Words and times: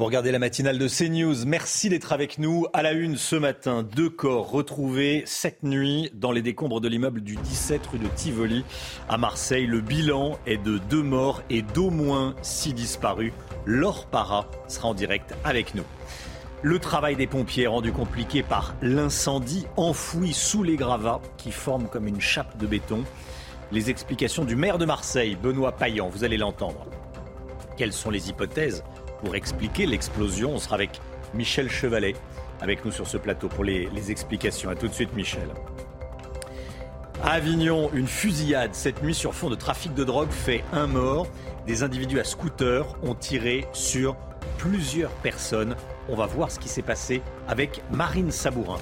Vous 0.00 0.04
regardez 0.04 0.30
la 0.30 0.38
matinale 0.38 0.78
de 0.78 0.86
CNews. 0.86 1.44
Merci 1.44 1.88
d'être 1.88 2.12
avec 2.12 2.38
nous. 2.38 2.66
À 2.72 2.82
la 2.82 2.92
une 2.92 3.16
ce 3.16 3.34
matin, 3.34 3.82
deux 3.82 4.08
corps 4.08 4.48
retrouvés 4.48 5.24
cette 5.26 5.64
nuit 5.64 6.08
dans 6.14 6.30
les 6.30 6.40
décombres 6.40 6.80
de 6.80 6.86
l'immeuble 6.86 7.20
du 7.20 7.34
17 7.34 7.84
rue 7.84 7.98
de 7.98 8.06
Tivoli 8.06 8.64
à 9.08 9.18
Marseille. 9.18 9.66
Le 9.66 9.80
bilan 9.80 10.38
est 10.46 10.62
de 10.62 10.78
deux 10.78 11.02
morts 11.02 11.42
et 11.50 11.62
d'au 11.62 11.90
moins 11.90 12.36
six 12.42 12.74
disparus. 12.74 13.32
Laure 13.66 14.06
Para 14.06 14.48
sera 14.68 14.86
en 14.86 14.94
direct 14.94 15.34
avec 15.42 15.74
nous. 15.74 15.82
Le 16.62 16.78
travail 16.78 17.16
des 17.16 17.26
pompiers 17.26 17.64
est 17.64 17.66
rendu 17.66 17.90
compliqué 17.90 18.44
par 18.44 18.76
l'incendie 18.80 19.66
enfoui 19.76 20.32
sous 20.32 20.62
les 20.62 20.76
gravats 20.76 21.20
qui 21.38 21.50
forment 21.50 21.88
comme 21.88 22.06
une 22.06 22.20
chape 22.20 22.56
de 22.56 22.68
béton. 22.68 23.02
Les 23.72 23.90
explications 23.90 24.44
du 24.44 24.54
maire 24.54 24.78
de 24.78 24.84
Marseille, 24.84 25.34
Benoît 25.34 25.72
Payan, 25.72 26.08
vous 26.08 26.22
allez 26.22 26.36
l'entendre. 26.36 26.86
Quelles 27.76 27.92
sont 27.92 28.10
les 28.10 28.30
hypothèses 28.30 28.84
pour 29.22 29.34
expliquer 29.34 29.86
l'explosion. 29.86 30.52
On 30.54 30.58
sera 30.58 30.74
avec 30.74 31.00
Michel 31.34 31.70
Chevalet, 31.70 32.14
avec 32.60 32.84
nous 32.84 32.92
sur 32.92 33.06
ce 33.06 33.16
plateau 33.16 33.48
pour 33.48 33.64
les, 33.64 34.10
explications. 34.10 34.70
A 34.70 34.74
tout 34.74 34.88
de 34.88 34.94
suite, 34.94 35.14
Michel. 35.14 35.48
À 37.22 37.32
Avignon, 37.32 37.90
une 37.94 38.06
fusillade 38.06 38.74
cette 38.74 39.02
nuit 39.02 39.14
sur 39.14 39.34
fond 39.34 39.50
de 39.50 39.56
trafic 39.56 39.92
de 39.94 40.04
drogue 40.04 40.30
fait 40.30 40.64
un 40.72 40.86
mort. 40.86 41.26
Des 41.66 41.82
individus 41.82 42.20
à 42.20 42.24
scooter 42.24 42.86
ont 43.02 43.14
tiré 43.14 43.66
sur 43.72 44.16
plusieurs 44.56 45.10
personnes. 45.10 45.76
On 46.08 46.14
va 46.14 46.26
voir 46.26 46.50
ce 46.50 46.58
qui 46.58 46.68
s'est 46.68 46.82
passé 46.82 47.22
avec 47.48 47.82
Marine 47.90 48.30
Sabourin. 48.30 48.78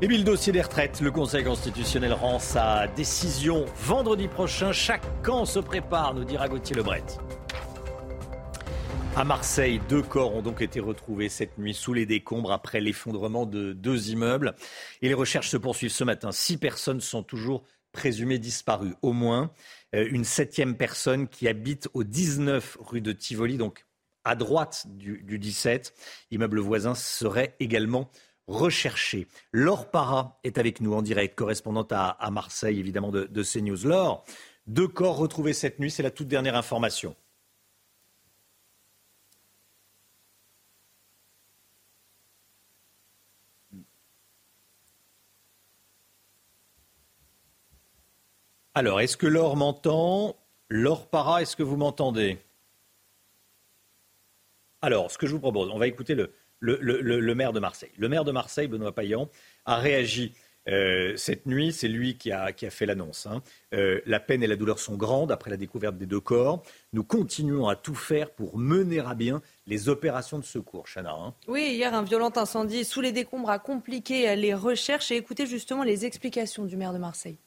Et 0.00 0.06
puis 0.06 0.16
le 0.16 0.24
dossier 0.24 0.52
des 0.52 0.62
retraites, 0.62 1.00
le 1.00 1.10
Conseil 1.10 1.42
constitutionnel 1.42 2.12
rend 2.12 2.38
sa 2.38 2.86
décision 2.86 3.64
vendredi 3.76 4.28
prochain. 4.28 4.70
Chaque 4.70 5.02
camp 5.22 5.44
se 5.44 5.58
prépare, 5.58 6.14
nous 6.14 6.24
dira 6.24 6.48
Gauthier 6.48 6.76
Lebret. 6.76 7.02
À 9.18 9.24
Marseille, 9.24 9.80
deux 9.88 10.02
corps 10.02 10.36
ont 10.36 10.42
donc 10.42 10.62
été 10.62 10.78
retrouvés 10.78 11.28
cette 11.28 11.58
nuit 11.58 11.74
sous 11.74 11.92
les 11.92 12.06
décombres 12.06 12.52
après 12.52 12.80
l'effondrement 12.80 13.46
de 13.46 13.72
deux 13.72 14.10
immeubles. 14.10 14.54
Et 15.02 15.08
les 15.08 15.14
recherches 15.14 15.48
se 15.48 15.56
poursuivent 15.56 15.90
ce 15.90 16.04
matin. 16.04 16.30
Six 16.30 16.56
personnes 16.56 17.00
sont 17.00 17.24
toujours 17.24 17.64
présumées 17.90 18.38
disparues, 18.38 18.94
au 19.02 19.12
moins 19.12 19.50
euh, 19.96 20.06
une 20.08 20.22
septième 20.22 20.76
personne 20.76 21.26
qui 21.26 21.48
habite 21.48 21.88
au 21.94 22.04
19 22.04 22.78
rue 22.78 23.00
de 23.00 23.10
Tivoli, 23.10 23.56
donc 23.56 23.86
à 24.22 24.36
droite 24.36 24.86
du, 24.86 25.20
17. 25.36 25.94
Immeuble 26.30 26.60
voisin 26.60 26.94
serait 26.94 27.56
également 27.58 28.08
recherché. 28.46 29.26
Laure 29.50 29.90
Para 29.90 30.38
est 30.44 30.58
avec 30.58 30.80
nous 30.80 30.94
en 30.94 31.02
direct, 31.02 31.36
correspondante 31.36 31.90
à, 31.90 32.16
Marseille, 32.30 32.78
évidemment, 32.78 33.10
de, 33.10 33.24
de 33.24 33.42
CNews. 33.42 33.84
Laure, 33.84 34.24
deux 34.68 34.86
corps 34.86 35.16
retrouvés 35.16 35.54
cette 35.54 35.80
nuit, 35.80 35.90
c'est 35.90 36.04
la 36.04 36.12
toute 36.12 36.28
dernière 36.28 36.54
information. 36.54 37.16
Alors, 48.78 49.00
est-ce 49.00 49.16
que 49.16 49.26
Laure 49.26 49.56
m'entend? 49.56 50.36
Laure 50.68 51.08
Para, 51.08 51.42
est-ce 51.42 51.56
que 51.56 51.64
vous 51.64 51.76
m'entendez? 51.76 52.38
Alors, 54.82 55.10
ce 55.10 55.18
que 55.18 55.26
je 55.26 55.32
vous 55.32 55.40
propose, 55.40 55.68
on 55.72 55.78
va 55.78 55.88
écouter 55.88 56.14
le, 56.60 57.34
maire 57.34 57.52
de 57.52 57.58
Marseille. 57.58 57.90
Le 57.98 58.08
maire 58.08 58.22
de 58.22 58.30
Marseille, 58.30 58.68
Benoît 58.68 58.94
Payan, 58.94 59.28
a 59.64 59.78
réagi 59.78 60.32
euh, 60.68 61.16
cette 61.16 61.46
nuit. 61.46 61.72
C'est 61.72 61.88
lui 61.88 62.18
qui 62.18 62.30
a, 62.30 62.52
qui 62.52 62.66
a 62.66 62.70
fait 62.70 62.86
l'annonce. 62.86 63.26
Hein. 63.26 63.42
Euh, 63.74 64.00
la 64.06 64.20
peine 64.20 64.44
et 64.44 64.46
la 64.46 64.54
douleur 64.54 64.78
sont 64.78 64.94
grandes 64.94 65.32
après 65.32 65.50
la 65.50 65.56
découverte 65.56 65.98
des 65.98 66.06
deux 66.06 66.20
corps. 66.20 66.62
Nous 66.92 67.02
continuons 67.02 67.66
à 67.66 67.74
tout 67.74 67.96
faire 67.96 68.30
pour 68.30 68.58
mener 68.58 69.00
à 69.00 69.14
bien 69.14 69.42
les 69.66 69.88
opérations 69.88 70.38
de 70.38 70.44
secours. 70.44 70.86
Chana. 70.86 71.14
Hein. 71.14 71.34
Oui, 71.48 71.70
hier, 71.72 71.92
un 71.94 72.04
violent 72.04 72.30
incendie 72.36 72.84
sous 72.84 73.00
les 73.00 73.10
décombres 73.10 73.50
a 73.50 73.58
compliqué 73.58 74.36
les 74.36 74.54
recherches 74.54 75.10
et 75.10 75.16
écoutez 75.16 75.46
justement 75.46 75.82
les 75.82 76.06
explications 76.06 76.64
du 76.64 76.76
maire 76.76 76.92
de 76.92 76.98
Marseille 76.98 77.38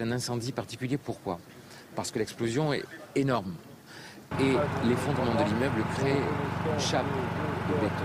un 0.00 0.12
incendie 0.12 0.52
particulier. 0.52 0.98
Pourquoi? 0.98 1.38
Parce 1.94 2.10
que 2.10 2.18
l'explosion 2.18 2.72
est 2.72 2.84
énorme. 3.14 3.54
Et 4.40 4.52
l'effondrement 4.86 5.34
de 5.34 5.44
l'immeuble 5.44 5.82
crée 5.96 6.12
une 6.12 6.80
chape 6.80 7.06
de 7.68 7.74
béton. 7.74 8.04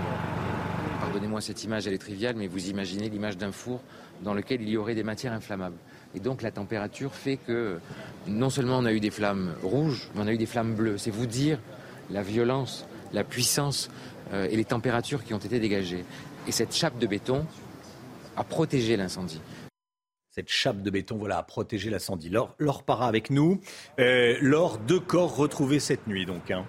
Pardonnez-moi 1.00 1.40
cette 1.40 1.62
image, 1.64 1.86
elle 1.86 1.92
est 1.92 1.98
triviale, 1.98 2.34
mais 2.36 2.46
vous 2.46 2.68
imaginez 2.70 3.08
l'image 3.08 3.36
d'un 3.36 3.52
four 3.52 3.80
dans 4.22 4.32
lequel 4.32 4.62
il 4.62 4.68
y 4.68 4.76
aurait 4.76 4.94
des 4.94 5.02
matières 5.02 5.32
inflammables. 5.32 5.76
Et 6.14 6.20
donc 6.20 6.42
la 6.42 6.50
température 6.50 7.14
fait 7.14 7.36
que 7.36 7.78
non 8.26 8.48
seulement 8.48 8.78
on 8.78 8.84
a 8.84 8.92
eu 8.92 9.00
des 9.00 9.10
flammes 9.10 9.54
rouges, 9.62 10.08
mais 10.14 10.22
on 10.22 10.26
a 10.26 10.32
eu 10.32 10.38
des 10.38 10.46
flammes 10.46 10.74
bleues. 10.74 10.98
C'est 10.98 11.10
vous 11.10 11.26
dire 11.26 11.58
la 12.10 12.22
violence, 12.22 12.86
la 13.12 13.24
puissance 13.24 13.90
euh, 14.32 14.48
et 14.50 14.56
les 14.56 14.64
températures 14.64 15.24
qui 15.24 15.34
ont 15.34 15.38
été 15.38 15.58
dégagées. 15.58 16.04
Et 16.46 16.52
cette 16.52 16.74
chape 16.74 16.98
de 16.98 17.06
béton 17.06 17.44
a 18.36 18.44
protégé 18.44 18.96
l'incendie 18.96 19.40
cette 20.34 20.48
chape 20.48 20.82
de 20.82 20.90
béton 20.90 21.16
voilà, 21.16 21.38
a 21.38 21.42
protégé 21.44 21.90
l'incendie. 21.90 22.28
Laure, 22.28 22.56
Laure 22.58 22.82
para 22.82 23.06
avec 23.06 23.30
nous. 23.30 23.60
Euh, 24.00 24.36
Laure, 24.40 24.78
deux 24.78 24.98
corps 24.98 25.36
retrouvés 25.36 25.78
cette 25.78 26.08
nuit 26.08 26.26
donc. 26.26 26.50
Hein. 26.50 26.66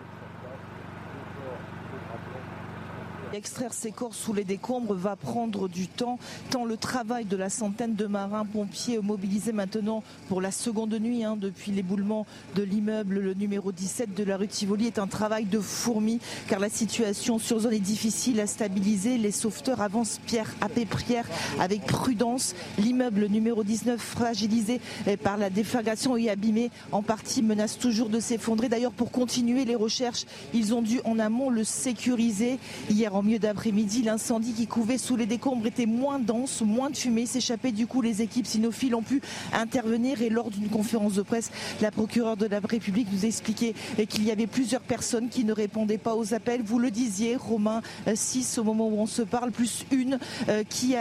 Extraire 3.36 3.74
ces 3.74 3.92
corps 3.92 4.16
sous 4.16 4.32
les 4.32 4.46
décombres 4.46 4.94
va 4.94 5.18
prendre 5.18 5.68
du 5.68 5.90
temps, 5.90 6.20
tant 6.52 6.64
le 6.64 6.78
travail 6.78 7.26
de 7.26 7.36
la 7.36 7.50
centaine 7.50 7.94
de 7.94 8.06
marins 8.06 8.46
pompiers 8.46 9.00
mobilisés 9.00 9.52
maintenant 9.52 10.04
pour 10.30 10.40
la 10.40 10.52
seconde 10.52 10.94
nuit 10.94 11.26
hein, 11.26 11.36
depuis 11.36 11.74
l'éboulement 11.74 12.26
de 12.56 12.64
l'immeuble, 12.64 13.20
le 13.20 13.34
numéro 13.34 13.74
17 13.74 14.14
de 14.14 14.24
la 14.24 14.38
rue 14.38 14.48
Tivoli, 14.48 14.88
est 14.88 15.00
un 15.00 15.08
travail 15.08 15.44
de 15.44 15.60
fourmi 15.60 16.22
car 16.48 16.62
la 16.62 16.70
situation 16.70 17.38
sur 17.38 17.60
zone 17.60 17.74
est 17.74 17.80
difficile 17.80 18.40
à 18.40 18.48
stabiliser. 18.48 19.18
Les 19.18 19.32
sauveteurs 19.32 19.82
avancent 19.82 20.22
pierre 20.26 20.56
après 20.62 20.86
pierre 20.86 21.28
avec 21.60 21.86
prudence. 21.86 22.56
L'immeuble 22.78 23.26
numéro 23.26 23.66
19 23.66 24.00
fragilisé 24.00 24.80
par 25.24 25.36
la 25.36 25.50
déflagration 25.50 26.16
et 26.16 26.30
abîmé 26.30 26.72
en 26.94 27.02
partie 27.02 27.42
menace 27.42 27.78
toujours 27.78 28.08
de 28.08 28.22
s'effondrer. 28.22 28.70
D'ailleurs, 28.70 28.94
pour 28.94 29.12
continuer 29.12 29.66
les 29.66 29.76
recherches, 29.76 30.26
ils 30.54 30.74
ont 30.74 30.82
dû 30.82 31.02
en 31.04 31.20
amont 31.20 31.50
le 31.50 31.66
sécuriser. 31.66 32.60
Hier 32.90 33.14
en 33.14 33.25
milieu 33.26 33.40
d'après-midi, 33.40 34.04
l'incendie 34.04 34.54
qui 34.54 34.68
couvait 34.68 34.98
sous 34.98 35.16
les 35.16 35.26
décombres 35.26 35.66
était 35.66 35.86
moins 35.86 36.20
dense, 36.20 36.62
moins 36.62 36.90
de 36.90 36.96
fumée 36.96 37.26
s'échappait. 37.26 37.72
Du 37.72 37.88
coup, 37.88 38.02
les 38.02 38.22
équipes 38.22 38.48
cynophiles 38.48 38.96
ont 38.96 39.02
pu 39.02 39.22
intervenir 39.52 40.22
et 40.22 40.30
lors 40.30 40.50
d'une 40.50 40.70
conférence 40.70 41.16
de 41.16 41.24
presse, 41.24 41.52
la 41.82 41.92
procureure 41.92 42.38
de 42.38 42.46
la 42.46 42.60
République 42.60 43.08
nous 43.12 43.26
expliquait 43.26 43.74
qu'il 44.08 44.24
y 44.24 44.32
avait 44.32 44.48
plusieurs 44.48 44.82
personnes 44.82 45.30
qui 45.30 45.44
ne 45.44 45.54
répondaient 45.54 45.98
pas 45.98 46.16
aux 46.16 46.34
appels. 46.34 46.62
Vous 46.64 46.80
le 46.80 46.92
disiez, 46.92 47.36
Romain, 47.36 47.82
6 48.14 48.60
au 48.60 48.64
moment 48.64 48.88
où 48.88 49.00
on 49.00 49.08
se 49.08 49.24
parle, 49.24 49.52
plus 49.52 49.86
une 49.92 50.20
euh, 50.48 50.64
qui, 50.64 50.96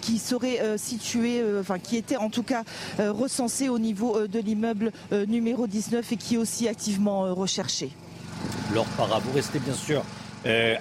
qui 0.00 0.18
serait 0.18 0.60
euh, 0.60 0.78
située, 0.78 1.40
euh, 1.40 1.60
enfin 1.60 1.78
qui 1.78 1.96
était 1.96 2.16
en 2.16 2.30
tout 2.30 2.42
cas 2.42 2.62
recensée 2.98 3.68
au 3.68 3.78
niveau 3.78 4.26
de 4.26 4.38
l'immeuble 4.38 4.92
numéro 5.26 5.66
19 5.66 6.12
et 6.12 6.16
qui 6.16 6.34
est 6.34 6.38
aussi 6.38 6.68
activement 6.68 7.34
recherchée. 7.34 7.90
Laure 8.74 8.86
Para, 8.96 9.18
vous 9.18 9.32
restez 9.32 9.58
bien 9.58 9.74
sûr 9.74 9.98
euh, 10.00 10.25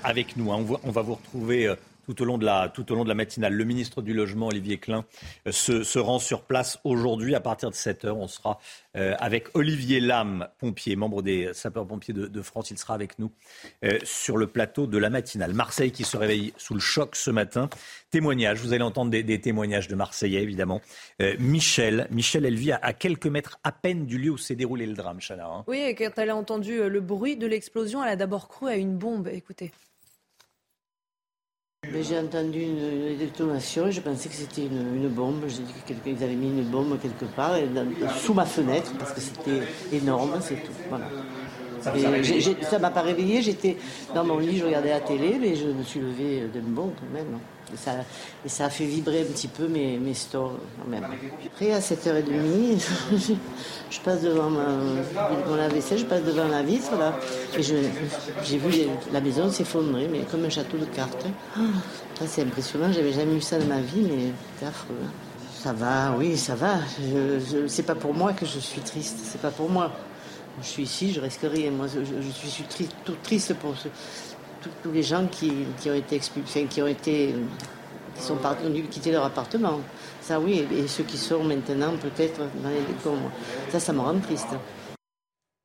avec 0.04 0.38
nous. 0.38 0.52
Hein. 0.52 0.66
On, 0.84 0.92
va, 0.92 1.02
vous 1.02 1.16
retrouver 1.16 1.68
euh, 1.68 1.76
tout 2.06 2.22
au 2.22 2.26
long 2.26 2.38
de 2.38 2.46
la, 2.46 2.72
au 2.78 2.96
long 2.96 3.04
de 3.04 3.10
la 3.10 3.16
matinale. 3.16 3.54
Le 3.54 3.64
ministre 3.64 4.02
du 4.02 4.14
Logement, 4.14 4.48
Olivier 4.48 4.78
Klein, 4.78 5.06
euh, 5.48 5.52
se, 5.52 6.00
rend 6.00 6.20
sur 6.20 6.44
place 6.44 6.80
aujourd'hui 6.84 7.36
à 7.36 7.40
partir 7.40 7.70
de 7.70 7.76
7 7.76 8.06
heures. 8.06 8.18
On 8.18 8.28
sera 8.28 8.60
euh, 8.96 9.16
avec 9.20 9.56
Olivier 9.56 10.00
Lam, 10.00 10.48
pompier, 10.60 10.96
membre 10.96 11.22
des 11.22 11.54
sapeurs-pompiers 11.54 12.14
de, 12.14 12.42
France. 12.42 12.70
Il 12.72 12.78
sera 12.78 12.94
avec 12.94 13.18
nous 13.18 13.32
euh, 13.84 13.98
sur 14.04 14.38
le 14.38 14.48
plateau 14.48 14.88
de 14.88 14.98
la 14.98 15.10
matinale. 15.10 15.54
Marseille 15.54 15.92
qui 15.92 16.04
se 16.04 16.16
réveille 16.16 16.54
sous 16.58 16.76
le 16.76 16.80
choc 16.80 17.16
ce 17.16 17.32
matin. 17.32 17.70
Témoignage, 18.12 18.60
vous 18.62 18.74
allez 18.74 18.84
entendre 18.84 19.12
des, 19.12 19.42
témoignages 19.42 19.88
de 19.88 19.96
Marseillais, 19.96 20.42
évidemment. 20.42 20.82
Michel, 21.40 22.08
Michel, 22.12 22.46
elle 22.46 22.56
vit 22.56 22.72
à, 22.72 22.94
quelques 22.94 23.28
mètres 23.28 23.60
à 23.64 23.72
peine 23.72 24.06
du 24.06 24.18
lieu 24.18 24.32
où 24.32 24.38
s'est 24.38 24.56
déroulé 24.56 24.86
le 24.86 24.94
drame, 24.94 25.20
Chana. 25.20 25.46
Hein. 25.46 25.64
Oui, 25.68 25.80
et 25.80 25.96
quand 25.96 26.12
elle 26.18 26.30
a 26.30 26.36
entendu 26.36 26.90
le 26.90 27.02
bruit 27.02 27.36
de 27.36 27.48
l'explosion, 27.48 28.04
elle 28.04 28.12
a 28.12 28.16
d'abord 28.16 28.48
cru 28.48 28.68
à 28.68 28.76
une 28.76 28.98
bombe. 28.98 29.28
Écoutez. 29.28 29.72
J'ai 32.02 32.20
entendu 32.20 32.62
une, 32.62 33.18
détonation 33.18 33.88
et 33.88 33.92
je 33.92 34.02
pensais 34.02 34.30
que 34.30 34.36
c'était 34.36 34.64
une, 34.66 35.08
bombe. 35.10 35.44
J'ai 35.48 35.64
dit 35.64 36.04
qu'ils 36.04 36.24
avaient 36.24 36.36
mis 36.36 36.48
une 36.48 36.64
bombe 36.64 37.00
quelque 37.00 37.26
part 37.26 37.56
sous 38.18 38.34
ma 38.34 38.46
fenêtre 38.46 38.92
parce 38.98 39.14
que 39.14 39.22
c'était 39.22 39.62
énorme, 39.92 40.38
c'est 40.42 40.56
tout. 40.56 40.72
Voilà. 40.90 41.06
Ça 41.82 42.80
m'a 42.80 42.90
pas 42.90 43.02
réveillé, 43.02 43.42
j'étais 43.42 43.78
dans 44.14 44.24
mon 44.24 44.40
lit, 44.40 44.58
je 44.58 44.66
regardais 44.66 44.90
la 44.90 45.02
télé, 45.02 45.38
mais 45.40 45.56
je 45.56 45.68
me 45.68 45.84
suis 45.84 46.00
levé 46.00 46.48
d'un 46.54 46.62
bon 46.62 46.92
quand 47.00 47.14
même. 47.14 47.40
Ça, 47.78 47.92
et 48.46 48.50
ça 48.50 48.66
a 48.66 48.70
fait 48.70 48.86
vibrer 48.86 49.22
un 49.22 49.26
petit 49.26 49.48
peu 49.48 49.68
mes, 49.68 49.98
mes 49.98 50.14
stores 50.14 50.58
quand 50.78 50.90
même. 50.90 51.06
Après, 51.46 51.72
à 51.72 51.80
7h30, 51.80 52.82
je 53.90 54.00
passe 54.00 54.22
devant 54.22 54.50
ma, 54.50 54.68
mon 55.48 55.56
lave-vaisselle, 55.56 56.00
je 56.00 56.06
passe 56.06 56.24
devant 56.24 56.48
la 56.48 56.64
vitre, 56.64 56.96
là, 56.98 57.18
et 57.58 57.62
j'ai 57.64 58.58
vu 58.58 58.88
la 59.12 59.22
maison 59.22 59.50
s'effondrer, 59.50 60.08
mais 60.08 60.22
comme 60.30 60.46
un 60.46 60.50
château 60.50 60.78
de 60.78 60.86
cartes. 60.86 61.26
Ah, 61.58 62.26
c'est 62.28 62.44
impressionnant, 62.44 62.92
j'avais 62.92 63.14
jamais 63.14 63.34
vu 63.34 63.42
ça 63.42 63.60
de 63.60 63.66
ma 63.66 63.82
vie, 63.82 64.02
mais 64.02 64.32
c'est 64.60 64.66
affreux. 64.66 64.96
Ça 65.62 65.74
va, 65.74 66.16
oui, 66.18 66.38
ça 66.38 66.56
va. 66.56 66.76
Je, 67.00 67.68
c'est 67.68 67.84
pas 67.84 67.96
pour 67.96 68.14
moi 68.14 68.34
que 68.34 68.46
je 68.46 68.60
suis 68.60 68.82
triste, 68.82 69.18
c'est 69.24 69.42
pas 69.42 69.50
pour 69.50 69.70
moi. 69.70 69.92
Je 70.62 70.68
suis 70.68 70.84
ici, 70.84 71.12
je 71.12 71.20
risque 71.20 71.42
rien. 71.44 71.72
Moi, 71.72 71.88
je, 71.88 72.30
suis, 72.32 72.50
suis 72.50 72.64
triste, 72.64 72.94
tout 73.04 73.16
triste 73.24 73.54
pour 73.56 73.74
tous 74.84 74.92
les 74.92 75.04
gens 75.04 75.28
qui, 75.28 75.52
ont 75.88 75.94
été 75.94 76.16
expulsés, 76.16 76.66
qui 76.66 76.82
ont 76.82 76.88
été, 76.88 77.36
qui 78.16 78.22
sont 78.22 78.38
partis, 78.38 78.64
quitter 78.90 79.12
leur 79.12 79.26
appartement. 79.26 79.82
Ça, 80.22 80.40
oui, 80.40 80.66
et, 80.72 80.88
ceux 80.88 81.04
qui 81.04 81.18
sont 81.18 81.44
maintenant 81.44 81.96
peut-être 81.98 82.40
dans 82.64 82.70
les 82.70 82.82
décombres. 82.82 83.32
Ça, 83.70 83.80
ça 83.80 83.94
me 83.94 84.00
rend 84.00 84.20
triste. 84.20 84.50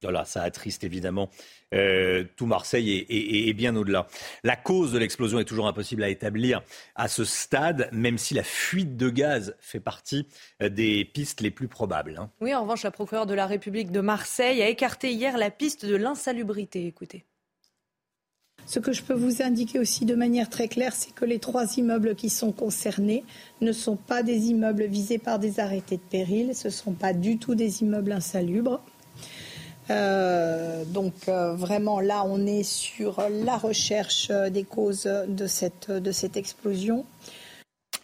Voilà, 0.02 0.25
ça 0.25 0.43
attriste 0.43 0.82
évidemment 0.82 1.29
euh, 1.75 2.25
tout 2.37 2.47
Marseille 2.47 3.05
et, 3.08 3.52
bien 3.52 3.76
au-delà. 3.76 4.06
La 4.43 4.56
cause 4.56 4.93
de 4.93 4.99
l'explosion 4.99 5.38
est 5.38 5.44
toujours 5.44 5.69
impossible 5.69 6.03
à 6.03 6.08
établir 6.08 6.62
à 6.94 7.06
ce 7.06 7.25
stade, 7.25 7.91
même 7.93 8.17
si 8.17 8.32
la 8.32 8.43
fuite 8.43 8.96
de 8.96 9.11
gaz 9.11 9.56
fait 9.61 9.81
partie 9.81 10.26
euh, 10.62 10.70
des 10.70 11.05
pistes 11.05 11.43
les 11.43 11.50
plus 11.50 11.69
probables. 11.69 12.17
Hein. 12.19 12.31
Oui, 12.41 12.55
en 12.55 12.62
revanche, 12.62 12.82
la 12.82 12.91
procureure 12.91 13.26
de 13.26 13.35
la 13.35 13.46
République 13.46 13.93
de 13.93 14.00
Marseille 14.00 14.62
a 14.62 14.69
écarté 14.69 15.12
hier 15.12 15.37
la 15.37 15.50
piste 15.50 15.85
de 15.85 15.96
l'insalubrité. 15.96 16.87
Écoutez. 16.87 17.26
Ce 18.70 18.78
que 18.78 18.93
je 18.93 19.02
peux 19.02 19.14
vous 19.14 19.43
indiquer 19.43 19.81
aussi 19.81 20.05
de 20.05 20.14
manière 20.14 20.49
très 20.49 20.69
claire, 20.69 20.93
c'est 20.94 21.12
que 21.12 21.25
les 21.25 21.40
trois 21.40 21.76
immeubles 21.76 22.14
qui 22.14 22.31
sont 22.31 22.52
concernés 22.52 23.25
ne 23.61 23.72
sont 23.72 23.96
pas 23.96 24.22
des 24.22 24.46
immeubles 24.46 24.84
visés 24.84 25.19
par 25.19 25.40
des 25.40 25.58
arrêtés 25.58 25.96
de 25.96 26.02
péril, 26.08 26.55
ce 26.55 26.69
ne 26.69 26.72
sont 26.72 26.93
pas 26.93 27.12
du 27.12 27.37
tout 27.37 27.56
des 27.56 27.82
immeubles 27.82 28.12
insalubres. 28.12 28.81
Euh, 29.90 30.84
donc 30.84 31.14
euh, 31.26 31.52
vraiment 31.56 31.99
là, 31.99 32.22
on 32.25 32.46
est 32.46 32.62
sur 32.62 33.20
la 33.28 33.56
recherche 33.56 34.31
des 34.31 34.62
causes 34.62 35.02
de 35.02 35.49
cette, 35.49 36.37
explosion. 36.37 37.05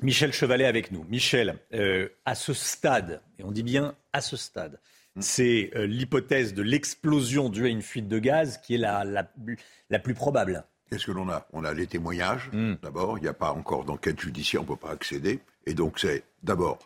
Michel 0.03 0.33
Chevalet 0.33 0.67
avec 0.67 0.91
nous. 0.91 1.05
Michel, 1.09 1.61
euh, 1.75 2.09
à 2.25 2.35
ce 2.35 2.53
stade, 2.53 3.21
et 3.39 3.45
on 3.45 3.53
dit 3.53 3.63
bien 3.63 3.95
à 4.13 4.21
ce 4.21 4.37
stade, 4.37 4.81
c'est 5.21 5.71
l'hypothèse 5.75 6.55
de 6.55 6.63
l'explosion 6.63 7.49
due 7.49 7.67
à 7.67 7.69
une 7.69 7.83
fuite 7.83 8.09
de 8.09 8.19
gaz 8.19 8.59
qui 8.59 8.75
est 8.75 8.79
la, 8.79 9.05
la, 9.05 9.99
plus 9.99 10.15
probable. 10.15 10.65
Qu'est-ce 10.91 11.07
que 11.07 11.13
l'on 11.13 11.29
a? 11.29 11.47
On 11.53 11.65
a 11.65 11.73
les 11.73 11.87
témoignages, 11.87 12.51
hmm. 12.53 12.75
d'abord. 12.83 13.19
Il 13.19 13.23
n'y 13.23 13.29
a 13.29 13.35
pas 13.35 13.53
encore 13.53 13.85
d'enquête 13.85 14.21
judiciaire, 14.21 14.61
on 14.61 14.65
ne 14.65 14.69
peut 14.69 14.77
pas 14.77 14.93
accéder. 14.93 15.41
Et 15.67 15.75
donc, 15.75 15.99
c'est 15.99 16.23
d'abord 16.43 16.79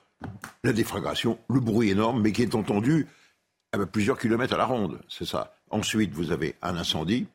la 0.64 0.72
défragration, 0.72 1.38
le 1.48 1.60
bruit 1.60 1.90
énorme, 1.90 2.20
mais 2.22 2.32
qui 2.32 2.42
est 2.42 2.54
entendu 2.54 3.06
ben, 3.72 3.86
plusieurs 3.86 4.18
kilomètres 4.18 4.54
à 4.54 4.58
la 4.58 4.66
ronde, 4.66 5.00
c'est 5.08 5.24
ça. 5.24 5.54
Ensuite, 5.70 6.12
vous 6.12 6.32
avez 6.32 6.56
un 6.62 6.76
incendie, 6.76 7.26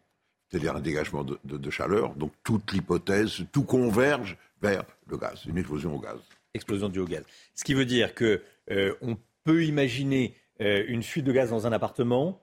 c'est-à-dire 0.49 0.75
un 0.75 0.81
dégagement 0.81 1.23
de, 1.23 1.69
chaleur. 1.69 2.13
Donc 2.15 2.33
toute 2.43 2.73
l'hypothèse, 2.73 3.45
tout 3.51 3.63
converge 3.63 4.37
vers 4.61 4.83
le 5.07 5.17
gaz, 5.17 5.45
une 5.47 5.57
explosion 5.57 5.95
au 5.95 5.99
gaz. 5.99 6.19
Explosion 6.53 6.89
du 6.89 6.99
au 6.99 7.05
gaz. 7.05 7.23
Ce 7.53 7.63
qui 7.63 7.73
veut 7.73 7.85
dire 7.85 8.13
que 8.13 8.41
euh, 8.71 8.93
on 9.01 9.17
peut 9.43 9.63
imaginer 9.65 10.35
euh, 10.35 10.44
une 10.59 11.03
fuite 11.03 11.25
de 11.25 11.31
gaz 11.31 11.49
dans 11.49 11.67
un 11.67 11.71
appartement. 11.71 12.41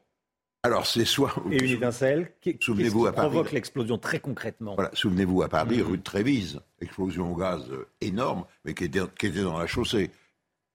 Alors 0.65 0.87
c'est 0.87 1.05
soit 1.05 1.35
et 1.51 1.65
une 1.65 1.77
étincelle. 1.79 2.33
Souvenez-vous 2.61 3.07
à 3.07 3.13
Paris. 3.13 3.29
Provoque 3.31 3.53
l'explosion 3.53 3.99
très 3.99 4.21
concrètement? 4.21 4.77
Voilà, 4.77 4.91
souvenez-vous 4.93 5.43
à 5.43 5.49
Paris, 5.49 5.79
mmh. 5.79 5.83
rue 5.83 5.99
de 5.99 6.03
Trévise, 6.03 6.61
explosion 6.81 7.33
au 7.33 7.37
gaz 7.37 7.69
euh, 7.71 7.89
énorme, 8.01 8.45
mais 8.65 8.73
qui 8.73 8.85
était, 8.85 9.01
qui 9.19 9.27
était 9.27 9.43
dans 9.43 9.59
la 9.59 9.67
chaussée. 9.67 10.11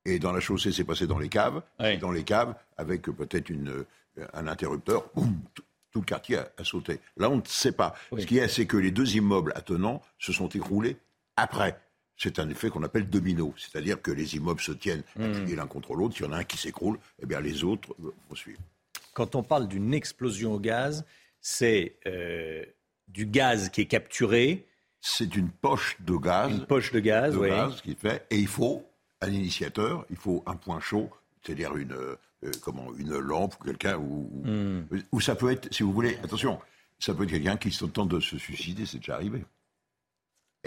Et 0.03 0.19
dans 0.19 0.33
la 0.33 0.41
chaussée, 0.41 0.71
c'est 0.71 0.83
passé 0.83 1.07
dans 1.07 1.19
les 1.19 1.29
caves. 1.29 1.61
Et 1.83 1.97
dans 1.97 2.11
les 2.11 2.23
caves, 2.23 2.55
avec 2.77 3.03
peut-être 3.03 3.49
une, 3.49 3.85
un 4.33 4.47
interrupteur, 4.47 5.09
tout 5.91 5.99
le 5.99 6.05
quartier 6.05 6.37
a, 6.37 6.63
sauté. 6.63 6.99
Là, 7.17 7.29
on 7.29 7.37
ne 7.37 7.41
sait 7.45 7.73
pas. 7.73 7.93
Ce 8.17 8.25
qui 8.25 8.37
est, 8.37 8.47
c'est 8.47 8.65
que 8.65 8.77
les 8.77 8.91
deux 8.91 9.15
immeubles 9.15 9.51
attenants 9.55 10.01
se 10.17 10.31
sont 10.31 10.47
écroulés 10.49 10.97
après. 11.35 11.77
C'est 12.17 12.39
un 12.39 12.49
effet 12.49 12.69
qu'on 12.69 12.83
appelle 12.83 13.07
domino, 13.07 13.53
c'est-à-dire 13.57 14.01
que 14.01 14.11
les 14.11 14.35
immeubles 14.35 14.61
se 14.61 14.71
tiennent 14.71 15.03
mmh. 15.17 15.53
l'un 15.53 15.67
contre 15.67 15.93
l'autre. 15.93 16.15
S'il 16.15 16.25
y 16.25 16.29
en 16.29 16.31
a 16.33 16.37
un 16.37 16.43
qui 16.43 16.57
s'écroule, 16.57 16.97
eh 17.21 17.25
bien 17.25 17.39
les 17.39 17.63
autres 17.63 17.95
vont 17.99 18.35
suivre. 18.35 18.59
Quand 19.13 19.35
on 19.35 19.43
parle 19.43 19.67
d'une 19.67 19.93
explosion 19.93 20.53
au 20.53 20.59
gaz, 20.59 21.05
c'est 21.41 21.95
euh, 22.07 22.65
du 23.07 23.25
gaz 23.25 23.69
qui 23.69 23.81
est 23.81 23.85
capturé. 23.85 24.67
C'est 24.99 25.35
une 25.35 25.49
poche 25.49 25.97
de 26.01 26.15
gaz. 26.17 26.51
Une 26.51 26.65
poche 26.65 26.91
de 26.91 26.99
gaz, 26.99 27.35
oui. 27.37 27.49
qui 27.83 27.95
fait, 27.95 28.25
et 28.29 28.37
il 28.37 28.47
faut 28.47 28.83
un 29.21 29.31
initiateur, 29.31 30.05
il 30.09 30.17
faut 30.17 30.43
un 30.45 30.55
point 30.55 30.79
chaud, 30.79 31.09
c'est-à-dire 31.41 31.75
une, 31.77 31.93
euh, 31.93 32.51
comment, 32.61 32.93
une 32.97 33.17
lampe 33.17 33.55
ou 33.59 33.63
quelqu'un, 33.63 33.97
hmm. 33.97 34.85
ou, 35.11 35.21
ça 35.21 35.35
peut 35.35 35.51
être, 35.51 35.73
si 35.73 35.83
vous 35.83 35.93
voulez, 35.93 36.17
attention, 36.23 36.59
ça 36.99 37.13
peut 37.13 37.23
être 37.23 37.31
quelqu'un 37.31 37.57
qui 37.57 37.75
tente 37.75 38.09
de 38.09 38.19
se 38.19 38.37
suicider, 38.37 38.85
c'est 38.85 38.99
déjà 38.99 39.15
arrivé. 39.15 39.43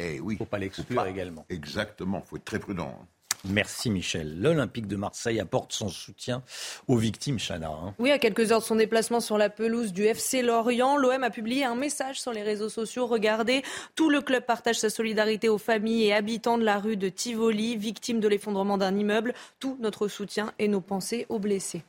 Eh 0.01 0.21
oui. 0.21 0.35
Il 0.35 0.37
ne 0.37 0.39
faut 0.39 0.45
pas 0.47 0.59
l'exclure 0.59 1.07
également. 1.07 1.45
Exactement, 1.49 2.23
il 2.25 2.29
faut 2.29 2.37
être 2.37 2.45
très 2.45 2.59
prudent. 2.59 2.97
Hein. 3.01 3.07
Merci 3.45 3.91
Michel. 3.91 4.39
L'Olympique 4.41 4.87
de 4.87 4.97
Marseille 4.97 5.41
apporte 5.41 5.73
son 5.73 5.89
soutien 5.89 6.43
aux 6.89 6.97
victimes, 6.97 7.39
Chana. 7.39 7.71
Hein. 7.71 7.95
Oui, 7.99 8.11
à 8.11 8.19
quelques 8.19 8.53
heures 8.53 8.61
de 8.61 8.65
son 8.65 8.77
déplacement 8.77 9.21
sur 9.21 9.39
la 9.39 9.49
pelouse 9.49 9.93
du 9.95 10.05
FC 10.05 10.43
Lorient, 10.43 10.99
l'OM 10.99 11.23
a 11.25 11.31
publié 11.31 11.65
un 11.65 11.75
message 11.75 12.21
sur 12.21 12.33
les 12.33 12.43
réseaux 12.43 12.69
sociaux. 12.69 13.07
Regardez, 13.07 13.63
tout 13.95 14.11
le 14.11 14.21
club 14.21 14.45
partage 14.45 14.79
sa 14.79 14.91
solidarité 14.91 15.49
aux 15.49 15.59
familles 15.59 16.05
et 16.05 16.13
habitants 16.13 16.59
de 16.59 16.65
la 16.65 16.79
rue 16.79 16.99
de 16.99 17.09
Tivoli, 17.09 17.77
victimes 17.77 18.21
de 18.21 18.29
l'effondrement 18.29 18.77
d'un 18.77 18.97
immeuble. 18.97 19.33
Tout 19.59 19.79
notre 19.81 20.07
soutien 20.09 20.53
et 20.59 20.69
nos 20.69 20.83
pensées 20.83 21.25
aux 21.31 21.39
blessés. 21.39 21.83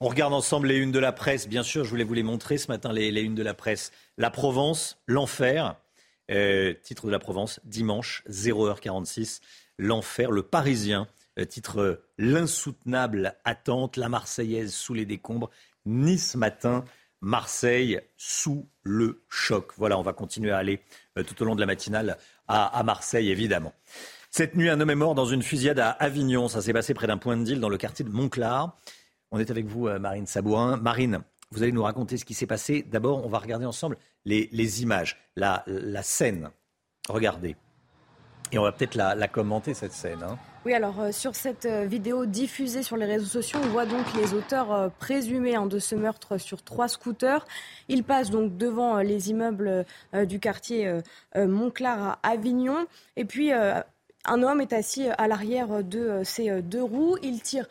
On 0.00 0.08
regarde 0.08 0.34
ensemble 0.34 0.68
les 0.68 0.78
unes 0.78 0.92
de 0.92 0.98
la 0.98 1.12
presse. 1.12 1.48
Bien 1.48 1.62
sûr, 1.62 1.84
je 1.84 1.90
voulais 1.90 2.02
vous 2.04 2.14
les 2.14 2.24
montrer 2.24 2.58
ce 2.58 2.68
matin, 2.68 2.92
les, 2.92 3.08
unes 3.22 3.36
de 3.36 3.42
la 3.42 3.54
presse. 3.54 3.92
La 4.18 4.30
Provence, 4.30 4.98
l'enfer. 5.06 5.76
Euh, 6.30 6.72
titre 6.82 7.06
de 7.06 7.10
la 7.10 7.18
Provence, 7.18 7.60
dimanche, 7.64 8.22
0h46 8.28 9.40
l'enfer, 9.78 10.30
le 10.30 10.42
Parisien, 10.42 11.08
euh, 11.38 11.44
titre 11.44 11.80
euh, 11.80 12.04
L'insoutenable 12.16 13.34
attente, 13.44 13.96
la 13.96 14.08
Marseillaise 14.08 14.72
sous 14.72 14.94
les 14.94 15.04
décombres, 15.04 15.50
Nice 15.84 16.36
matin, 16.36 16.84
Marseille 17.20 18.00
sous 18.16 18.68
le 18.84 19.24
choc. 19.28 19.72
Voilà, 19.76 19.98
on 19.98 20.02
va 20.02 20.12
continuer 20.12 20.52
à 20.52 20.58
aller 20.58 20.80
tout 21.26 21.42
au 21.42 21.44
long 21.44 21.56
de 21.56 21.60
la 21.60 21.66
matinale 21.66 22.18
à, 22.46 22.82
Marseille, 22.84 23.30
évidemment. 23.30 23.72
Cette 24.30 24.54
nuit, 24.54 24.68
un 24.68 24.80
homme 24.80 24.90
est 24.90 24.96
mort 24.96 25.14
dans 25.14 25.26
une 25.26 25.42
fusillade 25.42 25.78
à 25.78 25.90
Avignon. 25.90 26.48
Ça 26.48 26.62
s'est 26.62 26.72
passé 26.72 26.94
près 26.94 27.06
d'un 27.06 27.18
point 27.18 27.36
de 27.36 27.44
deal 27.44 27.60
dans 27.60 27.68
le 27.68 27.78
quartier 27.78 28.04
de 28.04 28.10
Montclar. 28.10 28.76
On 29.30 29.38
est 29.38 29.50
avec 29.50 29.66
vous, 29.66 29.88
Marine 29.98 30.26
Sabourin. 30.26 30.76
Marine, 30.76 31.22
vous 31.50 31.62
allez 31.62 31.72
nous 31.72 31.82
raconter 31.82 32.16
ce 32.16 32.24
qui 32.24 32.34
s'est 32.34 32.46
passé. 32.46 32.82
D'abord, 32.82 33.24
on 33.24 33.28
va 33.28 33.38
regarder 33.38 33.66
ensemble 33.66 33.96
les, 34.24 34.82
images, 34.82 35.18
la 35.36 36.02
scène. 36.02 36.50
Regardez. 37.08 37.56
Et 38.52 38.58
on 38.58 38.62
va 38.62 38.72
peut-être 38.72 38.96
la, 38.96 39.28
commenter, 39.28 39.72
cette 39.72 39.94
scène. 39.94 40.22
Hein. 40.22 40.38
Oui, 40.66 40.74
alors 40.74 41.00
euh, 41.00 41.10
sur 41.10 41.34
cette 41.34 41.64
euh, 41.64 41.86
vidéo 41.86 42.26
diffusée 42.26 42.82
sur 42.82 42.98
les 42.98 43.06
réseaux 43.06 43.26
sociaux, 43.26 43.58
on 43.62 43.68
voit 43.68 43.86
donc 43.86 44.04
les 44.14 44.34
auteurs 44.34 44.72
euh, 44.72 44.88
présumés 44.98 45.56
hein, 45.56 45.64
de 45.64 45.78
ce 45.78 45.94
meurtre 45.94 46.36
sur 46.36 46.62
trois 46.62 46.86
scooters. 46.86 47.46
Ils 47.88 48.04
passent 48.04 48.30
donc 48.30 48.58
devant 48.58 48.98
les 48.98 49.30
immeubles 49.30 49.86
du 50.24 50.38
quartier 50.38 51.00
Montclar 51.34 52.18
à 52.22 52.28
Avignon. 52.28 52.86
Et 53.16 53.24
puis 53.24 53.50
un 54.24 54.42
homme 54.42 54.60
est 54.60 54.72
assis 54.72 55.08
à 55.08 55.28
l'arrière 55.28 55.82
de 55.82 56.22
ses 56.24 56.62
deux 56.62 56.82
roues. 56.82 57.16
Il 57.22 57.42
tire 57.42 57.66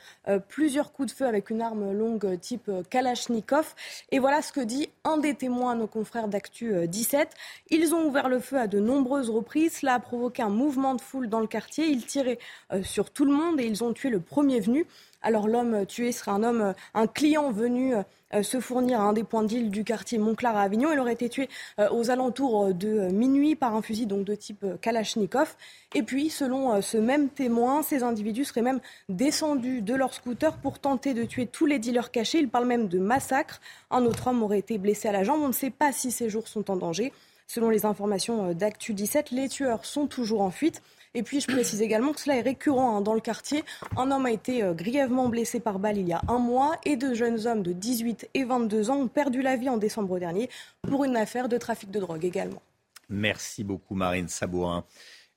plusieurs 0.49 0.91
coups 0.91 1.11
de 1.11 1.17
feu 1.17 1.25
avec 1.25 1.49
une 1.49 1.61
arme 1.61 1.91
longue 1.91 2.39
type 2.39 2.69
Kalachnikov. 2.89 3.73
Et 4.11 4.19
voilà 4.19 4.41
ce 4.41 4.51
que 4.51 4.61
dit 4.61 4.89
un 5.03 5.17
des 5.17 5.33
témoins 5.33 5.75
nos 5.75 5.87
confrères 5.87 6.27
d'Actu 6.27 6.87
17. 6.87 7.29
Ils 7.69 7.93
ont 7.93 8.05
ouvert 8.05 8.29
le 8.29 8.39
feu 8.39 8.57
à 8.57 8.67
de 8.67 8.79
nombreuses 8.79 9.29
reprises. 9.29 9.77
Cela 9.79 9.95
a 9.95 9.99
provoqué 9.99 10.41
un 10.41 10.49
mouvement 10.49 10.95
de 10.95 11.01
foule 11.01 11.29
dans 11.29 11.39
le 11.39 11.47
quartier. 11.47 11.87
Ils 11.87 12.05
tiraient 12.05 12.39
sur 12.83 13.11
tout 13.11 13.25
le 13.25 13.31
monde 13.33 13.59
et 13.59 13.65
ils 13.65 13.83
ont 13.83 13.93
tué 13.93 14.09
le 14.09 14.19
premier 14.19 14.59
venu. 14.59 14.85
Alors 15.21 15.47
l'homme 15.47 15.85
tué 15.85 16.11
serait 16.11 16.31
un 16.31 16.43
homme, 16.43 16.73
un 16.93 17.07
client 17.07 17.51
venu 17.51 17.93
euh, 18.33 18.43
se 18.43 18.59
fournir 18.59 18.99
à 19.01 19.03
un 19.03 19.13
des 19.13 19.23
points 19.23 19.43
d'île 19.43 19.69
du 19.69 19.83
quartier 19.83 20.17
Montclar 20.17 20.55
à 20.55 20.63
Avignon. 20.63 20.91
Il 20.91 20.99
aurait 20.99 21.13
été 21.13 21.29
tué 21.29 21.49
euh, 21.79 21.89
aux 21.91 22.09
alentours 22.09 22.73
de 22.73 23.09
minuit 23.11 23.55
par 23.55 23.75
un 23.75 23.81
fusil 23.81 24.05
de 24.05 24.35
type 24.35 24.65
Kalachnikov. 24.81 25.55
Et 25.93 26.03
puis, 26.03 26.29
selon 26.29 26.73
euh, 26.73 26.81
ce 26.81 26.97
même 26.97 27.29
témoin, 27.29 27.83
ces 27.83 28.03
individus 28.03 28.45
seraient 28.45 28.61
même 28.61 28.79
descendus 29.09 29.81
de 29.81 29.93
leur 29.93 30.13
scooter 30.13 30.57
pour 30.57 30.79
tenter 30.79 31.13
de 31.13 31.23
tuer 31.23 31.45
tous 31.45 31.65
les 31.65 31.79
dealers 31.79 32.11
cachés. 32.11 32.39
Il 32.39 32.49
parle 32.49 32.65
même 32.65 32.87
de 32.87 32.99
massacre. 32.99 33.59
Un 33.89 34.05
autre 34.05 34.27
homme 34.27 34.43
aurait 34.43 34.59
été 34.59 34.77
blessé 34.77 35.07
à 35.07 35.11
la 35.11 35.23
jambe. 35.23 35.41
On 35.41 35.47
ne 35.47 35.53
sait 35.53 35.69
pas 35.69 35.91
si 35.91 36.11
ces 36.11 36.29
jours 36.29 36.47
sont 36.47 36.71
en 36.71 36.77
danger. 36.77 37.11
Selon 37.47 37.69
les 37.69 37.85
informations 37.85 38.53
d'Actu 38.53 38.93
17, 38.93 39.31
les 39.31 39.49
tueurs 39.49 39.83
sont 39.83 40.07
toujours 40.07 40.41
en 40.41 40.51
fuite. 40.51 40.81
Et 41.13 41.23
puis, 41.23 41.41
je 41.41 41.47
précise 41.47 41.81
également 41.81 42.13
que 42.13 42.21
cela 42.21 42.37
est 42.37 42.41
récurrent 42.41 42.97
hein, 42.97 43.01
dans 43.01 43.13
le 43.13 43.19
quartier. 43.19 43.63
Un 43.97 44.11
homme 44.11 44.25
a 44.25 44.31
été 44.31 44.63
euh, 44.63 44.73
grièvement 44.73 45.27
blessé 45.27 45.59
par 45.59 45.79
balle 45.79 45.97
il 45.97 46.07
y 46.07 46.13
a 46.13 46.21
un 46.27 46.39
mois 46.39 46.75
et 46.85 46.95
deux 46.95 47.13
jeunes 47.13 47.47
hommes 47.47 47.63
de 47.63 47.73
18 47.73 48.29
et 48.33 48.43
22 48.43 48.89
ans 48.89 48.97
ont 48.97 49.07
perdu 49.07 49.41
la 49.41 49.57
vie 49.57 49.69
en 49.69 49.77
décembre 49.77 50.19
dernier 50.19 50.49
pour 50.83 51.03
une 51.03 51.17
affaire 51.17 51.49
de 51.49 51.57
trafic 51.57 51.91
de 51.91 51.99
drogue 51.99 52.23
également. 52.23 52.61
Merci 53.09 53.63
beaucoup, 53.63 53.93
Marine 53.93 54.29
Sabourin. 54.29 54.85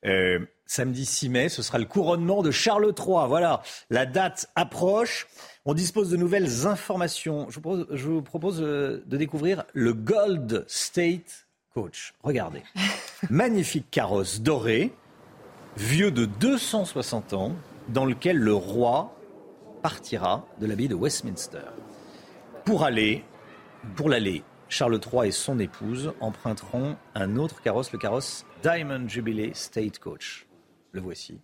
Euh, 0.07 0.39
samedi 0.67 1.07
6 1.07 1.29
mai, 1.29 1.49
ce 1.49 1.63
sera 1.63 1.79
le 1.79 1.87
couronnement 1.87 2.43
de 2.43 2.51
Charles 2.51 2.93
III. 2.97 3.27
Voilà, 3.27 3.63
la 3.91 4.07
date 4.07 4.49
approche. 4.55 5.27
On 5.65 5.75
dispose 5.75 6.11
de 6.11 6.17
nouvelles 6.17 6.67
informations. 6.67 7.49
Je 7.51 8.07
vous 8.09 8.23
propose, 8.23 8.61
euh, 8.61 9.03
de 9.07 9.17
découvrir 9.17 9.65
le 9.73 9.93
Gold 9.93 10.65
State 10.69 11.47
Coach. 11.73 12.15
Regardez. 12.23 12.63
Magnifique 13.31 13.91
carrosse 13.91 14.41
doré, 14.41 14.93
vieux 15.77 16.11
de 16.11 16.25
260 16.25 17.33
ans, 17.33 17.53
dans 17.89 18.05
lequel 18.05 18.39
le 18.39 18.55
roi 18.55 19.15
partira 19.83 20.47
de 20.61 20.67
l'abbaye 20.67 20.89
de 20.89 20.95
Westminster. 20.95 21.71
Pour 22.65 22.85
aller, 22.85 23.25
pour 23.97 24.09
l'aller, 24.09 24.43
Charles 24.69 24.99
III 24.99 25.29
et 25.29 25.33
son 25.33 25.59
épouse 25.59 26.13
emprunteront 26.21 26.97
un 27.15 27.37
autre 27.37 27.61
carrosse, 27.61 27.93
le 27.93 27.99
carrosse 27.99 28.47
Diamond 28.63 29.07
Jubilee 29.07 29.51
State 29.55 29.99
Coach. 29.99 30.47
Le 30.93 31.01
voici. 31.01 31.39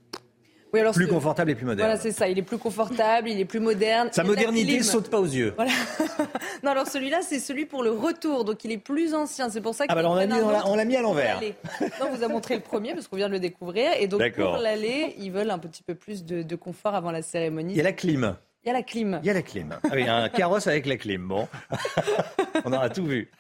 Oui, 0.73 0.81
alors 0.81 0.95
plus 0.95 1.09
confortable 1.09 1.51
et 1.51 1.55
plus 1.55 1.67
moderne. 1.67 1.89
Voilà, 1.89 2.01
c'est 2.01 2.13
ça. 2.13 2.29
Il 2.29 2.39
est 2.39 2.43
plus 2.43 2.59
confortable, 2.59 3.29
il 3.29 3.41
est 3.41 3.45
plus 3.45 3.61
moderne. 3.61 4.09
Sa 4.13 4.23
modernité 4.23 4.79
ne 4.79 4.83
saute 4.83 5.11
pas 5.11 5.19
aux 5.19 5.27
yeux. 5.27 5.53
Voilà. 5.57 5.73
non, 6.63 6.71
alors 6.71 6.87
celui-là, 6.87 7.21
c'est 7.23 7.41
celui 7.41 7.67
pour 7.67 7.83
le 7.83 7.91
retour, 7.91 8.45
donc 8.45 8.65
il 8.65 8.73
est 8.73 8.79
plus 8.79 9.15
ancien. 9.15 9.49
C'est 9.51 9.61
pour 9.61 9.75
ça 9.75 9.85
ah, 9.89 9.95
bah, 9.95 10.03
on 10.07 10.15
l'a 10.15 10.27
mis, 10.27 10.97
à 10.97 11.03
l'envers. 11.03 11.41
on 12.01 12.15
vous 12.15 12.23
a 12.23 12.29
montré 12.29 12.55
le 12.55 12.61
premier 12.61 12.95
parce 12.95 13.09
qu'on 13.09 13.17
vient 13.17 13.29
de 13.29 13.33
le 13.33 13.41
découvrir. 13.41 13.91
Et 13.99 14.07
donc 14.07 14.23
pour 14.33 14.59
l'aller, 14.59 15.15
ils 15.19 15.33
veulent 15.33 15.51
un 15.51 15.59
petit 15.59 15.83
peu 15.83 15.95
plus 15.95 16.25
de, 16.25 16.57
confort 16.57 16.95
avant 16.95 17.11
la 17.11 17.23
cérémonie. 17.23 17.73
Il 17.73 17.77
y 17.77 17.81
a 17.81 17.85
la 17.85 17.93
clim. 17.93 18.37
Il 18.63 18.67
y 18.67 18.71
a 18.71 18.75
la 18.75 18.83
clim. 18.83 19.21
Il 19.23 19.27
y 19.27 19.31
a 19.31 19.35
la 19.35 19.43
clim. 19.43 19.79
Ah 19.83 19.89
oui, 19.95 20.07
un 20.07 20.29
carrosse 20.29 20.67
avec 20.67 20.85
la 20.85 20.99
clim. 20.99 21.27
Bon, 21.27 21.49
on 22.67 22.73
aura 22.75 22.91
tout 22.91 23.07
vu. 23.07 23.31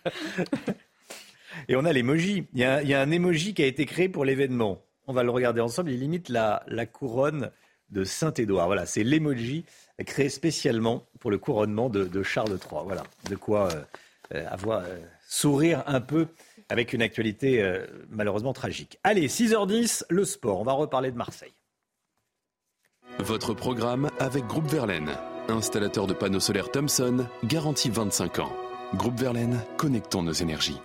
Et 1.69 1.77
on 1.77 1.85
a 1.85 1.93
l'emoji. 1.93 2.47
Il, 2.55 2.81
il 2.83 2.89
y 2.89 2.95
a 2.95 3.01
un 3.01 3.11
emoji 3.11 3.53
qui 3.53 3.63
a 3.63 3.67
été 3.67 3.85
créé 3.85 4.09
pour 4.09 4.25
l'événement. 4.25 4.81
On 5.11 5.13
va 5.13 5.25
le 5.25 5.31
regarder 5.31 5.61
ensemble. 5.61 5.91
Il 5.91 5.99
limite 5.99 6.29
la, 6.29 6.63
couronne 6.87 7.51
de 7.89 8.05
Saint-Édouard. 8.05 8.67
Voilà, 8.67 8.87
c'est 8.87 9.03
l'emoji 9.03 9.65
créé 10.07 10.29
spécialement 10.29 11.05
pour 11.19 11.33
le 11.33 11.39
couronnement 11.39 11.91
de, 11.91 12.23
Charles 12.23 12.51
III. 12.53 12.83
Voilà, 12.85 13.03
de 13.29 13.35
quoi 13.35 13.73
euh, 13.73 13.83
euh, 14.37 14.47
avoir 14.49 14.85
euh, 14.85 15.01
sourire 15.29 15.83
un 15.89 16.01
peu 16.01 16.29
avec 16.69 16.93
une 16.93 17.03
actualité 17.03 17.61
malheureusement 18.09 18.53
tragique. 18.53 19.01
Allez, 19.03 19.27
6h10, 19.27 20.05
le 20.11 20.25
sport. 20.25 20.61
On 20.61 20.63
va 20.63 20.75
reparler 20.75 21.11
de 21.11 21.17
Marseille. 21.17 21.55
Votre 23.19 23.53
programme 23.53 24.11
avec 24.21 24.47
Groupe 24.47 24.69
Verlaine, 24.69 25.11
installateur 25.49 26.07
de 26.07 26.15
panneaux 26.15 26.39
solaires 26.39 26.71
Thomson, 26.71 27.27
garantie 27.43 27.91
25 27.91 28.39
ans. 28.39 28.53
Groupe 28.95 29.19
Verlaine, 29.19 29.59
connectons 29.77 30.23
nos 30.23 30.33
énergies. 30.33 30.79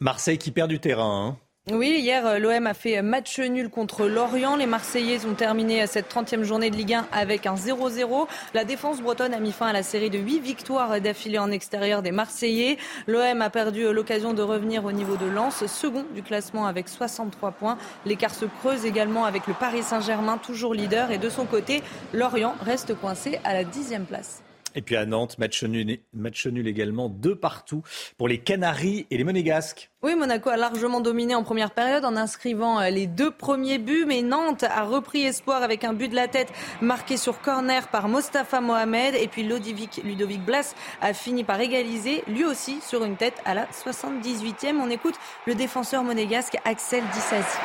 Marseille 0.00 0.38
qui 0.38 0.50
perd 0.50 0.68
du 0.68 0.80
terrain. 0.80 1.28
Hein. 1.28 1.49
Oui, 1.72 1.98
hier, 2.00 2.26
euh, 2.26 2.38
l'OM 2.38 2.66
a 2.66 2.74
fait 2.74 3.00
match 3.00 3.38
nul 3.38 3.68
contre 3.68 4.06
Lorient. 4.06 4.56
Les 4.56 4.66
Marseillais 4.66 5.24
ont 5.24 5.34
terminé 5.34 5.86
cette 5.86 6.12
30e 6.12 6.42
journée 6.42 6.68
de 6.68 6.74
Ligue 6.74 6.94
1 6.94 7.06
avec 7.12 7.46
un 7.46 7.54
0-0. 7.54 8.26
La 8.54 8.64
défense 8.64 9.00
bretonne 9.00 9.34
a 9.34 9.38
mis 9.38 9.52
fin 9.52 9.68
à 9.68 9.72
la 9.72 9.84
série 9.84 10.10
de 10.10 10.18
8 10.18 10.40
victoires 10.40 11.00
d'affilée 11.00 11.38
en 11.38 11.52
extérieur 11.52 12.02
des 12.02 12.10
Marseillais. 12.10 12.76
L'OM 13.06 13.40
a 13.40 13.50
perdu 13.50 13.92
l'occasion 13.92 14.34
de 14.34 14.42
revenir 14.42 14.84
au 14.84 14.90
niveau 14.90 15.16
de 15.16 15.26
Lens, 15.26 15.64
second 15.66 16.04
du 16.12 16.24
classement 16.24 16.66
avec 16.66 16.88
63 16.88 17.52
points. 17.52 17.78
L'écart 18.04 18.34
se 18.34 18.46
creuse 18.46 18.84
également 18.84 19.24
avec 19.24 19.46
le 19.46 19.54
Paris 19.54 19.84
Saint-Germain, 19.84 20.38
toujours 20.38 20.74
leader. 20.74 21.12
Et 21.12 21.18
de 21.18 21.28
son 21.28 21.44
côté, 21.46 21.82
Lorient 22.12 22.56
reste 22.62 22.94
coincé 22.94 23.38
à 23.44 23.52
la 23.54 23.62
10e 23.62 24.06
place. 24.06 24.42
Et 24.74 24.82
puis 24.82 24.96
à 24.96 25.04
Nantes, 25.06 25.38
match 25.38 25.64
nul, 25.64 25.98
match 26.12 26.46
nul 26.46 26.66
également, 26.68 27.08
deux 27.08 27.34
partout 27.34 27.82
pour 28.16 28.28
les 28.28 28.38
Canaries 28.38 29.06
et 29.10 29.16
les 29.16 29.24
Monégasques. 29.24 29.90
Oui, 30.02 30.14
Monaco 30.14 30.48
a 30.48 30.56
largement 30.56 31.00
dominé 31.00 31.34
en 31.34 31.42
première 31.42 31.72
période 31.72 32.04
en 32.04 32.16
inscrivant 32.16 32.80
euh, 32.80 32.88
les 32.88 33.06
deux 33.06 33.30
premiers 33.30 33.78
buts, 33.78 34.04
mais 34.06 34.22
Nantes 34.22 34.62
a 34.62 34.84
repris 34.84 35.24
espoir 35.24 35.62
avec 35.62 35.84
un 35.84 35.92
but 35.92 36.08
de 36.08 36.14
la 36.14 36.28
tête 36.28 36.52
marqué 36.80 37.16
sur 37.16 37.40
corner 37.40 37.88
par 37.88 38.08
Mostafa 38.08 38.60
Mohamed. 38.60 39.14
Et 39.16 39.28
puis 39.28 39.42
Ludovic, 39.42 40.00
Ludovic 40.04 40.44
Blas 40.44 40.74
a 41.00 41.12
fini 41.12 41.44
par 41.44 41.60
égaliser, 41.60 42.22
lui 42.28 42.44
aussi 42.44 42.80
sur 42.80 43.04
une 43.04 43.16
tête 43.16 43.42
à 43.44 43.54
la 43.54 43.66
78e. 43.66 44.76
On 44.76 44.88
écoute 44.88 45.16
le 45.46 45.54
défenseur 45.54 46.04
monégasque 46.04 46.56
Axel 46.64 47.02
Dissasi. 47.12 47.58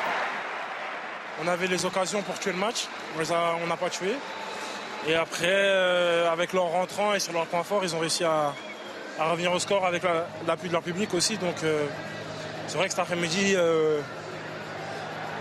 On 1.44 1.48
avait 1.48 1.68
les 1.68 1.86
occasions 1.86 2.22
pour 2.22 2.40
tuer 2.40 2.54
le 2.54 2.58
match, 2.58 2.88
on 3.18 3.68
n'a 3.68 3.78
pas 3.78 3.90
tué. 3.90 4.16
Et 5.08 5.14
après, 5.14 5.46
euh, 5.48 6.32
avec 6.32 6.52
leur 6.54 6.66
rentrant 6.66 7.14
et 7.14 7.20
sur 7.20 7.34
leur 7.34 7.46
point 7.46 7.64
fort, 7.64 7.82
ils 7.84 7.96
ont 7.96 8.00
réussi 8.00 8.24
à, 8.24 8.54
revenir 9.20 9.54
au 9.54 9.60
score 9.60 9.86
avec 9.86 10.04
l'appui 10.48 10.68
de 10.68 10.74
leur 10.74 10.82
public 10.82 11.14
aussi. 11.14 11.38
Donc 11.38 11.64
euh, 11.64 11.86
c'est 12.68 12.78
vrai 12.78 12.88
que 12.88 12.92
cet 12.92 13.00
après-midi, 13.00 13.54
euh, 13.56 14.00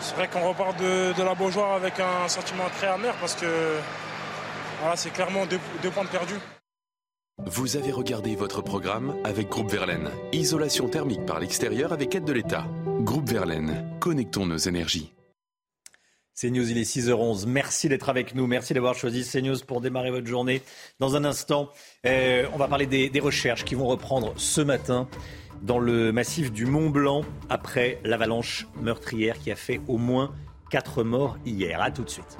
c'est 0.00 0.14
vrai 0.16 0.28
qu'on 0.28 0.46
repart 0.48 0.78
de, 0.78 1.22
la 1.22 1.34
Beaujoire 1.34 1.72
avec 1.72 1.98
un 1.98 2.28
sentiment 2.28 2.64
très 2.76 2.88
amer 2.88 3.14
parce 3.20 3.34
que 3.34 3.46
voilà, 4.80 4.96
c'est 4.96 5.10
clairement 5.10 5.46
deux, 5.46 5.90
points 5.90 6.04
de 6.04 6.08
perdus. 6.08 6.38
Vous 7.46 7.76
avez 7.76 7.90
regardé 7.90 8.36
votre 8.36 8.62
programme 8.62 9.16
avec 9.24 9.48
Groupe 9.48 9.70
Verlaine. 9.70 10.10
Isolation 10.32 10.88
thermique 10.88 11.24
par 11.26 11.40
l'extérieur 11.40 11.92
avec 11.92 12.14
aide 12.14 12.24
de 12.24 12.32
l'État. 12.32 12.66
Groupe 13.00 13.28
Verlaine, 13.28 13.98
connectons 13.98 14.46
nos 14.46 14.58
énergies. 14.58 15.13
CNews, 16.34 16.68
il 16.68 16.78
est 16.78 16.82
6h11. 16.82 17.46
Merci 17.46 17.88
d'être 17.88 18.08
avec 18.08 18.34
nous. 18.34 18.48
Merci 18.48 18.74
d'avoir 18.74 18.94
choisi 18.94 19.24
CNews 19.24 19.58
pour 19.66 19.80
démarrer 19.80 20.10
votre 20.10 20.26
journée. 20.26 20.62
Dans 20.98 21.14
un 21.14 21.24
instant, 21.24 21.70
euh, 22.06 22.46
on 22.52 22.56
va 22.56 22.66
parler 22.66 22.86
des, 22.86 23.20
recherches 23.20 23.64
qui 23.64 23.76
vont 23.76 23.86
reprendre 23.86 24.34
ce 24.36 24.60
matin 24.60 25.08
dans 25.62 25.78
le 25.78 26.12
massif 26.12 26.52
du 26.52 26.66
Mont 26.66 26.90
Blanc 26.90 27.22
après 27.48 28.00
l'avalanche 28.02 28.66
meurtrière 28.82 29.38
qui 29.38 29.52
a 29.52 29.56
fait 29.56 29.80
au 29.86 29.96
moins 29.96 30.34
4 30.70 31.04
morts 31.04 31.38
hier. 31.46 31.80
A 31.80 31.92
tout 31.92 32.02
de 32.02 32.10
suite. 32.10 32.36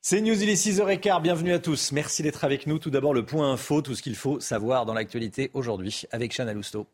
C'est 0.00 0.22
News, 0.22 0.42
il 0.42 0.48
est 0.48 0.54
6h15, 0.54 1.20
bienvenue 1.20 1.52
à 1.52 1.58
tous. 1.58 1.92
Merci 1.92 2.22
d'être 2.22 2.44
avec 2.44 2.66
nous. 2.66 2.78
Tout 2.78 2.90
d'abord, 2.90 3.12
le 3.12 3.26
point 3.26 3.52
info, 3.52 3.82
tout 3.82 3.94
ce 3.94 4.02
qu'il 4.02 4.16
faut 4.16 4.40
savoir 4.40 4.86
dans 4.86 4.94
l'actualité 4.94 5.50
aujourd'hui 5.52 6.04
avec 6.10 6.32
Chana 6.32 6.54
Lousteau. 6.54 6.86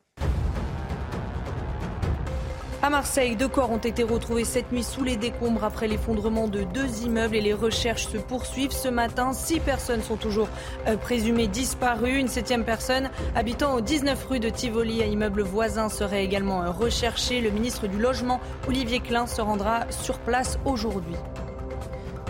À 2.85 2.91
Marseille, 2.91 3.37
deux 3.37 3.47
corps 3.47 3.71
ont 3.71 3.79
été 3.79 4.03
retrouvés 4.03 4.45
cette 4.45 4.73
nuit 4.73 4.83
sous 4.83 5.05
les 5.05 5.17
décombres 5.17 5.63
après 5.63 5.87
l'effondrement 5.87 6.49
de 6.49 6.65
deux 6.65 7.05
immeubles 7.05 7.37
et 7.37 7.41
les 7.41 7.55
recherches 7.55 8.09
se 8.09 8.17
poursuivent. 8.17 8.73
Ce 8.73 8.89
matin, 8.89 9.33
six 9.33 9.61
personnes 9.61 10.03
sont 10.03 10.17
toujours 10.17 10.49
euh, 10.89 10.97
présumées 10.97 11.47
disparues. 11.47 12.19
Une 12.19 12.27
septième 12.27 12.65
personne 12.65 13.09
habitant 13.37 13.77
au 13.77 13.81
19 13.81 14.27
rue 14.29 14.41
de 14.41 14.49
Tivoli, 14.49 15.01
à 15.01 15.07
immeuble 15.07 15.43
voisin, 15.43 15.89
serait 15.89 16.25
également 16.25 16.65
euh, 16.65 16.71
recherchée. 16.71 17.41
Le 17.41 17.51
ministre 17.51 17.87
du 17.87 17.99
Logement, 17.99 18.41
Olivier 18.67 18.99
Klein, 18.99 19.29
se 19.29 19.41
rendra 19.41 19.89
sur 19.91 20.19
place 20.19 20.59
aujourd'hui. 20.65 21.15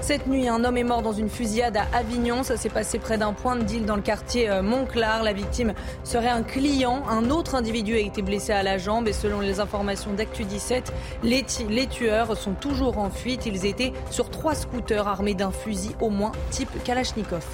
Cette 0.02 0.26
nuit, 0.26 0.48
un 0.48 0.64
homme 0.64 0.76
est 0.76 0.82
mort 0.82 1.00
dans 1.00 1.12
une 1.12 1.28
fusillade 1.28 1.76
à 1.76 1.86
Avignon. 1.96 2.42
Ça 2.42 2.56
s'est 2.56 2.68
passé 2.68 2.98
près 2.98 3.18
d'un 3.18 3.32
point 3.32 3.54
de 3.54 3.62
deal 3.62 3.86
dans 3.86 3.94
le 3.94 4.02
quartier 4.02 4.50
euh, 4.50 4.60
Montclar. 4.60 5.22
La 5.22 5.32
victime 5.32 5.74
serait 6.02 6.28
un 6.28 6.42
client. 6.42 7.04
Un 7.08 7.30
autre 7.30 7.54
individu 7.54 7.94
a 7.94 8.00
été 8.00 8.20
blessé 8.20 8.50
à 8.50 8.64
la 8.64 8.78
jambe 8.78 9.06
et 9.06 9.12
selon 9.12 9.38
les 9.38 9.60
informations 9.60 10.12
d'Actu 10.12 10.42
17, 10.42 10.92
les, 11.22 11.46
les 11.68 11.86
tueurs 11.86 12.36
sont 12.36 12.54
toujours 12.54 12.98
en 12.98 13.10
fuite. 13.10 13.46
Ils 13.46 13.64
étaient 13.64 13.92
sur 14.10 14.28
trois 14.28 14.56
scooters 14.56 15.06
armés 15.06 15.34
d'un 15.34 15.52
fusil 15.52 15.94
au 16.00 16.10
moins 16.10 16.32
type 16.50 16.70
Kalachnikov. 16.82 17.46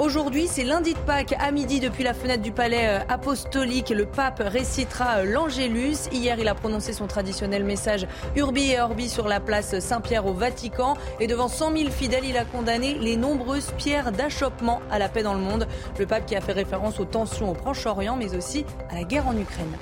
Aujourd'hui, 0.00 0.46
c'est 0.46 0.64
lundi 0.64 0.94
de 0.94 0.98
Pâques 1.00 1.34
à 1.38 1.52
midi 1.52 1.78
depuis 1.78 2.04
la 2.04 2.14
fenêtre 2.14 2.42
du 2.42 2.52
palais 2.52 2.88
euh, 2.88 3.04
apostolique. 3.10 3.90
Le 3.90 4.06
pape 4.06 4.42
récitera 4.42 5.18
euh, 5.18 5.24
l'Angélus. 5.24 6.08
Hier, 6.10 6.38
il 6.38 6.48
a 6.48 6.54
prononcé 6.54 6.94
son 6.94 7.06
traditionnel 7.06 7.64
message 7.64 8.06
Urbi 8.34 8.70
et 8.70 8.80
Orbi 8.80 9.10
sur 9.10 9.28
la 9.28 9.40
place 9.40 9.78
Saint-Pierre 9.78 10.24
au 10.24 10.32
Vatican. 10.32 10.94
Et 11.20 11.26
devant 11.26 11.48
100 11.48 11.76
000 11.76 11.90
fidèles, 11.90 12.24
il 12.24 12.38
a 12.38 12.46
condamné 12.46 12.94
les 12.94 13.18
nombreuses 13.18 13.72
pierres 13.76 14.10
d'achoppement 14.10 14.80
à 14.90 14.98
la 14.98 15.10
paix 15.10 15.22
dans 15.22 15.34
le 15.34 15.40
monde. 15.40 15.68
Le 15.98 16.06
pape 16.06 16.24
qui 16.24 16.34
a 16.34 16.40
fait 16.40 16.52
référence 16.52 16.98
aux 16.98 17.04
tensions 17.04 17.50
au 17.50 17.54
Proche-Orient, 17.54 18.16
mais 18.16 18.34
aussi 18.34 18.64
à 18.88 18.94
la 18.94 19.04
guerre 19.04 19.28
en 19.28 19.36
Ukraine. 19.36 19.76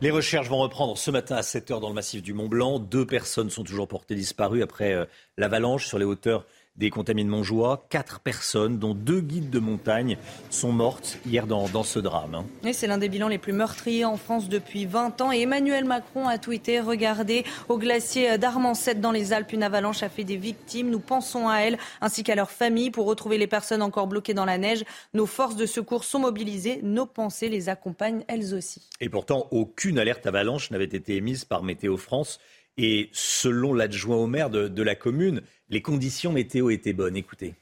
Les 0.00 0.10
recherches 0.10 0.48
vont 0.48 0.60
reprendre 0.60 0.96
ce 0.96 1.10
matin 1.10 1.36
à 1.36 1.42
7h 1.42 1.78
dans 1.78 1.90
le 1.90 1.94
massif 1.94 2.22
du 2.22 2.32
Mont 2.32 2.48
Blanc. 2.48 2.78
Deux 2.78 3.04
personnes 3.04 3.50
sont 3.50 3.64
toujours 3.64 3.86
portées 3.86 4.14
disparues 4.14 4.62
après 4.62 4.94
euh, 4.94 5.04
l'avalanche 5.36 5.86
sur 5.86 5.98
les 5.98 6.06
hauteurs 6.06 6.46
des 6.80 6.90
contaminés 6.90 7.28
de 7.28 7.30
Montjoie. 7.30 7.84
Quatre 7.90 8.20
personnes, 8.20 8.78
dont 8.78 8.94
deux 8.94 9.20
guides 9.20 9.50
de 9.50 9.58
montagne, 9.58 10.16
sont 10.48 10.72
mortes 10.72 11.18
hier 11.26 11.46
dans, 11.46 11.60
ce 11.84 11.98
drame. 11.98 12.34
Hein. 12.34 12.72
c'est 12.72 12.86
l'un 12.86 12.98
des 12.98 13.08
bilans 13.08 13.28
les 13.28 13.38
plus 13.38 13.52
meurtriers 13.52 14.06
en 14.06 14.16
France 14.16 14.48
depuis 14.48 14.86
20 14.86 15.20
ans. 15.20 15.30
Et 15.30 15.42
Emmanuel 15.42 15.84
Macron 15.84 16.26
a 16.26 16.38
tweeté 16.38 16.80
Regardez, 16.80 17.44
au 17.68 17.78
glacier 17.78 18.38
d'Armancette 18.38 19.00
dans 19.00 19.12
les 19.12 19.32
Alpes, 19.32 19.52
une 19.52 19.62
avalanche 19.62 20.02
a 20.02 20.08
fait 20.08 20.24
des 20.24 20.36
victimes. 20.36 20.90
Nous 20.90 21.00
pensons 21.00 21.48
à 21.48 21.58
elles 21.58 21.78
ainsi 22.00 22.24
qu'à 22.24 22.34
leurs 22.34 22.50
familles 22.50 22.90
pour 22.90 23.06
retrouver 23.06 23.36
les 23.36 23.46
personnes 23.46 23.82
encore 23.82 24.06
bloquées 24.06 24.34
dans 24.34 24.46
la 24.46 24.56
neige. 24.56 24.84
Nos 25.12 25.26
forces 25.26 25.56
de 25.56 25.66
secours 25.66 26.04
sont 26.04 26.18
mobilisées. 26.18 26.80
Nos 26.82 27.06
pensées 27.06 27.50
les 27.50 27.68
accompagnent 27.68 28.24
elles 28.26 28.54
aussi. 28.54 28.88
Et 29.00 29.10
pourtant, 29.10 29.48
aucune 29.50 29.98
alerte 29.98 30.26
avalanche 30.26 30.70
n'avait 30.70 30.84
été 30.84 31.16
émise 31.16 31.44
par 31.44 31.62
Météo 31.62 31.98
France. 31.98 32.40
Et 32.76 33.10
selon 33.12 33.74
l'adjoint 33.74 34.16
au 34.16 34.26
maire 34.26 34.50
de, 34.50 34.82
la 34.82 34.94
commune, 34.94 35.42
les 35.68 35.82
conditions 35.82 36.32
météo 36.32 36.70
étaient 36.70 36.92
bonnes. 36.92 37.16
Écoutez. 37.16 37.54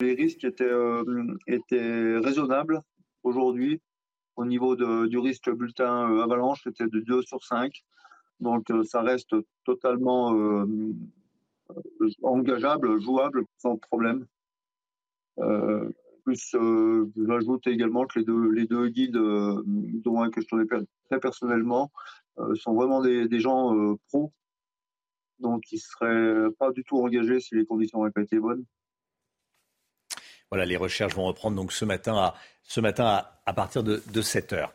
Les 0.00 0.14
risques 0.14 0.44
étaient, 0.44 0.64
euh, 0.64 2.20
raisonnables. 2.20 2.80
aujourd'hui, 3.22 3.80
au 4.36 4.44
niveau 4.44 4.76
du 5.06 5.18
risque 5.18 5.50
bulletin 5.50 6.20
avalanche, 6.20 6.62
c'était 6.64 6.88
de 6.88 7.00
2 7.00 7.22
sur 7.22 7.44
5. 7.44 7.84
Donc 8.40 8.66
ça 8.84 9.00
reste 9.02 9.36
totalement 9.64 10.66
engageable, 12.22 13.00
jouable, 13.00 13.44
sans 13.58 13.76
problème. 13.76 14.26
plus, 16.24 16.56
j'ajoute 17.16 17.66
également 17.66 18.06
que 18.06 18.18
les 18.18 18.24
deux, 18.24 18.50
les 18.50 18.66
deux 18.66 18.88
guides, 18.88 19.12
dont 19.16 20.22
un 20.22 20.30
que 20.30 20.40
je 20.40 20.48
connais 20.48 20.66
très 21.08 21.20
personnellement, 21.20 21.92
sont 22.54 22.74
vraiment 22.74 23.00
des, 23.00 23.40
gens 23.40 23.74
pros 24.08 24.32
donc 25.38 25.62
il 25.72 25.76
ne 25.76 25.80
serait 25.80 26.50
pas 26.58 26.70
du 26.70 26.84
tout 26.84 26.98
engagé 26.98 27.40
si 27.40 27.54
les 27.54 27.64
conditions 27.64 28.00
n'avaient 28.00 28.12
pas 28.12 28.22
été 28.22 28.38
bonnes. 28.38 28.64
Voilà, 30.50 30.66
les 30.66 30.76
recherches 30.76 31.14
vont 31.14 31.24
reprendre 31.24 31.56
donc 31.56 31.72
ce 31.72 31.84
matin 31.84 32.16
à, 32.16 32.34
ce 32.62 32.80
matin 32.80 33.24
à, 33.44 33.52
partir 33.52 33.82
de, 33.82 34.22
7 34.22 34.52
heures. 34.52 34.72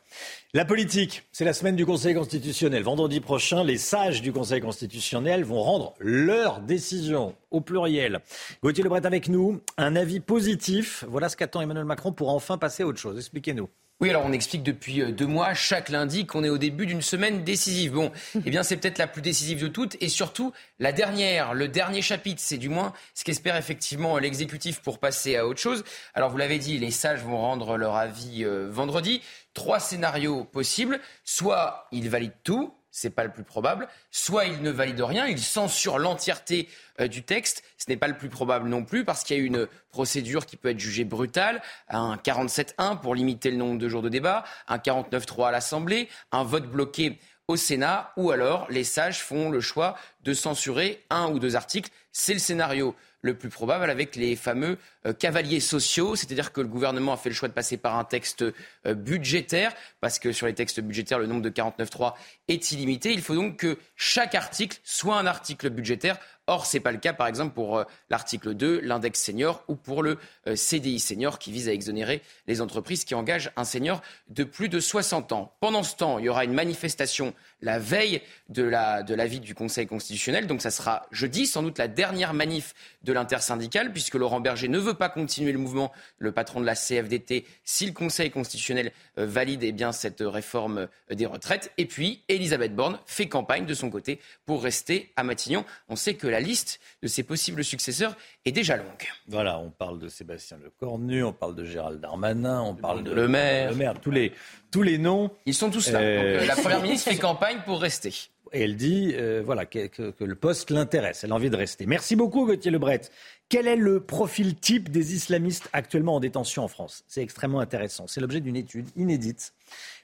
La 0.53 0.65
politique, 0.65 1.23
c'est 1.31 1.45
la 1.45 1.53
semaine 1.53 1.75
du 1.75 1.85
Conseil 1.85 2.13
constitutionnel. 2.15 2.83
Vendredi 2.83 3.19
prochain, 3.19 3.63
les 3.63 3.77
sages 3.77 4.21
du 4.21 4.33
Conseil 4.33 4.61
constitutionnel 4.61 5.43
vont 5.43 5.61
rendre 5.61 5.93
leur 5.99 6.59
décision 6.59 7.35
au 7.49 7.61
pluriel. 7.61 8.19
Gauthier 8.61 8.83
Lebret 8.83 9.05
avec 9.05 9.29
nous, 9.29 9.61
un 9.77 9.95
avis 9.95 10.19
positif. 10.19 11.05
Voilà 11.07 11.29
ce 11.29 11.37
qu'attend 11.37 11.61
Emmanuel 11.61 11.85
Macron 11.85 12.11
pour 12.11 12.29
enfin 12.29 12.57
passer 12.57 12.83
à 12.83 12.87
autre 12.87 12.99
chose. 12.99 13.17
Expliquez-nous. 13.17 13.69
Oui, 14.01 14.09
alors 14.09 14.23
on 14.25 14.31
explique 14.31 14.63
depuis 14.63 15.01
euh, 15.01 15.11
deux 15.11 15.27
mois, 15.27 15.53
chaque 15.53 15.89
lundi, 15.89 16.25
qu'on 16.25 16.45
est 16.45 16.49
au 16.49 16.57
début 16.57 16.85
d'une 16.85 17.01
semaine 17.01 17.43
décisive. 17.43 17.91
Bon, 17.91 18.13
eh 18.45 18.49
bien 18.49 18.63
c'est 18.63 18.77
peut-être 18.77 18.97
la 18.97 19.07
plus 19.07 19.21
décisive 19.21 19.61
de 19.61 19.67
toutes 19.67 19.97
et 19.99 20.07
surtout 20.07 20.53
la 20.79 20.93
dernière, 20.93 21.53
le 21.53 21.67
dernier 21.67 22.01
chapitre, 22.01 22.41
c'est 22.41 22.57
du 22.57 22.69
moins 22.69 22.93
ce 23.13 23.25
qu'espère 23.25 23.57
effectivement 23.57 24.17
l'exécutif 24.17 24.79
pour 24.79 24.99
passer 24.99 25.35
à 25.35 25.45
autre 25.45 25.59
chose. 25.59 25.83
Alors 26.13 26.29
vous 26.29 26.37
l'avez 26.37 26.59
dit, 26.59 26.77
les 26.79 26.91
sages 26.91 27.23
vont 27.23 27.37
rendre 27.37 27.75
leur 27.75 27.97
avis 27.97 28.45
euh, 28.45 28.69
vendredi. 28.71 29.21
Trois 29.53 29.81
scénarios 29.81 30.45
possibles. 30.45 31.01
Soit 31.25 31.89
ils 31.91 32.09
valident 32.09 32.31
tout, 32.45 32.73
c'est 32.91 33.09
pas 33.09 33.23
le 33.23 33.31
plus 33.31 33.43
probable. 33.43 33.87
Soit 34.11 34.45
il 34.45 34.61
ne 34.61 34.71
valide 34.71 35.01
rien, 35.01 35.27
il 35.27 35.39
censure 35.39 35.99
l'entièreté 35.99 36.67
euh, 36.99 37.07
du 37.07 37.23
texte. 37.23 37.63
Ce 37.77 37.85
n'est 37.89 37.97
pas 37.97 38.07
le 38.07 38.17
plus 38.17 38.29
probable 38.29 38.69
non 38.69 38.83
plus 38.83 39.05
parce 39.05 39.23
qu'il 39.23 39.37
y 39.37 39.39
a 39.39 39.43
une 39.43 39.67
procédure 39.91 40.45
qui 40.45 40.57
peut 40.57 40.69
être 40.69 40.79
jugée 40.79 41.05
brutale, 41.05 41.61
un 41.89 42.15
47-1 42.15 42.99
pour 42.99 43.15
limiter 43.15 43.51
le 43.51 43.57
nombre 43.57 43.77
de 43.77 43.89
jours 43.89 44.01
de 44.01 44.09
débat, 44.09 44.43
un 44.67 44.77
49-3 44.77 45.49
à 45.49 45.51
l'Assemblée, 45.51 46.09
un 46.31 46.43
vote 46.43 46.69
bloqué 46.69 47.19
au 47.47 47.55
Sénat, 47.55 48.13
ou 48.15 48.29
alors 48.29 48.67
les 48.69 48.83
sages 48.83 49.23
font 49.23 49.49
le 49.49 49.59
choix 49.59 49.95
de 50.23 50.33
censurer 50.33 51.03
un 51.09 51.29
ou 51.29 51.39
deux 51.39 51.55
articles. 51.55 51.89
C'est 52.11 52.33
le 52.33 52.39
scénario 52.39 52.95
le 53.21 53.33
plus 53.33 53.49
probable 53.49 53.89
avec 53.89 54.15
les 54.15 54.35
fameux 54.35 54.77
euh, 55.05 55.13
cavaliers 55.13 55.59
sociaux, 55.59 56.15
c'est-à-dire 56.15 56.53
que 56.53 56.61
le 56.61 56.67
gouvernement 56.67 57.13
a 57.13 57.17
fait 57.17 57.29
le 57.29 57.35
choix 57.35 57.47
de 57.47 57.53
passer 57.53 57.77
par 57.77 57.97
un 57.97 58.03
texte 58.03 58.43
euh, 58.43 58.93
budgétaire, 58.93 59.73
parce 59.99 60.19
que 60.19 60.31
sur 60.31 60.47
les 60.47 60.53
textes 60.53 60.79
budgétaires, 60.79 61.19
le 61.19 61.27
nombre 61.27 61.41
de 61.41 61.49
49.3 61.49 62.13
est 62.47 62.71
illimité. 62.71 63.11
Il 63.11 63.21
faut 63.21 63.35
donc 63.35 63.57
que 63.57 63.77
chaque 63.95 64.35
article 64.35 64.79
soit 64.83 65.17
un 65.17 65.25
article 65.25 65.69
budgétaire. 65.69 66.17
Or, 66.47 66.65
ce 66.65 66.77
n'est 66.77 66.81
pas 66.81 66.91
le 66.91 66.97
cas, 66.97 67.13
par 67.13 67.27
exemple, 67.27 67.53
pour 67.53 67.77
euh, 67.77 67.83
l'article 68.09 68.55
2, 68.55 68.79
l'index 68.81 69.21
senior, 69.21 69.63
ou 69.67 69.75
pour 69.75 70.01
le 70.01 70.17
CDI 70.55 70.99
senior, 70.99 71.37
qui 71.37 71.51
vise 71.51 71.69
à 71.69 71.73
exonérer 71.73 72.21
les 72.47 72.61
entreprises 72.61 73.03
qui 73.05 73.13
engagent 73.13 73.51
un 73.55 73.65
senior 73.65 74.01
de 74.29 74.43
plus 74.43 74.69
de 74.69 74.79
60 74.79 75.31
ans. 75.31 75.53
Pendant 75.59 75.83
ce 75.83 75.95
temps, 75.95 76.17
il 76.17 76.25
y 76.25 76.29
aura 76.29 76.45
une 76.45 76.53
manifestation 76.53 77.33
la 77.61 77.79
veille 77.79 78.21
de 78.49 78.63
l'avis 78.63 79.39
du 79.39 79.55
Conseil 79.55 79.87
constitutionnel. 79.87 80.47
Donc, 80.47 80.61
ça 80.61 80.71
sera 80.71 81.07
jeudi, 81.11 81.45
sans 81.45 81.63
doute 81.63 81.77
la 81.77 81.87
dernière 81.87 82.33
manif 82.33 82.73
de 83.03 83.13
l'intersyndicale, 83.13 83.91
puisque 83.91 84.15
Laurent 84.15 84.39
Berger 84.39 84.67
ne 84.67 84.79
veut 84.79 84.93
pas 84.93 85.09
continuer 85.09 85.51
le 85.51 85.59
mouvement, 85.59 85.91
le 86.17 86.31
patron 86.31 86.61
de 86.61 86.65
la 86.65 86.75
CFDT, 86.75 87.45
si 87.63 87.85
le 87.85 87.91
Conseil 87.91 88.31
constitutionnel 88.31 88.91
euh, 89.17 89.25
valide 89.25 89.63
eh 89.63 89.71
bien, 89.71 89.91
cette 89.91 90.21
réforme 90.21 90.87
euh, 91.11 91.15
des 91.15 91.25
retraites. 91.25 91.71
Et 91.77 91.85
puis, 91.85 92.23
Elisabeth 92.27 92.75
Borne 92.75 92.99
fait 93.05 93.27
campagne 93.27 93.65
de 93.65 93.73
son 93.73 93.89
côté 93.89 94.19
pour 94.45 94.63
rester 94.63 95.11
à 95.15 95.23
Matignon. 95.23 95.65
On 95.87 95.95
sait 95.95 96.15
que 96.15 96.27
la 96.27 96.39
liste 96.39 96.79
de 97.01 97.07
ses 97.07 97.23
possibles 97.23 97.63
successeurs 97.63 98.15
est 98.45 98.51
déjà 98.51 98.77
longue. 98.77 99.07
Voilà, 99.27 99.59
on 99.59 99.69
parle 99.69 99.99
de 99.99 100.07
Sébastien 100.07 100.57
Lecornu, 100.63 101.23
on 101.23 101.33
parle 101.33 101.55
de 101.55 101.65
Gérald 101.65 101.99
Darmanin, 101.99 102.61
on 102.61 102.75
parle 102.75 103.03
de 103.03 103.11
Le 103.11 103.27
Maire. 103.27 103.71
Le 103.71 103.75
maire 103.75 103.99
tous, 103.99 104.11
les, 104.11 104.31
tous 104.71 104.81
les 104.81 104.97
noms. 104.97 105.31
Ils 105.45 105.53
sont 105.53 105.69
tous 105.69 105.91
là. 105.91 105.99
Euh, 105.99 106.45
la 106.45 106.55
Première 106.55 106.81
ministre 106.81 107.09
fait 107.09 107.17
campagne 107.17 107.59
pour 107.65 107.81
rester. 107.81 108.13
Et 108.51 108.63
elle 108.63 108.75
dit 108.75 109.15
voilà, 109.45 109.65
que, 109.65 109.87
que, 109.87 110.23
le 110.23 110.35
poste 110.35 110.71
l'intéresse, 110.71 111.23
elle 111.23 111.31
a 111.31 111.35
envie 111.35 111.51
de 111.51 111.55
rester. 111.55 111.85
Merci 111.85 112.15
beaucoup 112.15 112.45
Gauthier 112.45 112.71
Lebret. 112.71 113.01
Quel 113.47 113.67
est 113.67 113.75
le 113.75 113.99
profil 113.99 114.55
type 114.55 114.89
des 114.89 115.13
islamistes 115.13 115.69
actuellement 115.73 116.15
en 116.15 116.19
détention 116.19 116.63
en 116.63 116.67
France? 116.67 117.03
C'est 117.07 117.21
extrêmement 117.21 117.59
intéressant. 117.59 118.07
C'est 118.07 118.21
l'objet 118.21 118.41
d'une 118.41 118.55
étude 118.55 118.87
inédite 118.95 119.53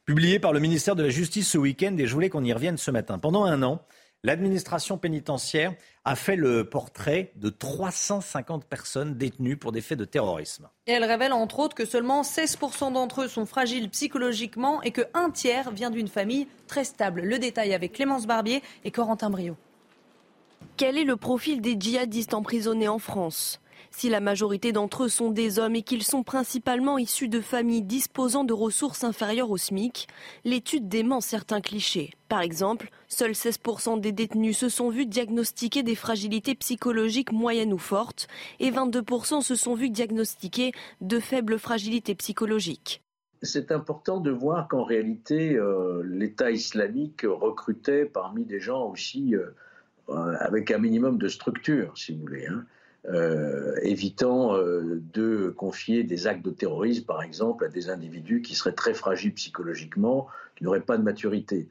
publiée 0.05 0.39
par 0.39 0.53
le 0.53 0.59
ministère 0.59 0.95
de 0.95 1.03
la 1.03 1.09
Justice 1.09 1.49
ce 1.49 1.57
week-end 1.57 1.95
et 1.97 2.05
je 2.05 2.13
voulais 2.13 2.29
qu'on 2.29 2.43
y 2.43 2.53
revienne 2.53 2.77
ce 2.77 2.91
matin. 2.91 3.17
Pendant 3.17 3.45
un 3.45 3.63
an, 3.63 3.81
l'administration 4.25 4.97
pénitentiaire 4.97 5.73
a 6.03 6.15
fait 6.15 6.35
le 6.35 6.67
portrait 6.67 7.31
de 7.35 7.49
350 7.49 8.65
personnes 8.65 9.15
détenues 9.15 9.55
pour 9.55 9.71
des 9.71 9.81
faits 9.81 9.99
de 9.99 10.05
terrorisme. 10.05 10.67
Et 10.87 10.93
elle 10.93 11.03
révèle 11.03 11.31
entre 11.31 11.59
autres 11.59 11.75
que 11.75 11.85
seulement 11.85 12.23
16% 12.23 12.93
d'entre 12.93 13.21
eux 13.21 13.27
sont 13.27 13.45
fragiles 13.45 13.87
psychologiquement 13.89 14.81
et 14.81 14.91
qu'un 14.91 15.29
tiers 15.31 15.69
vient 15.69 15.91
d'une 15.91 16.07
famille 16.07 16.47
très 16.67 16.83
stable. 16.83 17.21
Le 17.21 17.37
détail 17.37 17.75
avec 17.75 17.93
Clémence 17.93 18.25
Barbier 18.25 18.63
et 18.83 18.89
Corentin 18.89 19.29
Brio. 19.29 19.55
Quel 20.75 20.97
est 20.97 21.03
le 21.03 21.17
profil 21.17 21.61
des 21.61 21.77
djihadistes 21.79 22.33
emprisonnés 22.33 22.87
en 22.87 22.99
France? 22.99 23.61
Si 23.97 24.09
la 24.09 24.19
majorité 24.19 24.73
d'entre 24.73 25.05
eux 25.05 25.09
sont 25.09 25.31
des 25.31 25.57
hommes 25.57 25.75
et 25.75 25.81
qu'ils 25.81 26.03
sont 26.03 26.23
principalement 26.23 26.97
issus 26.97 27.29
de 27.29 27.39
familles 27.39 27.81
disposant 27.81 28.43
de 28.43 28.51
ressources 28.51 29.05
inférieures 29.05 29.51
au 29.51 29.55
SMIC, 29.55 30.07
l'étude 30.43 30.89
dément 30.89 31.21
certains 31.21 31.61
clichés. 31.61 32.11
Par 32.27 32.41
exemple, 32.41 32.89
seuls 33.07 33.31
16% 33.31 34.01
des 34.01 34.11
détenus 34.11 34.57
se 34.57 34.67
sont 34.67 34.89
vus 34.89 35.05
diagnostiquer 35.05 35.81
des 35.81 35.95
fragilités 35.95 36.55
psychologiques 36.55 37.31
moyennes 37.31 37.71
ou 37.71 37.77
fortes 37.77 38.27
et 38.59 38.69
22% 38.69 39.41
se 39.41 39.55
sont 39.55 39.75
vus 39.75 39.89
diagnostiquer 39.89 40.73
de 40.99 41.19
faibles 41.19 41.57
fragilités 41.57 42.15
psychologiques. 42.15 43.01
C'est 43.43 43.71
important 43.71 44.19
de 44.19 44.31
voir 44.31 44.67
qu'en 44.67 44.83
réalité, 44.83 45.55
euh, 45.55 46.03
l'État 46.03 46.51
islamique 46.51 47.21
recrutait 47.25 48.03
parmi 48.03 48.43
des 48.43 48.59
gens 48.59 48.89
aussi 48.89 49.35
euh, 49.35 49.51
euh, 50.09 50.35
avec 50.41 50.71
un 50.71 50.79
minimum 50.79 51.17
de 51.17 51.29
structure, 51.29 51.97
si 51.97 52.13
vous 52.13 52.21
voulez, 52.21 52.47
hein. 52.47 52.65
Euh, 53.13 53.75
évitant 53.83 54.55
euh, 54.55 55.01
de 55.13 55.53
confier 55.55 56.03
des 56.03 56.27
actes 56.27 56.43
de 56.43 56.51
terrorisme, 56.51 57.05
par 57.05 57.21
exemple, 57.21 57.65
à 57.65 57.67
des 57.67 57.89
individus 57.89 58.41
qui 58.41 58.55
seraient 58.55 58.73
très 58.73 58.93
fragiles 58.93 59.33
psychologiquement, 59.33 60.27
qui 60.55 60.63
n'auraient 60.63 60.81
pas 60.81 60.97
de 60.97 61.03
maturité. 61.03 61.67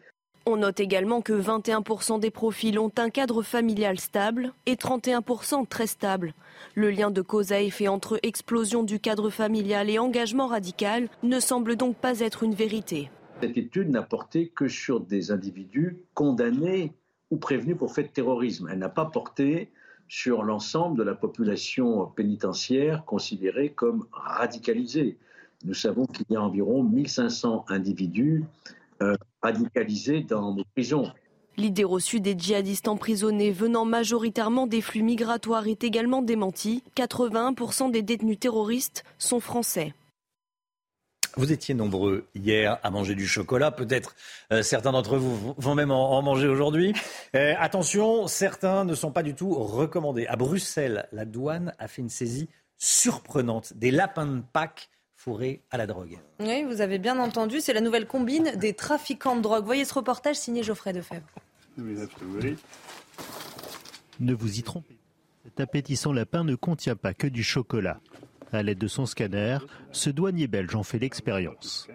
On 0.47 0.59
note 0.59 0.79
également 0.79 1.23
que 1.23 1.33
21% 1.33 2.21
des 2.21 2.31
profils 2.31 2.79
ont 2.79 2.93
un 2.99 3.09
cadre 3.09 3.43
familial 3.43 3.99
stable 3.99 4.53
et 4.67 4.75
31% 4.75 5.67
très 5.67 5.87
stable. 5.87 6.35
Le 6.75 6.91
lien 6.91 7.11
de 7.11 7.23
cause 7.23 7.51
à 7.51 7.63
effet 7.63 7.89
entre 7.89 8.21
explosion 8.23 8.83
du 8.83 9.01
cadre 9.01 9.31
familial 9.31 9.89
et 9.89 9.99
engagement 9.99 10.47
radical 10.47 11.09
ne 11.23 11.41
semble 11.41 11.77
donc 11.77 11.97
pas 11.97 12.21
être 12.21 12.43
une 12.43 12.55
vérité. 12.55 13.11
Cette 13.41 13.57
étude 13.57 13.89
n'a 13.89 14.03
porté 14.03 14.49
que 14.49 14.69
sur 14.69 15.01
des 15.01 15.33
individus 15.33 15.99
condamnés 16.13 16.93
ou 17.31 17.39
prévenus 17.39 17.77
pour 17.77 17.93
fait 17.93 18.05
de 18.05 18.09
terrorisme. 18.09 18.69
Elle 18.71 18.79
n'a 18.79 18.89
pas 18.89 19.07
porté 19.07 19.71
sur 20.09 20.43
l'ensemble 20.43 20.99
de 20.99 21.03
la 21.03 21.15
population 21.15 22.07
pénitentiaire 22.07 23.05
considérée 23.05 23.71
comme 23.71 24.07
radicalisée. 24.13 25.19
Nous 25.65 25.75
savons 25.75 26.07
qu'il 26.07 26.27
y 26.31 26.37
a 26.37 26.43
environ 26.43 26.83
1500 26.83 27.65
individus 27.69 28.45
euh, 29.03 29.17
radicalisés 29.43 30.23
dans 30.23 30.55
nos 30.55 30.65
prisons. 30.75 31.11
L'idée 31.57 31.85
reçue 31.85 32.21
des 32.21 32.37
djihadistes 32.37 32.89
emprisonnés 32.89 33.53
venant 33.53 33.85
majoritairement 33.85 34.67
des 34.67 34.81
flux 34.81 35.03
migratoires 35.03 35.69
est 35.69 35.85
également 35.85 36.21
démentie. 36.21 36.83
81% 36.97 37.93
des 37.93 38.03
détenus 38.03 38.41
terroristes 38.41 39.05
sont 39.19 39.41
français. 39.41 39.95
Vous 41.37 41.53
étiez 41.53 41.75
nombreux 41.75 42.27
hier 42.35 42.79
à 42.83 42.91
manger 42.91 43.15
du 43.15 43.27
chocolat. 43.27 43.71
Peut-être 43.71 44.15
euh, 44.53 44.63
certains 44.63 44.93
d'entre 44.93 45.17
vous 45.17 45.55
vont 45.57 45.75
même 45.75 45.91
en, 45.91 46.23
manger 46.23 46.47
aujourd'hui. 46.47 46.93
Euh, 47.35 47.55
attention, 47.59 48.29
certains 48.29 48.85
ne 48.85 48.95
sont 48.95 49.11
pas 49.11 49.23
du 49.23 49.35
tout 49.35 49.55
recommandés. 49.55 50.27
À 50.27 50.37
Bruxelles, 50.37 51.09
la 51.13 51.25
douane 51.25 51.73
a 51.79 51.89
fait 51.89 52.03
une 52.03 52.11
saisie 52.11 52.49
surprenante 52.79 53.73
des 53.75 53.91
lapins 53.91 54.27
de 54.27 54.43
Pâques 54.53 54.91
fourrés 55.17 55.63
à 55.71 55.79
la 55.79 55.87
drogue. 55.87 56.19
Oui, 56.41 56.65
vous 56.65 56.81
avez 56.81 56.99
bien 56.99 57.19
entendu, 57.19 57.61
c'est 57.61 57.73
la 57.73 57.81
nouvelle 57.81 58.07
combine 58.07 58.53
des 58.57 58.75
trafiquants 58.75 59.37
de 59.37 59.41
drogue. 59.41 59.65
Voyez 59.65 59.85
ce 59.85 59.95
reportage 59.95 60.37
signé 60.37 60.63
Geoffrey 60.63 60.93
Defebvre. 60.93 61.27
Ne 64.21 64.35
vous 64.35 64.59
y 64.59 64.63
trompez. 64.63 64.99
Cet 65.45 65.61
appétissant 65.61 66.13
lapin 66.13 66.45
ne 66.45 66.55
contient 66.55 66.97
pas 66.97 67.15
que 67.15 67.27
du 67.27 67.43
chocolat. 67.43 68.01
À 68.55 68.63
l'aide 68.63 68.79
de 68.79 68.87
son 68.87 69.05
scanner, 69.05 69.59
ce 69.91 70.11
douanier 70.11 70.47
belge 70.47 70.77
en 70.77 70.85
fait 70.85 71.01
l'expérience. 71.01 71.89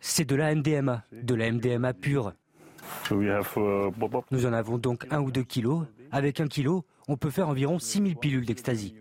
C'est 0.00 0.24
de 0.24 0.34
la 0.34 0.52
MDMA, 0.52 1.04
de 1.12 1.34
la 1.36 1.52
MDMA 1.52 1.94
pure. 1.94 2.32
Nous 3.08 4.46
en 4.46 4.52
avons 4.52 4.78
donc 4.78 5.06
un 5.12 5.20
ou 5.20 5.30
deux 5.30 5.44
kilos. 5.44 5.86
Avec 6.10 6.40
un 6.40 6.48
kilo, 6.48 6.84
on 7.06 7.16
peut 7.16 7.30
faire 7.30 7.48
environ 7.48 7.78
6000 7.78 8.16
pilules 8.16 8.44
d'ecstasy. 8.44 8.96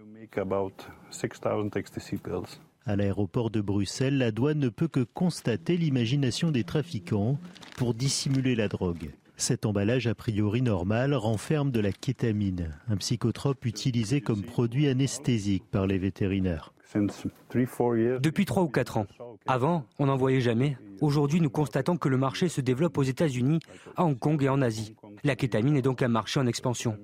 À 2.85 2.95
l'aéroport 2.95 3.49
de 3.49 3.59
Bruxelles, 3.59 4.19
la 4.19 4.31
douane 4.31 4.59
ne 4.59 4.69
peut 4.69 4.87
que 4.87 4.99
constater 4.99 5.75
l'imagination 5.75 6.51
des 6.51 6.65
trafiquants 6.65 7.39
pour 7.77 7.95
dissimuler 7.95 8.53
la 8.53 8.67
drogue. 8.67 9.09
Cet 9.39 9.65
emballage 9.65 10.05
a 10.05 10.13
priori 10.13 10.61
normal 10.61 11.13
renferme 11.13 11.71
de 11.71 11.79
la 11.79 11.93
kétamine, 11.93 12.75
un 12.89 12.97
psychotrope 12.97 13.65
utilisé 13.65 14.19
comme 14.19 14.43
produit 14.43 14.89
anesthésique 14.89 15.63
par 15.71 15.87
les 15.87 15.97
vétérinaires. 15.97 16.73
Depuis 16.93 18.45
trois 18.45 18.63
ou 18.63 18.67
quatre 18.67 18.97
ans. 18.97 19.07
Avant, 19.47 19.85
on 19.97 20.07
n'en 20.07 20.17
voyait 20.17 20.41
jamais. 20.41 20.77
Aujourd'hui, 20.99 21.39
nous 21.39 21.49
constatons 21.49 21.95
que 21.95 22.09
le 22.09 22.17
marché 22.17 22.49
se 22.49 22.59
développe 22.59 22.97
aux 22.97 23.03
États-Unis, 23.03 23.61
à 23.95 24.03
Hong 24.03 24.19
Kong 24.19 24.43
et 24.43 24.49
en 24.49 24.61
Asie. 24.61 24.93
La 25.23 25.37
kétamine 25.37 25.77
est 25.77 25.81
donc 25.81 26.01
un 26.01 26.09
marché 26.09 26.41
en 26.41 26.45
expansion. 26.45 26.97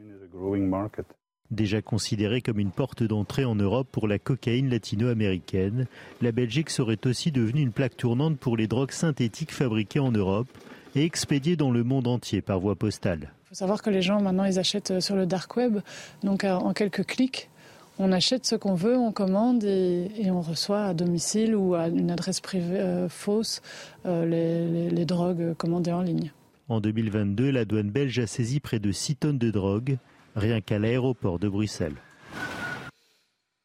Déjà 1.51 1.81
considérée 1.81 2.41
comme 2.41 2.59
une 2.59 2.71
porte 2.71 3.03
d'entrée 3.03 3.45
en 3.45 3.55
Europe 3.55 3.87
pour 3.89 4.09
la 4.09 4.19
cocaïne 4.19 4.69
latino-américaine, 4.69 5.87
la 6.21 6.33
Belgique 6.33 6.69
serait 6.69 7.07
aussi 7.07 7.31
devenue 7.31 7.61
une 7.61 7.71
plaque 7.71 7.95
tournante 7.95 8.37
pour 8.37 8.57
les 8.57 8.67
drogues 8.67 8.91
synthétiques 8.91 9.53
fabriquées 9.53 9.99
en 9.99 10.11
Europe 10.11 10.49
et 10.95 11.03
expédiées 11.03 11.55
dans 11.55 11.71
le 11.71 11.83
monde 11.83 12.07
entier 12.07 12.41
par 12.41 12.59
voie 12.59 12.75
postale. 12.75 13.31
Il 13.43 13.49
faut 13.49 13.55
savoir 13.55 13.81
que 13.81 13.89
les 13.89 14.01
gens 14.01 14.21
maintenant 14.21 14.45
ils 14.45 14.57
achètent 14.57 14.91
euh, 14.91 14.99
sur 15.01 15.15
le 15.15 15.25
dark 15.25 15.55
web, 15.57 15.79
donc 16.23 16.43
euh, 16.43 16.53
en 16.53 16.73
quelques 16.73 17.05
clics. 17.05 17.49
On 17.97 18.11
achète 18.11 18.45
ce 18.45 18.55
qu'on 18.55 18.73
veut, 18.73 18.97
on 18.97 19.13
commande 19.13 19.63
et, 19.63 20.09
on 20.25 20.41
reçoit 20.41 20.83
à 20.83 20.93
domicile 20.93 21.55
ou 21.55 21.75
à 21.75 21.87
une 21.87 22.11
adresse 22.11 22.41
privée 22.41 22.79
euh, 22.79 23.07
fausse 23.07 23.61
les, 24.03 25.05
drogues 25.05 25.53
commandées 25.53 25.93
en 25.93 26.01
ligne. 26.01 26.31
En 26.67 26.81
2022, 26.81 27.51
la 27.51 27.63
douane 27.63 27.91
belge 27.91 28.19
a 28.19 28.27
saisi 28.27 28.59
près 28.59 28.79
de 28.79 28.91
6 28.91 29.15
tonnes 29.15 29.37
de 29.37 29.49
drogue, 29.49 29.97
rien 30.35 30.59
qu'à 30.59 30.77
l'aéroport 30.77 31.39
de 31.39 31.47
Bruxelles. 31.47 31.95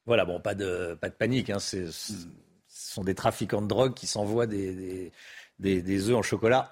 Voilà, 0.06 0.24
bon, 0.24 0.38
pas 0.38 0.54
de, 0.54 0.96
pas 1.00 1.08
de 1.08 1.14
panique. 1.14 1.50
Hein, 1.50 1.58
ce 1.58 1.86
sont 2.68 3.02
des 3.02 3.14
trafiquants 3.14 3.62
de 3.62 3.68
drogue 3.68 3.94
qui 3.94 4.06
s'envoient 4.06 4.46
des, 4.46 4.74
des, 4.74 5.12
œufs 5.64 6.16
en 6.16 6.22
chocolat 6.22 6.70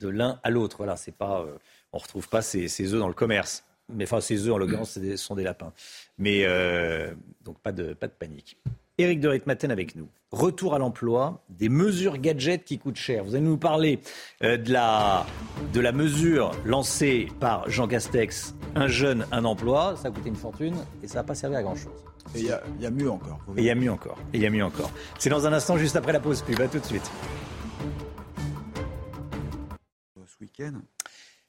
de 0.00 0.08
l'un 0.08 0.40
à 0.42 0.50
l'autre. 0.50 0.76
Voilà, 0.78 0.96
c'est 0.96 1.14
pas, 1.14 1.40
euh, 1.40 1.56
on 1.92 1.98
retrouve 1.98 2.28
pas 2.28 2.42
ces, 2.42 2.68
ces 2.68 2.92
œufs 2.92 3.00
dans 3.00 3.08
le 3.08 3.14
commerce. 3.14 3.64
Mais 3.88 4.04
enfin, 4.04 4.20
ces 4.20 4.46
œufs, 4.46 4.54
en 4.54 4.58
l'occurrence, 4.58 4.92
ce 4.92 5.16
sont 5.16 5.34
des 5.34 5.42
lapins. 5.42 5.72
Mais 6.18 6.44
euh, 6.44 7.12
donc, 7.44 7.58
pas 7.58 7.72
de, 7.72 7.92
pas 7.94 8.06
de 8.06 8.12
panique. 8.12 8.56
Éric 8.98 9.20
de 9.20 9.28
Ritmaten 9.28 9.70
avec 9.70 9.96
nous. 9.96 10.08
Retour 10.30 10.74
à 10.74 10.78
l'emploi, 10.78 11.42
des 11.48 11.68
mesures 11.68 12.18
gadgets 12.18 12.64
qui 12.64 12.78
coûtent 12.78 12.96
cher. 12.96 13.24
Vous 13.24 13.34
allez 13.34 13.44
nous 13.44 13.56
parler 13.56 14.00
euh, 14.42 14.56
de, 14.56 14.72
la, 14.72 15.26
de 15.72 15.80
la 15.80 15.92
mesure 15.92 16.52
lancée 16.64 17.28
par 17.40 17.68
Jean 17.68 17.88
Castex, 17.88 18.54
un 18.74 18.88
jeune, 18.88 19.26
un 19.32 19.44
emploi. 19.44 19.96
Ça 19.96 20.08
a 20.08 20.10
coûté 20.10 20.28
une 20.28 20.36
fortune 20.36 20.76
et 21.02 21.08
ça 21.08 21.16
n'a 21.16 21.24
pas 21.24 21.34
servi 21.34 21.56
à 21.56 21.62
grand-chose. 21.62 21.92
Et 22.34 22.40
il 22.40 22.46
y, 22.46 22.86
a 22.86 22.90
mieux 22.90 23.10
encore. 23.10 23.40
Et 23.56 23.60
il 23.60 23.64
y 23.64 23.70
a 23.70 23.74
mieux 23.74 23.90
encore. 23.90 24.16
Et 24.32 24.36
il 24.36 24.42
y 24.42 24.46
a 24.46 24.50
mieux 24.50 24.64
encore. 24.64 24.90
C'est 25.18 25.28
dans 25.28 25.46
un 25.46 25.52
instant, 25.52 25.76
juste 25.76 25.96
après 25.96 26.12
la 26.12 26.20
pause 26.20 26.42
pub. 26.42 26.60
À 26.60 26.68
tout 26.68 26.78
de 26.78 26.84
suite. 26.84 27.10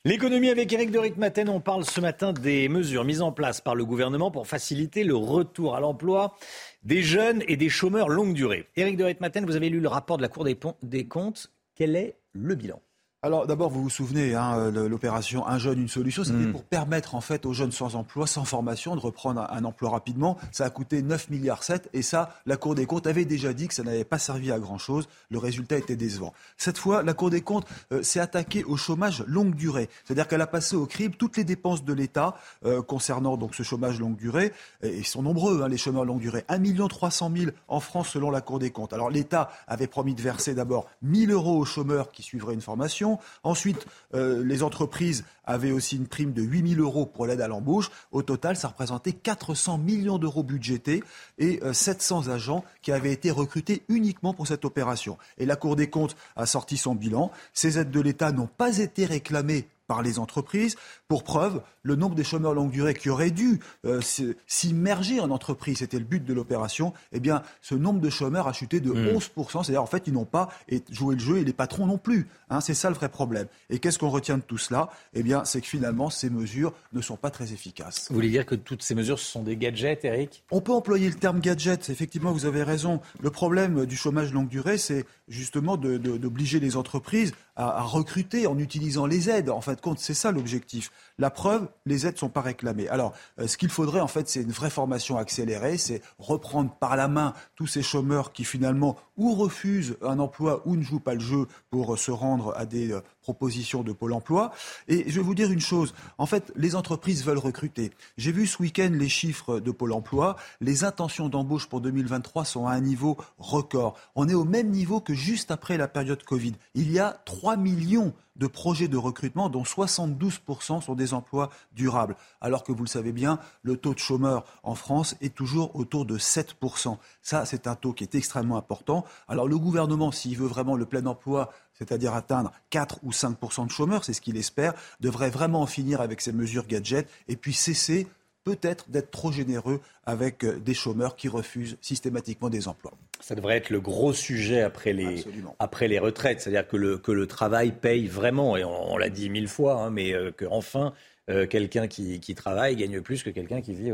L'économie 0.05 0.49
avec 0.49 0.71
Eric 0.73 0.91
de 0.91 0.99
Ritmaten, 0.99 1.47
on 1.47 1.61
parle 1.61 1.85
ce 1.85 2.01
matin 2.01 2.33
des 2.33 2.67
mesures 2.67 3.05
mises 3.05 3.21
en 3.21 3.31
place 3.31 3.61
par 3.61 3.73
le 3.73 3.85
gouvernement 3.85 4.31
pour 4.31 4.47
faciliter 4.47 5.05
le 5.05 5.15
retour 5.15 5.75
à 5.75 5.79
l'emploi 5.79 6.35
des 6.83 7.01
jeunes 7.01 7.41
et 7.47 7.55
des 7.55 7.69
chômeurs 7.69 8.09
longue 8.09 8.33
durée. 8.33 8.67
Eric 8.75 8.97
de 8.97 9.05
Ritmaten, 9.05 9.45
vous 9.45 9.55
avez 9.55 9.69
lu 9.69 9.79
le 9.79 9.87
rapport 9.87 10.17
de 10.17 10.21
la 10.21 10.27
Cour 10.27 10.43
des 10.43 11.07
comptes. 11.07 11.51
Quel 11.75 11.95
est 11.95 12.17
le 12.33 12.55
bilan? 12.55 12.81
Alors 13.23 13.47
d'abord, 13.47 13.69
vous 13.69 13.83
vous 13.83 13.89
souvenez, 13.89 14.35
hein, 14.35 14.69
l'opération 14.69 15.47
Un 15.47 15.57
jeune, 15.57 15.79
une 15.79 15.87
solution, 15.87 16.23
c'était 16.23 16.43
Mm. 16.43 16.51
pour 16.51 16.63
permettre 16.63 17.15
en 17.15 17.21
fait 17.21 17.45
aux 17.45 17.53
jeunes 17.53 17.71
sans 17.71 17.95
emploi, 17.95 18.27
sans 18.27 18.43
formation, 18.43 18.95
de 18.95 19.01
reprendre 19.01 19.47
un, 19.49 19.63
emploi 19.63 19.89
rapidement. 19.89 20.37
Ça 20.51 20.65
a 20.65 20.69
coûté 20.69 21.01
9 21.01 21.29
milliards 21.29 21.63
7 21.63 21.89
et 21.93 22.01
ça, 22.01 22.35
la 22.45 22.57
Cour 22.57 22.75
des 22.75 22.85
comptes 22.85 23.07
avait 23.07 23.25
déjà 23.25 23.53
dit 23.53 23.67
que 23.67 23.73
ça 23.73 23.83
n'avait 23.83 24.03
pas 24.03 24.19
servi 24.19 24.51
à 24.51 24.59
grand-chose. 24.59 25.07
Le 25.29 25.37
résultat 25.37 25.77
était 25.77 25.95
décevant. 25.95 26.33
Cette 26.57 26.77
fois, 26.77 27.03
la 27.03 27.13
Cour 27.13 27.29
des 27.29 27.41
comptes 27.41 27.67
euh, 27.91 28.03
s'est 28.03 28.19
attaquée 28.19 28.63
au 28.63 28.75
chômage 28.75 29.23
longue 29.27 29.55
durée. 29.55 29.89
C'est-à-dire 30.03 30.27
qu'elle 30.27 30.41
a 30.41 30.47
passé 30.47 30.75
au 30.75 30.85
crible 30.85 31.15
toutes 31.15 31.37
les 31.37 31.43
dépenses 31.43 31.83
de 31.83 31.93
l'État 31.93 32.35
euh, 32.65 32.81
concernant 32.81 33.37
donc 33.37 33.55
ce 33.55 33.63
chômage 33.63 33.99
longue 33.99 34.17
durée. 34.17 34.51
Et 34.81 34.97
ils 34.97 35.05
sont 35.05 35.21
nombreux, 35.21 35.63
hein, 35.63 35.67
les 35.67 35.77
chômeurs 35.77 36.05
longue 36.05 36.19
durée. 36.19 36.45
1 36.49 36.61
300 36.87 37.31
000 37.35 37.51
en 37.67 37.79
France 37.79 38.09
selon 38.09 38.31
la 38.31 38.41
Cour 38.41 38.59
des 38.59 38.71
comptes. 38.71 38.93
Alors 38.93 39.09
l'État 39.09 39.49
avait 39.67 39.87
promis 39.87 40.13
de 40.13 40.21
verser 40.21 40.53
d'abord 40.53 40.87
1000 41.01 41.31
euros 41.31 41.57
aux 41.57 41.65
chômeurs 41.65 42.11
qui 42.11 42.21
suivraient 42.21 42.53
une 42.53 42.61
formation. 42.61 43.12
Ensuite, 43.43 43.85
euh, 44.13 44.43
les 44.43 44.63
entreprises 44.63 45.25
avaient 45.45 45.71
aussi 45.71 45.97
une 45.97 46.07
prime 46.07 46.31
de 46.31 46.41
8 46.41 46.75
000 46.75 46.81
euros 46.81 47.05
pour 47.05 47.25
l'aide 47.25 47.41
à 47.41 47.47
l'embauche. 47.47 47.91
Au 48.11 48.21
total, 48.21 48.55
ça 48.55 48.69
représentait 48.69 49.11
400 49.11 49.77
millions 49.77 50.17
d'euros 50.17 50.43
budgétés 50.43 51.03
et 51.37 51.59
700 51.73 52.29
agents 52.29 52.63
qui 52.81 52.93
avaient 52.93 53.11
été 53.11 53.29
recrutés 53.29 53.83
uniquement 53.89 54.33
pour 54.33 54.47
cette 54.47 54.63
opération. 54.63 55.17
Et 55.37 55.45
la 55.45 55.57
Cour 55.57 55.75
des 55.75 55.89
comptes 55.89 56.15
a 56.37 56.45
sorti 56.45 56.77
son 56.77 56.95
bilan. 56.95 57.29
Ces 57.53 57.77
aides 57.77 57.91
de 57.91 57.99
l'État 57.99 58.31
n'ont 58.31 58.47
pas 58.47 58.77
été 58.77 59.05
réclamées 59.05 59.67
par 59.93 60.01
les 60.01 60.17
entreprises. 60.17 60.75
Pour 61.07 61.23
preuve, 61.23 61.61
le 61.83 61.95
nombre 61.95 62.15
des 62.15 62.23
chômeurs 62.23 62.55
longue 62.55 62.71
durée 62.71 62.95
qui 62.95 63.11
auraient 63.11 63.29
dû 63.29 63.59
euh, 63.85 64.01
s'immerger 64.47 65.19
en 65.19 65.29
entreprise, 65.29 65.77
c'était 65.79 65.99
le 65.99 66.03
but 66.03 66.25
de 66.25 66.33
l'opération, 66.33 66.93
eh 67.11 67.19
bien, 67.19 67.43
ce 67.61 67.75
nombre 67.75 67.99
de 67.99 68.09
chômeurs 68.09 68.47
a 68.47 68.53
chuté 68.53 68.79
de 68.79 68.91
11%. 68.91 69.63
C'est-à-dire, 69.63 69.83
en 69.83 69.85
fait, 69.85 70.05
ils 70.07 70.13
n'ont 70.13 70.25
pas 70.25 70.49
joué 70.89 71.13
le 71.13 71.21
jeu 71.21 71.37
et 71.37 71.43
les 71.43 71.53
patrons 71.53 71.85
non 71.85 71.99
plus. 71.99 72.27
Hein, 72.49 72.59
c'est 72.59 72.73
ça 72.73 72.89
le 72.89 72.95
vrai 72.95 73.07
problème. 73.07 73.45
Et 73.69 73.77
qu'est-ce 73.77 73.99
qu'on 73.99 74.09
retient 74.09 74.37
de 74.39 74.43
tout 74.43 74.57
cela? 74.57 74.89
Eh 75.13 75.21
bien, 75.21 75.45
c'est 75.45 75.61
que 75.61 75.67
finalement, 75.67 76.09
ces 76.09 76.31
mesures 76.31 76.73
ne 76.93 77.01
sont 77.01 77.17
pas 77.17 77.29
très 77.29 77.53
efficaces. 77.53 78.07
Vous 78.09 78.15
voulez 78.15 78.31
dire 78.31 78.47
que 78.47 78.55
toutes 78.55 78.81
ces 78.81 78.95
mesures, 78.95 79.19
ce 79.19 79.29
sont 79.31 79.43
des 79.43 79.57
gadgets, 79.57 80.05
Eric? 80.05 80.43
On 80.49 80.61
peut 80.61 80.73
employer 80.73 81.07
le 81.07 81.15
terme 81.15 81.39
gadget. 81.39 81.91
Effectivement, 81.91 82.31
vous 82.31 82.47
avez 82.47 82.63
raison. 82.63 82.99
Le 83.21 83.29
problème 83.29 83.85
du 83.85 83.95
chômage 83.95 84.33
longue 84.33 84.49
durée, 84.49 84.79
c'est 84.79 85.05
justement 85.27 85.77
d'obliger 85.77 86.59
les 86.59 86.77
entreprises 86.77 87.33
à, 87.55 87.83
recruter 87.83 88.47
en 88.47 88.57
utilisant 88.57 89.05
les 89.05 89.29
aides. 89.29 89.49
En 89.49 89.61
fait, 89.61 89.79
compte, 89.81 89.99
c'est 89.99 90.13
ça 90.13 90.31
l'objectif. 90.31 90.91
La 91.19 91.29
preuve, 91.29 91.69
les 91.85 92.07
aides 92.07 92.15
ne 92.15 92.19
sont 92.19 92.29
pas 92.29 92.41
réclamées. 92.41 92.89
Alors, 92.89 93.13
euh, 93.39 93.47
ce 93.47 93.57
qu'il 93.57 93.69
faudrait, 93.69 93.99
en 93.99 94.07
fait, 94.07 94.27
c'est 94.27 94.41
une 94.41 94.51
vraie 94.51 94.71
formation 94.71 95.17
accélérée, 95.17 95.77
c'est 95.77 96.01
reprendre 96.17 96.71
par 96.79 96.95
la 96.95 97.07
main 97.07 97.33
tous 97.55 97.67
ces 97.67 97.83
chômeurs 97.83 98.33
qui, 98.33 98.43
finalement, 98.43 98.97
ou 99.15 99.35
refusent 99.35 99.95
un 100.01 100.17
emploi 100.17 100.63
ou 100.65 100.75
ne 100.75 100.81
jouent 100.81 100.99
pas 100.99 101.13
le 101.13 101.19
jeu 101.19 101.47
pour 101.69 101.93
euh, 101.93 101.97
se 101.97 102.09
rendre 102.09 102.53
à 102.57 102.65
des 102.65 102.91
euh, 102.91 103.01
propositions 103.21 103.83
de 103.83 103.91
Pôle 103.91 104.13
emploi. 104.13 104.51
Et 104.87 105.09
je 105.09 105.19
vais 105.19 105.25
vous 105.25 105.35
dire 105.35 105.51
une 105.51 105.61
chose, 105.61 105.93
en 106.17 106.25
fait, 106.25 106.51
les 106.55 106.75
entreprises 106.75 107.23
veulent 107.23 107.37
recruter. 107.37 107.91
J'ai 108.17 108.31
vu 108.31 108.47
ce 108.47 108.61
week-end 108.61 108.89
les 108.91 109.09
chiffres 109.09 109.59
de 109.59 109.71
Pôle 109.71 109.93
emploi. 109.93 110.35
Les 110.61 110.83
intentions 110.83 111.29
d'embauche 111.29 111.67
pour 111.67 111.81
2023 111.81 112.43
sont 112.43 112.65
à 112.65 112.73
un 112.73 112.81
niveau 112.81 113.17
record. 113.37 113.97
On 114.15 114.27
est 114.27 114.33
au 114.33 114.45
même 114.45 114.69
niveau 114.69 114.99
que 114.99 115.13
juste 115.13 115.51
après 115.51 115.77
la 115.77 115.87
période 115.87 116.23
Covid. 116.23 116.53
Il 116.73 116.91
y 116.91 116.99
a 116.99 117.21
3 117.25 117.55
millions 117.55 118.13
de 118.35 118.47
projets 118.47 118.87
de 118.87 118.97
recrutement 118.97 119.49
dont 119.49 119.63
72% 119.63 120.81
sont 120.81 120.95
des 120.95 121.13
emplois 121.13 121.49
durables. 121.73 122.15
Alors 122.41 122.63
que 122.63 122.71
vous 122.71 122.83
le 122.83 122.89
savez 122.89 123.11
bien, 123.11 123.39
le 123.61 123.77
taux 123.77 123.93
de 123.93 123.99
chômeurs 123.99 124.45
en 124.63 124.75
France 124.75 125.15
est 125.21 125.33
toujours 125.33 125.75
autour 125.75 126.05
de 126.05 126.17
7%. 126.17 126.97
Ça, 127.21 127.45
c'est 127.45 127.67
un 127.67 127.75
taux 127.75 127.93
qui 127.93 128.03
est 128.03 128.15
extrêmement 128.15 128.57
important. 128.57 129.05
Alors 129.27 129.47
le 129.47 129.57
gouvernement, 129.57 130.11
s'il 130.11 130.37
veut 130.37 130.47
vraiment 130.47 130.75
le 130.75 130.85
plein 130.85 131.05
emploi, 131.05 131.51
c'est-à-dire 131.73 132.13
atteindre 132.13 132.51
4 132.69 132.99
ou 133.03 133.11
5% 133.11 133.65
de 133.67 133.71
chômeurs, 133.71 134.03
c'est 134.03 134.13
ce 134.13 134.21
qu'il 134.21 134.37
espère, 134.37 134.73
devrait 134.99 135.29
vraiment 135.29 135.61
en 135.61 135.67
finir 135.67 136.01
avec 136.01 136.21
ces 136.21 136.31
mesures 136.31 136.67
gadgets 136.67 137.09
et 137.27 137.35
puis 137.35 137.53
cesser 137.53 138.07
peut-être 138.43 138.89
d'être 138.89 139.11
trop 139.11 139.31
généreux 139.31 139.79
avec 140.05 140.43
euh, 140.43 140.59
des 140.59 140.73
chômeurs 140.73 141.15
qui 141.15 141.27
refusent 141.27 141.77
systématiquement 141.81 142.49
des 142.49 142.67
emplois. 142.67 142.93
Ça 143.19 143.35
devrait 143.35 143.57
être 143.57 143.69
le 143.69 143.79
gros 143.79 144.13
sujet 144.13 144.61
après 144.61 144.93
les, 144.93 145.23
après 145.59 145.87
les 145.87 145.99
retraites, 145.99 146.41
c'est-à-dire 146.41 146.67
que 146.67 146.77
le, 146.77 146.97
que 146.97 147.11
le 147.11 147.25
travail 147.25 147.71
paye 147.71 148.07
vraiment, 148.07 148.57
et 148.57 148.63
on, 148.63 148.97
l'a 148.97 149.09
dit 149.09 149.29
mille 149.29 149.47
fois, 149.47 149.81
hein, 149.81 149.89
mais 149.89 150.13
euh, 150.13 150.31
qu'enfin, 150.31 150.93
euh, 151.29 151.47
quelqu'un 151.47 151.87
qui, 151.87 152.19
qui, 152.19 152.35
travaille 152.35 152.75
gagne 152.75 152.99
plus 152.99 153.23
que 153.23 153.29
quelqu'un 153.29 153.61
qui 153.61 153.73
vit 153.73 153.91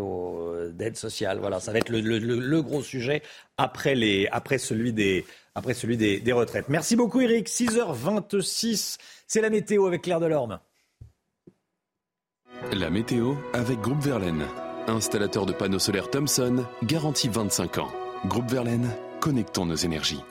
d'aide 0.73 0.97
sociale. 0.97 1.37
Voilà, 1.37 1.59
ça 1.59 1.71
va 1.71 1.77
être 1.77 1.89
le, 1.89 2.01
le, 2.01 2.17
le, 2.17 2.61
gros 2.63 2.81
sujet 2.81 3.21
après, 3.57 3.93
les, 3.93 4.27
après 4.31 4.57
celui, 4.57 4.93
des, 4.93 5.25
après 5.53 5.75
celui 5.75 5.95
des, 5.95 6.19
des 6.19 6.31
retraites. 6.31 6.69
Merci 6.69 6.95
beaucoup 6.95 7.21
Eric, 7.21 7.47
6h26, 7.47 8.97
c'est 9.27 9.41
la 9.41 9.51
météo 9.51 9.85
avec 9.85 10.01
Claire 10.01 10.19
Delorme. 10.19 10.59
La 12.73 12.89
météo 12.89 13.35
avec 13.53 13.79
Groupe 13.79 14.01
Verlaine. 14.01 14.45
Installateur 14.87 15.45
de 15.45 15.53
panneaux 15.53 15.79
solaires 15.79 16.09
Thomson, 16.09 16.65
garantie 16.83 17.29
25 17.29 17.77
ans. 17.79 17.91
Groupe 18.25 18.51
Verlaine, 18.51 18.89
connectons 19.21 19.65
nos 19.65 19.75
énergies. 19.75 20.23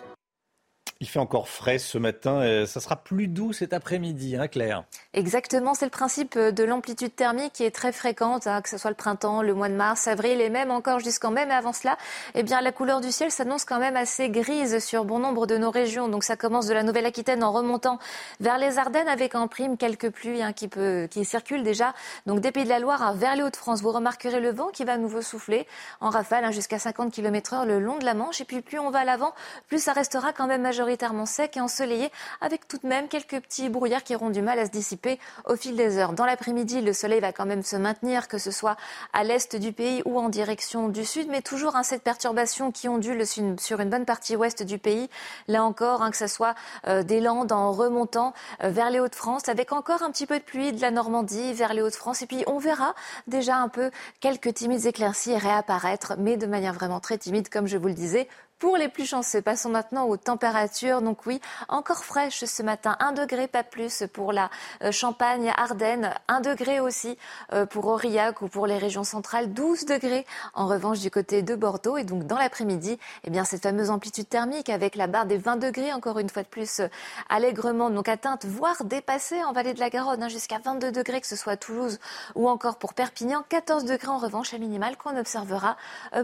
Il 1.01 1.07
fait 1.07 1.21
encore 1.21 1.49
frais 1.49 1.79
ce 1.79 1.97
matin. 1.97 2.67
Ça 2.67 2.81
sera 2.81 2.97
plus 2.97 3.29
doux 3.29 3.53
cet 3.53 3.73
après-midi, 3.73 4.35
hein, 4.35 4.49
Claire 4.49 4.83
Exactement. 5.15 5.75
C'est 5.75 5.85
le 5.85 5.93
principe 5.93 6.37
de 6.37 6.65
l'amplitude 6.65 7.15
thermique 7.15 7.53
qui 7.53 7.63
est 7.63 7.71
très 7.71 7.93
fréquente, 7.93 8.49
hein, 8.49 8.61
que 8.63 8.69
ce 8.69 8.79
soit 8.79 8.91
le 8.91 8.97
printemps, 8.97 9.41
le 9.43 9.55
mois 9.55 9.69
de 9.69 9.75
mars, 9.75 10.09
avril 10.09 10.41
et 10.41 10.51
même 10.51 10.73
encore 10.73 10.99
jusqu'en 10.99 11.31
même 11.31 11.53
avant 11.53 11.73
cela. 11.73 11.97
Eh 12.35 12.43
bien, 12.43 12.61
la 12.61 12.73
couleur 12.73 13.01
du 13.01 13.13
ciel 13.13 13.31
s'annonce 13.31 13.65
quand 13.65 13.79
même 13.79 13.95
assez 13.95 14.29
grise 14.29 14.85
sur 14.85 15.05
bon 15.05 15.21
nombre 15.21 15.47
de 15.47 15.57
nos 15.57 15.71
régions. 15.71 16.09
Donc, 16.09 16.25
ça 16.25 16.35
commence 16.35 16.67
de 16.67 16.75
la 16.75 16.83
Nouvelle-Aquitaine 16.83 17.45
en 17.45 17.53
remontant 17.53 18.01
vers 18.41 18.59
les 18.59 18.79
Ardennes 18.79 19.09
avec 19.09 19.37
en 19.37 19.47
prime 19.47 19.77
quelques 19.77 20.11
pluies 20.11 20.43
hein, 20.43 20.53
qui, 20.53 21.25
circulent 21.25 21.63
déjà. 21.63 21.95
Donc, 22.27 22.41
des 22.41 22.51
Pays 22.51 22.65
de 22.65 22.71
la 22.71 22.81
Loire 22.81 23.15
vers 23.15 23.37
les 23.37 23.45
Hauts-de-France, 23.45 23.83
vous 23.83 23.93
remarquerez 23.93 24.41
le 24.41 24.51
vent 24.51 24.71
qui 24.73 24.85
va 24.85 24.95
à 24.95 24.99
nouveau 24.99 25.23
souffler 25.23 25.69
en 26.01 26.11
rafale 26.11 26.53
jusqu'à 26.53 26.81
50 26.81 27.13
km 27.13 27.55
heure 27.55 27.67
le 27.67 27.79
long 27.79 27.99
de 27.99 28.05
la 28.05 28.15
Manche. 28.15 28.41
Et 28.41 28.45
puis, 28.45 28.63
plus 28.63 28.81
on 28.81 28.91
va 28.91 29.01
à 29.01 29.05
l'avant, 29.05 29.33
plus 29.69 29.81
ça 29.81 29.93
restera 29.93 30.33
quand 30.33 30.49
même 30.49 30.63
majoritaire 30.63 30.88
sec 31.27 31.57
et 31.57 31.61
ensoleillé, 31.61 32.11
avec 32.41 32.67
tout 32.69 32.79
de 32.79 32.87
même 32.87 33.09
quelques 33.09 33.41
petits 33.41 33.69
brouillards 33.69 34.03
qui 34.03 34.15
auront 34.15 34.31
du 34.31 34.43
mal 34.43 34.59
à 34.59 34.67
se 34.67 34.71
dissiper 34.71 35.19
au 35.47 35.57
fil 35.57 35.77
des 35.77 35.99
heures. 35.99 36.13
Dans 36.13 36.25
l'après-midi, 36.25 36.81
le 36.81 36.93
soleil 36.93 37.21
va 37.21 37.33
quand 37.33 37.47
même 37.47 37.63
se 37.63 37.77
maintenir, 37.77 38.29
que 38.29 38.39
ce 38.39 38.51
soit 38.51 38.77
à 39.13 39.25
l'est 39.25 39.57
du 39.57 39.73
pays 39.73 40.03
ou 40.05 40.19
en 40.19 40.29
direction 40.29 40.89
du 40.89 41.05
sud, 41.05 41.29
mais 41.29 41.43
toujours 41.43 41.77
hein, 41.77 41.83
cette 41.83 42.03
perturbation 42.03 42.73
qui 42.73 42.89
ondule 42.89 43.25
sur 43.27 43.81
une 43.81 43.91
bonne 43.91 44.05
partie 44.05 44.37
ouest 44.37 44.63
du 44.63 44.79
pays. 44.79 45.09
Là 45.47 45.65
encore, 45.65 46.03
hein, 46.03 46.11
que 46.11 46.17
ce 46.17 46.27
soit 46.27 46.55
euh, 46.87 47.03
des 47.03 47.21
Landes 47.21 47.53
en 47.53 47.73
remontant 47.73 48.33
euh, 48.63 48.71
vers 48.71 48.91
les 48.91 49.01
Hauts-de-France, 49.01 49.49
avec 49.49 49.73
encore 49.73 50.03
un 50.03 50.11
petit 50.11 50.27
peu 50.27 50.39
de 50.39 50.45
pluie 50.45 50.73
de 50.73 50.81
la 50.81 50.91
Normandie 50.91 51.53
vers 51.53 51.75
les 51.75 51.83
Hauts-de-France. 51.83 52.23
Et 52.23 52.27
puis 52.27 52.45
on 52.47 52.59
verra 52.59 52.95
déjà 53.27 53.57
un 53.57 53.69
peu 53.69 53.91
quelques 54.21 54.55
timides 54.55 54.87
éclaircies 54.87 55.37
réapparaître, 55.37 56.15
mais 56.19 56.37
de 56.37 56.47
manière 56.47 56.73
vraiment 56.73 57.01
très 57.01 57.19
timide, 57.19 57.49
comme 57.49 57.67
je 57.67 57.77
vous 57.77 57.89
le 57.89 57.95
disais, 57.95 58.29
pour 58.59 58.77
les 58.77 58.89
plus 58.89 59.07
chanceux, 59.07 59.41
passons 59.41 59.69
maintenant 59.69 60.07
aux 60.07 60.17
températures. 60.17 61.01
Donc 61.01 61.27
oui, 61.27 61.41
encore 61.69 62.05
fraîche 62.05 62.45
ce 62.45 62.63
matin, 62.63 62.97
1 62.99 63.13
degré 63.13 63.47
pas 63.47 63.63
plus 63.63 64.05
pour 64.13 64.33
la 64.33 64.51
euh, 64.83 64.91
Champagne, 64.91 65.53
Ardennes, 65.57 66.13
1 66.27 66.41
degré 66.41 66.81
aussi 66.81 67.17
euh, 67.53 67.67
pour 67.67 67.87
Aurillac 67.87 68.43
ou 68.43 68.49
pour 68.49 68.67
les 68.67 68.77
régions 68.77 69.05
centrales, 69.05 69.53
12 69.53 69.87
degrés 69.87 70.27
en 70.55 70.67
revanche 70.67 70.99
du 70.99 71.11
côté 71.11 71.43
de 71.43 71.55
Bordeaux. 71.55 71.99
Et 71.99 72.05
donc 72.05 72.27
dans 72.27 72.37
l'après-midi, 72.37 72.99
eh 73.25 73.31
bien 73.31 73.45
cette 73.45 73.63
fameuse 73.63 73.91
amplitude 73.91 74.29
thermique 74.29 74.71
avec 74.71 74.97
la 74.97 75.07
barre 75.07 75.27
des 75.27 75.39
20 75.39 75.57
degrés, 75.57 75.93
encore 75.93 76.19
une 76.19 76.29
fois 76.29 76.43
de 76.43 76.49
plus 76.49 76.81
euh, 76.81 76.89
allègrement 77.29 77.91
donc 77.91 78.09
atteinte, 78.09 78.45
voire 78.45 78.83
dépassée 78.85 79.43
en 79.45 79.53
vallée 79.53 79.75
de 79.75 79.81
la 79.81 79.91
Garonne, 79.91 80.25
hein, 80.25 80.29
jusqu'à 80.29 80.59
22 80.59 80.91
degrés, 80.91 81.21
que 81.21 81.29
ce 81.29 81.37
soit 81.37 81.53
à 81.53 81.57
Toulouse 81.57 82.01
ou 82.35 82.49
encore 82.49 82.79
pour 82.79 82.95
Perpignan, 82.95 83.45
14 83.49 83.85
degrés 83.85 84.09
en 84.09 84.19
revanche 84.19 84.53
à 84.53 84.59
minimal 84.59 84.97
qu'on 84.97 85.17
observera 85.17 85.77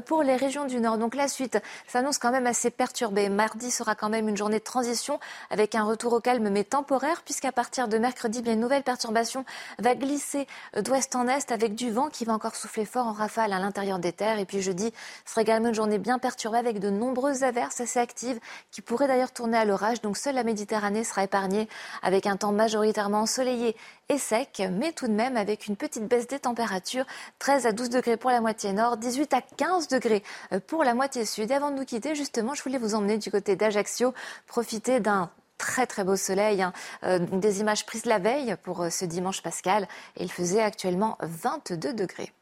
pour 0.07 0.23
les 0.23 0.35
régions 0.35 0.65
du 0.65 0.81
Nord. 0.81 0.99
Donc 0.99 1.15
la 1.15 1.29
suite 1.29 1.59
s'annonce 1.87 2.19
quand 2.25 2.31
même 2.31 2.47
assez 2.47 2.71
perturbé. 2.71 3.29
Mardi 3.29 3.71
sera 3.71 3.95
quand 3.95 4.09
même 4.09 4.31
une 4.31 4.37
journée 4.39 4.59
de 4.59 4.65
transition 4.65 5.21
avec 5.51 5.75
un 5.75 5.85
retour 5.85 6.15
au 6.15 6.21
calme 6.21 6.49
mais 6.49 6.65
temporaire 6.65 7.21
puisqu'à 7.23 7.53
partir 7.53 7.87
de 7.87 7.99
mercredi, 7.99 8.41
bien 8.41 8.55
une 8.55 8.61
nouvelle 8.61 8.83
perturbation 8.83 9.45
va 9.79 9.95
glisser 9.95 10.47
d'ouest 10.75 11.15
en 11.17 11.29
est 11.29 11.53
avec 11.53 11.75
du 11.75 11.91
vent 11.91 12.09
qui 12.09 12.25
va 12.25 12.33
encore 12.33 12.57
souffler 12.57 12.87
fort 12.87 13.09
en 13.09 13.13
rafale 13.13 13.53
à 13.53 13.59
l'intérieur 13.59 13.99
des 13.99 14.13
terres. 14.13 14.39
Et 14.39 14.47
puis 14.47 14.63
jeudi 14.63 14.91
sera 15.27 15.43
également 15.43 15.69
une 15.69 15.75
journée 15.75 15.99
bien 15.99 16.19
perturbée 16.19 16.57
avec 16.57 16.79
de 16.79 16.89
nombreuses 16.89 17.43
averses 17.43 17.83
assez 17.83 18.01
actives 18.01 18.41
qui 18.71 18.81
pourraient 18.81 19.07
d'ailleurs 19.07 19.33
tourner 19.33 19.59
à 19.59 19.67
l'orage. 19.67 20.01
Donc 20.01 20.17
seule 20.17 20.37
la 20.37 20.45
Méditerranée 20.45 21.05
sera 21.05 21.25
épargnée 21.25 21.69
avec 22.03 22.25
un 22.25 22.39
temps 22.39 22.53
majoritairement 22.53 23.21
ensoleillé 23.21 23.77
et 24.09 24.17
sec, 24.17 24.63
mais 24.73 24.93
tout 24.93 25.09
de 25.09 25.13
même 25.13 25.37
avec 25.37 25.67
une 25.67 25.77
petite 25.77 26.07
baisse 26.07 26.27
des 26.27 26.39
températures, 26.39 27.05
13 27.39 27.67
à 27.67 27.73
12 27.73 27.91
degrés 27.91 28.17
pour 28.17 28.31
la 28.31 28.41
moitié 28.41 28.73
nord, 28.73 28.97
18 28.97 29.33
à 29.35 29.41
15 29.43 29.89
degrés 29.89 30.23
pour 30.67 30.85
la 30.85 30.95
moitié 30.95 31.25
sud. 31.25 31.51
Et 31.51 31.55
avant 31.55 31.71
de 31.71 31.77
nous 31.77 31.85
quitter, 31.85 32.14
justement, 32.15 32.55
je 32.55 32.63
voulais 32.63 32.79
vous 32.79 32.95
emmener 32.95 33.19
du 33.19 33.31
côté 33.31 33.57
d'Ajaccio, 33.57 34.15
profiter 34.47 35.01
d'un 35.01 35.31
très 35.59 35.87
très 35.87 36.05
beau 36.05 36.17
soleil, 36.17 36.63
hein. 36.63 36.73
euh, 37.05 37.19
des 37.19 37.61
images 37.61 37.87
prises 37.87 38.07
la 38.07 38.19
veille 38.19 38.57
pour 38.63 38.83
euh, 38.83 38.91
ce 38.91 39.05
dimanche 39.05 39.43
pascal, 39.43 39.89
il 40.19 40.31
faisait 40.31 40.63
actuellement 40.63 41.17
22 41.21 41.95
degrés. 41.95 42.33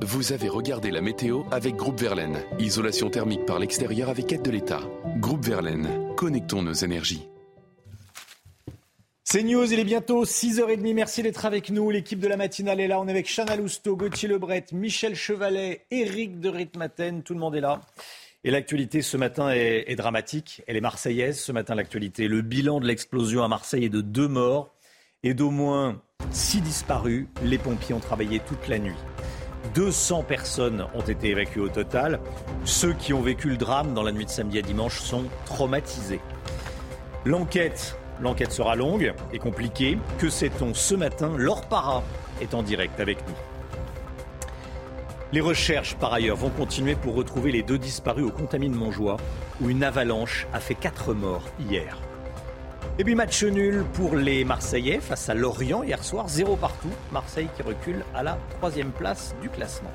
Vous 0.00 0.32
avez 0.32 0.48
regardé 0.48 0.92
la 0.92 1.00
météo 1.00 1.42
avec 1.50 1.74
Groupe 1.74 1.98
Verlaine. 1.98 2.38
Isolation 2.60 3.10
thermique 3.10 3.46
par 3.46 3.58
l'extérieur 3.58 4.10
avec 4.10 4.32
aide 4.32 4.42
de 4.42 4.50
l'État. 4.52 4.80
Groupe 5.16 5.44
Verlaine, 5.44 6.14
connectons 6.14 6.62
nos 6.62 6.72
énergies. 6.72 7.28
C'est 9.30 9.42
News, 9.42 9.70
il 9.70 9.78
est 9.78 9.84
bientôt 9.84 10.24
6h30. 10.24 10.94
Merci 10.94 11.22
d'être 11.22 11.44
avec 11.44 11.68
nous. 11.68 11.90
L'équipe 11.90 12.18
de 12.18 12.28
la 12.28 12.38
matinale 12.38 12.80
est 12.80 12.88
là. 12.88 12.98
On 12.98 13.06
est 13.08 13.10
avec 13.10 13.26
Chana 13.26 13.56
Lousteau, 13.56 13.94
Gauthier 13.94 14.26
Lebret, 14.26 14.64
Michel 14.72 15.14
Chevalet, 15.14 15.84
Éric 15.90 16.40
de 16.40 16.48
Ritmaten. 16.48 17.22
Tout 17.22 17.34
le 17.34 17.38
monde 17.38 17.54
est 17.54 17.60
là. 17.60 17.82
Et 18.42 18.50
l'actualité 18.50 19.02
ce 19.02 19.18
matin 19.18 19.50
est, 19.50 19.94
dramatique. 19.96 20.62
Elle 20.66 20.78
est 20.78 20.80
marseillaise 20.80 21.38
ce 21.38 21.52
matin, 21.52 21.74
l'actualité. 21.74 22.26
Le 22.26 22.40
bilan 22.40 22.80
de 22.80 22.86
l'explosion 22.86 23.44
à 23.44 23.48
Marseille 23.48 23.84
est 23.84 23.90
de 23.90 24.00
deux 24.00 24.28
morts 24.28 24.74
et 25.22 25.34
d'au 25.34 25.50
moins 25.50 26.00
six 26.30 26.62
disparus. 26.62 27.26
Les 27.42 27.58
pompiers 27.58 27.94
ont 27.94 28.00
travaillé 28.00 28.40
toute 28.40 28.66
la 28.66 28.78
nuit. 28.78 28.96
200 29.74 30.22
personnes 30.22 30.86
ont 30.94 31.02
été 31.02 31.28
évacuées 31.28 31.60
au 31.60 31.68
total. 31.68 32.18
Ceux 32.64 32.94
qui 32.94 33.12
ont 33.12 33.20
vécu 33.20 33.50
le 33.50 33.58
drame 33.58 33.92
dans 33.92 34.02
la 34.02 34.12
nuit 34.12 34.24
de 34.24 34.30
samedi 34.30 34.58
à 34.58 34.62
dimanche 34.62 35.00
sont 35.00 35.26
traumatisés. 35.44 36.20
L'enquête 37.26 37.94
L'enquête 38.20 38.52
sera 38.52 38.74
longue 38.74 39.14
et 39.32 39.38
compliquée. 39.38 39.98
Que 40.18 40.28
sait-on 40.28 40.74
ce 40.74 40.94
matin? 40.94 41.32
Laure 41.36 41.66
Para 41.66 42.02
est 42.40 42.54
en 42.54 42.62
direct 42.62 43.00
avec 43.00 43.18
nous. 43.26 43.34
Les 45.30 45.40
recherches, 45.40 45.94
par 45.94 46.12
ailleurs, 46.14 46.36
vont 46.36 46.48
continuer 46.48 46.94
pour 46.94 47.14
retrouver 47.14 47.52
les 47.52 47.62
deux 47.62 47.78
disparus 47.78 48.24
au 48.24 48.30
Contamine 48.30 48.74
Montjoie, 48.74 49.18
où 49.60 49.68
une 49.68 49.84
avalanche 49.84 50.46
a 50.54 50.60
fait 50.60 50.74
quatre 50.74 51.12
morts 51.12 51.44
hier. 51.60 51.98
Et 52.98 53.04
puis 53.04 53.14
match 53.14 53.44
nul 53.44 53.84
pour 53.92 54.16
les 54.16 54.44
Marseillais 54.44 55.00
face 55.00 55.28
à 55.28 55.34
Lorient 55.34 55.82
hier 55.82 56.02
soir, 56.02 56.28
zéro 56.28 56.56
partout. 56.56 56.90
Marseille 57.12 57.48
qui 57.56 57.62
recule 57.62 58.04
à 58.14 58.22
la 58.22 58.38
troisième 58.56 58.90
place 58.90 59.36
du 59.40 59.50
classement. 59.50 59.92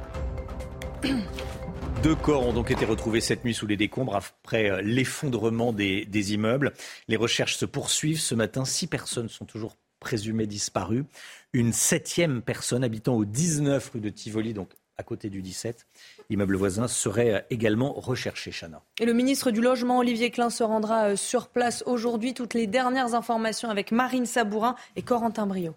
Deux 2.02 2.16
corps 2.16 2.48
ont 2.48 2.54
donc 2.54 2.72
été 2.72 2.86
retrouvés 2.86 3.22
cette 3.22 3.46
nuit 3.46 3.54
sous 3.54 3.68
les 3.68 3.78
décombres 3.78 4.16
après 4.16 4.70
euh, 4.70 4.82
l'effondrement 4.82 5.72
des, 5.72 6.34
immeubles. 6.34 6.74
Les 7.08 7.16
recherches 7.16 7.56
se 7.56 7.66
poursuivent. 7.66 8.20
Ce 8.20 8.36
matin, 8.36 8.66
six 8.66 8.88
personnes 8.88 9.30
sont 9.30 9.46
toujours 9.46 9.78
présumées 10.00 10.48
disparues. 10.48 11.06
Une 11.54 11.72
septième 11.72 12.42
personne 12.42 12.84
habitant 12.84 13.16
au 13.16 13.26
19 13.26 13.92
rue 13.94 14.00
de 14.00 14.10
Tivoli, 14.10 14.54
donc 14.54 14.70
à 14.98 15.04
côté 15.04 15.30
du 15.30 15.42
17, 15.42 15.88
immeuble 16.30 16.56
voisin, 16.56 16.88
serait 16.88 17.34
euh, 17.34 17.40
également 17.50 17.94
recherchée, 17.94 18.52
Chana. 18.52 18.82
Et 19.00 19.06
le 19.06 19.14
ministre 19.14 19.52
du 19.52 19.62
Logement, 19.62 20.00
Olivier 20.00 20.30
Klein, 20.30 20.50
se 20.50 20.64
rendra 20.64 21.10
euh, 21.10 21.16
sur 21.16 21.48
place 21.48 21.84
aujourd'hui. 21.86 22.34
Toutes 22.34 22.54
les 22.54 22.68
dernières 22.68 23.16
informations 23.16 23.70
avec 23.70 23.92
Marine 23.92 24.26
Sabourin 24.26 24.76
et 24.96 25.02
Corentin 25.02 25.48
Brio. 25.48 25.76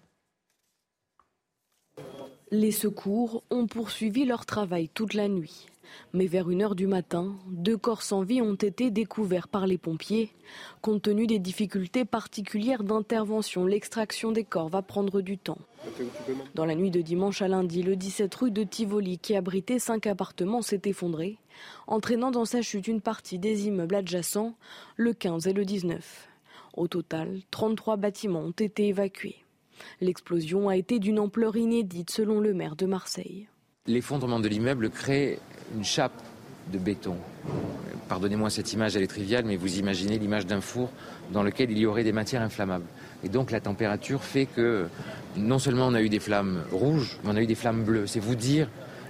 Les 2.51 2.71
secours 2.71 3.43
ont 3.49 3.67
poursuivi 3.67 4.23
leur 4.23 4.45
travail 4.45 4.87
toute 4.87 5.13
la 5.13 5.27
nuit. 5.27 5.67
Mais 6.13 6.27
vers 6.27 6.49
une 6.49 6.61
heure 6.61 6.75
du 6.75 6.87
matin, 6.87 7.35
deux 7.47 7.77
corps 7.77 8.01
sans 8.01 8.21
vie 8.21 8.41
ont 8.41 8.55
été 8.55 8.91
découverts 8.91 9.47
par 9.47 9.67
les 9.67 9.77
pompiers. 9.77 10.31
Compte 10.81 11.03
tenu 11.03 11.27
des 11.27 11.39
difficultés 11.39 12.05
particulières 12.05 12.83
d'intervention, 12.83 13.65
l'extraction 13.65 14.31
des 14.31 14.43
corps 14.43 14.69
va 14.69 14.81
prendre 14.81 15.21
du 15.21 15.37
temps. 15.37 15.59
Dans 16.55 16.65
la 16.65 16.75
nuit 16.75 16.91
de 16.91 17.01
dimanche 17.01 17.41
à 17.41 17.47
lundi, 17.47 17.83
le 17.83 17.95
17 17.95 18.33
rue 18.35 18.51
de 18.51 18.63
Tivoli, 18.63 19.19
qui 19.19 19.35
abritait 19.35 19.79
cinq 19.79 20.07
appartements, 20.07 20.61
s'est 20.61 20.81
effondré, 20.85 21.37
entraînant 21.87 22.31
dans 22.31 22.45
sa 22.45 22.61
chute 22.61 22.87
une 22.87 23.01
partie 23.01 23.39
des 23.39 23.67
immeubles 23.67 23.95
adjacents, 23.95 24.55
le 24.95 25.13
15 25.13 25.47
et 25.47 25.53
le 25.53 25.65
19. 25.65 26.29
Au 26.75 26.87
total, 26.87 27.41
33 27.51 27.97
bâtiments 27.97 28.41
ont 28.41 28.51
été 28.51 28.87
évacués. 28.87 29.37
L'explosion 30.01 30.69
a 30.69 30.77
été 30.77 30.99
d'une 30.99 31.19
ampleur 31.19 31.55
inédite 31.55 32.09
selon 32.09 32.39
le 32.39 32.53
maire 32.53 32.75
de 32.75 32.85
Marseille. 32.85 33.47
L'effondrement 33.87 34.39
de 34.39 34.47
l'immeuble 34.47 34.89
crée 34.89 35.39
une 35.75 35.83
chape 35.83 36.21
de 36.71 36.77
béton. 36.77 37.15
Pardonnez-moi 38.09 38.49
cette 38.49 38.73
image, 38.73 38.95
elle 38.95 39.03
est 39.03 39.07
triviale, 39.07 39.45
mais 39.45 39.55
vous 39.55 39.79
imaginez 39.79 40.17
l'image 40.17 40.45
d'un 40.45 40.61
four 40.61 40.89
dans 41.31 41.43
lequel 41.43 41.71
il 41.71 41.77
y 41.77 41.85
aurait 41.85 42.03
des 42.03 42.11
matières 42.11 42.41
inflammables. 42.41 42.85
Et 43.23 43.29
donc 43.29 43.51
la 43.51 43.59
température 43.59 44.23
fait 44.23 44.45
que 44.45 44.87
non 45.35 45.59
seulement 45.59 45.87
on 45.87 45.93
a 45.93 46.01
eu 46.01 46.09
des 46.09 46.19
flammes 46.19 46.63
rouges, 46.71 47.19
mais 47.23 47.31
on 47.31 47.35
a 47.35 47.41
eu 47.41 47.47
des 47.47 47.55
flammes 47.55 47.83
bleues. 47.83 48.07
C'est 48.07 48.19
vous 48.19 48.35
dire 48.35 48.69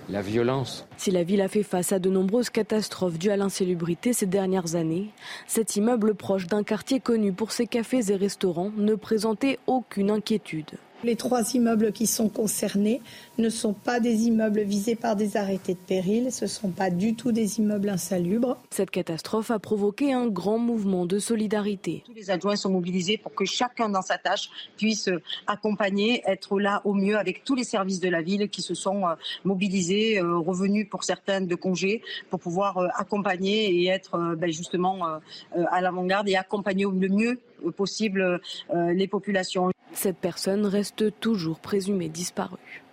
la 0.10 0.22
violence. 0.22 0.86
Si 0.98 1.12
la 1.12 1.24
ville 1.24 1.42
a 1.42 1.48
fait 1.48 1.64
face 1.64 1.92
à 1.92 2.00
de 2.00 2.10
nombreuses 2.10 2.50
catastrophes 2.50 3.18
dues 3.18 3.30
à 3.30 3.38
l'insalubrité 3.38 4.14
ces 4.14 4.26
dernières 4.26 4.76
années, 4.76 5.10
cet 5.48 5.76
immeuble 5.76 6.16
proche 6.16 6.48
d'un 6.48 6.64
quartier 6.64 7.00
connu 7.00 7.34
pour 7.34 7.52
ses 7.52 7.68
cafés 7.68 8.12
et 8.12 8.16
restaurants 8.16 8.72
ne 8.78 8.96
présentait 8.96 9.60
aucune 9.68 10.12
inquiétude. 10.12 10.72
Les 11.04 11.16
trois 11.16 11.54
immeubles 11.54 11.92
qui 11.92 12.08
sont 12.08 12.28
concernés 12.28 13.02
ne 13.38 13.50
sont 13.50 13.74
pas 13.74 14.00
des 14.00 14.24
immeubles 14.24 14.62
visés 14.62 14.96
par 14.96 15.16
des 15.16 15.38
arrêtés 15.38 15.74
de 15.74 15.80
péril, 15.80 16.32
ce 16.32 16.46
ne 16.46 16.50
sont 16.50 16.72
pas 16.72 16.90
du 16.90 17.14
tout 17.14 17.32
des 17.32 17.60
immeubles 17.60 17.90
insalubres. 17.90 18.58
Cette 18.72 18.90
catastrophe 18.90 19.52
a 19.52 19.60
provoqué 19.60 20.12
un 20.12 20.26
grand 20.26 20.58
mouvement 20.58 21.06
de 21.06 21.20
solidarité. 21.20 22.02
Tous 22.04 22.14
les 22.14 22.32
adjoints 22.32 22.56
sont 22.56 22.72
mobilisés 22.72 23.18
pour 23.18 23.36
que 23.36 23.46
chacun 23.46 23.90
dans 23.90 24.02
sa 24.02 24.18
tâche 24.18 24.50
puisse 24.76 25.08
accompagner, 25.46 26.24
être 26.26 26.60
là 26.60 26.82
au 26.84 26.96
mieux 26.96 27.18
avec 27.18 27.44
tous 27.44 27.54
les 27.54 27.64
services 27.64 28.00
de 28.00 28.10
la 28.10 28.24
ville 28.24 28.50
qui 28.50 28.64
se 28.64 28.74
sont 28.74 29.06
euh, 29.06 29.14
mobilisés, 29.44 30.20
euh, 30.20 30.38
revenus 30.38 30.90
pour 30.90 31.04
certaines 31.04 31.46
de 31.46 31.56
congés, 31.56 32.02
pour 32.32 32.40
pouvoir 32.40 32.78
euh, 32.80 32.88
accompagner 32.98 33.72
et 33.72 33.88
être 33.88 34.36
ben, 34.36 34.52
justement 34.52 35.20
à 35.54 35.82
l'avant-garde 35.82 36.28
et 36.28 36.36
accompagner 36.36 36.86
au 36.86 36.92
mieux 36.92 37.40
possible 37.76 38.40
les 38.74 39.08
populations. 39.08 39.72
Cette 39.94 40.18
personne 40.18 40.66
reste 40.66 41.20
toujours 41.20 41.60
présumée 41.60 42.10
disparue. 42.10 42.84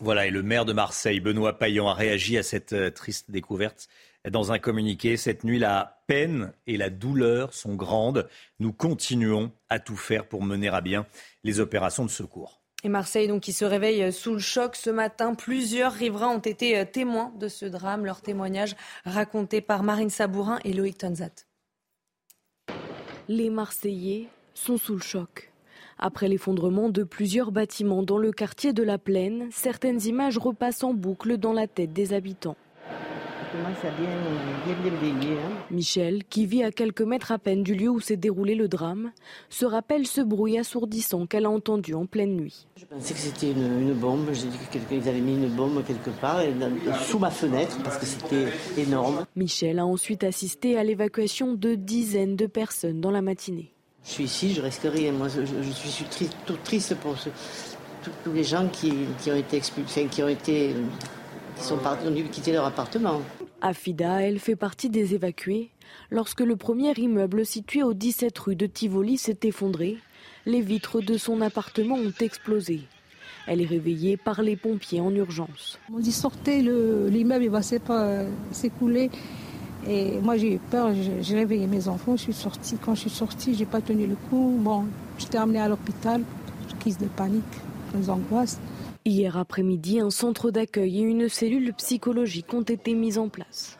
Voilà, 0.00 0.26
et 0.26 0.30
le 0.30 0.42
maire 0.42 0.66
de 0.66 0.74
Marseille, 0.74 1.20
Benoît 1.20 1.58
Payan, 1.58 1.88
a 1.88 1.94
réagi 1.94 2.36
à 2.36 2.42
cette 2.42 2.74
euh, 2.74 2.90
triste 2.90 3.30
découverte 3.30 3.88
dans 4.30 4.52
un 4.52 4.58
communiqué. 4.58 5.16
Cette 5.16 5.42
nuit, 5.42 5.58
la 5.58 6.02
peine 6.06 6.52
et 6.66 6.76
la 6.76 6.90
douleur 6.90 7.54
sont 7.54 7.74
grandes. 7.74 8.28
Nous 8.58 8.72
continuons 8.72 9.52
à 9.70 9.78
tout 9.78 9.96
faire 9.96 10.28
pour 10.28 10.42
mener 10.42 10.68
à 10.68 10.82
bien 10.82 11.06
les 11.44 11.60
opérations 11.60 12.04
de 12.04 12.10
secours. 12.10 12.60
Et 12.84 12.90
Marseille, 12.90 13.26
donc, 13.26 13.42
qui 13.42 13.54
se 13.54 13.64
réveille 13.64 14.12
sous 14.12 14.34
le 14.34 14.38
choc 14.38 14.76
ce 14.76 14.90
matin. 14.90 15.34
Plusieurs 15.34 15.92
riverains 15.92 16.28
ont 16.28 16.40
été 16.40 16.76
euh, 16.76 16.84
témoins 16.84 17.32
de 17.38 17.48
ce 17.48 17.64
drame. 17.64 18.04
Leur 18.04 18.20
témoignage 18.20 18.76
raconté 19.06 19.62
par 19.62 19.82
Marine 19.82 20.10
Sabourin 20.10 20.58
et 20.64 20.74
Loïc 20.74 20.98
Tonzat. 20.98 21.45
Les 23.28 23.50
Marseillais 23.50 24.28
sont 24.54 24.76
sous 24.76 24.94
le 24.94 25.00
choc. 25.00 25.50
Après 25.98 26.28
l'effondrement 26.28 26.90
de 26.90 27.02
plusieurs 27.02 27.50
bâtiments 27.50 28.04
dans 28.04 28.18
le 28.18 28.30
quartier 28.30 28.72
de 28.72 28.84
la 28.84 28.98
Plaine, 28.98 29.48
certaines 29.50 30.00
images 30.04 30.38
repassent 30.38 30.84
en 30.84 30.94
boucle 30.94 31.36
dans 31.36 31.52
la 31.52 31.66
tête 31.66 31.92
des 31.92 32.12
habitants. 32.12 32.56
Michel, 35.70 36.24
qui 36.24 36.46
vit 36.46 36.62
à 36.62 36.70
quelques 36.70 37.02
mètres 37.02 37.32
à 37.32 37.38
peine 37.38 37.62
du 37.62 37.74
lieu 37.74 37.88
où 37.88 38.00
s'est 38.00 38.16
déroulé 38.16 38.54
le 38.54 38.68
drame, 38.68 39.12
se 39.50 39.64
rappelle 39.64 40.06
ce 40.06 40.20
bruit 40.20 40.58
assourdissant 40.58 41.26
qu'elle 41.26 41.46
a 41.46 41.50
entendu 41.50 41.94
en 41.94 42.06
pleine 42.06 42.36
nuit. 42.36 42.66
Je 42.76 42.84
pensais 42.84 43.14
que 43.14 43.20
c'était 43.20 43.52
une, 43.52 43.92
bombe. 43.94 44.28
J'ai 44.32 44.48
dit 44.48 44.58
qu'ils 44.88 45.08
avaient 45.08 45.20
mis 45.20 45.34
une 45.34 45.48
bombe 45.48 45.84
quelque 45.84 46.10
part 46.10 46.40
sous 47.06 47.18
ma 47.18 47.30
fenêtre 47.30 47.78
parce 47.82 47.98
que 47.98 48.06
c'était 48.06 48.46
énorme. 48.76 49.26
Michel 49.36 49.78
a 49.78 49.86
ensuite 49.86 50.24
assisté 50.24 50.78
à 50.78 50.84
l'évacuation 50.84 51.54
de 51.54 51.74
dizaines 51.74 52.36
de 52.36 52.46
personnes 52.46 53.00
dans 53.00 53.10
la 53.10 53.22
matinée. 53.22 53.72
Je 54.04 54.12
suis 54.12 54.24
ici, 54.24 54.54
je 54.54 54.62
risquerai. 54.62 55.10
Moi, 55.10 55.28
je, 55.28 55.70
suis 55.72 56.04
triste, 56.04 56.36
tout 56.46 56.56
triste 56.62 56.94
pour 56.96 57.16
tous 58.22 58.32
les 58.32 58.44
gens 58.44 58.68
qui, 58.68 58.92
ont 59.28 59.36
été 59.36 59.56
expulsés, 59.56 60.06
qui 60.06 60.22
ont 60.22 60.28
été, 60.28 60.74
qui 61.56 61.62
sont 61.64 61.78
partis, 61.78 62.06
ont 62.06 62.10
dû 62.10 62.24
quitter 62.24 62.52
leur 62.52 62.64
appartement. 62.64 63.22
Afida, 63.60 64.22
elle 64.22 64.38
fait 64.38 64.56
partie 64.56 64.90
des 64.90 65.14
évacués. 65.14 65.70
Lorsque 66.10 66.40
le 66.40 66.56
premier 66.56 66.92
immeuble 66.94 67.46
situé 67.46 67.82
au 67.82 67.94
17 67.94 68.38
rue 68.38 68.56
de 68.56 68.66
Tivoli 68.66 69.18
s'est 69.18 69.38
effondré, 69.42 69.98
les 70.44 70.60
vitres 70.60 71.00
de 71.00 71.16
son 71.16 71.40
appartement 71.40 71.96
ont 71.96 72.12
explosé. 72.20 72.82
Elle 73.46 73.60
est 73.60 73.66
réveillée 73.66 74.16
par 74.16 74.42
les 74.42 74.56
pompiers 74.56 75.00
en 75.00 75.14
urgence. 75.14 75.78
On 75.92 76.00
dit 76.00 76.12
sortez, 76.12 76.62
l'immeuble 76.62 77.48
va 77.48 77.60
s'écouler. 77.62 79.10
Et 79.88 80.18
moi, 80.20 80.36
j'ai 80.36 80.54
eu 80.54 80.58
peur, 80.58 80.90
j'ai 81.20 81.34
réveillé 81.34 81.68
mes 81.68 81.86
enfants, 81.86 82.16
je 82.16 82.22
suis 82.22 82.32
sortie. 82.32 82.76
Quand 82.84 82.96
je 82.96 83.02
suis 83.02 83.10
sortie, 83.10 83.54
je 83.54 83.60
n'ai 83.60 83.66
pas 83.66 83.80
tenu 83.80 84.06
le 84.06 84.16
coup. 84.28 84.58
Bon, 84.60 84.86
j'étais 85.16 85.38
amenée 85.38 85.60
à 85.60 85.68
l'hôpital, 85.68 86.22
crise 86.80 86.98
de 86.98 87.06
panique, 87.06 87.44
des 87.94 88.10
angoisses. 88.10 88.58
Hier 89.06 89.36
après-midi, 89.36 90.00
un 90.00 90.10
centre 90.10 90.50
d'accueil 90.50 90.98
et 90.98 91.02
une 91.02 91.28
cellule 91.28 91.72
psychologique 91.74 92.52
ont 92.52 92.62
été 92.62 92.92
mises 92.92 93.18
en 93.18 93.28
place. 93.28 93.78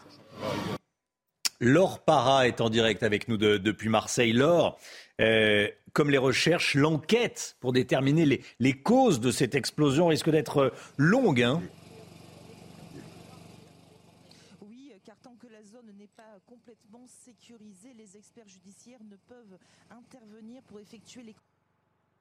Laure 1.59 1.99
Para 1.99 2.47
est 2.47 2.61
en 2.61 2.71
direct 2.71 3.03
avec 3.03 3.27
nous 3.27 3.37
depuis 3.37 3.89
Marseille. 3.89 4.33
Laure, 4.33 4.79
euh, 5.21 5.67
comme 5.93 6.11
les 6.11 6.19
recherches, 6.19 6.77
l'enquête 6.77 7.57
pour 7.59 7.73
déterminer 7.73 8.25
les, 8.25 8.41
les, 8.61 8.75
causes 8.75 9.19
de 9.19 9.33
cette 9.33 9.57
explosion 9.57 10.07
risque 10.07 10.31
d'être 10.31 10.73
longue. 10.97 11.43
Hein 11.43 11.61
les 18.07 18.17
experts 18.17 18.49
judiciaires 18.49 19.03
ne 19.03 19.17
peuvent 19.17 19.59
intervenir 19.91 20.63
pour 20.63 20.79
effectuer 20.79 21.23
les 21.23 21.35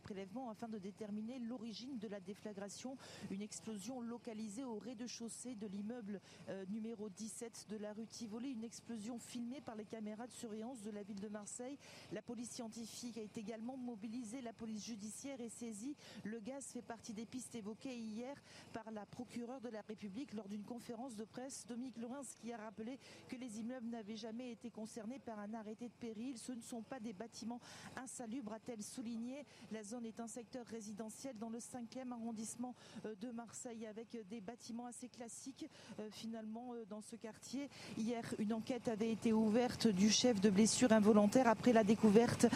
prélèvement 0.05 0.51
afin 0.51 0.67
de 0.67 0.77
déterminer 0.77 1.39
l'origine 1.39 1.97
de 1.97 2.07
la 2.07 2.19
déflagration. 2.19 2.95
Une 3.31 3.41
explosion 3.41 4.01
localisée 4.01 4.63
au 4.63 4.77
rez-de-chaussée 4.77 5.55
de 5.55 5.65
l'immeuble 5.65 6.21
euh, 6.47 6.63
numéro 6.69 7.09
17 7.09 7.65
de 7.71 7.77
la 7.77 7.91
rue 7.91 8.05
Tivoli. 8.05 8.51
Une 8.51 8.63
explosion 8.63 9.17
filmée 9.17 9.61
par 9.61 9.75
les 9.75 9.85
caméras 9.85 10.27
de 10.27 10.31
surveillance 10.31 10.83
de 10.83 10.91
la 10.91 11.01
ville 11.01 11.19
de 11.19 11.27
Marseille. 11.27 11.79
La 12.11 12.21
police 12.21 12.51
scientifique 12.51 13.17
a 13.17 13.21
été 13.21 13.39
également 13.39 13.77
mobilisée. 13.77 14.41
La 14.41 14.53
police 14.53 14.85
judiciaire 14.85 15.41
est 15.41 15.49
saisie. 15.49 15.95
Le 16.23 16.39
gaz 16.39 16.65
fait 16.67 16.83
partie 16.83 17.13
des 17.13 17.25
pistes 17.25 17.55
évoquées 17.55 17.97
hier 17.97 18.35
par 18.73 18.91
la 18.91 19.07
procureure 19.07 19.61
de 19.61 19.69
la 19.69 19.81
République 19.81 20.33
lors 20.33 20.47
d'une 20.47 20.65
conférence 20.65 21.15
de 21.15 21.25
presse. 21.25 21.65
Dominique 21.67 21.97
Lorenz 21.97 22.35
qui 22.35 22.53
a 22.53 22.57
rappelé 22.57 22.99
que 23.27 23.37
les 23.37 23.59
immeubles 23.59 23.87
n'avaient 23.87 24.17
jamais 24.17 24.51
été 24.51 24.69
concernés 24.69 25.17
par 25.17 25.39
un 25.39 25.55
arrêté 25.55 25.87
de 25.87 25.93
péril. 25.93 26.37
Ce 26.37 26.51
ne 26.51 26.61
sont 26.61 26.83
pas 26.83 26.99
des 26.99 27.13
bâtiments 27.13 27.59
insalubres, 27.95 28.53
a-t-elle 28.53 28.83
souligné. 28.83 29.43
La 29.71 29.81
zone 29.81 29.94
est 30.03 30.19
un 30.19 30.27
secteur 30.27 30.65
résidentiel 30.71 31.35
dans 31.39 31.49
le 31.49 31.59
5e 31.59 32.11
arrondissement 32.11 32.75
euh, 33.05 33.13
de 33.21 33.31
Marseille 33.31 33.85
avec 33.89 34.07
des 34.29 34.41
bâtiments 34.41 34.87
assez 34.87 35.07
classiques 35.07 35.69
euh, 35.99 36.07
finalement 36.11 36.73
euh, 36.73 36.83
dans 36.89 37.01
ce 37.01 37.15
quartier. 37.15 37.69
Hier, 37.97 38.23
une 38.39 38.51
enquête 38.51 38.87
avait 38.87 39.11
été 39.11 39.31
ouverte 39.31 39.87
du 39.87 40.09
chef 40.09 40.41
de 40.41 40.49
blessure 40.49 40.91
involontaire 40.91 41.47
après 41.47 41.71
la 41.71 41.83
découverte 41.83 42.47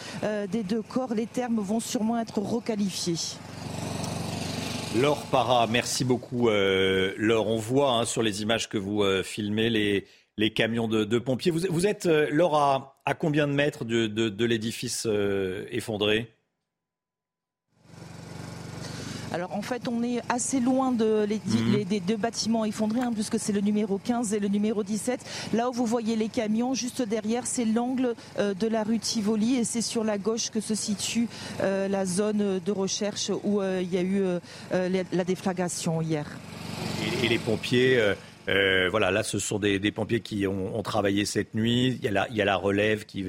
des 0.52 0.64
deux 0.64 0.82
corps. 0.82 1.14
Les 1.14 1.28
termes 1.28 1.60
vont 1.60 1.80
sûrement 1.80 2.20
être 2.20 2.40
requalifiés. 2.40 3.38
Laure 4.96 5.22
Para, 5.28 5.68
merci 5.68 6.04
beaucoup. 6.04 6.50
Laure, 6.50 7.48
on 7.48 7.58
voit 7.58 7.92
hein, 7.92 8.06
sur 8.06 8.24
les 8.24 8.42
images 8.42 8.70
que 8.70 8.78
vous 8.78 9.04
filmez 9.24 9.70
les 10.38 10.54
camions 10.54 10.88
de, 10.88 11.20
pompiers. 11.20 11.52
Vous, 11.52 11.88
êtes, 11.88 12.06
Laure, 12.06 12.56
à, 13.06 13.14
combien 13.14 13.48
de 13.48 13.54
mètres 13.54 13.86
de 13.86 14.46
l'édifice 14.46 15.08
effondré? 15.72 16.39
Alors 19.32 19.54
en 19.54 19.62
fait, 19.62 19.88
on 19.88 20.02
est 20.04 20.22
assez 20.30 20.60
loin 20.60 20.92
de 20.92 21.28
mhm. 21.28 21.84
des 21.84 22.00
deux 22.00 22.18
bâtiments 22.18 22.66
effondrés, 22.66 23.02
hein, 23.02 23.12
puisque 23.14 23.40
c'est 23.40 23.54
le 23.54 23.62
numéro 23.62 24.00
15 24.00 24.34
et 24.34 24.40
le 24.40 24.48
numéro 24.48 24.84
17. 24.84 25.20
Là 25.54 25.70
où 25.70 25.74
vous 25.74 25.86
voyez 25.86 26.16
les 26.16 26.30
camions, 26.30 26.74
juste 26.74 27.02
derrière, 27.02 27.46
c'est 27.46 27.66
l'angle 27.66 28.16
euh, 28.40 28.54
de 28.54 28.68
la 28.68 28.84
rue 28.84 29.00
Tivoli 29.00 29.56
et 29.56 29.64
c'est 29.64 29.82
sur 29.82 30.04
la 30.04 30.18
gauche 30.18 30.50
que 30.50 30.60
se 30.60 30.76
situe 30.76 31.28
euh, 31.62 31.88
la 31.88 32.06
zone 32.06 32.60
de 32.64 32.72
recherche 32.72 33.32
où 33.44 33.62
euh, 33.62 33.82
il 33.84 33.94
y 33.94 33.98
a 33.98 34.02
eu 34.02 34.24
la 34.72 35.24
déflagration 35.24 36.02
hier. 36.02 36.26
Et, 37.24 37.28
les 37.28 37.40
pompiers 37.40 38.02
voilà, 38.90 39.12
là, 39.12 39.24
ce 39.24 39.38
sont 39.38 39.60
des, 39.60 39.92
pompiers 39.92 40.22
qui 40.22 40.48
ont, 40.48 40.82
travaillé 40.82 41.26
cette 41.26 41.54
nuit. 41.54 41.98
Il 42.00 42.04
y 42.04 42.08
a 42.08 42.12
la, 42.12 42.28
il 42.30 42.36
y 42.36 42.42
a 42.42 42.46
la 42.46 42.56
relève 42.56 43.06
qui, 43.06 43.26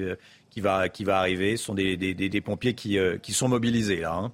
qui, 0.49 0.61
va, 0.61 0.89
qui 0.89 1.03
va 1.03 1.19
arriver. 1.19 1.57
Ce 1.57 1.65
sont 1.65 1.75
des, 1.75 1.95
des 1.95 2.41
pompiers 2.41 2.73
qui, 2.73 2.97
qui 3.21 3.33
sont 3.33 3.47
mobilisés 3.47 3.97
là. 3.97 4.13
Hein. 4.13 4.31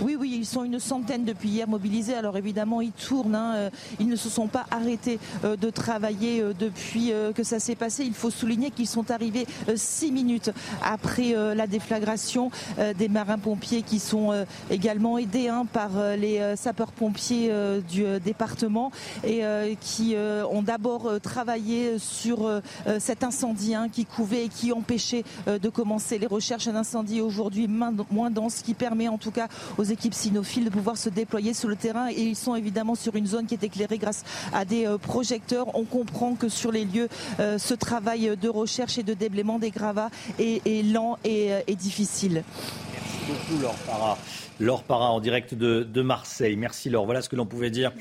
Oui, 0.00 0.16
oui, 0.18 0.29
ils 0.40 0.46
sont 0.46 0.64
une 0.64 0.80
centaine 0.80 1.24
depuis 1.24 1.50
hier 1.50 1.68
mobilisés. 1.68 2.14
Alors 2.14 2.38
évidemment, 2.38 2.80
ils 2.80 2.92
tournent. 2.92 3.34
Hein. 3.34 3.54
Euh, 3.56 3.70
ils 3.98 4.08
ne 4.08 4.16
se 4.16 4.30
sont 4.30 4.46
pas 4.46 4.64
arrêtés 4.70 5.18
euh, 5.44 5.54
de 5.56 5.68
travailler 5.68 6.40
euh, 6.40 6.54
depuis 6.58 7.12
que 7.34 7.42
ça 7.42 7.58
s'est 7.60 7.74
passé. 7.74 8.04
Il 8.04 8.14
faut 8.14 8.30
souligner 8.30 8.70
qu'ils 8.70 8.86
sont 8.86 9.10
arrivés 9.10 9.46
six 9.74 10.10
minutes 10.12 10.50
après 10.82 11.34
la 11.54 11.66
déflagration 11.66 12.50
des 12.96 13.08
marins-pompiers 13.08 13.82
qui 13.82 13.98
sont 13.98 14.46
également 14.70 15.18
aidés 15.18 15.48
hein, 15.48 15.66
par 15.70 15.90
les 16.16 16.54
sapeurs-pompiers 16.56 17.52
du 17.90 18.04
département 18.24 18.90
et 19.24 19.42
qui 19.80 20.14
ont 20.50 20.62
d'abord 20.62 21.20
travaillé 21.20 21.98
sur 21.98 22.62
cet 22.98 23.24
incendie 23.24 23.74
hein, 23.74 23.88
qui 23.90 24.04
couvait 24.04 24.46
et 24.46 24.48
qui 24.48 24.72
empêchait 24.72 25.24
de 25.46 25.68
commencer 25.68 26.18
les 26.18 26.26
recherches. 26.26 26.68
Un 26.68 26.76
incendie 26.76 27.20
aujourd'hui 27.20 27.68
moins 27.68 28.30
dense 28.30 28.62
qui 28.62 28.74
permet 28.74 29.08
en 29.08 29.18
tout 29.18 29.32
cas 29.32 29.48
aux 29.78 29.84
équipes 29.84 30.14
cynophiles 30.30 30.64
de 30.64 30.70
pouvoir 30.70 30.96
se 30.96 31.08
déployer 31.08 31.54
sur 31.54 31.68
le 31.68 31.74
terrain 31.74 32.08
et 32.08 32.20
ils 32.20 32.36
sont 32.36 32.54
évidemment 32.54 32.94
sur 32.94 33.16
une 33.16 33.26
zone 33.26 33.46
qui 33.46 33.54
est 33.54 33.64
éclairée 33.64 33.98
grâce 33.98 34.22
à 34.52 34.64
des 34.64 34.86
euh, 34.86 34.96
projecteurs. 34.96 35.74
On 35.74 35.84
comprend 35.84 36.36
que 36.36 36.48
sur 36.48 36.70
les 36.70 36.84
lieux, 36.84 37.08
euh, 37.40 37.58
ce 37.58 37.74
travail 37.74 38.36
de 38.36 38.48
recherche 38.48 38.96
et 38.98 39.02
de 39.02 39.12
déblaiement 39.12 39.58
des 39.58 39.72
gravats 39.72 40.10
est, 40.38 40.84
lent 40.86 41.18
euh, 41.26 41.62
et, 41.66 41.74
difficile. 41.74 42.44
Merci 42.92 43.18
beaucoup 43.26 43.60
Laure 43.60 43.74
Para. 43.86 44.18
Laure 44.60 44.84
Para 44.84 45.10
en 45.10 45.20
direct 45.20 45.54
de, 45.54 46.02
Marseille. 46.02 46.56
Merci 46.56 46.90
Laure. 46.90 47.06
Voilà 47.06 47.22
ce 47.22 47.28
que 47.28 47.36
l'on 47.36 47.46
pouvait 47.46 47.70
dire 47.70 47.92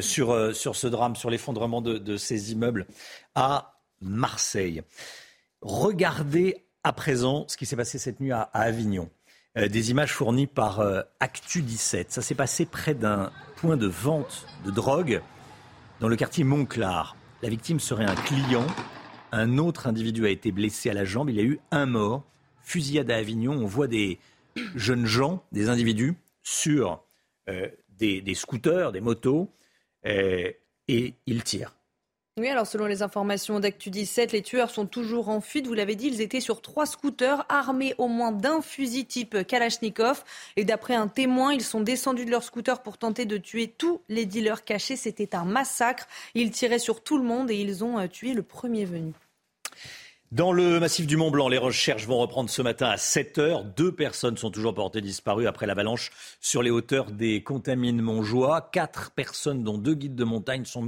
sur, 0.00 0.54
sur 0.54 0.76
ce 0.76 0.86
drame, 0.88 1.16
sur 1.16 1.30
l'effondrement 1.30 1.80
de 1.80 2.16
ces 2.16 2.52
immeubles 2.52 2.86
à 3.34 3.80
Marseille. 4.02 4.82
Regardez 5.62 6.66
à 6.84 6.92
présent 6.92 7.46
ce 7.48 7.56
qui 7.56 7.66
s'est 7.66 7.76
passé 7.76 7.98
cette 7.98 8.20
nuit 8.20 8.32
à, 8.32 8.42
Avignon. 8.52 9.08
Euh, 9.58 9.68
des 9.68 9.90
images 9.90 10.12
fournies 10.12 10.46
par 10.46 10.80
euh, 10.80 11.02
Actu 11.18 11.62
17. 11.62 12.12
Ça 12.12 12.22
s'est 12.22 12.36
passé 12.36 12.64
près 12.64 12.94
d'un 12.94 13.32
point 13.56 13.76
de 13.76 13.88
vente 13.88 14.46
de 14.64 14.70
drogue 14.70 15.20
dans 16.00 16.08
le 16.08 16.14
quartier 16.14 16.44
Montclar. 16.44 17.16
La 17.42 17.48
victime 17.48 17.80
serait 17.80 18.04
un 18.04 18.14
client. 18.14 18.66
Un 19.32 19.58
autre 19.58 19.88
individu 19.88 20.26
a 20.26 20.30
été 20.30 20.52
blessé 20.52 20.90
à 20.90 20.94
la 20.94 21.04
jambe. 21.04 21.30
Il 21.30 21.36
y 21.36 21.40
a 21.40 21.44
eu 21.44 21.58
un 21.72 21.86
mort. 21.86 22.24
Fusillade 22.62 23.10
à 23.10 23.16
Avignon. 23.16 23.52
On 23.52 23.66
voit 23.66 23.88
des 23.88 24.20
jeunes 24.76 25.06
gens, 25.06 25.42
des 25.50 25.68
individus, 25.68 26.14
sur 26.42 27.02
euh, 27.48 27.68
des, 27.98 28.20
des, 28.20 28.34
scooters, 28.34 28.92
des 28.92 29.00
motos, 29.00 29.50
et 30.04 31.14
ils 31.26 31.42
tirent. 31.42 31.77
Oui, 32.38 32.46
alors 32.48 32.68
selon 32.68 32.86
les 32.86 33.02
informations 33.02 33.58
d'Actu 33.58 33.90
17, 33.90 34.30
les 34.30 34.42
tueurs 34.42 34.70
sont 34.70 34.86
toujours 34.86 35.28
en 35.28 35.40
fuite. 35.40 35.66
Vous 35.66 35.74
l'avez 35.74 35.96
dit, 35.96 36.06
ils 36.06 36.20
étaient 36.20 36.40
sur 36.40 36.62
trois 36.62 36.86
scooters 36.86 37.44
armés 37.48 37.96
au 37.98 38.06
moins 38.06 38.30
d'un 38.30 38.62
fusil 38.62 39.06
type 39.06 39.44
Kalachnikov. 39.44 40.22
Et 40.56 40.64
d'après 40.64 40.94
un 40.94 41.08
témoin, 41.08 41.52
ils 41.52 41.64
sont 41.64 41.80
descendus 41.80 42.26
de 42.26 42.30
leur 42.30 42.44
scooter 42.44 42.80
pour 42.80 42.96
tenter 42.96 43.26
de 43.26 43.38
tuer 43.38 43.74
tous 43.76 44.02
les 44.08 44.24
dealers 44.24 44.64
cachés. 44.64 44.94
C'était 44.94 45.34
un 45.34 45.44
massacre. 45.44 46.06
Ils 46.36 46.52
tiraient 46.52 46.78
sur 46.78 47.02
tout 47.02 47.18
le 47.18 47.24
monde 47.24 47.50
et 47.50 47.56
ils 47.56 47.82
ont 47.82 47.98
euh, 47.98 48.06
tué 48.06 48.34
le 48.34 48.44
premier 48.44 48.84
venu. 48.84 49.14
Dans 50.30 50.52
le 50.52 50.78
massif 50.78 51.06
du 51.06 51.16
Mont 51.16 51.30
Blanc, 51.30 51.48
les 51.48 51.56
recherches 51.56 52.06
vont 52.06 52.18
reprendre 52.18 52.50
ce 52.50 52.60
matin 52.60 52.90
à 52.90 52.98
7 52.98 53.38
heures. 53.38 53.64
Deux 53.64 53.92
personnes 53.92 54.36
sont 54.36 54.50
toujours 54.50 54.74
portées 54.74 55.00
disparues 55.00 55.46
après 55.46 55.66
l'avalanche 55.66 56.10
sur 56.38 56.62
les 56.62 56.68
hauteurs 56.68 57.10
des 57.10 57.42
Contamines 57.42 58.02
Montjoie. 58.02 58.68
Quatre 58.70 59.10
personnes, 59.12 59.64
dont 59.64 59.78
deux 59.78 59.94
guides 59.94 60.16
de 60.16 60.24
montagne, 60.24 60.66
sont 60.66 60.82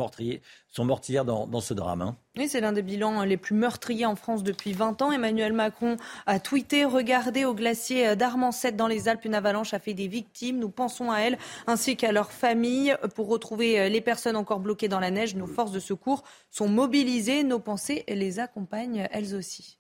sont 0.71 0.85
mortières 0.85 1.25
dans, 1.25 1.47
dans 1.47 1.61
ce 1.61 1.75
drame. 1.75 2.03
Hein. 2.03 2.17
Oui, 2.37 2.49
c'est 2.49 2.61
l'un 2.61 2.73
des 2.73 2.83
bilans 2.83 3.25
les 3.25 3.37
plus 3.37 3.55
meurtriers 3.55 4.07
en 4.07 4.17
France 4.17 4.43
depuis 4.43 4.73
20 4.73 5.03
ans. 5.03 5.13
Emmanuel 5.13 5.53
Macron 5.53 5.97
a 6.27 6.39
tweeté 6.39 6.85
Regardez 6.85 7.45
au 7.45 7.55
glacier 7.55 8.15
d'Armancette 8.17 8.77
dans 8.77 8.87
les 8.87 9.09
Alpes, 9.09 9.25
une 9.25 9.35
avalanche 9.35 9.75
a 9.75 9.79
fait 9.79 9.95
des 9.95 10.09
victimes. 10.09 10.59
Nous 10.59 10.71
pensons 10.71 11.11
à 11.11 11.19
elles 11.19 11.39
ainsi 11.67 11.97
qu'à 11.97 12.13
leurs 12.13 12.33
familles. 12.33 12.97
Pour 13.15 13.29
retrouver 13.29 13.91
les 13.91 14.01
personnes 14.01 14.37
encore 14.37 14.61
bloquées 14.61 14.89
dans 14.89 15.01
la 15.01 15.11
neige, 15.11 15.35
nos 15.35 15.47
forces 15.47 15.73
de 15.73 15.81
secours 15.81 16.23
sont 16.51 16.69
mobilisées. 16.69 17.43
Nos 17.43 17.59
pensées 17.59 18.05
les 18.09 18.39
accompagnent 18.39 19.09
elles 19.11 19.35
aussi. 19.35 19.79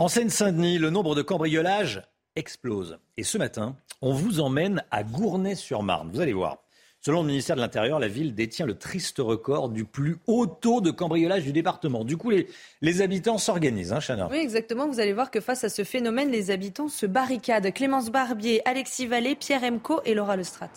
En 0.00 0.08
Seine-Saint-Denis, 0.08 0.78
le 0.78 0.90
nombre 0.90 1.14
de 1.14 1.22
cambriolages 1.22 2.02
explose. 2.36 2.98
Et 3.16 3.22
ce 3.22 3.38
matin, 3.38 3.76
on 4.00 4.14
vous 4.14 4.40
emmène 4.40 4.82
à 4.90 5.02
Gournay-sur-Marne. 5.02 6.10
Vous 6.10 6.20
allez 6.20 6.32
voir. 6.32 6.58
Selon 7.02 7.22
le 7.22 7.28
ministère 7.28 7.56
de 7.56 7.62
l'Intérieur, 7.62 7.98
la 7.98 8.08
ville 8.08 8.34
détient 8.34 8.66
le 8.66 8.76
triste 8.76 9.18
record 9.20 9.70
du 9.70 9.86
plus 9.86 10.18
haut 10.26 10.46
taux 10.46 10.82
de 10.82 10.90
cambriolage 10.90 11.44
du 11.44 11.52
département. 11.52 12.04
Du 12.04 12.18
coup, 12.18 12.28
les, 12.28 12.46
les 12.82 13.00
habitants 13.00 13.38
s'organisent, 13.38 13.94
hein, 13.94 14.00
Chana 14.00 14.28
Oui, 14.30 14.36
exactement. 14.36 14.86
Vous 14.86 15.00
allez 15.00 15.14
voir 15.14 15.30
que 15.30 15.40
face 15.40 15.64
à 15.64 15.70
ce 15.70 15.82
phénomène, 15.82 16.30
les 16.30 16.50
habitants 16.50 16.88
se 16.88 17.06
barricadent. 17.06 17.72
Clémence 17.72 18.10
Barbier, 18.10 18.60
Alexis 18.68 19.06
Vallée, 19.06 19.34
Pierre 19.34 19.64
Emco 19.64 20.02
et 20.04 20.12
Laura 20.12 20.36
Lestrade. 20.36 20.68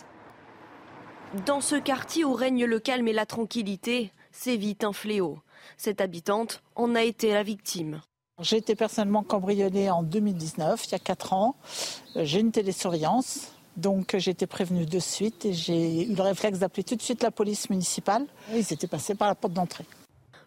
Dans 1.46 1.60
ce 1.60 1.76
quartier 1.76 2.24
où 2.24 2.34
règne 2.34 2.64
le 2.64 2.80
calme 2.80 3.08
et 3.10 3.14
la 3.14 3.26
tranquillité, 3.26 4.12
c'est 4.32 4.56
vite 4.56 4.86
un 4.86 4.94
fléau. 4.94 5.40
Cette 5.76 6.00
habitante 6.00 6.64
en 6.76 6.96
a 6.96 7.04
été 7.04 7.34
la 7.34 7.44
victime. 7.44 8.00
J'ai 8.40 8.58
été 8.58 8.76
personnellement 8.76 9.24
cambriolée 9.24 9.90
en 9.90 10.04
2019, 10.04 10.86
il 10.86 10.92
y 10.92 10.96
a 10.96 11.00
4 11.00 11.34
ans. 11.34 11.56
J'ai 12.16 12.40
une 12.40 12.52
télésurveillance. 12.52 13.53
Donc 13.78 14.16
j'ai 14.18 14.32
été 14.32 14.46
prévenue 14.46 14.86
de 14.86 15.00
suite 15.00 15.46
et 15.46 15.54
j'ai 15.54 16.06
eu 16.06 16.16
le 16.16 16.22
réflexe 16.22 16.60
d'appeler 16.60 16.84
tout 16.84 16.96
de 16.96 17.02
suite 17.02 17.24
la 17.24 17.32
police 17.32 17.70
municipale. 17.70 18.26
Ils 18.54 18.72
étaient 18.72 18.88
passés 18.88 19.16
par 19.16 19.28
la 19.28 19.36
porte 19.36 19.54
d'entrée. 19.54 19.86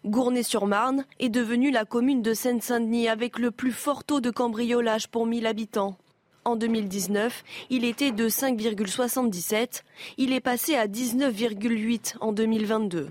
Gournay-sur-Marne 0.05 1.05
est 1.19 1.29
devenue 1.29 1.71
la 1.71 1.83
commune 1.83 2.21
de 2.21 2.33
Seine-Saint-Denis 2.33 3.09
avec 3.09 3.39
le 3.39 3.51
plus 3.51 3.73
fort 3.73 4.03
taux 4.03 4.21
de 4.21 4.29
cambriolage 4.29 5.09
pour 5.09 5.25
1000 5.25 5.45
habitants. 5.45 5.97
En 6.45 6.55
2019, 6.55 7.43
il 7.69 7.83
était 7.83 8.11
de 8.11 8.29
5,77. 8.29 9.83
Il 10.17 10.31
est 10.31 10.39
passé 10.39 10.75
à 10.75 10.87
19,8 10.87 12.15
en 12.21 12.31
2022. 12.31 13.09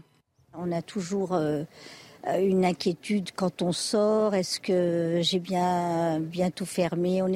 On 0.54 0.72
a 0.72 0.80
toujours 0.80 1.34
euh, 1.34 1.40
euh, 1.40 1.64
une 2.34 2.64
inquiétude 2.64 3.30
quand 3.34 3.62
on 3.62 3.72
sort. 3.72 4.34
Est-ce 4.34 4.60
que 4.60 5.20
j'ai 5.22 5.38
bien, 5.38 6.20
bien 6.20 6.50
tout 6.50 6.66
fermé? 6.66 7.22
On 7.22 7.28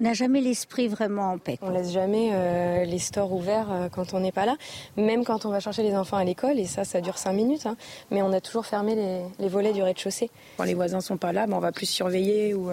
n'a 0.00 0.12
jamais 0.14 0.40
l'esprit 0.40 0.88
vraiment 0.88 1.32
en 1.32 1.38
paix. 1.38 1.58
On 1.62 1.70
laisse 1.70 1.92
jamais 1.92 2.30
euh, 2.32 2.84
les 2.84 2.98
stores 2.98 3.32
ouverts 3.32 3.70
euh, 3.70 3.88
quand 3.88 4.14
on 4.14 4.20
n'est 4.20 4.32
pas 4.32 4.46
là, 4.46 4.56
même 4.96 5.24
quand 5.24 5.44
on 5.44 5.50
va 5.50 5.60
chercher 5.60 5.82
les 5.82 5.94
enfants 5.94 6.16
à 6.16 6.24
l'école, 6.24 6.58
et 6.58 6.66
ça, 6.66 6.84
ça 6.84 7.00
dure 7.00 7.18
cinq 7.18 7.32
minutes. 7.32 7.66
Hein. 7.66 7.76
mais 8.10 8.22
on 8.22 8.32
a 8.32 8.40
toujours 8.40 8.66
fermé 8.66 8.94
les, 9.38 9.48
volets 9.48 9.72
du 9.72 9.82
rez-de-chaussée. 9.82 10.30
Quand 10.56 10.64
les 10.64 10.74
voisins 10.74 11.00
sont 11.00 11.16
pas 11.16 11.32
là, 11.32 11.46
ben, 11.46 11.56
on 11.56 11.60
va 11.60 11.72
plus 11.72 11.86
surveiller 11.86 12.54
ou 12.54 12.70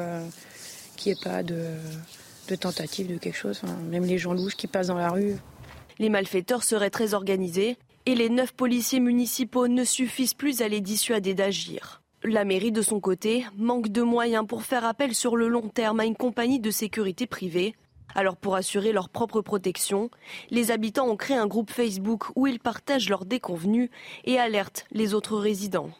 qu'il 0.95 1.13
n'y 1.13 1.19
ait 1.19 1.23
pas 1.23 1.43
de, 1.43 1.65
de, 2.47 2.55
tentative 2.55 3.07
de 3.07 3.17
quelque 3.17 3.37
chose. 3.37 3.61
même 3.89 4.05
les 4.05 4.17
gens 4.17 4.33
louches 4.33 4.55
qui 4.55 4.67
passent 4.67 4.87
dans 4.87 4.97
la 4.97 5.09
rue. 5.09 5.35
Les 5.99 6.09
malfaiteurs 6.09 6.63
seraient 6.63 6.89
très 6.89 7.13
organisés 7.13 7.77
et 8.05 8.15
les 8.15 8.29
neuf 8.29 8.53
policiers 8.53 8.99
municipaux 8.99 9.67
ne 9.67 9.83
suffisent 9.83 10.33
plus 10.33 10.61
à 10.61 10.67
les 10.67 10.81
dissuader 10.81 11.33
d'agir. 11.33 12.01
La 12.23 12.45
mairie, 12.45 12.71
de 12.71 12.81
son 12.81 12.99
côté, 12.99 13.45
manque 13.55 13.89
de 13.89 14.01
moyens 14.01 14.45
pour 14.47 14.63
faire 14.63 14.85
appel 14.85 15.13
sur 15.13 15.35
le 15.35 15.47
long 15.47 15.69
terme 15.69 15.99
à 15.99 16.05
une 16.05 16.15
compagnie 16.15 16.59
de 16.59 16.71
sécurité 16.71 17.27
privée. 17.27 17.75
Alors 18.15 18.37
pour 18.37 18.55
assurer 18.55 18.93
leur 18.93 19.09
propre 19.09 19.41
protection, 19.41 20.09
les 20.49 20.71
habitants 20.71 21.07
ont 21.07 21.17
créé 21.17 21.35
un 21.37 21.47
groupe 21.47 21.69
Facebook 21.69 22.25
où 22.35 22.47
ils 22.47 22.59
partagent 22.59 23.09
leurs 23.09 23.25
déconvenus 23.25 23.89
et 24.23 24.39
alertent 24.39 24.85
les 24.91 25.13
autres 25.13 25.37
résidents. 25.37 25.91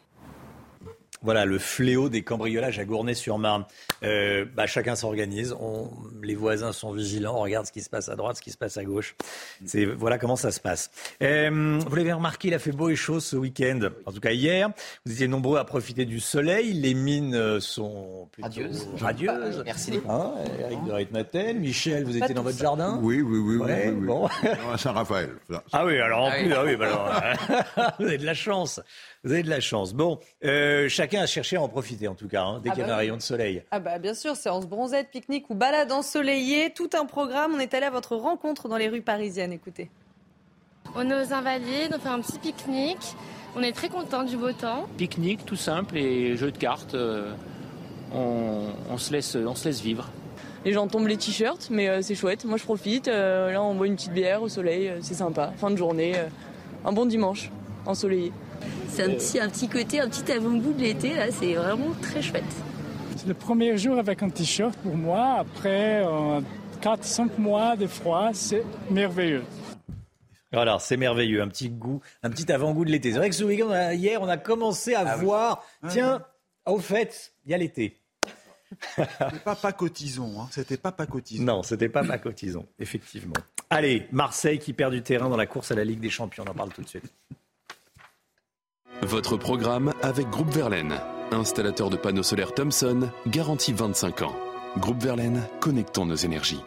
Voilà 1.25 1.45
le 1.45 1.57
fléau 1.57 2.07
des 2.07 2.21
cambriolages 2.21 2.77
à 2.77 2.85
Gournay-sur-Marne. 2.85 3.65
Euh, 4.03 4.45
bah, 4.55 4.67
chacun 4.67 4.93
s'organise, 4.95 5.55
les 6.21 6.35
voisins 6.35 6.71
sont 6.71 6.91
vigilants, 6.91 7.35
on 7.35 7.41
regarde 7.41 7.65
ce 7.65 7.71
qui 7.71 7.81
se 7.81 7.89
passe 7.89 8.09
à 8.09 8.15
droite, 8.15 8.37
ce 8.37 8.43
qui 8.43 8.51
se 8.51 8.57
passe 8.57 8.77
à 8.77 8.83
gauche. 8.83 9.15
C'est, 9.65 9.85
voilà 9.85 10.19
comment 10.19 10.35
ça 10.35 10.51
se 10.51 10.59
passe. 10.59 10.91
Euh, 11.23 11.79
vous 11.83 11.95
l'avez 11.95 12.13
remarqué, 12.13 12.49
il 12.49 12.53
a 12.53 12.59
fait 12.59 12.71
beau 12.71 12.89
et 12.89 12.95
chaud 12.95 13.19
ce 13.19 13.35
week-end. 13.35 13.79
En 14.05 14.11
tout 14.11 14.19
cas 14.19 14.33
hier, 14.33 14.69
vous 15.03 15.13
étiez 15.13 15.27
nombreux 15.27 15.57
à 15.57 15.65
profiter 15.65 16.05
du 16.05 16.19
soleil. 16.19 16.73
Les 16.73 16.93
mines 16.93 17.33
euh, 17.33 17.59
sont 17.59 18.29
plutôt 18.31 18.47
radieuses. 18.47 18.87
radieuses. 18.99 19.63
Merci. 19.65 19.99
Hein, 20.07 20.31
Eric 20.59 20.83
de 20.83 20.91
Ritmaten, 20.91 21.57
Michel, 21.57 22.03
vous 22.03 22.17
étiez 22.17 22.35
dans 22.35 22.43
votre 22.43 22.59
jardin 22.59 22.99
Oui, 23.01 23.21
oui, 23.21 23.39
oui. 23.39 23.57
oui, 23.59 23.91
Bon. 24.05 24.27
à 24.71 24.77
Saint-Raphaël. 24.77 25.31
Ah 25.71 25.87
oui, 25.87 25.97
alors 25.97 26.25
en 26.25 26.29
ah 26.29 26.37
plus, 26.37 26.53
ah 26.53 26.63
oui, 26.63 26.75
bah 26.75 27.33
vous 27.99 28.05
avez 28.05 28.19
de 28.19 28.25
la 28.25 28.35
chance. 28.35 28.79
Vous 29.25 29.31
avez 29.31 29.41
de 29.41 29.49
la 29.49 29.59
chance. 29.59 29.95
Bon, 29.95 30.19
euh, 30.43 30.87
chacun 30.87 31.21
a 31.21 31.25
cherché 31.25 31.55
à 31.55 31.61
en 31.63 31.67
profiter 31.67 32.07
en 32.07 32.13
tout 32.13 32.27
cas, 32.27 32.43
hein, 32.43 32.61
dès 32.63 32.69
ah 32.69 32.73
qu'il 32.73 32.81
y 32.81 32.83
a 32.83 32.87
bah 32.87 32.93
un 32.93 32.97
rayon 32.97 33.17
de 33.17 33.23
soleil. 33.23 33.63
Ah 33.71 33.79
bah 33.79 33.97
bien 33.97 34.13
sûr, 34.13 34.35
séance 34.35 34.67
bronzette, 34.67 35.09
pique-nique 35.09 35.49
ou 35.49 35.55
balade 35.55 35.91
ensoleillée, 35.91 36.71
tout 36.75 36.91
un 36.93 37.07
programme. 37.07 37.53
On 37.55 37.59
est 37.59 37.73
allé 37.73 37.87
à 37.87 37.89
votre 37.89 38.15
rencontre 38.15 38.69
dans 38.69 38.77
les 38.77 38.87
rues 38.87 39.01
parisiennes. 39.01 39.51
Écoutez. 39.51 39.89
On 40.95 41.09
est 41.09 41.25
aux 41.25 41.33
Invalides, 41.33 41.95
on 41.95 41.99
fait 41.99 42.09
un 42.09 42.21
petit 42.21 42.37
pique-nique. 42.37 43.15
On 43.55 43.63
est 43.63 43.71
très 43.71 43.89
content 43.89 44.21
du 44.21 44.37
beau 44.37 44.51
temps. 44.51 44.87
Pique-nique 44.95 45.43
tout 45.43 45.55
simple 45.55 45.97
et 45.97 46.37
jeu 46.37 46.51
de 46.51 46.57
cartes. 46.59 46.93
Euh, 46.93 47.33
on, 48.13 48.97
se 48.99 49.11
laisse, 49.11 49.35
on 49.35 49.55
se 49.55 49.67
laisse 49.67 49.81
vivre. 49.81 50.07
Les 50.65 50.73
gens 50.73 50.87
tombent 50.87 51.07
les 51.07 51.17
t-shirts, 51.17 51.69
mais 51.71 51.89
euh, 51.89 52.03
c'est 52.03 52.13
chouette. 52.13 52.45
Moi 52.45 52.59
je 52.59 52.63
profite. 52.63 53.07
là 53.07 53.59
on 53.63 53.73
boit 53.73 53.87
une 53.87 53.95
petite 53.95 54.13
bière 54.13 54.43
au 54.43 54.49
soleil, 54.49 54.93
c'est 55.01 55.15
sympa. 55.15 55.51
Fin 55.57 55.71
de 55.71 55.77
journée, 55.77 56.13
un 56.85 56.91
bon 56.91 57.07
dimanche 57.07 57.49
ensoleillé. 57.87 58.31
C'est 58.89 59.03
un 59.03 59.09
petit, 59.09 59.39
un 59.39 59.49
petit 59.49 59.67
côté, 59.67 59.99
un 59.99 60.07
petit 60.07 60.31
avant-goût 60.31 60.73
de 60.73 60.81
l'été, 60.81 61.13
là, 61.15 61.31
c'est 61.31 61.53
vraiment 61.53 61.93
très 62.01 62.21
chouette. 62.21 62.43
C'est 63.17 63.27
le 63.27 63.33
premier 63.33 63.77
jour 63.77 63.97
avec 63.97 64.23
un 64.23 64.29
t-shirt 64.29 64.77
pour 64.79 64.95
moi. 64.95 65.37
Après 65.39 66.03
4-5 66.81 67.21
euh, 67.21 67.25
mois 67.37 67.75
de 67.75 67.87
froid, 67.87 68.29
c'est 68.33 68.63
merveilleux. 68.89 69.43
Voilà, 70.53 70.79
c'est 70.79 70.95
merveilleux, 70.95 71.41
un 71.41 71.49
petit 71.49 71.69
goût, 71.69 72.01
un 72.23 72.29
petit 72.29 72.49
avant-goût 72.51 72.85
de 72.85 72.91
l'été. 72.91 73.11
C'est 73.11 73.17
vrai 73.17 73.29
que 73.29 73.35
ce 73.35 73.43
week-end, 73.43 73.91
hier, 73.91 74.21
on 74.21 74.27
a 74.29 74.37
commencé 74.37 74.93
à 74.93 75.01
ah 75.05 75.17
voir, 75.17 75.65
tiens, 75.89 76.21
au 76.65 76.79
fait, 76.79 77.33
il 77.45 77.51
y 77.51 77.53
a 77.53 77.57
l'été. 77.57 77.99
C'était 78.95 79.39
pas 79.43 79.55
pacotison, 79.55 80.41
hein. 80.41 80.47
c'était 80.51 80.77
pas 80.77 80.91
pacotison. 80.91 81.43
Non, 81.43 81.63
c'était 81.63 81.89
pas 81.89 82.03
pacotison, 82.03 82.65
effectivement. 82.79 83.35
Allez, 83.69 84.07
Marseille 84.11 84.59
qui 84.59 84.73
perd 84.73 84.93
du 84.93 85.01
terrain 85.01 85.29
dans 85.29 85.37
la 85.37 85.45
course 85.45 85.71
à 85.71 85.75
la 85.75 85.83
Ligue 85.83 85.99
des 85.99 86.09
Champions, 86.09 86.43
on 86.47 86.51
en 86.51 86.53
parle 86.53 86.71
tout 86.73 86.81
de 86.81 86.87
suite. 86.87 87.11
Votre 89.01 89.37
programme 89.37 89.93
avec 90.01 90.29
Groupe 90.29 90.51
Verlaine, 90.51 90.95
installateur 91.31 91.89
de 91.89 91.97
panneaux 91.97 92.23
solaires 92.23 92.53
Thomson, 92.53 93.09
garantie 93.27 93.73
25 93.73 94.21
ans. 94.21 94.35
Groupe 94.77 95.03
Verlaine, 95.03 95.43
connectons 95.59 96.05
nos 96.05 96.15
énergies. 96.15 96.63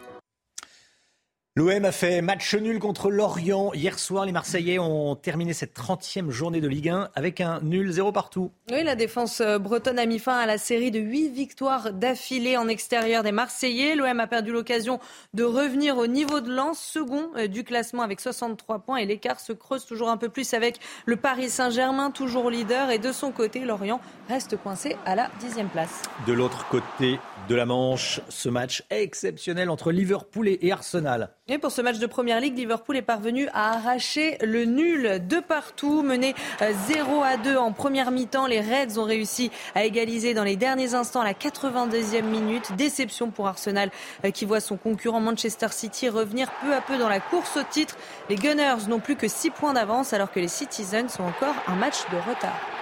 L'OM 1.59 1.83
a 1.83 1.91
fait 1.91 2.21
match 2.21 2.55
nul 2.55 2.79
contre 2.79 3.11
Lorient. 3.11 3.73
Hier 3.73 3.99
soir, 3.99 4.25
les 4.25 4.31
Marseillais 4.31 4.79
ont 4.79 5.15
terminé 5.15 5.51
cette 5.51 5.75
30e 5.75 6.29
journée 6.29 6.61
de 6.61 6.69
Ligue 6.69 6.87
1 6.87 7.09
avec 7.15 7.41
un 7.41 7.59
nul 7.61 7.91
0 7.91 8.13
partout. 8.13 8.51
Oui, 8.71 8.81
la 8.81 8.95
défense 8.95 9.41
euh, 9.41 9.59
bretonne 9.59 9.99
a 9.99 10.05
mis 10.05 10.19
fin 10.19 10.37
à 10.37 10.45
la 10.45 10.57
série 10.57 10.89
de 10.89 10.99
8 10.99 11.27
victoires 11.29 11.91
d'affilée 11.91 12.55
en 12.55 12.69
extérieur 12.69 13.23
des 13.23 13.33
Marseillais. 13.33 13.95
L'OM 13.95 14.21
a 14.21 14.27
perdu 14.27 14.53
l'occasion 14.53 15.01
de 15.33 15.43
revenir 15.43 15.97
au 15.97 16.07
niveau 16.07 16.39
de 16.39 16.49
lance, 16.49 16.79
second 16.79 17.31
euh, 17.35 17.47
du 17.47 17.65
classement 17.65 18.03
avec 18.03 18.21
63 18.21 18.79
points 18.79 18.97
et 18.97 19.05
l'écart 19.05 19.41
se 19.41 19.51
creuse 19.51 19.85
toujours 19.85 20.09
un 20.09 20.17
peu 20.17 20.29
plus 20.29 20.53
avec 20.53 20.79
le 21.05 21.17
Paris 21.17 21.49
Saint-Germain, 21.49 22.11
toujours 22.11 22.49
leader. 22.49 22.89
Et 22.89 22.99
de 22.99 23.11
son 23.11 23.31
côté, 23.31 23.65
Lorient 23.65 23.99
reste 24.29 24.55
coincé 24.55 24.95
à 25.05 25.15
la 25.15 25.29
10e 25.41 25.67
place. 25.67 26.03
De 26.25 26.31
l'autre 26.31 26.69
côté 26.69 27.19
de 27.49 27.55
la 27.55 27.65
Manche. 27.65 28.21
Ce 28.29 28.47
match 28.47 28.83
exceptionnel 28.91 29.69
entre 29.69 29.91
Liverpool 29.91 30.47
et 30.47 30.71
Arsenal. 30.71 31.31
Et 31.47 31.57
pour 31.57 31.71
ce 31.71 31.81
match 31.81 31.97
de 31.97 32.05
Première 32.05 32.39
Ligue, 32.39 32.55
Liverpool 32.55 32.95
est 32.95 33.01
parvenu 33.01 33.47
à 33.53 33.73
arracher 33.73 34.37
le 34.41 34.65
nul 34.65 35.27
de 35.27 35.39
partout, 35.39 36.03
mené 36.03 36.35
0 36.61 37.23
à 37.23 37.37
2 37.37 37.57
en 37.57 37.71
première 37.71 38.11
mi-temps. 38.11 38.45
Les 38.45 38.61
Reds 38.61 38.99
ont 38.99 39.03
réussi 39.03 39.49
à 39.73 39.83
égaliser 39.83 40.35
dans 40.35 40.43
les 40.43 40.55
derniers 40.55 40.93
instants 40.93 41.23
la 41.23 41.33
82e 41.33 42.21
minute. 42.21 42.71
Déception 42.77 43.31
pour 43.31 43.47
Arsenal 43.47 43.89
euh, 44.23 44.29
qui 44.29 44.45
voit 44.45 44.59
son 44.59 44.77
concurrent 44.77 45.19
Manchester 45.19 45.69
City 45.71 46.07
revenir 46.07 46.51
peu 46.61 46.73
à 46.73 46.81
peu 46.81 46.99
dans 46.99 47.09
la 47.09 47.19
course 47.19 47.57
au 47.57 47.63
titre. 47.63 47.97
Les 48.29 48.35
Gunners 48.35 48.87
n'ont 48.87 48.99
plus 48.99 49.15
que 49.15 49.27
6 49.27 49.49
points 49.49 49.73
d'avance 49.73 50.13
alors 50.13 50.31
que 50.31 50.39
les 50.39 50.47
Citizens 50.47 51.09
sont 51.09 51.23
encore 51.23 51.55
un 51.67 51.75
match 51.75 51.97
de 52.11 52.17
retard. 52.29 52.78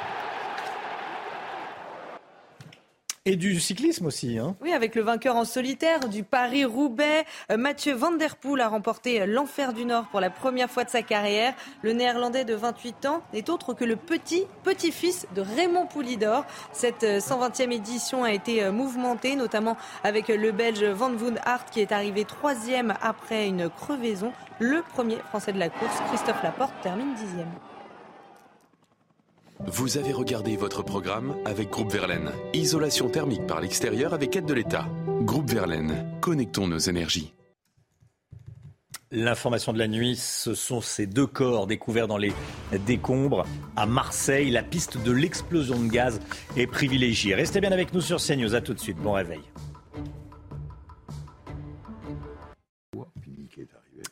Et 3.29 3.35
du 3.35 3.59
cyclisme 3.59 4.05
aussi. 4.05 4.39
Hein. 4.39 4.55
Oui, 4.61 4.71
avec 4.71 4.95
le 4.95 5.01
vainqueur 5.01 5.35
en 5.35 5.43
solitaire 5.43 6.07
du 6.07 6.23
Paris-Roubaix, 6.23 7.25
euh, 7.51 7.57
Mathieu 7.57 7.93
Van 7.93 8.13
Der 8.13 8.37
Poel 8.37 8.61
a 8.61 8.69
remporté 8.69 9.25
l'Enfer 9.25 9.73
du 9.73 9.83
Nord 9.83 10.05
pour 10.11 10.21
la 10.21 10.29
première 10.29 10.69
fois 10.69 10.85
de 10.85 10.89
sa 10.89 11.01
carrière. 11.01 11.53
Le 11.81 11.91
néerlandais 11.91 12.45
de 12.45 12.53
28 12.55 13.05
ans 13.05 13.21
n'est 13.33 13.49
autre 13.49 13.73
que 13.73 13.83
le 13.83 13.97
petit 13.97 14.45
petit-fils 14.63 15.27
de 15.35 15.41
Raymond 15.41 15.87
Poulidor. 15.87 16.45
Cette 16.71 17.03
120e 17.03 17.67
euh, 17.67 17.71
édition 17.71 18.23
a 18.23 18.31
été 18.31 18.63
euh, 18.63 18.71
mouvementée, 18.71 19.35
notamment 19.35 19.75
avec 20.05 20.29
le 20.29 20.53
Belge 20.53 20.85
Van 20.85 21.11
Aert 21.45 21.65
qui 21.69 21.81
est 21.81 21.91
arrivé 21.91 22.23
troisième 22.23 22.93
après 23.01 23.45
une 23.45 23.69
crevaison. 23.69 24.31
Le 24.59 24.83
premier 24.93 25.17
Français 25.17 25.51
de 25.51 25.59
la 25.59 25.67
course, 25.67 25.97
Christophe 26.07 26.41
Laporte, 26.43 26.75
termine 26.81 27.13
dixième. 27.15 27.51
Vous 29.65 29.97
avez 29.97 30.13
regardé 30.13 30.55
votre 30.55 30.83
programme 30.83 31.35
avec 31.43 31.69
Groupe 31.69 31.91
Verlaine. 31.91 32.31
Isolation 32.53 33.09
thermique 33.09 33.47
par 33.47 33.59
l'extérieur 33.59 34.13
avec 34.13 34.35
aide 34.35 34.45
de 34.45 34.53
l'État. 34.53 34.85
Groupe 35.21 35.49
Verlaine, 35.49 36.05
connectons 36.21 36.67
nos 36.67 36.77
énergies. 36.77 37.33
L'information 39.09 39.73
de 39.73 39.79
la 39.79 39.87
nuit, 39.87 40.15
ce 40.15 40.53
sont 40.53 40.81
ces 40.81 41.07
deux 41.07 41.25
corps 41.25 41.65
découverts 41.65 42.07
dans 42.07 42.17
les 42.17 42.33
décombres 42.85 43.45
à 43.75 43.87
Marseille. 43.87 44.51
La 44.51 44.63
piste 44.63 45.01
de 45.01 45.11
l'explosion 45.11 45.79
de 45.79 45.89
gaz 45.89 46.19
est 46.55 46.67
privilégiée. 46.67 47.33
Restez 47.33 47.59
bien 47.59 47.71
avec 47.71 47.93
nous 47.93 48.01
sur 48.01 48.21
CNews. 48.21 48.53
À 48.53 48.61
tout 48.61 48.75
de 48.75 48.79
suite. 48.79 48.97
Bon 48.97 49.13
réveil. 49.13 49.41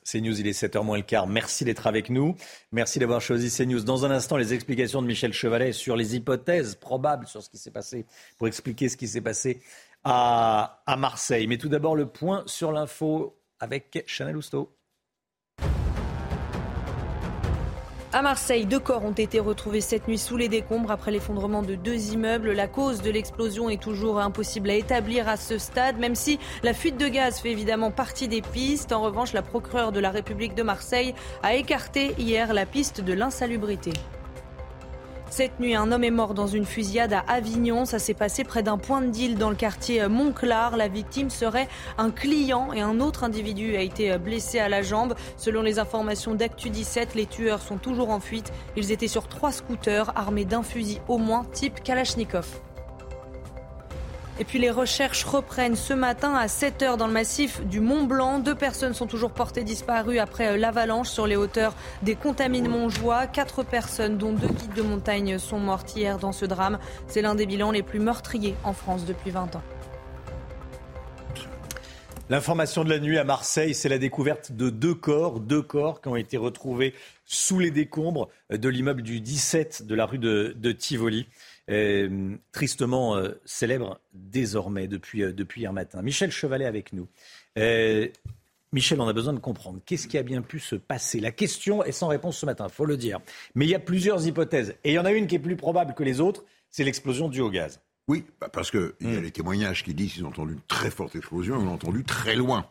CNews, 0.06 0.40
il 0.40 0.48
est 0.48 0.60
7h 0.60 0.84
moins 0.84 0.98
le 0.98 1.04
quart. 1.04 1.28
Merci 1.28 1.66
d'être 1.66 1.88
avec 1.88 2.10
nous. 2.10 2.36
Merci 2.72 3.00
d'avoir 3.00 3.22
choisi 3.22 3.50
CNews. 3.50 3.82
Dans 3.82 4.06
un 4.06 4.12
instant, 4.12 4.38
les 4.38 4.54
explications 4.54 5.02
de 5.02 5.08
Michel 5.08 5.34
Chevalet 5.34 5.74
sur 5.74 5.96
les 5.96 6.16
hypothèses 6.16 6.76
probables 6.76 7.28
sur 7.28 7.42
ce 7.42 7.50
qui 7.50 7.58
s'est 7.58 7.72
passé, 7.72 8.06
pour 8.38 8.48
expliquer 8.48 8.88
ce 8.88 8.98
qui 8.98 9.08
s'est 9.08 9.22
passé 9.22 9.62
à, 10.04 10.84
Marseille. 10.98 11.48
Mais 11.48 11.58
tout 11.58 11.70
d'abord, 11.70 11.96
le 11.96 12.06
point 12.06 12.44
sur 12.46 12.72
l'info 12.72 13.36
avec 13.60 14.04
Chanel 14.06 14.38
Housteau. 14.38 14.75
À 18.16 18.22
Marseille, 18.22 18.66
deux 18.66 18.80
corps 18.80 19.04
ont 19.04 19.12
été 19.12 19.42
retrouvés 19.42 19.82
cette 19.82 20.08
nuit 20.08 20.18
sous 20.18 20.38
les 20.38 20.48
décombres 20.48 20.90
après 20.90 21.12
l'effondrement 21.12 21.62
de 21.62 21.76
deux 21.76 22.14
immeubles. 22.14 22.54
La 22.54 22.66
cause 22.66 23.02
de 23.02 23.12
l'explosion 23.12 23.70
est 23.70 23.82
toujours 23.82 24.22
impossible 24.22 24.70
à 24.70 24.76
établir 24.76 25.28
à 25.28 25.36
ce 25.36 25.58
stade, 25.58 25.98
même 26.00 26.16
si 26.16 26.40
la 26.64 26.74
fuite 26.74 26.96
de 26.96 27.10
gaz 27.10 27.42
fait 27.42 27.52
évidemment 27.52 27.92
partie 27.92 28.30
des 28.30 28.42
pistes. 28.42 28.94
En 28.94 29.02
revanche, 29.02 29.34
la 29.34 29.42
procureure 29.42 29.92
de 29.92 30.00
la 30.00 30.12
République 30.12 30.56
de 30.56 30.64
Marseille 30.64 31.14
a 31.44 31.56
écarté 31.56 32.16
hier 32.18 32.54
la 32.54 32.66
piste 32.66 33.02
de 33.02 33.12
l'insalubrité. 33.12 33.92
Cette 35.30 35.60
nuit, 35.60 35.76
un 35.76 35.92
homme 35.92 36.04
est 36.04 36.12
mort 36.12 36.34
dans 36.34 36.48
une 36.48 36.66
fusillade 36.66 37.12
à 37.12 37.20
Avignon. 37.28 37.86
Ça 37.86 38.00
s'est 38.00 38.14
passé 38.14 38.44
près 38.44 38.64
d'un 38.64 38.78
point 38.78 39.02
de 39.02 39.08
deal 39.08 39.38
dans 39.38 39.50
le 39.50 39.56
quartier 39.56 40.08
Montclar. 40.08 40.78
La 40.78 40.88
victime 40.88 41.30
serait 41.30 41.68
un 41.98 42.12
client 42.12 42.72
et 42.74 42.82
un 42.82 43.00
autre 43.00 43.24
individu 43.24 43.76
a 43.76 43.82
été 43.82 44.18
blessé 44.18 44.60
à 44.60 44.70
la 44.70 44.82
jambe. 44.82 45.16
Selon 45.36 45.62
les 45.62 45.80
informations 45.80 46.36
d'Actu 46.36 46.70
17, 46.70 47.16
les 47.16 47.26
tueurs 47.26 47.62
sont 47.62 47.78
toujours 47.78 48.12
en 48.12 48.20
fuite. 48.20 48.54
Ils 48.78 48.92
étaient 48.92 49.08
sur 49.08 49.28
trois 49.28 49.52
scooters 49.52 50.18
armés 50.18 50.46
d'un 50.46 50.64
fusil 50.64 51.02
au 51.08 51.18
moins 51.18 51.46
type 51.52 51.84
Kalachnikov. 51.84 52.48
Et 54.38 54.44
puis 54.44 54.60
les 54.60 54.70
recherches 54.70 55.24
reprennent 55.24 55.78
ce 55.78 55.94
matin 55.94 56.36
à 56.36 56.50
7 56.50 56.82
h 56.82 56.98
dans 56.98 57.08
le 57.08 57.14
massif 57.14 57.66
du 57.66 57.80
Mont 57.80 58.04
Blanc. 58.04 58.40
Deux 58.40 58.56
personnes 58.56 58.94
sont 58.94 59.08
toujours 59.08 59.32
portées 59.32 59.64
disparues 59.64 60.20
après 60.20 60.48
euh, 60.48 60.58
l'avalanche 60.58 61.08
sur 61.08 61.26
les 61.26 61.38
hauteurs 61.38 61.74
des 62.02 62.16
Contamines 62.16 62.68
Montjoie. 62.68 63.28
Quatre 63.28 63.64
personnes, 63.64 64.18
dont 64.18 64.34
deux 64.34 64.50
guides 64.50 64.74
de 64.74 64.82
montagne, 64.82 65.40
sont 65.40 65.60
mortes 65.60 65.96
hier 65.96 66.20
dans 66.20 66.34
ce 66.34 66.46
drame. 66.46 66.80
C'est 67.08 67.22
l'un 67.22 67.34
des 67.34 67.46
bilans 67.46 67.72
les 67.72 67.82
plus 67.82 68.02
meurtriers 68.02 68.56
en 68.66 68.74
France 68.74 69.06
depuis 69.06 69.32
20 69.32 69.56
ans. 69.56 69.64
L'information 72.28 72.84
de 72.84 72.90
la 72.90 73.00
nuit 73.00 73.20
à 73.20 73.24
Marseille, 73.24 73.74
c'est 73.74 73.88
la 73.88 74.00
découverte 74.00 74.52
de 74.52 74.70
deux 74.70 74.96
corps, 74.96 75.40
deux 75.40 75.62
corps 75.62 76.02
qui 76.02 76.08
ont 76.10 76.16
été 76.16 76.38
retrouvés 76.38 76.94
sous 77.24 77.60
les 77.60 77.70
décombres 77.72 78.30
de 78.50 78.68
l'immeuble 78.68 79.04
du 79.04 79.22
17 79.22 79.86
de 79.86 79.96
la 79.96 80.08
rue 80.08 80.18
de 80.18 80.72
Tivoli. 80.72 81.28
Euh, 81.72 82.36
tristement 82.52 83.16
euh, 83.16 83.32
célèbre 83.44 84.00
désormais 84.14 84.88
depuis, 84.88 85.24
euh, 85.24 85.34
depuis 85.34 85.62
hier 85.62 85.74
matin. 85.74 86.04
Michel 86.04 86.30
Chevalet 86.30 86.66
avec 86.66 86.94
nous. 86.94 87.08
Michel, 88.72 89.00
on 89.00 89.08
a 89.08 89.14
besoin 89.14 89.34
de 89.34 89.40
comprendre 89.40 89.80
qu'est-ce 89.86 90.08
qui 90.08 90.18
a 90.18 90.24
bien 90.24 90.42
pu 90.42 90.60
se 90.60 90.76
passer? 90.76 91.20
La 91.20 91.32
question 91.32 91.84
est 91.84 91.94
sans 91.94 92.08
réponse 92.08 92.38
ce 92.38 92.46
matin, 92.46 92.68
faut 92.68 92.86
le 92.86 92.98
dire. 92.98 93.20
Mais 93.56 93.66
il 93.66 93.70
y 93.70 93.76
a 93.76 93.80
plusieurs 93.80 94.28
hypothèses. 94.28 94.76
Et 94.84 94.92
il 94.92 94.94
y 94.96 95.00
en 95.00 95.06
a 95.06 95.12
une 95.12 95.28
qui 95.28 95.36
est 95.36 95.40
plus 95.40 95.56
probable 95.56 95.94
que 95.94 96.04
les 96.04 96.20
autres, 96.20 96.44
c'est 96.70 96.84
l'explosion 96.84 97.30
due 97.30 97.42
au 97.42 97.50
gaz. 97.50 97.80
Oui, 98.08 98.26
bah, 98.40 98.50
parce 98.50 98.70
qu'il 98.70 98.94
y 99.02 99.16
a 99.16 99.20
hmm. 99.20 99.24
les 99.24 99.32
témoignages 99.32 99.84
qui 99.84 99.94
disent 99.94 100.14
qu'ils 100.14 100.26
ont 100.26 100.30
entendu 100.30 100.54
une 100.54 100.62
très 100.68 100.92
forte 100.92 101.16
explosion, 101.16 101.60
ils 101.60 101.66
l'ont 101.66 101.74
entendu 101.74 102.04
très 102.04 102.36
loin. 102.36 102.70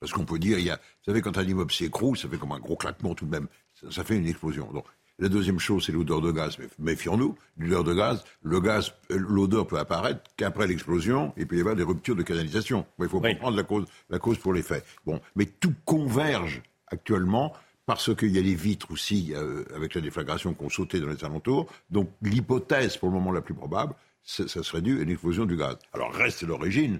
Parce 0.00 0.12
qu'on 0.12 0.24
peut 0.24 0.38
dire, 0.38 0.58
il 0.58 0.64
y 0.64 0.70
a, 0.70 0.76
vous 0.76 1.04
savez, 1.04 1.20
quand 1.20 1.38
un 1.38 1.44
immeuble 1.44 1.72
s'écroule, 1.72 2.16
ça 2.16 2.28
fait 2.28 2.38
comme 2.38 2.52
un 2.52 2.58
gros 2.58 2.76
claquement 2.76 3.14
tout 3.14 3.26
de 3.26 3.30
même. 3.30 3.46
Ça, 3.74 3.90
ça 3.90 4.04
fait 4.04 4.16
une 4.16 4.26
explosion. 4.26 4.72
Donc, 4.72 4.86
la 5.18 5.28
deuxième 5.28 5.60
chose, 5.60 5.86
c'est 5.86 5.92
l'odeur 5.92 6.20
de 6.20 6.32
gaz. 6.32 6.58
Méfions-nous, 6.78 7.36
l'odeur 7.58 7.84
de 7.84 7.94
gaz. 7.94 8.24
Le 8.42 8.60
gaz, 8.60 8.92
euh, 9.10 9.16
l'odeur 9.16 9.66
peut 9.66 9.78
apparaître 9.78 10.20
qu'après 10.36 10.66
l'explosion, 10.66 11.32
il 11.36 11.46
peut 11.46 11.56
y 11.56 11.60
avoir 11.60 11.76
des 11.76 11.84
ruptures 11.84 12.16
de 12.16 12.22
canalisation. 12.22 12.84
Il 12.98 13.08
faut 13.08 13.20
comprendre 13.20 13.56
la 13.56 13.62
cause, 13.62 13.84
la 14.10 14.18
cause 14.18 14.38
pour 14.38 14.52
les 14.52 14.62
faits. 14.62 14.84
Bon, 15.06 15.20
mais 15.36 15.46
tout 15.46 15.72
converge 15.84 16.62
actuellement 16.88 17.52
parce 17.86 18.14
qu'il 18.14 18.30
y 18.30 18.38
a 18.38 18.42
les 18.42 18.54
vitres 18.54 18.90
aussi, 18.90 19.32
euh, 19.34 19.64
avec 19.74 19.94
la 19.94 20.00
déflagration 20.00 20.52
qu'on 20.54 20.68
sautait 20.68 21.00
dans 21.00 21.08
les 21.08 21.24
alentours. 21.24 21.70
Donc 21.90 22.10
l'hypothèse, 22.22 22.96
pour 22.96 23.08
le 23.08 23.14
moment 23.14 23.30
la 23.30 23.42
plus 23.42 23.54
probable, 23.54 23.94
ça 24.24 24.46
serait 24.62 24.80
dû 24.80 24.98
à 24.98 25.02
une 25.02 25.10
explosion 25.10 25.44
du 25.44 25.56
gaz. 25.56 25.76
Alors 25.92 26.12
reste 26.12 26.42
l'origine, 26.42 26.98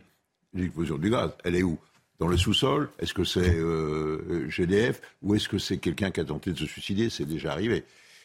l'explosion 0.53 0.99
du 0.99 1.11
gaz. 1.11 1.31
Elle 1.43 1.57
est 1.57 1.63
où? 1.63 1.79
Dans 2.21 2.29
le 2.29 2.37
sous-sol? 2.37 2.91
Est-ce 2.99 3.15
que 3.15 3.25
c'est 3.25 3.57
euh, 3.57 4.49
GDF 4.49 5.01
ou 5.23 5.35
est-ce 5.35 5.49
que 5.49 5.59
c'est 5.59 5.79
quelqu'un 5.79 6.11
qui 6.11 6.21
a 6.21 6.25
tenté 6.25 6.53
de 6.53 6.57
se 6.59 6.67
suicider? 6.67 7.11
C'est 7.11 7.25
déjà 7.25 7.51
arrivé. 7.51 7.85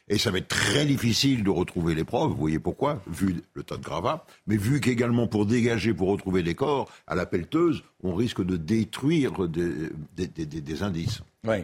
Et 0.09 0.17
ça 0.17 0.31
va 0.31 0.39
être 0.39 0.47
très 0.47 0.85
difficile 0.85 1.43
de 1.43 1.51
retrouver 1.51 1.93
les 1.93 2.03
preuves, 2.03 2.31
vous 2.31 2.35
voyez 2.35 2.57
pourquoi, 2.57 3.01
vu 3.07 3.43
le 3.53 3.61
tas 3.61 3.77
de 3.77 3.83
gravats, 3.83 4.25
mais 4.47 4.57
vu 4.57 4.81
qu'également 4.81 5.27
pour 5.27 5.45
dégager, 5.45 5.93
pour 5.93 6.09
retrouver 6.09 6.41
les 6.41 6.55
corps, 6.55 6.91
à 7.05 7.13
la 7.13 7.27
pelleteuse, 7.27 7.83
on 8.03 8.15
risque 8.15 8.43
de 8.43 8.57
détruire 8.57 9.47
des, 9.47 10.83
indices. 10.83 11.21
Oui. 11.45 11.57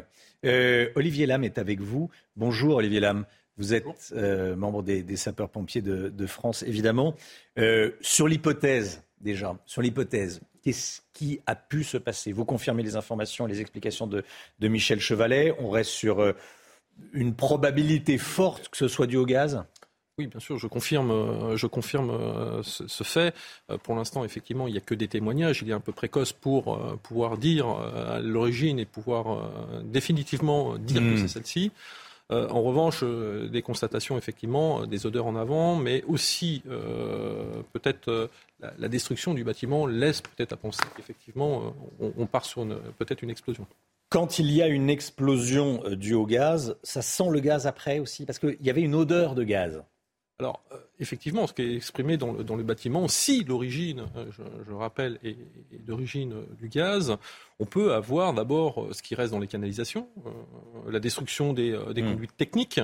Euh, 0.46 0.90
Olivier 0.94 1.26
Lam 1.26 1.44
est 1.44 1.58
avec 1.58 1.82
vous. 1.82 2.12
Bonjour 2.36 2.76
Olivier 2.76 3.00
Lam. 3.00 3.26
Vous 3.58 3.74
êtes 3.74 3.86
euh, 4.12 4.56
membre 4.56 4.84
des, 4.84 5.16
sapeurs-pompiers 5.16 5.82
de, 5.82 6.28
France, 6.28 6.64
évidemment. 6.68 7.16
Euh, 7.58 7.92
sur 8.02 8.28
l'hypothèse, 8.28 9.02
déjà, 9.22 9.58
sur 9.66 9.82
l'hypothèse, 9.82 10.42
qu'est-ce 10.62 11.02
qui 11.14 11.40
a 11.48 11.56
pu 11.56 11.84
se 11.84 11.98
passer? 11.98 12.32
Vous 12.32 12.46
confirmez 12.46 12.84
les 12.84 12.96
informations, 12.96 13.48
les 13.48 13.62
explications 13.62 14.06
de, 14.06 14.24
Michel 14.62 15.00
Chevalet. 15.00 15.56
On 15.58 15.70
reste 15.72 15.90
sur 15.90 16.22
une 17.14 17.36
probabilité 17.36 18.18
forte 18.18 18.70
que 18.70 18.78
ce 18.78 18.88
soit 18.88 19.08
dû 19.08 19.18
au 19.18 19.26
gaz 19.26 19.66
oui, 20.18 20.28
bien 20.28 20.40
sûr, 20.40 20.58
je 20.58 20.68
confirme, 20.68 21.12
euh, 21.12 21.58
je 21.58 21.68
confirme 21.68 22.10
euh, 22.10 22.64
ce, 22.64 23.04
fait. 23.04 23.36
Euh, 23.70 23.78
pour 23.78 23.96
l'instant, 23.96 24.24
effectivement, 24.24 24.66
il 24.66 24.72
n'y 24.72 24.78
a 24.78 24.82
que 24.82 24.96
des 24.96 25.10
témoignages. 25.10 25.62
Il 25.62 25.70
est 25.70 25.74
un 25.74 25.82
peu 25.82 25.92
précoce 25.92 26.32
pour 26.32 26.80
pouvoir 27.00 27.38
dire 27.38 27.68
l'origine 28.24 28.80
et 28.80 28.86
pouvoir 28.86 29.52
définitivement 29.84 30.78
dire 30.78 31.02
que 31.02 31.16
hmm. 31.16 31.18
c'est 31.18 31.28
celle-ci. 31.28 31.72
en 32.30 32.62
revanche, 32.62 33.04
des 33.04 33.62
constatations, 33.62 34.18
effectivement, 34.18 34.88
des 34.88 35.06
odeurs 35.06 35.26
en 35.26 35.36
avant, 35.36 35.76
mais 35.76 36.04
aussi 36.08 36.64
peut-être 37.74 38.30
la, 38.60 38.88
destruction 38.88 39.34
du 39.34 39.44
bâtiment 39.44 39.86
laisse 39.86 40.22
peut-être 40.22 40.54
à 40.54 40.58
penser 40.58 40.84
qu'effectivement, 40.96 41.76
on, 42.00 42.26
part 42.26 42.46
sur 42.46 42.66
peut-être 42.98 43.22
une 43.22 43.30
explosion. 43.30 43.68
Quand 44.16 44.40
il 44.40 44.50
y 44.50 44.62
a 44.62 44.70
une 44.70 44.90
explosion 44.90 45.84
euh, 45.84 45.98
due 45.98 46.14
au 46.14 46.26
gaz, 46.26 46.78
ça 46.84 47.02
sent 47.02 47.28
le 47.32 47.42
gaz 47.42 47.68
après 47.68 48.00
aussi? 48.00 48.26
Parce 48.26 48.40
qu'il 48.40 48.56
y 48.62 48.70
avait 48.70 48.80
une 48.80 48.96
odeur 48.96 49.36
de 49.36 49.44
gaz. 49.44 49.84
Alors, 50.38 50.62
euh, 50.74 50.78
effectivement, 51.00 51.48
ce 51.48 51.54
qui 51.54 51.62
est 51.62 51.76
exprimé 51.78 52.18
dans 52.18 52.34
le, 52.34 52.64
bâtiment, 52.64 53.08
si 53.08 53.46
l'origine, 53.46 54.06
euh, 54.18 54.26
je, 54.68 54.74
rappelle, 54.74 55.18
est, 55.24 55.38
d'origine 55.86 56.34
euh, 56.34 56.46
du 56.60 56.68
gaz, 56.68 57.16
on 57.60 57.66
peut 57.66 57.94
avoir 57.94 58.34
d'abord 58.34 58.90
ce 58.92 59.02
qui 59.02 59.16
reste 59.16 59.32
dans 59.32 59.40
les 59.40 59.48
canalisations, 59.48 60.10
la 60.90 61.00
destruction 61.00 61.54
des, 61.54 61.72
mmh. 61.72 61.96
conduites 61.96 62.36
techniques. 62.36 62.82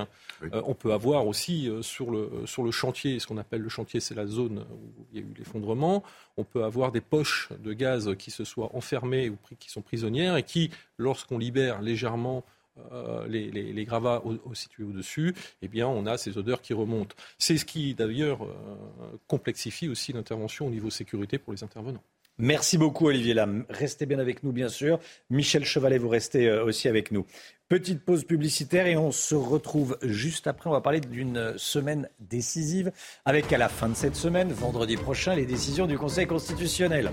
on 0.54 0.74
peut 0.74 0.94
avoir 0.94 1.28
aussi 1.28 1.70
sur, 1.82 2.10
le, 2.10 2.30
sur 2.46 2.64
le 2.64 2.72
chantier, 2.72 3.20
ce 3.20 3.28
qu'on 3.28 3.38
appelle 3.38 3.60
le 3.60 3.68
chantier, 3.68 4.00
c'est 4.00 4.16
la 4.16 4.28
zone 4.28 4.60
où 4.72 5.06
il 5.12 5.20
y 5.20 5.22
a 5.22 5.28
eu 5.28 5.34
l'effondrement. 5.38 6.04
On 6.38 6.46
peut 6.46 6.64
avoir 6.64 6.94
des 6.94 7.02
poches 7.02 7.50
de 7.60 7.74
gaz 7.74 8.16
qui 8.16 8.32
se 8.32 8.46
soient 8.46 8.74
enfermées 8.74 9.30
ou 9.30 9.38
qui 9.60 9.70
sont 9.70 9.82
prisonnières 9.82 10.38
et 10.38 10.44
qui, 10.44 10.72
lorsqu'on 10.98 11.38
libère 11.38 11.82
légèrement 11.82 12.46
euh, 12.92 13.28
les, 13.28 13.86
gravats 13.86 14.24
situés 14.54 14.84
au-dessus, 14.84 15.34
eh 15.62 15.68
bien, 15.68 15.88
on 15.88 16.06
a 16.06 16.18
ces 16.18 16.38
odeurs 16.38 16.62
qui 16.62 16.74
remontent. 16.74 17.16
C'est 17.38 17.58
ce 17.58 17.66
qui, 17.66 17.94
d'ailleurs, 17.94 18.44
euh, 18.44 19.18
complexifie 19.28 19.90
aussi 19.90 20.14
l'intervention 20.14 20.68
au 20.68 20.70
niveau 20.70 20.90
sécurité 20.90 21.38
pour 21.38 21.54
les 21.54 21.64
intervenants. 21.64 22.04
Merci 22.38 22.78
beaucoup, 22.78 23.08
Olivier 23.08 23.34
Lam. 23.34 23.66
Restez 23.70 24.06
bien 24.06 24.20
avec 24.20 24.44
nous, 24.44 24.52
bien 24.52 24.70
sûr. 24.70 25.00
Michel 25.30 25.66
Chevalet, 25.66 25.98
vous 25.98 26.10
restez 26.10 26.48
euh, 26.48 26.64
aussi 26.64 26.88
avec 26.88 27.12
nous. 27.12 27.26
Petite 27.68 28.04
pause 28.04 28.24
publicitaire 28.24 28.88
et 28.88 28.98
on 28.98 29.12
se 29.12 29.36
retrouve 29.36 29.98
juste 30.02 30.48
après. 30.48 30.70
On 30.70 30.74
va 30.74 30.82
parler 30.82 31.02
d'une 31.02 31.54
semaine 31.58 32.10
décisive 32.20 32.92
avec 33.26 33.52
à 33.54 33.58
la 33.58 33.70
fin 33.70 33.90
de 33.90 33.96
cette 33.96 34.16
semaine, 34.16 34.52
vendredi 34.52 34.98
prochain, 34.98 35.36
les 35.36 35.46
décisions 35.46 35.88
du 35.88 35.98
Conseil 35.98 36.26
constitutionnel. 36.26 37.12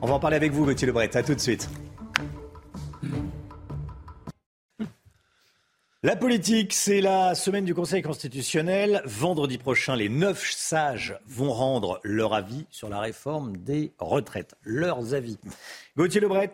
On 0.00 0.06
va 0.06 0.14
en 0.14 0.20
parler 0.20 0.36
avec 0.36 0.52
vous, 0.52 0.64
Gauthier 0.64 0.86
Lebret. 0.86 1.14
À 1.16 1.22
tout 1.22 1.34
de 1.34 1.40
suite. 1.40 1.68
La 6.02 6.14
politique, 6.14 6.74
c'est 6.74 7.00
la 7.00 7.34
semaine 7.34 7.64
du 7.64 7.74
Conseil 7.74 8.02
constitutionnel. 8.02 9.00
Vendredi 9.06 9.56
prochain, 9.56 9.96
les 9.96 10.10
neuf 10.10 10.50
sages 10.50 11.18
vont 11.26 11.50
rendre 11.50 12.00
leur 12.04 12.34
avis 12.34 12.66
sur 12.70 12.90
la 12.90 13.00
réforme 13.00 13.56
des 13.56 13.94
retraites. 13.98 14.56
Leurs 14.62 15.14
avis. 15.14 15.38
Gauthier 15.96 16.20
Lebret, 16.20 16.52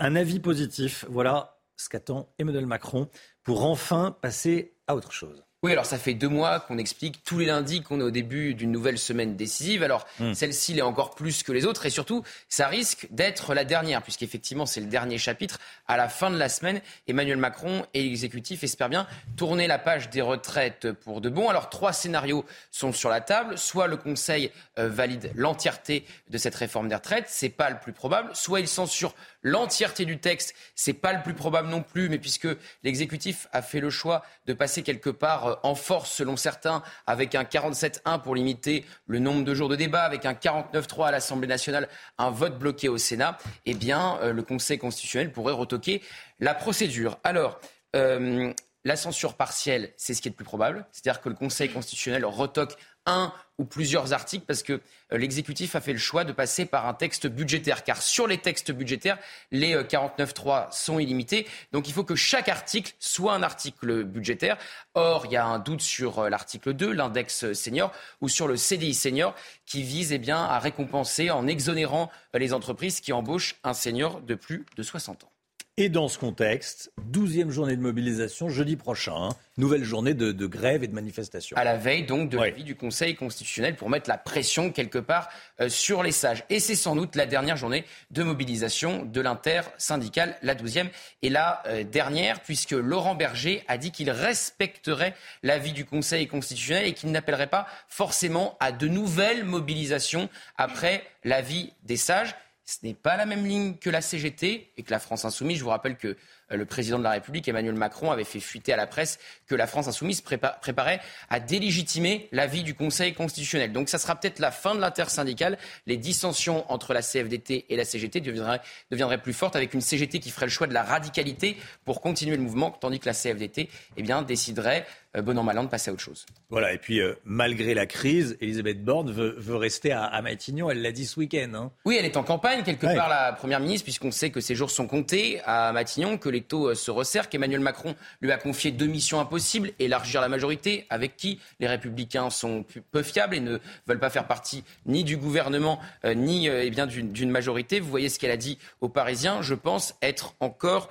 un 0.00 0.16
avis 0.16 0.40
positif. 0.40 1.04
Voilà 1.08 1.60
ce 1.76 1.88
qu'attend 1.88 2.28
Emmanuel 2.40 2.66
Macron 2.66 3.08
pour 3.44 3.64
enfin 3.64 4.16
passer 4.20 4.74
à 4.88 4.96
autre 4.96 5.12
chose. 5.12 5.44
Oui, 5.64 5.70
alors 5.70 5.86
ça 5.86 5.96
fait 5.96 6.14
deux 6.14 6.28
mois 6.28 6.58
qu'on 6.58 6.76
explique 6.76 7.22
tous 7.22 7.38
les 7.38 7.46
lundis 7.46 7.82
qu'on 7.82 8.00
est 8.00 8.02
au 8.02 8.10
début 8.10 8.52
d'une 8.54 8.72
nouvelle 8.72 8.98
semaine 8.98 9.36
décisive. 9.36 9.84
Alors 9.84 10.08
hmm. 10.18 10.34
celle-ci 10.34 10.74
l'est 10.74 10.82
encore 10.82 11.14
plus 11.14 11.44
que 11.44 11.52
les 11.52 11.66
autres 11.66 11.86
et 11.86 11.90
surtout 11.90 12.24
ça 12.48 12.66
risque 12.66 13.06
d'être 13.12 13.54
la 13.54 13.64
dernière 13.64 14.02
puisqu'effectivement 14.02 14.66
c'est 14.66 14.80
le 14.80 14.88
dernier 14.88 15.18
chapitre. 15.18 15.60
À 15.86 15.96
la 15.96 16.08
fin 16.08 16.30
de 16.30 16.36
la 16.36 16.48
semaine, 16.48 16.80
Emmanuel 17.06 17.36
Macron 17.36 17.86
et 17.94 18.02
l'exécutif 18.02 18.64
espèrent 18.64 18.88
bien 18.88 19.06
tourner 19.36 19.68
la 19.68 19.78
page 19.78 20.10
des 20.10 20.20
retraites 20.20 20.90
pour 20.90 21.20
de 21.20 21.28
bon. 21.28 21.48
Alors 21.48 21.70
trois 21.70 21.92
scénarios 21.92 22.44
sont 22.72 22.92
sur 22.92 23.08
la 23.08 23.20
table. 23.20 23.56
Soit 23.56 23.86
le 23.86 23.96
Conseil 23.96 24.50
euh, 24.80 24.88
valide 24.88 25.30
l'entièreté 25.36 26.04
de 26.28 26.38
cette 26.38 26.56
réforme 26.56 26.88
des 26.88 26.96
retraites, 26.96 27.26
c'est 27.28 27.50
pas 27.50 27.70
le 27.70 27.78
plus 27.78 27.92
probable. 27.92 28.30
Soit 28.34 28.58
il 28.58 28.66
censure 28.66 29.14
l'entièreté 29.42 30.06
du 30.06 30.18
texte, 30.18 30.56
c'est 30.74 30.92
pas 30.92 31.12
le 31.12 31.22
plus 31.22 31.34
probable 31.34 31.68
non 31.68 31.82
plus, 31.82 32.08
mais 32.08 32.18
puisque 32.18 32.48
l'exécutif 32.82 33.46
a 33.52 33.62
fait 33.62 33.80
le 33.80 33.90
choix 33.90 34.24
de 34.46 34.54
passer 34.54 34.82
quelque 34.82 35.10
part 35.10 35.51
euh, 35.52 35.56
en 35.62 35.74
force, 35.74 36.10
selon 36.12 36.36
certains, 36.36 36.82
avec 37.06 37.34
un 37.34 37.44
47-1 37.44 38.20
pour 38.22 38.34
limiter 38.34 38.84
le 39.06 39.18
nombre 39.18 39.44
de 39.44 39.54
jours 39.54 39.68
de 39.68 39.76
débat, 39.76 40.02
avec 40.02 40.26
un 40.26 40.32
49-3 40.32 41.08
à 41.08 41.10
l'Assemblée 41.10 41.48
nationale, 41.48 41.88
un 42.18 42.30
vote 42.30 42.58
bloqué 42.58 42.88
au 42.88 42.98
Sénat, 42.98 43.38
eh 43.66 43.74
bien, 43.74 44.18
euh, 44.22 44.32
le 44.32 44.42
Conseil 44.42 44.78
constitutionnel 44.78 45.32
pourrait 45.32 45.52
retoquer 45.52 46.02
la 46.40 46.54
procédure. 46.54 47.18
Alors, 47.24 47.60
euh, 47.96 48.52
la 48.84 48.96
censure 48.96 49.34
partielle, 49.34 49.92
c'est 49.96 50.14
ce 50.14 50.20
qui 50.20 50.28
est 50.28 50.32
le 50.32 50.36
plus 50.36 50.44
probable, 50.44 50.86
c'est-à-dire 50.90 51.20
que 51.20 51.28
le 51.28 51.34
Conseil 51.36 51.68
constitutionnel 51.70 52.24
retoque 52.24 52.76
un 53.06 53.32
ou 53.58 53.64
plusieurs 53.64 54.12
articles 54.12 54.44
parce 54.46 54.62
que 54.62 54.74
euh, 54.74 55.18
l'exécutif 55.18 55.76
a 55.76 55.80
fait 55.80 55.92
le 55.92 55.98
choix 55.98 56.24
de 56.24 56.32
passer 56.32 56.64
par 56.64 56.86
un 56.86 56.94
texte 56.94 57.26
budgétaire. 57.26 57.84
Car 57.84 58.00
sur 58.00 58.26
les 58.26 58.38
textes 58.38 58.72
budgétaires, 58.72 59.18
les 59.50 59.74
49.3 59.74 60.66
euh, 60.68 60.70
sont 60.70 60.98
illimités. 60.98 61.46
Donc 61.72 61.88
il 61.88 61.92
faut 61.92 62.04
que 62.04 62.14
chaque 62.14 62.48
article 62.48 62.94
soit 62.98 63.34
un 63.34 63.42
article 63.42 64.04
budgétaire. 64.04 64.56
Or, 64.94 65.26
il 65.26 65.32
y 65.32 65.36
a 65.36 65.44
un 65.44 65.58
doute 65.58 65.82
sur 65.82 66.20
euh, 66.20 66.28
l'article 66.28 66.72
2, 66.72 66.92
l'index 66.92 67.52
senior, 67.52 67.92
ou 68.20 68.28
sur 68.28 68.48
le 68.48 68.56
CDI 68.56 68.94
senior, 68.94 69.34
qui 69.66 69.82
vise 69.82 70.12
eh 70.12 70.18
bien, 70.18 70.42
à 70.42 70.58
récompenser 70.58 71.30
en 71.30 71.46
exonérant 71.46 72.10
les 72.34 72.52
entreprises 72.52 73.00
qui 73.00 73.12
embauchent 73.12 73.56
un 73.64 73.74
senior 73.74 74.20
de 74.20 74.34
plus 74.34 74.64
de 74.76 74.82
60 74.82 75.24
ans. 75.24 75.31
Et 75.78 75.88
dans 75.88 76.08
ce 76.08 76.18
contexte, 76.18 76.92
douzième 77.02 77.50
journée 77.50 77.76
de 77.76 77.80
mobilisation 77.80 78.50
jeudi 78.50 78.76
prochain, 78.76 79.14
hein. 79.16 79.28
nouvelle 79.56 79.84
journée 79.84 80.12
de, 80.12 80.46
grève 80.46 80.84
et 80.84 80.86
de 80.86 80.92
manifestation. 80.92 81.56
À 81.56 81.64
la 81.64 81.78
veille 81.78 82.04
donc 82.04 82.28
de 82.28 82.36
l'avis 82.36 82.62
du 82.62 82.76
Conseil 82.76 83.14
constitutionnel 83.14 83.74
pour 83.74 83.88
mettre 83.88 84.10
la 84.10 84.18
pression 84.18 84.70
quelque 84.70 84.98
part 84.98 85.30
euh, 85.62 85.70
sur 85.70 86.02
les 86.02 86.12
sages. 86.12 86.44
Et 86.50 86.60
c'est 86.60 86.74
sans 86.74 86.94
doute 86.94 87.16
la 87.16 87.24
dernière 87.24 87.56
journée 87.56 87.86
de 88.10 88.22
mobilisation 88.22 89.06
de 89.06 89.20
l'inter-syndical, 89.22 90.36
la 90.42 90.54
douzième 90.54 90.90
et 91.22 91.30
la 91.30 91.62
euh, 91.66 91.84
dernière, 91.84 92.40
puisque 92.40 92.72
Laurent 92.72 93.14
Berger 93.14 93.64
a 93.66 93.78
dit 93.78 93.92
qu'il 93.92 94.10
respecterait 94.10 95.14
l'avis 95.42 95.72
du 95.72 95.86
Conseil 95.86 96.26
constitutionnel 96.26 96.84
et 96.84 96.92
qu'il 96.92 97.10
n'appellerait 97.12 97.46
pas 97.46 97.66
forcément 97.88 98.58
à 98.60 98.72
de 98.72 98.88
nouvelles 98.88 99.44
mobilisations 99.44 100.28
après 100.58 101.02
l'avis 101.24 101.72
des 101.82 101.96
sages. 101.96 102.34
Ce 102.64 102.78
n'est 102.82 102.94
pas 102.94 103.16
la 103.16 103.26
même 103.26 103.44
ligne 103.44 103.76
que 103.76 103.90
la 103.90 104.00
CGT 104.00 104.72
et 104.76 104.82
que 104.82 104.90
la 104.90 105.00
France 105.00 105.24
insoumise. 105.24 105.58
Je 105.58 105.64
vous 105.64 105.70
rappelle 105.70 105.96
que 105.96 106.16
le 106.52 106.64
président 106.64 106.98
de 106.98 107.04
la 107.04 107.10
République, 107.10 107.48
Emmanuel 107.48 107.74
Macron, 107.74 108.10
avait 108.10 108.24
fait 108.24 108.40
fuiter 108.40 108.72
à 108.72 108.76
la 108.76 108.86
presse 108.86 109.18
que 109.46 109.54
la 109.54 109.66
France 109.66 109.88
insoumise 109.88 110.20
préparait 110.20 111.00
à 111.30 111.40
délégitimer 111.40 112.28
l'avis 112.32 112.62
du 112.62 112.74
Conseil 112.74 113.14
constitutionnel. 113.14 113.72
Donc 113.72 113.88
ça 113.88 113.98
sera 113.98 114.16
peut-être 114.16 114.38
la 114.38 114.50
fin 114.50 114.74
de 114.74 114.80
l'intersyndicale. 114.80 115.58
Les 115.86 115.96
dissensions 115.96 116.70
entre 116.70 116.92
la 116.94 117.02
CFDT 117.02 117.66
et 117.68 117.76
la 117.76 117.84
CGT 117.84 118.20
deviendraient, 118.20 119.22
plus 119.22 119.32
fortes 119.32 119.56
avec 119.56 119.74
une 119.74 119.80
CGT 119.80 120.20
qui 120.20 120.30
ferait 120.30 120.46
le 120.46 120.50
choix 120.50 120.66
de 120.66 120.74
la 120.74 120.82
radicalité 120.82 121.56
pour 121.84 122.00
continuer 122.00 122.36
le 122.36 122.42
mouvement, 122.42 122.70
tandis 122.70 122.98
que 122.98 123.06
la 123.06 123.14
CFDT 123.14 123.68
eh 123.96 124.02
bien, 124.02 124.22
déciderait 124.22 124.86
euh, 125.16 125.22
bon 125.22 125.38
an, 125.38 125.42
mal 125.42 125.58
an 125.58 125.64
de 125.64 125.68
passer 125.68 125.90
à 125.90 125.92
autre 125.92 126.02
chose. 126.02 126.24
Voilà, 126.48 126.72
et 126.72 126.78
puis 126.78 127.00
euh, 127.00 127.14
malgré 127.24 127.74
la 127.74 127.86
crise, 127.86 128.36
Elisabeth 128.40 128.82
Borne 128.82 129.10
veut, 129.10 129.56
rester 129.56 129.92
à, 129.92 130.20
Matignon, 130.22 130.70
elle 130.70 130.80
l'a 130.80 130.92
dit 130.92 131.06
ce 131.06 131.20
week-end. 131.20 131.50
Hein. 131.54 131.70
Oui, 131.84 131.96
elle 131.98 132.06
est 132.06 132.16
en 132.16 132.22
campagne, 132.22 132.62
quelque 132.62 132.86
part, 132.86 133.08
la 133.08 133.32
Première 133.32 133.60
ministre, 133.60 133.84
puisqu'on 133.84 134.10
sait 134.10 134.30
que 134.30 134.40
ses 134.40 134.54
jours 134.54 134.70
sont 134.70 134.86
comptés 134.86 135.40
à 135.44 135.72
Matignon, 135.72 136.16
que 136.16 136.28
les 136.28 136.41
taux 136.42 136.68
euh, 136.68 136.74
se 136.74 136.90
resserrent, 136.90 137.28
qu'Emmanuel 137.28 137.60
Macron 137.60 137.94
lui 138.20 138.32
a 138.32 138.38
confié 138.38 138.70
deux 138.70 138.86
missions 138.86 139.20
impossibles, 139.20 139.72
élargir 139.78 140.20
la 140.20 140.28
majorité, 140.28 140.86
avec 140.90 141.16
qui 141.16 141.40
les 141.60 141.66
républicains 141.66 142.30
sont 142.30 142.64
peu 142.90 143.02
fiables 143.02 143.34
et 143.34 143.40
ne 143.40 143.58
veulent 143.86 143.98
pas 143.98 144.10
faire 144.10 144.26
partie 144.26 144.64
ni 144.86 145.04
du 145.04 145.16
gouvernement, 145.16 145.80
ni 146.04 146.48
eh 146.48 146.70
bien 146.70 146.86
d'une 146.86 147.30
majorité. 147.30 147.80
Vous 147.80 147.90
voyez 147.90 148.08
ce 148.08 148.18
qu'elle 148.18 148.30
a 148.30 148.36
dit 148.36 148.58
aux 148.80 148.88
Parisiens, 148.88 149.42
je 149.42 149.54
pense 149.54 149.94
être 150.02 150.34
encore 150.40 150.90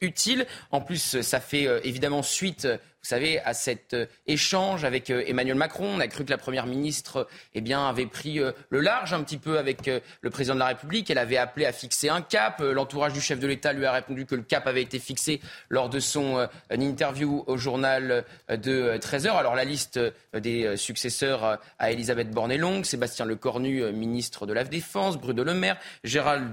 utile. 0.00 0.46
En 0.70 0.80
plus, 0.80 1.20
ça 1.20 1.40
fait 1.40 1.66
évidemment 1.84 2.22
suite 2.22 2.66
vous 3.02 3.08
savez, 3.08 3.40
à 3.40 3.54
cet 3.54 3.94
euh, 3.94 4.04
échange 4.26 4.84
avec 4.84 5.08
euh, 5.08 5.24
Emmanuel 5.26 5.56
Macron. 5.56 5.86
On 5.96 6.00
a 6.00 6.06
cru 6.06 6.26
que 6.26 6.30
la 6.30 6.36
Première 6.36 6.66
ministre 6.66 7.26
eh 7.54 7.62
bien, 7.62 7.88
avait 7.88 8.04
pris 8.04 8.38
euh, 8.38 8.52
le 8.68 8.80
large 8.80 9.14
un 9.14 9.22
petit 9.22 9.38
peu 9.38 9.58
avec 9.58 9.90
le 10.20 10.30
président 10.30 10.54
de 10.54 10.58
la 10.58 10.66
République. 10.66 11.10
Elle 11.10 11.16
avait 11.16 11.38
appelé 11.38 11.64
à 11.64 11.72
fixer 11.72 12.10
un 12.10 12.20
cap. 12.20 12.60
L'entourage 12.60 13.14
du 13.14 13.20
chef 13.22 13.40
de 13.40 13.46
l'État 13.46 13.72
lui 13.72 13.86
a 13.86 13.92
répondu 13.92 14.26
que 14.26 14.34
le 14.34 14.42
cap 14.42 14.66
avait 14.66 14.82
été 14.82 14.98
fixé 14.98 15.40
lors 15.70 15.88
de 15.88 15.98
son 15.98 16.46
interview 16.70 17.42
au 17.46 17.56
journal 17.56 18.24
de 18.48 18.96
13 18.98 19.26
heures. 19.26 19.36
Alors 19.36 19.54
la 19.54 19.64
liste 19.64 19.98
des 20.34 20.76
successeurs 20.76 21.58
à 21.78 21.90
Elisabeth 21.90 22.30
Borne 22.30 22.52
est 22.52 22.58
longue. 22.58 22.84
Sébastien 22.84 23.24
Lecornu, 23.24 23.92
ministre 23.92 24.46
de 24.46 24.52
la 24.52 24.64
Défense, 24.64 25.18
Bruno 25.18 25.42
Le 25.44 25.54
Maire, 25.54 25.78
Gérald 26.04 26.52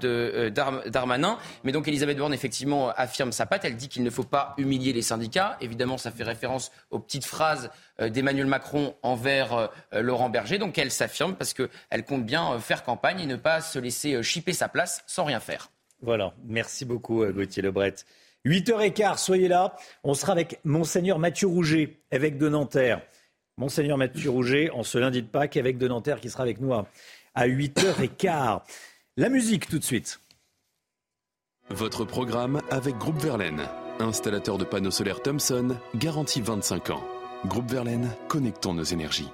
Darmanin. 0.87 1.37
Mais 1.63 1.71
donc 1.71 1.87
Elisabeth 1.87 2.17
Borne, 2.17 2.33
effectivement, 2.33 2.89
affirme 2.89 3.31
sa 3.31 3.45
patte. 3.45 3.65
Elle 3.65 3.75
dit 3.75 3.89
qu'il 3.89 4.03
ne 4.03 4.09
faut 4.09 4.23
pas 4.23 4.53
humilier 4.57 4.93
les 4.93 5.01
syndicats. 5.01 5.57
Évidemment, 5.61 5.97
ça 5.97 6.11
fait 6.11 6.23
référence 6.23 6.36
référence 6.37 6.71
aux 6.91 6.99
petites 6.99 7.25
phrases 7.25 7.69
euh, 7.99 8.09
d'Emmanuel 8.09 8.45
Macron 8.45 8.95
envers 9.01 9.53
euh, 9.53 10.01
Laurent 10.01 10.29
Berger. 10.29 10.59
Donc 10.59 10.77
elle 10.77 10.91
s'affirme 10.91 11.35
parce 11.35 11.53
qu'elle 11.53 12.05
compte 12.05 12.25
bien 12.25 12.53
euh, 12.53 12.59
faire 12.59 12.83
campagne 12.83 13.19
et 13.19 13.25
ne 13.25 13.35
pas 13.35 13.61
se 13.61 13.79
laisser 13.79 14.21
chipper 14.21 14.53
sa 14.53 14.69
place 14.69 15.03
sans 15.07 15.25
rien 15.25 15.39
faire. 15.39 15.71
Voilà, 16.01 16.33
merci 16.45 16.85
beaucoup 16.85 17.25
Gauthier 17.25 17.63
Lebret. 17.63 17.95
8h15, 18.45 19.17
soyez 19.17 19.47
là. 19.47 19.75
On 20.03 20.13
sera 20.13 20.31
avec 20.31 20.59
Monseigneur 20.63 21.17
Mathieu 21.17 21.47
Rouget, 21.47 21.97
évêque 22.11 22.37
de 22.37 22.47
Nanterre. 22.47 23.01
Monseigneur 23.57 23.97
Mathieu 23.97 24.29
Rouget, 24.29 24.69
en 24.69 24.83
ce 24.83 24.99
lundi 24.99 25.23
de 25.23 25.27
Pâques, 25.27 25.57
évêque 25.57 25.79
de 25.79 25.87
Nanterre, 25.87 26.21
qui 26.21 26.29
sera 26.29 26.43
avec 26.43 26.61
nous 26.61 26.71
à, 26.73 26.87
à 27.33 27.47
8h15. 27.47 28.61
La 29.17 29.29
musique 29.29 29.67
tout 29.67 29.79
de 29.79 29.83
suite. 29.83 30.19
Votre 31.69 32.05
programme 32.05 32.61
avec 32.69 32.95
Groupe 32.97 33.19
Verlaine. 33.19 33.67
Installateur 33.99 34.57
de 34.57 34.63
panneaux 34.63 34.91
solaires 34.91 35.21
Thomson, 35.21 35.75
garantie 35.95 36.41
25 36.41 36.91
ans. 36.91 37.03
Groupe 37.45 37.69
Verlaine, 37.69 38.09
connectons 38.27 38.73
nos 38.73 38.83
énergies. 38.83 39.29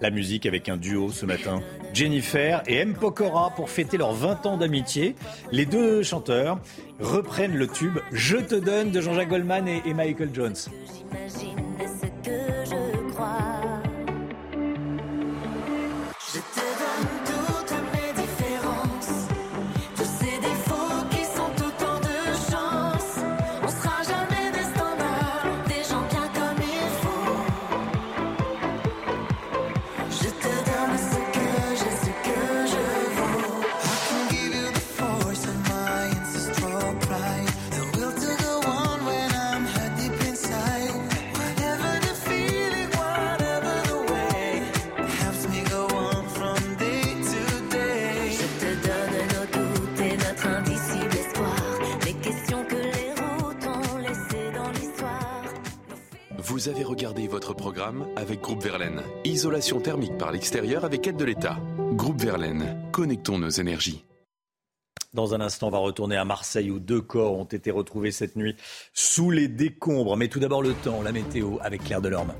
La 0.00 0.10
musique 0.10 0.44
avec 0.44 0.68
un 0.68 0.76
duo 0.76 1.10
ce 1.10 1.24
matin. 1.24 1.62
Jennifer 1.94 2.62
et 2.66 2.76
M. 2.76 2.94
Pokora 2.94 3.50
pour 3.56 3.70
fêter 3.70 3.96
leurs 3.96 4.12
20 4.12 4.44
ans 4.44 4.56
d'amitié. 4.58 5.16
Les 5.52 5.64
deux 5.64 6.02
chanteurs 6.02 6.58
reprennent 7.00 7.56
le 7.56 7.66
tube 7.66 7.98
Je 8.12 8.36
te 8.36 8.54
donne 8.54 8.90
de 8.90 9.00
Jean-Jacques 9.00 9.30
Goldman 9.30 9.66
et, 9.68 9.94
Michael 9.94 10.30
Jones. 10.34 10.56
Vous 56.66 56.72
avez 56.72 56.82
regardé 56.82 57.28
votre 57.28 57.54
programme 57.54 58.08
avec 58.16 58.40
Groupe 58.40 58.60
Verlaine. 58.60 59.00
Isolation 59.24 59.80
thermique 59.80 60.18
par 60.18 60.32
l'extérieur 60.32 60.84
avec 60.84 61.06
aide 61.06 61.16
de 61.16 61.24
l'État. 61.24 61.60
Groupe 61.92 62.20
Verlaine, 62.20 62.90
connectons 62.90 63.38
nos 63.38 63.50
énergies. 63.50 64.04
Dans 65.14 65.32
un 65.32 65.40
instant, 65.40 65.68
on 65.68 65.70
va 65.70 65.78
retourner 65.78 66.16
à 66.16 66.24
Marseille 66.24 66.72
où 66.72 66.80
deux 66.80 67.00
corps 67.00 67.38
ont 67.38 67.44
été 67.44 67.70
retrouvés 67.70 68.10
cette 68.10 68.34
nuit 68.34 68.56
sous 68.92 69.30
les 69.30 69.46
décombres. 69.46 70.16
Mais 70.16 70.26
tout 70.26 70.40
d'abord 70.40 70.60
le 70.60 70.74
temps, 70.74 71.02
la 71.02 71.12
météo 71.12 71.58
avec 71.60 71.84
Claire 71.84 72.00
Delorme. 72.00 72.34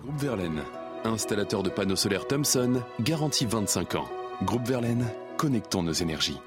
Groupe 0.00 0.18
Verlaine, 0.18 0.62
installateur 1.04 1.62
de 1.62 1.68
panneaux 1.68 1.94
solaires 1.94 2.26
Thomson, 2.26 2.82
garantie 3.00 3.44
25 3.44 3.96
ans. 3.96 4.08
Groupe 4.44 4.66
Verlaine, 4.66 5.04
connectons 5.36 5.82
nos 5.82 5.92
énergies. 5.92 6.38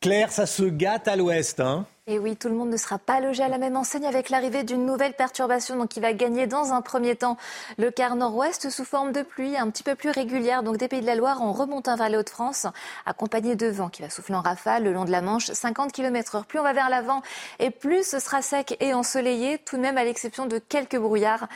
Claire, 0.00 0.32
ça 0.32 0.46
se 0.46 0.62
gâte 0.62 1.06
à 1.06 1.16
l'ouest, 1.16 1.60
hein? 1.60 1.84
Et 2.10 2.18
oui, 2.18 2.36
tout 2.36 2.48
le 2.48 2.54
monde 2.54 2.70
ne 2.70 2.76
sera 2.76 2.98
pas 2.98 3.20
logé 3.20 3.44
à 3.44 3.48
la 3.48 3.56
même 3.56 3.76
enseigne 3.76 4.04
avec 4.04 4.30
l'arrivée 4.30 4.64
d'une 4.64 4.84
nouvelle 4.84 5.12
perturbation 5.12 5.76
donc 5.76 5.90
qui 5.90 6.00
va 6.00 6.12
gagner 6.12 6.48
dans 6.48 6.72
un 6.72 6.82
premier 6.82 7.14
temps 7.14 7.36
le 7.78 7.92
quart 7.92 8.16
nord-ouest 8.16 8.68
sous 8.68 8.84
forme 8.84 9.12
de 9.12 9.22
pluie 9.22 9.56
un 9.56 9.70
petit 9.70 9.84
peu 9.84 9.94
plus 9.94 10.10
régulière 10.10 10.64
donc 10.64 10.76
des 10.76 10.88
Pays 10.88 11.02
de 11.02 11.06
la 11.06 11.14
Loire 11.14 11.40
en 11.40 11.52
remontant 11.52 11.94
vers 11.94 12.08
les 12.08 12.16
Hauts-de-France 12.16 12.66
accompagné 13.06 13.54
de 13.54 13.68
vent 13.68 13.88
qui 13.88 14.02
va 14.02 14.10
souffler 14.10 14.34
en 14.34 14.40
rafale 14.40 14.82
le 14.82 14.92
long 14.92 15.04
de 15.04 15.12
la 15.12 15.20
Manche 15.20 15.52
50 15.52 15.92
km 15.92 16.34
heure. 16.34 16.46
Plus 16.46 16.58
on 16.58 16.64
va 16.64 16.72
vers 16.72 16.90
l'avant 16.90 17.22
et 17.60 17.70
plus 17.70 18.04
ce 18.04 18.18
sera 18.18 18.42
sec 18.42 18.76
et 18.80 18.92
ensoleillé 18.92 19.58
tout 19.58 19.76
de 19.76 19.82
même 19.82 19.96
à 19.96 20.02
l'exception 20.02 20.46
de 20.46 20.58
quelques 20.58 20.98
brouillards 20.98 21.46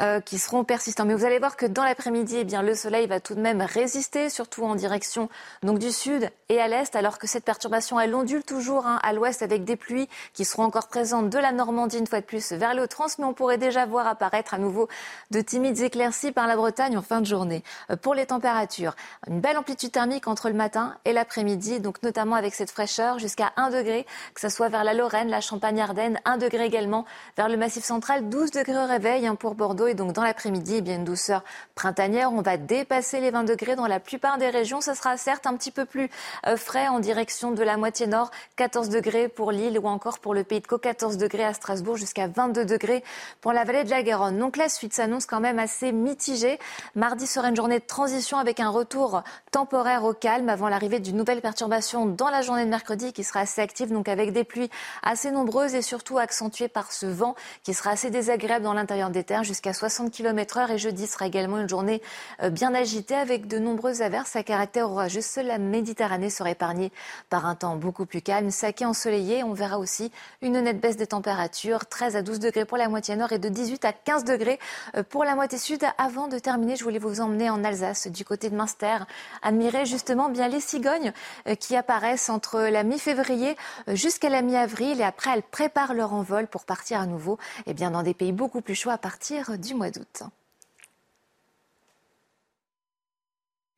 euh, 0.00 0.20
qui 0.20 0.38
seront 0.38 0.62
persistants. 0.62 1.06
Mais 1.06 1.14
vous 1.14 1.24
allez 1.24 1.38
voir 1.38 1.56
que 1.56 1.64
dans 1.64 1.84
l'après-midi, 1.84 2.36
eh 2.40 2.44
bien 2.44 2.60
le 2.60 2.74
soleil 2.74 3.06
va 3.06 3.20
tout 3.20 3.34
de 3.34 3.40
même 3.40 3.62
résister 3.62 4.28
surtout 4.28 4.64
en 4.64 4.74
direction 4.74 5.30
donc 5.62 5.78
du 5.78 5.90
sud 5.90 6.30
et 6.50 6.60
à 6.60 6.68
l'est 6.68 6.94
alors 6.96 7.18
que 7.18 7.26
cette 7.26 7.44
perturbation 7.44 7.98
elle 7.98 8.14
ondule 8.14 8.44
toujours 8.44 8.86
hein, 8.86 9.00
à 9.02 9.14
l'ouest 9.14 9.40
avec 9.40 9.64
des 9.64 9.76
pluies 9.76 10.01
qui 10.32 10.44
seront 10.44 10.64
encore 10.64 10.88
présentes 10.88 11.30
de 11.30 11.38
la 11.38 11.52
Normandie 11.52 11.98
une 11.98 12.06
fois 12.06 12.20
de 12.20 12.26
plus 12.26 12.52
vers 12.52 12.74
les 12.74 12.80
Hauts-de-France, 12.82 13.18
mais 13.18 13.24
on 13.24 13.34
pourrait 13.34 13.58
déjà 13.58 13.86
voir 13.86 14.06
apparaître 14.06 14.54
à 14.54 14.58
nouveau 14.58 14.88
de 15.30 15.40
timides 15.40 15.80
éclaircies 15.80 16.32
par 16.32 16.46
la 16.46 16.56
Bretagne 16.56 16.96
en 16.96 17.02
fin 17.02 17.20
de 17.20 17.26
journée. 17.26 17.62
Euh, 17.90 17.96
pour 17.96 18.14
les 18.14 18.26
températures, 18.26 18.94
une 19.28 19.40
belle 19.40 19.58
amplitude 19.58 19.92
thermique 19.92 20.28
entre 20.28 20.48
le 20.48 20.54
matin 20.54 20.96
et 21.04 21.12
l'après-midi, 21.12 21.80
donc 21.80 22.02
notamment 22.02 22.36
avec 22.36 22.54
cette 22.54 22.70
fraîcheur 22.70 23.18
jusqu'à 23.18 23.52
1 23.56 23.70
degré, 23.70 24.06
que 24.34 24.40
ce 24.40 24.48
soit 24.48 24.68
vers 24.68 24.84
la 24.84 24.94
Lorraine, 24.94 25.28
la 25.28 25.40
Champagne-Ardenne, 25.40 26.20
1 26.24 26.36
degré 26.38 26.64
également 26.64 27.04
vers 27.36 27.48
le 27.48 27.56
Massif 27.56 27.84
central, 27.84 28.28
12 28.28 28.50
degrés 28.50 28.78
au 28.78 28.86
réveil 28.86 29.26
hein, 29.26 29.34
pour 29.34 29.54
Bordeaux 29.54 29.86
et 29.86 29.94
donc 29.94 30.12
dans 30.12 30.22
l'après-midi, 30.22 30.76
eh 30.78 30.80
bien 30.80 30.96
une 30.96 31.04
douceur 31.04 31.44
printanière. 31.74 32.32
On 32.32 32.42
va 32.42 32.56
dépasser 32.56 33.20
les 33.20 33.30
20 33.30 33.44
degrés 33.44 33.76
dans 33.76 33.86
la 33.86 34.00
plupart 34.00 34.38
des 34.38 34.48
régions. 34.48 34.80
Ce 34.80 34.94
sera 34.94 35.16
certes 35.16 35.46
un 35.46 35.56
petit 35.56 35.70
peu 35.70 35.84
plus 35.84 36.10
euh, 36.46 36.56
frais 36.56 36.88
en 36.88 37.00
direction 37.00 37.52
de 37.52 37.62
la 37.62 37.76
moitié 37.76 38.06
nord, 38.06 38.30
14 38.56 38.88
degrés 38.88 39.28
pour 39.28 39.52
Lille 39.52 39.78
ou 39.78 39.86
encore 39.86 39.91
pour 39.98 40.34
le 40.34 40.44
pays 40.44 40.60
de 40.60 40.66
Caux, 40.66 40.78
14 40.78 41.16
degrés 41.16 41.44
à 41.44 41.54
Strasbourg 41.54 41.96
jusqu'à 41.96 42.26
22 42.26 42.64
degrés 42.64 43.02
pour 43.40 43.52
la 43.52 43.64
vallée 43.64 43.84
de 43.84 43.90
la 43.90 44.02
Garonne. 44.02 44.38
Donc 44.38 44.56
la 44.56 44.68
suite 44.68 44.92
s'annonce 44.94 45.26
quand 45.26 45.40
même 45.40 45.58
assez 45.58 45.92
mitigée. 45.92 46.58
Mardi 46.94 47.26
sera 47.26 47.48
une 47.48 47.56
journée 47.56 47.78
de 47.78 47.84
transition 47.84 48.38
avec 48.38 48.60
un 48.60 48.70
retour 48.70 49.22
temporaire 49.50 50.04
au 50.04 50.14
calme 50.14 50.48
avant 50.48 50.68
l'arrivée 50.68 51.00
d'une 51.00 51.16
nouvelle 51.16 51.40
perturbation 51.40 52.06
dans 52.06 52.30
la 52.30 52.42
journée 52.42 52.64
de 52.64 52.70
mercredi 52.70 53.12
qui 53.12 53.24
sera 53.24 53.40
assez 53.40 53.60
active, 53.60 53.92
donc 53.92 54.08
avec 54.08 54.32
des 54.32 54.44
pluies 54.44 54.70
assez 55.02 55.30
nombreuses 55.30 55.74
et 55.74 55.82
surtout 55.82 56.18
accentuées 56.18 56.68
par 56.68 56.92
ce 56.92 57.06
vent 57.06 57.34
qui 57.62 57.74
sera 57.74 57.90
assez 57.90 58.10
désagréable 58.10 58.64
dans 58.64 58.74
l'intérieur 58.74 59.10
des 59.10 59.24
terres 59.24 59.44
jusqu'à 59.44 59.72
60 59.72 60.10
km 60.10 60.58
heure. 60.58 60.70
Et 60.70 60.78
jeudi 60.78 61.06
sera 61.06 61.26
également 61.26 61.58
une 61.58 61.68
journée 61.68 62.02
euh, 62.42 62.50
bien 62.50 62.74
agitée 62.74 63.14
avec 63.14 63.46
de 63.46 63.58
nombreuses 63.58 64.02
averses 64.02 64.36
à 64.36 64.42
caractère 64.42 64.90
orageux. 64.90 65.20
Seule 65.20 65.46
la 65.46 65.58
Méditerranée 65.58 66.30
sera 66.30 66.50
épargnée 66.50 66.92
par 67.28 67.46
un 67.46 67.54
temps 67.54 67.76
beaucoup 67.76 68.06
plus 68.06 68.22
calme, 68.22 68.50
saqué 68.50 68.84
ensoleillé. 68.84 69.44
On 69.44 69.52
verra 69.52 69.71
aussi 69.78 70.10
une 70.40 70.60
nette 70.60 70.80
baisse 70.80 70.96
des 70.96 71.06
températures, 71.06 71.86
13 71.86 72.16
à 72.16 72.22
12 72.22 72.38
degrés 72.40 72.64
pour 72.64 72.78
la 72.78 72.88
moitié 72.88 73.16
nord 73.16 73.32
et 73.32 73.38
de 73.38 73.48
18 73.48 73.84
à 73.84 73.92
15 73.92 74.24
degrés 74.24 74.58
euh, 74.96 75.02
pour 75.02 75.24
la 75.24 75.34
moitié 75.34 75.58
sud. 75.58 75.82
Avant 75.98 76.28
de 76.28 76.38
terminer, 76.38 76.76
je 76.76 76.84
voulais 76.84 76.98
vous 76.98 77.20
emmener 77.20 77.50
en 77.50 77.64
Alsace, 77.64 78.08
du 78.08 78.24
côté 78.24 78.50
de 78.50 78.56
Münster, 78.56 78.98
admirer 79.42 79.86
justement 79.86 80.28
bien 80.28 80.48
les 80.48 80.60
cigognes 80.60 81.12
euh, 81.46 81.54
qui 81.54 81.76
apparaissent 81.76 82.28
entre 82.28 82.60
la 82.60 82.82
mi-février 82.82 83.56
euh, 83.88 83.94
jusqu'à 83.94 84.28
la 84.28 84.42
mi-avril 84.42 85.00
et 85.00 85.04
après 85.04 85.30
elles 85.34 85.42
préparent 85.42 85.94
leur 85.94 86.12
envol 86.12 86.46
pour 86.46 86.64
partir 86.64 87.00
à 87.00 87.06
nouveau 87.06 87.38
eh 87.66 87.74
bien, 87.74 87.90
dans 87.90 88.02
des 88.02 88.14
pays 88.14 88.32
beaucoup 88.32 88.60
plus 88.60 88.74
chauds 88.74 88.90
à 88.90 88.98
partir 88.98 89.58
du 89.58 89.74
mois 89.74 89.90
d'août. 89.90 90.22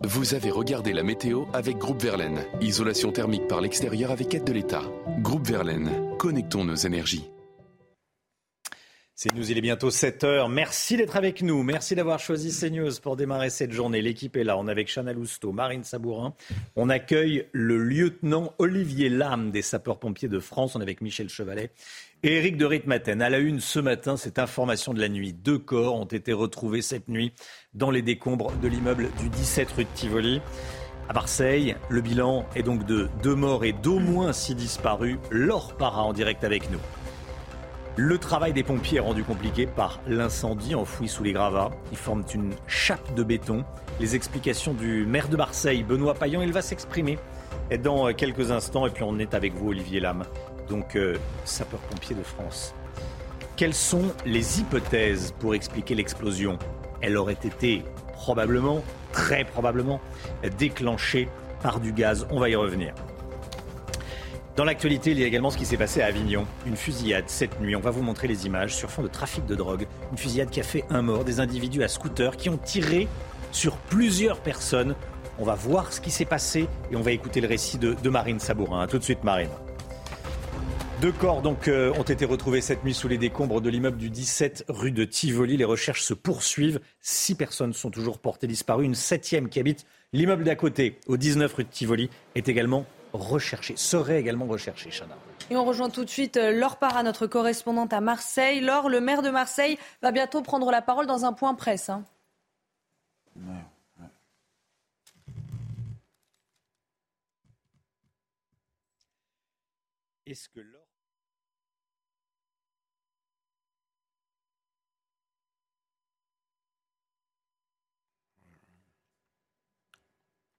Vous 0.07 0.35
avez 0.35 0.51
regardé 0.51 0.93
la 0.93 1.03
météo 1.03 1.45
avec 1.55 1.79
Groupe 1.79 2.03
Verlaine. 2.03 2.45
Isolation 2.61 3.11
thermique 3.11 3.49
par 3.49 3.63
l'extérieur 3.63 4.11
avec 4.11 4.35
aide 4.35 4.45
de 4.45 4.53
l'État. 4.53 4.83
Groupe 5.21 5.47
Verlaine, 5.47 5.91
connectons 6.19 6.63
nos 6.63 6.75
énergies. 6.75 7.25
C'est 9.15 9.33
nous, 9.33 9.51
il 9.51 9.57
est 9.57 9.63
bientôt 9.63 9.91
7 9.91 10.25
heures. 10.25 10.49
Merci 10.51 10.99
d'être 10.99 11.17
avec 11.17 11.41
nous. 11.41 11.63
Merci 11.63 11.95
d'avoir 11.95 12.19
choisi 12.19 12.51
CNews 12.51 12.91
pour 13.01 13.17
démarrer 13.17 13.49
cette 13.49 13.73
journée. 13.73 14.03
L'équipe 14.03 14.37
est 14.37 14.45
là. 14.45 14.59
On 14.59 14.69
est 14.69 14.73
avec 14.73 14.93
Chana 14.93 15.15
Lousteau, 15.15 15.53
Marine 15.53 15.85
Sabourin. 15.85 16.35
On 16.77 16.91
accueille 16.91 17.47
le 17.53 17.79
lieutenant 17.79 18.53
Olivier 18.59 19.09
Lame 19.09 19.53
des 19.53 19.63
sapeurs-pompiers 19.63 20.29
de 20.29 20.41
France. 20.41 20.77
On 20.77 20.81
est 20.81 20.83
avec 20.83 21.01
Michel 21.01 21.31
Chevalet 21.31 21.71
et 22.25 22.39
Éric 22.39 22.57
de 22.57 22.65
Ritmaten. 22.65 23.21
À 23.21 23.29
la 23.29 23.39
une 23.39 23.61
ce 23.61 23.79
matin, 23.79 24.17
cette 24.17 24.39
information 24.39 24.95
de 24.95 25.01
la 25.01 25.11
nuit. 25.11 25.35
Deux 25.35 25.59
corps 25.59 25.95
ont 25.95 26.07
été 26.07 26.33
retrouvés 26.33 26.81
cette 26.81 27.09
nuit 27.09 27.35
dans 27.75 27.91
les 27.91 28.01
décombres 28.01 28.51
de 28.63 28.67
l'immeuble 28.67 29.11
du 29.21 29.29
17 29.29 29.71
rue 29.73 29.85
de 29.85 29.89
Tivoli. 29.95 30.41
À 31.11 31.13
Marseille, 31.13 31.77
le 31.91 32.01
bilan 32.01 32.47
est 32.57 32.63
donc 32.63 32.87
de 32.87 33.11
deux 33.23 33.35
morts 33.35 33.67
et 33.67 33.75
d'au 33.75 33.99
moins 33.99 34.33
six 34.33 34.55
disparus. 34.55 35.19
Laure 35.31 35.77
Para 35.77 36.03
en 36.03 36.15
direct 36.15 36.45
avec 36.45 36.71
nous. 36.71 36.79
Le 37.97 38.17
travail 38.17 38.55
des 38.55 38.63
pompiers 38.63 38.97
est 38.97 39.03
rendu 39.03 39.23
compliqué 39.23 39.67
par 39.67 40.01
l'incendie 40.09 40.75
enfoui 40.75 41.09
sous 41.09 41.25
les 41.25 41.33
gravats. 41.33 41.73
Ils 41.93 41.99
forment 41.99 42.25
une 42.35 42.55
chape 42.67 43.15
de 43.15 43.23
béton. 43.23 43.67
Les 44.01 44.17
explications 44.17 44.73
du 44.73 45.05
maire 45.05 45.29
de 45.29 45.37
Marseille, 45.37 45.83
Benoît 45.83 46.15
Payan, 46.15 46.41
il 46.41 46.55
va 46.55 46.63
s'exprimer 46.63 47.19
dans 47.83 48.15
quelques 48.15 48.51
instants. 48.51 48.87
Et 48.87 48.91
puis 48.91 49.05
on 49.05 49.19
est 49.19 49.35
avec 49.35 49.53
vous, 49.53 49.69
Olivier 49.69 50.01
Lame, 50.01 50.25
donc 50.69 50.97
euh, 50.97 51.17
sapeur-pompier 51.45 52.17
de 52.17 52.23
France. 52.23 52.75
Quelles 53.57 53.75
sont 53.75 54.13
les 54.27 54.61
hypothèses 54.61 55.33
pour 55.39 55.55
expliquer 55.55 55.95
l'explosion? 55.95 56.59
Elle 57.01 57.17
aurait 57.17 57.33
été 57.33 57.85
probablement, 58.13 58.83
très 59.13 59.45
probablement, 59.45 60.01
déclenchée 60.59 61.29
par 61.63 61.79
du 61.79 61.93
gaz. 61.93 62.27
On 62.31 62.41
va 62.41 62.49
y 62.49 62.57
revenir. 62.57 62.95
Dans 64.57 64.65
l'actualité, 64.65 65.11
il 65.11 65.19
y 65.19 65.25
a 65.25 65.27
également 65.27 65.51
ce 65.51 65.59
qui 65.59 65.67
s'est 65.67 65.77
passé 65.77 66.01
à 66.01 66.07
Avignon. 66.07 66.47
Une 66.65 66.77
fusillade 66.77 67.25
cette 67.27 67.61
nuit. 67.61 67.75
On 67.75 67.81
va 67.81 67.91
vous 67.91 68.03
montrer 68.03 68.29
les 68.29 68.47
images 68.47 68.75
sur 68.75 68.89
fond 68.89 69.03
de 69.03 69.09
trafic 69.09 69.45
de 69.47 69.57
drogue. 69.57 69.87
Une 70.13 70.19
fusillade 70.19 70.49
qui 70.49 70.61
a 70.61 70.63
fait 70.63 70.85
un 70.91 71.03
mort, 71.03 71.25
des 71.25 71.41
individus 71.41 71.83
à 71.83 71.89
scooter 71.89 72.37
qui 72.37 72.49
ont 72.51 72.57
tiré 72.57 73.09
sur 73.51 73.77
plusieurs 73.77 74.39
personnes. 74.39 74.95
On 75.41 75.45
va 75.45 75.57
voir 75.57 75.93
ce 75.93 76.01
qui 76.01 76.13
s'est 76.13 76.25
passé 76.25 76.69
et 76.93 76.97
on 76.97 77.01
va 77.01 77.11
écouter 77.11 77.41
le 77.41 77.49
récit 77.49 77.79
de, 77.79 78.09
Marine 78.09 78.39
Sabourin. 78.39 78.83
A 78.83 78.87
tout 78.87 78.99
de 78.99 79.03
suite, 79.03 79.25
Marine. 79.25 79.51
Deux 81.01 81.13
corps 81.13 81.43
donc 81.43 81.69
euh, 81.69 81.93
ont 81.99 82.03
été 82.05 82.25
retrouvés 82.25 82.61
cette 82.61 82.85
nuit 82.85 82.95
sous 82.95 83.09
les 83.09 83.19
décombres 83.19 83.61
de 83.61 83.69
l'immeuble 83.69 83.99
du 83.99 84.11
17 84.11 84.67
rue 84.69 84.93
de 84.93 85.05
Tivoli. 85.05 85.57
Les 85.57 85.65
recherches 85.65 86.03
se 86.03 86.15
poursuivent. 86.15 86.81
Six 87.01 87.35
personnes 87.35 87.73
sont 87.73 87.91
toujours 87.91 88.19
portées 88.19 88.47
disparues. 88.47 88.85
Une 88.85 88.95
septième 88.95 89.49
qui 89.49 89.61
habite 89.61 89.87
l'immeuble 90.13 90.45
d'à 90.45 90.55
côté, 90.55 90.99
au 91.07 91.17
19 91.17 91.53
rue 91.53 91.65
de 91.65 91.69
Tivoli, 91.69 92.11
est 92.37 92.49
également 92.49 92.87
recherché, 93.13 93.75
serait 93.77 94.19
également 94.19 94.47
recherché, 94.47 94.91
Chana. 94.91 95.17
Et 95.51 95.57
on 95.57 95.65
rejoint 95.65 95.91
tout 95.91 96.05
de 96.05 96.11
suite 96.11 96.37
euh, 96.37 96.53
Laure 96.53 96.79
Parra, 96.79 97.03
notre 97.03 97.27
correspondante 97.27 97.93
à 97.93 98.01
Marseille. 98.01 98.61
Laure, 98.61 98.89
le 98.89 99.01
maire 99.01 99.23
de 99.23 99.31
Marseille 99.31 99.79
va 100.01 100.13
bientôt 100.13 100.43
prendre 100.43 100.71
la 100.71 100.81
parole 100.81 101.07
dans 101.07 101.25
un 101.25 101.33
point 101.33 101.55
presse. 101.55 101.91
Hein. 101.91 102.05
Est-ce 110.27 110.49
que 110.49 110.61
Laure 110.61 110.85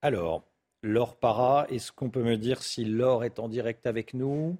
Alors, 0.06 0.44
Laure 0.84 1.18
Para, 1.18 1.66
est-ce 1.68 1.90
qu'on 1.90 2.10
peut 2.10 2.22
me 2.22 2.36
dire 2.36 2.62
si 2.62 2.84
Laure 2.84 3.24
est 3.24 3.40
en 3.40 3.48
direct 3.48 3.88
avec 3.88 4.14
nous? 4.14 4.56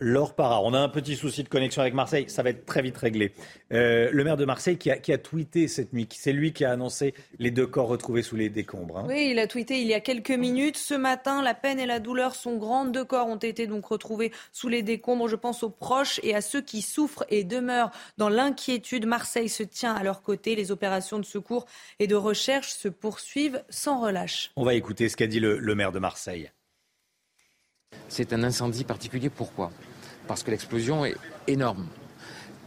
Laure 0.00 0.36
Parra, 0.36 0.62
on 0.62 0.74
a 0.74 0.78
un 0.78 0.88
petit 0.88 1.16
souci 1.16 1.42
de 1.42 1.48
connexion 1.48 1.82
avec 1.82 1.92
Marseille, 1.92 2.26
ça 2.28 2.44
va 2.44 2.50
être 2.50 2.64
très 2.64 2.82
vite 2.82 2.96
réglé. 2.96 3.32
Euh, 3.72 4.10
le 4.12 4.22
maire 4.22 4.36
de 4.36 4.44
Marseille 4.44 4.78
qui 4.78 4.92
a, 4.92 5.18
tweeté 5.18 5.66
cette 5.66 5.92
nuit, 5.92 6.08
c'est 6.12 6.32
lui 6.32 6.52
qui 6.52 6.64
a 6.64 6.70
annoncé 6.70 7.14
les 7.40 7.50
deux 7.50 7.66
corps 7.66 7.88
retrouvés 7.88 8.22
sous 8.22 8.36
les 8.36 8.48
décombres. 8.48 8.98
Hein. 8.98 9.06
Oui, 9.08 9.30
il 9.32 9.40
a 9.40 9.48
tweeté 9.48 9.80
il 9.80 9.88
y 9.88 9.94
a 9.94 10.00
quelques 10.00 10.30
minutes. 10.30 10.76
Ce 10.76 10.94
matin, 10.94 11.42
la 11.42 11.52
peine 11.52 11.80
et 11.80 11.86
la 11.86 11.98
douleur 11.98 12.36
sont 12.36 12.58
grandes. 12.58 12.92
Deux 12.92 13.04
corps 13.04 13.26
ont 13.26 13.38
été 13.38 13.66
donc 13.66 13.86
retrouvés 13.86 14.30
sous 14.52 14.68
les 14.68 14.82
décombres. 14.82 15.26
Je 15.26 15.34
pense 15.34 15.64
aux 15.64 15.70
proches 15.70 16.20
et 16.22 16.32
à 16.32 16.42
ceux 16.42 16.60
qui 16.60 16.80
souffrent 16.80 17.24
et 17.28 17.42
demeurent 17.42 17.90
dans 18.18 18.28
l'inquiétude. 18.28 19.04
Marseille 19.04 19.48
se 19.48 19.64
tient 19.64 19.94
à 19.94 20.04
leur 20.04 20.22
côté. 20.22 20.54
Les 20.54 20.70
opérations 20.70 21.18
de 21.18 21.24
secours 21.24 21.66
et 21.98 22.06
de 22.06 22.14
recherche 22.14 22.70
se 22.70 22.86
poursuivent 22.86 23.64
sans 23.68 24.00
relâche. 24.00 24.52
On 24.54 24.64
va 24.64 24.74
écouter 24.74 25.08
ce 25.08 25.16
qu'a 25.16 25.26
dit 25.26 25.40
le 25.40 25.74
maire 25.74 25.90
de 25.90 25.98
Marseille. 25.98 26.52
C'est 28.08 28.32
un 28.32 28.42
incendie 28.42 28.82
particulier. 28.82 29.30
Pourquoi? 29.30 29.70
Parce 30.26 30.42
que 30.42 30.50
l'explosion 30.50 31.04
est 31.04 31.14
énorme. 31.46 31.86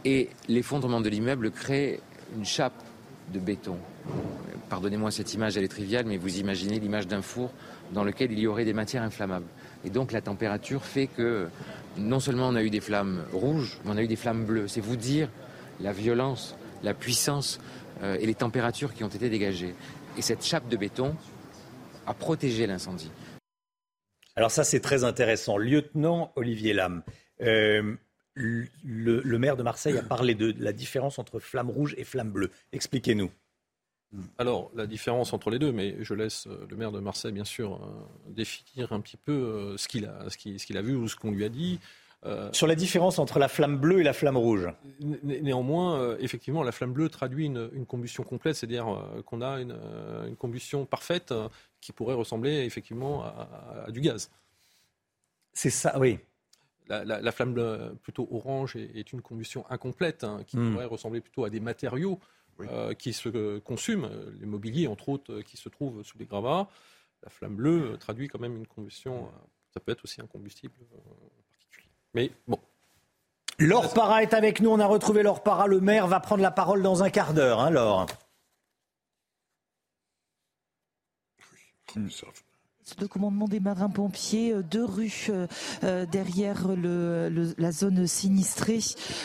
Et 0.04 0.30
l'effondrement 0.48 1.00
de 1.00 1.08
l'immeuble 1.08 1.50
crée 1.50 2.00
une 2.34 2.46
chape 2.46 2.82
de 3.32 3.38
béton. 3.38 3.76
Pardonnez-moi 4.70 5.10
cette 5.10 5.34
image, 5.34 5.58
elle 5.58 5.64
est 5.64 5.68
triviale, 5.68 6.06
mais 6.06 6.16
vous 6.16 6.38
imaginez 6.38 6.80
l'image 6.80 7.06
d'un 7.06 7.20
four 7.20 7.50
dans 7.92 8.02
lequel 8.04 8.32
il 8.32 8.38
y 8.38 8.46
aurait 8.46 8.64
des 8.64 8.72
matières 8.72 9.02
inflammables. 9.02 9.44
Et 9.84 9.90
donc 9.90 10.12
la 10.12 10.22
température 10.22 10.84
fait 10.84 11.06
que 11.06 11.48
non 11.98 12.20
seulement 12.20 12.48
on 12.48 12.54
a 12.54 12.62
eu 12.62 12.70
des 12.70 12.80
flammes 12.80 13.22
rouges, 13.34 13.78
mais 13.84 13.90
on 13.92 13.96
a 13.98 14.02
eu 14.02 14.08
des 14.08 14.16
flammes 14.16 14.44
bleues. 14.44 14.68
C'est 14.68 14.80
vous 14.80 14.96
dire 14.96 15.28
la 15.80 15.92
violence, 15.92 16.56
la 16.82 16.94
puissance 16.94 17.60
euh, 18.02 18.16
et 18.18 18.24
les 18.26 18.34
températures 18.34 18.94
qui 18.94 19.04
ont 19.04 19.08
été 19.08 19.28
dégagées. 19.28 19.74
Et 20.16 20.22
cette 20.22 20.44
chape 20.44 20.68
de 20.68 20.76
béton 20.78 21.14
a 22.06 22.14
protégé 22.14 22.66
l'incendie. 22.66 23.10
Alors 24.36 24.50
ça, 24.50 24.64
c'est 24.64 24.80
très 24.80 25.04
intéressant. 25.04 25.58
Lieutenant 25.58 26.32
Olivier 26.36 26.72
Lam, 26.72 27.02
euh, 27.40 27.94
le, 28.34 29.38
maire 29.38 29.56
de 29.56 29.62
Marseille 29.62 29.98
a 29.98 30.02
parlé 30.02 30.34
de 30.34 30.54
la 30.58 30.72
différence 30.72 31.18
entre 31.18 31.38
flamme 31.38 31.70
rouge 31.70 31.94
et 31.98 32.04
flamme 32.04 32.30
bleue. 32.30 32.50
Expliquez-nous. 32.72 33.30
Alors, 34.36 34.70
la 34.74 34.86
différence 34.86 35.32
entre 35.32 35.50
les 35.50 35.58
deux, 35.58 35.72
mais 35.72 35.96
je 36.00 36.12
laisse 36.12 36.46
euh, 36.46 36.66
le 36.68 36.76
maire 36.76 36.92
de 36.92 37.00
Marseille, 37.00 37.32
bien 37.32 37.44
sûr, 37.44 37.80
définir 38.26 38.92
un 38.92 39.00
petit 39.00 39.16
peu 39.16 39.74
ce 39.78 39.88
qu'il 39.88 40.06
a 40.06 40.82
vu 40.82 40.94
ou 40.94 41.08
ce 41.08 41.16
qu'on 41.16 41.30
lui 41.30 41.44
a 41.44 41.48
dit. 41.48 41.80
Euh, 42.24 42.50
Sur 42.52 42.68
la 42.68 42.76
différence 42.76 43.18
entre 43.18 43.40
la 43.40 43.48
flamme 43.48 43.78
bleue 43.78 44.00
et 44.00 44.04
la 44.04 44.12
flamme 44.12 44.36
rouge 44.36 44.68
Néanmoins, 45.00 45.98
euh, 45.98 46.16
effectivement, 46.20 46.62
la 46.62 46.70
flamme 46.70 46.92
bleue 46.92 47.08
traduit 47.08 47.46
une, 47.46 47.84
combustion 47.86 48.22
complète, 48.22 48.54
c'est-à-dire 48.54 48.88
euh, 48.88 49.22
qu'on 49.22 49.42
a 49.42 49.60
une, 49.60 49.76
combustion 50.38 50.86
parfaite 50.86 51.34
qui 51.80 51.90
pourrait 51.92 52.14
ressembler 52.14 52.64
effectivement 52.64 53.24
à, 53.24 53.90
du 53.90 54.00
gaz. 54.00 54.30
C'est 55.52 55.70
ça, 55.70 55.98
oui. 55.98 56.18
La, 56.88 57.32
flamme 57.32 57.54
bleue, 57.54 57.96
plutôt 58.02 58.28
orange 58.30 58.76
est, 58.76 59.12
une 59.12 59.22
combustion 59.22 59.64
incomplète 59.70 60.24
hein, 60.24 60.42
qui 60.46 60.58
hmm. 60.58 60.72
pourrait 60.72 60.84
ressembler 60.84 61.20
plutôt 61.20 61.44
à 61.44 61.50
des 61.50 61.60
matériaux 61.60 62.20
qui 62.98 63.12
se 63.12 63.58
consument, 63.58 64.08
les 64.38 64.46
mobiliers 64.46 64.86
entre 64.86 65.08
autres 65.08 65.40
qui 65.40 65.56
se 65.56 65.68
trouvent 65.68 66.04
sous 66.04 66.18
les 66.18 66.26
gravats. 66.26 66.68
La 67.24 67.30
flamme 67.30 67.56
bleue 67.56 67.96
traduit 67.98 68.28
quand 68.28 68.38
même 68.38 68.56
une 68.56 68.66
combustion, 68.66 69.28
ça 69.72 69.80
peut 69.80 69.90
être 69.90 70.04
aussi 70.04 70.20
un 70.20 70.26
combustible 70.26 70.74
mais 72.14 72.30
bon. 72.46 72.58
Laure 73.58 73.92
Para 73.94 74.22
est 74.22 74.34
avec 74.34 74.60
nous. 74.60 74.70
On 74.70 74.80
a 74.80 74.86
retrouvé 74.86 75.22
Laure 75.22 75.42
Para. 75.42 75.66
Le 75.66 75.80
maire 75.80 76.06
va 76.06 76.20
prendre 76.20 76.42
la 76.42 76.50
parole 76.50 76.82
dans 76.82 77.02
un 77.02 77.10
quart 77.10 77.34
d'heure. 77.34 77.60
Hein, 77.60 77.70
Laure. 77.70 78.06
Le 83.00 83.06
commandement 83.06 83.46
des 83.46 83.60
marins-pompiers, 83.60 84.52
euh, 84.52 84.62
deux 84.62 84.84
rues 84.84 85.28
euh, 85.30 85.46
euh, 85.84 86.04
derrière 86.04 86.66
la 86.76 87.72
zone 87.72 88.06
sinistrée. 88.08 88.80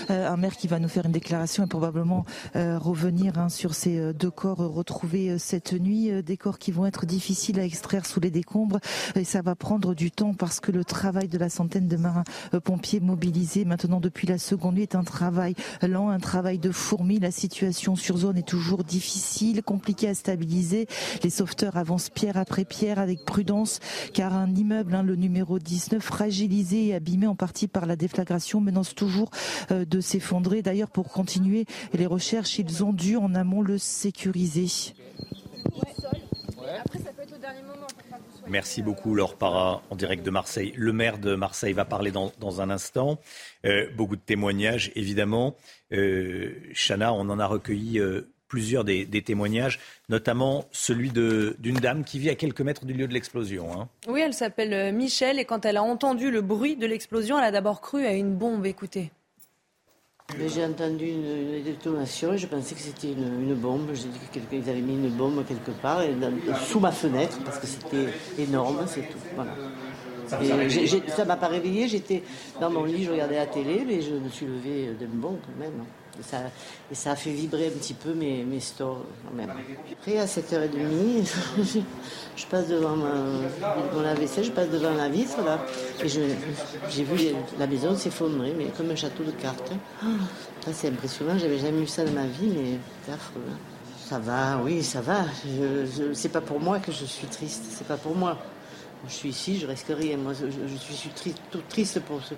un 0.09 0.37
maire 0.37 0.55
qui 0.55 0.67
va 0.67 0.79
nous 0.79 0.87
faire 0.87 1.05
une 1.05 1.11
déclaration 1.11 1.63
et 1.63 1.67
probablement 1.67 2.25
revenir 2.53 3.37
hein, 3.37 3.49
sur 3.49 3.73
ces 3.73 4.13
deux 4.13 4.29
corps 4.29 4.57
retrouvés 4.57 5.37
cette 5.39 5.73
nuit. 5.73 6.23
Des 6.23 6.37
corps 6.37 6.59
qui 6.59 6.71
vont 6.71 6.85
être 6.85 7.05
difficiles 7.05 7.59
à 7.59 7.63
extraire 7.63 8.05
sous 8.05 8.19
les 8.19 8.31
décombres. 8.31 8.79
Et 9.15 9.23
ça 9.23 9.41
va 9.41 9.55
prendre 9.55 9.95
du 9.95 10.11
temps 10.11 10.33
parce 10.33 10.59
que 10.59 10.71
le 10.71 10.83
travail 10.83 11.27
de 11.27 11.37
la 11.37 11.49
centaine 11.49 11.87
de 11.87 11.97
marins-pompiers 11.97 12.99
mobilisés 12.99 13.65
maintenant 13.65 13.99
depuis 13.99 14.27
la 14.27 14.37
seconde 14.37 14.75
nuit 14.75 14.83
est 14.83 14.95
un 14.95 15.03
travail 15.03 15.55
lent, 15.81 16.09
un 16.09 16.19
travail 16.19 16.59
de 16.59 16.71
fourmi. 16.71 17.19
La 17.19 17.31
situation 17.31 17.95
sur 17.95 18.17
zone 18.17 18.37
est 18.37 18.47
toujours 18.47 18.83
difficile, 18.83 19.63
compliquée 19.63 20.09
à 20.09 20.13
stabiliser. 20.13 20.87
Les 21.23 21.29
sauveteurs 21.29 21.77
avancent 21.77 22.09
pierre 22.09 22.37
après 22.37 22.65
pierre 22.65 22.99
avec 22.99 23.25
prudence 23.25 23.46
car 24.13 24.33
un 24.33 24.53
immeuble, 24.53 24.95
hein, 24.95 25.03
le 25.03 25.15
numéro 25.15 25.59
19, 25.59 26.03
fragilisé 26.03 26.87
et 26.87 26.95
abîmé 26.95 27.27
en 27.27 27.35
partie 27.35 27.67
par 27.67 27.85
la 27.85 27.95
déflagration, 27.95 28.61
menace 28.61 28.95
toujours 28.95 29.29
euh, 29.71 29.85
de 29.85 30.01
s'effondrer. 30.01 30.61
D'ailleurs, 30.61 30.89
pour 30.89 31.09
continuer 31.09 31.65
les 31.93 32.05
recherches, 32.05 32.59
ils 32.59 32.83
ont 32.83 32.93
dû 32.93 33.15
en 33.17 33.33
amont 33.35 33.61
le 33.61 33.77
sécuriser. 33.77 34.67
Merci 38.49 38.81
beaucoup, 38.81 39.13
Laure 39.13 39.35
Para, 39.35 39.81
en 39.89 39.95
direct 39.95 40.25
de 40.25 40.31
Marseille. 40.31 40.73
Le 40.77 40.93
maire 40.93 41.17
de 41.17 41.35
Marseille 41.35 41.73
va 41.73 41.83
parler 41.83 42.11
dans, 42.11 42.61
un 42.61 42.69
instant. 42.69 43.19
Euh, 43.65 43.89
beaucoup 43.95 44.15
de 44.15 44.21
témoignages, 44.21 44.91
évidemment. 44.95 45.55
Euh, 45.91 46.53
Chana, 46.73 47.13
on 47.13 47.29
en 47.29 47.39
a 47.39 47.45
recueilli 47.45 47.99
plusieurs 48.47 48.83
des, 48.83 49.05
témoignages, 49.21 49.79
notamment 50.09 50.65
celui 50.71 51.11
d'une 51.11 51.75
dame 51.75 52.03
qui 52.03 52.19
vit 52.19 52.29
à 52.29 52.35
quelques 52.35 52.61
mètres 52.61 52.85
du 52.85 52.93
lieu 52.93 53.07
de 53.07 53.13
l'explosion. 53.13 53.69
Hein. 53.73 53.87
Oui, 54.07 54.21
elle 54.21 54.33
s'appelle 54.33 54.73
euh, 54.73 54.91
Michel 54.91 55.39
et 55.39 55.45
quand 55.45 55.65
elle 55.65 55.77
a 55.77 55.83
entendu 55.83 56.31
le 56.31 56.41
bruit 56.41 56.75
de 56.75 56.85
l'explosion, 56.85 57.37
elle 57.37 57.45
a 57.45 57.51
d'abord 57.51 57.81
cru 57.81 58.05
à 58.05 58.13
une 58.13 58.33
bombe. 58.33 58.65
Écoutez. 58.65 59.11
J'ai 60.45 60.65
entendu 60.65 61.05
une 61.05 61.63
détonation 61.63 62.33
et 62.33 62.37
je 62.37 62.47
pensais 62.47 62.75
que 62.75 62.81
c'était 62.81 63.13
une, 63.13 63.55
bombe. 63.55 63.89
J'ai 63.93 64.09
dit 64.09 64.49
qu'ils 64.49 64.69
avaient 64.69 64.81
mis 64.81 64.95
une 64.95 65.09
bombe 65.09 65.45
quelque 65.47 65.71
part 65.71 66.01
sous 66.65 66.81
ma 66.81 66.91
fenêtre 66.91 67.39
parce 67.45 67.59
que 67.59 67.67
c'était 67.67 68.13
énorme, 68.37 68.83
c'est 68.87 69.03
tout. 69.03 69.17
Voilà. 69.35 69.53
ça 70.27 71.23
m'a 71.23 71.37
pas 71.37 71.47
réveillée, 71.47 71.87
j'étais 71.87 72.23
dans 72.59 72.69
mon 72.69 72.83
lit, 72.83 73.05
je 73.05 73.11
regardais 73.11 73.37
la 73.37 73.45
télé, 73.45 73.85
mais 73.87 74.01
je 74.01 74.15
me 74.15 74.27
suis 74.27 74.45
levée 74.45 74.89
d'un 74.99 75.07
bon 75.07 75.39
quand 75.41 75.63
même. 75.63 75.85
Et 76.19 76.23
ça, 76.23 76.37
et 76.91 76.95
ça, 76.95 77.11
a 77.11 77.15
fait 77.15 77.31
vibrer 77.31 77.67
un 77.67 77.77
petit 77.77 77.93
peu 77.93 78.13
mes, 78.13 78.59
stores 78.59 79.05
quand 79.23 79.35
même. 79.35 79.51
Après, 79.91 80.17
à 80.17 80.25
7h30, 80.25 81.27
je, 82.35 82.45
passe 82.45 82.67
devant 82.67 82.95
ma, 82.95 83.13
mon 83.93 84.01
lave-vaisselle, 84.01 84.45
je 84.45 84.51
passe 84.51 84.69
devant 84.69 84.93
la 84.93 85.09
vitre 85.09 85.37
là, 85.43 85.59
et 86.03 86.07
j'ai 86.07 87.03
vu 87.03 87.35
la 87.59 87.67
maison 87.67 87.95
s'effondrer, 87.95 88.53
mais 88.57 88.65
comme 88.75 88.89
un 88.91 88.95
château 88.95 89.23
de 89.23 89.31
cartes. 89.31 89.71
Ah, 90.01 90.07
c'est 90.73 90.89
impressionnant, 90.89 91.37
j'avais 91.37 91.59
jamais 91.59 91.79
vu 91.79 91.87
ça 91.87 92.03
de 92.03 92.11
ma 92.11 92.25
vie, 92.25 92.47
mais 92.47 92.77
c'est 93.05 93.13
affreux. 93.13 93.41
Hein. 93.49 93.57
Ça 94.09 94.19
va, 94.19 94.61
oui, 94.63 94.83
ça 94.83 95.01
va. 95.01 95.25
Je, 95.45 96.13
c'est 96.13 96.29
pas 96.29 96.41
pour 96.41 96.59
moi 96.59 96.79
que 96.79 96.91
je 96.91 97.03
suis 97.03 97.27
triste, 97.27 97.65
c'est 97.69 97.87
pas 97.87 97.97
pour 97.97 98.15
moi. 98.15 98.37
Je 99.07 99.13
suis 99.13 99.29
ici, 99.29 99.59
je 99.59 99.67
risque 99.67 99.89
rien. 99.89 100.17
Moi, 100.17 100.33
je, 100.33 100.93
suis 100.93 101.09
triste, 101.09 101.39
toute 101.51 101.67
triste 101.67 101.99
pour 102.01 102.23
ce, 102.23 102.33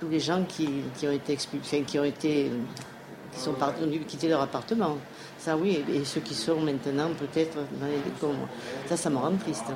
tous 0.00 0.08
les 0.08 0.20
gens 0.20 0.44
qui, 0.44 0.68
ont 1.04 1.10
été 1.10 1.32
expulsés, 1.32 1.82
qui 1.82 1.98
ont 1.98 2.04
été, 2.04 2.50
qui 3.32 3.40
sont 3.40 3.54
partis, 3.54 3.82
quitter 4.06 4.28
leur 4.28 4.40
appartement. 4.40 4.98
Ça 5.38 5.56
oui, 5.56 5.84
et, 5.92 6.04
ceux 6.04 6.20
qui 6.20 6.34
sont 6.34 6.60
maintenant 6.60 7.10
peut-être 7.14 7.56
dans 7.80 7.86
les 7.86 8.00
décombres. 8.00 8.48
Ça, 8.86 8.96
ça 8.96 9.10
me 9.10 9.16
rend 9.16 9.36
triste. 9.36 9.66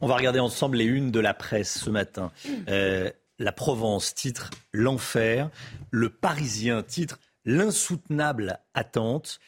On 0.00 0.08
va 0.08 0.16
regarder 0.16 0.40
ensemble 0.40 0.78
les 0.78 0.84
unes 0.84 1.12
de 1.12 1.20
la 1.20 1.32
presse 1.32 1.78
ce 1.78 1.90
matin. 1.90 2.32
Euh, 2.68 3.10
la 3.38 3.52
Provence 3.52 4.14
titre 4.14 4.50
L'enfer. 4.72 5.48
Le 5.90 6.10
Parisien 6.10 6.82
titre 6.82 7.18
L'insoutenable 7.44 8.58
attente. 8.74 9.38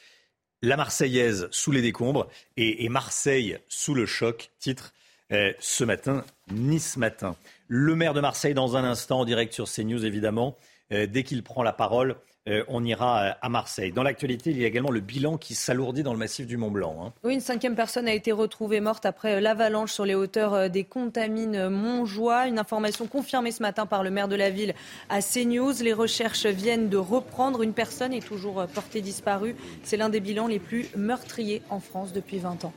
La 0.61 0.77
Marseillaise 0.77 1.47
sous 1.51 1.71
les 1.71 1.81
décombres 1.81 2.27
et, 2.57 2.87
Marseille 2.89 3.59
sous 3.67 3.93
le 3.93 4.05
choc 4.05 4.51
titre 4.59 4.93
euh, 5.35 5.53
ce 5.59 5.83
matin 5.83 6.23
Nice 6.51 6.97
matin. 6.97 7.35
Le 7.67 7.95
maire 7.95 8.13
de 8.13 8.21
Marseille, 8.21 8.53
dans 8.53 8.77
un 8.77 8.83
instant, 8.83 9.21
en 9.21 9.25
direct 9.25 9.53
sur 9.53 9.69
CNews, 9.69 10.05
évidemment. 10.05 10.55
Euh, 10.93 11.07
dès 11.07 11.23
qu'il 11.23 11.41
prend 11.43 11.63
la 11.63 11.73
parole, 11.73 12.15
euh, 12.47 12.63
on 12.67 12.83
ira 12.83 13.35
à 13.41 13.49
Marseille. 13.49 13.91
Dans 13.91 14.03
l'actualité, 14.03 14.51
il 14.51 14.59
y 14.59 14.63
a 14.63 14.67
également 14.67 14.91
le 14.91 14.99
bilan 14.99 15.37
qui 15.37 15.55
s'alourdit 15.55 16.03
dans 16.03 16.13
le 16.13 16.19
massif 16.19 16.45
du 16.45 16.57
Mont 16.57 16.69
Blanc. 16.69 16.97
Hein. 17.03 17.13
Oui, 17.23 17.33
une 17.33 17.41
cinquième 17.41 17.75
personne 17.75 18.07
a 18.07 18.13
été 18.13 18.31
retrouvée 18.31 18.79
morte 18.79 19.05
après 19.07 19.41
l'avalanche 19.41 19.91
sur 19.91 20.05
les 20.05 20.13
hauteurs 20.13 20.69
des 20.69 20.83
Contamines 20.83 21.69
Montjoie. 21.69 22.47
Une 22.47 22.59
information 22.59 23.07
confirmée 23.07 23.51
ce 23.51 23.63
matin 23.63 23.87
par 23.87 24.03
le 24.03 24.11
maire 24.11 24.27
de 24.27 24.35
la 24.35 24.51
ville 24.51 24.75
à 25.09 25.21
CNews. 25.21 25.73
Les 25.81 25.93
recherches 25.93 26.45
viennent 26.45 26.89
de 26.89 26.97
reprendre. 26.97 27.63
Une 27.63 27.73
personne 27.73 28.13
est 28.13 28.25
toujours 28.25 28.65
portée 28.67 29.01
disparue. 29.01 29.55
C'est 29.83 29.97
l'un 29.97 30.09
des 30.09 30.19
bilans 30.19 30.47
les 30.47 30.59
plus 30.59 30.87
meurtriers 30.95 31.63
en 31.71 31.79
France 31.79 32.13
depuis 32.13 32.37
20 32.37 32.65
ans. 32.65 32.73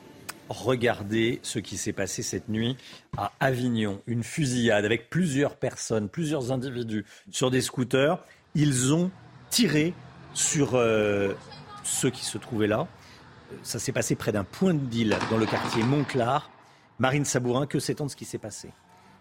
Regardez 0.49 1.41
ce 1.43 1.59
qui 1.59 1.77
s'est 1.77 1.93
passé 1.93 2.23
cette 2.23 2.49
nuit 2.49 2.77
à 3.17 3.33
Avignon. 3.39 4.01
Une 4.07 4.23
fusillade 4.23 4.85
avec 4.85 5.11
plusieurs 5.11 5.57
personnes, 5.57 6.09
plusieurs 6.09 6.53
individus 6.53 7.05
sur 7.31 7.51
des 7.51 7.61
scooters. 7.61 8.19
Ils 8.55 8.95
ont 8.95 9.11
tiré 9.51 9.93
sur 10.33 10.75
euh, 10.75 11.35
ceux 11.85 12.11
qui 12.11 12.25
se 12.25 12.39
trouvaient 12.39 12.67
là. 12.67 12.87
Ça 13.63 13.79
s'est 13.79 13.93
passé 13.93 14.15
près 14.15 14.33
d'un 14.33 14.45
point 14.45 14.75
de 14.75 14.85
deal 14.85 15.17
dans 15.31 15.39
le 15.39 15.47
quartier 15.47 15.83
Montclar. 15.83 16.51
Marine 16.99 17.25
Sabourin, 17.25 17.67
que 17.67 17.79
sait-on 17.79 18.07
de 18.07 18.11
ce 18.11 18.17
qui 18.17 18.25
s'est 18.25 18.39
passé? 18.39 18.71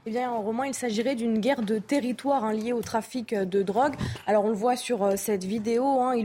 Eh 0.08 0.10
bien, 0.10 0.32
en 0.32 0.42
roman, 0.42 0.64
il 0.64 0.74
s'agirait 0.74 1.16
d'une 1.16 1.40
guerre 1.40 1.64
de 1.64 1.80
territoire 1.80 2.46
hein, 2.46 2.54
liée 2.54 2.72
au 2.72 2.82
trafic 2.82 3.34
euh, 3.34 3.44
de 3.44 3.62
drogue. 3.62 3.94
Alors, 4.26 4.46
on 4.46 4.48
le 4.48 4.56
voit 4.56 4.78
sur 4.78 5.04
euh, 5.04 5.18
cette 5.18 5.44
vidéo. 5.44 5.84
Hein, 6.00 6.16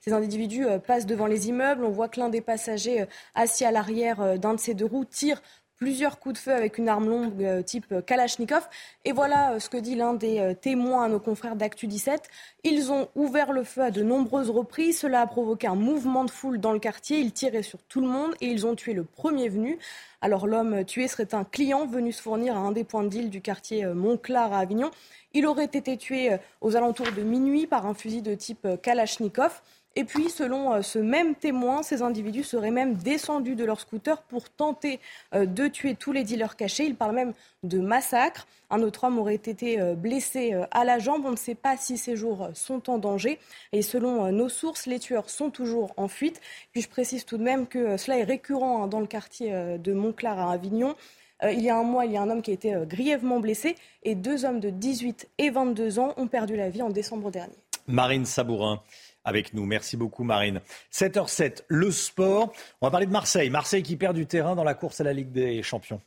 ces 0.00 0.12
individus 0.12 0.66
euh, 0.66 0.80
passent 0.80 1.06
devant 1.06 1.26
les 1.26 1.48
immeubles. 1.48 1.84
On 1.84 1.90
voit 1.90 2.08
que 2.08 2.18
l'un 2.18 2.28
des 2.28 2.40
passagers 2.40 3.06
assis 3.36 3.64
à 3.64 3.70
l'arrière 3.70 4.36
d'un 4.36 4.54
de 4.54 4.58
ces 4.58 4.74
deux 4.74 4.86
roues 4.86 5.04
tire 5.04 5.40
plusieurs 5.76 6.18
coups 6.18 6.34
de 6.34 6.38
feu 6.38 6.52
avec 6.52 6.78
une 6.78 6.88
arme 6.88 7.08
longue 7.08 7.42
euh, 7.42 7.62
type 7.62 7.94
Kalachnikov. 8.06 8.68
Et 9.04 9.12
voilà 9.12 9.52
euh, 9.52 9.58
ce 9.58 9.68
que 9.68 9.76
dit 9.76 9.94
l'un 9.94 10.14
des 10.14 10.38
euh, 10.38 10.54
témoins 10.54 11.04
à 11.04 11.08
nos 11.08 11.18
confrères 11.18 11.56
d'Actu 11.56 11.86
17. 11.86 12.28
Ils 12.62 12.92
ont 12.92 13.08
ouvert 13.14 13.52
le 13.52 13.64
feu 13.64 13.82
à 13.82 13.90
de 13.90 14.02
nombreuses 14.02 14.50
reprises. 14.50 14.98
Cela 15.00 15.22
a 15.22 15.26
provoqué 15.26 15.66
un 15.66 15.74
mouvement 15.74 16.24
de 16.24 16.30
foule 16.30 16.58
dans 16.58 16.72
le 16.72 16.78
quartier. 16.78 17.18
Ils 17.18 17.32
tiraient 17.32 17.62
sur 17.62 17.82
tout 17.82 18.00
le 18.00 18.06
monde 18.06 18.34
et 18.40 18.46
ils 18.46 18.66
ont 18.66 18.74
tué 18.74 18.92
le 18.92 19.04
premier 19.04 19.48
venu. 19.48 19.78
Alors 20.20 20.46
l'homme 20.46 20.84
tué 20.84 21.08
serait 21.08 21.34
un 21.34 21.44
client 21.44 21.86
venu 21.86 22.12
se 22.12 22.22
fournir 22.22 22.56
à 22.56 22.60
un 22.60 22.72
des 22.72 22.84
points 22.84 23.02
de 23.02 23.08
deal 23.08 23.28
du 23.28 23.42
quartier 23.42 23.84
Montclar 23.86 24.52
à 24.52 24.60
Avignon. 24.60 24.90
Il 25.34 25.46
aurait 25.46 25.64
été 25.64 25.98
tué 25.98 26.30
aux 26.62 26.76
alentours 26.76 27.12
de 27.14 27.22
minuit 27.22 27.66
par 27.66 27.84
un 27.84 27.92
fusil 27.92 28.22
de 28.22 28.34
type 28.34 28.66
Kalachnikov. 28.82 29.60
Et 29.96 30.04
puis, 30.04 30.28
selon 30.28 30.72
euh, 30.72 30.82
ce 30.82 30.98
même 30.98 31.34
témoin, 31.36 31.82
ces 31.82 32.02
individus 32.02 32.42
seraient 32.42 32.72
même 32.72 32.94
descendus 32.94 33.54
de 33.54 33.64
leur 33.64 33.78
scooter 33.78 34.22
pour 34.22 34.50
tenter 34.50 34.98
euh, 35.34 35.46
de 35.46 35.68
tuer 35.68 35.94
tous 35.94 36.10
les 36.10 36.24
dealers 36.24 36.56
cachés. 36.56 36.84
Il 36.84 36.96
parle 36.96 37.14
même 37.14 37.32
de 37.62 37.78
massacre. 37.78 38.48
Un 38.70 38.82
autre 38.82 39.04
homme 39.04 39.18
aurait 39.18 39.36
été 39.36 39.80
euh, 39.80 39.94
blessé 39.94 40.54
à 40.72 40.84
la 40.84 40.98
jambe. 40.98 41.24
On 41.24 41.30
ne 41.30 41.36
sait 41.36 41.54
pas 41.54 41.76
si 41.76 41.96
ces 41.96 42.16
jours 42.16 42.48
sont 42.54 42.90
en 42.90 42.98
danger. 42.98 43.38
Et 43.72 43.82
selon 43.82 44.32
nos 44.32 44.48
sources, 44.48 44.86
les 44.86 44.98
tueurs 44.98 45.30
sont 45.30 45.50
toujours 45.50 45.92
en 45.96 46.08
fuite. 46.08 46.40
Puis 46.72 46.82
je 46.82 46.88
précise 46.88 47.24
tout 47.24 47.38
de 47.38 47.44
même 47.44 47.66
que 47.68 47.96
cela 47.96 48.18
est 48.18 48.24
récurrent 48.24 48.82
hein, 48.82 48.86
dans 48.88 49.00
le 49.00 49.06
quartier 49.06 49.78
de 49.78 49.92
Montclar 49.92 50.38
à 50.38 50.52
Avignon. 50.52 50.96
Il 51.42 51.60
y 51.60 51.68
a 51.68 51.76
un 51.76 51.82
mois, 51.82 52.06
il 52.06 52.12
y 52.12 52.16
a 52.16 52.22
un 52.22 52.30
homme 52.30 52.42
qui 52.42 52.52
a 52.52 52.54
été 52.54 52.74
grièvement 52.86 53.38
blessé 53.38 53.76
et 54.02 54.14
deux 54.14 54.44
hommes 54.44 54.60
de 54.60 54.70
18 54.70 55.28
et 55.38 55.50
22 55.50 55.98
ans 55.98 56.14
ont 56.16 56.26
perdu 56.26 56.56
la 56.56 56.70
vie 56.70 56.82
en 56.82 56.90
décembre 56.90 57.30
dernier. 57.30 57.54
Marine 57.86 58.24
Sabourin 58.24 58.80
avec 59.24 59.54
nous. 59.54 59.64
Merci 59.64 59.96
beaucoup 59.96 60.24
Marine. 60.24 60.60
7h07, 60.92 61.62
le 61.68 61.90
sport. 61.90 62.52
On 62.80 62.86
va 62.86 62.90
parler 62.90 63.06
de 63.06 63.12
Marseille. 63.12 63.50
Marseille 63.50 63.82
qui 63.82 63.96
perd 63.96 64.14
du 64.14 64.26
terrain 64.26 64.54
dans 64.54 64.64
la 64.64 64.74
course 64.74 65.00
à 65.00 65.04
la 65.04 65.12
Ligue 65.12 65.32
des 65.32 65.62
Champions. 65.62 66.00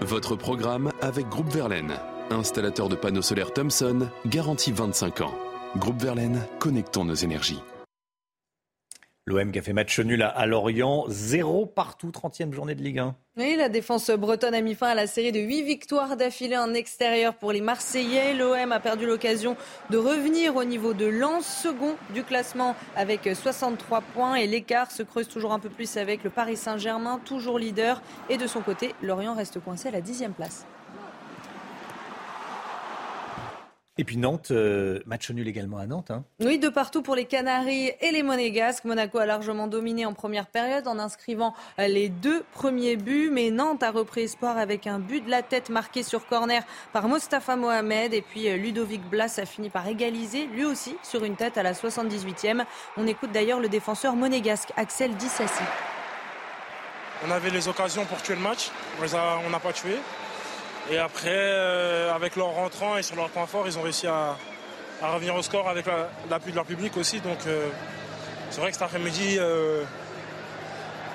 Votre 0.00 0.34
programme 0.34 0.90
avec 1.00 1.28
Groupe 1.28 1.50
Verlaine, 1.50 1.94
installateur 2.30 2.88
de 2.88 2.96
panneaux 2.96 3.22
solaires 3.22 3.52
Thomson, 3.52 4.08
garantie 4.26 4.72
25 4.72 5.20
ans. 5.20 5.34
Groupe 5.76 6.00
Verlaine, 6.02 6.40
connectons 6.58 7.04
nos 7.04 7.14
énergies. 7.14 7.60
L'OM 9.24 9.52
qui 9.52 9.60
a 9.60 9.62
fait 9.62 9.72
match 9.72 10.00
nul 10.00 10.20
à, 10.20 10.46
Lorient, 10.46 11.04
zéro 11.06 11.64
partout, 11.64 12.10
30e 12.10 12.52
journée 12.52 12.74
de 12.74 12.82
Ligue 12.82 12.98
1. 12.98 13.14
Oui, 13.36 13.54
la 13.56 13.68
défense 13.68 14.10
bretonne 14.10 14.52
a 14.52 14.60
mis 14.60 14.74
fin 14.74 14.88
à 14.88 14.94
la 14.96 15.06
série 15.06 15.30
de 15.30 15.38
8 15.38 15.62
victoires 15.62 16.16
d'affilée 16.16 16.58
en 16.58 16.74
extérieur 16.74 17.34
pour 17.34 17.52
les 17.52 17.60
Marseillais. 17.60 18.34
L'OM 18.34 18.72
a 18.72 18.80
perdu 18.80 19.06
l'occasion 19.06 19.56
de 19.90 19.96
revenir 19.96 20.56
au 20.56 20.64
niveau 20.64 20.92
de 20.92 21.06
Lens, 21.06 21.46
second 21.46 21.94
du 22.12 22.24
classement 22.24 22.74
avec 22.96 23.30
63 23.32 24.00
points. 24.00 24.34
Et 24.34 24.48
l'écart 24.48 24.90
se 24.90 25.04
creuse 25.04 25.28
toujours 25.28 25.52
un 25.52 25.60
peu 25.60 25.68
plus 25.68 25.96
avec 25.98 26.24
le 26.24 26.30
Paris 26.30 26.56
Saint-Germain, 26.56 27.20
toujours 27.24 27.60
leader. 27.60 28.02
Et 28.28 28.38
de 28.38 28.48
son 28.48 28.60
côté, 28.60 28.92
Lorient 29.02 29.34
reste 29.34 29.60
coincé 29.60 29.86
à 29.86 29.92
la 29.92 30.00
10e 30.00 30.32
place. 30.32 30.66
Et 33.98 34.04
puis 34.04 34.16
Nantes, 34.16 34.52
euh, 34.52 35.00
match 35.04 35.30
nul 35.30 35.46
également 35.46 35.76
à 35.76 35.86
Nantes. 35.86 36.10
Hein. 36.10 36.24
Oui, 36.40 36.58
de 36.58 36.70
partout 36.70 37.02
pour 37.02 37.14
les 37.14 37.26
Canaries 37.26 37.92
et 38.00 38.10
les 38.10 38.22
Monégasques. 38.22 38.86
Monaco 38.86 39.18
a 39.18 39.26
largement 39.26 39.66
dominé 39.66 40.06
en 40.06 40.14
première 40.14 40.46
période 40.46 40.88
en 40.88 40.98
inscrivant 40.98 41.52
les 41.76 42.08
deux 42.08 42.42
premiers 42.52 42.96
buts. 42.96 43.28
Mais 43.30 43.50
Nantes 43.50 43.82
a 43.82 43.90
repris 43.90 44.22
espoir 44.22 44.56
avec 44.56 44.86
un 44.86 44.98
but 44.98 45.22
de 45.22 45.30
la 45.30 45.42
tête 45.42 45.68
marqué 45.68 46.02
sur 46.02 46.26
corner 46.26 46.62
par 46.94 47.06
Mostafa 47.06 47.54
Mohamed. 47.56 48.14
Et 48.14 48.22
puis 48.22 48.48
euh, 48.48 48.56
Ludovic 48.56 49.02
Blas 49.10 49.38
a 49.38 49.44
fini 49.44 49.68
par 49.68 49.86
égaliser, 49.86 50.46
lui 50.46 50.64
aussi, 50.64 50.96
sur 51.02 51.24
une 51.24 51.36
tête 51.36 51.58
à 51.58 51.62
la 51.62 51.74
78e. 51.74 52.64
On 52.96 53.06
écoute 53.06 53.30
d'ailleurs 53.30 53.60
le 53.60 53.68
défenseur 53.68 54.16
monégasque 54.16 54.72
Axel 54.78 55.14
Dissassi. 55.16 55.64
On 57.26 57.30
avait 57.30 57.50
les 57.50 57.68
occasions 57.68 58.06
pour 58.06 58.22
tuer 58.22 58.36
le 58.36 58.40
match. 58.40 58.70
On 59.00 59.50
n'a 59.50 59.60
pas 59.60 59.72
tué. 59.74 59.96
Et 60.92 60.98
après, 60.98 61.30
euh, 61.30 62.14
avec 62.14 62.36
leur 62.36 62.48
rentrant 62.48 62.98
et 62.98 63.02
sur 63.02 63.16
leur 63.16 63.30
point 63.30 63.46
fort, 63.46 63.66
ils 63.66 63.78
ont 63.78 63.82
réussi 63.82 64.06
à, 64.06 64.36
revenir 65.00 65.34
au 65.34 65.40
score 65.40 65.66
avec 65.66 65.86
l'appui 66.28 66.50
de 66.50 66.56
leur 66.56 66.66
public 66.66 66.94
aussi. 66.98 67.18
Donc 67.20 67.38
euh, 67.46 67.66
c'est 68.50 68.60
vrai 68.60 68.68
que 68.68 68.74
cet 68.74 68.82
après-midi, 68.82 69.38
euh, 69.38 69.84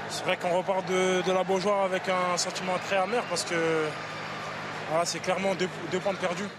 c'est 0.10 0.24
vrai 0.26 0.36
qu'on 0.36 0.58
repart 0.58 0.84
de, 0.90 1.32
la 1.32 1.44
Beaujoire 1.44 1.84
avec 1.84 2.10
un 2.10 2.38
sentiment 2.38 2.74
très 2.88 2.98
amer 2.98 3.24
parce 3.30 3.44
que 3.44 3.86
c'est 5.04 5.20
clairement 5.20 5.54
deux, 5.54 6.00
points 6.00 6.14
de 6.14 6.18
perdus. 6.18 6.50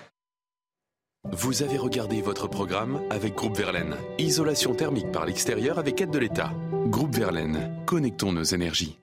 Vous 1.32 1.64
avez 1.64 1.76
regardé 1.76 2.22
votre 2.22 2.46
programme 2.46 3.02
avec 3.10 3.34
Groupe 3.34 3.56
Verlaine. 3.56 3.96
Isolation 4.18 4.74
thermique 4.74 5.10
par 5.10 5.26
l'extérieur 5.26 5.80
avec 5.80 6.00
aide 6.00 6.10
de 6.10 6.18
l'État. 6.20 6.52
Groupe 6.86 7.16
Verlaine, 7.16 7.82
connectons 7.84 8.32
nos 8.32 8.44
énergies. 8.44 8.96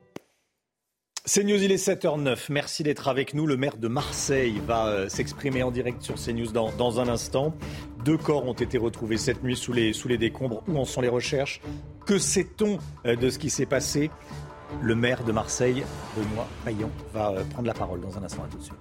CNews, 1.27 1.63
il 1.63 1.71
est 1.71 1.83
7h09. 1.83 2.37
Merci 2.49 2.83
d'être 2.83 3.07
avec 3.07 3.33
nous. 3.33 3.47
Le 3.47 3.57
maire 3.57 3.77
de 3.77 3.87
Marseille 3.87 4.61
va 4.67 4.85
euh, 4.85 5.09
s'exprimer 5.09 5.63
en 5.63 5.71
direct 5.71 6.03
sur 6.03 6.15
CNews 6.15 6.51
dans, 6.51 6.71
dans 6.73 6.99
un 6.99 7.07
instant. 7.07 7.55
Deux 8.03 8.17
corps 8.17 8.45
ont 8.45 8.53
été 8.53 8.77
retrouvés 8.77 9.17
cette 9.17 9.43
nuit 9.43 9.55
sous 9.55 9.73
les, 9.73 10.17
décombres. 10.19 10.61
Où 10.67 10.77
en 10.77 10.85
sont 10.85 11.01
les 11.01 11.07
recherches? 11.07 11.61
Que 12.05 12.19
sait-on 12.19 12.77
euh, 13.07 13.15
de 13.15 13.31
ce 13.31 13.39
qui 13.39 13.49
s'est 13.49 13.65
passé? 13.65 14.11
Le 14.83 14.93
maire 14.93 15.23
de 15.23 15.31
Marseille, 15.31 15.83
Benoît 16.15 16.47
Payan, 16.63 16.91
va 17.11 17.31
euh, 17.31 17.43
prendre 17.45 17.67
la 17.67 17.73
parole 17.73 18.01
dans 18.01 18.15
un 18.19 18.23
instant. 18.23 18.43
À 18.43 18.47
tout 18.47 18.59
de 18.59 18.63
suite. 18.63 18.75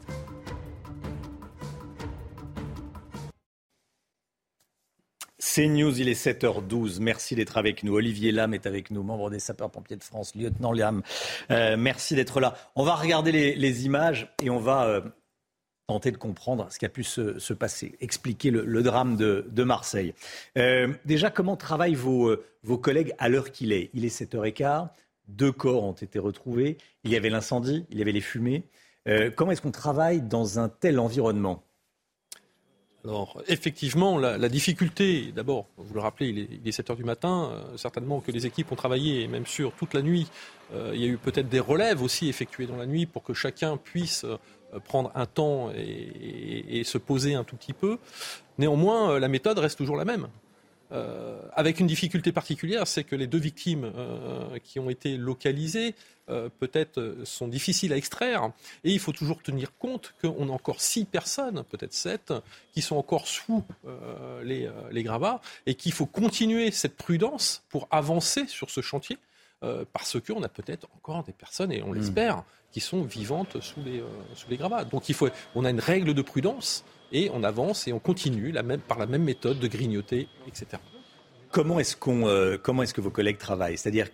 C'est 5.55 5.69
News, 5.69 6.01
il 6.01 6.09
est 6.09 6.21
7h12. 6.21 6.99
Merci 6.99 7.37
d'être 7.37 7.57
avec 7.59 7.85
nous. 7.85 7.95
Olivier 7.95 8.33
Lam 8.33 8.55
est 8.55 8.67
avec 8.67 8.91
nous, 8.91 9.05
membre 9.05 9.31
des 9.31 9.39
sapeurs-pompiers 9.39 9.97
de 9.97 10.03
France, 10.03 10.35
lieutenant 10.35 10.73
Lam. 10.73 11.05
Euh, 11.53 11.77
merci 11.79 12.17
d'être 12.17 12.41
là. 12.41 12.57
On 12.75 12.83
va 12.83 12.97
regarder 12.97 13.31
les, 13.31 13.87
images 13.87 14.35
et 14.43 14.51
on 14.51 14.59
va 14.59 14.87
euh, 14.87 15.01
tenter 15.87 16.11
de 16.11 16.17
comprendre 16.17 16.67
ce 16.73 16.81
qui 16.81 16.87
a 16.87 16.89
pu 16.89 17.05
se, 17.05 17.53
passer, 17.53 17.95
expliquer 18.01 18.51
le, 18.51 18.83
drame 18.83 19.17
de, 19.17 19.63
Marseille. 19.63 20.13
Euh, 20.59 20.93
déjà, 21.05 21.31
comment 21.31 21.57
travaillent 21.57 21.95
vos, 21.95 22.35
vos 22.65 22.77
collègues 22.77 23.15
à 23.19 23.29
l'heure 23.29 23.53
qu'il 23.53 23.71
est? 23.71 23.91
Il 23.95 24.05
est 24.05 24.23
7h15, 24.23 24.89
deux 25.29 25.53
corps 25.53 25.85
ont 25.85 25.93
été 25.93 26.19
retrouvés, 26.19 26.79
il 27.05 27.13
y 27.13 27.17
avait 27.17 27.31
l'incendie, 27.31 27.87
il 27.91 27.99
y 28.01 28.03
avait 28.03 28.11
les 28.11 28.23
fumées. 28.23 28.65
comment 29.37 29.53
est-ce 29.53 29.63
qu'on 29.63 29.71
travaille 29.71 30.21
dans 30.21 30.59
un 30.59 30.69
tel 30.69 30.99
environnement? 30.99 31.63
Alors, 33.05 33.43
effectivement, 33.49 34.17
la, 34.19 34.49
difficulté, 34.49 35.31
d'abord, 35.37 35.67
vous 35.77 35.93
le 35.93 36.01
rappelez, 36.01 36.29
il 36.29 36.67
est, 36.67 36.73
7 36.73 36.89
heures 36.89 36.97
du 36.97 37.05
matin, 37.05 37.51
euh, 37.53 37.77
certainement 37.77 38.21
que 38.21 38.33
les 38.33 38.47
équipes 38.47 38.73
ont 38.73 38.77
travaillé, 38.77 39.29
même 39.29 39.45
sûr, 39.45 39.73
toute 39.77 39.93
la 39.93 40.01
nuit. 40.01 40.27
Euh, 40.73 40.93
il 40.95 41.03
y 41.03 41.05
a 41.05 41.09
eu 41.09 41.19
peut-être 41.19 41.51
des 41.51 41.61
relèves 41.61 42.03
aussi 42.03 42.31
effectuées 42.31 42.67
dans 42.67 42.77
la 42.77 42.87
nuit 42.87 43.05
pour 43.05 43.23
que 43.23 43.35
chacun 43.35 43.77
puisse 43.77 44.25
euh, 44.25 44.39
prendre 44.85 45.13
un 45.15 45.27
temps 45.27 45.71
et, 45.77 46.83
se 46.85 46.97
poser 46.97 47.35
un 47.35 47.45
tout 47.45 47.57
petit 47.57 47.75
peu. 47.75 47.99
Néanmoins, 48.59 49.19
la 49.19 49.29
méthode 49.29 49.59
reste 49.59 49.77
toujours 49.77 49.97
la 49.97 50.07
même. 50.07 50.29
Euh, 50.93 51.41
avec 51.55 51.81
une 51.81 51.87
difficulté 51.87 52.33
particulière, 52.33 52.87
c'est 52.87 53.05
que 53.05 53.17
les 53.17 53.27
deux 53.27 53.39
victimes 53.39 53.91
euh, 53.97 54.59
qui 54.63 54.79
ont 54.79 54.91
été 54.91 55.17
localisées 55.17 55.95
euh, 56.29 56.49
peut-être 56.59 57.17
sont 57.25 57.49
difficiles 57.49 57.93
à 57.93 57.97
extraire. 57.97 58.51
Et 58.85 58.93
il 58.93 58.99
faut 58.99 59.13
toujours 59.13 59.43
tenir 59.43 59.77
compte 59.79 60.15
qu'on 60.21 60.49
a 60.49 60.53
encore 60.53 60.81
six 60.81 61.05
personnes, 61.05 61.65
peut-être 61.71 61.95
sept, 61.95 62.33
qui 62.73 62.83
sont 62.83 62.97
encore 62.97 63.27
sous 63.27 63.65
les, 64.43 64.71
les, 64.91 65.03
gravats 65.03 65.41
et 65.67 65.75
qu'il 65.75 65.93
faut 65.93 66.07
continuer 66.07 66.71
cette 66.71 66.97
prudence 66.97 67.63
pour 67.69 67.89
avancer 67.91 68.47
sur 68.47 68.71
ce 68.71 68.81
chantier. 68.81 69.19
parce 69.93 70.21
qu'on 70.21 70.43
a 70.43 70.49
peut-être 70.49 70.87
encore 70.97 71.25
des 71.25 71.33
personnes, 71.33 71.73
et 71.73 71.83
on 71.83 71.91
hmm. 71.91 71.95
l'espère, 71.95 72.45
qui 72.73 72.81
sont 72.81 73.03
vivantes 73.03 73.61
sous 73.61 73.83
les, 73.83 74.03
sous 74.35 74.51
les 74.51 74.57
gravats. 74.57 74.85
Donc 74.85 75.09
il 75.09 75.15
faut, 75.15 75.29
on 75.55 75.65
a 75.65 75.71
une 75.71 75.81
règle 75.81 76.13
de 76.13 76.23
prudence 76.23 76.85
et 77.13 77.31
on 77.33 77.43
avance 77.43 77.89
et 77.89 77.93
on 77.93 77.99
continue 77.99 78.53
la 78.53 78.63
même, 78.63 78.81
par 78.81 78.99
la 78.99 79.07
même 79.07 79.25
méthode 79.25 79.59
de 79.59 79.67
grignoter, 79.67 80.29
etc. 80.47 80.83
Comment 81.51 81.79
est-ce, 81.79 81.97
qu'on, 81.97 82.27
euh, 82.27 82.57
comment 82.61 82.83
est-ce 82.83 82.95
que 82.95 83.01
vos 83.01 83.11
collègues 83.11 83.39
travaillent? 83.39 83.79
C'est-à-dire 83.79 84.11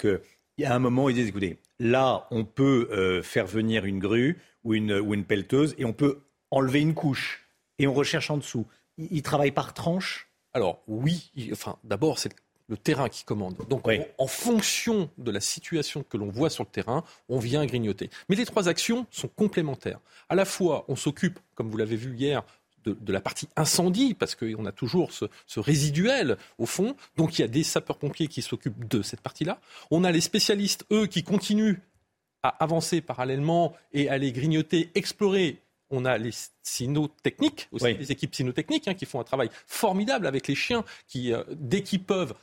y 0.59 0.65
a 0.65 0.75
un 0.75 0.79
moment 0.79 1.05
où 1.05 1.11
ils 1.11 1.17
disent, 1.17 1.29
écoutez, 1.29 1.59
là, 1.79 2.27
on 2.31 2.45
peut 2.45 2.89
euh, 2.93 3.23
faire 3.23 3.47
venir 3.47 3.85
une 3.87 3.99
grue 3.99 4.39
ou 4.65 4.75
une, 4.75 4.93
ou 4.93 5.15
une 5.15 5.25
pelleteuse 5.25 5.75
et 5.79 5.85
on 5.85 5.93
peut 5.93 6.21
enlever 6.51 6.81
une 6.81 6.95
couche 6.95 7.49
et 7.79 7.87
on 7.87 7.95
recherche 7.95 8.31
en 8.31 8.37
dessous. 8.37 8.67
Ils, 8.99 9.23
travaillent 9.23 9.53
par 9.53 9.73
tranche 9.73 10.29
Alors 10.53 10.83
oui, 10.87 11.31
enfin, 11.53 11.77
d'abord, 11.85 12.19
c'est 12.19 12.35
le 12.71 12.77
terrain 12.77 13.09
qui 13.09 13.25
commande. 13.25 13.57
Donc, 13.69 13.89
en 14.19 14.27
fonction 14.27 15.11
de 15.19 15.31
la 15.31 15.41
situation 15.41 16.05
que 16.05 16.17
l'on 16.17 16.31
voit 16.31 16.51
sur 16.51 16.63
le 16.63 16.71
terrain, 16.71 17.05
on 17.29 17.39
vient 17.39 17.67
grignoter. 17.67 18.11
Mais 18.29 18.37
les 18.37 18.47
trois 18.47 18.69
actions 18.69 19.07
sont 19.11 19.29
complémentaires. 19.29 19.99
À 20.29 20.37
la 20.37 20.45
fois, 20.45 20.85
on 20.87 20.95
s'occupe, 20.95 21.41
comme 21.57 21.69
vous 21.69 21.77
l'avez 21.77 21.97
vu 21.97 22.15
hier, 22.17 22.45
de, 22.85 23.13
la 23.13 23.21
partie 23.21 23.49
incendie, 23.57 24.15
parce 24.15 24.35
qu'on 24.35 24.67
a 24.67 24.73
toujours 24.73 25.13
ce, 25.13 25.27
résiduel 25.57 26.37
au 26.59 26.67
fond. 26.67 26.97
Donc 27.17 27.39
il 27.39 27.43
y 27.43 27.45
a 27.45 27.49
des 27.49 27.63
sapeurs-pompiers 27.63 28.29
qui 28.29 28.43
s'occupent 28.43 28.89
de 28.89 29.03
cette 29.03 29.21
partie-là. 29.21 29.61
On 29.91 30.05
a 30.05 30.13
les 30.13 30.21
spécialistes, 30.21 30.87
eux, 30.91 31.07
qui 31.07 31.23
continuent 31.23 31.79
à 32.43 32.49
avancer 32.63 33.01
parallèlement 33.01 33.75
et 33.93 34.09
à 34.09 34.15
aller 34.15 34.33
grignoter, 34.33 34.91
explorer. 34.95 35.61
On 35.91 36.05
a 36.05 36.19
les 36.19 36.31
cynotechniques, 36.63 37.69
aussi 37.73 37.95
les 37.95 38.13
équipes 38.13 38.35
cynotechniques, 38.35 38.87
hein, 38.87 38.95
qui 38.95 39.07
font 39.07 39.21
un 39.21 39.25
travail 39.25 39.51
formidable 39.67 40.27
avec 40.27 40.47
les 40.47 40.55
chiens 40.55 40.85
qui, 41.09 41.33
euh, 41.33 41.43
dès 41.51 41.83
qu'ils 41.83 42.05
peuvent, 42.05 42.35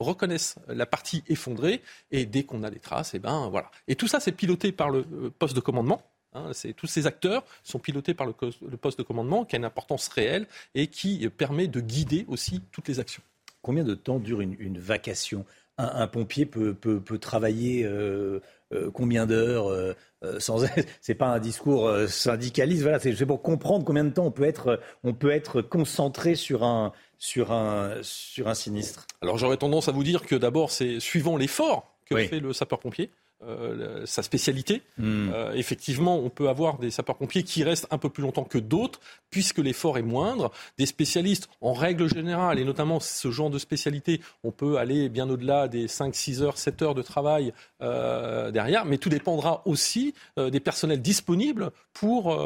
reconnaissent 0.00 0.56
la 0.66 0.86
partie 0.86 1.22
effondrée 1.28 1.82
et 2.10 2.26
dès 2.26 2.42
qu'on 2.42 2.64
a 2.64 2.70
des 2.70 2.80
traces, 2.80 3.14
et 3.14 3.18
eh 3.18 3.20
ben 3.20 3.48
voilà. 3.48 3.70
Et 3.86 3.96
tout 3.96 4.08
ça, 4.08 4.18
c'est 4.18 4.32
piloté 4.32 4.72
par 4.72 4.90
le 4.90 5.04
poste 5.30 5.54
de 5.54 5.60
commandement. 5.60 6.02
Hein, 6.32 6.52
tous 6.76 6.86
ces 6.86 7.06
acteurs 7.06 7.44
sont 7.64 7.80
pilotés 7.80 8.14
par 8.14 8.26
le, 8.26 8.32
poste 8.76 8.98
de 8.98 9.02
commandement 9.02 9.44
qui 9.44 9.56
a 9.56 9.58
une 9.58 9.64
importance 9.64 10.06
réelle 10.08 10.46
et 10.76 10.86
qui 10.86 11.28
permet 11.28 11.66
de 11.66 11.80
guider 11.80 12.24
aussi 12.28 12.62
toutes 12.70 12.86
les 12.86 13.00
actions. 13.00 13.22
Combien 13.62 13.82
de 13.82 13.94
temps 13.94 14.20
dure 14.20 14.40
une, 14.40 14.78
vacation? 14.78 15.44
Un, 15.76 16.06
pompier 16.06 16.44
peut, 16.44 16.76
travailler 17.20 17.84
euh, 17.84 18.40
euh, 18.72 18.90
combien 18.92 19.26
d'heures 19.26 19.70
euh, 19.70 19.94
sans 20.38 20.62
c'est 21.00 21.14
pas 21.14 21.28
un 21.28 21.38
discours 21.38 21.90
syndicaliste 22.06 22.82
voilà 22.82 22.98
c'est 22.98 23.24
pour 23.24 23.40
comprendre 23.40 23.86
combien 23.86 24.04
de 24.04 24.10
temps 24.10 24.26
on 24.26 24.30
peut 24.30 24.44
être 24.44 24.78
on 25.04 25.14
peut 25.14 25.30
être 25.30 25.62
concentré 25.62 26.34
sur 26.34 26.64
un 26.64 26.92
sur 27.18 27.50
un 27.52 27.94
sur 28.02 28.48
un 28.48 28.54
sinistre. 28.54 29.06
Alors 29.22 29.38
j'aurais 29.38 29.56
tendance 29.56 29.88
à 29.88 29.92
vous 29.92 30.04
dire 30.04 30.26
que 30.26 30.34
d'abord 30.34 30.70
c'est 30.70 31.00
suivant 31.00 31.38
l'effort 31.38 31.96
que 32.04 32.26
fait 32.26 32.40
le 32.40 32.52
sapeur 32.52 32.78
pompier 32.78 33.10
euh, 33.42 34.04
sa 34.04 34.22
spécialité. 34.22 34.82
Hmm. 34.98 35.30
Euh, 35.32 35.52
effectivement, 35.54 36.18
on 36.18 36.28
peut 36.28 36.50
avoir 36.50 36.78
des 36.78 36.90
sapeurs-pompiers 36.90 37.42
qui 37.42 37.64
restent 37.64 37.86
un 37.90 37.96
peu 37.96 38.10
plus 38.10 38.22
longtemps 38.22 38.44
que 38.44 38.58
d'autres, 38.58 39.00
puisque 39.30 39.58
l'effort 39.58 39.96
est 39.96 40.02
moindre. 40.02 40.50
Des 40.76 40.84
spécialistes, 40.84 41.48
en 41.62 41.72
règle 41.72 42.06
générale, 42.06 42.58
et 42.58 42.64
notamment 42.64 43.00
ce 43.00 43.30
genre 43.30 43.48
de 43.48 43.58
spécialité, 43.58 44.20
on 44.44 44.50
peut 44.50 44.76
aller 44.76 45.08
bien 45.08 45.28
au-delà 45.30 45.68
des 45.68 45.88
5, 45.88 46.14
6 46.14 46.42
heures, 46.42 46.58
7 46.58 46.82
heures 46.82 46.94
de 46.94 47.00
travail 47.00 47.54
euh, 47.80 48.50
derrière, 48.50 48.84
mais 48.84 48.98
tout 48.98 49.08
dépendra 49.08 49.62
aussi 49.64 50.14
des 50.36 50.60
personnels 50.60 51.00
disponibles 51.00 51.70
pour, 51.94 52.36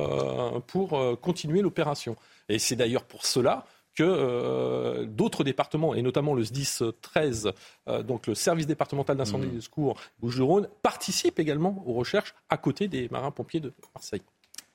pour 0.66 1.20
continuer 1.20 1.60
l'opération. 1.60 2.16
Et 2.48 2.58
c'est 2.58 2.76
d'ailleurs 2.76 3.04
pour 3.04 3.26
cela 3.26 3.66
que 3.94 4.02
euh, 4.02 5.04
d'autres 5.06 5.44
départements, 5.44 5.94
et 5.94 6.02
notamment 6.02 6.34
le 6.34 6.44
SDIS 6.44 6.80
13, 7.00 7.52
euh, 7.88 8.02
donc 8.02 8.26
le 8.26 8.34
service 8.34 8.66
départemental 8.66 9.16
d'incendie 9.16 9.46
et 9.46 9.56
de 9.56 9.60
secours 9.60 10.00
Bouches-du-Rhône, 10.20 10.68
participent 10.82 11.38
également 11.38 11.82
aux 11.86 11.94
recherches 11.94 12.34
à 12.48 12.56
côté 12.56 12.88
des 12.88 13.08
marins-pompiers 13.08 13.60
de 13.60 13.72
Marseille. 13.94 14.22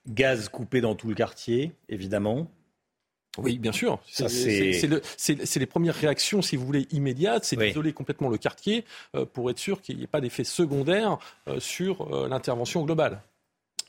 Gaz 0.08 0.50
coupé 0.50 0.82
dans 0.82 0.96
tout 0.96 1.08
le 1.08 1.16
quartier, 1.16 1.74
évidemment. 1.90 2.50
Oui, 3.38 3.60
bien 3.60 3.72
sûr. 3.72 4.00
C'est 4.08 5.60
les 5.60 5.66
premières 5.66 5.96
réactions, 5.96 6.42
si 6.42 6.56
vous 6.56 6.66
voulez, 6.66 6.88
immédiates. 6.92 7.46
C'est 7.46 7.56
d'isoler 7.56 7.94
complètement 7.94 8.30
le 8.30 8.38
quartier 8.38 8.86
euh, 9.16 9.26
pour 9.26 9.50
être 9.52 9.60
sûr 9.60 9.82
qu'il 9.82 9.98
n'y 9.98 10.04
ait 10.04 10.08
pas 10.08 10.22
d'effet 10.22 10.44
secondaire 10.44 11.18
sur 11.60 12.28
l'intervention 12.28 12.84
globale. 12.84 13.22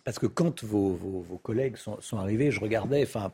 Parce 0.04 0.18
que 0.18 0.26
quand 0.26 0.64
vos, 0.64 1.40
collègues 1.42 1.76
sont, 1.76 2.16
arrivés, 2.16 2.50
je 2.50 2.60
regardais 2.60 3.02
enfin, 3.02 3.32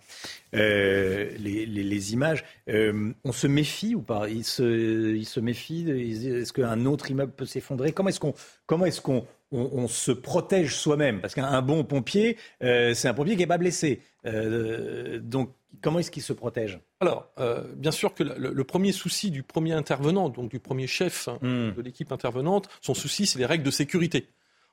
euh, 0.55 1.31
les, 1.39 2.13
images, 2.13 2.45
euh, 2.69 3.13
on 3.25 3.33
se 3.33 3.47
méfie 3.47 3.95
ou 3.95 4.03
pas? 4.03 4.29
Ils 4.29 4.45
se, 4.45 5.15
ils 5.15 5.27
se 5.27 5.41
méfient 5.41 5.91
Est-ce 5.91 6.53
qu'un 6.53 6.87
autre 6.87 7.11
immeuble 7.11 7.33
peut 7.33 7.47
s'effondrer? 7.47 7.93
Comment 7.93 8.09
est-ce 8.09 8.21
qu'on 8.21 8.85
est 8.85 9.01
qu'on 9.01 9.27
on, 9.53 9.89
se 9.89 10.13
protège 10.13 10.75
soi-même? 10.75 11.21
Parce 11.21 11.35
qu'un 11.35 11.63
bon 11.63 11.85
pompier, 11.85 12.37
euh, 12.63 12.95
c'est 12.95 13.09
un 13.09 13.15
pompier 13.15 13.35
qui 13.35 13.41
n'est 13.41 13.47
pas 13.47 13.59
blessé. 13.59 14.03
donc, 14.25 15.51
comment 15.83 15.99
est-ce 15.99 16.11
qu'il 16.11 16.23
se 16.23 16.33
protège? 16.33 16.81
Alors, 17.01 17.31
bien 17.75 17.93
sûr 17.93 18.15
que 18.15 18.23
le, 18.23 18.65
premier 18.65 18.93
souci 18.93 19.31
du 19.31 19.43
premier 19.43 19.73
intervenant, 19.73 20.29
donc 20.29 20.51
du 20.51 20.59
premier 20.59 20.87
chef 20.87 21.29
hein, 21.29 21.39
hmm. 21.43 21.75
de 21.77 21.83
l'équipe 21.83 22.11
intervenante, 22.13 22.69
son 22.81 22.95
souci, 22.95 23.27
c'est 23.27 23.39
les 23.39 23.47
règles 23.47 23.65
de 23.65 23.71
sécurité. 23.71 24.29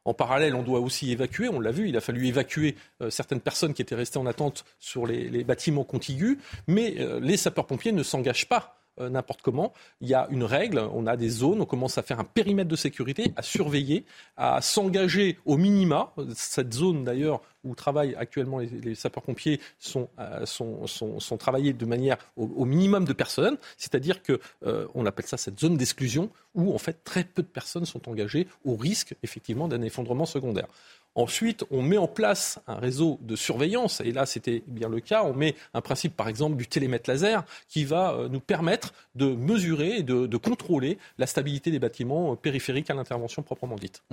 En 0.05 0.13
parallèle, 0.13 0.53
on 0.55 0.63
doit 0.63 0.79
aussi 0.79 1.11
évacuer, 1.11 1.47
on 1.47 1.59
l'a 1.59 1.71
vu, 1.71 1.87
il 1.87 1.95
a 1.95 2.01
fallu 2.01 2.27
évacuer 2.27 2.75
euh, 3.01 3.09
certaines 3.09 3.39
personnes 3.39 3.73
qui 3.73 3.81
étaient 3.81 3.95
restées 3.95 4.19
en 4.19 4.25
attente 4.25 4.65
sur 4.79 5.05
les, 5.05 5.43
bâtiments 5.43 5.83
contigus, 5.83 6.37
mais 6.67 6.95
euh, 6.99 7.19
les 7.21 7.37
sapeurs-pompiers 7.37 7.93
ne 7.93 8.03
s'engagent 8.03 8.47
pas 8.47 8.82
euh, 8.99 9.09
n'importe 9.09 9.41
comment. 9.41 9.73
Il 10.01 10.07
y 10.07 10.13
a 10.13 10.27
une 10.29 10.43
règle, 10.43 10.79
on 10.93 11.07
a 11.07 11.17
des 11.17 11.29
zones, 11.29 11.61
on 11.61 11.65
commence 11.65 11.97
à 11.97 12.03
faire 12.03 12.19
un 12.19 12.23
périmètre 12.23 12.69
de 12.69 12.75
sécurité, 12.75 13.33
à 13.35 13.41
surveiller, 13.41 14.05
à 14.37 14.61
s'engager 14.61 15.39
au 15.45 15.57
minima. 15.57 16.13
Cette 16.35 16.73
zone 16.73 17.03
d'ailleurs 17.03 17.41
où 17.63 17.75
travaillent 17.75 18.15
actuellement 18.15 18.59
les, 18.59 18.95
sapeurs-pompiers 18.95 19.59
sont, 19.79 20.09
euh, 20.19 20.45
sont, 20.45 20.85
sont, 20.87 21.37
travaillés 21.37 21.73
de 21.73 21.85
manière 21.85 22.17
au, 22.35 22.65
minimum 22.65 23.05
de 23.05 23.13
personnes, 23.13 23.57
c'est-à-dire 23.77 24.21
que 24.21 24.39
euh, 24.65 24.85
appelle 25.05 25.25
ça 25.25 25.37
cette 25.37 25.59
zone 25.59 25.77
d'exclusion 25.77 26.29
où 26.55 26.73
en 26.73 26.77
fait 26.77 27.03
très 27.03 27.23
peu 27.23 27.41
de 27.41 27.47
personnes 27.47 27.85
sont 27.85 28.09
engagées 28.09 28.47
au 28.65 28.75
risque 28.75 29.15
effectivement 29.23 29.67
d'un 29.67 29.81
effondrement 29.81 30.25
secondaire. 30.25 30.67
Ensuite, 31.15 31.63
on 31.69 31.83
met 31.83 31.97
en 31.97 32.07
place 32.07 32.59
un 32.67 32.75
réseau 32.75 33.19
de 33.21 33.35
surveillance, 33.35 34.01
et 34.01 34.11
là 34.11 34.25
c'était 34.25 34.63
bien 34.67 34.89
le 34.89 34.99
cas, 34.99 35.23
on 35.23 35.33
met 35.33 35.55
un 35.73 35.81
principe 35.81 36.15
par 36.15 36.27
exemple 36.27 36.55
du 36.57 36.67
télémètre 36.67 37.09
laser 37.09 37.43
qui 37.67 37.85
va 37.85 38.13
euh, 38.13 38.29
nous 38.29 38.39
permettre 38.39 38.93
de 39.15 39.27
mesurer 39.27 39.97
et 39.97 40.03
de, 40.03 40.37
contrôler 40.37 40.97
la 41.17 41.27
stabilité 41.27 41.71
des 41.71 41.79
bâtiments 41.79 42.35
périphériques 42.35 42.89
à 42.89 42.93
l'intervention 42.93 43.43
proprement 43.43 43.75
dite. 43.75 44.03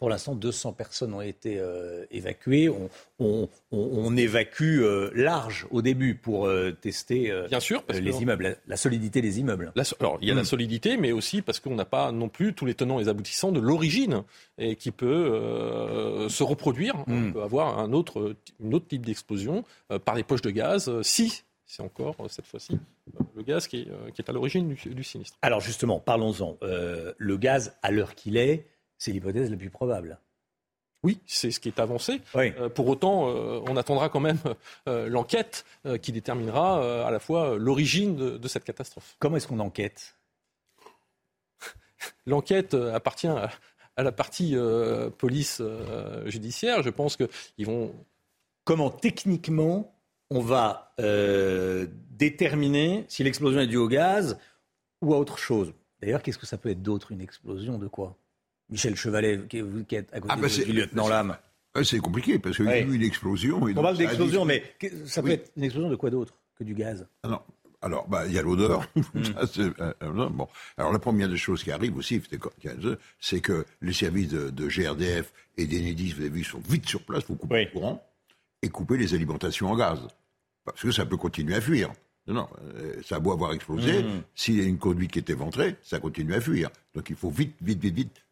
Pour 0.00 0.10
l'instant, 0.10 0.34
200 0.34 0.72
personnes 0.72 1.14
ont 1.14 1.20
été 1.20 1.58
euh, 1.58 2.04
évacuées. 2.10 2.68
On, 3.20 3.48
évacue 4.16 4.82
large 5.14 5.66
au 5.70 5.82
début 5.82 6.14
pour 6.14 6.50
tester 6.80 7.32
Bien 7.48 7.60
sûr, 7.60 7.84
les 7.90 8.22
immeubles, 8.22 8.56
la, 8.66 8.76
solidité 8.76 9.22
des 9.22 9.38
immeubles. 9.38 9.72
alors, 10.00 10.18
il 10.20 10.28
y 10.28 10.30
a 10.30 10.34
la 10.34 10.42
hmm. 10.42 10.44
solidité, 10.46 10.96
mais 10.96 11.12
aussi 11.12 11.42
parce 11.42 11.60
qu'on 11.60 11.74
n'a 11.74 11.84
pas 11.84 12.12
non 12.12 12.28
plus 12.28 12.54
tous 12.54 12.66
les 12.66 12.74
tenants 12.74 12.98
et 12.98 13.04
les 13.04 13.08
aboutissants 13.08 13.52
de 13.52 13.60
l'origine 13.60 14.24
et 14.58 14.74
qui 14.74 14.90
peut 14.90 16.26
se 16.28 16.42
reproduire. 16.42 16.94
On 17.06 17.12
hmm. 17.12 17.32
peut 17.34 17.42
avoir 17.42 17.78
un 17.78 17.92
autre, 17.92 18.34
autre 18.72 18.88
type 18.88 19.06
d'explosion 19.06 19.64
euh, 19.90 19.98
par 19.98 20.14
des 20.14 20.22
poches 20.22 20.42
de 20.42 20.50
gaz, 20.50 20.88
euh, 20.88 21.02
si 21.02 21.42
c'est 21.66 21.82
encore 21.82 22.16
euh, 22.20 22.28
cette 22.28 22.46
fois-ci 22.46 22.78
le 23.34 23.42
gaz 23.42 23.66
qui 23.66 23.88
est, 24.16 24.28
à 24.28 24.32
l'origine 24.32 24.68
du, 24.68 25.04
sinistre. 25.04 25.36
Alors 25.42 25.60
justement, 25.60 25.98
parlons-en. 25.98 26.56
le 26.62 27.36
gaz, 27.36 27.76
à 27.82 27.90
l'heure 27.90 28.14
qu'il 28.14 28.36
est, 28.36 28.66
c'est 29.00 29.10
l'hypothèse 29.10 29.50
la 29.50 29.56
plus 29.56 29.70
probable. 29.70 30.20
Oui, 31.02 31.18
c'est 31.26 31.50
ce 31.50 31.58
qui 31.58 31.68
est 31.68 31.80
avancé. 31.80 32.20
pour 32.76 32.86
autant, 32.86 33.24
on 33.24 33.76
attendra 33.76 34.10
quand 34.10 34.20
même 34.20 34.38
l'enquête 34.86 35.64
qui 36.02 36.12
déterminera 36.12 37.06
à 37.06 37.10
la 37.10 37.18
fois 37.18 37.56
l'origine 37.56 38.16
de, 38.38 38.48
cette 38.48 38.64
catastrophe. 38.64 39.16
Comment 39.18 39.38
est-ce 39.38 39.48
qu'on 39.48 39.60
enquête? 39.60 40.18
L'enquête 42.26 42.74
appartient 42.74 43.28
à, 43.28 43.50
à 44.00 44.02
la 44.02 44.12
partie 44.12 44.56
euh, 44.56 45.10
police 45.10 45.58
euh, 45.60 46.28
judiciaire. 46.28 46.82
Je 46.82 46.90
pense 46.90 47.16
qu'ils 47.16 47.66
vont. 47.66 47.94
Comment 48.64 48.90
techniquement 48.90 49.94
on 50.30 50.40
va 50.40 50.94
euh, 51.00 51.86
déterminer 52.10 53.04
si 53.08 53.24
l'explosion 53.24 53.60
est 53.60 53.66
due 53.66 53.76
au 53.76 53.88
gaz 53.88 54.38
ou 55.02 55.14
à 55.14 55.18
autre 55.18 55.38
chose? 55.38 55.72
D'ailleurs, 56.00 56.22
qu'est-ce 56.22 56.38
que 56.38 56.46
ça 56.46 56.56
peut 56.56 56.70
être 56.70 56.82
d'autre 56.82 57.12
Une 57.12 57.20
explosion? 57.20 57.78
De 57.78 57.88
quoi? 57.88 58.16
Michel 58.70 58.96
Chevalet, 58.96 59.40
qui 59.48 59.58
est 59.58 60.12
à 60.12 60.20
côté 60.20 60.34
ah 60.34 60.36
bah 60.36 60.48
du 60.48 60.72
lieutenant 60.72 61.08
Lame. 61.08 61.36
C'est 61.82 61.98
compliqué 61.98 62.38
parce 62.38 62.56
qu'il 62.56 62.66
y 62.66 62.68
a 62.68 62.80
eu 62.80 62.94
une 62.94 63.02
explosion. 63.02 63.62
On 63.62 63.74
parle 63.74 63.96
d'explosion, 63.96 64.44
mais 64.44 64.62
ça 65.06 65.22
peut 65.22 65.30
être 65.30 65.52
une 65.56 65.64
explosion 65.64 65.90
de 65.90 65.96
quoi 65.96 66.10
d'autre 66.10 66.34
que 66.56 66.64
du 66.64 66.74
gaz? 66.74 67.06
Ah 67.22 67.28
Non, 67.28 67.40
alors, 67.82 68.06
bah, 68.08 68.26
il 68.26 68.32
y 68.32 68.38
a 68.38 68.42
l'odeur. 68.42 68.86
Hmm. 69.12 69.22
Euh, 69.58 69.92
euh, 70.02 70.28
bon. 70.28 70.46
Alors, 70.76 70.92
la 70.92 70.98
première 70.98 71.28
des 71.28 71.36
choses 71.36 71.64
qui 71.64 71.72
arrive 71.72 71.96
aussi, 71.96 72.22
c'est 73.18 73.40
que 73.40 73.66
les 73.80 73.92
services 73.92 74.28
de, 74.28 74.68
GRDF 74.68 75.32
et 75.56 75.66
d'Enedis, 75.66 76.12
vous 76.12 76.20
avez 76.20 76.30
vu, 76.30 76.44
sont 76.44 76.60
vite 76.68 76.88
sur 76.88 77.02
place 77.02 77.24
pour 77.24 77.38
couper 77.38 77.64
le 77.64 77.70
courant 77.70 78.04
et 78.62 78.68
couper 78.68 78.98
les 78.98 79.14
alimentations 79.14 79.70
en 79.70 79.76
gaz. 79.76 79.98
Parce 80.64 80.80
que 80.80 80.92
ça 80.92 81.06
peut 81.06 81.16
continuer 81.16 81.54
à 81.54 81.60
fuir. 81.60 81.90
Non, 82.30 82.42
non, 82.42 82.48
euh, 82.76 82.94
ça 83.04 83.16
a 83.16 83.18
beau 83.18 83.32
avoir 83.32 83.52
explosé, 83.52 84.02
hmm. 84.02 84.22
s'il 84.34 84.58
y 84.58 84.60
a 84.60 84.64
une 84.64 84.78
conduite 84.78 85.10
qui 85.10 85.18
est 85.18 85.30
éventrée, 85.30 85.76
ça 85.82 85.98
continue 85.98 86.34
à 86.34 86.40
fuir. 86.40 86.70
Donc 86.94 87.10
il 87.10 87.16
faut 87.16 87.30
vite, 87.30 87.56
vite, 87.60 87.80
vite, 87.80 87.94
vite 87.94 88.22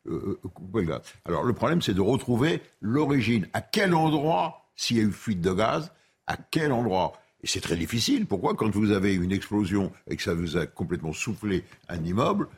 couper 0.54 0.80
le 0.80 0.86
gaz. 0.86 1.00
Alors 1.24 1.44
le 1.44 1.52
problème, 1.52 1.82
c'est 1.82 1.94
de 1.94 2.00
retrouver 2.00 2.62
l'origine. 2.80 3.46
À 3.52 3.60
quel 3.60 3.94
endroit, 3.94 4.68
s'il 4.76 4.96
y 4.96 5.00
a 5.00 5.02
eu 5.02 5.12
fuite 5.12 5.40
de 5.40 5.52
gaz, 5.52 5.92
à 6.26 6.36
quel 6.36 6.72
endroit? 6.72 7.12
Et 7.42 7.46
c'est 7.46 7.60
très 7.60 7.76
difficile. 7.76 8.26
Pourquoi? 8.26 8.54
Quand 8.54 8.70
vous 8.70 8.90
avez 8.90 9.14
une 9.14 9.32
explosion 9.32 9.92
et 10.08 10.16
que 10.16 10.22
ça 10.22 10.34
vous 10.34 10.56
a 10.56 10.66
complètement 10.66 11.12
soufflé 11.12 11.64
un 11.88 12.02
immeuble, 12.04 12.48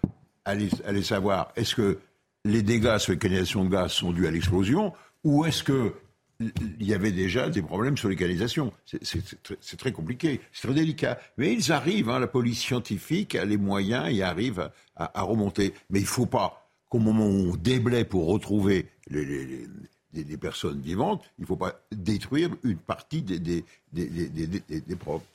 allez, 0.44 0.68
allez 0.86 1.02
savoir, 1.02 1.52
est-ce 1.56 1.74
que 1.74 1.98
les 2.44 2.62
dégâts 2.62 2.98
sur 2.98 3.12
les 3.12 3.18
canalisations 3.18 3.64
de 3.64 3.70
gaz 3.70 3.92
sont 3.92 4.12
dus 4.12 4.26
à 4.26 4.30
l'explosion 4.30 4.92
ou 5.24 5.44
est-ce 5.44 5.62
que 5.62 5.92
il 6.40 6.86
y 6.86 6.94
avait 6.94 7.12
déjà 7.12 7.48
des 7.48 7.62
problèmes 7.62 7.96
sur 7.96 8.08
les 8.08 8.16
canalisations. 8.16 8.72
C'est 9.02 9.76
très 9.76 9.92
compliqué, 9.92 10.40
c'est 10.52 10.68
très 10.68 10.74
délicat. 10.74 11.18
Mais 11.36 11.52
ils 11.52 11.72
arrivent, 11.72 12.08
hein, 12.08 12.18
la 12.18 12.26
police 12.26 12.60
scientifique 12.60 13.34
a 13.34 13.44
les 13.44 13.56
moyens 13.56 14.08
et 14.10 14.22
arrive 14.22 14.70
à, 14.96 15.22
remonter. 15.22 15.74
Mais 15.90 16.00
il 16.00 16.04
ne 16.04 16.08
faut 16.08 16.26
pas 16.26 16.68
qu'au 16.88 16.98
moment 16.98 17.26
où 17.26 17.52
on 17.52 17.56
déblaye 17.56 18.04
pour 18.04 18.26
retrouver 18.26 18.86
les, 19.08 19.66
des, 20.12 20.36
personnes 20.36 20.80
vivantes, 20.80 21.24
il 21.38 21.42
ne 21.42 21.46
faut 21.46 21.56
pas 21.56 21.80
détruire 21.92 22.50
une 22.64 22.78
partie 22.78 23.22
des, 23.22 23.38
des, 23.38 23.64
des 23.92 24.96
propres. 24.96 25.26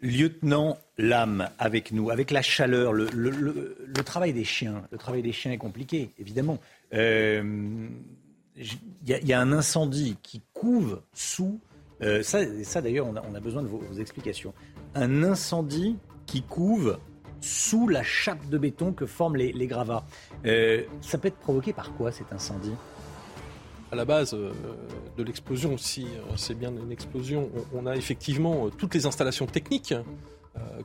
Lieutenant 0.00 0.78
Lame 0.98 1.48
avec 1.58 1.90
nous, 1.92 2.10
avec 2.10 2.30
la 2.30 2.42
chaleur, 2.42 2.92
le, 2.92 3.08
le, 3.14 4.04
travail 4.04 4.32
des 4.32 4.44
chiens. 4.44 4.86
Le 4.90 4.98
travail 4.98 5.22
des 5.22 5.32
chiens 5.32 5.52
est 5.52 5.58
compliqué, 5.58 6.10
évidemment. 6.18 6.58
Euh, 6.92 7.88
y, 8.58 9.12
y, 9.12 9.32
a 9.32 9.40
un 9.40 9.52
incendie 9.52 10.16
qui 10.22 10.42
couve 10.54 11.00
sous. 11.12 11.60
Euh, 12.02 12.22
ça, 12.22 12.40
ça 12.64 12.82
d'ailleurs, 12.82 13.06
on 13.06 13.16
a, 13.16 13.22
on 13.30 13.34
a, 13.34 13.40
besoin 13.40 13.62
de 13.62 13.68
vos, 13.68 13.82
explications. 13.98 14.54
Un 14.94 15.22
incendie 15.22 15.96
qui 16.26 16.42
couve 16.42 16.98
sous 17.40 17.88
la 17.88 18.02
chape 18.02 18.48
de 18.48 18.58
béton 18.58 18.92
que 18.92 19.06
forment 19.06 19.36
les, 19.36 19.66
gravats. 19.66 20.04
Euh, 20.46 20.82
ça 21.00 21.18
peut 21.18 21.28
être 21.28 21.38
provoqué 21.38 21.72
par 21.72 21.94
quoi 21.94 22.10
cet 22.12 22.32
incendie? 22.32 22.74
À 23.92 23.96
la 23.96 24.04
base 24.04 24.34
euh, 24.34 24.52
de 25.16 25.22
l'explosion, 25.22 25.78
si 25.78 26.06
c'est 26.36 26.54
bien 26.54 26.72
une 26.74 26.90
explosion, 26.90 27.50
on, 27.72 27.86
a 27.86 27.94
effectivement 27.94 28.68
toutes 28.70 28.94
les 28.94 29.06
installations 29.06 29.46
techniques 29.46 29.94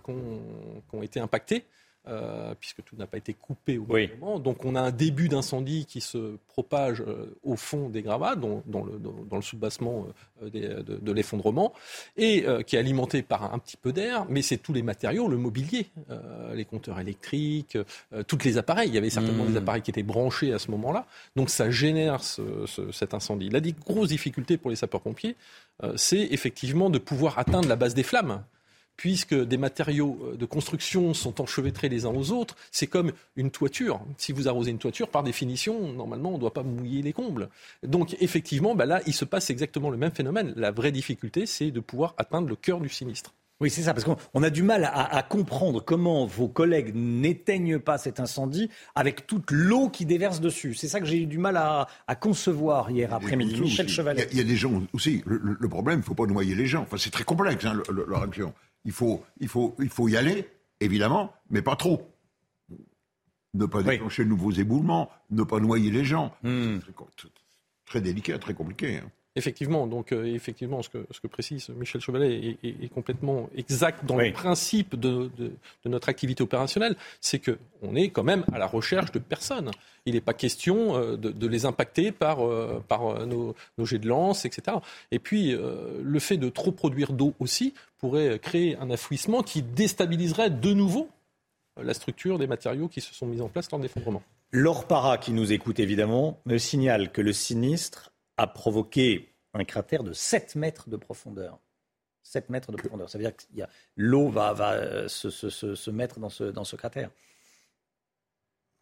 qui 0.04 0.12
ont 0.12 1.02
été 1.02 1.20
impactées. 1.20 1.66
Euh, 2.08 2.56
puisque 2.60 2.84
tout 2.84 2.96
n'a 2.96 3.06
pas 3.06 3.18
été 3.18 3.36
coupé 3.36 3.78
au 3.78 3.84
bon 3.84 4.08
moment. 4.20 4.40
Donc 4.40 4.66
on 4.66 4.74
a 4.74 4.82
un 4.82 4.90
début 4.90 5.30
d'incendie 5.30 5.86
qui 5.86 6.02
se 6.02 6.36
propage 6.48 7.02
euh, 7.02 7.38
au 7.44 7.56
fond 7.56 7.90
des 7.90 8.02
gravats, 8.02 8.36
dans, 8.36 8.64
le, 8.66 8.98
dans 8.98 9.36
le 9.36 9.42
soubassement 9.44 10.08
euh, 10.42 10.50
de, 10.82 11.12
l'effondrement, 11.12 11.74
et 12.18 12.44
qui 12.66 12.76
est 12.76 12.80
alimenté 12.80 13.22
par 13.22 13.54
un, 13.54 13.60
petit 13.60 13.78
peu 13.78 13.94
d'air, 13.94 14.26
mais 14.30 14.42
c'est 14.42 14.58
tous 14.58 14.74
les 14.74 14.82
matériaux, 14.82 15.28
le 15.28 15.38
mobilier, 15.38 15.86
les 16.56 16.66
compteurs 16.66 17.00
électriques, 17.00 17.78
tous 18.28 18.40
les 18.46 18.58
appareils. 18.58 18.90
Il 18.90 18.96
y 18.96 18.98
avait 18.98 19.12
certainement 19.12 19.46
des 19.46 19.52
mmh. 19.52 19.58
appareils 19.58 19.82
qui 19.84 19.92
étaient 19.92 20.02
branchés 20.02 20.54
à 20.54 20.60
ce 20.60 20.72
moment-là. 20.72 21.06
Donc 21.36 21.52
ça 21.52 21.70
génère 21.70 22.22
cet 22.24 23.14
incendie. 23.14 23.50
La 23.50 23.62
grosse 23.62 24.10
difficulté 24.10 24.58
pour 24.58 24.72
les 24.72 24.76
sapeurs-pompiers, 24.76 25.36
c'est 25.98 26.28
effectivement 26.32 26.90
de 26.90 26.98
pouvoir 26.98 27.38
atteindre 27.38 27.68
la 27.68 27.76
base 27.76 27.94
des 27.94 28.04
flammes 28.04 28.44
puisque 28.98 29.36
des 29.36 29.58
matériaux 29.58 30.20
euh, 30.24 30.38
de 30.38 30.46
construction 30.46 31.14
sont 31.14 31.42
enchevêtrés 31.42 31.90
les 31.90 32.06
uns 32.06 32.14
aux 32.14 32.32
autres, 32.32 32.56
c'est 32.72 32.88
comme 32.88 33.12
une 33.36 33.52
toiture. 33.52 34.02
Si 34.18 34.32
vous 34.32 34.48
arrosez 34.48 34.72
une 34.72 34.80
toiture, 34.80 35.10
par 35.10 35.24
définition, 35.24 35.92
normalement, 35.94 36.30
on 36.30 36.36
ne 36.36 36.40
doit 36.40 36.54
pas 36.54 36.64
mouiller 36.64 37.02
les 37.02 37.14
combles. 37.14 37.50
Donc, 37.84 38.16
effectivement, 38.20 38.76
bah 38.76 38.86
là, 38.86 39.02
il 39.08 39.14
se 39.14 39.26
passe 39.26 39.50
exactement 39.50 39.90
le 39.90 39.98
même 39.98 40.12
phénomène. 40.12 40.54
La 40.56 40.72
vraie 40.72 40.92
difficulté, 40.92 41.46
c'est 41.46 41.72
de 41.72 41.80
pouvoir 41.80 42.14
atteindre 42.18 42.48
le 42.48 42.56
cœur 42.56 42.80
du 42.80 42.90
sinistre. 42.90 43.34
Oui, 43.62 43.70
c'est 43.70 43.84
ça, 43.84 43.94
parce 43.94 44.06
qu'on 44.06 44.44
a 44.44 44.50
du 44.50 44.64
mal 44.64 44.90
à, 44.92 45.22
comprendre 45.22 45.86
comment 45.86 46.26
vos 46.26 46.48
collègues 46.48 46.94
n'éteignent 46.96 47.78
pas 47.78 48.00
cet 48.00 48.20
incendie 48.20 48.70
avec 48.96 49.28
toute 49.28 49.52
l'eau 49.52 49.88
qui 49.88 50.08
déverse 50.08 50.42
dessus. 50.42 50.74
C'est 50.74 50.88
ça 50.88 51.00
que 51.00 51.06
j'ai 51.06 51.22
eu 51.22 51.28
du 51.28 51.38
mal 51.38 51.58
à, 51.58 51.88
concevoir 52.20 52.90
hier 52.90 53.14
après-midi. 53.14 53.62
Michel 53.62 53.88
Chevalet. 53.88 54.28
Il 54.32 54.38
y, 54.40 54.42
a 54.42 54.44
des 54.44 54.56
gens 54.56 54.82
aussi. 54.94 55.22
Le, 55.28 55.70
problème, 55.70 56.00
il 56.00 56.02
ne 56.02 56.06
faut 56.06 56.16
pas 56.16 56.26
noyer 56.26 56.56
les 56.56 56.66
gens. 56.66 56.82
Enfin, 56.82 56.98
c'est 56.98 57.12
très 57.12 57.24
complexe, 57.24 57.64
hein, 57.64 57.80
leur 58.08 58.24
action. 58.24 58.52
Il 58.86 58.92
faut, 58.92 59.24
il, 59.40 59.48
faut, 59.48 59.76
il 59.80 59.90
faut 59.90 60.08
y 60.08 60.18
aller, 60.18 60.50
évidemment, 60.80 61.34
mais 61.50 61.62
pas 61.62 61.76
trop. 61.76 62.08
Ne 63.54 63.66
pas 63.66 63.84
déclencher 63.84 64.24
de 64.24 64.30
nouveaux 64.30 64.52
éboulements, 64.52 65.10
ne 65.30 65.44
pas 65.44 65.60
noyer 65.60 65.92
les 65.92 66.06
gens. 66.06 66.34
Hmm. 66.42 66.80
Très, 67.86 68.02
délicat, 68.02 68.40
très 68.40 68.54
compliqué. 68.54 68.98
Hein. 68.98 69.12
Effectivement, 69.38 69.88
donc 69.88 70.12
euh, 70.12 70.26
effectivement, 70.26 70.82
ce 70.82 70.90
que, 70.90 71.06
ce 71.10 71.22
que 71.22 71.28
précise 71.28 71.70
Michel 71.70 72.02
Chevalet 72.02 72.58
est, 72.64 72.94
complètement 72.94 73.50
exact 73.56 74.04
dans 74.06 74.18
le 74.18 74.34
principe 74.34 75.00
de, 75.00 75.32
notre 75.86 76.10
activité 76.10 76.44
opérationnelle, 76.44 76.98
c'est 77.22 77.40
que 77.40 77.58
on 77.82 77.96
est 77.96 78.10
quand 78.10 78.24
même 78.24 78.44
à 78.52 78.60
la 78.60 78.68
recherche 78.68 79.14
de 79.14 79.20
personnes. 79.20 79.72
Il 80.06 80.16
n'est 80.16 80.22
pas 80.22 80.34
question 80.34 80.98
euh, 80.98 81.16
de, 81.16 81.48
les 81.48 81.66
impacter 81.66 82.12
par, 82.12 82.46
euh, 82.46 82.84
par 82.90 83.26
nos, 83.26 83.56
nos, 83.78 83.86
jets 83.86 84.00
de 84.00 84.08
lance, 84.10 84.44
etc. 84.44 84.78
Et 85.12 85.20
puis, 85.20 85.56
le 85.56 86.20
fait 86.20 86.38
de 86.38 86.50
trop 86.50 86.72
produire 86.72 87.14
d'eau 87.14 87.34
aussi 87.40 87.74
pourrait 88.00 88.38
créer 88.40 88.76
un 88.78 88.90
affouissement 88.90 89.44
qui 89.44 89.62
déstabiliserait 89.62 90.50
de 90.50 90.74
nouveau 90.74 91.10
la 91.82 91.94
structure 91.94 92.38
des 92.38 92.48
matériaux 92.48 92.90
qui 92.90 93.00
se 93.00 93.14
sont 93.14 93.28
mis 93.28 93.42
en 93.42 93.48
place 93.48 93.72
lors 93.72 93.80
de 93.80 93.86
l'effondrement. 93.86 94.22
Laure 94.52 94.86
qui 95.22 95.32
nous 95.32 95.54
écoute 95.54 95.80
évidemment, 95.80 96.38
me 96.46 96.58
signale 96.58 97.12
que 97.12 97.22
le 97.22 97.32
sinistre 97.32 98.11
a 98.42 98.48
provoqué 98.48 99.34
un 99.54 99.64
cratère 99.64 100.04
de 100.04 100.14
7 100.14 100.56
mètres 100.56 100.90
de 100.90 100.98
profondeur. 100.98 101.60
7 102.24 102.50
mètres 102.50 102.72
de 102.72 102.78
profondeur. 102.78 103.10
Ça 103.10 103.18
veut 103.18 103.24
dire 103.24 103.36
que 103.36 103.44
l'eau 103.96 104.30
va, 104.30 104.54
va 104.54 104.74
euh, 104.74 105.08
se, 105.08 105.30
se, 105.30 105.50
se, 105.50 105.92
mettre 105.92 106.20
dans 106.20 106.30
ce, 106.30 106.46
dans 106.46 106.64
ce 106.64 106.76
cratère. 106.76 107.10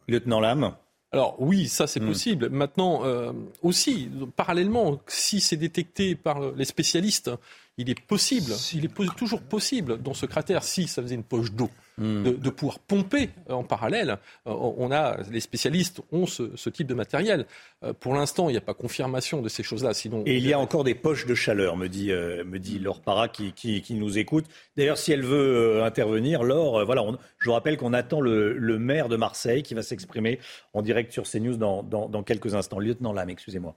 Lieutenant 0.07 0.39
Lame 0.39 0.75
alors 1.11 1.41
oui, 1.41 1.67
ça 1.67 1.87
c'est 1.87 1.99
hmm. 1.99 2.07
possible. 2.07 2.49
Maintenant, 2.49 3.03
euh, 3.03 3.33
aussi, 3.63 4.11
parallèlement, 4.35 5.01
si 5.07 5.39
c'est 5.39 5.57
détecté 5.57 6.13
par 6.13 6.51
les 6.51 6.65
spécialistes, 6.65 7.31
il 7.77 7.89
est 7.89 7.99
possible, 7.99 8.53
il 8.73 8.85
est 8.85 9.15
toujours 9.17 9.41
possible 9.41 9.99
dans 10.03 10.13
ce 10.13 10.27
cratère, 10.27 10.63
si 10.63 10.87
ça 10.87 11.01
faisait 11.01 11.15
une 11.15 11.23
poche 11.23 11.51
d'eau, 11.51 11.71
Hmm. 11.99 12.23
de, 12.23 12.49
pouvoir 12.49 12.79
pomper 12.79 13.29
en 13.49 13.63
parallèle. 13.63 14.17
Euh, 14.47 14.53
on 14.53 14.89
a, 14.89 15.17
les 15.29 15.41
spécialistes 15.41 16.01
ont 16.13 16.25
ce, 16.25 16.69
type 16.69 16.87
de 16.87 16.93
matériel. 16.93 17.45
Euh, 17.83 17.91
pour 17.91 18.13
l'instant, 18.13 18.47
il 18.47 18.53
n'y 18.53 18.57
a 18.57 18.61
pas 18.61 18.73
confirmation 18.73 19.41
de 19.41 19.49
ces 19.49 19.63
choses-là. 19.63 19.93
Sinon, 19.93 20.23
et 20.25 20.37
il 20.37 20.47
y 20.47 20.53
a 20.53 20.59
encore 20.59 20.85
des 20.85 20.95
poches 20.95 21.25
de 21.25 21.35
chaleur, 21.35 21.75
me 21.75 21.87
dit, 21.87 22.11
euh, 22.11 22.45
me 22.45 22.57
dit 22.57 22.79
Laure 22.79 23.01
Para 23.01 23.27
qui, 23.27 23.51
qui, 23.51 23.93
nous 23.95 24.17
écoute. 24.17 24.45
D'ailleurs, 24.77 24.97
si 24.97 25.11
elle 25.11 25.25
veut 25.25 25.83
intervenir, 25.83 26.43
Laure, 26.43 26.85
voilà, 26.85 27.03
je 27.37 27.49
vous 27.49 27.53
rappelle 27.53 27.75
qu'on 27.75 27.91
attend 27.91 28.21
le, 28.21 28.79
maire 28.79 29.09
de 29.09 29.17
Marseille 29.17 29.61
qui 29.61 29.73
va 29.73 29.83
s'exprimer 29.83 30.39
en 30.73 30.81
direct 30.81 31.11
sur 31.11 31.23
CNews 31.23 31.57
dans, 31.57 31.83
dans, 31.83 32.23
quelques 32.23 32.55
instants. 32.55 32.79
Lieutenant 32.79 33.11
Lame, 33.11 33.29
excusez-moi. 33.29 33.75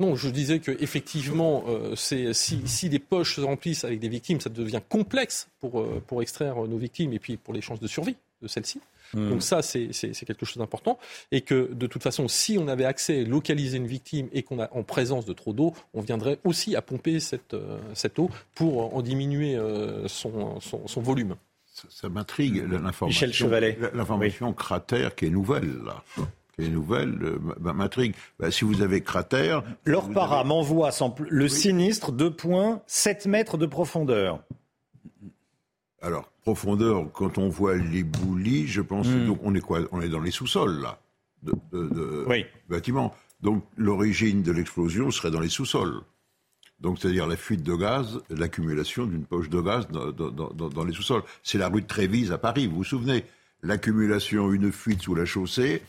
Non, 0.00 0.16
je 0.16 0.28
disais 0.28 0.58
que 0.58 0.72
effectivement, 0.82 1.64
si, 1.94 2.34
si 2.34 2.88
les 2.90 2.98
poches 2.98 3.36
se 3.36 3.40
remplissent 3.40 3.84
avec 3.84 4.00
des 4.00 4.08
victimes, 4.08 4.40
ça 4.40 4.50
devient 4.50 4.82
complexe 4.86 5.48
pour, 5.60 5.86
pour 6.00 6.20
extraire 6.20 6.56
nos 6.56 6.76
victimes 6.76 7.14
et 7.14 7.18
puis 7.18 7.38
pour 7.38 7.53
les 7.54 7.60
chances 7.60 7.80
de 7.80 7.86
survie 7.86 8.16
de 8.42 8.48
celle-ci. 8.48 8.80
Hmm. 9.14 9.30
Donc 9.30 9.42
ça, 9.42 9.62
c'est 9.62 9.90
quelque 10.26 10.44
chose 10.44 10.58
d'important. 10.58 10.98
Et 11.32 11.40
que 11.40 11.72
de 11.72 11.86
toute 11.86 12.02
façon, 12.02 12.28
si 12.28 12.58
on 12.58 12.68
avait 12.68 12.84
accès 12.84 13.20
à 13.20 13.24
localiser 13.24 13.78
une 13.78 13.86
victime 13.86 14.28
et 14.32 14.42
qu'on 14.42 14.60
a 14.60 14.68
en 14.72 14.82
présence 14.82 15.24
de 15.24 15.32
trop 15.32 15.52
d'eau, 15.52 15.72
on 15.94 16.00
viendrait 16.00 16.38
aussi 16.44 16.76
à 16.76 16.82
pomper 16.82 17.20
cette, 17.20 17.54
euh, 17.54 17.78
cette 17.94 18.18
eau 18.18 18.30
pour 18.54 18.94
en 18.94 19.02
diminuer 19.02 19.56
euh, 19.56 20.08
son, 20.08 20.60
son, 20.60 21.00
volume. 21.00 21.36
Ça, 21.88 22.08
m'intrigue 22.08 22.56
l'information. 22.56 23.06
Michel 23.06 23.32
Chevalet. 23.32 23.78
L'information 23.94 24.52
cratère 24.52 25.14
qui 25.14 25.26
est 25.26 25.30
nouvelle, 25.30 25.78
là 25.84 26.02
qui 26.54 26.66
est 26.66 26.68
nouvelle, 26.68 27.18
euh, 27.22 27.72
m'intrigue. 27.72 28.14
Bah, 28.38 28.50
si 28.50 28.64
vous 28.64 28.82
avez 28.82 29.02
cratère... 29.02 29.62
Leur 29.84 30.10
para 30.10 30.44
m'envoie 30.44 30.90
le 31.28 31.48
sinistre, 31.48 32.12
2,7 32.12 33.28
mètres 33.28 33.58
de 33.58 33.66
profondeur. 33.66 34.40
Alors, 36.00 36.30
profondeur, 36.44 37.10
quand 37.12 37.38
on 37.38 37.48
voit 37.48 37.74
les 37.74 38.04
boulis, 38.04 38.66
je 38.66 38.82
pense 38.82 39.08
hmm. 39.08 39.26
donc 39.26 39.40
on 39.42 39.54
est 39.54 39.60
quoi? 39.60 39.80
On 39.92 40.00
est 40.02 40.10
dans 40.10 40.20
les 40.20 40.30
sous-sols 40.30 40.80
là, 40.82 41.00
de, 41.42 42.26
bâtiments. 42.68 43.14
Donc 43.40 43.64
l'origine 43.76 44.42
de 44.42 44.52
l'explosion 44.52 45.10
serait 45.10 45.30
dans 45.30 45.40
les 45.40 45.48
sous-sols. 45.48 46.02
Donc 46.80 46.98
c'est-à-dire 46.98 47.26
la 47.26 47.36
fuite 47.36 47.62
de 47.62 47.74
gaz, 47.74 48.20
l'accumulation 48.28 49.06
d'une 49.06 49.24
poche 49.24 49.48
de 49.48 49.60
gaz 49.60 49.88
dans, 49.88 50.84
les 50.84 50.92
sous-sols. 50.92 51.22
C'est 51.42 51.58
la 51.58 51.68
rue 51.68 51.80
de 51.80 51.86
Trévise 51.86 52.30
à 52.30 52.38
Paris, 52.38 52.66
vous 52.66 52.76
vous 52.76 52.84
souvenez? 52.84 53.24
L'accumulation, 53.62 54.52
une 54.52 54.70
fuite 54.70 55.00
sous 55.00 55.14
la 55.14 55.24
chaussée, 55.24 55.82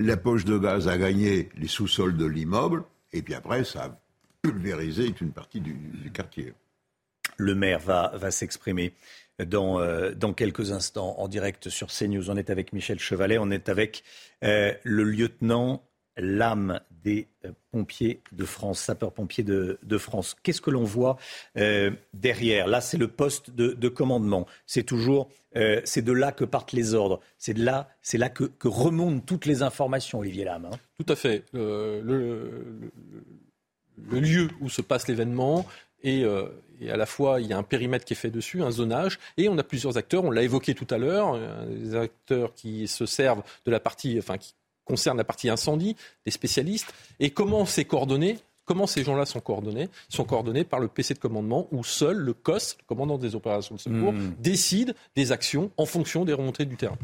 la 0.00 0.16
poche 0.16 0.44
de 0.44 0.58
gaz 0.58 0.88
a 0.88 0.98
gagné 0.98 1.50
les 1.56 1.68
sous-sols 1.68 2.16
de 2.16 2.26
l'immeuble, 2.26 2.82
et 3.12 3.22
puis 3.22 3.34
après 3.34 3.62
ça 3.62 3.84
a 3.84 4.00
pulvérisé 4.42 5.14
une 5.20 5.30
partie 5.30 5.60
du, 5.60 5.76
quartier. 6.12 6.52
Le 7.36 7.54
maire 7.54 7.78
va, 7.78 8.12
va 8.16 8.32
s'exprimer 8.32 8.92
dans, 9.42 9.80
euh, 9.80 10.12
dans 10.12 10.32
quelques 10.32 10.72
instants 10.72 11.16
en 11.18 11.28
direct 11.28 11.68
sur 11.68 11.88
CNews. 11.88 12.30
On 12.30 12.36
est 12.36 12.50
avec 12.50 12.72
Michel 12.72 12.98
Chevalet, 12.98 13.38
on 13.38 13.50
est 13.50 13.68
avec 13.68 14.04
euh, 14.44 14.72
le 14.82 15.04
lieutenant 15.04 15.82
l'âme 16.16 16.80
des 17.02 17.26
euh, 17.44 17.50
pompiers 17.72 18.22
de 18.30 18.44
France, 18.44 18.80
sapeurs-pompiers 18.80 19.42
de, 19.42 19.98
France. 19.98 20.36
Qu'est-ce 20.42 20.60
que 20.60 20.70
l'on 20.70 20.84
voit 20.84 21.16
derrière? 22.12 22.68
Là, 22.68 22.80
c'est 22.80 22.96
le 22.96 23.08
poste 23.08 23.50
de, 23.50 23.88
commandement. 23.88 24.46
C'est 24.66 24.84
toujours, 24.84 25.28
c'est 25.84 26.02
de 26.02 26.12
là 26.12 26.30
que 26.30 26.44
partent 26.44 26.72
les 26.72 26.94
ordres. 26.94 27.20
C'est 27.36 27.54
de 27.54 27.64
là, 27.64 27.88
c'est 28.00 28.18
là 28.18 28.28
que, 28.28 28.48
remontent 28.64 29.24
toutes 29.26 29.46
les 29.46 29.62
informations, 29.62 30.20
Olivier 30.20 30.44
Lame. 30.44 30.68
Hein. 30.72 30.76
Tout 30.98 31.12
à 31.12 31.16
fait. 31.16 31.44
le, 31.52 32.80
lieu 34.12 34.48
où 34.60 34.68
se 34.68 34.82
passe 34.82 35.08
l'événement 35.08 35.66
et 36.04 36.24
et 36.80 36.90
à 36.90 36.96
la 36.96 37.06
fois 37.06 37.40
il 37.40 37.46
y 37.46 37.52
a 37.52 37.58
un 37.58 37.62
périmètre 37.62 38.04
qui 38.04 38.14
est 38.14 38.16
fait 38.16 38.30
dessus, 38.30 38.62
un 38.62 38.70
zonage, 38.70 39.18
et 39.36 39.48
on 39.48 39.58
a 39.58 39.62
plusieurs 39.62 39.96
acteurs. 39.96 40.24
On 40.24 40.30
l'a 40.30 40.42
évoqué 40.42 40.74
tout 40.74 40.86
à 40.90 40.98
l'heure, 40.98 41.34
euh, 41.34 41.66
des 41.66 41.94
acteurs 41.94 42.54
qui 42.54 42.88
se 42.88 43.06
servent 43.06 43.42
de 43.64 43.70
la 43.70 43.80
partie, 43.80 44.18
enfin 44.18 44.38
qui 44.38 44.54
concernent 44.84 45.18
la 45.18 45.24
partie 45.24 45.48
incendie, 45.48 45.96
des 46.24 46.30
spécialistes. 46.30 46.92
Et 47.20 47.30
comment 47.30 47.64
c'est 47.64 47.84
coordonné 47.84 48.38
Comment 48.66 48.86
ces 48.86 49.04
gens-là 49.04 49.26
sont 49.26 49.40
coordonnés 49.40 49.88
Ils 50.10 50.16
sont 50.16 50.24
coordonnés 50.24 50.64
par 50.64 50.80
le 50.80 50.88
PC 50.88 51.12
de 51.12 51.18
commandement 51.18 51.68
où 51.70 51.84
seul 51.84 52.16
le 52.16 52.32
COS, 52.32 52.78
le 52.80 52.84
commandant 52.86 53.18
des 53.18 53.34
opérations 53.34 53.74
de 53.74 53.80
secours, 53.80 54.12
hmm. 54.12 54.34
décide 54.38 54.94
des 55.16 55.32
actions 55.32 55.70
en 55.76 55.84
fonction 55.84 56.24
des 56.24 56.32
remontées 56.32 56.64
du 56.64 56.76
terrain. 56.76 56.96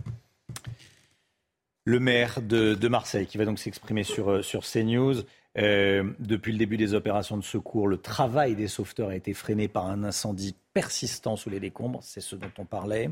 Le 1.84 2.00
maire 2.00 2.40
de, 2.40 2.88
Marseille 2.88 3.26
qui 3.26 3.36
va 3.36 3.44
donc 3.44 3.58
s'exprimer 3.58 4.04
sur, 4.04 4.30
euh, 4.30 4.42
sur 4.42 4.62
CNews. 4.62 5.22
Euh, 5.58 6.04
depuis 6.20 6.52
le 6.52 6.58
début 6.58 6.76
des 6.76 6.94
opérations 6.94 7.36
de 7.36 7.42
secours, 7.42 7.88
le 7.88 7.96
travail 7.96 8.54
des 8.54 8.68
sauveteurs 8.68 9.08
a 9.08 9.16
été 9.16 9.34
freiné 9.34 9.68
par 9.68 9.86
un 9.86 10.04
incendie 10.04 10.54
persistant 10.74 11.36
sous 11.36 11.50
les 11.50 11.60
décombres, 11.60 12.00
c'est 12.02 12.20
ce 12.20 12.36
dont 12.36 12.52
on 12.58 12.64
parlait. 12.64 13.10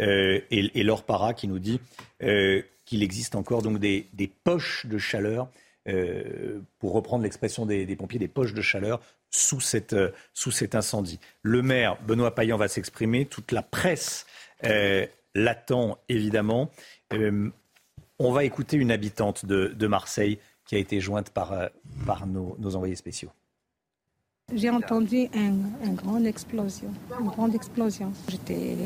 Euh, 0.00 0.40
et, 0.50 0.80
et 0.80 0.82
Laure 0.82 1.04
Para 1.04 1.34
qui 1.34 1.46
nous 1.46 1.58
dit 1.58 1.80
euh, 2.22 2.62
qu'il 2.84 3.02
existe 3.02 3.34
encore 3.34 3.62
donc 3.62 3.78
des, 3.78 4.06
poches 4.44 4.86
de 4.86 4.98
chaleur, 4.98 5.48
pour 6.78 6.94
reprendre 6.94 7.24
l'expression 7.24 7.66
des, 7.66 7.84
pompiers, 7.94 8.18
des 8.18 8.26
poches 8.26 8.54
de 8.54 8.62
chaleur 8.62 9.02
sous, 9.30 9.60
cette, 9.60 9.94
sous 10.32 10.50
cet 10.50 10.74
incendie. 10.74 11.20
Le 11.42 11.60
maire 11.60 11.98
Benoît 12.06 12.34
Payan 12.34 12.56
va 12.56 12.68
s'exprimer, 12.68 13.26
toute 13.26 13.52
la 13.52 13.60
presse 13.60 14.24
l'attend 15.34 15.98
évidemment. 16.08 16.70
on 18.18 18.32
va 18.32 18.44
écouter 18.44 18.78
une 18.78 18.90
habitante 18.90 19.44
de, 19.44 19.86
Marseille 19.86 20.38
qui 20.64 20.74
a 20.74 20.78
été 20.78 21.00
jointe 21.00 21.30
par, 21.30 21.54
par 22.06 22.26
nos, 22.26 22.56
envoyés 22.74 22.96
spéciaux. 22.96 23.30
J'ai 24.52 24.70
entendu 24.70 25.28
une 25.34 25.64
un 25.82 25.92
grande 25.92 26.26
explosion, 26.26 26.90
une 27.18 27.28
grande 27.28 27.54
explosion. 27.54 28.12
J'étais 28.28 28.76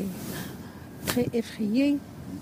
très 1.05 1.27
effrayée 1.33 1.97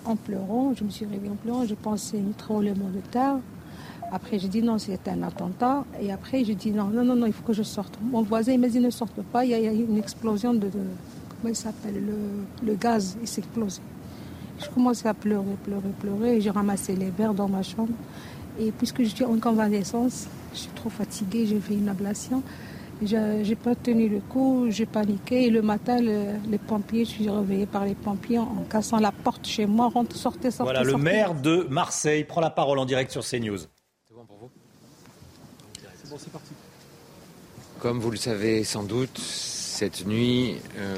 en 0.05 0.15
pleurant. 0.15 0.73
Je 0.75 0.83
me 0.83 0.89
suis 0.89 1.05
réveillée 1.05 1.31
en 1.31 1.35
pleurant. 1.35 1.65
Je 1.65 1.75
pensais 1.75 2.19
un 2.19 2.31
tremblement 2.37 2.89
de 2.89 2.99
terre. 3.11 3.39
Après, 4.11 4.39
j'ai 4.39 4.47
dit 4.47 4.61
non, 4.61 4.77
c'était 4.77 5.11
un 5.11 5.23
attentat. 5.23 5.83
Et 5.99 6.11
après, 6.11 6.43
j'ai 6.43 6.55
dit 6.55 6.71
non, 6.71 6.85
non, 6.85 7.03
non, 7.03 7.15
non, 7.15 7.25
il 7.25 7.33
faut 7.33 7.43
que 7.43 7.53
je 7.53 7.63
sorte. 7.63 7.97
Mon 8.01 8.21
voisin 8.21 8.57
m'a 8.57 8.67
dit 8.67 8.79
ne 8.79 8.89
sorte 8.89 9.21
pas. 9.21 9.43
Il 9.43 9.51
y 9.51 9.53
a, 9.53 9.71
une 9.71 9.97
explosion 9.97 10.53
de, 10.53 10.69
comment 10.69 11.49
il 11.49 11.55
s'appelle, 11.55 12.01
le, 12.63 12.75
gaz, 12.75 13.17
il 13.21 13.27
s'est 13.27 13.41
explosé. 13.41 13.81
Je 14.59 14.69
commençais 14.69 15.07
à 15.07 15.13
pleurer, 15.13 15.57
pleurer, 15.63 15.89
pleurer. 15.99 16.41
J'ai 16.41 16.49
ramassé 16.49 16.95
les 16.95 17.09
verres 17.09 17.33
dans 17.33 17.49
ma 17.49 17.63
chambre. 17.63 17.93
Et 18.59 18.71
puisque 18.71 19.03
je 19.03 19.09
suis 19.09 19.23
en 19.23 19.39
convalescence, 19.39 20.27
je 20.53 20.59
suis 20.59 20.71
trop 20.75 20.89
fatiguée, 20.89 21.45
j'ai 21.45 21.59
fait 21.59 21.75
une 21.75 21.89
ablation. 21.89 22.41
J'ai 23.03 23.55
pas 23.55 23.75
tenu 23.75 24.09
le 24.09 24.19
coup, 24.19 24.65
j'ai 24.69 24.87
paniqué. 24.87 25.45
Et 25.45 25.49
le 25.51 25.61
matin, 25.61 25.99
les 25.99 26.57
pompiers, 26.57 27.05
je 27.05 27.11
suis 27.11 27.29
réveillée 27.29 27.67
par 27.67 27.85
les 27.85 27.93
pompiers 27.93 28.39
en 28.39 28.65
cassant 28.69 28.99
la 28.99 29.11
porte 29.11 29.45
chez 29.45 29.67
moi. 29.67 29.89
Rentre, 29.89 30.15
sortez, 30.15 30.49
sortez. 30.49 30.73
Voilà, 30.73 30.83
le 30.83 30.97
maire 30.97 31.35
de 31.35 31.67
Marseille 31.69 32.23
prend 32.23 32.41
la 32.41 32.49
parole 32.49 32.79
en 32.79 32.85
direct 32.85 33.11
sur 33.11 33.23
CNews. 33.23 33.59
C'est 33.59 34.15
bon 34.15 34.25
pour 34.25 34.37
vous 34.37 34.49
C'est 36.03 36.09
bon, 36.09 36.15
c'est 36.17 36.31
parti. 36.31 36.53
Comme 37.79 37.99
vous 37.99 38.09
le 38.09 38.17
savez 38.17 38.63
sans 38.63 38.81
doute, 38.81 39.19
cette 39.19 40.07
nuit, 40.07 40.55
euh, 40.79 40.95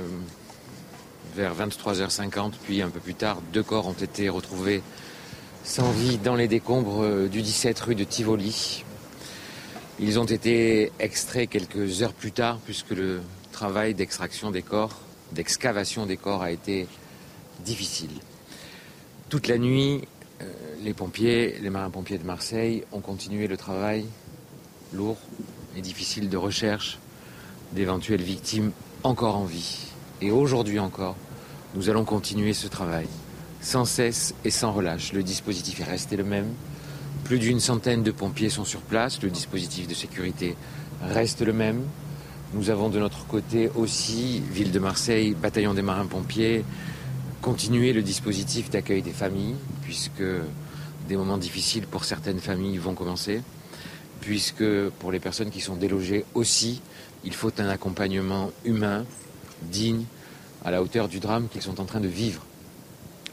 vers 1.35 1.53
23h50, 1.53 2.53
puis 2.63 2.81
un 2.81 2.89
peu 2.89 3.01
plus 3.01 3.15
tard, 3.15 3.41
deux 3.51 3.63
corps 3.63 3.87
ont 3.87 3.93
été 3.93 4.29
retrouvés 4.29 4.81
sans 5.63 5.91
vie 5.91 6.17
dans 6.17 6.35
les 6.35 6.47
décombres 6.47 7.03
euh, 7.03 7.27
du 7.27 7.41
17 7.41 7.79
rue 7.79 7.95
de 7.95 8.03
Tivoli. 8.03 8.83
Ils 9.99 10.19
ont 10.19 10.25
été 10.25 10.91
extraits 10.99 11.49
quelques 11.49 12.01
heures 12.01 12.13
plus 12.13 12.31
tard, 12.31 12.59
puisque 12.63 12.91
le 12.91 13.21
travail 13.51 13.93
d'extraction 13.93 14.51
des 14.51 14.61
corps, 14.61 14.95
d'excavation 15.33 16.05
des 16.05 16.17
corps 16.17 16.41
a 16.41 16.51
été 16.51 16.87
difficile. 17.65 18.11
Toute 19.27 19.47
la 19.47 19.57
nuit, 19.57 20.07
euh, 20.41 20.45
les 20.81 20.93
pompiers, 20.93 21.57
les 21.61 21.69
marins-pompiers 21.69 22.17
de 22.17 22.25
Marseille 22.25 22.83
ont 22.91 23.01
continué 23.01 23.47
le 23.47 23.57
travail 23.57 24.05
lourd 24.93 25.17
et 25.75 25.81
difficile 25.81 26.29
de 26.29 26.37
recherche 26.37 26.97
d'éventuelles 27.73 28.23
victimes 28.23 28.71
encore 29.03 29.35
en 29.35 29.45
vie. 29.45 29.87
Et 30.21 30.31
aujourd'hui 30.31 30.79
encore, 30.79 31.15
nous 31.75 31.89
allons 31.89 32.05
continuer 32.05 32.53
ce 32.53 32.67
travail 32.67 33.07
sans 33.61 33.85
cesse 33.85 34.33
et 34.45 34.49
sans 34.49 34.71
relâche. 34.71 35.13
Le 35.13 35.23
dispositif 35.23 35.79
est 35.81 35.83
resté 35.83 36.15
le 36.15 36.23
même. 36.23 36.47
Plus 37.23 37.39
d'une 37.39 37.59
centaine 37.59 38.03
de 38.03 38.11
pompiers 38.11 38.49
sont 38.49 38.65
sur 38.65 38.81
place. 38.81 39.21
Le 39.21 39.29
dispositif 39.29 39.87
de 39.87 39.93
sécurité 39.93 40.55
reste 41.01 41.41
le 41.41 41.53
même. 41.53 41.83
Nous 42.53 42.69
avons 42.69 42.89
de 42.89 42.99
notre 42.99 43.27
côté 43.27 43.69
aussi, 43.75 44.41
Ville 44.51 44.71
de 44.71 44.79
Marseille, 44.79 45.35
bataillon 45.35 45.75
des 45.75 45.83
marins-pompiers, 45.83 46.65
continué 47.41 47.93
le 47.93 48.01
dispositif 48.01 48.71
d'accueil 48.71 49.03
des 49.03 49.11
familles, 49.11 49.55
puisque 49.83 50.23
des 51.07 51.15
moments 51.15 51.37
difficiles 51.37 51.85
pour 51.85 52.05
certaines 52.05 52.39
familles 52.39 52.77
vont 52.77 52.95
commencer, 52.95 53.41
puisque 54.21 54.89
pour 54.99 55.11
les 55.11 55.19
personnes 55.19 55.51
qui 55.51 55.61
sont 55.61 55.75
délogées 55.75 56.25
aussi, 56.33 56.81
il 57.23 57.33
faut 57.33 57.51
un 57.59 57.69
accompagnement 57.69 58.51
humain, 58.65 59.05
digne, 59.61 60.05
à 60.65 60.71
la 60.71 60.81
hauteur 60.81 61.07
du 61.07 61.19
drame 61.19 61.47
qu'ils 61.49 61.61
sont 61.61 61.79
en 61.79 61.85
train 61.85 61.99
de 61.99 62.07
vivre. 62.07 62.43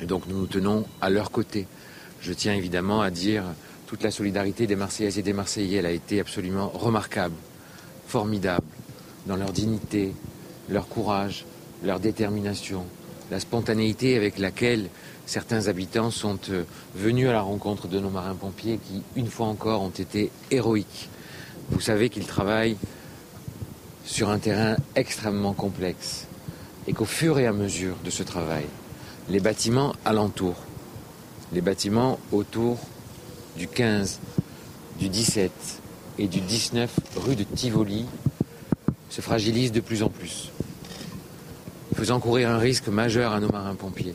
Donc 0.02 0.26
nous 0.28 0.38
nous 0.38 0.46
tenons 0.46 0.84
à 1.00 1.10
leur 1.10 1.30
côté. 1.30 1.66
Je 2.20 2.32
tiens 2.32 2.54
évidemment 2.54 3.00
à 3.00 3.10
dire 3.10 3.44
toute 3.86 4.02
la 4.02 4.10
solidarité 4.10 4.66
des 4.66 4.76
Marseillaises 4.76 5.18
et 5.18 5.22
des 5.22 5.32
Marseillais. 5.32 5.78
Elle 5.78 5.86
a 5.86 5.90
été 5.90 6.20
absolument 6.20 6.68
remarquable, 6.68 7.34
formidable, 8.06 8.66
dans 9.26 9.36
leur 9.36 9.52
dignité, 9.52 10.12
leur 10.68 10.88
courage, 10.88 11.44
leur 11.84 12.00
détermination, 12.00 12.84
la 13.30 13.40
spontanéité 13.40 14.16
avec 14.16 14.38
laquelle 14.38 14.88
certains 15.26 15.68
habitants 15.68 16.10
sont 16.10 16.38
euh, 16.50 16.64
venus 16.94 17.28
à 17.28 17.32
la 17.32 17.40
rencontre 17.40 17.88
de 17.88 17.98
nos 17.98 18.10
marins-pompiers 18.10 18.78
qui, 18.78 19.02
une 19.16 19.26
fois 19.26 19.46
encore, 19.46 19.82
ont 19.82 19.90
été 19.90 20.30
héroïques. 20.50 21.08
Vous 21.70 21.80
savez 21.80 22.08
qu'ils 22.08 22.26
travaillent 22.26 22.76
sur 24.04 24.30
un 24.30 24.38
terrain 24.38 24.76
extrêmement 24.94 25.52
complexe 25.52 26.26
et 26.86 26.92
qu'au 26.92 27.04
fur 27.04 27.38
et 27.40 27.46
à 27.46 27.52
mesure 27.52 27.96
de 28.04 28.10
ce 28.10 28.22
travail, 28.22 28.66
les 29.28 29.40
bâtiments 29.40 29.94
alentour, 30.04 30.54
les 31.52 31.60
bâtiments 31.60 32.18
autour 32.30 32.78
du 33.56 33.66
15, 33.66 34.20
du 34.98 35.08
17 35.08 35.50
et 36.18 36.28
du 36.28 36.40
19 36.40 36.90
rue 37.16 37.36
de 37.36 37.42
Tivoli 37.42 38.06
se 39.10 39.20
fragilisent 39.20 39.72
de 39.72 39.80
plus 39.80 40.02
en 40.02 40.08
plus, 40.08 40.50
faisant 41.94 42.20
courir 42.20 42.50
un 42.50 42.58
risque 42.58 42.88
majeur 42.88 43.32
à 43.32 43.40
nos 43.40 43.50
marins-pompiers, 43.50 44.14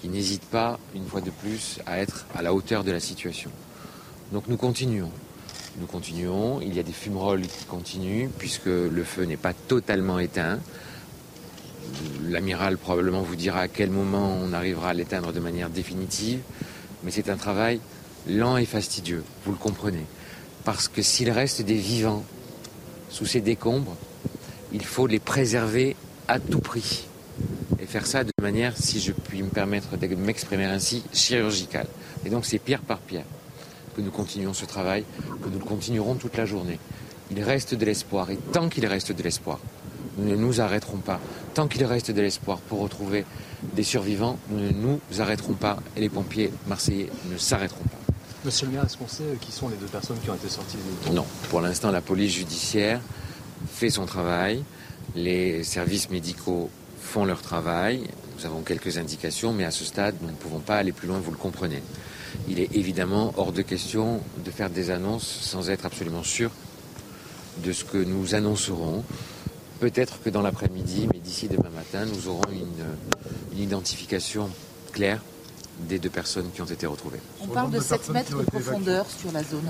qui 0.00 0.08
n'hésitent 0.08 0.48
pas, 0.50 0.78
une 0.94 1.06
fois 1.06 1.20
de 1.20 1.30
plus, 1.30 1.78
à 1.86 1.98
être 1.98 2.26
à 2.34 2.42
la 2.42 2.54
hauteur 2.54 2.84
de 2.84 2.92
la 2.92 3.00
situation. 3.00 3.50
Donc 4.32 4.44
nous 4.48 4.56
continuons. 4.56 5.10
Nous 5.78 5.86
continuons, 5.86 6.60
il 6.60 6.74
y 6.74 6.80
a 6.80 6.82
des 6.82 6.92
fumerolles 6.92 7.46
qui 7.46 7.64
continuent, 7.64 8.28
puisque 8.38 8.66
le 8.66 9.04
feu 9.04 9.24
n'est 9.24 9.36
pas 9.36 9.54
totalement 9.54 10.18
éteint. 10.18 10.58
L'amiral 12.28 12.78
probablement 12.78 13.22
vous 13.22 13.36
dira 13.36 13.60
à 13.60 13.68
quel 13.68 13.90
moment 13.90 14.38
on 14.42 14.52
arrivera 14.52 14.90
à 14.90 14.94
l'éteindre 14.94 15.32
de 15.32 15.40
manière 15.40 15.70
définitive, 15.70 16.40
mais 17.02 17.10
c'est 17.10 17.28
un 17.28 17.36
travail 17.36 17.80
lent 18.28 18.56
et 18.56 18.64
fastidieux, 18.64 19.24
vous 19.44 19.52
le 19.52 19.58
comprenez. 19.58 20.06
Parce 20.64 20.88
que 20.88 21.02
s'il 21.02 21.30
reste 21.30 21.62
des 21.62 21.76
vivants 21.76 22.24
sous 23.08 23.26
ces 23.26 23.40
décombres, 23.40 23.96
il 24.72 24.84
faut 24.84 25.06
les 25.06 25.18
préserver 25.18 25.96
à 26.28 26.38
tout 26.38 26.60
prix. 26.60 27.06
Et 27.80 27.86
faire 27.86 28.06
ça 28.06 28.22
de 28.24 28.30
manière, 28.40 28.76
si 28.76 29.00
je 29.00 29.12
puis 29.12 29.42
me 29.42 29.48
permettre 29.48 29.96
de 29.96 30.06
m'exprimer 30.14 30.64
ainsi, 30.64 31.02
chirurgicale. 31.12 31.88
Et 32.24 32.30
donc 32.30 32.44
c'est 32.46 32.58
pierre 32.58 32.82
par 32.82 32.98
pierre 32.98 33.26
que 33.94 34.00
nous 34.00 34.10
continuons 34.10 34.54
ce 34.54 34.64
travail, 34.64 35.04
que 35.42 35.48
nous 35.48 35.58
le 35.58 35.64
continuerons 35.64 36.14
toute 36.14 36.36
la 36.36 36.46
journée. 36.46 36.78
Il 37.30 37.42
reste 37.42 37.74
de 37.74 37.84
l'espoir, 37.84 38.30
et 38.30 38.36
tant 38.36 38.68
qu'il 38.68 38.86
reste 38.86 39.12
de 39.12 39.22
l'espoir, 39.22 39.58
nous 40.18 40.28
ne 40.28 40.36
nous 40.36 40.60
arrêterons 40.60 40.98
pas. 40.98 41.20
Tant 41.54 41.68
qu'il 41.68 41.84
reste 41.84 42.10
de 42.10 42.20
l'espoir 42.20 42.58
pour 42.58 42.80
retrouver 42.80 43.24
des 43.74 43.82
survivants, 43.82 44.38
nous 44.50 44.60
ne 44.60 44.70
nous 44.70 45.00
arrêterons 45.18 45.54
pas, 45.54 45.78
et 45.96 46.00
les 46.00 46.08
pompiers 46.08 46.52
marseillais 46.66 47.10
ne 47.30 47.38
s'arrêteront 47.38 47.84
pas. 47.84 47.98
Monsieur 48.44 48.66
le 48.66 48.72
maire, 48.72 48.84
est-ce 48.84 48.96
qu'on 48.96 49.08
sait 49.08 49.24
qui 49.40 49.52
sont 49.52 49.68
les 49.68 49.76
deux 49.76 49.86
personnes 49.86 50.18
qui 50.22 50.28
ont 50.28 50.34
été 50.34 50.48
sorties 50.48 50.76
du 51.06 51.12
Non, 51.12 51.24
pour 51.48 51.60
l'instant, 51.60 51.90
la 51.90 52.00
police 52.00 52.34
judiciaire 52.34 53.00
fait 53.72 53.90
son 53.90 54.04
travail, 54.04 54.64
les 55.14 55.62
services 55.62 56.10
médicaux 56.10 56.68
font 57.00 57.24
leur 57.24 57.40
travail, 57.40 58.02
nous 58.38 58.46
avons 58.46 58.62
quelques 58.62 58.98
indications, 58.98 59.52
mais 59.52 59.64
à 59.64 59.70
ce 59.70 59.84
stade, 59.84 60.16
nous 60.22 60.28
ne 60.28 60.34
pouvons 60.34 60.58
pas 60.58 60.76
aller 60.76 60.92
plus 60.92 61.06
loin, 61.06 61.20
vous 61.20 61.30
le 61.30 61.36
comprenez. 61.36 61.82
Il 62.48 62.58
est 62.58 62.74
évidemment 62.74 63.32
hors 63.36 63.52
de 63.52 63.62
question 63.62 64.20
de 64.44 64.50
faire 64.50 64.70
des 64.70 64.90
annonces 64.90 65.26
sans 65.26 65.70
être 65.70 65.86
absolument 65.86 66.24
sûr 66.24 66.50
de 67.58 67.72
ce 67.72 67.84
que 67.84 67.98
nous 67.98 68.34
annoncerons. 68.34 69.04
Peut-être 69.82 70.22
que 70.22 70.30
dans 70.30 70.42
l'après-midi, 70.42 71.08
mais 71.12 71.18
d'ici 71.18 71.48
demain 71.48 71.70
matin, 71.74 72.04
nous 72.04 72.28
aurons 72.28 72.48
une, 72.52 73.60
identification 73.60 74.48
claire 74.92 75.20
des 75.80 75.98
deux 75.98 76.08
personnes 76.08 76.52
qui 76.54 76.62
ont 76.62 76.66
été 76.66 76.86
retrouvées. 76.86 77.18
On 77.40 77.48
parle 77.48 77.72
de 77.72 77.80
7 77.80 78.10
mètres 78.10 78.38
de 78.38 78.44
profondeur 78.44 79.06
sur 79.10 79.32
la 79.32 79.42
zone. 79.42 79.66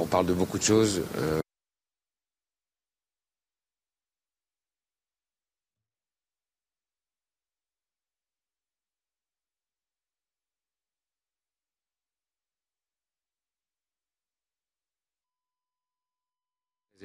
on 0.00 0.06
parle 0.06 0.24
de 0.24 0.32
beaucoup 0.32 0.56
de 0.56 0.62
choses. 0.62 1.02
Euh, 1.18 1.40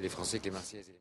les 0.02 0.08
Français 0.08 0.38
que 0.38 0.44
les 0.44 0.50
Marseillaises 0.50 0.88
et 0.88 0.92
les 0.92 0.98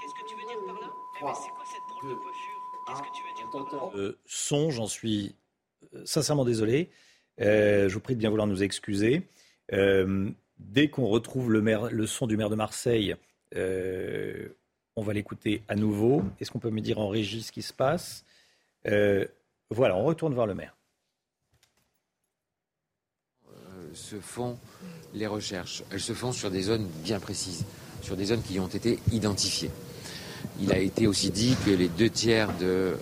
Qu'est-ce 0.00 0.14
que 0.14 0.28
tu 0.28 0.36
veux 0.36 0.46
dire 0.46 0.64
par 0.66 0.80
là 0.80 0.90
eh 1.16 1.40
C'est 1.42 1.50
quoi 1.50 1.64
cette 1.64 1.80
drôle 1.88 2.10
de 2.10 2.14
coiffure 2.16 2.62
Qu'est-ce 2.86 3.02
que 3.02 3.16
tu 3.16 3.22
veux 3.22 3.34
dire 3.34 3.50
par 3.50 3.72
là 3.72 3.90
euh, 3.96 4.18
Son, 4.26 4.70
j'en 4.70 4.86
suis 4.86 5.34
euh, 5.94 6.04
sincèrement 6.04 6.44
désolé. 6.44 6.90
Euh, 7.40 7.88
je 7.88 7.94
vous 7.94 8.00
prie 8.00 8.14
de 8.14 8.20
bien 8.20 8.30
vouloir 8.30 8.46
nous 8.46 8.62
excuser. 8.62 9.22
Euh, 9.72 10.30
dès 10.58 10.88
qu'on 10.88 11.06
retrouve 11.06 11.50
le, 11.50 11.62
maire, 11.62 11.90
le, 11.90 12.06
son 12.06 12.26
du 12.26 12.36
maire 12.36 12.50
de 12.50 12.56
Marseille, 12.56 13.16
euh, 13.54 14.48
on 14.96 15.02
va 15.02 15.12
l'écouter 15.12 15.62
à 15.68 15.76
nouveau. 15.76 16.22
Est-ce 16.40 16.50
qu'on 16.50 16.58
peut 16.58 16.70
me 16.70 16.80
dire 16.80 16.98
en 16.98 17.08
régie 17.08 17.42
ce 17.42 17.52
qui 17.52 17.62
se 17.62 17.72
passe? 17.72 18.24
Voilà, 18.84 19.96
on 19.96 20.04
retourne 20.04 20.34
voir 20.34 20.46
le 20.46 20.54
maire. 20.54 20.76
Se 23.94 24.16
font 24.16 24.56
les 25.14 25.26
recherches. 25.26 25.82
Elles 25.90 26.00
se 26.00 26.12
font 26.12 26.32
sur 26.32 26.50
des 26.50 26.62
zones 26.62 26.86
bien 27.04 27.20
précises, 27.20 27.64
sur 28.02 28.16
des 28.16 28.26
zones 28.26 28.42
qui 28.42 28.58
ont 28.60 28.68
été 28.68 28.98
identifiées. 29.12 29.70
Il 30.60 30.72
a 30.72 30.78
été 30.78 31.06
aussi 31.06 31.30
dit 31.30 31.56
que 31.64 31.70
les 31.70 31.88
deux 31.88 32.10
tiers 32.10 32.48
euh, 32.62 32.94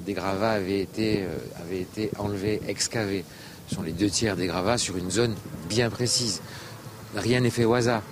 des 0.00 0.12
gravats 0.12 0.52
avaient 0.52 0.80
été, 0.80 1.22
euh, 1.22 1.36
avaient 1.60 1.80
été 1.80 2.10
enlevés, 2.18 2.60
excavés. 2.66 3.24
Ce 3.68 3.76
sont 3.76 3.82
les 3.82 3.92
deux 3.92 4.10
tiers 4.10 4.36
des 4.36 4.46
gravats 4.46 4.78
sur 4.78 4.96
une 4.96 5.10
zone 5.10 5.34
bien 5.68 5.88
précise. 5.88 6.42
Rien 7.14 7.40
n'est 7.40 7.50
fait 7.50 7.64
au 7.64 7.74
hasard. 7.74 8.02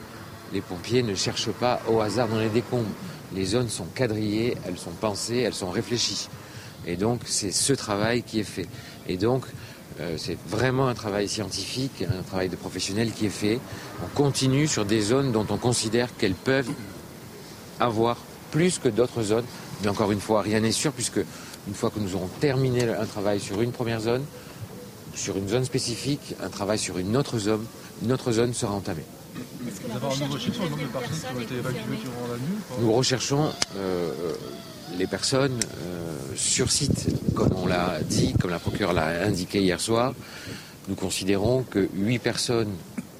Les 0.52 0.60
pompiers 0.60 1.02
ne 1.02 1.14
cherchent 1.14 1.50
pas 1.52 1.80
au 1.88 2.00
hasard 2.00 2.28
dans 2.28 2.38
les 2.38 2.48
décombres. 2.48 2.88
Les 3.34 3.44
zones 3.44 3.68
sont 3.68 3.86
quadrillées, 3.94 4.56
elles 4.66 4.78
sont 4.78 4.90
pensées, 4.90 5.38
elles 5.38 5.54
sont 5.54 5.70
réfléchies. 5.70 6.28
Et 6.86 6.96
donc, 6.96 7.20
c'est 7.26 7.52
ce 7.52 7.72
travail 7.72 8.22
qui 8.22 8.40
est 8.40 8.44
fait. 8.44 8.66
Et 9.06 9.16
donc, 9.16 9.44
c'est 10.16 10.38
vraiment 10.48 10.88
un 10.88 10.94
travail 10.94 11.28
scientifique, 11.28 12.02
un 12.02 12.22
travail 12.22 12.48
de 12.48 12.56
professionnel 12.56 13.12
qui 13.12 13.26
est 13.26 13.28
fait. 13.28 13.60
On 14.02 14.08
continue 14.16 14.66
sur 14.66 14.84
des 14.84 15.00
zones 15.00 15.32
dont 15.32 15.46
on 15.50 15.56
considère 15.56 16.16
qu'elles 16.16 16.34
peuvent 16.34 16.70
avoir 17.78 18.16
plus 18.50 18.78
que 18.78 18.88
d'autres 18.88 19.22
zones. 19.22 19.44
Mais 19.82 19.88
encore 19.88 20.12
une 20.12 20.20
fois, 20.20 20.42
rien 20.42 20.60
n'est 20.60 20.72
sûr 20.72 20.92
puisque 20.92 21.20
une 21.68 21.74
fois 21.74 21.90
que 21.90 21.98
nous 22.00 22.14
aurons 22.14 22.28
terminé 22.40 22.88
un 22.88 23.06
travail 23.06 23.40
sur 23.40 23.60
une 23.60 23.72
première 23.72 24.00
zone, 24.00 24.24
sur 25.14 25.36
une 25.36 25.48
zone 25.48 25.64
spécifique, 25.64 26.34
un 26.42 26.48
travail 26.48 26.78
sur 26.78 26.98
une 26.98 27.16
autre 27.16 27.38
zone, 27.38 27.64
une 28.02 28.12
autre 28.12 28.32
zone 28.32 28.54
sera 28.54 28.72
entamé. 28.72 29.02
Nous 32.80 32.92
recherchons 32.92 33.52
euh, 33.76 34.12
les 34.98 35.06
personnes 35.06 35.58
euh, 35.82 36.18
sur 36.36 36.70
site, 36.70 37.08
comme 37.34 37.52
on 37.56 37.66
l'a 37.66 38.00
dit, 38.02 38.34
comme 38.40 38.50
la 38.50 38.58
procureure 38.58 38.92
l'a 38.92 39.24
indiqué 39.24 39.60
hier 39.60 39.80
soir. 39.80 40.14
Nous 40.88 40.94
considérons 40.94 41.62
que 41.62 41.88
huit 41.94 42.18
personnes 42.18 42.74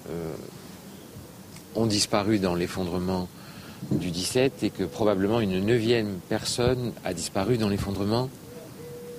euh, 0.08 0.34
ont 1.74 1.86
disparu 1.86 2.38
dans 2.38 2.54
l'effondrement 2.54 3.28
du 3.90 4.10
17 4.10 4.62
et 4.62 4.70
que 4.70 4.84
probablement 4.84 5.40
une 5.40 5.64
neuvième 5.64 6.18
personne 6.28 6.92
a 7.04 7.14
disparu 7.14 7.58
dans 7.58 7.68
l'effondrement 7.68 8.28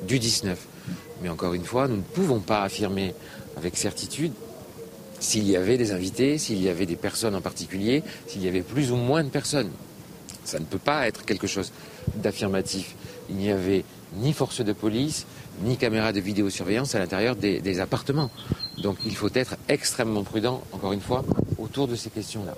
du 0.08 0.20
19. 0.20 0.58
Mais 1.22 1.30
encore 1.30 1.54
une 1.54 1.66
fois, 1.66 1.88
nous 1.88 1.98
ne 1.98 2.02
pouvons 2.02 2.40
pas 2.40 2.64
affirmer 2.64 3.14
avec 3.58 3.78
certitude 3.78 4.34
s'il 5.20 5.48
y 5.48 5.56
avait 5.56 5.78
des 5.78 5.92
invités, 5.92 6.38
s'il 6.38 6.62
y 6.62 6.68
avait 6.68 6.88
des 6.88 6.96
personnes 6.96 7.36
en 7.36 7.42
particulier, 7.42 8.04
s'il 8.28 8.44
y 8.44 8.48
avait 8.48 8.62
plus 8.62 8.92
ou 8.92 8.96
moins 8.96 9.24
de 9.24 9.30
personnes. 9.30 9.70
Ça 10.44 10.60
ne 10.60 10.66
peut 10.66 10.80
pas 10.80 11.08
être 11.08 11.26
quelque 11.26 11.48
chose 11.48 11.72
d'affirmatif. 12.16 12.96
Il 13.30 13.38
n'y 13.38 13.52
avait 13.52 13.84
ni 14.16 14.34
force 14.34 14.62
de 14.62 14.74
police, 14.74 15.26
ni 15.64 15.78
caméra 15.78 16.12
de 16.12 16.20
vidéosurveillance 16.20 16.96
à 16.96 17.00
l'intérieur 17.00 17.36
des, 17.36 17.62
des, 17.62 17.80
appartements. 17.80 18.30
Donc 18.78 18.98
il 19.06 19.16
faut 19.16 19.30
être 19.34 19.56
extrêmement 19.70 20.24
prudent, 20.24 20.62
encore 20.72 20.94
une 20.94 21.02
fois, 21.02 21.24
autour 21.58 21.88
de 21.88 21.96
ces 21.96 22.10
questions-là. 22.10 22.56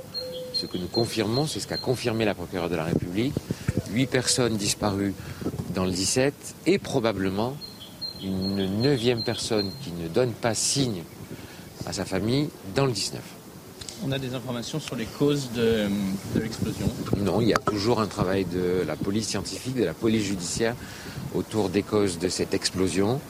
Ce 0.53 0.65
que 0.65 0.77
nous 0.77 0.87
confirmons, 0.87 1.47
c'est 1.47 1.59
ce 1.59 1.67
qu'a 1.67 1.77
confirmé 1.77 2.25
la 2.25 2.33
procureure 2.33 2.69
de 2.69 2.75
la 2.75 2.85
République. 2.85 3.33
Huit 3.91 4.07
personnes 4.07 4.57
disparues 4.57 5.13
dans 5.73 5.85
le 5.85 5.91
17 5.91 6.33
et 6.67 6.79
probablement 6.79 7.55
une 8.23 8.81
neuvième 8.81 9.23
personne 9.23 9.69
qui 9.83 9.91
ne 9.91 10.07
donne 10.07 10.31
pas 10.31 10.53
signe 10.53 11.03
à 11.85 11.93
sa 11.93 12.05
famille 12.05 12.49
dans 12.75 12.85
le 12.85 12.91
19. 12.91 13.21
On 14.05 14.11
a 14.11 14.19
des 14.19 14.33
informations 14.33 14.81
sur 14.81 14.97
les 14.97 15.05
causes 15.05 15.49
de, 15.55 15.87
l'explosion 16.35 16.91
Non, 17.17 17.39
il 17.39 17.47
y 17.47 17.53
a 17.53 17.57
toujours 17.57 18.01
un 18.01 18.07
travail 18.07 18.43
de 18.43 18.83
la 18.85 18.97
police 18.97 19.27
scientifique, 19.27 19.75
de 19.75 19.85
la 19.85 19.93
police 19.93 20.23
judiciaire 20.23 20.75
autour 21.33 21.69
des 21.69 21.83
causes 21.83 22.19
de 22.19 22.27
cette 22.27 22.53
explosion. 22.53 23.21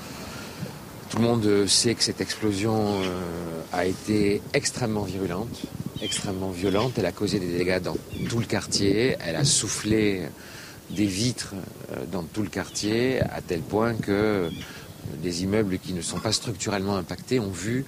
Tout 1.12 1.18
le 1.18 1.24
monde 1.24 1.68
sait 1.68 1.94
que 1.94 2.04
cette 2.04 2.22
explosion 2.22 3.02
euh, 3.04 3.62
a 3.72 3.86
été 3.86 4.42
extrêmement 4.54 5.04
virulente, 5.04 5.62
extrêmement 6.02 6.50
violente. 6.50 6.94
Elle 6.98 7.06
a 7.06 7.12
causé 7.12 7.40
des 7.40 7.56
dégâts 7.56 7.80
dans 7.80 7.96
tout 8.28 8.40
le 8.40 8.46
quartier. 8.46 9.16
Elle 9.20 9.36
a 9.36 9.46
soufflé 9.46 10.24
des 10.90 11.06
vitres 11.06 11.54
euh, 11.92 12.04
dans 12.12 12.24
tout 12.24 12.42
le 12.42 12.50
quartier, 12.50 13.22
à 13.22 13.42
tel 13.42 13.62
point 13.62 13.94
que 13.94 14.50
des 15.22 15.44
immeubles 15.44 15.78
qui 15.78 15.94
ne 15.94 16.02
sont 16.02 16.20
pas 16.20 16.32
structurellement 16.32 16.96
impactés 16.96 17.40
ont 17.40 17.52
vu 17.52 17.86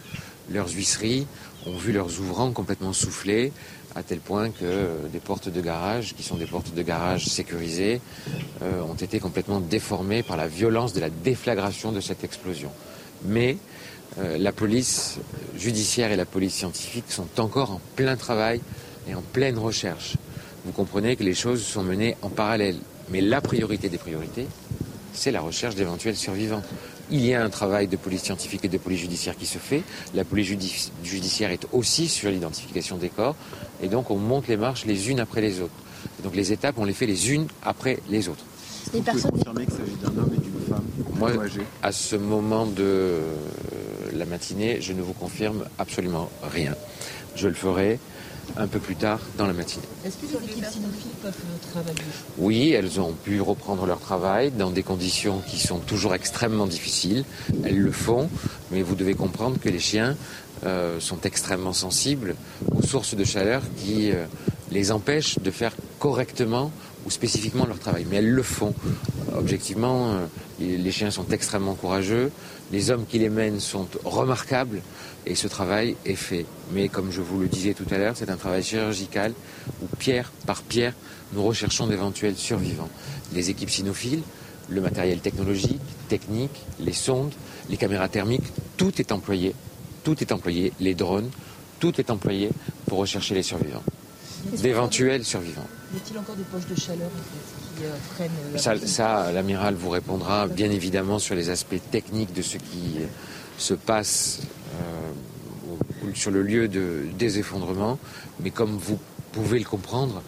leurs 0.51 0.69
huisseries, 0.69 1.25
ont 1.65 1.77
vu 1.77 1.91
leurs 1.91 2.19
ouvrants 2.19 2.51
complètement 2.51 2.93
soufflés, 2.93 3.51
à 3.95 4.03
tel 4.03 4.19
point 4.19 4.49
que 4.49 5.07
des 5.11 5.19
portes 5.19 5.49
de 5.49 5.61
garage, 5.61 6.13
qui 6.15 6.23
sont 6.23 6.35
des 6.35 6.45
portes 6.45 6.73
de 6.73 6.81
garage 6.81 7.25
sécurisées, 7.25 8.01
euh, 8.61 8.81
ont 8.81 8.95
été 8.95 9.19
complètement 9.19 9.59
déformées 9.61 10.21
par 10.21 10.37
la 10.37 10.47
violence 10.47 10.93
de 10.93 10.99
la 10.99 11.09
déflagration 11.09 11.91
de 11.91 12.01
cette 12.01 12.23
explosion. 12.23 12.71
Mais 13.23 13.57
euh, 14.19 14.37
la 14.37 14.51
police 14.51 15.17
judiciaire 15.57 16.11
et 16.11 16.17
la 16.17 16.25
police 16.25 16.55
scientifique 16.55 17.05
sont 17.09 17.39
encore 17.39 17.71
en 17.71 17.81
plein 17.95 18.17
travail 18.17 18.61
et 19.07 19.15
en 19.15 19.21
pleine 19.21 19.57
recherche. 19.57 20.17
Vous 20.65 20.71
comprenez 20.71 21.15
que 21.15 21.23
les 21.23 21.35
choses 21.35 21.63
sont 21.63 21.83
menées 21.83 22.17
en 22.21 22.29
parallèle. 22.29 22.77
Mais 23.09 23.21
la 23.21 23.39
priorité 23.39 23.87
des 23.87 23.99
priorités, 23.99 24.47
c'est 25.13 25.31
la 25.31 25.41
recherche 25.41 25.75
d'éventuels 25.75 26.15
survivants. 26.15 26.63
Il 27.11 27.25
y 27.25 27.33
a 27.33 27.43
un 27.43 27.49
travail 27.49 27.87
de 27.87 27.97
police 27.97 28.23
scientifique 28.23 28.65
et 28.65 28.67
de 28.67 28.77
police 28.77 29.01
judiciaire 29.01 29.37
qui 29.37 29.45
se 29.45 29.57
fait. 29.57 29.83
La 30.13 30.23
police 30.23 30.47
judiciaire 31.03 31.51
est 31.51 31.67
aussi 31.71 32.07
sur 32.07 32.29
l'identification 32.29 32.97
des 32.97 33.09
corps. 33.09 33.35
Et 33.81 33.87
donc 33.87 34.09
on 34.11 34.17
monte 34.17 34.47
les 34.47 34.57
marches 34.57 34.85
les 34.85 35.09
unes 35.09 35.19
après 35.19 35.41
les 35.41 35.61
autres. 35.61 35.73
Et 36.19 36.23
donc 36.23 36.35
les 36.35 36.51
étapes, 36.51 36.75
on 36.77 36.85
les 36.85 36.93
fait 36.93 37.05
les 37.05 37.31
unes 37.31 37.47
après 37.63 37.99
les 38.09 38.27
autres. 38.27 38.43
Vous 38.93 39.01
pouvez 39.01 39.21
confirmer 39.21 39.65
qu'il 39.65 39.75
s'agit 39.75 39.95
d'un 40.01 40.21
homme 40.21 40.31
et 40.33 40.39
d'une 40.39 40.59
femme 40.67 40.85
Moi, 41.15 41.31
à 41.81 41.91
ce 41.91 42.15
moment 42.15 42.65
de 42.65 43.19
la 44.13 44.25
matinée, 44.25 44.79
je 44.81 44.93
ne 44.93 45.01
vous 45.01 45.13
confirme 45.13 45.65
absolument 45.79 46.29
rien. 46.43 46.75
Je 47.35 47.47
le 47.47 47.53
ferai 47.53 47.99
un 48.57 48.67
peu 48.67 48.79
plus 48.79 48.95
tard 48.95 49.19
dans 49.37 49.47
la 49.47 49.53
matinée. 49.53 49.85
Est-ce 50.05 50.17
que 50.17 50.25
les 50.25 50.51
équipes 50.51 50.65
cynophiles 50.65 51.11
peuvent 51.21 51.33
travailler? 51.71 51.99
Oui, 52.37 52.71
elles 52.71 52.99
ont 52.99 53.13
pu 53.13 53.41
reprendre 53.41 53.85
leur 53.85 53.99
travail 53.99 54.51
dans 54.51 54.71
des 54.71 54.83
conditions 54.83 55.41
qui 55.47 55.59
sont 55.59 55.79
toujours 55.79 56.15
extrêmement 56.15 56.67
difficiles. 56.67 57.25
Elles 57.63 57.79
le 57.79 57.91
font, 57.91 58.29
mais 58.71 58.81
vous 58.81 58.95
devez 58.95 59.13
comprendre 59.13 59.59
que 59.59 59.69
les 59.69 59.79
chiens 59.79 60.15
euh, 60.65 60.99
sont 60.99 61.19
extrêmement 61.21 61.73
sensibles 61.73 62.35
aux 62.71 62.81
sources 62.81 63.15
de 63.15 63.23
chaleur 63.23 63.61
qui 63.77 64.11
euh, 64.11 64.25
les 64.71 64.91
empêchent 64.91 65.37
de 65.39 65.51
faire 65.51 65.73
correctement 65.99 66.71
ou 67.05 67.11
spécifiquement 67.11 67.65
leur 67.65 67.79
travail. 67.79 68.05
Mais 68.09 68.17
elles 68.17 68.31
le 68.31 68.43
font. 68.43 68.73
Objectivement, 69.35 70.13
euh, 70.13 70.25
les 70.59 70.91
chiens 70.91 71.11
sont 71.11 71.25
extrêmement 71.29 71.75
courageux. 71.75 72.31
Les 72.71 72.89
hommes 72.89 73.05
qui 73.07 73.19
les 73.19 73.29
mènent 73.29 73.59
sont 73.59 73.87
remarquables 74.03 74.81
et 75.25 75.35
ce 75.35 75.47
travail 75.47 75.95
est 76.05 76.15
fait. 76.15 76.45
Mais 76.71 76.87
comme 76.89 77.11
je 77.11 77.21
vous 77.21 77.39
le 77.39 77.47
disais 77.47 77.73
tout 77.73 77.85
à 77.91 77.97
l'heure, 77.97 78.15
c'est 78.15 78.29
un 78.29 78.37
travail 78.37 78.63
chirurgical 78.63 79.33
où 79.81 79.87
pierre 79.97 80.31
par 80.45 80.61
pierre, 80.61 80.93
nous 81.33 81.43
recherchons 81.43 81.87
d'éventuels 81.87 82.35
survivants. 82.35 82.89
Les 83.33 83.49
équipes 83.49 83.69
cynophiles, 83.69 84.21
le 84.69 84.81
matériel 84.81 85.19
technologique, 85.19 85.81
technique, 86.09 86.65
les 86.79 86.93
sondes, 86.93 87.33
les 87.69 87.77
caméras 87.77 88.09
thermiques, 88.09 88.51
tout 88.77 88.99
est 88.99 89.11
employé. 89.11 89.53
Tout 90.03 90.21
est 90.21 90.31
employé, 90.31 90.71
les 90.79 90.93
drones, 90.93 91.29
tout 91.79 91.99
est 91.99 92.09
employé 92.09 92.49
pour 92.85 92.99
rechercher 92.99 93.33
les 93.35 93.43
survivants. 93.43 93.83
D'éventuels 94.53 95.25
survivants. 95.25 95.67
Y 95.93 95.97
a-t-il 95.97 96.19
encore 96.19 96.35
des 96.35 96.43
poches 96.43 96.67
de 96.67 96.79
chaleur 96.79 97.09
qui 97.77 97.83
euh, 97.83 97.95
freinent 98.13 98.29
la 98.53 98.59
Ça, 98.59 98.75
ça 98.85 99.31
l'amiral 99.31 99.75
vous 99.75 99.89
répondra 99.89 100.47
bien 100.47 100.69
évidemment 100.69 101.19
sur 101.19 101.35
les 101.35 101.49
aspects 101.49 101.81
techniques 101.91 102.33
de 102.33 102.41
ce 102.41 102.57
qui 102.57 102.97
se 103.57 103.73
passe 103.73 104.41
euh, 104.75 106.11
sur 106.13 106.31
le 106.31 106.43
lieu 106.43 106.67
de, 106.67 107.05
des 107.17 107.39
effondrements. 107.39 107.97
Mais 108.41 108.51
comme 108.51 108.77
vous 108.77 108.99
pouvez 109.31 109.59
le 109.59 109.65
comprendre, 109.65 110.21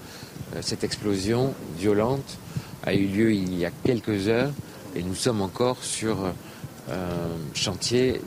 euh, 0.55 0.59
cette 0.61 0.83
explosion 0.83 1.53
violente 1.77 2.37
a 2.83 2.93
eu 2.93 3.05
lieu 3.05 3.33
il 3.33 3.57
y 3.57 3.65
a 3.65 3.71
quelques 3.83 4.27
heures 4.27 4.51
et 4.95 5.03
nous 5.03 5.15
sommes 5.15 5.41
encore 5.41 5.83
sur 5.83 6.17
un 6.89 7.53
chantier 7.53 8.21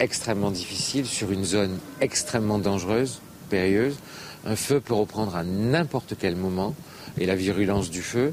extrêmement 0.00 0.50
difficile, 0.50 1.06
sur 1.06 1.30
une 1.30 1.44
zone 1.44 1.78
extrêmement 2.00 2.58
dangereuse, 2.58 3.20
périlleuse. 3.50 3.96
Un 4.44 4.56
feu 4.56 4.80
peut 4.80 4.94
reprendre 4.94 5.36
à 5.36 5.44
n'importe 5.44 6.14
quel 6.18 6.34
moment 6.34 6.74
et 7.18 7.26
la 7.26 7.36
virulence 7.36 7.90
du 7.90 8.02
feu 8.02 8.32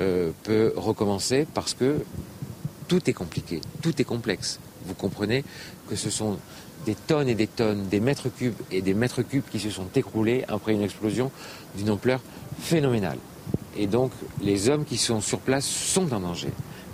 euh, 0.00 0.30
peut 0.44 0.72
recommencer 0.76 1.46
parce 1.52 1.74
que 1.74 2.04
tout 2.88 3.08
est 3.08 3.12
compliqué, 3.12 3.60
tout 3.82 4.00
est 4.00 4.04
complexe. 4.04 4.58
Vous 4.86 4.94
comprenez 4.94 5.44
que 5.88 5.96
ce 5.96 6.10
sont 6.10 6.38
des 6.86 6.94
tonnes 6.94 7.28
et 7.28 7.34
des 7.34 7.46
tonnes, 7.46 7.86
des 7.88 8.00
mètres 8.00 8.28
cubes 8.28 8.54
et 8.70 8.82
des 8.82 8.94
mètres 8.94 9.22
cubes 9.22 9.44
qui 9.50 9.60
se 9.60 9.70
sont 9.70 9.86
écroulés 9.94 10.44
après 10.48 10.72
une 10.72 10.82
explosion 10.82 11.30
d'une 11.76 11.90
ampleur 11.90 12.20
phénoménale. 12.60 13.18
Et 13.76 13.86
donc 13.86 14.12
les 14.40 14.68
hommes 14.68 14.84
qui 14.84 14.96
sont 14.96 15.20
sur 15.20 15.38
place 15.38 15.66
sont 15.66 16.12
en 16.12 16.20
danger 16.20 16.50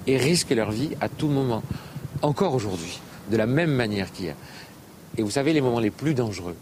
et 0.06 0.16
risquent 0.16 0.50
leur 0.50 0.70
vie 0.72 0.90
à 1.00 1.08
tout 1.08 1.28
moment, 1.28 1.62
encore 2.22 2.54
aujourd'hui, 2.54 2.98
de 3.30 3.36
la 3.36 3.46
même 3.46 3.70
manière 3.70 4.10
qu'hier. 4.12 4.34
Et 5.16 5.22
vous 5.22 5.30
savez, 5.30 5.52
les 5.52 5.60
moments 5.60 5.80
les 5.80 5.90
plus 5.90 6.14
dangereux 6.14 6.56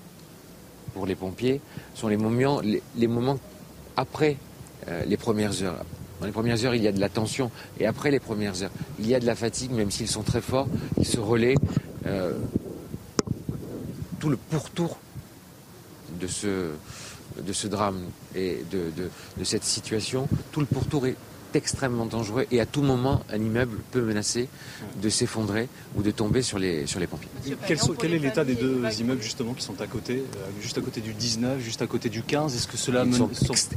pour 0.96 1.06
les 1.06 1.14
pompiers 1.14 1.60
sont 1.94 2.08
les 2.08 2.16
moments, 2.16 2.62
les, 2.62 3.06
moments 3.06 3.38
après 3.98 4.38
euh, 4.88 5.04
les 5.04 5.18
premières 5.18 5.62
heures. 5.62 5.84
Dans 6.20 6.26
les 6.26 6.32
premières 6.32 6.64
heures, 6.64 6.74
il 6.74 6.82
y 6.82 6.88
a 6.88 6.92
de 6.92 7.00
la 7.00 7.10
tension. 7.10 7.50
Et 7.78 7.86
après 7.86 8.10
les 8.10 8.18
premières 8.18 8.62
heures, 8.62 8.70
il 8.98 9.06
y 9.06 9.14
a 9.14 9.20
de 9.20 9.26
la 9.26 9.34
fatigue, 9.34 9.72
même 9.72 9.90
s'ils 9.90 10.08
sont 10.08 10.22
très 10.22 10.40
forts, 10.40 10.68
ils 10.96 11.06
se 11.06 11.20
relaient 11.20 11.56
tout 14.20 14.30
le 14.30 14.36
pourtour 14.36 14.98
de 16.18 16.26
ce, 16.26 16.70
de 17.40 17.52
ce 17.52 17.66
drame 17.68 18.00
et 18.34 18.64
de, 18.70 18.90
de, 18.96 19.44
cette 19.44 19.64
situation, 19.64 20.28
tout 20.52 20.60
le 20.60 20.66
pourtour 20.66 21.06
est 21.06 21.16
extrêmement 21.54 22.06
dangereux 22.06 22.46
et 22.50 22.60
à 22.60 22.66
tout 22.66 22.82
moment, 22.82 23.22
un 23.30 23.38
immeuble 23.38 23.78
peut 23.90 24.00
menacer 24.00 24.48
de 25.00 25.08
s'effondrer 25.08 25.68
ou 25.96 26.02
de 26.02 26.10
tomber 26.10 26.42
sur 26.42 26.58
les, 26.58 26.86
sur 26.86 27.00
les 27.00 27.06
pompiers. 27.06 27.28
Quel, 27.66 28.14
est 28.14 28.18
l'état 28.18 28.44
des 28.44 28.54
deux 28.54 28.82
immeubles 29.00 29.22
justement 29.22 29.54
qui 29.54 29.62
sont 29.62 29.80
à 29.80 29.86
côté, 29.86 30.18
euh, 30.18 30.50
juste 30.60 30.78
à 30.78 30.80
côté 30.80 31.00
du 31.00 31.12
19, 31.12 31.60
juste 31.60 31.82
à 31.82 31.86
côté 31.86 32.08
du 32.08 32.22
15 32.22 32.54
Est-ce 32.54 32.66
que 32.66 32.76
cela 32.76 33.04
Ils 33.04 33.14
sont, 33.14 33.30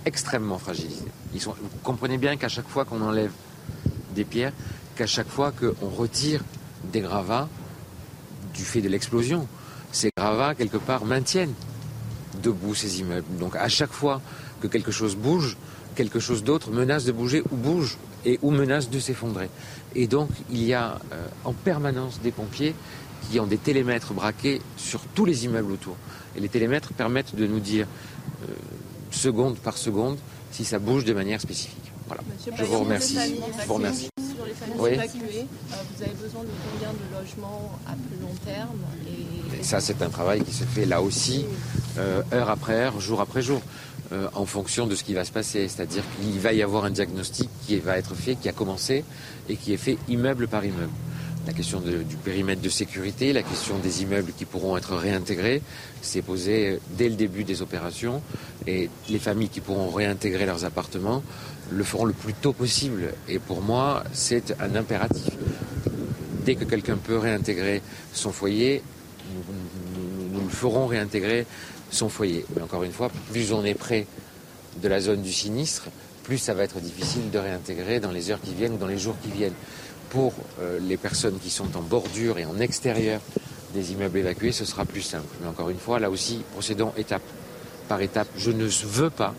extrêmement 0.05 0.57
fragilisés. 0.57 1.05
Ils 1.33 1.41
sont, 1.41 1.51
vous 1.51 1.69
comprenez 1.83 2.17
bien 2.17 2.37
qu'à 2.37 2.49
chaque 2.49 2.67
fois 2.67 2.85
qu'on 2.85 3.01
enlève 3.01 3.31
des 4.15 4.23
pierres, 4.23 4.53
qu'à 4.95 5.07
chaque 5.07 5.29
fois 5.29 5.51
qu'on 5.51 5.89
retire 5.89 6.43
des 6.91 7.01
gravats 7.01 7.47
du 8.53 8.63
fait 8.63 8.81
de 8.81 8.89
l'explosion, 8.89 9.47
ces 9.91 10.09
gravats 10.17 10.55
quelque 10.55 10.77
part 10.77 11.05
maintiennent 11.05 11.53
debout 12.41 12.75
ces 12.75 12.99
immeubles. 12.99 13.37
Donc 13.39 13.55
à 13.55 13.69
chaque 13.69 13.91
fois 13.91 14.21
que 14.61 14.67
quelque 14.67 14.91
chose 14.91 15.15
bouge, 15.15 15.57
quelque 15.99 16.21
chose 16.21 16.45
d'autre 16.45 16.71
menace 16.71 17.03
de 17.03 17.11
bouger 17.11 17.43
ou 17.51 17.57
bouge 17.57 17.97
et 18.23 18.39
ou 18.41 18.51
menace 18.51 18.89
de 18.89 18.99
s'effondrer. 18.99 19.49
Et 19.95 20.07
donc 20.07 20.29
il 20.49 20.63
y 20.63 20.73
a 20.73 20.97
euh, 21.11 21.27
en 21.43 21.51
permanence 21.51 22.21
des 22.21 22.31
pompiers 22.31 22.73
qui 23.23 23.37
ont 23.37 23.45
des 23.45 23.57
télémètres 23.57 24.13
braqués 24.13 24.61
sur 24.77 25.01
tous 25.13 25.25
les 25.25 25.43
immeubles 25.43 25.73
autour. 25.73 25.97
Et 26.37 26.39
les 26.39 26.47
télémètres 26.47 26.93
permettent 26.93 27.35
de 27.35 27.45
nous 27.45 27.59
dire 27.59 27.85
euh, 27.85 28.53
seconde 29.11 29.57
par 29.57 29.77
seconde 29.77 30.17
si 30.51 30.63
ça 30.63 30.79
bouge 30.79 31.03
de 31.03 31.11
manière 31.11 31.41
spécifique. 31.41 31.91
Voilà. 32.07 32.23
Je 32.57 32.63
vous 32.63 32.79
remercie. 32.79 33.17
Je 33.61 33.67
vous 33.67 33.73
remercie. 33.73 34.07
oui. 34.77 34.91
Euh, 34.95 35.03
vous 35.97 36.03
avez 36.03 36.13
besoin 36.13 36.43
de 36.43 36.53
combien 36.63 36.93
de 36.93 37.05
logements 37.19 37.77
à 37.85 37.91
plus 37.91 38.19
long 38.21 38.35
terme? 38.45 38.79
Et... 39.05 39.63
Ça, 39.63 39.81
c'est 39.81 40.01
un 40.01 40.09
travail 40.09 40.45
qui 40.45 40.53
se 40.53 40.63
fait 40.63 40.85
là 40.85 41.01
aussi, 41.01 41.45
heure 42.31 42.49
après 42.49 42.75
heure, 42.85 43.01
jour 43.01 43.19
après 43.19 43.41
jour. 43.41 43.61
Euh, 44.11 44.27
en 44.33 44.47
fonction 44.47 44.87
de 44.87 44.95
ce 44.95 45.03
qui 45.03 45.13
va 45.13 45.23
se 45.23 45.31
passer. 45.31 45.67
C'est-à-dire 45.67 46.03
qu'il 46.15 46.39
va 46.39 46.51
y 46.51 46.63
avoir 46.63 46.83
un 46.83 46.89
diagnostic 46.89 47.47
qui 47.67 47.77
va 47.77 47.95
être 47.99 48.15
fait, 48.15 48.33
qui 48.33 48.49
a 48.49 48.51
commencé 48.51 49.05
et 49.47 49.55
qui 49.55 49.71
est 49.71 49.77
fait 49.77 49.99
immeuble 50.07 50.47
par 50.47 50.65
immeuble. 50.65 50.89
La 51.45 51.53
question 51.53 51.79
du 51.79 52.15
périmètre 52.15 52.61
de 52.61 52.69
sécurité, 52.69 53.33
la 53.33 53.43
question 53.43 53.77
des 53.77 54.01
immeubles 54.01 54.31
qui 54.35 54.45
pourront 54.45 54.77
être 54.77 54.95
réintégrés, 54.95 55.61
c'est 56.01 56.23
posé 56.23 56.79
dès 56.97 57.07
le 57.07 57.15
début 57.15 57.43
des 57.43 57.61
opérations. 57.61 58.23
Et 58.65 58.89
les 59.09 59.19
familles 59.19 59.49
qui 59.49 59.61
pourront 59.61 59.89
réintégrer 59.89 60.47
leurs 60.47 60.65
appartements 60.65 61.21
le 61.69 61.83
feront 61.83 62.05
le 62.05 62.13
plus 62.13 62.33
tôt 62.33 62.53
possible. 62.53 63.13
Et 63.27 63.37
pour 63.37 63.61
moi, 63.61 64.03
c'est 64.11 64.55
un 64.59 64.75
impératif. 64.75 65.33
Dès 66.45 66.55
que 66.55 66.65
quelqu'un 66.65 66.97
peut 66.97 67.19
réintégrer 67.19 67.83
son 68.11 68.31
foyer, 68.31 68.81
nous 70.33 70.41
le 70.41 70.49
ferons 70.49 70.87
réintégrer 70.87 71.45
son 71.91 72.09
foyer. 72.09 72.45
Mais 72.55 72.61
encore 72.61 72.83
une 72.83 72.91
fois, 72.91 73.09
plus 73.31 73.51
on 73.53 73.63
est 73.63 73.73
près 73.73 74.07
de 74.81 74.87
la 74.87 74.99
zone 74.99 75.21
du 75.21 75.31
sinistre, 75.31 75.87
plus 76.23 76.37
ça 76.37 76.53
va 76.53 76.63
être 76.63 76.79
difficile 76.79 77.31
de 77.31 77.39
réintégrer 77.39 77.99
dans 77.99 78.11
les 78.11 78.31
heures 78.31 78.41
qui 78.41 78.53
viennent 78.53 78.73
ou 78.73 78.77
dans 78.77 78.87
les 78.87 78.99
jours 78.99 79.15
qui 79.23 79.31
viennent. 79.31 79.53
Pour 80.09 80.33
euh, 80.59 80.79
les 80.79 80.97
personnes 80.97 81.39
qui 81.39 81.49
sont 81.49 81.77
en 81.77 81.81
bordure 81.81 82.39
et 82.39 82.45
en 82.45 82.59
extérieur 82.59 83.21
des 83.73 83.91
immeubles 83.91 84.17
évacués, 84.17 84.51
ce 84.51 84.65
sera 84.65 84.85
plus 84.85 85.01
simple. 85.01 85.27
Mais 85.41 85.47
encore 85.47 85.69
une 85.69 85.77
fois, 85.77 85.99
là 85.99 86.09
aussi, 86.09 86.41
procédons 86.53 86.93
étape 86.97 87.21
par 87.87 88.01
étape. 88.01 88.27
Je 88.35 88.51
ne 88.51 88.65
veux 88.65 89.09
pas 89.09 89.33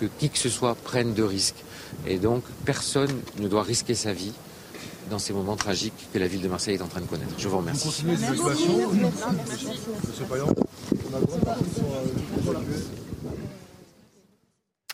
que 0.00 0.06
qui 0.18 0.28
que 0.28 0.38
ce 0.38 0.48
soit 0.48 0.74
prenne 0.74 1.14
de 1.14 1.22
risques. 1.22 1.64
Et 2.06 2.18
donc, 2.18 2.44
personne 2.64 3.10
ne 3.38 3.48
doit 3.48 3.62
risquer 3.62 3.94
sa 3.94 4.12
vie 4.12 4.32
dans 5.10 5.18
ces 5.18 5.32
moments 5.32 5.56
tragiques 5.56 6.08
que 6.12 6.18
la 6.18 6.26
ville 6.26 6.42
de 6.42 6.48
Marseille 6.48 6.74
est 6.74 6.82
en 6.82 6.88
train 6.88 7.00
de 7.00 7.06
connaître. 7.06 7.32
Je 7.38 7.48
vous 7.48 7.58
remercie. 7.58 7.88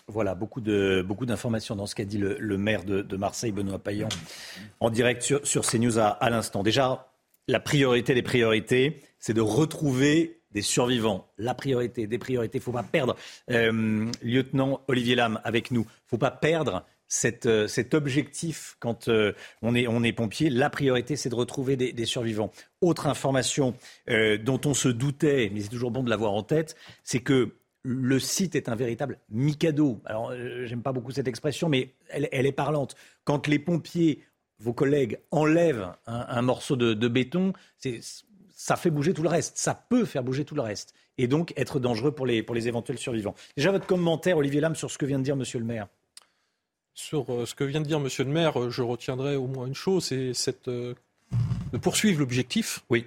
Voilà, 0.09 0.35
beaucoup 0.35 0.61
de 0.61 1.03
beaucoup 1.07 1.27
d'informations 1.27 1.75
dans 1.75 1.87
ce 1.87 1.95
qu'a 1.95 2.05
dit 2.05 2.19
le, 2.19 2.59
maire 2.59 2.85
de, 2.85 3.17
Marseille, 3.17 3.53
Benoît 3.53 3.79
Payan, 3.79 4.09
en 4.81 4.91
direct 4.91 5.23
sur, 5.23 5.47
sur 5.47 5.65
CNews 5.65 5.99
à, 5.99 6.09
à 6.09 6.29
l'instant. 6.31 6.63
Déjà, 6.63 7.09
la 7.49 7.61
priorité 7.61 8.15
des 8.15 8.23
priorités, 8.23 9.03
c'est 9.19 9.35
de 9.35 9.41
retrouver 9.41 10.43
des 10.53 10.63
survivants. 10.63 11.27
La 11.39 11.55
priorité 11.55 12.07
des 12.07 12.19
priorités, 12.19 12.59
il 12.59 12.61
ne 12.61 12.65
faut 12.65 12.73
pas 12.73 12.83
perdre. 12.83 13.17
Euh, 13.51 14.11
lieutenant 14.23 14.81
Olivier 14.89 15.15
Lam 15.15 15.41
avec 15.45 15.71
nous, 15.71 15.83
il 15.83 15.85
ne 15.85 16.09
faut 16.09 16.19
pas 16.19 16.31
perdre 16.31 16.85
euh, 17.47 17.67
cet 17.67 17.95
objectif 17.95 18.77
quand 18.81 19.09
euh, 19.09 19.33
on, 19.61 19.75
est, 19.75 20.13
pompier. 20.13 20.51
La 20.51 20.71
priorité, 20.71 21.17
c'est 21.17 21.29
de 21.29 21.35
retrouver 21.35 21.77
des, 21.77 22.05
survivants. 22.05 22.51
Autre 22.81 23.07
information 23.07 23.75
euh, 24.09 24.39
dont 24.39 24.61
on 24.65 24.75
se 24.75 24.89
doutait, 24.89 25.51
mais 25.53 25.61
c'est 25.61 25.69
toujours 25.69 25.91
bon 25.91 26.03
de 26.03 26.11
l'avoir 26.11 26.33
en 26.33 26.43
tête, 26.43 26.77
c'est 27.05 27.21
que 27.21 27.55
le 27.83 28.19
site 28.21 28.55
est 28.55 28.69
un 28.69 28.77
véritable 28.77 29.19
mikado. 29.31 30.01
Alors, 30.05 30.33
j'aime 30.65 30.83
pas 30.83 30.93
beaucoup 30.93 31.11
cette 31.11 31.29
expression, 31.29 31.69
mais 31.69 31.95
elle, 32.09 32.47
est 32.47 32.53
parlante. 32.53 32.95
Quand 33.25 33.49
les 33.49 33.59
pompiers, 33.59 34.23
vos 34.61 34.73
collègues, 34.73 35.19
enlèvent 35.33 35.89
un, 36.07 36.43
morceau 36.43 36.77
de, 36.77 37.09
béton, 37.09 37.53
ça 38.55 38.77
fait 38.77 38.91
bouger 38.91 39.15
tout 39.15 39.25
le 39.25 39.29
reste. 39.29 39.59
Ça 39.59 39.75
peut 39.75 40.05
faire 40.05 40.23
bouger 40.23 40.45
tout 40.45 40.55
le 40.55 40.63
reste. 40.63 40.95
Et 41.19 41.27
donc 41.27 41.53
être 41.57 41.81
dangereux 41.81 42.13
pour 42.13 42.25
les, 42.25 42.69
éventuels 42.69 42.99
survivants. 42.99 43.35
Déjà, 43.57 43.73
votre 43.73 43.87
commentaire, 43.87 44.37
Olivier 44.39 44.61
Lam, 44.61 44.77
sur 44.77 44.89
ce 44.89 44.97
que 44.97 45.05
vient 45.05 45.19
de 45.19 45.25
dire 45.25 45.35
Monsieur 45.35 45.59
le 45.59 45.65
maire. 45.65 45.89
Sur 46.95 47.33
euh, 47.33 47.47
ce 47.47 47.55
que 47.55 47.65
vient 47.65 47.81
de 47.81 47.87
dire 47.87 48.01
Monsieur 48.01 48.25
le 48.25 48.31
maire, 48.31 48.61
euh, 48.61 48.71
je 48.71 48.83
retiendrai 48.83 49.37
au 49.37 49.47
moins 49.47 49.67
une 49.67 49.75
chose, 49.75 50.05
c'est 50.05 50.35
cette, 50.35 50.69
euh, 50.69 50.95
de 51.73 51.79
poursuivre 51.79 52.21
l'objectif, 52.21 52.81
oui. 52.91 53.07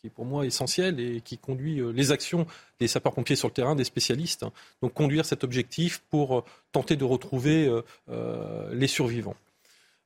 qui 0.00 0.06
est 0.06 0.10
pour 0.10 0.24
moi 0.24 0.46
essentiel 0.46 1.00
et 1.00 1.20
qui 1.20 1.38
conduit 1.38 1.80
les 1.92 2.12
actions 2.12 2.46
des 2.78 2.86
sapeurs-pompiers 2.86 3.34
sur 3.34 3.48
le 3.48 3.54
terrain, 3.54 3.74
des 3.74 3.84
spécialistes. 3.84 4.44
Hein. 4.44 4.52
Donc 4.82 4.94
conduire 4.94 5.24
cet 5.24 5.42
objectif 5.42 6.00
pour 6.10 6.44
tenter 6.70 6.94
de 6.94 7.04
retrouver 7.04 7.68
les 8.70 8.86
survivants. 8.86 9.34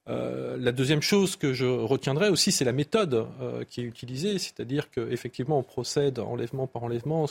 la 0.07 0.73
deuxième 0.73 1.03
chose 1.03 1.37
que 1.37 1.53
je 1.53 1.67
retiendrai 1.67 2.31
aussi, 2.31 2.53
c'est 2.53 2.65
la 2.65 2.73
méthode 2.73 3.27
qui 3.69 3.83
est 3.83 3.85
utilisée, 3.85 4.39
c'est-à-dire 4.39 4.91
qu'effectivement, 4.91 5.59
on 5.59 5.63
procède 5.63 6.19
enlèvement 6.19 6.67
par 6.67 6.85
enlèvement, 6.85 7.27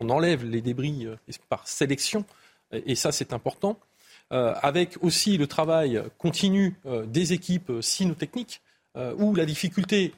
on 0.00 0.10
enlève 0.10 0.44
les 0.44 0.62
débris 0.62 1.06
par 1.48 1.68
sélection, 1.68 2.24
et 2.72 2.96
ça, 2.96 3.12
c'est 3.12 3.32
important. 3.32 3.78
Euh, 4.32 4.54
avec 4.60 4.96
aussi 5.02 5.38
le 5.38 5.46
travail 5.46 6.02
continu 6.18 6.74
euh, 6.84 7.06
des 7.06 7.32
équipes 7.32 7.70
euh, 8.96 9.14
où 9.18 9.36
la 9.36 9.46
difficulté 9.46 10.14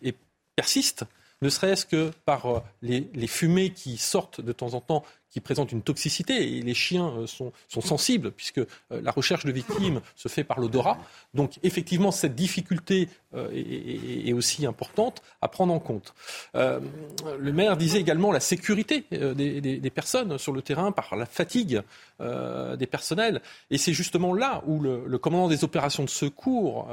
persiste, 0.57 1.05
ne 1.43 1.51
serait-ce 1.51 1.85
que 1.85 2.11
par 2.25 2.65
les, 2.81 3.27
fumées 3.27 3.71
qui 3.71 3.99
sortent 3.99 4.41
de 4.41 4.53
temps 4.53 4.73
en 4.73 4.81
temps 4.81 5.05
qui 5.31 5.41
présentent 5.41 5.73
une 5.73 5.83
toxicité 5.83 6.57
et 6.57 6.63
les 6.63 6.75
chiens 6.75 7.13
euh, 7.19 7.27
sont, 7.27 7.53
sensibles 7.69 8.33
puisque 8.33 8.59
euh, 8.59 8.67
la 8.91 9.11
recherche 9.11 9.45
de 9.45 9.53
victimes 9.53 10.01
se 10.17 10.29
fait 10.29 10.45
par 10.45 10.59
l'odorat. 10.59 10.99
Donc 11.35 11.59
effectivement, 11.63 12.11
cette 12.11 12.35
difficulté 12.35 13.09
euh, 13.35 13.51
est, 13.53 14.33
aussi 14.33 14.67
importante 14.67 15.23
à 15.43 15.49
prendre 15.49 15.73
en 15.73 15.81
compte. 15.81 16.15
le 16.55 17.53
maire 17.53 17.77
disait 17.77 17.99
également 17.99 18.31
la 18.31 18.41
sécurité 18.41 19.05
des, 19.11 19.91
personnes 19.91 20.39
sur 20.39 20.53
le 20.53 20.63
terrain 20.63 20.93
par 20.93 21.17
la 21.17 21.27
fatigue 21.27 21.83
des 22.21 22.87
personnels. 22.87 23.41
Et 23.71 23.79
c'est 23.79 23.93
justement 23.93 24.33
là 24.33 24.63
où 24.67 24.81
le, 24.81 25.05
le, 25.07 25.19
commandant 25.19 25.49
des 25.49 25.65
opérations 25.65 26.05
de 26.05 26.09
secours 26.09 26.89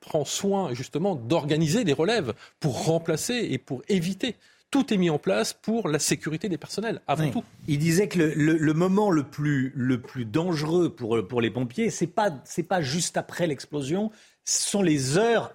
prend 0.00 0.24
soin 0.24 0.74
justement 0.74 1.14
d'organiser 1.14 1.84
des 1.84 1.94
relèves 1.94 2.34
pour 2.60 2.84
remplacer 2.84 3.48
et 3.50 3.58
pour 3.58 3.82
éviter 3.88 4.36
tout 4.72 4.92
est 4.92 4.96
mis 4.96 5.10
en 5.10 5.18
place 5.18 5.52
pour 5.52 5.86
la 5.86 6.00
sécurité 6.00 6.48
des 6.48 6.56
personnels, 6.56 7.02
avant 7.06 7.30
tout. 7.30 7.44
Il 7.68 7.78
disait 7.78 8.08
que 8.08 8.18
le, 8.18 8.72
moment 8.72 9.10
le 9.10 9.22
plus, 9.22 9.70
le 9.76 10.00
plus 10.00 10.24
dangereux 10.24 10.92
pour, 10.92 11.28
pour 11.28 11.40
les 11.40 11.50
pompiers, 11.50 11.90
ce 11.90 12.04
n'est 12.04 12.10
pas, 12.10 12.30
pas 12.68 12.80
juste 12.80 13.16
après 13.18 13.46
l'explosion, 13.46 14.10
ce 14.44 14.70
sont 14.70 14.82
les 14.82 15.18
heures 15.18 15.54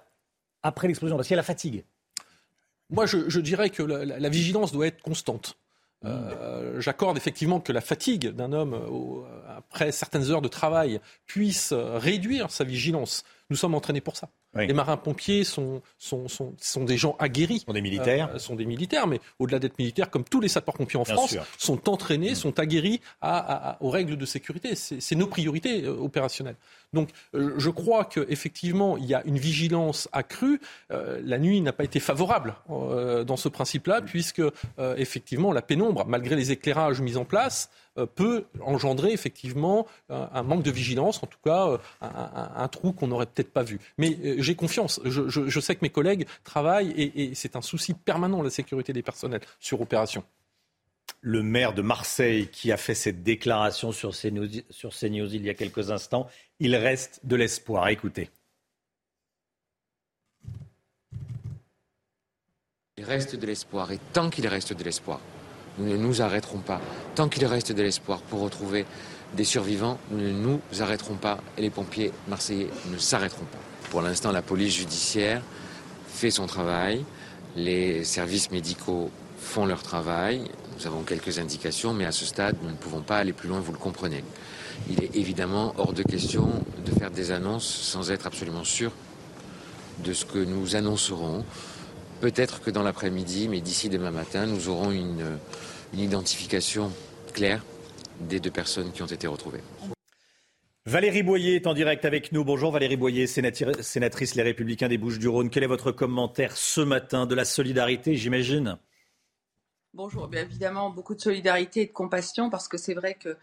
après 0.61 0.87
l'explosion, 0.87 1.17
parce 1.17 1.27
qu'il 1.27 1.33
y 1.33 1.39
a 1.39 1.41
la 1.41 1.43
fatigue. 1.43 1.83
Moi, 2.91 3.07
je, 3.07 3.39
dirais 3.39 3.71
que 3.71 3.81
la, 3.81 4.29
vigilance 4.29 4.71
doit 4.71 4.87
être 4.87 5.01
constante. 5.01 5.57
Euh, 6.05 6.79
j'accorde 6.79 7.17
effectivement 7.17 7.59
que 7.59 7.73
la 7.73 7.81
fatigue 7.81 8.29
d'un 8.29 8.53
homme 8.53 8.79
après 9.49 9.91
certaines 9.91 10.29
heures 10.29 10.43
de 10.43 10.47
travail 10.47 11.01
puisse 11.25 11.73
réduire 11.73 12.51
sa 12.51 12.63
vigilance. 12.63 13.23
Nous 13.49 13.57
sommes 13.57 13.73
entraînés 13.73 13.99
pour 13.99 14.15
ça. 14.15 14.29
Les 14.55 14.73
marins-pompiers 14.73 15.43
sont, 15.43 15.81
sont, 15.97 16.27
sont, 16.27 16.55
sont, 16.59 16.83
des 16.83 16.97
gens 16.97 17.15
aguerris. 17.19 17.63
Sont 17.65 17.73
des 17.73 17.81
militaires. 17.81 18.29
Euh, 18.33 18.39
sont 18.39 18.55
des 18.55 18.65
militaires, 18.65 19.07
mais 19.07 19.19
au-delà 19.39 19.59
d'être 19.59 19.77
militaires, 19.77 20.09
comme 20.09 20.23
tous 20.23 20.41
les 20.41 20.47
sapeurs-pompiers 20.47 20.99
en 20.99 21.05
France, 21.05 21.35
sont 21.57 21.89
entraînés, 21.89 22.31
mm. 22.31 22.35
sont 22.35 22.59
aguerris 22.59 23.01
à, 23.21 23.77
aux 23.81 23.89
règles 23.89 24.17
de 24.17 24.25
sécurité. 24.25 24.75
C'est 24.75 25.15
nos 25.15 25.27
priorités 25.27 25.83
euh, 25.83 25.91
opérationnelles. 25.99 26.55
Donc, 26.93 27.09
euh, 27.35 27.53
je 27.57 27.69
crois 27.69 28.05
qu'effectivement, 28.05 28.97
il 28.97 29.05
y 29.05 29.13
a 29.13 29.23
une 29.25 29.37
vigilance 29.37 30.07
accrue. 30.11 30.59
la 30.89 31.37
nuit 31.37 31.61
n'a 31.61 31.73
pas 31.73 31.83
été 31.83 31.99
favorable 31.99 32.55
dans 32.69 33.37
ce 33.37 33.49
principe-là, 33.49 34.01
puisque 34.01 34.41
effectivement, 34.97 35.51
la 35.51 35.61
pénombre, 35.61 36.05
malgré 36.07 36.35
les 36.35 36.51
éclairages 36.51 37.01
mis 37.01 37.17
en 37.17 37.25
place, 37.25 37.69
peut 38.15 38.45
engendrer 38.61 39.11
effectivement 39.11 39.87
un, 40.09 40.43
manque 40.43 40.63
de 40.63 40.71
vigilance, 40.71 41.21
en 41.23 41.27
tout 41.27 41.39
cas 41.43 41.77
un, 42.01 42.51
un 42.55 42.67
trou 42.67 42.93
qu'on 42.93 43.11
aurait 43.11 43.25
peut-être 43.25 43.51
pas 43.51 43.63
vu. 43.63 43.79
Mais 43.97 44.17
j'ai 44.41 44.55
confiance. 44.55 44.99
Je, 45.05 45.59
sais 45.59 45.75
que 45.75 45.81
mes 45.81 45.89
collègues 45.89 46.25
travaillent 46.43 46.91
et, 46.91 47.35
c'est 47.35 47.55
un 47.55 47.61
souci 47.61 47.93
permanent 47.93 48.41
la 48.41 48.49
sécurité 48.49 48.93
des 48.93 49.03
personnels 49.03 49.41
sur 49.59 49.81
opération 49.81 50.23
le 51.21 51.41
maire 51.41 51.73
de 51.73 51.81
Marseille 51.81 52.47
qui 52.47 52.71
a 52.71 52.77
fait 52.77 52.93
cette 52.93 53.23
déclaration 53.23 53.91
sur 53.91 54.11
CNews, 54.11 54.47
sur 54.69 54.93
CNews 54.93 55.33
il 55.33 55.45
y 55.45 55.49
a 55.49 55.55
quelques 55.55 55.89
instants. 55.89 56.27
Il 56.59 56.75
reste 56.75 57.21
de 57.23 57.35
l'espoir. 57.35 57.87
Écoutez. 57.87 58.29
Il 62.97 63.03
reste 63.03 63.35
de 63.35 63.45
l'espoir 63.45 63.91
et 63.91 63.99
tant 64.13 64.29
qu'il 64.29 64.47
reste 64.47 64.73
de 64.73 64.83
l'espoir, 64.83 65.19
nous 65.77 65.87
ne 65.87 65.97
nous 65.97 66.21
arrêterons 66.21 66.59
pas. 66.59 66.81
Tant 67.13 67.29
qu'il 67.29 67.45
reste 67.45 67.71
de 67.71 67.83
l'espoir 67.83 68.21
pour 68.21 68.41
retrouver 68.41 68.85
des 69.35 69.43
survivants, 69.43 69.99
nous 70.09 70.17
ne 70.17 70.31
nous 70.31 70.61
arrêterons 70.79 71.15
pas 71.15 71.39
et 71.57 71.61
les 71.61 71.69
pompiers 71.69 72.11
marseillais 72.27 72.69
ne 72.91 72.97
s'arrêteront 72.97 73.45
pas. 73.45 73.59
Pour 73.89 74.01
l'instant, 74.01 74.31
la 74.31 74.41
police 74.41 74.75
judiciaire 74.75 75.41
fait 76.07 76.31
son 76.31 76.45
travail, 76.45 77.05
les 77.55 78.03
services 78.03 78.51
médicaux 78.51 79.09
font 79.39 79.65
leur 79.65 79.81
travail, 79.81 80.41
nous 80.77 80.87
avons 80.87 81.03
quelques 81.03 81.39
indications, 81.39 81.93
mais 81.93 82.05
à 82.05 82.11
ce 82.11 82.25
stade, 82.25 82.55
nous 82.61 82.69
ne 82.69 82.75
pouvons 82.75 83.01
pas 83.01 83.17
aller 83.17 83.33
plus 83.33 83.47
loin, 83.47 83.59
vous 83.59 83.71
le 83.71 83.77
comprenez. 83.77 84.23
Il 84.89 85.03
est 85.03 85.15
évidemment 85.15 85.73
hors 85.77 85.93
de 85.93 86.03
question 86.03 86.49
de 86.85 86.91
faire 86.91 87.11
des 87.11 87.31
annonces 87.31 87.65
sans 87.65 88.11
être 88.11 88.27
absolument 88.27 88.63
sûr 88.63 88.91
de 90.03 90.13
ce 90.13 90.25
que 90.25 90.39
nous 90.39 90.75
annoncerons. 90.75 91.45
Peut-être 92.21 92.61
que 92.61 92.69
dans 92.69 92.83
l'après-midi, 92.83 93.47
mais 93.47 93.61
d'ici 93.61 93.89
demain 93.89 94.11
matin, 94.11 94.45
nous 94.45 94.69
aurons 94.69 94.91
une, 94.91 95.23
identification 95.97 96.91
claire 97.33 97.63
des 98.19 98.39
deux 98.39 98.51
personnes 98.51 98.91
qui 98.91 99.01
ont 99.01 99.07
été 99.07 99.25
retrouvées. 99.25 99.61
Valérie 100.87 101.21
Boyer 101.21 101.55
est 101.55 101.67
en 101.67 101.73
direct 101.73 102.05
avec 102.05 102.31
nous. 102.31 102.45
Bonjour 102.45 102.71
Valérie 102.71 102.95
Boyer, 102.95 103.27
sénatrice 103.27 104.35
Les 104.35 104.41
Républicains 104.41 104.87
des 104.87 104.97
Bouches-du-Rhône. 104.97 105.49
Quel 105.49 105.63
est 105.63 105.67
votre 105.67 105.91
commentaire 105.91 106.55
ce 106.55 106.79
matin 106.79 107.25
de 107.25 107.35
la 107.35 107.43
solidarité, 107.43 108.15
j'imagine? 108.15 108.77
Bonjour, 109.93 110.29
bien 110.29 110.43
évidemment, 110.43 110.89
beaucoup 110.89 111.13
de 111.13 111.19
solidarité 111.19 111.81
et 111.81 111.85
de 111.87 111.91
compassion 111.91 112.49
parce 112.49 112.69
que 112.69 112.77
c'est 112.77 112.93
vrai 112.93 113.15
que 113.15 113.35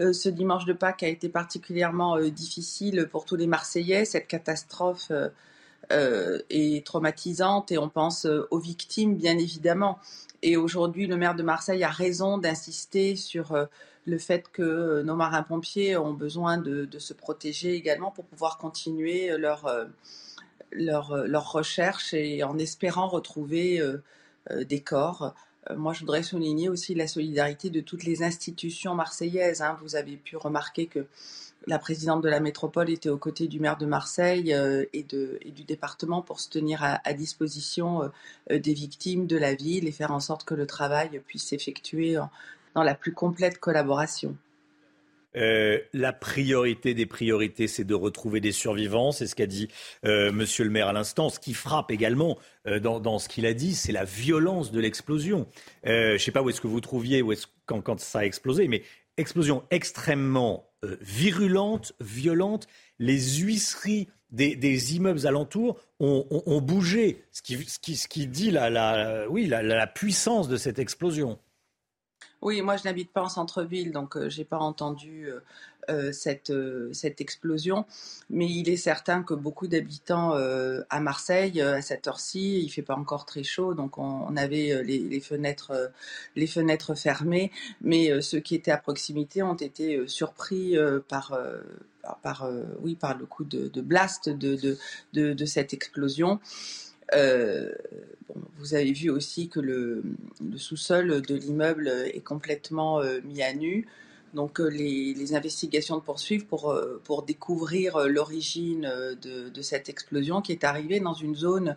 euh, 0.00 0.12
ce 0.12 0.28
dimanche 0.28 0.66
de 0.66 0.74
Pâques 0.74 1.02
a 1.02 1.08
été 1.08 1.30
particulièrement 1.30 2.18
euh, 2.18 2.28
difficile 2.28 3.08
pour 3.10 3.24
tous 3.24 3.36
les 3.36 3.46
Marseillais. 3.46 4.04
Cette 4.04 4.26
catastrophe 4.26 5.10
euh, 5.10 5.30
est 5.90 6.86
traumatisante 6.86 7.70
et 7.72 7.78
on 7.78 7.88
pense 7.88 8.26
aux 8.50 8.58
victimes, 8.58 9.16
bien 9.16 9.36
évidemment. 9.36 9.98
Et 10.42 10.56
aujourd'hui, 10.56 11.06
le 11.06 11.16
maire 11.16 11.34
de 11.34 11.42
Marseille 11.42 11.84
a 11.84 11.90
raison 11.90 12.38
d'insister 12.38 13.14
sur 13.16 13.54
le 14.06 14.18
fait 14.18 14.48
que 14.52 15.02
nos 15.02 15.16
marins-pompiers 15.16 15.96
ont 15.96 16.14
besoin 16.14 16.56
de, 16.56 16.88
se 16.98 17.12
protéger 17.12 17.74
également 17.74 18.10
pour 18.10 18.24
pouvoir 18.24 18.56
continuer 18.58 19.36
leur, 19.36 19.70
leur, 20.72 21.16
leur 21.26 21.52
recherche 21.52 22.14
et 22.14 22.42
en 22.42 22.58
espérant 22.58 23.08
retrouver 23.08 23.82
des 24.50 24.80
corps. 24.80 25.34
Euh, 25.70 25.76
moi, 25.76 25.92
je 25.92 26.00
voudrais 26.00 26.22
souligner 26.22 26.68
aussi 26.68 26.94
la 26.94 27.06
solidarité 27.06 27.70
de 27.70 27.80
toutes 27.80 28.04
les 28.04 28.22
institutions 28.22 28.94
marseillaises. 28.94 29.62
Hein. 29.62 29.78
Vous 29.82 29.96
avez 29.96 30.16
pu 30.16 30.36
remarquer 30.36 30.86
que 30.86 31.06
la 31.66 31.78
présidente 31.78 32.22
de 32.22 32.28
la 32.28 32.40
métropole 32.40 32.90
était 32.90 33.08
aux 33.08 33.18
côtés 33.18 33.48
du 33.48 33.60
maire 33.60 33.76
de 33.76 33.86
Marseille 33.86 34.52
euh, 34.54 34.84
et, 34.92 35.02
du 35.02 35.64
département 35.64 36.22
pour 36.22 36.40
se 36.40 36.48
tenir 36.48 36.82
à, 36.82 37.12
disposition 37.12 38.10
euh, 38.50 38.58
des 38.58 38.74
victimes 38.74 39.26
de 39.26 39.36
la 39.36 39.54
ville 39.54 39.86
et 39.86 39.92
faire 39.92 40.12
en 40.12 40.20
sorte 40.20 40.44
que 40.44 40.54
le 40.54 40.66
travail 40.66 41.20
puisse 41.26 41.44
s'effectuer 41.44 42.16
dans 42.74 42.82
la 42.82 42.94
plus 42.94 43.12
complète 43.12 43.58
collaboration. 43.58 44.36
Euh, 45.34 45.78
la 45.94 46.12
priorité 46.12 46.92
des 46.94 47.06
priorités, 47.06 47.66
c'est 47.66 47.84
de 47.84 47.94
retrouver 47.94 48.40
des 48.40 48.52
survivants. 48.52 49.12
C'est 49.12 49.26
ce 49.26 49.34
qu'a 49.34 49.46
dit 49.46 49.68
euh, 50.04 50.30
Monsieur 50.30 50.64
le 50.64 50.70
maire 50.70 50.88
à 50.88 50.92
l'instant. 50.92 51.30
Ce 51.30 51.40
qui 51.40 51.54
frappe 51.54 51.90
également 51.90 52.38
dans, 52.80 53.18
ce 53.18 53.28
qu'il 53.28 53.46
a 53.46 53.54
dit, 53.54 53.74
c'est 53.74 53.92
la 53.92 54.04
violence 54.04 54.72
de 54.72 54.80
l'explosion. 54.80 55.46
je 55.84 56.12
ne 56.12 56.18
sais 56.18 56.32
pas 56.32 56.42
où 56.42 56.50
est-ce 56.50 56.60
que 56.60 56.66
vous 56.66 56.80
trouviez 56.80 57.24
quand, 57.66 57.98
ça 57.98 58.20
a 58.20 58.24
explosé, 58.24 58.68
mais 58.68 58.82
explosion 59.16 59.64
extrêmement 59.70 60.71
virulente, 61.00 61.92
violente. 62.00 62.66
Les 62.98 63.38
huisseries 63.38 64.08
des, 64.30 64.96
immeubles 64.96 65.26
alentours 65.26 65.78
ont, 66.00 66.60
bougé, 66.60 67.24
ce 67.32 67.42
qui, 67.42 67.56
ce 67.64 68.08
qui, 68.08 68.26
dit 68.26 68.50
la, 68.50 69.28
oui, 69.28 69.46
la 69.46 69.86
puissance 69.86 70.48
de 70.48 70.56
cette 70.56 70.78
explosion. 70.78 71.38
Oui, 72.42 72.60
moi 72.60 72.76
je 72.76 72.84
n'habite 72.84 73.12
pas 73.12 73.22
en 73.22 73.28
centre-ville, 73.28 73.92
donc 73.92 74.18
je 74.18 74.28
j'ai 74.28 74.44
pas 74.44 74.58
entendu 74.58 75.28
cette, 76.12 76.52
cette 76.92 77.20
explosion. 77.20 77.84
Mais 78.30 78.46
il 78.46 78.68
est 78.68 78.76
certain 78.76 79.22
que 79.22 79.34
beaucoup 79.34 79.66
d'habitants 79.66 80.32
à 80.32 81.00
Marseille, 81.00 81.60
à 81.60 81.82
cette 81.82 82.06
heure-ci, 82.06 82.60
il 82.62 82.68
fait 82.68 82.82
pas 82.82 82.94
encore 82.94 83.26
très 83.26 83.42
chaud, 83.42 83.74
donc 83.74 83.98
on, 83.98 84.36
avait 84.36 84.82
les, 84.84 85.20
fenêtres, 85.20 85.90
les 86.36 86.46
fenêtres 86.46 86.94
fermées. 86.94 87.50
Mais 87.80 88.20
ceux 88.20 88.40
qui 88.40 88.54
étaient 88.54 88.70
à 88.70 88.78
proximité 88.78 89.42
ont 89.42 89.54
été 89.54 90.06
surpris 90.06 90.76
par 91.08 91.38
par, 92.22 92.50
oui, 92.80 92.96
par 92.96 93.16
le 93.16 93.26
coup 93.26 93.44
de, 93.44 93.80
blast 93.80 94.28
de, 94.28 94.76
de, 95.12 95.44
cette 95.44 95.74
explosion. 95.74 96.40
Euh, 97.14 97.72
vous 98.56 98.74
avez 98.74 98.92
vu 98.92 99.10
aussi 99.10 99.48
que 99.48 99.60
le, 99.60 100.02
sous-sol 100.56 101.22
de 101.22 101.34
l'immeuble 101.34 101.88
est 101.88 102.24
complètement 102.24 103.00
euh, 103.00 103.20
mis 103.24 103.42
à 103.42 103.52
nu. 103.52 103.86
Donc 104.34 104.60
euh, 104.60 104.68
les, 104.68 105.34
investigations 105.34 105.96
de 105.96 106.02
poursuivent 106.02 106.46
pour, 106.46 106.78
pour 107.04 107.22
découvrir 107.22 108.08
l'origine 108.08 108.82
de, 109.22 109.62
cette 109.62 109.88
explosion 109.88 110.42
qui 110.42 110.52
est 110.52 110.64
arrivée 110.64 111.00
dans 111.00 111.14
une 111.14 111.34
zone 111.34 111.76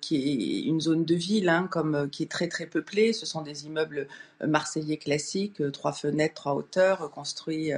qui 0.00 0.16
est 0.16 0.68
une 0.68 0.80
zone 0.80 1.04
de 1.04 1.14
ville, 1.14 1.48
hein, 1.48 1.68
qui 2.12 2.22
est 2.22 2.30
très 2.30 2.48
très 2.48 2.66
peuplée. 2.66 3.12
Ce 3.12 3.26
sont 3.26 3.42
des 3.42 3.66
immeubles 3.66 4.08
marseillais 4.46 4.98
classiques, 4.98 5.62
trois 5.72 5.92
fenêtres, 5.92 6.34
trois 6.34 6.54
hauteurs, 6.54 7.10
construits 7.10 7.72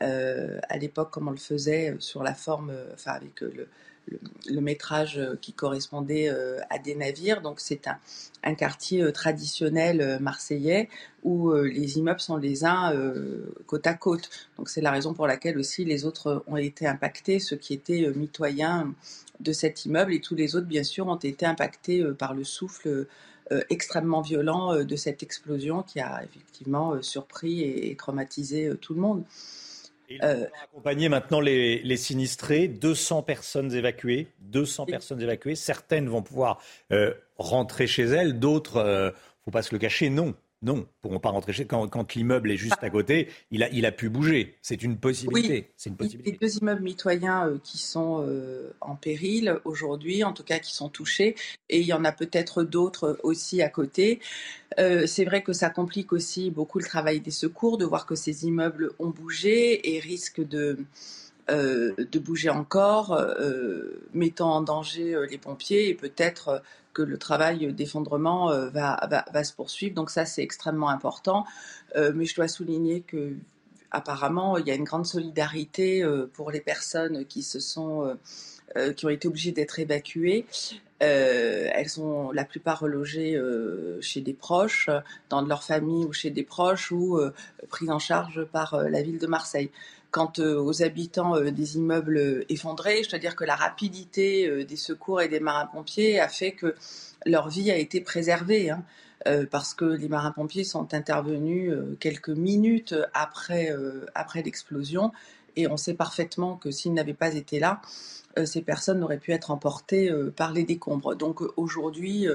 à 0.00 0.78
l'époque 0.78 1.10
comme 1.10 1.28
on 1.28 1.32
le 1.32 1.36
faisait 1.36 1.96
sur 1.98 2.22
la 2.22 2.34
forme, 2.34 2.72
enfin 2.94 3.12
avec 3.12 3.40
le, 3.40 3.68
le, 4.48 4.60
métrage 4.60 5.18
euh, 5.18 5.36
qui 5.40 5.52
correspondait 5.52 6.28
euh, 6.28 6.58
à 6.70 6.78
des 6.78 6.94
navires. 6.94 7.42
Donc 7.42 7.60
c'est 7.60 7.88
un, 8.42 8.54
quartier 8.54 9.02
euh, 9.02 9.12
traditionnel 9.12 10.18
marseillais 10.20 10.88
où 11.22 11.52
les 11.52 11.98
immeubles 11.98 12.20
sont 12.20 12.38
les 12.38 12.64
uns 12.64 12.94
côte 13.66 13.86
à 13.86 13.92
côte. 13.92 14.30
Donc 14.56 14.70
c'est 14.70 14.80
la 14.80 14.90
raison 14.90 15.12
pour 15.12 15.26
laquelle 15.26 15.58
aussi 15.58 15.84
les 15.84 16.06
autres 16.06 16.42
ont 16.46 16.56
été 16.56 16.86
impactés, 16.86 17.38
ceux 17.38 17.56
qui 17.56 17.74
étaient 17.74 18.10
mitoyens 18.14 18.94
de 19.40 19.52
cet 19.52 19.84
immeuble 19.84 20.14
et 20.14 20.20
tous 20.22 20.34
les 20.34 20.56
autres 20.56 20.66
bien 20.66 20.82
sûr 20.82 21.08
ont 21.08 21.16
été 21.16 21.44
impactés 21.44 22.02
par 22.18 22.32
le 22.32 22.42
souffle 22.42 23.06
extrêmement 23.68 24.22
violent 24.22 24.82
de 24.82 24.96
cette 24.96 25.22
explosion 25.22 25.82
qui 25.82 26.00
a 26.00 26.24
effectivement 26.24 27.02
surpris 27.02 27.64
et 27.64 27.94
traumatisé 27.96 28.72
tout 28.80 28.94
le 28.94 29.00
monde. 29.02 29.24
Euh, 30.22 30.46
accompagner 30.62 31.08
maintenant 31.08 31.40
les, 31.40 31.96
sinistrés, 31.96 32.68
200 32.68 33.22
personnes 33.22 33.72
évacuées, 33.72 34.28
200 34.40 34.86
personnes 34.86 35.20
évacuées. 35.20 35.54
Certaines 35.54 36.08
vont 36.08 36.22
pouvoir 36.22 36.60
euh, 36.92 37.14
rentrer 37.36 37.86
chez 37.86 38.04
elles, 38.04 38.38
d'autres, 38.38 38.78
euh, 38.78 39.10
faut 39.44 39.50
pas 39.50 39.62
se 39.62 39.72
le 39.72 39.78
cacher, 39.78 40.10
non. 40.10 40.34
Non, 40.62 40.86
pourront 41.00 41.20
pas 41.20 41.30
rentrer 41.30 41.54
chez 41.54 41.64
quand, 41.64 41.88
quand 41.88 42.14
l'immeuble 42.14 42.50
est 42.50 42.58
juste 42.58 42.82
à 42.82 42.90
côté, 42.90 43.28
il 43.50 43.62
a, 43.62 43.70
il 43.70 43.86
a 43.86 43.92
pu 43.92 44.10
bouger. 44.10 44.58
C'est 44.60 44.82
une 44.82 44.98
possibilité. 44.98 45.70
C'est 45.78 45.88
une 45.88 45.96
possibilité. 45.96 46.32
Les 46.32 46.36
deux 46.36 46.58
immeubles 46.58 46.82
mitoyens 46.82 47.48
euh, 47.48 47.58
qui 47.64 47.78
sont 47.78 48.22
euh, 48.26 48.70
en 48.82 48.94
péril 48.94 49.58
aujourd'hui, 49.64 50.22
en 50.22 50.34
tout 50.34 50.44
cas 50.44 50.58
qui 50.58 50.74
sont 50.74 50.90
touchés, 50.90 51.34
et 51.70 51.80
il 51.80 51.86
y 51.86 51.94
en 51.94 52.04
a 52.04 52.12
peut-être 52.12 52.62
d'autres 52.62 53.18
aussi 53.22 53.62
à 53.62 53.70
côté. 53.70 54.20
Euh, 54.78 55.06
c'est 55.06 55.24
vrai 55.24 55.42
que 55.42 55.54
ça 55.54 55.70
complique 55.70 56.12
aussi 56.12 56.50
beaucoup 56.50 56.78
le 56.78 56.84
travail 56.84 57.20
des 57.20 57.30
secours 57.30 57.78
de 57.78 57.86
voir 57.86 58.04
que 58.04 58.14
ces 58.14 58.44
immeubles 58.44 58.92
ont 58.98 59.08
bougé 59.08 59.94
et 59.94 59.98
risquent 59.98 60.46
de 60.46 60.78
de 61.50 62.18
bouger 62.18 62.50
encore, 62.50 63.20
mettant 64.14 64.52
en 64.54 64.62
danger 64.62 65.26
les 65.28 65.38
pompiers 65.38 65.88
et 65.88 65.94
peut-être 65.94 66.62
que 66.92 67.02
le 67.02 67.18
travail 67.18 67.72
d'effondrement 67.72 68.50
euh, 68.50 68.68
va, 68.70 69.44
se 69.44 69.52
poursuivre. 69.52 69.94
Donc 69.94 70.10
ça, 70.10 70.24
c'est 70.24 70.42
extrêmement 70.42 70.88
important. 70.88 71.44
Euh, 71.96 72.12
mais 72.14 72.24
je 72.24 72.34
dois 72.34 72.48
souligner 72.48 73.02
que 73.02 73.34
apparemment, 73.90 74.56
il 74.56 74.66
y 74.66 74.70
a 74.70 74.74
une 74.74 74.84
grande 74.84 75.06
solidarité 75.06 76.02
euh, 76.02 76.30
pour 76.32 76.50
les 76.50 76.60
personnes 76.60 77.24
qui 77.26 77.42
se 77.42 77.60
sont 77.60 78.16
qui 78.96 79.04
ont 79.04 79.08
été 79.08 79.26
obligées 79.26 79.50
d'être 79.50 79.80
évacuées. 79.80 80.46
elles 81.00 81.88
sont 81.88 82.30
la 82.30 82.44
plupart 82.44 82.78
relogées 82.78 83.36
chez 84.00 84.20
des 84.20 84.32
proches, 84.32 84.88
dans 85.28 85.42
leur 85.42 85.64
famille 85.64 86.04
ou 86.04 86.12
chez 86.12 86.30
des 86.30 86.44
proches, 86.44 86.92
ou 86.92 87.18
prises 87.68 87.90
en 87.90 87.98
charge 87.98 88.44
par 88.44 88.80
la 88.88 89.02
ville 89.02 89.18
de 89.18 89.26
Marseille. 89.26 89.72
Quant 90.10 90.32
aux 90.38 90.82
habitants 90.82 91.40
des 91.40 91.76
immeubles 91.76 92.44
effondrés, 92.48 93.04
je 93.04 93.10
dois 93.10 93.18
dire 93.18 93.36
que 93.36 93.44
la 93.44 93.56
rapidité 93.56 94.64
des 94.64 94.76
secours 94.76 95.20
et 95.22 95.28
des 95.28 95.40
marins-pompiers 95.40 96.18
a 96.18 96.28
fait 96.28 96.52
que 96.52 96.74
leur 97.26 97.48
vie 97.48 97.70
a 97.70 97.76
été 97.76 98.00
préservée. 98.00 98.70
Hein, 98.70 98.82
parce 99.50 99.74
que 99.74 99.84
les 99.84 100.08
marins-pompiers 100.08 100.64
sont 100.64 100.94
intervenus 100.94 101.74
quelques 102.00 102.30
minutes 102.30 102.94
après, 103.12 103.70
après 104.14 104.42
l'explosion 104.42 105.12
et 105.56 105.66
on 105.66 105.76
sait 105.76 105.92
parfaitement 105.92 106.56
que 106.56 106.70
s'ils 106.70 106.94
n'avaient 106.94 107.12
pas 107.12 107.34
été 107.34 107.58
là, 107.58 107.82
ces 108.46 108.62
personnes 108.62 109.00
n'auraient 109.00 109.18
pu 109.18 109.32
être 109.32 109.50
emportées 109.50 110.10
par 110.36 110.52
les 110.54 110.64
décombres. 110.64 111.16
Donc 111.16 111.42
aujourd'hui, 111.58 112.28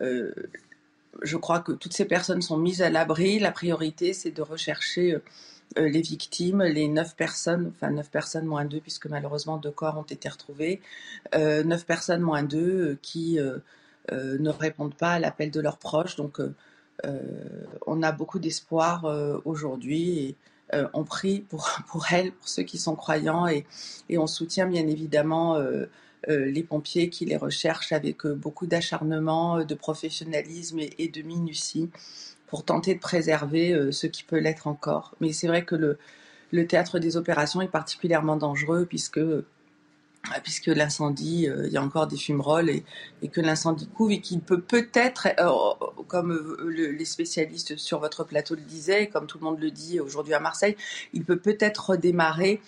je 0.00 1.36
crois 1.36 1.60
que 1.60 1.72
toutes 1.72 1.94
ces 1.94 2.04
personnes 2.04 2.42
sont 2.42 2.58
mises 2.58 2.82
à 2.82 2.90
l'abri. 2.90 3.38
La 3.38 3.50
priorité, 3.50 4.12
c'est 4.12 4.30
de 4.30 4.42
rechercher 4.42 5.16
les 5.76 6.02
victimes, 6.02 6.62
les 6.62 6.88
neuf 6.88 7.16
personnes, 7.16 7.72
enfin 7.74 7.90
neuf 7.90 8.10
personnes 8.10 8.46
moins 8.46 8.64
deux, 8.64 8.80
puisque 8.80 9.06
malheureusement 9.06 9.58
deux 9.58 9.70
corps 9.70 9.98
ont 9.98 10.02
été 10.02 10.28
retrouvés, 10.28 10.80
neuf 11.34 11.84
personnes 11.84 12.22
moins 12.22 12.42
deux 12.42 12.98
qui 13.02 13.38
ne 14.12 14.50
répondent 14.50 14.94
pas 14.94 15.12
à 15.12 15.18
l'appel 15.18 15.50
de 15.50 15.60
leurs 15.60 15.78
proches. 15.78 16.16
Donc 16.16 16.40
euh, 17.04 17.20
on 17.86 18.02
a 18.02 18.12
beaucoup 18.12 18.38
d'espoir 18.38 19.04
euh, 19.04 19.38
aujourd'hui 19.44 20.36
euh, 20.74 20.88
on 20.94 21.04
prie 21.04 21.40
pour, 21.40 21.68
pour 21.88 22.10
elles, 22.10 22.32
pour 22.32 22.48
ceux 22.48 22.62
qui 22.62 22.78
sont 22.78 22.96
croyants 22.96 23.46
et, 23.46 23.66
on 24.16 24.26
soutient 24.26 24.66
bien 24.66 24.86
évidemment 24.86 25.58
les 26.28 26.62
pompiers 26.64 27.08
qui 27.08 27.24
les 27.24 27.36
recherchent 27.36 27.92
avec 27.92 28.26
beaucoup 28.26 28.66
d'acharnement, 28.66 29.64
de 29.64 29.74
professionnalisme 29.76 30.80
et, 30.80 31.08
de 31.08 31.22
minutie 31.22 31.90
pour 32.46 32.64
tenter 32.64 32.94
de 32.94 33.00
préserver 33.00 33.90
ce 33.92 34.06
qui 34.06 34.22
peut 34.22 34.38
l'être 34.38 34.66
encore. 34.66 35.14
Mais 35.20 35.32
c'est 35.32 35.48
vrai 35.48 35.64
que 35.64 35.74
le, 35.74 36.66
théâtre 36.66 36.98
des 36.98 37.16
opérations 37.16 37.60
est 37.60 37.68
particulièrement 37.68 38.36
dangereux 38.36 38.86
puisque 38.86 39.20
ah, 40.32 40.40
puisque 40.40 40.66
l'incendie, 40.66 41.48
euh, 41.48 41.66
il 41.66 41.72
y 41.72 41.76
a 41.76 41.82
encore 41.82 42.08
des 42.08 42.16
fumerolles 42.16 42.68
et, 42.68 42.84
et 43.22 43.28
que 43.28 43.40
l'incendie 43.40 43.86
couvre 43.86 44.10
et 44.10 44.20
qu'il 44.20 44.40
peut 44.40 44.60
peut-être, 44.60 45.28
euh, 45.38 45.86
comme 46.08 46.32
euh, 46.32 46.68
les 46.68 47.04
spécialistes 47.04 47.76
sur 47.76 48.00
votre 48.00 48.24
plateau 48.24 48.56
le 48.56 48.62
disaient, 48.62 49.06
comme 49.06 49.26
tout 49.26 49.38
le 49.38 49.44
monde 49.44 49.60
le 49.60 49.70
dit 49.70 50.00
aujourd'hui 50.00 50.34
à 50.34 50.40
Marseille, 50.40 50.76
il 51.12 51.24
peut 51.24 51.38
peut-être 51.38 51.90
redémarrer 51.90 52.60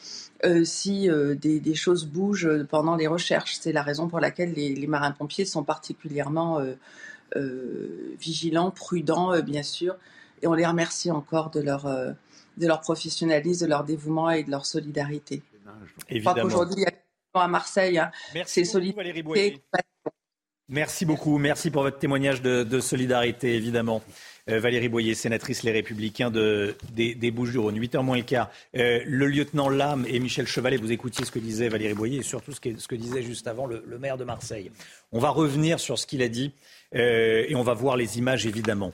si 0.63 1.09
des, 1.09 1.75
choses 1.75 2.07
bougent 2.07 2.65
pendant 2.71 2.95
les 2.95 3.09
recherches. 3.09 3.59
C'est 3.61 3.73
la 3.73 3.83
raison 3.83 4.07
pour 4.07 4.21
laquelle 4.21 4.53
les, 4.53 4.87
marins-pompiers 4.87 5.45
sont 5.45 5.65
particulièrement 5.65 6.61
vigilants, 7.35 8.71
prudents, 8.71 9.41
bien 9.41 9.63
sûr, 9.63 9.97
et 10.43 10.47
on 10.47 10.55
les 10.55 10.67
remercie 10.67 11.11
encore 11.11 11.51
de 11.51 11.61
leur, 11.61 11.87
de 11.87 12.67
leur 12.67 12.81
professionnalisme, 12.81 13.65
de 13.65 13.71
leur 13.71 13.85
dévouement 13.85 14.31
et 14.31 14.45
de 14.45 14.51
leur 14.51 14.67
solidarité. 14.67 15.43
Évidemment 16.09 16.49
à 17.35 17.49
Marseille. 17.49 17.99
Hein. 17.99 18.11
Merci 18.35 18.63
beaucoup, 18.63 18.97
Valérie 18.97 19.23
Boyer. 19.23 19.63
Merci 20.69 21.07
beaucoup. 21.07 21.39
Merci 21.39 21.71
pour 21.71 21.83
votre 21.83 21.99
témoignage 21.99 22.43
de, 22.43 22.81
solidarité, 22.81 23.55
évidemment. 23.55 24.03
Euh, 24.51 24.61
Valérie 24.61 24.89
Boyer, 24.89 25.15
sénatrice 25.15 25.63
Les 25.63 25.73
Républicains 25.73 26.31
de, 26.31 26.77
des, 26.93 27.31
Bouches-du-Rhône. 27.31 27.79
8h 27.79 28.03
moins 28.03 28.17
le 28.17 28.23
quart. 28.23 28.51
Euh, 28.77 29.01
le 29.07 29.27
lieutenant 29.27 29.69
Lame 29.69 30.05
et 30.09 30.21
Michel 30.21 30.47
Chevalet, 30.47 30.77
vous 30.77 30.93
écoutiez 30.93 31.25
ce 31.25 31.31
que 31.31 31.39
disait 31.39 31.69
Valérie 31.69 31.95
Boyer 31.95 32.19
et 32.19 32.23
surtout 32.23 32.53
ce 32.53 32.61
que, 32.61 32.79
ce 32.79 32.89
que 32.89 32.95
disait 32.95 33.23
juste 33.23 33.47
avant 33.47 33.67
le, 33.67 33.83
maire 33.99 34.17
de 34.17 34.25
Marseille. 34.25 34.71
On 35.13 35.19
va 35.19 35.31
revenir 35.31 35.81
sur 35.81 35.99
ce 35.99 36.07
qu'il 36.07 36.23
a 36.23 36.29
dit 36.29 36.53
euh, 36.95 37.45
et 37.49 37.55
on 37.55 37.63
va 37.63 37.75
voir 37.75 37.97
les 37.97 38.19
images, 38.19 38.47
évidemment. 38.47 38.93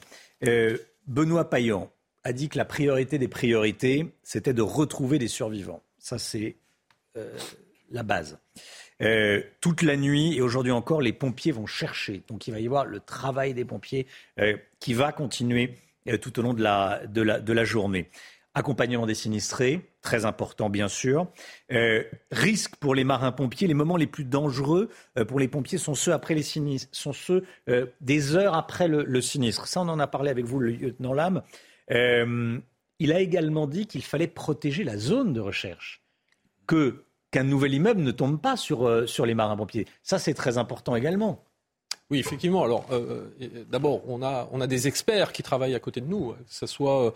Benoît 1.06 1.48
Payan 1.48 1.90
a 2.22 2.32
dit 2.32 2.48
que 2.48 2.58
la 2.58 2.64
priorité 2.64 3.18
des 3.18 3.28
priorités, 3.28 4.12
c'était 4.22 4.54
de 4.54 4.62
retrouver 4.62 5.18
des 5.18 5.28
survivants. 5.28 5.82
Ça, 5.98 6.18
c'est 6.18 6.56
la 7.90 8.02
base. 8.02 8.38
Euh, 9.02 9.42
toute 9.60 9.82
la 9.82 9.96
nuit 9.96 10.36
et 10.36 10.40
aujourd'hui 10.40 10.72
encore, 10.72 11.00
les 11.00 11.12
pompiers 11.12 11.52
vont 11.52 11.66
chercher. 11.66 12.22
Donc 12.28 12.46
il 12.46 12.52
va 12.52 12.60
y 12.60 12.66
avoir 12.66 12.84
le 12.84 13.00
travail 13.00 13.54
des 13.54 13.64
pompiers 13.64 14.06
euh, 14.38 14.56
qui 14.78 14.94
va 14.94 15.12
continuer 15.12 15.74
euh, 16.08 16.16
tout 16.16 16.38
au 16.38 16.42
long 16.42 16.54
de, 16.54 16.62
la, 16.62 17.64
journée. 17.64 18.08
Accompagnement 18.54 19.06
des 19.06 19.14
sinistrés, 19.14 19.90
très 20.00 20.24
important 20.24 20.70
bien 20.70 20.88
sûr. 20.88 21.26
risque 22.30 22.76
pour 22.76 22.94
les 22.94 23.02
marins-pompiers, 23.02 23.66
les 23.66 23.74
moments 23.74 23.96
les 23.96 24.06
plus 24.06 24.24
dangereux 24.24 24.90
pour 25.26 25.40
les 25.40 25.48
pompiers 25.48 25.78
sont 25.78 25.94
ceux 25.94 26.12
après 26.12 26.34
les 26.34 26.42
sinistres, 26.44 26.88
sont 26.92 27.12
ceux 27.12 27.44
des 28.00 28.36
heures 28.36 28.54
après 28.54 28.86
le, 28.86 29.20
sinistre. 29.20 29.66
Ça, 29.66 29.80
on 29.80 29.88
en 29.88 29.98
a 29.98 30.06
parlé 30.06 30.30
avec 30.30 30.44
vous, 30.44 30.60
le 30.60 30.70
lieutenant 30.70 31.12
Lame. 31.12 31.42
il 31.90 33.12
a 33.12 33.20
également 33.20 33.66
dit 33.66 33.86
qu'il 33.86 34.04
fallait 34.04 34.28
protéger 34.28 34.84
la 34.84 34.98
zone 34.98 35.32
de 35.32 35.40
recherche, 35.40 36.04
que 36.68 37.04
qu'un 37.34 37.42
nouvel 37.42 37.74
immeuble 37.74 38.00
ne 38.00 38.12
tombe 38.12 38.40
pas 38.40 38.56
sur, 38.56 38.86
euh, 38.86 39.06
sur 39.06 39.26
les 39.26 39.34
marins-pompiers. 39.34 39.88
Ça, 40.04 40.20
c'est 40.20 40.34
très 40.34 40.56
important 40.56 40.94
également. 40.94 41.44
Oui, 42.10 42.18
effectivement. 42.18 42.64
Alors, 42.64 42.86
euh, 42.92 43.30
euh, 43.40 43.64
d'abord, 43.70 44.02
on 44.06 44.22
a, 44.22 44.48
on 44.52 44.60
a 44.60 44.66
des 44.66 44.88
experts 44.88 45.32
qui 45.32 45.42
travaillent 45.42 45.74
à 45.74 45.80
côté 45.80 46.00
de 46.02 46.06
nous, 46.06 46.32
que 46.32 46.36
ce 46.48 46.66
soit 46.66 47.14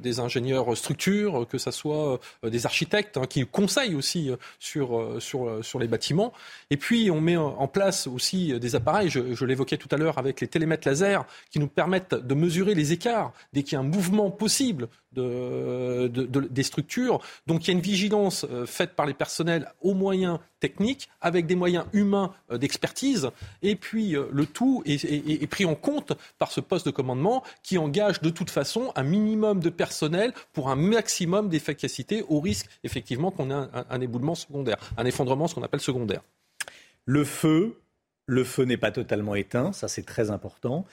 des 0.00 0.20
ingénieurs 0.20 0.76
structures, 0.76 1.46
que 1.48 1.58
ce 1.58 1.70
soit 1.70 2.20
des 2.42 2.66
architectes 2.66 3.16
hein, 3.16 3.26
qui 3.28 3.44
conseillent 3.46 3.94
aussi 3.94 4.30
sur, 4.58 5.20
sur, 5.20 5.64
sur 5.64 5.78
les 5.78 5.88
bâtiments. 5.88 6.32
Et 6.70 6.76
puis, 6.76 7.10
on 7.10 7.20
met 7.20 7.36
en 7.36 7.68
place 7.68 8.06
aussi 8.06 8.58
des 8.58 8.74
appareils, 8.76 9.10
je, 9.10 9.34
je 9.34 9.44
l'évoquais 9.44 9.76
tout 9.76 9.88
à 9.90 9.96
l'heure 9.96 10.18
avec 10.18 10.40
les 10.40 10.48
télémètres 10.48 10.86
laser, 10.86 11.24
qui 11.50 11.58
nous 11.58 11.68
permettent 11.68 12.14
de 12.14 12.34
mesurer 12.34 12.74
les 12.74 12.92
écarts 12.92 13.32
dès 13.52 13.62
qu'il 13.62 13.72
y 13.72 13.76
a 13.76 13.80
un 13.80 13.82
mouvement 13.88 14.30
possible 14.30 14.88
de, 15.16 16.06
des 16.28 16.62
structures. 16.62 17.20
Donc 17.46 17.64
il 17.64 17.68
y 17.68 17.70
a 17.70 17.74
une 17.74 17.80
vigilance 17.80 18.46
euh, 18.50 18.66
faite 18.66 18.94
par 18.94 19.06
les 19.06 19.14
personnels 19.14 19.72
aux 19.80 19.94
moyens 19.94 20.38
techniques, 20.60 21.08
avec 21.20 21.46
des 21.46 21.54
moyens 21.54 21.84
humains 21.92 22.34
euh, 22.50 22.58
d'expertise, 22.58 23.30
et 23.62 23.76
puis 23.76 24.16
euh, 24.16 24.26
le 24.32 24.46
tout 24.46 24.82
est, 24.86 25.46
pris 25.48 25.64
en 25.64 25.74
compte 25.74 26.12
par 26.38 26.50
ce 26.50 26.60
poste 26.60 26.86
de 26.86 26.90
commandement 26.90 27.42
qui 27.62 27.78
engage 27.78 28.20
de 28.20 28.30
toute 28.30 28.50
façon 28.50 28.92
un 28.96 29.02
minimum 29.02 29.60
de 29.60 29.70
personnel 29.70 30.32
pour 30.52 30.70
un 30.70 30.76
maximum 30.76 31.48
d'efficacité 31.48 32.24
au 32.28 32.40
risque 32.40 32.68
effectivement 32.84 33.30
qu'on 33.30 33.50
ait 33.50 33.68
un, 33.90 34.00
éboulement 34.00 34.34
secondaire, 34.34 34.76
un 34.96 35.04
effondrement, 35.04 35.46
ce 35.46 35.54
qu'on 35.54 35.62
appelle 35.62 35.80
secondaire. 35.80 36.22
Le 37.04 37.24
feu, 37.24 37.78
le 38.26 38.44
feu 38.44 38.64
n'est 38.64 38.76
pas 38.76 38.90
totalement 38.90 39.34
éteint, 39.34 39.72
ça 39.72 39.88
c'est 39.88 40.04
très 40.04 40.30
important. 40.30 40.84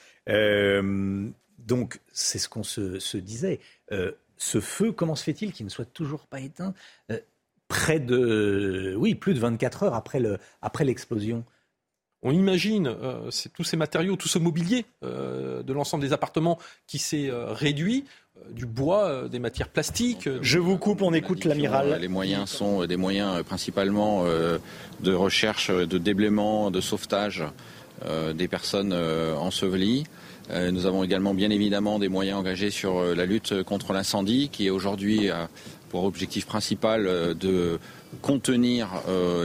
Donc 1.67 1.99
c'est 2.11 2.39
ce 2.39 2.49
qu'on 2.49 2.63
se, 2.63 3.17
disait. 3.17 3.59
Euh, 3.91 4.11
ce 4.37 4.59
feu, 4.59 4.91
comment 4.91 5.15
se 5.15 5.23
fait-il 5.23 5.53
qu'il 5.53 5.65
ne 5.65 5.71
soit 5.71 5.85
toujours 5.85 6.25
pas 6.25 6.39
éteint 6.39 6.73
euh, 7.11 7.19
près 7.67 7.99
de, 7.99 8.95
oui, 8.97 9.15
plus 9.15 9.33
de 9.33 9.39
24 9.39 9.83
heures 9.83 9.93
après, 9.93 10.19
le, 10.19 10.37
après 10.61 10.83
l'explosion? 10.83 11.43
On 12.25 12.31
imagine 12.31 12.87
euh, 12.87 13.29
tous 13.53 13.63
ces 13.63 13.75
matériaux, 13.75 14.15
tout 14.15 14.29
ce 14.29 14.39
mobilier 14.39 14.85
de 15.01 15.73
l'ensemble 15.73 16.03
des 16.03 16.13
appartements 16.13 16.57
qui 16.87 16.97
s'est 16.97 17.29
réduit, 17.31 18.05
du 18.49 18.65
bois, 18.65 19.27
des 19.27 19.39
matières 19.39 19.67
plastiques. 19.67 20.29
Je 20.41 20.57
vous 20.57 20.77
coupe, 20.77 21.01
on 21.01 21.13
écoute 21.13 21.43
l'amiral. 21.43 21.99
Les 21.99 22.07
moyens 22.07 22.49
sont 22.49 22.85
des 22.85 22.95
moyens 22.95 23.43
principalement 23.43 24.23
de 24.23 25.13
recherche, 25.13 25.69
de 25.69 25.97
déblaiement, 25.97 26.71
de 26.71 26.79
sauvetage 26.79 27.43
des 28.33 28.47
personnes 28.47 28.93
ensevelies. 28.93 30.05
Euh, 30.51 30.71
nous 30.71 30.85
avons 30.85 31.03
également 31.03 31.33
bien 31.33 31.49
évidemment 31.49 31.99
des 31.99 32.09
moyens 32.09 32.39
engagés 32.39 32.69
sur 32.69 32.97
euh, 32.97 33.15
la 33.15 33.25
lutte 33.25 33.63
contre 33.63 33.93
l'incendie 33.93 34.49
qui 34.49 34.67
est 34.67 34.69
aujourd'hui 34.69 35.29
euh, 35.29 35.45
pour 35.89 36.03
objectif 36.03 36.45
principal 36.45 37.35
de 37.35 37.77
contenir 38.23 38.89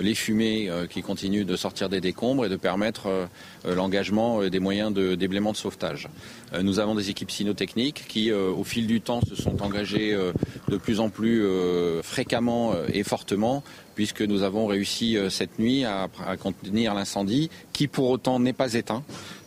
les 0.03 0.15
fumées 0.15 0.71
qui 0.89 1.03
continuent 1.03 1.45
de 1.45 1.57
sortir 1.57 1.91
des 1.91 2.01
décombres 2.01 2.47
et 2.47 2.49
de 2.49 2.57
permettre 2.57 3.29
l'engagement 3.67 4.43
des 4.49 4.59
moyens 4.59 4.95
de 4.95 5.15
déblaiement 5.15 5.53
de 5.53 5.59
sauvetage. 5.59 6.09
nous 6.63 6.79
avons 6.79 6.95
des 6.95 7.11
équipes 7.11 7.31
cynotechniques 7.31 8.07
qui, 8.09 8.33
au 8.33 8.65
fil 8.65 8.87
du 8.87 9.03
temps, 9.03 9.21
se 9.21 9.37
sont 9.37 9.63
engagées 9.63 10.17
de 10.69 10.77
plus 10.79 11.01
en 11.01 11.11
plus 11.11 11.47
fréquemment 12.03 12.73
et 12.95 13.03
fortement 13.03 13.63
puisque 13.95 14.23
nous 14.23 14.43
avons 14.43 14.67
réussi 14.67 15.19
cette 15.29 15.59
nuit 15.59 15.85
à 15.85 16.09
contenir 16.41 16.95
l'incendie 16.95 17.51
qui 17.75 17.89
pour 17.89 18.09
autant 18.09 18.41
n'est 18.41 18.55
pas 18.55 18.73
éteint. 18.73 19.03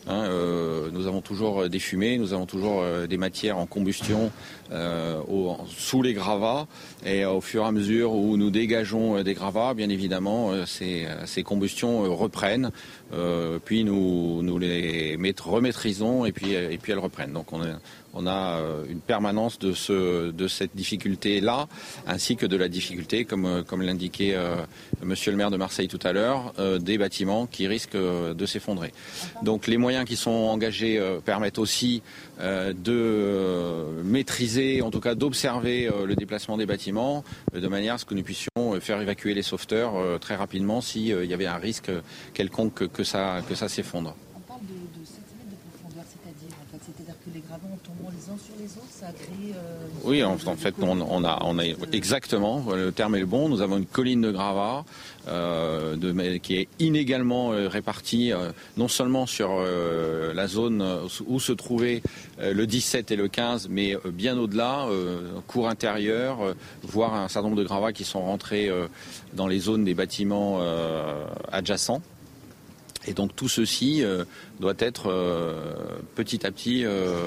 Hein, 0.08 0.24
euh, 0.24 0.90
nous 0.92 1.06
avons 1.06 1.20
toujours 1.20 1.68
des 1.68 1.78
fumées, 1.78 2.18
nous 2.18 2.32
avons 2.32 2.46
toujours 2.46 2.82
euh, 2.82 3.06
des 3.06 3.16
matières 3.16 3.58
en 3.58 3.66
combustion 3.66 4.32
euh, 4.72 5.20
sous 5.68 6.02
les 6.02 6.12
gravats. 6.12 6.66
Et 7.06 7.24
au 7.24 7.40
fur 7.40 7.62
et 7.62 7.66
à 7.66 7.72
mesure 7.72 8.12
où 8.12 8.36
nous 8.36 8.50
dégageons 8.50 9.22
des 9.22 9.34
gravats, 9.34 9.74
bien 9.74 9.88
évidemment, 9.88 10.52
ces, 10.66 11.06
combustions 11.44 12.02
reprennent. 12.14 12.70
puis 13.64 13.84
nous, 13.84 14.42
nous 14.42 14.58
les 14.58 15.16
remaîtrisons 15.44 16.24
et 16.24 16.32
puis, 16.32 16.52
et 16.52 16.78
puis 16.78 16.92
elles 16.92 16.98
reprennent. 16.98 17.36
On 18.14 18.26
a 18.26 18.58
euh, 18.58 18.84
une 18.88 19.00
permanence 19.00 19.58
de, 19.58 19.72
ce, 19.72 20.30
de 20.30 20.48
cette 20.48 20.74
difficulté-là, 20.74 21.68
ainsi 22.06 22.36
que 22.36 22.46
de 22.46 22.56
la 22.56 22.68
difficulté, 22.68 23.24
comme, 23.24 23.46
euh, 23.46 23.62
comme 23.62 23.82
l'indiquait 23.82 24.34
euh, 24.34 24.56
Monsieur 25.02 25.30
le 25.30 25.36
maire 25.36 25.50
de 25.50 25.56
Marseille 25.56 25.88
tout 25.88 25.98
à 26.02 26.12
l'heure, 26.12 26.52
des 26.80 26.96
bâtiments 26.96 27.46
qui 27.46 27.66
risquent 27.66 27.96
de 27.96 28.46
s'effondrer. 28.46 28.92
Donc 29.42 29.66
les 29.66 29.76
moyens 29.76 30.04
qui 30.04 30.16
sont 30.16 30.30
engagés 30.30 31.00
permettent 31.24 31.58
aussi 31.58 32.02
de 32.40 34.02
maîtriser, 34.04 34.80
en 34.80 34.90
tout 34.90 35.00
cas 35.00 35.14
d'observer 35.16 35.90
le 36.06 36.14
déplacement 36.14 36.56
des 36.56 36.66
bâtiments, 36.66 37.24
de 37.52 37.66
manière 37.66 37.94
à 37.94 37.98
ce 37.98 38.04
que 38.04 38.14
nous 38.14 38.22
puissions 38.22 38.80
faire 38.80 39.00
évacuer 39.00 39.34
les 39.34 39.42
sauveteurs 39.42 40.20
très 40.20 40.36
rapidement 40.36 40.80
s'il 40.80 41.24
y 41.24 41.34
avait 41.34 41.46
un 41.46 41.56
risque 41.56 41.90
quelconque 42.32 42.88
que, 42.88 43.04
ça, 43.04 43.40
que 43.48 43.54
ça 43.54 43.68
s'effondre. 43.68 44.14
On 44.36 44.40
parle 44.40 44.60
de, 44.62 45.00
de 45.00 45.04
7 45.04 45.16
mètres 45.38 45.50
de 45.50 45.56
profondeur, 45.70 46.04
c'est-à-dire 46.06 46.56
en 46.62 46.70
fait, 46.70 46.80
c'est-à-dire 46.84 47.14
que 47.24 47.30
les 47.34 47.40
gravats 47.40 47.72
en 47.72 47.78
tombant 47.78 48.10
les 48.10 48.30
uns 48.30 48.38
sur 48.38 48.54
les 48.58 48.70
autres, 48.76 48.90
ça 48.90 48.91
a 48.91 48.91
créé. 48.91 48.91
Euh, 48.91 48.91
oui, 50.04 50.22
en, 50.24 50.36
fait, 50.36 50.74
on, 50.80 51.24
a, 51.24 51.38
on 51.44 51.58
a 51.58 51.64
exactement, 51.92 52.64
le 52.74 52.90
terme 52.92 53.14
est 53.14 53.20
le 53.20 53.26
bon. 53.26 53.48
Nous 53.48 53.60
avons 53.60 53.76
une 53.76 53.86
colline 53.86 54.20
de 54.20 54.30
gravats 54.30 54.84
euh, 55.28 55.96
de, 55.96 56.36
qui 56.38 56.56
est 56.56 56.68
inégalement 56.78 57.48
répartie, 57.48 58.32
non 58.76 58.88
seulement 58.88 59.26
sur 59.26 59.60
la 59.60 60.46
zone 60.48 60.84
où 61.26 61.40
se 61.40 61.52
trouvaient 61.52 62.02
le 62.40 62.66
17 62.66 63.10
et 63.10 63.16
le 63.16 63.28
15, 63.28 63.68
mais 63.70 63.96
bien 64.06 64.36
au-delà, 64.38 64.88
cours 65.46 65.68
intérieur, 65.68 66.54
voire 66.82 67.14
un 67.14 67.28
certain 67.28 67.48
nombre 67.48 67.60
de 67.60 67.66
gravats 67.66 67.92
qui 67.92 68.04
sont 68.04 68.22
rentrés 68.22 68.70
dans 69.34 69.46
les 69.46 69.60
zones 69.60 69.84
des 69.84 69.94
bâtiments 69.94 70.60
adjacents. 71.50 72.02
Et 73.06 73.14
donc 73.14 73.34
tout 73.34 73.48
ceci 73.48 74.02
euh, 74.02 74.24
doit 74.60 74.74
être 74.78 75.10
euh, 75.10 75.74
petit 76.14 76.46
à 76.46 76.50
petit, 76.50 76.84
euh, 76.84 77.26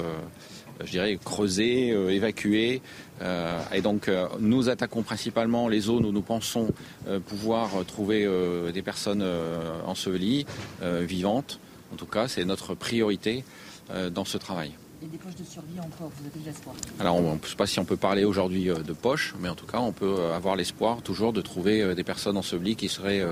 je 0.84 0.90
dirais, 0.90 1.18
creusé, 1.24 1.88
évacué. 1.88 2.82
et 3.72 3.80
donc 3.80 4.10
nous 4.40 4.68
attaquons 4.68 5.02
principalement 5.02 5.68
les 5.68 5.80
zones 5.80 6.04
où 6.04 6.12
nous 6.12 6.22
pensons 6.22 6.68
pouvoir 7.26 7.84
trouver 7.86 8.28
des 8.72 8.82
personnes 8.82 9.24
ensevelies, 9.86 10.46
vivantes. 10.82 11.58
En 11.92 11.96
tout 11.96 12.06
cas, 12.06 12.28
c'est 12.28 12.44
notre 12.44 12.74
priorité 12.74 13.44
dans 14.12 14.24
ce 14.24 14.38
travail 14.38 14.72
des 15.06 15.18
poches 15.18 15.36
de 15.36 15.44
survie 15.44 15.78
encore 15.78 16.10
Vous 16.16 16.26
avez 16.26 16.40
de 16.40 16.46
l'espoir 16.46 16.74
Alors, 16.98 17.18
je 17.18 17.22
ne 17.22 17.48
sais 17.48 17.56
pas 17.56 17.66
si 17.66 17.78
on 17.78 17.84
peut 17.84 17.96
parler 17.96 18.24
aujourd'hui 18.24 18.70
euh, 18.70 18.82
de 18.82 18.92
poches, 18.92 19.34
mais 19.40 19.48
en 19.48 19.54
tout 19.54 19.66
cas, 19.66 19.78
on 19.78 19.92
peut 19.92 20.16
euh, 20.18 20.34
avoir 20.34 20.56
l'espoir 20.56 21.02
toujours 21.02 21.32
de 21.32 21.40
trouver 21.40 21.82
euh, 21.82 21.94
des 21.94 22.04
personnes 22.04 22.36
ensevelies 22.36 22.76
qui 22.76 22.88
seraient, 22.88 23.24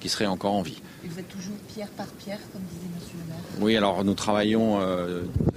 qui 0.00 0.08
seraient 0.08 0.26
encore 0.26 0.52
en 0.52 0.62
vie. 0.62 0.80
Et 1.04 1.08
vous 1.08 1.18
êtes 1.18 1.28
toujours 1.28 1.56
pierre 1.72 1.88
par 1.90 2.06
pierre, 2.06 2.40
comme 2.52 2.62
disait 2.62 2.88
Monsieur 2.94 3.18
le 3.18 3.32
maire 3.32 3.42
Oui, 3.60 3.76
alors 3.76 4.04
nous 4.04 4.14
travaillons 4.14 4.78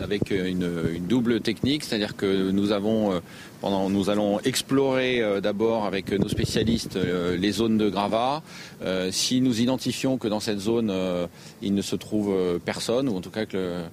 avec 0.01 0.31
une, 0.31 0.69
double 1.07 1.39
technique, 1.39 1.85
c'est-à-dire 1.85 2.17
que 2.17 2.51
nous 2.51 2.73
avons, 2.73 3.21
pendant, 3.61 3.89
nous 3.89 4.09
allons 4.09 4.39
explorer 4.41 5.23
d'abord 5.41 5.85
avec 5.85 6.11
nos 6.11 6.27
spécialistes 6.27 6.97
les 6.97 7.51
zones 7.51 7.77
de 7.77 7.89
gravats. 7.89 8.43
si 9.11 9.39
nous 9.39 9.61
identifions 9.61 10.17
que 10.17 10.27
dans 10.27 10.41
cette 10.41 10.59
zone, 10.59 10.93
il 11.61 11.73
ne 11.73 11.81
se 11.81 11.95
trouve 11.95 12.59
personne, 12.65 13.07
ou 13.07 13.15
en 13.15 13.21
tout 13.21 13.31
cas 13.31 13.45
que 13.45 13.83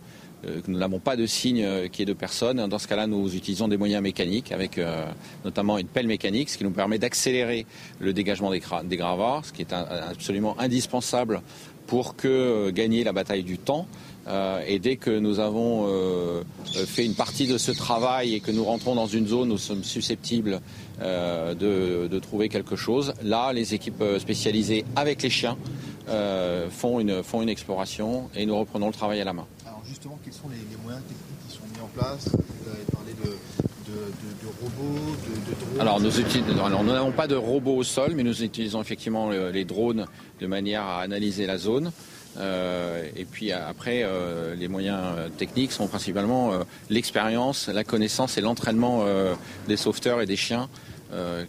euh, 0.46 0.60
nous 0.66 0.78
n'avons 0.78 0.98
pas 0.98 1.16
de 1.16 1.26
signe 1.26 1.62
euh, 1.64 1.88
qui 1.88 2.02
est 2.02 2.06
de 2.06 2.12
personne. 2.12 2.66
Dans 2.66 2.78
ce 2.78 2.88
cas-là, 2.88 3.06
nous 3.06 3.34
utilisons 3.34 3.68
des 3.68 3.76
moyens 3.76 4.02
mécaniques, 4.02 4.52
avec 4.52 4.78
euh, 4.78 5.06
notamment 5.44 5.78
une 5.78 5.86
pelle 5.86 6.06
mécanique, 6.06 6.48
ce 6.48 6.58
qui 6.58 6.64
nous 6.64 6.70
permet 6.70 6.98
d'accélérer 6.98 7.66
le 7.98 8.12
dégagement 8.12 8.50
des, 8.50 8.96
gravats, 8.96 9.42
ce 9.44 9.52
qui 9.52 9.62
est 9.62 9.72
absolument 9.72 10.58
indispensable 10.58 11.42
pour 11.90 12.14
que 12.14 12.70
gagner 12.70 13.02
la 13.04 13.12
bataille 13.12 13.42
du 13.42 13.58
temps. 13.58 13.86
et 14.66 14.78
dès 14.78 14.94
que 14.94 15.10
nous 15.10 15.40
avons 15.40 15.88
fait 16.86 17.04
une 17.04 17.14
partie 17.14 17.48
de 17.48 17.58
ce 17.58 17.72
travail 17.72 18.34
et 18.34 18.40
que 18.40 18.52
nous 18.52 18.64
rentrons 18.64 18.94
dans 18.94 19.08
une 19.08 19.26
zone 19.26 19.48
où 19.48 19.52
nous 19.52 19.58
sommes 19.58 19.82
susceptibles 19.82 20.60
de, 21.00 22.18
trouver 22.20 22.48
quelque 22.48 22.76
chose, 22.76 23.12
là, 23.24 23.52
les 23.52 23.74
équipes 23.74 24.04
spécialisées 24.18 24.84
avec 24.94 25.20
les 25.22 25.30
chiens 25.30 25.56
font, 26.70 27.00
une, 27.00 27.24
font 27.24 27.42
une 27.42 27.48
exploration 27.48 28.30
et 28.36 28.46
nous 28.46 28.56
reprenons 28.56 28.86
le 28.86 28.94
travail 28.94 29.20
à 29.20 29.24
la 29.24 29.32
main 29.32 29.46
justement, 29.90 30.18
quels 30.24 30.32
sont 30.32 30.48
les, 30.48 30.76
moyens 30.82 31.02
techniques 31.04 31.48
qui 31.48 31.56
sont 31.56 31.66
mis 31.74 31.80
en 31.82 31.88
place? 31.88 32.28
Vous 32.28 32.70
avez 32.70 32.84
parlé 32.92 33.12
de, 33.24 33.36
robots, 34.60 35.16
de, 35.24 35.64
drones 35.64 35.80
alors 35.80 36.84
nous, 36.84 36.92
n'avons 36.92 37.12
pas 37.12 37.26
de 37.26 37.34
robots 37.34 37.76
au 37.76 37.82
sol, 37.82 38.12
mais 38.14 38.22
nous 38.22 38.42
utilisons 38.42 38.80
effectivement 38.80 39.30
les 39.30 39.64
drones 39.64 40.06
de 40.40 40.46
manière 40.46 40.82
à 40.82 41.00
analyser 41.00 41.46
la 41.46 41.58
zone. 41.58 41.92
Euh, 42.38 43.04
et 43.16 43.24
puis 43.24 43.52
après, 43.52 44.02
euh, 44.04 44.54
les 44.54 44.68
moyens 44.68 45.02
techniques 45.36 45.72
sont 45.72 45.88
principalement 45.88 46.52
euh, 46.52 46.62
l'expérience, 46.88 47.68
la 47.68 47.84
connaissance 47.84 48.38
et 48.38 48.40
l'entraînement 48.40 49.04
des 49.68 49.76
sauveteurs 49.76 50.20
et 50.20 50.26
des 50.26 50.36
chiens 50.36 50.68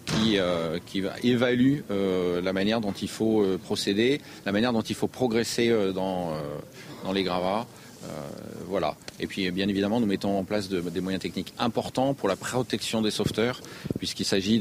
qui, 0.06 0.40
qui 0.86 1.04
évaluent 1.24 1.84
la 1.90 2.54
manière 2.54 2.82
dont 2.82 2.94
il 2.94 3.10
faut 3.10 3.46
procéder, 3.64 4.22
la 4.46 4.52
manière 4.52 4.74
dont 4.74 4.82
il 4.82 4.96
faut 4.96 5.08
progresser 5.08 5.72
dans, 5.94 6.32
dans 7.04 7.12
les 7.12 7.24
gravats. 7.24 7.68
Euh, 8.04 8.08
voilà. 8.68 8.96
Et 9.20 9.28
puis, 9.28 9.50
bien 9.52 9.68
évidemment, 9.68 10.00
nous 10.00 10.08
mettons 10.08 10.38
en 10.38 10.44
place 10.44 10.70
des 10.70 11.02
moyens 11.02 11.22
techniques 11.22 11.54
importants 11.60 12.14
pour 12.14 12.30
la 12.30 12.36
protection 12.36 13.02
des 13.02 13.12
sauveteurs, 13.12 13.62
puisqu'il 14.00 14.26
s'agit 14.26 14.60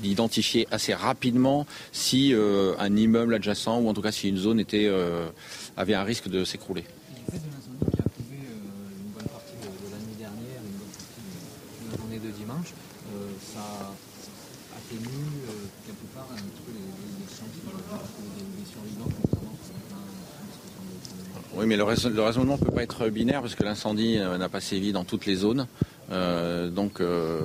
d'identifier 0.00 0.66
assez 0.70 0.94
rapidement 0.94 1.66
si 1.92 2.34
euh, 2.34 2.74
un 2.78 2.94
immeuble 2.96 3.34
adjacent, 3.34 3.80
ou 3.80 3.88
en 3.88 3.94
tout 3.94 4.02
cas 4.02 4.12
si 4.12 4.28
une 4.28 4.36
zone 4.36 4.60
était, 4.60 4.86
euh, 4.86 5.28
avait 5.76 5.94
un 5.94 6.04
risque 6.04 6.28
de 6.28 6.44
s'écrouler. 6.44 6.84
Le 7.26 7.32
fait 7.32 7.38
de 7.38 7.52
l'incendie 7.52 7.96
qui 7.96 8.00
a 8.00 8.08
prouvé 8.08 8.36
une 8.36 9.12
bonne 9.12 9.28
partie 9.28 9.56
de, 9.56 9.68
de, 9.68 9.90
la 9.92 9.98
nuit 10.04 10.18
dernière, 10.18 10.60
une 10.60 10.76
bonne 10.76 10.92
partie 10.92 11.22
de, 11.22 11.90
la 11.90 11.96
journée 11.96 12.18
de 12.18 12.30
dimanche, 12.36 12.74
ça 13.54 13.94
a 14.72 14.80
tenu 14.90 15.08
quelque 15.86 16.06
part 16.14 16.28
un 16.32 16.36
petit 16.36 16.62
peu 16.66 16.72
les, 16.72 16.84
les 16.84 17.28
chances 17.28 17.52
des 17.52 18.66
survivants 18.70 19.32
oui, 21.54 21.66
mais 21.66 21.76
le, 21.76 21.84
raisonnement 21.84 22.58
ne 22.58 22.64
peut 22.64 22.72
pas 22.72 22.82
être 22.82 23.08
binaire 23.08 23.42
parce 23.42 23.54
que 23.54 23.62
l'incendie 23.62 24.16
euh, 24.18 24.38
n'a 24.38 24.48
pas 24.48 24.60
sévi 24.60 24.92
dans 24.92 25.04
toutes 25.04 25.26
les 25.26 25.36
zones. 25.36 25.66
Euh, 26.10 26.70
donc 26.70 27.00
euh, 27.00 27.40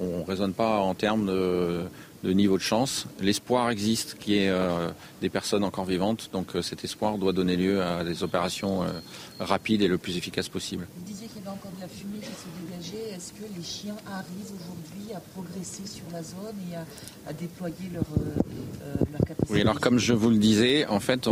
on 0.00 0.18
ne 0.18 0.24
raisonne 0.24 0.52
pas 0.52 0.78
en 0.78 0.94
termes 0.94 1.26
de, 1.26 2.32
niveau 2.32 2.58
de 2.58 2.62
chance. 2.62 3.06
L'espoir 3.20 3.70
existe 3.70 4.16
qu'il 4.18 4.34
y 4.34 4.38
ait 4.38 4.52
des 5.20 5.30
personnes 5.30 5.64
encore 5.64 5.86
vivantes. 5.86 6.30
Donc 6.32 6.52
cet 6.62 6.84
espoir 6.84 7.16
doit 7.16 7.32
donner 7.32 7.56
lieu 7.56 7.82
à 7.82 8.04
des 8.04 8.22
opérations 8.22 8.84
rapides 9.40 9.82
et 9.82 9.88
le 9.88 9.98
plus 9.98 10.16
efficaces 10.16 10.48
possible. 10.48 10.86
Vous 10.96 11.04
disiez 11.04 11.26
qu'il 11.26 11.38
y 11.38 11.40
avait 11.40 11.50
encore 11.50 11.72
de 11.72 11.80
la 11.80 11.88
fumée. 11.88 12.17
Est-ce 13.18 13.32
que 13.32 13.52
les 13.56 13.64
chiens 13.64 13.96
arrivent 14.06 14.52
aujourd'hui 14.54 15.12
à 15.12 15.18
progresser 15.18 15.82
sur 15.86 16.04
la 16.12 16.22
zone 16.22 16.54
et 16.70 16.76
à, 17.28 17.32
déployer 17.32 17.90
leur, 17.92 18.04
capacité? 19.26 19.52
Oui, 19.52 19.60
alors 19.62 19.80
comme 19.80 19.98
je 19.98 20.12
vous 20.12 20.30
le 20.30 20.36
disais, 20.36 20.86
en 20.86 21.00
fait, 21.00 21.28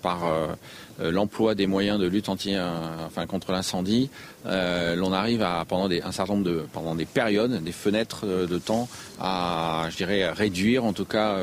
par 0.00 0.26
euh, 0.26 1.10
l'emploi 1.10 1.56
des 1.56 1.66
moyens 1.66 1.98
de 1.98 2.06
lutte 2.06 2.28
anti, 2.28 2.54
euh, 2.54 3.26
contre 3.28 3.50
l'incendie, 3.50 4.10
euh, 4.46 4.94
l'on 4.94 5.12
arrive 5.12 5.42
à 5.42 5.64
pendant 5.66 5.88
des, 5.88 6.02
un 6.02 6.12
certain 6.12 6.34
nombre 6.34 6.96
de 6.96 7.04
périodes, 7.04 7.64
des 7.64 7.72
fenêtres 7.72 8.24
de 8.24 8.58
temps, 8.58 8.88
à 9.18 9.88
dirais 9.96 10.30
réduire, 10.30 10.84
en 10.84 10.92
tout 10.92 11.04
cas 11.04 11.36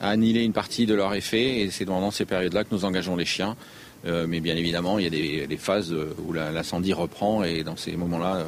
à 0.00 0.10
annihiler 0.10 0.44
une 0.44 0.52
partie 0.52 0.86
de 0.86 0.94
leur 0.94 1.12
effet. 1.14 1.58
Et 1.62 1.70
c'est 1.72 1.86
pendant 1.86 2.12
ces 2.12 2.24
périodes-là 2.24 2.62
que 2.62 2.72
nous 2.72 2.84
engageons 2.84 3.16
les 3.16 3.24
chiens. 3.24 3.56
Mais 4.04 4.40
bien 4.40 4.56
évidemment, 4.56 4.98
il 4.98 5.04
y 5.04 5.42
a 5.42 5.46
des, 5.46 5.56
phases 5.56 5.92
où 5.92 6.32
l'incendie 6.32 6.92
reprend 6.92 7.42
et 7.42 7.62
dans 7.64 7.76
ces 7.76 7.96
moments-là, 7.96 8.44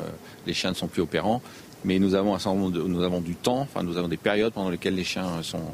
les 0.47 0.55
chiens 0.55 0.70
ne 0.70 0.77
sont 0.77 0.89
plus 0.89 1.02
opérants. 1.02 1.43
Mais 1.85 1.98
nous 1.98 2.14
avons 2.14 2.35
un 2.35 2.70
de, 2.70 2.82
nous 2.82 3.02
avons 3.02 3.20
du 3.20 3.35
temps, 3.35 3.60
enfin 3.60 3.82
nous 3.82 3.97
avons 3.97 4.09
des 4.09 4.18
périodes 4.18 4.52
pendant 4.52 4.70
lesquelles 4.70 4.94
les 4.94 5.05
chiens 5.05 5.43
sont 5.43 5.64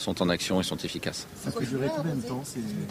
sont 0.00 0.22
en 0.22 0.28
action 0.28 0.60
et 0.60 0.64
sont 0.64 0.76
efficaces. 0.78 1.26
Ça 1.36 1.50
peut 1.52 1.66
durer 1.66 1.88
combien 1.94 2.14
de 2.14 2.22
temps 2.22 2.42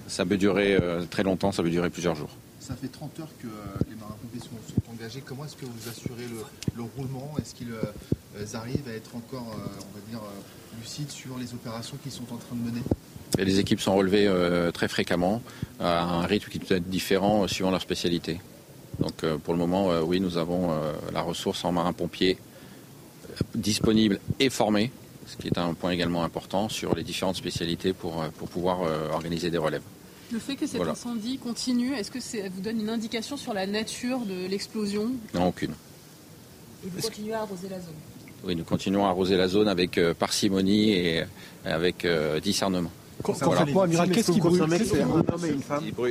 Ça 0.07 0.25
peut 0.25 0.37
durer 0.37 0.75
euh, 0.75 1.03
très 1.09 1.23
longtemps, 1.23 1.51
ça 1.51 1.63
peut 1.63 1.69
durer 1.69 1.89
plusieurs 1.89 2.15
jours. 2.15 2.29
Ça 2.59 2.75
fait 2.75 2.87
30 2.87 3.19
heures 3.19 3.31
que 3.41 3.47
euh, 3.47 3.49
les 3.89 3.95
marins-pompiers 3.95 4.41
sont, 4.41 4.91
engagés. 4.91 5.21
Comment 5.25 5.45
est-ce 5.45 5.55
que 5.55 5.65
vous 5.65 5.89
assurez 5.89 6.25
le, 6.75 6.83
roulement? 6.95 7.33
Est-ce 7.39 7.55
qu'ils 7.55 7.71
euh, 7.71 8.45
arrivent 8.53 8.87
à 8.87 8.93
être 8.93 9.15
encore, 9.15 9.47
on 9.47 9.97
va 9.97 10.05
dire, 10.09 10.21
lucides 10.79 11.09
sur 11.09 11.37
les 11.37 11.53
opérations 11.53 11.97
qu'ils 12.03 12.11
sont 12.11 12.31
en 12.31 12.37
train 12.37 12.55
de 12.55 12.69
mener? 12.69 12.81
Et 13.37 13.45
les 13.45 13.59
équipes 13.59 13.81
sont 13.81 13.95
relevées 13.95 14.29
très 14.73 14.87
fréquemment, 14.87 15.41
à 15.79 16.03
un 16.03 16.25
rythme 16.25 16.49
qui 16.49 16.59
peut 16.59 16.75
être 16.75 16.89
différent 16.89 17.47
suivant 17.47 17.71
leur 17.71 17.81
spécialité. 17.81 18.41
Donc 18.99 19.25
pour 19.43 19.53
le 19.53 19.59
moment, 19.59 19.91
oui, 20.01 20.19
nous 20.19 20.37
avons 20.37 20.71
la 21.13 21.21
ressource 21.21 21.63
en 21.63 21.71
marins-pompiers 21.71 22.37
disponible 23.55 24.19
et 24.39 24.49
formée 24.49 24.91
ce 25.29 25.37
qui 25.37 25.47
est 25.47 25.57
un 25.57 25.73
point 25.73 25.91
également 25.91 26.23
important 26.23 26.69
sur 26.69 26.95
les 26.95 27.03
différentes 27.03 27.35
spécialités 27.35 27.93
pour, 27.93 28.21
euh, 28.21 28.29
pour 28.37 28.49
pouvoir 28.49 28.83
euh, 28.83 29.09
organiser 29.11 29.49
des 29.51 29.57
relèves. 29.57 29.83
Le 30.31 30.39
fait 30.39 30.55
que 30.55 30.67
cet 30.67 30.81
incendie 30.81 31.37
continue, 31.37 31.93
est-ce 31.93 32.11
que 32.11 32.19
ça 32.19 32.37
vous 32.53 32.61
donne 32.61 32.79
une 32.79 32.89
indication 32.89 33.37
sur 33.37 33.53
la 33.53 33.65
nature 33.65 34.19
de 34.19 34.47
l'explosion? 34.47 35.11
Non, 35.33 35.47
aucune. 35.47 35.71
Et 36.83 36.89
vous 36.89 37.01
continuez 37.01 37.33
à 37.33 37.41
arroser 37.41 37.67
la 37.69 37.79
zone? 37.79 37.95
Oui, 38.43 38.55
nous 38.55 38.63
continuons 38.63 39.05
à 39.05 39.09
arroser 39.09 39.37
la 39.37 39.47
zone 39.47 39.67
avec 39.67 39.97
euh, 39.97 40.13
parcimonie 40.13 40.91
et 40.91 41.23
avec 41.65 42.07
discernement. 42.41 42.91
Qu'est-ce 43.23 44.31
qui 44.31 44.39
brûle 44.39 44.65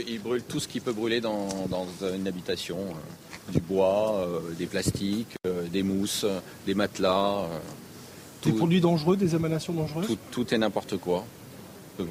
il 0.06 0.20
brûle, 0.20 0.42
tout 0.42 0.60
ce 0.60 0.68
qui 0.68 0.80
peut 0.80 0.92
brûler 0.92 1.20
dans, 1.20 1.48
une 2.14 2.26
habitation. 2.26 2.78
du 3.50 3.60
bois, 3.60 4.28
des 4.58 4.66
plastiques, 4.66 5.36
des 5.72 5.82
mousses, 5.82 6.26
des 6.66 6.74
matelas. 6.74 7.46
Des 8.44 8.52
produits 8.52 8.80
dangereux, 8.80 9.16
des 9.16 9.34
émanations 9.34 9.72
dangereuses 9.72 10.16
tout, 10.30 10.54
et 10.54 10.58
n'importe 10.58 10.96
quoi 10.98 11.24
peut 11.96 12.06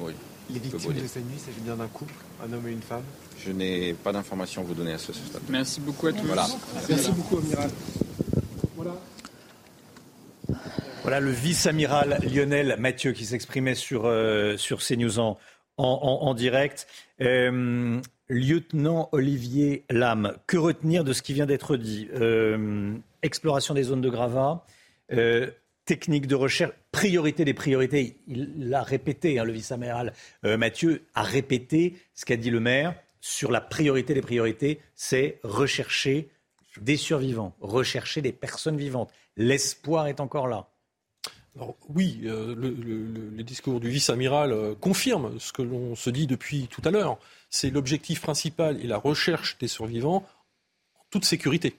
Les 0.50 0.58
victimes 0.58 0.92
de 0.92 1.06
cette 1.06 1.24
nuit, 1.26 1.38
c'est 1.38 1.64
bien 1.64 1.76
d'un 1.76 1.86
couple, 1.86 2.14
un 2.44 2.52
homme 2.52 2.68
et 2.68 2.72
une 2.72 2.82
femme 2.82 3.02
Je 3.44 3.52
n'ai 3.52 3.94
pas 3.94 4.12
d'informations 4.12 4.62
à 4.62 4.64
vous 4.64 4.74
donner 4.74 4.92
à 4.92 4.98
ce 4.98 5.12
stade. 5.12 5.42
Merci 5.48 5.80
beaucoup 5.80 6.06
à 6.08 6.12
tous. 6.12 6.26
Voilà. 6.26 6.46
Merci 6.88 7.12
beaucoup, 7.12 7.38
amiral. 7.38 7.70
Voilà. 8.76 8.94
Voilà 11.08 11.20
le 11.20 11.30
vice-amiral 11.30 12.18
Lionel 12.22 12.76
Mathieu 12.78 13.12
qui 13.12 13.24
s'exprimait 13.24 13.74
sur, 13.74 14.04
euh, 14.04 14.58
sur 14.58 14.80
CNews 14.80 15.18
en, 15.78 16.34
direct. 16.34 16.86
Euh, 17.22 17.98
lieutenant 18.28 19.08
Olivier 19.12 19.86
Lame, 19.88 20.36
que 20.46 20.58
retenir 20.58 21.04
de 21.04 21.14
ce 21.14 21.22
qui 21.22 21.32
vient 21.32 21.46
d'être 21.46 21.78
dit? 21.78 22.10
Euh, 22.12 22.94
Exploration 23.22 23.72
des 23.72 23.84
zones 23.84 24.02
de 24.02 24.10
gravats, 24.10 24.66
euh, 25.10 25.50
technique 25.86 26.26
de 26.26 26.34
recherche, 26.34 26.74
priorité 26.92 27.46
des 27.46 27.54
priorités. 27.54 28.18
Il 28.26 28.68
l'a 28.68 28.82
répété, 28.82 29.38
hein, 29.38 29.44
le 29.44 29.52
vice-amiral 29.52 30.12
Mathieu 30.42 31.06
a 31.14 31.22
répété 31.22 31.96
ce 32.12 32.26
qu'a 32.26 32.36
dit 32.36 32.50
le 32.50 32.60
maire 32.60 32.94
sur 33.22 33.50
la 33.50 33.62
priorité 33.62 34.12
des 34.12 34.20
priorités, 34.20 34.78
c'est 34.94 35.40
rechercher 35.42 36.28
des 36.82 36.98
survivants, 36.98 37.56
rechercher 37.62 38.20
des 38.20 38.32
personnes 38.32 38.76
vivantes. 38.76 39.10
L'espoir 39.38 40.06
est 40.06 40.20
encore 40.20 40.48
là 40.48 40.68
oui, 41.88 42.20
euh, 42.24 42.54
le, 42.54 43.42
discours 43.42 43.80
du 43.80 43.88
vice-amiral 43.88 44.52
euh, 44.52 44.74
confirme 44.74 45.38
ce 45.38 45.52
que 45.52 45.62
l'on 45.62 45.94
se 45.94 46.10
dit 46.10 46.26
depuis 46.26 46.68
tout 46.68 46.82
à 46.84 46.90
l'heure. 46.90 47.18
C'est 47.50 47.70
l'objectif 47.70 48.20
principal 48.20 48.82
et 48.82 48.86
la 48.86 48.98
recherche 48.98 49.56
des 49.58 49.68
survivants 49.68 50.26
en 50.94 51.04
toute 51.10 51.24
sécurité 51.24 51.76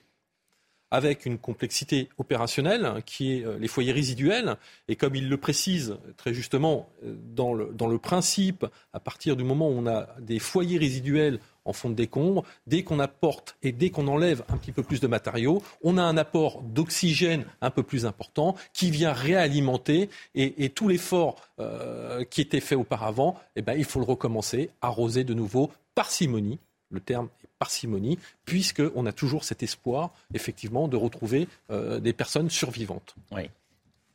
avec 0.92 1.28
une 1.28 1.38
complexité 1.38 2.10
opérationnelle 2.18 3.04
qui 3.06 3.34
est 3.34 3.46
euh, 3.46 3.60
les 3.60 3.68
foyers 3.68 3.92
résiduels. 3.92 4.56
Et 4.88 4.96
comme 4.96 5.16
il 5.16 5.30
le 5.30 5.38
précise 5.38 5.98
très 6.18 6.34
justement 6.34 6.90
dans 7.04 7.54
le, 7.54 7.72
dans 7.74 7.88
le 7.88 8.00
principe, 8.00 8.66
à 8.94 9.00
partir 9.00 9.36
du 9.36 9.44
moment 9.44 9.70
où 9.70 9.74
on 9.74 9.86
a 9.86 10.08
des 10.20 10.40
foyers 10.40 10.80
résiduels 10.80 11.40
en 11.70 11.74
fond 11.74 11.90
de 11.90 11.96
décombre. 11.96 12.44
Dès 12.68 12.84
qu'on 12.84 13.00
apporte 13.00 13.56
et 13.64 13.72
dès 13.72 13.90
qu'on 13.90 14.08
enlève 14.08 14.44
un 14.50 14.58
petit 14.58 14.72
peu 14.72 14.84
plus 14.84 15.00
de 15.00 15.08
matériaux, 15.08 15.62
on 15.82 15.98
a 15.98 16.04
un 16.04 16.18
apport 16.18 16.62
d'oxygène 16.62 17.46
un 17.62 17.70
peu 17.70 17.84
plus 17.84 18.06
important 18.06 18.56
qui 18.74 18.92
vient 18.92 19.14
réalimenter 19.14 20.10
et, 20.36 20.70
tout 20.70 20.88
l'effort 20.88 21.36
euh, 21.60 22.24
qui 22.26 22.42
était 22.42 22.60
fait 22.60 22.76
auparavant, 22.76 23.36
eh 23.56 23.62
ben, 23.62 23.74
il 23.74 23.86
faut 23.86 24.00
le 24.00 24.06
recommencer, 24.06 24.70
arroser 24.82 25.24
de 25.24 25.34
nouveau, 25.34 25.72
parcimonie, 25.96 26.60
le 26.90 27.00
terme 27.00 27.30
est 27.44 27.50
parcimonie, 27.60 28.18
puisqu'on 28.46 29.06
a 29.06 29.12
toujours 29.12 29.44
cet 29.44 29.64
espoir, 29.64 30.12
effectivement, 30.34 30.88
de 30.88 30.98
retrouver 30.98 31.48
euh, 31.72 32.00
des 32.00 32.14
personnes 32.14 32.50
survivantes. 32.50 33.16
Oui. 33.32 33.50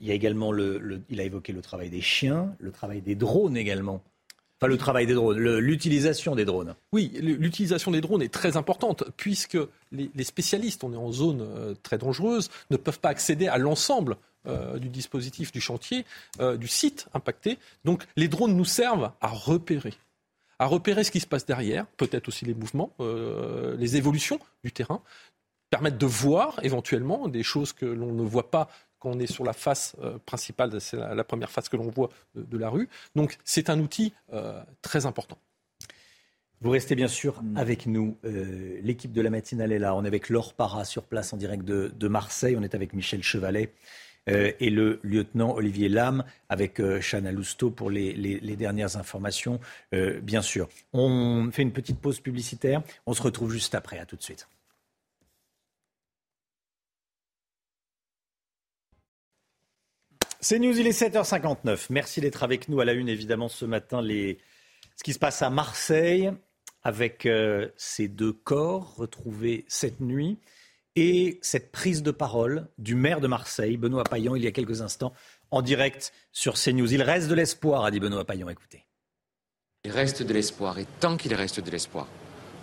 Il 0.01 0.09
y 0.09 0.11
a 0.11 0.15
également, 0.15 0.51
le, 0.53 1.03
il 1.09 1.21
a 1.21 1.25
évoqué 1.25 1.53
le 1.53 1.63
travail 1.63 1.89
des 1.89 2.01
chiens, 2.01 2.55
le 2.59 2.73
travail 2.73 3.01
des 3.01 3.15
drones 3.15 3.57
également. 3.57 4.03
Enfin, 4.61 4.69
le 4.69 4.79
travail 4.79 5.07
des 5.07 5.15
drones, 5.15 5.39
l'utilisation 5.39 6.35
des 6.37 6.45
drones. 6.45 6.75
Oui, 6.93 7.13
l'utilisation 7.21 7.91
des 7.91 8.01
drones 8.01 8.23
est 8.23 8.33
très 8.33 8.57
importante 8.57 9.05
puisque 9.17 9.59
les, 9.91 10.25
spécialistes, 10.25 10.85
on 10.85 10.93
est 10.93 10.97
en 10.97 11.11
zone 11.11 11.41
euh, 11.43 11.75
très 11.83 11.99
dangereuse, 11.99 12.51
ne 12.71 12.77
peuvent 12.77 13.01
pas 13.01 13.09
accéder 13.09 13.49
à 13.49 13.59
l'ensemble 13.59 14.17
euh, 14.47 14.79
du 14.79 14.89
dispositif 14.89 15.51
du 15.51 15.61
chantier, 15.61 16.05
euh, 16.41 16.57
du 16.57 16.69
site 16.69 17.09
impacté. 17.15 17.59
Donc 17.85 18.05
les 18.17 18.29
drones 18.29 18.57
nous 18.57 18.65
servent 18.65 19.11
à 19.21 19.29
repérer 19.29 19.95
à 20.61 20.67
repérer 20.67 21.03
ce 21.03 21.11
qui 21.11 21.19
se 21.19 21.27
passe 21.27 21.45
derrière, 21.45 21.85
peut-être 21.97 22.29
aussi 22.29 22.45
les 22.45 22.55
mouvements, 22.55 22.93
les 23.77 23.97
évolutions 23.97 24.39
du 24.63 24.71
terrain, 24.71 25.03
permettre 25.69 25.99
de 25.99 26.07
voir 26.07 26.61
éventuellement 26.63 27.27
des 27.27 27.43
choses 27.43 27.73
que 27.73 27.85
l'on 27.85 28.13
ne 28.13 28.23
voit 28.23 28.53
pas 28.53 28.69
on 29.07 29.19
est 29.19 29.27
sur 29.27 29.45
la 29.45 29.53
face 29.53 29.97
euh, 30.03 30.19
principale, 30.25 30.81
c'est 30.81 30.97
la, 30.97 31.25
première 31.25 31.51
face 31.51 31.69
que 31.69 31.77
l'on 31.77 31.91
voit 31.91 32.11
de, 32.35 32.59
la 32.59 32.69
rue. 32.69 32.89
Donc 33.15 33.39
c'est 33.45 33.71
un 33.71 33.81
outil 33.81 34.13
euh, 34.33 34.63
très 34.83 35.07
important. 35.07 35.39
Vous 36.61 36.71
restez 36.71 36.95
bien 36.95 37.09
sûr 37.09 37.43
avec 37.57 37.87
nous. 37.87 38.17
Euh, 38.25 38.79
l'équipe 38.83 39.13
de 39.13 39.21
la 39.21 39.29
matinale 39.29 39.73
est 39.73 39.79
là. 39.79 39.95
On 39.95 40.05
est 40.05 40.09
avec 40.09 40.29
Laure 40.31 40.55
Para 40.55 40.85
sur 40.85 41.05
place 41.05 41.33
en 41.33 41.37
direct 41.37 41.65
de, 41.65 42.09
Marseille. 42.09 42.57
On 42.59 42.63
est 42.63 42.75
avec 42.75 42.95
Michel 42.95 43.23
Chevalet 43.23 43.73
et 44.27 44.71
le 44.71 45.01
lieutenant 45.03 45.55
Olivier 45.55 45.91
Lam 45.91 46.25
avec 46.49 46.81
Chana 47.03 47.31
Lousteau 47.31 47.69
pour 47.69 47.91
les, 47.91 48.15
les 48.15 48.57
dernières 48.57 48.97
informations, 48.97 49.61
bien 50.23 50.41
sûr. 50.41 50.71
On 50.95 51.51
fait 51.53 51.61
une 51.61 51.73
petite 51.73 51.99
pause 51.99 52.21
publicitaire. 52.21 52.83
On 53.05 53.13
se 53.13 53.21
retrouve 53.21 53.53
juste 53.53 53.75
après. 53.75 53.99
À 53.99 54.07
tout 54.07 54.17
de 54.17 54.23
suite. 54.23 54.49
C'est 60.45 60.59
News, 60.59 60.79
il 60.79 60.87
est 60.87 61.01
7h59. 61.01 61.87
Merci 61.89 62.21
d'être 62.21 62.43
avec 62.43 62.69
nous 62.69 62.79
à 62.79 62.85
la 62.85 62.93
une, 62.93 63.09
évidemment, 63.09 63.49
ce 63.49 63.65
matin, 63.65 64.03
les... 64.03 64.37
ce 64.95 65.03
qui 65.03 65.15
se 65.15 65.19
passe 65.19 65.41
à 65.41 65.49
Marseille 65.49 66.31
avec 66.83 67.25
euh, 67.25 67.71
ces 67.79 68.09
deux 68.09 68.35
corps 68.35 68.95
retrouvés 68.97 69.65
cette 69.69 70.01
nuit 70.01 70.37
et 70.97 71.39
cette 71.41 71.73
prise 71.73 72.03
de 72.03 72.11
parole 72.11 72.69
du 72.77 72.95
maire 72.95 73.23
de 73.23 73.27
Marseille, 73.27 73.79
Benoît 73.79 74.05
Payan, 74.05 74.37
il 74.37 74.45
y 74.45 74.47
a 74.47 74.51
quelques 74.51 74.83
instants, 74.83 75.15
en 75.51 75.63
direct 75.63 76.13
sur 76.31 76.57
CNews. 76.63 76.93
Il 76.93 77.01
reste 77.01 77.29
de 77.29 77.35
l'espoir, 77.35 77.87
a 77.87 77.91
dit 77.91 77.99
Benoît 77.99 78.27
Payan. 78.27 78.51
Écoutez. 78.51 78.85
Il 79.85 79.93
reste 79.93 80.23
de 80.23 80.35
l'espoir 80.35 80.79
et 80.79 80.85
tant 81.01 81.17
qu'il 81.17 81.33
reste 81.33 81.61
de 81.61 81.71
l'espoir, 81.71 82.07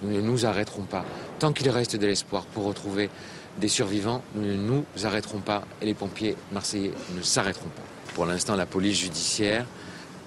nous 0.03 0.11
ne 0.11 0.21
nous 0.21 0.45
arrêterons 0.45 0.83
pas. 0.83 1.03
Tant 1.39 1.51
qu'il 1.51 1.67
reste 1.71 1.95
de 1.95 2.05
l'espoir 2.05 2.45
pour 2.45 2.65
retrouver 2.65 3.09
des 3.57 3.67
survivants, 3.67 4.23
ne 4.35 4.55
nous 4.55 4.85
arrêterons 5.03 5.39
pas 5.39 5.63
et 5.81 5.85
les 5.85 5.93
pompiers 5.93 6.35
marseillais 6.51 6.91
ne 7.15 7.21
s'arrêteront 7.21 7.69
pas. 7.69 7.81
Pour 8.13 8.25
l'instant, 8.25 8.55
la 8.55 8.65
police 8.65 8.99
judiciaire 8.99 9.65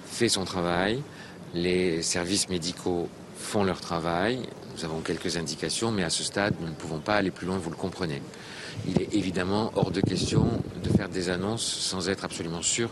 fait 0.07 0.29
son 0.29 0.45
travail, 0.45 1.01
les 1.53 2.01
services 2.01 2.49
médicaux 2.49 3.09
font 3.37 3.63
leur 3.63 3.81
travail, 3.81 4.39
nous 4.75 4.85
avons 4.85 5.01
quelques 5.01 5.37
indications, 5.37 5.91
mais 5.91 6.03
à 6.03 6.09
ce 6.09 6.23
stade, 6.23 6.55
nous 6.59 6.67
ne 6.67 6.73
pouvons 6.73 6.99
pas 6.99 7.15
aller 7.15 7.31
plus 7.31 7.47
loin, 7.47 7.57
vous 7.57 7.69
le 7.69 7.75
comprenez. 7.75 8.21
Il 8.87 9.01
est 9.01 9.13
évidemment 9.13 9.71
hors 9.75 9.91
de 9.91 10.01
question 10.01 10.47
de 10.83 10.89
faire 10.89 11.09
des 11.09 11.29
annonces 11.29 11.65
sans 11.65 12.09
être 12.09 12.25
absolument 12.25 12.61
sûr 12.61 12.89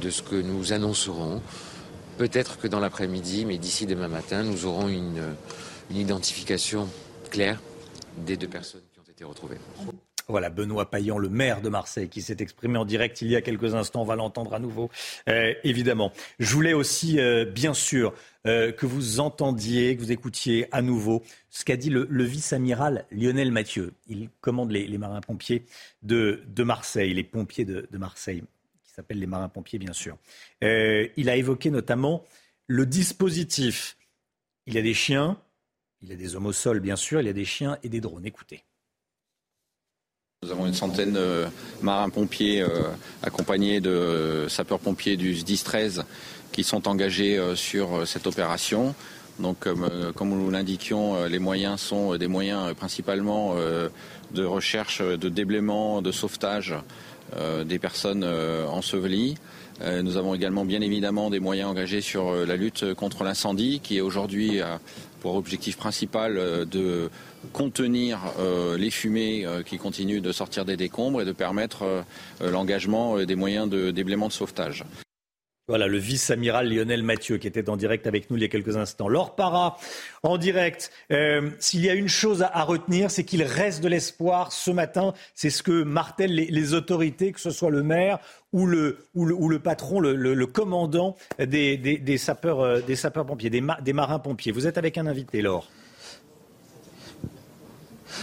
de 0.00 0.10
ce 0.10 0.22
que 0.22 0.36
nous 0.36 0.72
annoncerons. 0.72 1.40
Peut-être 2.18 2.58
que 2.58 2.66
dans 2.66 2.80
l'après-midi, 2.80 3.44
mais 3.44 3.58
d'ici 3.58 3.86
demain 3.86 4.08
matin, 4.08 4.42
nous 4.42 4.66
aurons 4.66 4.88
une 4.88 5.34
identification 5.90 6.88
claire 7.30 7.60
des 8.16 8.36
deux 8.36 8.48
personnes 8.48 8.80
Voilà, 10.26 10.48
Benoît 10.48 10.90
Payan, 10.90 11.18
le 11.18 11.28
maire 11.28 11.60
de 11.60 11.68
Marseille, 11.68 12.08
qui 12.08 12.22
s'est 12.22 12.36
exprimé 12.40 12.78
en 12.78 12.86
direct 12.86 13.20
il 13.20 13.28
y 13.28 13.36
a 13.36 13.42
quelques 13.42 13.74
instants. 13.74 14.02
On 14.02 14.06
va 14.06 14.16
l'entendre 14.16 14.54
à 14.54 14.58
nouveau, 14.58 14.90
euh, 15.28 15.52
évidemment. 15.64 16.12
Je 16.38 16.54
voulais 16.54 16.72
aussi, 16.72 17.20
euh, 17.20 17.44
bien 17.44 17.74
sûr, 17.74 18.14
euh, 18.46 18.72
que 18.72 18.86
vous 18.86 19.20
entendiez, 19.20 19.96
que 19.96 20.00
vous 20.00 20.12
écoutiez 20.12 20.66
à 20.72 20.80
nouveau 20.80 21.22
ce 21.50 21.64
qu'a 21.64 21.76
dit 21.76 21.90
le, 21.90 22.06
vice-amiral 22.24 23.04
Lionel 23.10 23.52
Mathieu. 23.52 23.92
Il 24.08 24.30
commande 24.40 24.70
les, 24.70 24.98
marins-pompiers 24.98 25.66
de, 26.02 26.42
Marseille, 26.58 27.12
les 27.12 27.24
pompiers 27.24 27.66
de, 27.66 27.86
de 27.90 27.98
Marseille, 27.98 28.42
qui 28.82 28.92
s'appellent 28.92 29.20
les 29.20 29.26
marins-pompiers, 29.26 29.78
bien 29.78 29.92
sûr. 29.92 30.16
il 30.62 31.28
a 31.28 31.36
évoqué 31.36 31.70
notamment 31.70 32.24
le 32.66 32.86
dispositif. 32.86 33.98
Il 34.66 34.72
y 34.72 34.78
a 34.78 34.82
des 34.82 34.94
chiens, 34.94 35.38
il 36.00 36.08
y 36.08 36.12
a 36.12 36.16
des 36.16 36.34
hommes 36.34 36.46
au 36.46 36.52
sol, 36.52 36.80
bien 36.80 36.96
sûr, 36.96 37.20
il 37.20 37.26
y 37.26 37.30
a 37.30 37.34
des 37.34 37.44
chiens 37.44 37.78
et 37.82 37.90
des 37.90 38.00
drones. 38.00 38.24
Écoutez. 38.24 38.64
Nous 40.44 40.52
avons 40.52 40.66
une 40.66 40.74
centaine 40.74 41.12
de 41.12 41.46
marins-pompiers 41.80 42.60
euh, 42.60 42.68
accompagnés 43.22 43.80
de 43.80 44.44
sapeurs-pompiers 44.46 45.16
du 45.16 45.34
SDIS 45.34 45.62
13 45.64 46.04
qui 46.52 46.64
sont 46.64 46.86
engagés 46.86 47.38
euh, 47.38 47.56
sur 47.56 47.94
euh, 47.94 48.04
cette 48.04 48.26
opération. 48.26 48.94
Donc, 49.38 49.66
comme 50.14 50.28
nous 50.28 50.50
l'indiquions, 50.50 51.24
les 51.24 51.40
moyens 51.40 51.80
sont 51.80 52.14
des 52.14 52.28
moyens 52.28 52.72
principalement 52.74 53.56
de 54.32 54.44
recherche, 54.44 55.02
de 55.02 55.28
déblaiement, 55.28 56.02
de 56.02 56.12
sauvetage 56.12 56.72
des 57.64 57.80
personnes 57.80 58.24
ensevelies. 58.24 59.34
Nous 59.84 60.16
avons 60.16 60.36
également 60.36 60.64
bien 60.64 60.80
évidemment 60.82 61.30
des 61.30 61.40
moyens 61.40 61.68
engagés 61.68 62.00
sur 62.00 62.32
la 62.46 62.54
lutte 62.54 62.94
contre 62.94 63.24
l'incendie 63.24 63.80
qui 63.82 63.96
est 63.96 64.00
aujourd'hui 64.00 64.60
pour 65.24 65.36
objectif 65.36 65.78
principal 65.78 66.34
de 66.66 67.08
contenir 67.54 68.18
euh, 68.38 68.76
les 68.76 68.90
fumées 68.90 69.46
euh, 69.46 69.62
qui 69.62 69.78
continuent 69.78 70.20
de 70.20 70.32
sortir 70.32 70.66
des 70.66 70.76
décombres 70.76 71.22
et 71.22 71.24
de 71.24 71.32
permettre 71.32 71.82
euh, 71.82 72.02
l'engagement 72.42 73.16
des 73.24 73.34
moyens 73.34 73.70
de 73.70 73.90
déblaiement 73.90 74.28
de 74.28 74.34
sauvetage. 74.34 74.84
Voilà, 75.66 75.86
le 75.86 75.96
vice-amiral 75.96 76.68
Lionel 76.68 77.02
Mathieu 77.02 77.38
qui 77.38 77.46
était 77.46 77.70
en 77.70 77.76
direct 77.76 78.06
avec 78.06 78.30
nous 78.30 78.36
il 78.36 78.42
y 78.42 78.44
a 78.44 78.48
quelques 78.48 78.76
instants. 78.76 79.08
Laure 79.08 79.34
Para, 79.34 79.78
en 80.22 80.36
direct. 80.36 80.92
S'il 81.58 81.80
y 81.80 81.88
a 81.88 81.94
une 81.94 82.08
chose 82.08 82.42
à, 82.42 82.62
retenir, 82.64 83.10
c'est 83.10 83.24
qu'il 83.24 83.42
reste 83.42 83.82
de 83.82 83.88
l'espoir 83.88 84.52
ce 84.52 84.70
matin. 84.70 85.14
C'est 85.34 85.48
ce 85.48 85.62
que 85.62 85.82
martèlent 85.82 86.34
les, 86.34 86.74
autorités, 86.74 87.32
que 87.32 87.40
ce 87.40 87.50
soit 87.50 87.70
le 87.70 87.82
maire 87.82 88.18
ou 88.52 88.66
le, 88.66 88.98
patron, 89.58 90.00
le, 90.00 90.46
commandant 90.46 91.16
des, 91.38 92.18
sapeurs, 92.18 92.82
des 92.82 92.96
sapeurs-pompiers, 92.96 93.48
des, 93.48 93.62
des 93.82 93.92
marins-pompiers. 93.94 94.52
Vous 94.52 94.66
êtes 94.66 94.76
avec 94.76 94.98
un 94.98 95.06
invité, 95.06 95.40
Laure? 95.40 95.70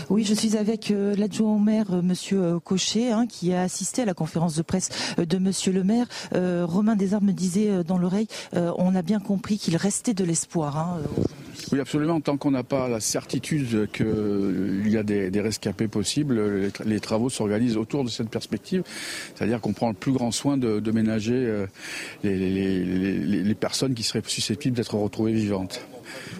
Oui, 0.09 0.23
je 0.23 0.33
suis 0.33 0.57
avec 0.57 0.91
euh, 0.91 1.15
l'adjoint 1.15 1.55
au 1.55 1.59
maire, 1.59 1.87
euh, 1.91 2.01
Monsieur 2.01 2.41
euh, 2.41 2.59
Cochet, 2.59 3.11
hein, 3.11 3.27
qui 3.27 3.53
a 3.53 3.61
assisté 3.61 4.01
à 4.01 4.05
la 4.05 4.13
conférence 4.13 4.55
de 4.55 4.61
presse 4.61 4.89
de 5.17 5.37
Monsieur 5.37 5.71
le 5.71 5.83
maire. 5.83 6.07
Romain 6.33 6.95
Desarmes 6.95 7.25
me 7.25 7.31
disait 7.33 7.83
dans 7.83 7.97
l'oreille, 7.97 8.27
on 8.53 8.95
a 8.95 9.01
bien 9.01 9.19
compris 9.19 9.57
qu'il 9.57 9.75
restait 9.75 10.13
de 10.13 10.23
l'espoir 10.23 10.77
hein. 10.77 10.97
Oui, 11.71 11.79
absolument. 11.79 12.19
Tant 12.19 12.37
qu'on 12.37 12.51
n'a 12.51 12.63
pas 12.63 12.87
la 12.89 12.99
certitude 12.99 13.89
qu'il 13.91 14.87
y 14.87 14.97
a 14.97 15.03
des, 15.03 15.41
rescapés 15.41 15.87
possibles, 15.87 16.71
les, 16.85 16.99
travaux 16.99 17.29
s'organisent 17.29 17.77
autour 17.77 18.03
de 18.03 18.09
cette 18.09 18.29
perspective. 18.29 18.83
C'est-à-dire 19.35 19.61
qu'on 19.61 19.73
prend 19.73 19.89
le 19.89 19.93
plus 19.93 20.11
grand 20.11 20.31
soin 20.31 20.57
de, 20.57 20.91
ménager 20.91 21.65
les 22.23 23.55
personnes 23.55 23.93
qui 23.93 24.03
seraient 24.03 24.23
susceptibles 24.25 24.75
d'être 24.75 24.95
retrouvées 24.95 25.33
vivantes. 25.33 25.81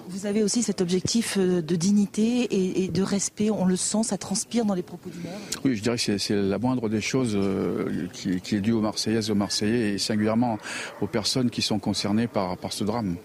Vous 0.09 0.25
avez 0.25 0.43
aussi 0.43 0.63
cet 0.63 0.81
objectif 0.81 1.37
euh, 1.37 1.61
de 1.61 1.75
dignité 1.75 2.83
et, 2.83 2.87
de 2.89 3.01
respect, 3.01 3.49
on 3.49 3.65
le 3.65 3.75
sent, 3.75 4.03
ça 4.03 4.17
transpire 4.17 4.65
dans 4.65 4.73
les 4.73 4.81
propos 4.81 5.09
du 5.09 5.19
maire 5.19 5.37
Oui, 5.63 5.75
je 5.75 5.81
dirais 5.81 5.97
que 5.97 6.17
c'est 6.17 6.35
la 6.35 6.57
moindre 6.57 6.89
des 6.89 7.01
choses 7.01 7.35
euh, 7.35 8.07
qui, 8.13 8.55
est 8.55 8.61
due 8.61 8.73
aux 8.73 8.81
Marseillaises, 8.81 9.31
aux 9.31 9.35
Marseillais 9.35 9.93
et 9.93 9.97
singulièrement 9.97 10.57
aux 11.01 11.07
personnes 11.07 11.49
qui 11.49 11.61
sont 11.61 11.79
concernées 11.79 12.27
par 12.27 12.57
ce 12.69 12.83
drame. 12.83 13.15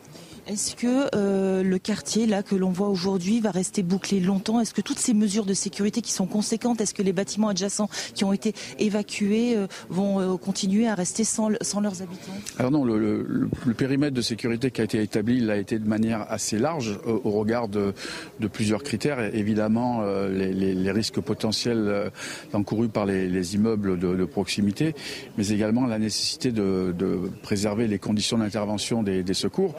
Est-ce 0.48 0.76
que 0.76 1.08
euh, 1.16 1.64
le 1.64 1.78
quartier 1.78 2.24
là 2.24 2.44
que 2.44 2.54
l'on 2.54 2.70
voit 2.70 2.88
aujourd'hui 2.88 3.40
va 3.40 3.50
rester 3.50 3.82
bouclé 3.82 4.20
longtemps? 4.20 4.60
Est-ce 4.60 4.74
que 4.74 4.80
toutes 4.80 5.00
ces 5.00 5.12
mesures 5.12 5.44
de 5.44 5.54
sécurité 5.54 6.02
qui 6.02 6.12
sont 6.12 6.26
conséquentes, 6.26 6.80
est-ce 6.80 6.94
que 6.94 7.02
les 7.02 7.12
bâtiments 7.12 7.48
adjacents 7.48 7.88
qui 8.14 8.22
ont 8.22 8.32
été 8.32 8.54
évacués 8.78 9.56
euh, 9.56 9.66
vont 9.88 10.20
euh, 10.20 10.36
continuer 10.36 10.86
à 10.86 10.94
rester 10.94 11.24
sans, 11.24 11.50
sans 11.62 11.80
leurs 11.80 12.00
habitants? 12.00 12.30
Alors 12.60 12.70
non, 12.70 12.84
le, 12.84 12.96
le, 12.96 13.74
périmètre 13.74 14.14
de 14.14 14.22
sécurité 14.22 14.70
qui 14.70 14.80
a 14.80 14.84
été 14.84 15.02
établi, 15.02 15.38
il 15.38 15.50
a 15.50 15.56
été 15.56 15.80
de 15.80 15.88
manière 15.88 16.24
assez 16.30 16.60
large 16.60 16.96
au, 17.04 17.30
regard 17.32 17.66
de, 17.66 17.92
de, 18.38 18.46
plusieurs 18.46 18.84
critères. 18.84 19.18
Évidemment, 19.34 20.02
les, 20.28 20.52
les, 20.54 20.74
les, 20.74 20.90
risques 20.92 21.20
potentiels 21.20 22.10
encourus 22.52 22.88
par 22.88 23.04
les, 23.04 23.28
les 23.28 23.54
immeubles 23.56 23.98
de, 23.98 24.14
de, 24.14 24.24
proximité, 24.24 24.94
mais 25.36 25.48
également 25.48 25.86
la 25.86 25.98
nécessité 25.98 26.52
de, 26.52 26.94
de 26.96 27.30
préserver 27.42 27.88
les 27.88 27.98
conditions 27.98 28.38
d'intervention 28.38 29.02
des, 29.02 29.22
des 29.22 29.34
secours. 29.34 29.74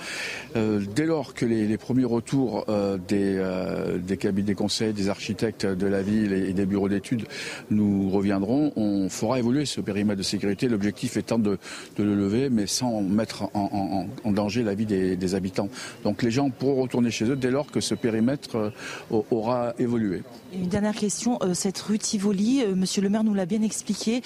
Euh, 0.57 0.81
dès 0.95 1.05
lors 1.05 1.34
que 1.34 1.45
les, 1.45 1.77
premiers 1.77 2.05
retours 2.05 2.65
euh, 2.67 2.97
des, 2.97 3.35
euh, 3.38 3.97
des 3.99 4.17
cabinets 4.17 4.47
des 4.47 4.55
conseils, 4.55 4.93
des 4.93 5.09
architectes 5.09 5.65
de 5.65 5.88
la 5.88 6.01
ville 6.01 6.34
et, 6.34 6.53
des 6.53 6.65
bureaux 6.65 6.89
d'études 6.89 7.25
nous 7.69 8.09
reviendront, 8.09 8.71
on 8.75 9.09
fera 9.09 9.39
évoluer 9.39 9.65
ce 9.65 9.81
périmètre 9.81 10.17
de 10.17 10.23
sécurité. 10.23 10.67
L'objectif 10.67 11.17
étant 11.17 11.38
de, 11.38 11.57
le 11.97 12.15
lever, 12.15 12.49
mais 12.49 12.65
sans 12.65 13.01
mettre 13.01 13.49
en, 13.53 14.07
danger 14.25 14.63
la 14.63 14.73
vie 14.73 14.85
des, 14.85 15.35
habitants. 15.35 15.69
Donc 16.03 16.23
les 16.23 16.31
gens 16.31 16.49
pourront 16.49 16.84
retourner 16.84 17.11
chez 17.11 17.25
eux 17.25 17.35
dès 17.35 17.51
lors 17.51 17.69
que 17.69 17.81
ce 17.81 17.95
périmètre 17.95 18.71
aura 19.09 19.73
évolué. 19.77 20.23
Une 20.53 20.69
dernière 20.69 20.95
question, 20.95 21.39
cette 21.53 21.79
rue 21.79 21.99
Tivoli, 21.99 22.63
Monsieur 22.75 23.01
le 23.01 23.09
maire 23.09 23.23
nous 23.23 23.34
l'a 23.34 23.45
bien 23.45 23.61
expliqué, 23.61 24.21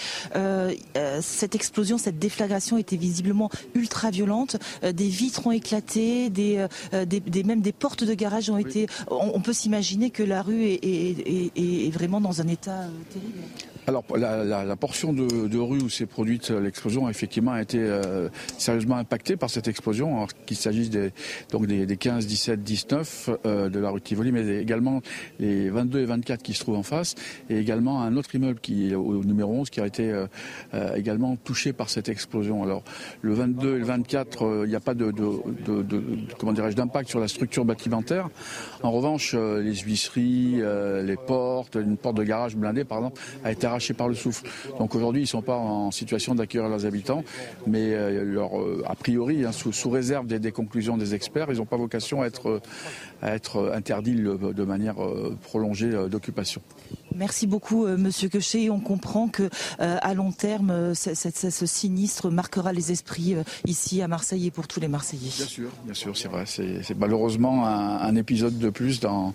cette 1.21 1.55
explosion, 1.55 1.97
cette 1.97 2.19
déflagration 2.19 2.77
était 2.77 2.97
visiblement 2.97 3.49
ultra 3.73 4.11
violente, 4.11 4.57
des 4.83 5.07
vitres 5.07 5.47
ont 5.47 5.51
éclaté, 5.51 6.20
euh, 6.29 7.05
des, 7.05 7.43
même 7.43 7.61
des 7.61 7.71
portes 7.71 8.03
de 8.03 8.13
garage 8.13 8.49
ont 8.49 8.57
été. 8.57 8.87
On, 9.09 9.41
peut 9.41 9.53
s'imaginer 9.53 10.09
que 10.09 10.23
la 10.23 10.41
rue 10.41 10.63
est, 10.63 11.93
vraiment 11.93 12.21
dans 12.21 12.41
un 12.41 12.47
état 12.47 12.81
euh, 12.81 12.89
terrible. 13.11 13.39
Alors 13.87 14.03
la, 14.15 14.75
portion 14.75 15.11
de, 15.11 15.57
rue 15.57 15.79
où 15.81 15.89
s'est 15.89 16.05
produite 16.05 16.51
l'explosion 16.51 17.09
effectivement 17.09 17.53
a 17.53 17.61
été 17.61 17.79
euh, 17.79 18.29
sérieusement 18.57 18.97
impactée 18.97 19.37
par 19.37 19.49
cette 19.49 19.67
explosion, 19.67 20.27
qu'il 20.45 20.57
s'agisse 20.57 20.91
des, 20.91 21.11
donc 21.51 21.65
des, 21.65 21.97
15, 21.97 22.27
17, 22.27 22.63
19 22.63 23.29
de 23.43 23.79
la 23.79 23.89
rue 23.89 24.01
Tivoli, 24.01 24.31
mais 24.31 24.57
également 24.57 25.01
les 25.39 25.69
22 25.69 25.99
et 25.99 26.05
24 26.05 26.43
qui 26.43 26.53
se 26.53 26.59
trouvent 26.59 26.77
en 26.77 26.83
face, 26.83 27.15
et 27.49 27.57
également 27.57 28.03
un 28.03 28.15
autre 28.17 28.35
immeuble 28.35 28.59
qui 28.59 28.93
au 28.93 29.23
numéro 29.23 29.51
11 29.53 29.69
qui 29.69 29.81
a 29.81 29.87
été 29.87 30.11
euh, 30.11 30.27
euh, 30.73 30.95
également 30.95 31.35
touché 31.35 31.73
par 31.73 31.89
cette 31.89 32.09
explosion. 32.09 32.63
Alors 32.63 32.83
le 33.21 33.33
22 33.33 33.75
et 33.75 33.79
le 33.79 33.85
24, 33.85 34.63
il 34.65 34.69
n'y 34.69 34.75
a 34.75 34.79
pas 34.79 34.93
de, 34.93 35.11
comment 36.37 36.53
dirais-je 36.53 36.75
d'impact 36.75 37.09
sur 37.09 37.19
la 37.19 37.27
structure 37.27 37.65
bâtimentaire. 37.65 38.29
En 38.83 38.91
revanche, 38.91 39.33
les 39.33 39.75
huisseries, 39.75 40.61
les 41.03 41.17
portes, 41.17 41.75
une 41.75 41.97
porte 41.97 42.17
de 42.17 42.23
garage 42.23 42.55
blindée 42.55 42.83
par 42.83 42.99
exemple, 42.99 43.21
a 43.43 43.51
été 43.51 43.67
arrachés 43.71 43.93
par 43.93 44.07
le 44.07 44.15
souffle. 44.15 44.47
Donc 44.77 44.95
aujourd'hui, 44.95 45.21
ils 45.21 45.25
ne 45.25 45.29
sont 45.29 45.41
pas 45.41 45.57
en 45.57 45.91
situation 45.91 46.35
d'accueillir 46.35 46.69
leurs 46.69 46.85
habitants, 46.85 47.23
mais 47.67 47.93
euh, 47.93 48.23
leur, 48.23 48.59
euh, 48.59 48.83
a 48.87 48.95
priori, 48.95 49.45
hein, 49.45 49.51
sous, 49.51 49.89
réserve 49.89 50.27
des, 50.27 50.51
conclusions 50.51 50.97
des 50.97 51.15
experts, 51.15 51.47
ils 51.49 51.57
n'ont 51.57 51.65
pas 51.65 51.77
vocation 51.77 52.21
à 52.21 52.27
être, 52.27 52.61
être 53.23 53.71
interdits 53.73 54.15
de 54.15 54.63
manière 54.63 55.03
euh, 55.03 55.37
prolongée 55.43 55.91
d'occupation. 56.09 56.61
Merci 57.15 57.47
beaucoup, 57.47 57.85
Monsieur 57.87 58.29
Quechet. 58.29 58.69
On 58.69 58.79
comprend 58.79 59.27
que 59.27 59.49
à 59.79 60.13
long 60.13 60.31
terme, 60.31 60.93
ce 60.93 61.65
sinistre 61.65 62.29
marquera 62.29 62.73
les 62.73 62.91
esprits 62.91 63.35
ici 63.65 64.01
à 64.01 64.07
Marseille 64.07 64.47
et 64.47 64.51
pour 64.51 64.67
tous 64.67 64.79
les 64.79 64.87
Marseillais. 64.87 65.31
Bien 65.35 65.45
sûr, 65.45 65.69
bien 65.83 65.93
sûr, 65.93 66.17
c'est 66.17 66.27
vrai. 66.27 66.45
C'est 66.45 66.97
malheureusement 66.97 67.65
un, 67.67 68.15
épisode 68.15 68.57
de 68.59 68.69
plus 68.69 68.99
dans 68.99 69.33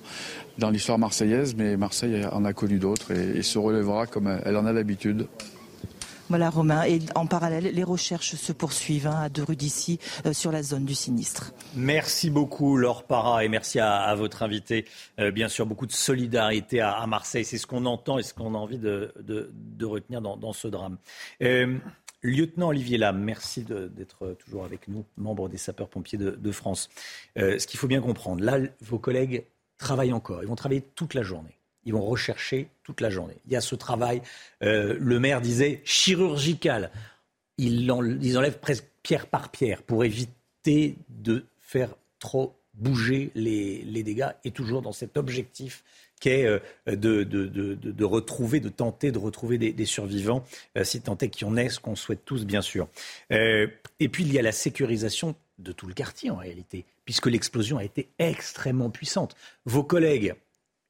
l'histoire 0.70 0.98
marseillaise, 0.98 1.54
mais 1.56 1.76
Marseille 1.76 2.24
en 2.32 2.44
a 2.44 2.52
connu 2.52 2.78
d'autres 2.78 3.12
et, 3.12 3.42
se 3.42 3.58
relèvera 3.58 4.06
comme 4.06 4.40
elle 4.44 4.56
en 4.56 4.66
a 4.66 4.72
l'habitude. 4.72 5.26
Voilà 6.28 6.50
Romain, 6.50 6.82
et 6.84 6.98
en 7.14 7.26
parallèle, 7.26 7.72
les 7.72 7.84
recherches 7.84 8.34
se 8.34 8.52
poursuivent 8.52 9.06
hein, 9.06 9.20
à 9.22 9.28
deux 9.28 9.44
rues 9.44 9.54
d'ici 9.54 10.00
euh, 10.26 10.32
sur 10.32 10.50
la 10.50 10.64
zone 10.64 10.84
du 10.84 10.94
sinistre. 10.94 11.52
Merci 11.76 12.30
beaucoup 12.30 12.76
Laure 12.76 13.04
Parra 13.04 13.44
et 13.44 13.48
merci 13.48 13.78
à, 13.78 14.12
votre 14.16 14.42
invité. 14.42 14.86
Euh, 15.20 15.30
bien 15.30 15.48
sûr, 15.48 15.66
beaucoup 15.66 15.86
de 15.86 15.92
solidarité 15.92 16.80
à, 16.80 17.06
Marseille, 17.06 17.44
c'est 17.44 17.58
ce 17.58 17.66
qu'on 17.66 17.86
entend 17.86 18.18
et 18.18 18.24
ce 18.24 18.34
qu'on 18.34 18.54
a 18.54 18.58
envie 18.58 18.78
de, 18.78 19.12
retenir 19.82 20.20
dans, 20.20 20.52
ce 20.52 20.66
drame. 20.66 20.96
Euh, 21.42 21.76
lieutenant 22.22 22.68
Olivier 22.68 22.98
Lam, 22.98 23.18
merci 23.18 23.62
d'être 23.62 24.36
toujours 24.40 24.64
avec 24.64 24.88
nous, 24.88 25.04
membre 25.16 25.48
des 25.48 25.58
sapeurs-pompiers 25.58 26.18
de, 26.18 26.30
de, 26.30 26.52
France. 26.52 26.90
ce 27.36 27.64
qu'il 27.66 27.78
faut 27.78 27.86
bien 27.88 28.00
comprendre, 28.00 28.42
là, 28.42 28.58
vos 28.80 28.98
collègues 28.98 29.44
travaillent 29.78 30.12
encore. 30.12 30.42
Ils 30.42 30.48
vont 30.48 30.56
travailler 30.56 30.82
toute 30.94 31.14
la 31.14 31.22
journée. 31.22 31.55
Ils 31.86 31.92
vont 31.92 32.04
rechercher 32.04 32.68
toute 32.82 33.00
la 33.00 33.10
journée. 33.10 33.36
Il 33.46 33.52
y 33.52 33.56
a 33.56 33.60
ce 33.60 33.74
travail, 33.74 34.20
euh, 34.62 34.96
le 35.00 35.18
maire 35.18 35.40
disait, 35.40 35.80
chirurgical. 35.84 36.90
Ils, 37.58 37.90
enlèvent 37.90 38.58
presque 38.58 38.84
pierre 39.02 39.26
par 39.26 39.50
pierre 39.50 39.82
pour 39.82 40.04
éviter 40.04 40.96
de 41.08 41.46
faire 41.58 41.94
trop 42.18 42.54
bouger 42.74 43.30
les, 43.34 44.02
dégâts 44.02 44.28
et 44.44 44.50
toujours 44.50 44.82
dans 44.82 44.92
cet 44.92 45.16
objectif 45.16 45.82
qui 46.20 46.28
est 46.30 46.46
euh, 46.46 46.58
de, 46.86 48.04
retrouver, 48.04 48.60
de 48.60 48.68
tenter 48.68 49.12
de 49.12 49.18
retrouver 49.18 49.56
des, 49.56 49.86
survivants, 49.86 50.44
euh, 50.76 50.84
si 50.84 51.00
tant 51.00 51.16
est 51.18 51.28
qu'il 51.28 51.46
y 51.46 51.50
en 51.50 51.56
ait, 51.56 51.70
ce 51.70 51.80
qu'on 51.80 51.96
souhaite 51.96 52.24
tous, 52.24 52.44
bien 52.44 52.62
sûr. 52.62 52.88
et 53.30 54.08
puis, 54.10 54.24
il 54.24 54.32
y 54.32 54.38
a 54.38 54.42
la 54.42 54.52
sécurisation 54.52 55.34
de 55.58 55.72
tout 55.72 55.86
le 55.86 55.94
quartier, 55.94 56.30
en 56.30 56.36
réalité 56.36 56.84
puisque 57.06 57.26
l'explosion 57.26 57.78
a 57.78 57.84
été 57.84 58.10
extrêmement 58.18 58.90
puissante. 58.90 59.34
Vos 59.64 59.84
collègues, 59.84 60.34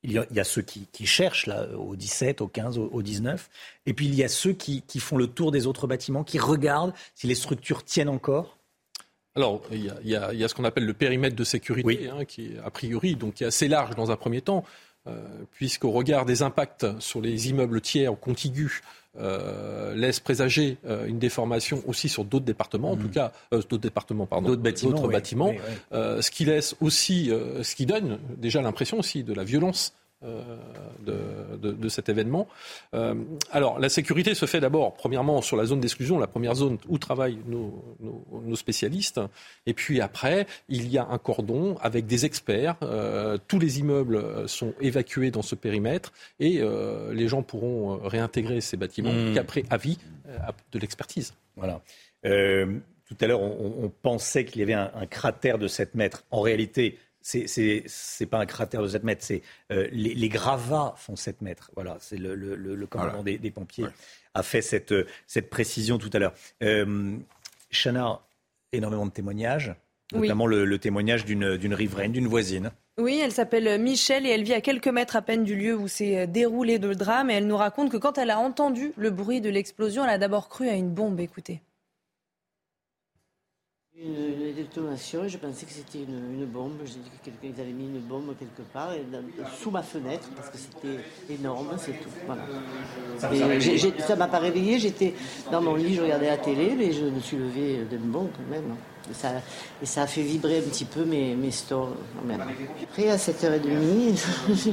il 0.07 0.13
y 0.13 0.41
a, 0.41 0.45
ceux 0.45 0.63
qui, 0.63 1.07
cherchent 1.07 1.47
là, 1.47 1.67
au 1.77 1.97
17, 1.97 2.41
au 2.41 2.47
15, 2.47 2.79
au, 2.79 3.03
19, 3.03 3.51
et 3.87 3.93
puis 3.93 4.07
il 4.07 4.15
y 4.15 4.23
a 4.23 4.29
ceux 4.29 4.53
qui, 4.53 4.83
font 5.01 5.17
le 5.17 5.27
tour 5.27 5.51
des 5.51 5.67
autres 5.67 5.87
bâtiments, 5.87 6.25
qui 6.25 6.39
regardent 6.39 6.93
si 7.15 7.27
les 7.27 7.35
structures 7.35 7.85
tiennent 7.85 8.09
encore. 8.09 8.57
Alors, 9.35 9.63
il 9.71 9.93
y, 10.05 10.17
a, 10.17 10.49
ce 10.49 10.55
qu'on 10.55 10.65
appelle 10.65 10.87
le 10.87 10.95
périmètre 10.95 11.37
de 11.37 11.45
sécurité, 11.45 12.09
hein, 12.09 12.25
qui 12.25 12.47
est 12.47 12.59
a 12.65 12.71
priori 12.71 13.17
donc 13.17 13.35
qui 13.35 13.45
est 13.45 13.49
assez 13.49 13.69
large 13.69 13.95
dans 13.97 14.11
un 14.11 14.17
premier 14.17 14.41
temps, 14.41 14.65
puisqu'au 15.53 15.91
regard 15.91 16.25
des 16.25 16.43
impacts 16.43 16.87
sur 17.01 17.21
les 17.21 17.49
immeubles 17.49 17.81
tiers 17.81 18.13
ou 18.13 18.17
contigus 18.17 18.83
euh, 19.19 19.95
laisse 19.95 20.21
présager 20.21 20.77
euh, 20.85 21.07
une 21.07 21.19
déformation 21.19 21.83
aussi 21.87 22.11
sur 22.11 22.27
d'autres 22.27 22.45
départements, 22.45 22.91
en 22.91 22.97
tout 22.97 23.07
mm. 23.07 23.13
cas 23.13 23.33
euh, 23.55 23.63
d'autres 23.63 23.79
départemment, 23.79 24.27
pardon, 24.27 24.51
d'autres 24.51 24.61
bâtiments, 24.61 25.09
bâtiments 25.09 25.55
ce 25.93 26.31
qui 26.31 26.45
laisse 26.45 26.77
aussi, 26.83 27.31
ce 27.63 27.75
qui 27.75 27.87
donne 27.87 28.19
déjà 28.37 28.61
l'impression 28.61 28.99
aussi 28.99 29.25
de 29.25 29.33
la 29.33 29.45
violence 29.45 29.95
euh, 30.27 30.43
de, 31.57 31.71
de, 31.71 31.89
cet 31.89 32.09
événement. 32.09 32.49
Euh, 32.95 33.15
alors, 33.53 33.79
la 33.79 33.89
sécurité 33.89 34.35
se 34.35 34.45
fait 34.45 34.59
d'abord, 34.59 34.95
premièrement, 34.95 35.41
sur 35.41 35.57
la 35.57 35.65
zone 35.65 35.81
d'exclusion, 35.81 36.19
la 36.19 36.27
première 36.27 36.55
zone 36.55 36.79
où 36.89 36.99
travaillent 36.99 37.39
nos, 37.47 37.97
nos, 38.01 38.57
spécialistes. 38.57 39.21
Et 39.67 39.75
puis 39.75 40.01
après, 40.01 40.47
il 40.69 40.89
y 40.89 40.99
a 40.99 41.07
un 41.09 41.19
cordon 41.19 41.77
avec 41.81 42.07
des 42.07 42.25
experts. 42.25 42.77
Euh, 42.83 43.39
tous 43.47 43.61
les 43.61 43.79
immeubles 43.79 44.49
sont 44.49 44.75
évacués 44.81 45.31
dans 45.31 45.43
ce 45.43 45.55
périmètre 45.55 46.13
et 46.41 46.61
les 47.13 47.29
gens 47.29 47.43
pourront 47.43 47.99
réintégrer 48.03 48.61
ces 48.61 48.77
bâtiments 48.77 49.13
mmh. 49.13 49.35
qu'après 49.35 49.63
avis 49.71 49.99
de 50.73 50.79
l'expertise. 50.79 51.35
Voilà. 51.57 51.81
tout 52.25 53.17
à 53.21 53.27
l'heure, 53.27 53.43
on, 53.43 53.91
pensait 54.03 54.45
qu'il 54.45 54.61
y 54.61 54.63
avait 54.63 54.75
un, 54.75 54.91
un, 54.95 55.07
cratère 55.07 55.59
de 55.59 55.69
7 55.69 55.95
mètres. 55.95 56.25
En 56.31 56.41
réalité, 56.41 56.99
c'est 57.27 58.27
pas 58.31 58.39
un 58.39 58.47
cratère 58.47 58.83
de 58.83 58.89
7 58.89 59.03
mètres, 59.03 59.25
c'est 59.25 59.43
euh, 59.73 59.89
les, 59.91 60.29
gravats 60.29 60.95
font 60.97 61.17
7 61.17 61.43
mètres. 61.43 61.71
Voilà, 61.75 61.97
c'est 62.01 62.19
le, 62.19 62.87
commandant 62.87 63.23
des, 63.23 63.51
pompiers 63.51 63.87
a 64.35 64.43
fait 64.43 64.63
cette, 64.63 64.95
cette 65.27 65.51
précision 65.51 65.99
tout 65.99 66.11
à 66.13 66.19
l'heure. 66.19 66.35
Euh, 66.63 67.17
Chana, 67.71 68.21
énormément 68.73 69.07
de 69.07 69.11
témoignages, 69.11 69.75
notamment 70.13 70.47
le, 70.47 70.79
témoignage 70.79 71.25
d'une 71.25 71.75
riveraine, 71.75 72.13
d'une 72.13 72.29
voisine. 72.29 72.71
Oui, 72.99 73.21
elle 73.23 73.33
s'appelle 73.33 73.79
Michel 73.79 74.25
et 74.25 74.31
elle 74.31 74.43
vit 74.43 74.55
à 74.55 74.63
quelques 74.63 74.89
mètres 74.89 75.17
à 75.17 75.23
peine 75.23 75.45
du 75.45 75.55
lieu 75.55 75.77
où 75.77 75.87
s'est 75.87 76.21
euh, 76.21 76.27
déroulé 76.27 76.79
le 76.79 76.95
drame. 76.95 77.29
Et 77.29 77.35
elle 77.35 77.47
nous 77.47 77.57
raconte 77.57 77.91
que 77.91 77.99
quand 77.99 78.17
elle 78.17 78.31
a 78.31 78.39
entendu 78.39 78.93
le 78.97 79.11
bruit 79.11 79.43
de 79.43 79.51
l'explosion, 79.51 80.05
elle 80.05 80.11
a 80.11 80.19
d'abord 80.19 80.49
cru 80.49 80.69
à 80.69 80.75
une 80.75 80.89
bombe. 80.89 81.21
Écoutez. 81.21 81.61
Une, 83.99 84.53
détonation 84.55 85.25
et 85.25 85.29
je 85.31 85.39
pensais 85.39 85.65
que 85.65 85.73
c'était 85.73 86.01
une, 86.01 86.45
bombe. 86.45 86.79
J'ai 86.85 86.95
dit 86.95 87.11
que 87.25 87.31
quelqu'un 87.31 87.63
avait 87.63 87.73
mis 87.73 87.85
une 87.85 88.01
bombe 88.01 88.35
quelque 88.39 88.61
part 88.71 88.93
et 88.93 89.03
sous 89.59 89.71
ma 89.71 89.83
fenêtre 89.83 90.29
parce 90.37 90.51
que 90.51 90.59
c'était 90.59 91.03
énorme, 91.33 91.71
c'est 91.79 91.93
tout. 91.93 92.11
Voilà. 92.27 92.43
ça 94.07 94.17
m'a 94.17 94.29
pas 94.29 94.39
réveillé, 94.39 94.79
j'étais 94.79 95.15
dans 95.51 95.63
mon 95.63 95.77
lit, 95.77 95.95
je 95.95 96.03
regardais 96.03 96.27
la 96.27 96.37
télé, 96.37 96.75
mais 96.77 96.93
je 96.93 97.07
me 97.07 97.21
suis 97.21 97.39
levée 97.39 97.87
d'un 97.91 97.97
bon 97.99 98.29
quand 98.37 98.51
même. 98.51 98.77
Et 99.11 99.15
ça, 99.15 99.29
et 99.81 99.87
ça, 99.87 100.03
a 100.03 100.07
fait 100.07 100.23
vibrer 100.23 100.59
un 100.59 100.63
petit 100.63 100.85
peu 100.85 101.05
mes, 101.05 101.35
mes 101.35 101.51
stores 101.51 101.93
quand 102.19 102.27
même. 102.27 102.43
Après, 102.83 103.09
à 103.09 103.17
7h30, 103.17 104.21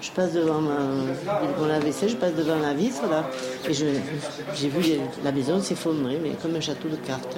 je 0.00 0.10
passe 0.12 0.32
devant 0.32 0.60
ma, 0.60 0.78
mon 0.78 1.80
je 1.90 2.16
passe 2.16 2.34
devant 2.34 2.58
la 2.58 2.74
vitre 2.74 3.08
là, 3.10 3.28
et 3.68 3.72
j'ai 3.72 4.68
vu 4.68 5.00
la 5.24 5.32
maison 5.32 5.60
s'effondrer, 5.60 6.18
mais 6.22 6.32
comme 6.42 6.54
un 6.54 6.60
château 6.60 6.88
de 6.88 6.96
cartes. 6.96 7.36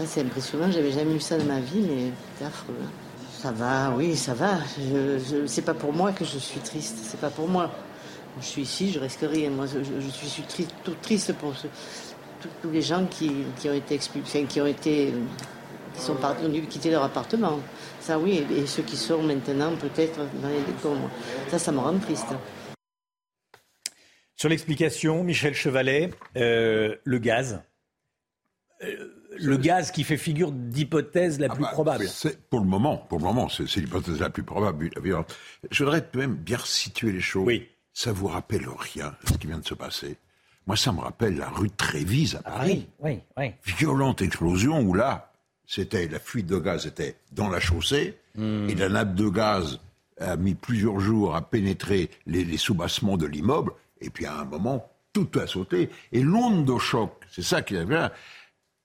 Ah, 0.00 0.04
c'est 0.06 0.20
impressionnant, 0.20 0.70
j'avais 0.70 0.92
jamais 0.92 1.14
vu 1.14 1.20
ça 1.20 1.36
de 1.36 1.42
ma 1.42 1.58
vie, 1.58 1.80
mais 1.80 2.12
c'est 2.38 2.44
affreux. 2.44 2.76
Hein. 2.80 2.90
Ça 3.32 3.50
va, 3.50 3.90
oui, 3.96 4.16
ça 4.16 4.32
va. 4.32 4.58
Je, 4.78 5.44
c'est 5.46 5.62
pas 5.62 5.74
pour 5.74 5.92
moi 5.92 6.12
que 6.12 6.24
je 6.24 6.38
suis 6.38 6.60
triste, 6.60 6.98
c'est 7.02 7.20
pas 7.20 7.30
pour 7.30 7.48
moi. 7.48 7.70
Je 8.40 8.46
suis 8.46 8.62
ici, 8.62 8.92
je 8.92 9.00
risque 9.00 9.22
rien. 9.22 9.50
Moi, 9.50 9.66
je, 9.66 10.26
suis 10.28 10.66
toute 10.84 11.00
triste 11.02 11.32
pour 11.34 11.52
tous 12.62 12.70
les 12.70 12.82
gens 12.82 13.06
qui, 13.06 13.44
ont 13.66 13.72
été 13.72 13.96
expulsés, 13.96 14.44
qui 14.44 14.60
ont 14.60 14.66
été, 14.66 15.12
qui 15.94 16.00
sont 16.00 16.14
partis, 16.14 16.48
quitter 16.68 16.90
leur 16.92 17.02
appartement. 17.02 17.58
Ça, 18.00 18.18
oui, 18.18 18.44
et, 18.56 18.66
ceux 18.66 18.82
qui 18.84 18.96
sont 18.96 19.22
maintenant 19.22 19.74
peut-être 19.76 20.20
dans 20.40 20.48
les 20.48 20.62
décombres. 20.62 21.10
Ça, 21.48 21.58
ça 21.58 21.72
me 21.72 21.78
rend 21.78 21.98
triste. 21.98 22.28
Sur 24.36 24.48
l'explication, 24.48 25.24
Michel 25.24 25.54
Chevalet, 25.54 26.10
euh, 26.36 26.94
le 27.02 27.18
gaz. 27.18 27.62
Euh, 28.84 29.17
le 29.40 29.56
gaz 29.56 29.90
qui 29.90 30.04
fait 30.04 30.16
figure 30.16 30.52
d'hypothèse 30.52 31.38
la 31.38 31.48
ah 31.50 31.54
plus 31.54 31.62
bah, 31.62 31.70
probable. 31.72 32.06
Pour 32.50 32.60
le 32.60 32.66
moment, 32.66 32.96
pour 32.96 33.18
le 33.18 33.24
moment, 33.24 33.48
c'est 33.48 33.76
l'hypothèse 33.76 34.20
la 34.20 34.30
plus 34.30 34.42
probable. 34.42 34.90
Je 35.70 35.84
voudrais 35.84 36.06
même 36.14 36.34
bien 36.34 36.58
situer 36.64 37.12
les 37.12 37.20
choses. 37.20 37.46
Oui. 37.46 37.68
Ça 37.92 38.12
vous 38.12 38.28
rappelle 38.28 38.66
rien 38.78 39.16
ce 39.24 39.34
qui 39.38 39.48
vient 39.48 39.58
de 39.58 39.66
se 39.66 39.74
passer? 39.74 40.18
Moi, 40.66 40.76
ça 40.76 40.92
me 40.92 41.00
rappelle 41.00 41.36
la 41.36 41.48
rue 41.48 41.70
Trévise 41.70 42.36
à 42.36 42.42
Paris. 42.42 42.86
Ah 43.00 43.04
oui, 43.04 43.20
oui, 43.36 43.52
Violente 43.64 44.22
explosion 44.22 44.80
où 44.80 44.94
là, 44.94 45.32
c'était 45.66 46.06
la 46.06 46.18
fuite 46.18 46.46
de 46.46 46.58
gaz 46.58 46.86
était 46.86 47.16
dans 47.32 47.48
la 47.48 47.58
chaussée 47.58 48.18
hmm. 48.36 48.68
et 48.68 48.74
la 48.74 48.88
nappe 48.88 49.14
de 49.14 49.28
gaz 49.28 49.80
a 50.20 50.36
mis 50.36 50.54
plusieurs 50.54 51.00
jours 51.00 51.34
à 51.34 51.42
pénétrer 51.42 52.10
les, 52.26 52.44
les 52.44 52.56
soubassements 52.56 53.16
de 53.16 53.26
l'immeuble. 53.26 53.72
Et 54.00 54.10
puis 54.10 54.26
à 54.26 54.40
un 54.40 54.44
moment, 54.44 54.88
tout 55.12 55.28
a 55.38 55.46
sauté. 55.46 55.90
Et 56.12 56.22
l'onde 56.22 56.64
de 56.64 56.78
choc, 56.78 57.12
c'est 57.30 57.42
ça 57.42 57.62
qui 57.62 57.74
est 57.74 57.84
bien, 57.84 58.10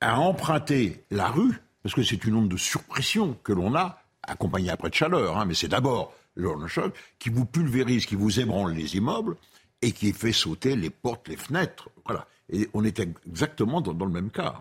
à 0.04 0.20
emprunter 0.20 1.04
la 1.12 1.30
rue, 1.30 1.60
parce 1.82 1.96
que 1.96 2.04
c'est 2.04 2.24
une 2.26 2.36
onde 2.36 2.50
de 2.50 2.58
surpression 2.58 3.38
que 3.44 3.54
l'on 3.54 3.76
a, 3.76 4.00
accompagnée 4.22 4.70
après 4.70 4.90
de 4.90 4.96
chaleur, 4.96 5.38
hein, 5.38 5.46
mais 5.46 5.54
c'est 5.54 5.68
d'abord 5.68 6.14
de 6.36 6.68
choc 6.68 6.94
qui 7.20 7.30
vous 7.30 7.46
pulvérise, 7.46 8.06
qui 8.06 8.16
vous 8.16 8.40
ébranle 8.40 8.74
les 8.74 8.96
immeubles 8.96 9.36
et 9.82 9.92
qui 9.92 10.14
fait 10.14 10.32
sauter 10.32 10.76
les 10.76 10.90
portes, 10.90 11.28
les 11.28 11.38
fenêtres. 11.38 11.90
Voilà. 12.06 12.28
Et 12.50 12.70
on 12.74 12.84
est 12.84 13.00
exactement 13.00 13.82
dans 13.82 14.06
le 14.06 14.12
même 14.12 14.30
cas. 14.30 14.56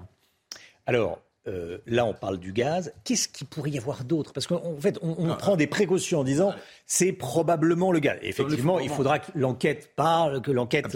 Alors, 0.86 1.20
euh, 1.48 1.78
là, 1.86 2.06
on 2.06 2.14
parle 2.14 2.39
du 2.39 2.52
gaz. 2.52 2.93
Qu'est-ce 3.05 3.27
qu'il 3.27 3.48
pourrait 3.48 3.70
y 3.70 3.78
avoir 3.78 4.05
d'autre? 4.05 4.32
Parce 4.32 4.47
qu'en 4.47 4.77
fait, 4.81 4.98
on, 5.02 5.28
ah. 5.28 5.35
prend 5.35 5.56
des 5.56 5.66
précautions 5.66 6.20
en 6.20 6.24
disant 6.24 6.55
c'est 6.86 7.12
probablement 7.12 7.90
le 7.90 7.98
gaz. 7.98 8.19
effectivement, 8.23 8.78
il 8.78 8.90
faudra 8.90 9.19
que 9.19 9.32
l'enquête 9.35 9.90
parle, 9.97 10.40
que 10.40 10.52
l'enquête 10.52 10.86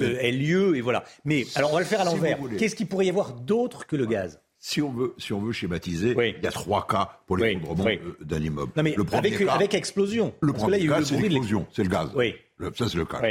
ait 0.00 0.32
lieu, 0.32 0.76
et 0.76 0.80
voilà. 0.82 1.04
Mais 1.24 1.44
alors, 1.54 1.70
on 1.70 1.74
va 1.74 1.80
le 1.80 1.86
faire 1.86 2.00
à 2.00 2.04
l'envers. 2.04 2.38
Qu'est-ce 2.58 2.76
qu'il 2.76 2.86
pourrait 2.86 3.06
y 3.06 3.10
avoir 3.10 3.32
d'autre 3.32 3.86
que 3.86 3.96
le 3.96 4.06
gaz? 4.06 4.40
Si 4.58 4.82
on 4.82 4.90
veut, 4.90 5.14
si 5.16 5.32
on 5.32 5.40
veut 5.40 5.52
schématiser, 5.52 6.16
il 6.18 6.42
y 6.42 6.46
a 6.46 6.50
trois 6.50 6.86
cas 6.86 7.20
pour 7.26 7.36
l'effondrement 7.36 7.84
d'un 8.20 8.42
immeuble. 8.42 8.72
le 8.74 9.04
avec, 9.14 9.40
avec, 9.40 9.74
explosion. 9.74 10.34
Le 10.40 10.52
premier 10.52 10.84
cas, 10.86 11.02
c'est 11.04 11.16
l'explosion, 11.16 11.66
c'est 11.72 11.84
le 11.84 11.88
gaz. 11.88 12.10
Oui. 12.14 12.34
ça, 12.74 12.88
c'est 12.88 12.96
le 12.96 13.04
cas 13.04 13.22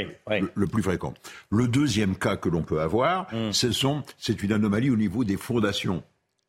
le, 0.54 0.66
plus 0.66 0.82
fréquent. 0.82 1.14
Le 1.50 1.68
deuxième 1.68 2.16
cas 2.16 2.36
que 2.36 2.48
l'on 2.48 2.62
peut 2.62 2.80
avoir, 2.80 3.26
hum. 3.32 3.52
c'est 3.52 4.42
une 4.42 4.52
anomalie 4.52 4.90
au 4.90 4.96
niveau 4.96 5.24
des 5.24 5.36
fondations 5.36 6.02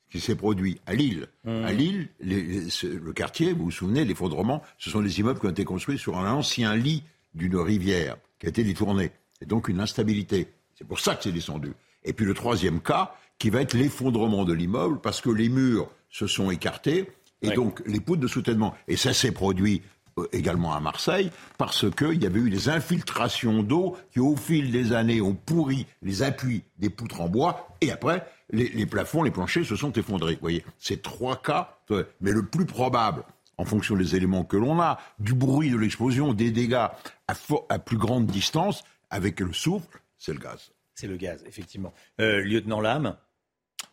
qui 0.09 0.19
s'est 0.19 0.35
produit 0.35 0.79
à 0.85 0.93
Lille. 0.93 1.27
Mmh. 1.43 1.49
À 1.49 1.73
Lille, 1.73 2.09
le 2.21 3.11
quartier, 3.11 3.53
vous 3.53 3.65
vous 3.65 3.71
souvenez, 3.71 4.05
l'effondrement, 4.05 4.63
ce 4.77 4.89
sont 4.89 5.01
des 5.01 5.19
immeubles 5.19 5.39
qui 5.39 5.45
ont 5.47 5.51
été 5.51 5.65
construits 5.65 5.97
sur 5.97 6.17
un 6.17 6.31
ancien 6.31 6.75
lit 6.75 7.03
d'une 7.33 7.57
rivière 7.57 8.17
qui 8.39 8.45
a 8.45 8.49
été 8.49 8.63
détourné. 8.63 9.11
Et 9.41 9.45
donc 9.45 9.67
une 9.67 9.79
instabilité. 9.79 10.47
C'est 10.75 10.87
pour 10.87 10.99
ça 10.99 11.15
que 11.15 11.23
c'est 11.23 11.31
descendu. 11.31 11.73
Et 12.03 12.13
puis 12.13 12.25
le 12.25 12.33
troisième 12.33 12.81
cas, 12.81 13.13
qui 13.39 13.49
va 13.49 13.61
être 13.61 13.73
l'effondrement 13.73 14.45
de 14.45 14.53
l'immeuble, 14.53 14.99
parce 15.01 15.21
que 15.21 15.29
les 15.29 15.49
murs 15.49 15.89
se 16.09 16.25
sont 16.27 16.49
écartés, 16.49 17.11
et 17.41 17.51
donc 17.51 17.83
les 17.85 17.99
poutres 17.99 18.21
de 18.21 18.27
soutènement. 18.27 18.73
Et 18.87 18.97
ça 18.97 19.13
s'est 19.13 19.31
produit 19.31 19.83
également 20.31 20.73
à 20.73 20.79
Marseille, 20.79 21.31
parce 21.57 21.89
qu'il 21.89 22.21
y 22.21 22.25
avait 22.25 22.39
eu 22.39 22.49
des 22.49 22.69
infiltrations 22.69 23.63
d'eau 23.63 23.97
qui, 24.11 24.19
au 24.19 24.35
fil 24.35 24.71
des 24.71 24.93
années, 24.93 25.21
ont 25.21 25.35
pourri 25.35 25.85
les 26.01 26.23
appuis 26.23 26.63
des 26.79 26.89
poutres 26.89 27.21
en 27.21 27.29
bois, 27.29 27.67
et 27.81 27.91
après, 27.91 28.25
les, 28.49 28.85
plafonds, 28.85 29.23
les 29.23 29.31
planchers 29.31 29.65
se 29.65 29.75
sont 29.75 29.91
effondrés. 29.93 30.33
Vous 30.35 30.41
voyez, 30.41 30.63
c'est 30.79 31.01
trois 31.01 31.41
cas, 31.41 31.77
mais 32.21 32.31
le 32.31 32.45
plus 32.45 32.65
probable, 32.65 33.23
en 33.57 33.65
fonction 33.65 33.95
des 33.95 34.15
éléments 34.15 34.43
que 34.43 34.57
l'on 34.57 34.79
a, 34.79 34.99
du 35.19 35.33
bruit 35.33 35.69
de 35.71 35.77
l'explosion, 35.77 36.33
des 36.33 36.51
dégâts 36.51 36.87
à, 37.27 37.79
plus 37.79 37.97
grande 37.97 38.27
distance, 38.27 38.83
avec 39.09 39.39
le 39.39 39.53
souffle, 39.53 40.01
c'est 40.17 40.33
le 40.33 40.39
gaz. 40.39 40.71
C'est 40.95 41.07
le 41.07 41.17
gaz, 41.17 41.43
effectivement. 41.47 41.93
Euh, 42.19 42.41
lieutenant 42.41 42.81
Lame 42.81 43.15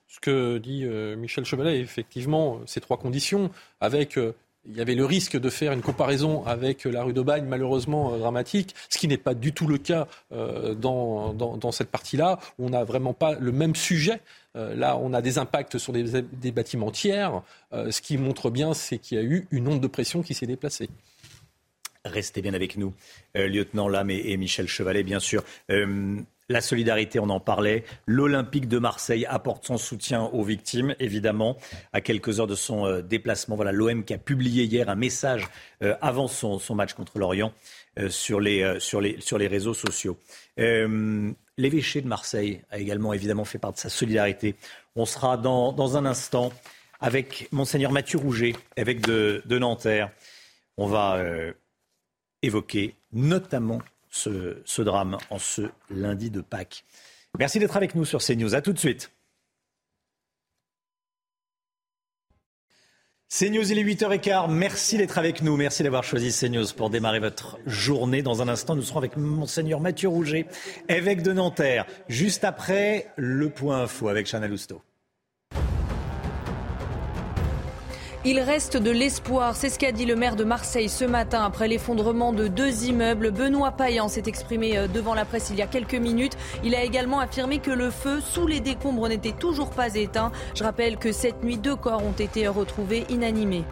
Ce 0.07 0.21
que 0.21 0.59
dit 0.59 0.85
euh, 0.85 1.17
Michel 1.17 1.45
Chevalet, 1.45 1.81
effectivement, 1.81 2.61
ces 2.67 2.81
trois 2.81 2.97
conditions, 2.97 3.51
avec 3.81 4.17
euh, 4.17 4.35
il 4.67 4.77
y 4.77 4.81
avait 4.81 4.95
le 4.95 5.05
risque 5.05 5.39
de 5.39 5.51
faire 5.51 5.73
une 5.73 5.83
comparaison 5.83 6.45
avec 6.47 6.85
la 6.85 7.03
rue 7.03 7.13
d'Aubagne, 7.13 7.45
malheureusement 7.47 8.15
euh, 8.15 8.19
dramatique, 8.19 8.75
ce 8.89 8.99
qui 8.99 9.09
n'est 9.09 9.19
pas 9.19 9.35
du 9.35 9.53
tout 9.53 9.67
le 9.67 9.79
cas 9.79 10.07
euh, 10.33 10.75
dans, 10.75 11.33
dans, 11.33 11.73
cette 11.73 11.91
partie-là. 11.91 12.39
On 12.59 12.71
n'a 12.71 12.85
vraiment 12.85 13.13
pas 13.13 13.35
le 13.35 13.53
même 13.53 13.75
sujet. 13.75 14.21
Euh, 14.57 14.75
là, 14.75 14.97
on 14.97 15.13
a 15.13 15.21
des 15.21 15.39
impacts 15.39 15.79
sur 15.79 15.93
des, 15.93 16.53
bâtiments 16.53 16.91
tiers. 16.91 17.43
ce 17.73 18.01
qui 18.01 18.17
montre 18.17 18.51
bien, 18.51 18.75
c'est 18.75 18.99
qu'il 18.99 19.19
y 19.19 19.21
a 19.21 19.25
eu 19.25 19.47
une 19.51 19.69
onde 19.69 19.81
de 19.81 19.87
pression 19.87 20.23
qui 20.23 20.35
s'est 20.35 20.47
déplacée. 20.47 20.89
Restez 22.05 22.43
bien 22.43 22.55
avec 22.55 22.77
nous, 22.77 22.93
lieutenant 23.35 23.89
Lame 23.89 24.11
et, 24.11 24.37
Michel 24.37 24.69
Chevalet, 24.69 25.03
bien 25.03 25.21
sûr. 25.21 25.43
La 26.51 26.61
solidarité, 26.61 27.19
on 27.21 27.31
en 27.31 27.41
parlait. 27.41 27.85
L'Olympique 28.07 28.69
de 28.69 28.79
Marseille 28.79 29.25
apporte 29.25 29.65
son 29.65 29.79
soutien 29.79 30.25
aux 30.25 30.45
victimes, 30.45 30.95
évidemment, 31.01 31.57
à 31.95 32.03
quelques 32.03 32.39
heures 32.39 32.47
de 32.47 32.55
son 32.55 32.85
euh, 32.85 33.01
déplacement. 33.01 33.57
Voilà 33.57 33.73
l'OM 33.73 34.05
qui 34.05 34.13
a 34.13 34.19
publié 34.19 34.65
hier 34.65 34.91
un 34.91 34.95
message 34.95 35.49
euh, 35.83 35.97
avant 36.03 36.29
son, 36.29 36.61
match 36.75 36.93
contre 36.93 37.19
l'Orient 37.19 37.55
euh, 37.99 38.11
sur, 38.11 38.41
les, 38.41 38.63
réseaux 39.47 39.73
sociaux. 39.73 40.19
L'évêché 41.57 42.03
de 42.03 42.09
Marseille 42.09 42.61
a 42.71 42.79
également 42.79 43.15
évidemment 43.15 43.47
fait 43.47 43.59
part 43.59 43.73
de 43.73 43.79
sa 43.79 43.89
solidarité. 43.89 44.55
On 44.97 45.07
sera 45.07 45.39
dans, 45.39 45.73
dans 45.73 45.97
un 45.97 46.05
instant 46.05 46.53
avec 47.01 47.49
monseigneur 47.53 47.91
Mathieu 47.91 48.19
Rouget, 48.19 48.55
évêque 48.77 49.01
de, 49.01 49.41
de 49.47 49.59
Nanterre. 49.59 50.11
On 50.77 50.89
va 50.89 51.23
évoquer 52.43 52.97
notamment 53.13 53.81
ce, 54.15 54.83
drame 54.83 55.19
en 55.31 55.39
ce 55.39 55.63
lundi 55.91 56.31
de 56.31 56.41
Pâques. 56.41 56.85
Merci 57.39 57.59
d'être 57.59 57.77
avec 57.77 57.95
nous 57.95 58.05
sur 58.05 58.21
CNews. 58.21 58.55
À 58.55 58.61
tout 58.61 58.73
de 58.73 58.79
suite. 58.79 59.11
CNews, 63.29 63.73
il 63.73 63.79
est 63.79 63.85
8h15. 63.85 64.49
Merci 64.51 64.97
d'être 64.97 65.19
avec 65.19 65.43
nous. 65.43 65.57
Merci 65.57 65.83
d'avoir 65.83 66.05
choisi 66.05 66.31
CNews 66.31 66.67
pour 66.77 66.91
démarrer 66.91 67.19
votre 67.19 67.59
journée. 67.67 68.23
Dans 68.23 68.43
un 68.43 68.49
instant, 68.49 68.77
nous 68.77 68.83
serons 68.83 68.99
avec 68.99 69.17
Monseigneur 69.17 69.81
Mathieu 69.81 70.09
Rouget, 70.09 70.47
évêque 70.89 71.23
de 71.23 71.33
Nanterre. 71.33 71.87
Juste 72.09 72.45
après, 72.45 73.09
le 73.17 73.51
point 73.51 73.83
info 73.83 74.09
avec 74.09 74.29
Chanel 74.29 74.51
Lousteau. 74.51 74.81
Il 78.27 78.41
reste 78.41 78.79
de 78.79 78.91
l'espoir, 78.91 79.55
c'est 79.55 79.69
ce 79.69 79.79
qu'a 79.79 79.93
dit 79.93 80.07
le 80.07 80.17
maire 80.17 80.35
de 80.35 80.45
Marseille 80.45 80.89
ce 80.89 81.05
matin 81.05 81.45
après 81.45 81.69
l'effondrement 81.69 82.33
de 82.33 82.49
deux 82.49 82.85
immeubles. 82.85 83.31
Benoît 83.31 83.73
Payan 83.73 84.09
s'est 84.09 84.23
exprimé 84.25 84.79
euh, 84.79 84.89
devant 84.89 85.13
la 85.13 85.27
presse 85.27 85.51
il 85.51 85.57
y 85.57 85.63
a 85.63 85.67
quelques 85.67 85.95
minutes. 85.95 86.39
Il 86.65 86.75
a 86.75 86.83
également 86.83 87.21
affirmé 87.21 87.59
que 87.59 87.71
le 87.71 87.91
feu 87.91 88.23
sous 88.23 88.47
les 88.47 88.61
décombres 88.61 89.11
n'était 89.11 89.33
toujours 89.33 89.69
pas 89.69 89.95
éteint. 89.95 90.33
Je 90.55 90.65
rappelle 90.65 90.97
que 90.97 91.13
cette 91.13 91.45
nuit, 91.45 91.59
deux 91.59 91.77
corps 91.77 92.03
ont 92.03 92.13
été 92.13 92.49
retrouvés 92.49 93.05
inanimés. 93.11 93.65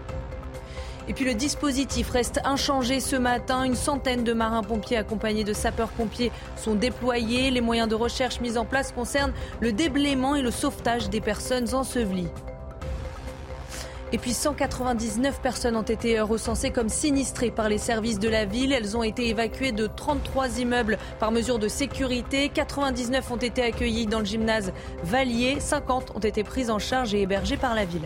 Et 1.08 1.14
puis 1.14 1.24
le 1.24 1.32
dispositif 1.32 2.10
reste 2.10 2.38
inchangé 2.44 3.00
ce 3.00 3.16
matin. 3.16 3.64
Une 3.64 3.74
centaine 3.74 4.22
de 4.22 4.34
marins-pompiers 4.34 4.98
accompagnés 4.98 5.44
de 5.44 5.54
sapeurs-pompiers 5.54 6.30
sont 6.56 6.74
déployés. 6.74 7.50
Les 7.50 7.62
moyens 7.62 7.88
de 7.88 7.94
recherche 7.94 8.42
mis 8.42 8.58
en 8.58 8.66
place 8.66 8.92
concernent 8.92 9.32
le 9.60 9.72
déblaiement 9.72 10.34
et 10.34 10.42
le 10.42 10.50
sauvetage 10.50 11.08
des 11.08 11.22
personnes 11.22 11.72
ensevelies. 11.74 12.28
Et 14.14 14.18
puis 14.18 14.34
199 14.34 15.40
personnes 15.40 15.74
ont 15.74 15.82
été 15.82 16.20
recensées 16.20 16.70
comme 16.70 16.90
sinistrées 16.90 17.50
par 17.50 17.70
les 17.70 17.78
services 17.78 18.18
de 18.18 18.28
la 18.28 18.44
ville. 18.44 18.72
Elles 18.72 18.94
ont 18.94 19.02
été 19.02 19.28
évacuées 19.28 19.72
de 19.72 19.86
33 19.86 20.58
immeubles 20.58 20.98
par 21.18 21.32
mesure 21.32 21.58
de 21.58 21.68
sécurité. 21.68 22.50
99 22.50 23.30
ont 23.30 23.36
été 23.36 23.62
accueillis 23.62 24.06
dans 24.06 24.18
le 24.18 24.26
gymnase 24.26 24.74
Valier. 25.02 25.60
50 25.60 26.12
ont 26.14 26.20
été 26.20 26.44
prises 26.44 26.68
en 26.68 26.78
charge 26.78 27.14
et 27.14 27.22
hébergées 27.22 27.56
par 27.56 27.74
la 27.74 27.86
ville. 27.86 28.04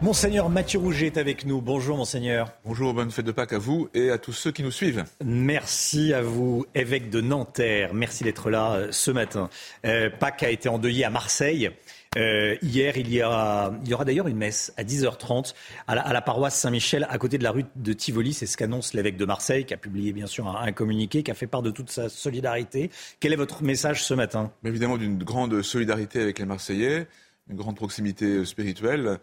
Monseigneur 0.00 0.48
Mathieu 0.48 0.78
Rouget 0.78 1.06
est 1.06 1.16
avec 1.16 1.44
nous. 1.44 1.60
Bonjour 1.60 1.96
Monseigneur. 1.96 2.52
Bonjour, 2.64 2.94
bonne 2.94 3.10
fête 3.10 3.26
de 3.26 3.32
Pâques 3.32 3.54
à 3.54 3.58
vous 3.58 3.88
et 3.94 4.10
à 4.10 4.18
tous 4.18 4.32
ceux 4.32 4.52
qui 4.52 4.62
nous 4.62 4.70
suivent. 4.70 5.04
Merci 5.24 6.14
à 6.14 6.22
vous, 6.22 6.66
évêque 6.76 7.10
de 7.10 7.20
Nanterre. 7.20 7.92
Merci 7.94 8.22
d'être 8.22 8.48
là 8.48 8.74
euh, 8.74 8.88
ce 8.92 9.10
matin. 9.10 9.50
Euh, 9.84 10.08
Pâques 10.08 10.44
a 10.44 10.50
été 10.50 10.68
endeuillé 10.68 11.04
à 11.04 11.10
Marseille. 11.10 11.72
Euh, 12.16 12.56
hier, 12.62 12.96
il 12.96 13.12
y, 13.12 13.22
aura 13.22 13.70
d'ailleurs 14.04 14.28
une 14.28 14.36
messe 14.36 14.72
à 14.76 14.84
10h30 14.84 15.54
à 15.86 16.12
la, 16.12 16.22
paroisse 16.22 16.58
Saint-Michel, 16.58 17.06
à 17.10 17.18
côté 17.18 17.38
de 17.38 17.44
la 17.44 17.50
rue 17.50 17.64
de 17.76 17.92
Tivoli. 17.92 18.32
C'est 18.32 18.46
ce 18.46 18.56
qu'annonce 18.56 18.94
l'évêque 18.94 19.16
de 19.16 19.24
Marseille, 19.24 19.64
qui 19.66 19.74
a 19.74 19.76
publié 19.76 20.12
bien 20.12 20.26
sûr 20.26 20.48
un, 20.48 20.62
un, 20.62 20.72
communiqué, 20.72 21.22
qui 21.22 21.30
a 21.30 21.34
fait 21.34 21.46
part 21.46 21.62
de 21.62 21.70
toute 21.70 21.90
sa 21.90 22.08
solidarité. 22.08 22.90
Quel 23.20 23.32
est 23.32 23.36
votre 23.36 23.62
message 23.62 24.04
ce 24.04 24.14
matin? 24.14 24.50
Évidemment, 24.64 24.96
d'une 24.96 25.22
grande 25.22 25.62
solidarité 25.62 26.20
avec 26.20 26.38
les 26.38 26.46
Marseillais, 26.46 27.06
une 27.50 27.56
grande 27.56 27.76
proximité 27.76 28.44
spirituelle 28.44 29.18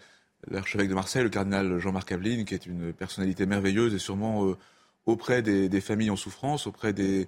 l'archevêque 0.49 0.89
de 0.89 0.93
Marseille, 0.93 1.23
le 1.23 1.29
cardinal 1.29 1.79
Jean-Marc 1.79 2.11
Aveline, 2.11 2.45
qui 2.45 2.53
est 2.53 2.65
une 2.65 2.93
personnalité 2.93 3.45
merveilleuse 3.45 3.93
et 3.93 3.99
sûrement 3.99 4.45
euh, 4.45 4.57
auprès 5.05 5.41
des, 5.41 5.81
familles 5.81 6.09
en 6.09 6.15
souffrance, 6.15 6.67
auprès 6.67 6.93
de 6.93 7.27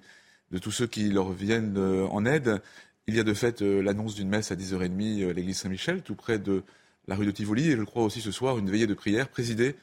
tous 0.61 0.71
ceux 0.71 0.87
qui 0.87 1.09
leur 1.09 1.31
viennent 1.31 1.77
euh, 1.77 2.05
en 2.07 2.25
aide. 2.25 2.61
Il 3.07 3.15
y 3.15 3.19
a 3.19 3.23
de 3.23 3.33
fait 3.33 3.61
euh, 3.61 3.81
l'annonce 3.81 4.15
d'une 4.15 4.27
messe 4.27 4.51
à 4.51 4.55
10h30 4.55 5.29
à 5.29 5.33
l'église 5.33 5.59
Saint-Michel, 5.59 6.01
tout 6.01 6.15
près 6.15 6.39
de 6.39 6.63
la 7.07 7.15
rue 7.15 7.25
de 7.25 7.31
Tivoli, 7.31 7.71
et 7.71 7.77
je 7.77 7.83
crois 7.83 8.03
aussi 8.03 8.19
ce 8.19 8.31
soir 8.31 8.57
une 8.57 8.69
veillée 8.69 8.87
de 8.87 8.93
prière 8.93 9.29
présidée 9.29 9.75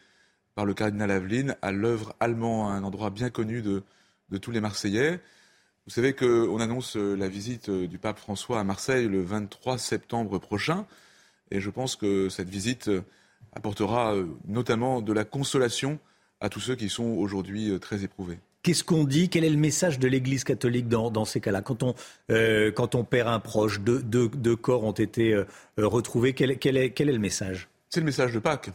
par 0.55 0.67
le 0.67 0.75
cardinal 0.75 1.11
Aveline 1.11 1.57
à 1.63 1.73
l'œuvre 1.73 2.15
allemand, 2.21 2.71
un 2.71 2.85
endroit 2.85 3.11
bien 3.11 3.31
connu 3.31 3.63
de, 3.63 3.83
tous 4.41 4.51
les 4.51 4.61
Marseillais. 4.61 5.21
Vous 5.87 5.93
savez 5.93 6.13
qu'on 6.13 6.61
annonce 6.61 6.97
la 6.97 7.29
visite 7.29 7.71
du 7.71 7.99
pape 7.99 8.19
François 8.19 8.61
à 8.61 8.65
Marseille 8.65 9.09
le 9.09 9.23
23 9.23 9.79
septembre 9.79 10.39
prochain, 10.39 10.87
et 11.51 11.61
je 11.61 11.71
pense 11.71 11.97
que 11.97 12.29
cette 12.29 12.51
visite 12.51 12.91
apportera 13.55 14.15
euh, 14.15 14.27
notamment 14.47 15.01
de 15.01 15.13
la 15.13 15.25
consolation 15.25 15.99
à 16.41 16.49
tous 16.49 16.61
ceux 16.61 16.77
qui 16.77 16.89
sont 16.89 17.05
aujourd'hui 17.05 17.71
euh, 17.71 17.79
très 17.79 18.05
éprouvés. 18.05 18.39
Qu'est-ce 18.65 18.83
qu'on 18.83 19.05
dit? 19.05 19.29
Quel 19.29 19.45
est 19.45 19.51
le 19.51 19.57
message 19.57 20.01
de 20.01 20.09
l'Église 20.09 20.43
catholique 20.43 20.89
dans, 20.89 21.25
ces 21.25 21.41
cas-là? 21.41 21.63
Quand, 21.63 21.85
on, 21.85 21.95
euh, 22.31 22.73
quand 22.73 22.97
on 22.97 23.05
perd 23.05 23.29
un 23.29 23.39
proche, 23.39 23.81
deux, 23.81 24.57
corps 24.57 24.83
ont 24.83 24.93
été 24.93 25.35
euh, 25.35 25.45
retrouvés, 25.77 26.33
quel, 26.33 26.51
est, 26.51 27.01
le 27.01 27.19
message? 27.19 27.69
C'est 27.91 28.01
le 28.01 28.07
message 28.07 28.33
de 28.33 28.41
Pâques. 28.41 28.71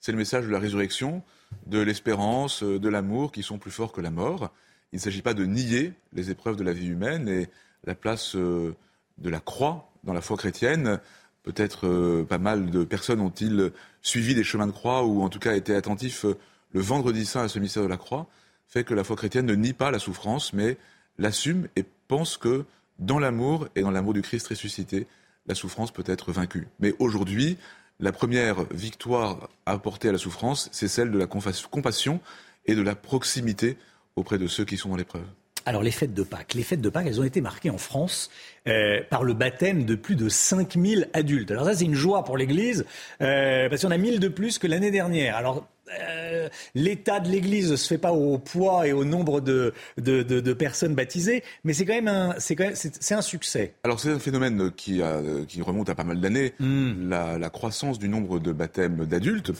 C'est 0.00 0.10
le 0.10 0.18
message 0.18 0.46
de 0.46 0.50
la 0.50 0.58
résurrection, 0.58 1.22
de 1.66 1.78
l'espérance, 1.78 2.64
de 2.64 2.88
l'amour 2.88 3.30
qui 3.30 3.42
sont 3.44 3.58
plus 3.58 3.70
forts 3.70 3.92
que 3.92 4.00
la 4.00 4.10
mort. 4.10 4.50
Il 4.92 4.96
ne 4.96 5.00
s'agit 5.00 5.22
pas 5.22 5.34
de 5.34 5.44
nier 5.44 5.92
les 6.12 6.30
épreuves 6.30 6.56
de 6.56 6.64
la 6.64 6.72
vie 6.72 6.88
humaine 6.88 7.28
et 7.28 7.48
la 7.84 7.94
place 7.94 8.34
de 8.34 8.74
la 9.18 9.40
croix 9.40 9.92
dans 10.02 10.14
la 10.14 10.22
foi 10.22 10.36
chrétienne. 10.36 10.98
Peut-être 11.46 11.86
euh, 11.86 12.24
pas 12.24 12.38
mal 12.38 12.70
de 12.70 12.82
personnes 12.82 13.20
ont-ils 13.20 13.70
suivi 14.02 14.34
des 14.34 14.42
chemins 14.42 14.66
de 14.66 14.72
croix 14.72 15.04
ou 15.04 15.22
en 15.22 15.28
tout 15.28 15.38
cas 15.38 15.54
été 15.54 15.76
attentifs 15.76 16.24
euh, 16.24 16.36
le 16.72 16.80
vendredi 16.80 17.24
saint 17.24 17.42
à 17.42 17.48
ce 17.48 17.60
mystère 17.60 17.84
de 17.84 17.88
la 17.88 17.96
croix, 17.96 18.26
fait 18.68 18.84
que 18.84 18.94
la 18.94 19.04
foi 19.04 19.16
chrétienne 19.16 19.46
ne 19.46 19.54
nie 19.54 19.72
pas 19.72 19.90
la 19.90 19.98
souffrance, 19.98 20.52
mais 20.52 20.76
l'assume 21.18 21.68
et 21.76 21.84
pense 22.08 22.36
que 22.36 22.64
dans 22.98 23.18
l'amour 23.18 23.68
et 23.76 23.82
dans 23.82 23.90
l'amour 23.90 24.14
du 24.14 24.22
Christ 24.22 24.48
ressuscité, 24.48 25.06
la 25.46 25.54
souffrance 25.54 25.90
peut 25.90 26.04
être 26.06 26.32
vaincue. 26.32 26.68
Mais 26.80 26.94
aujourd'hui, 26.98 27.56
la 28.00 28.12
première 28.12 28.64
victoire 28.72 29.48
apportée 29.64 30.08
à 30.08 30.12
la 30.12 30.18
souffrance, 30.18 30.68
c'est 30.72 30.88
celle 30.88 31.10
de 31.10 31.18
la 31.18 31.26
compassion 31.26 32.20
et 32.66 32.74
de 32.74 32.82
la 32.82 32.94
proximité 32.94 33.78
auprès 34.16 34.38
de 34.38 34.46
ceux 34.46 34.64
qui 34.64 34.76
sont 34.76 34.90
dans 34.90 34.96
l'épreuve. 34.96 35.26
Alors 35.64 35.82
les 35.82 35.90
fêtes 35.90 36.14
de 36.14 36.22
Pâques, 36.22 36.54
les 36.54 36.62
fêtes 36.62 36.80
de 36.80 36.88
Pâques, 36.88 37.06
elles 37.08 37.20
ont 37.20 37.24
été 37.24 37.40
marquées 37.40 37.70
en 37.70 37.78
France 37.78 38.30
euh, 38.68 39.00
par 39.10 39.24
le 39.24 39.34
baptême 39.34 39.84
de 39.84 39.96
plus 39.96 40.14
de 40.14 40.28
5000 40.28 41.08
adultes. 41.12 41.50
Alors 41.50 41.64
ça 41.64 41.74
c'est 41.74 41.84
une 41.84 41.94
joie 41.94 42.22
pour 42.22 42.36
l'Église 42.36 42.86
euh, 43.20 43.68
parce 43.68 43.82
qu'on 43.82 43.90
a 43.90 43.96
1000 43.96 44.20
de 44.20 44.28
plus 44.28 44.58
que 44.58 44.68
l'année 44.68 44.92
dernière. 44.92 45.34
Alors 45.34 45.66
euh, 46.00 46.48
l'état 46.74 47.20
de 47.20 47.28
l'Église 47.28 47.70
ne 47.70 47.76
se 47.76 47.86
fait 47.86 47.98
pas 47.98 48.12
au 48.12 48.38
poids 48.38 48.86
et 48.86 48.92
au 48.92 49.04
nombre 49.04 49.40
de, 49.40 49.72
de, 49.98 50.22
de, 50.22 50.40
de 50.40 50.52
personnes 50.52 50.94
baptisées, 50.94 51.42
mais 51.64 51.72
c'est 51.72 51.84
quand 51.84 51.94
même 51.94 52.08
un, 52.08 52.34
c'est 52.38 52.56
quand 52.56 52.64
même, 52.64 52.74
c'est, 52.74 53.14
un 53.14 53.22
succès. 53.22 53.74
Alors 53.84 54.00
c'est 54.00 54.10
un 54.10 54.18
phénomène 54.18 54.70
qui, 54.72 55.02
a, 55.02 55.20
qui 55.46 55.62
remonte 55.62 55.88
à 55.88 55.94
pas 55.94 56.04
mal 56.04 56.20
d'années, 56.20 56.54
mm. 56.58 57.08
la, 57.08 57.38
la, 57.38 57.50
croissance 57.50 57.98
du 57.98 58.08
nombre 58.08 58.38
de 58.38 58.52
baptêmes 58.52 59.06
d'adultes. 59.06 59.52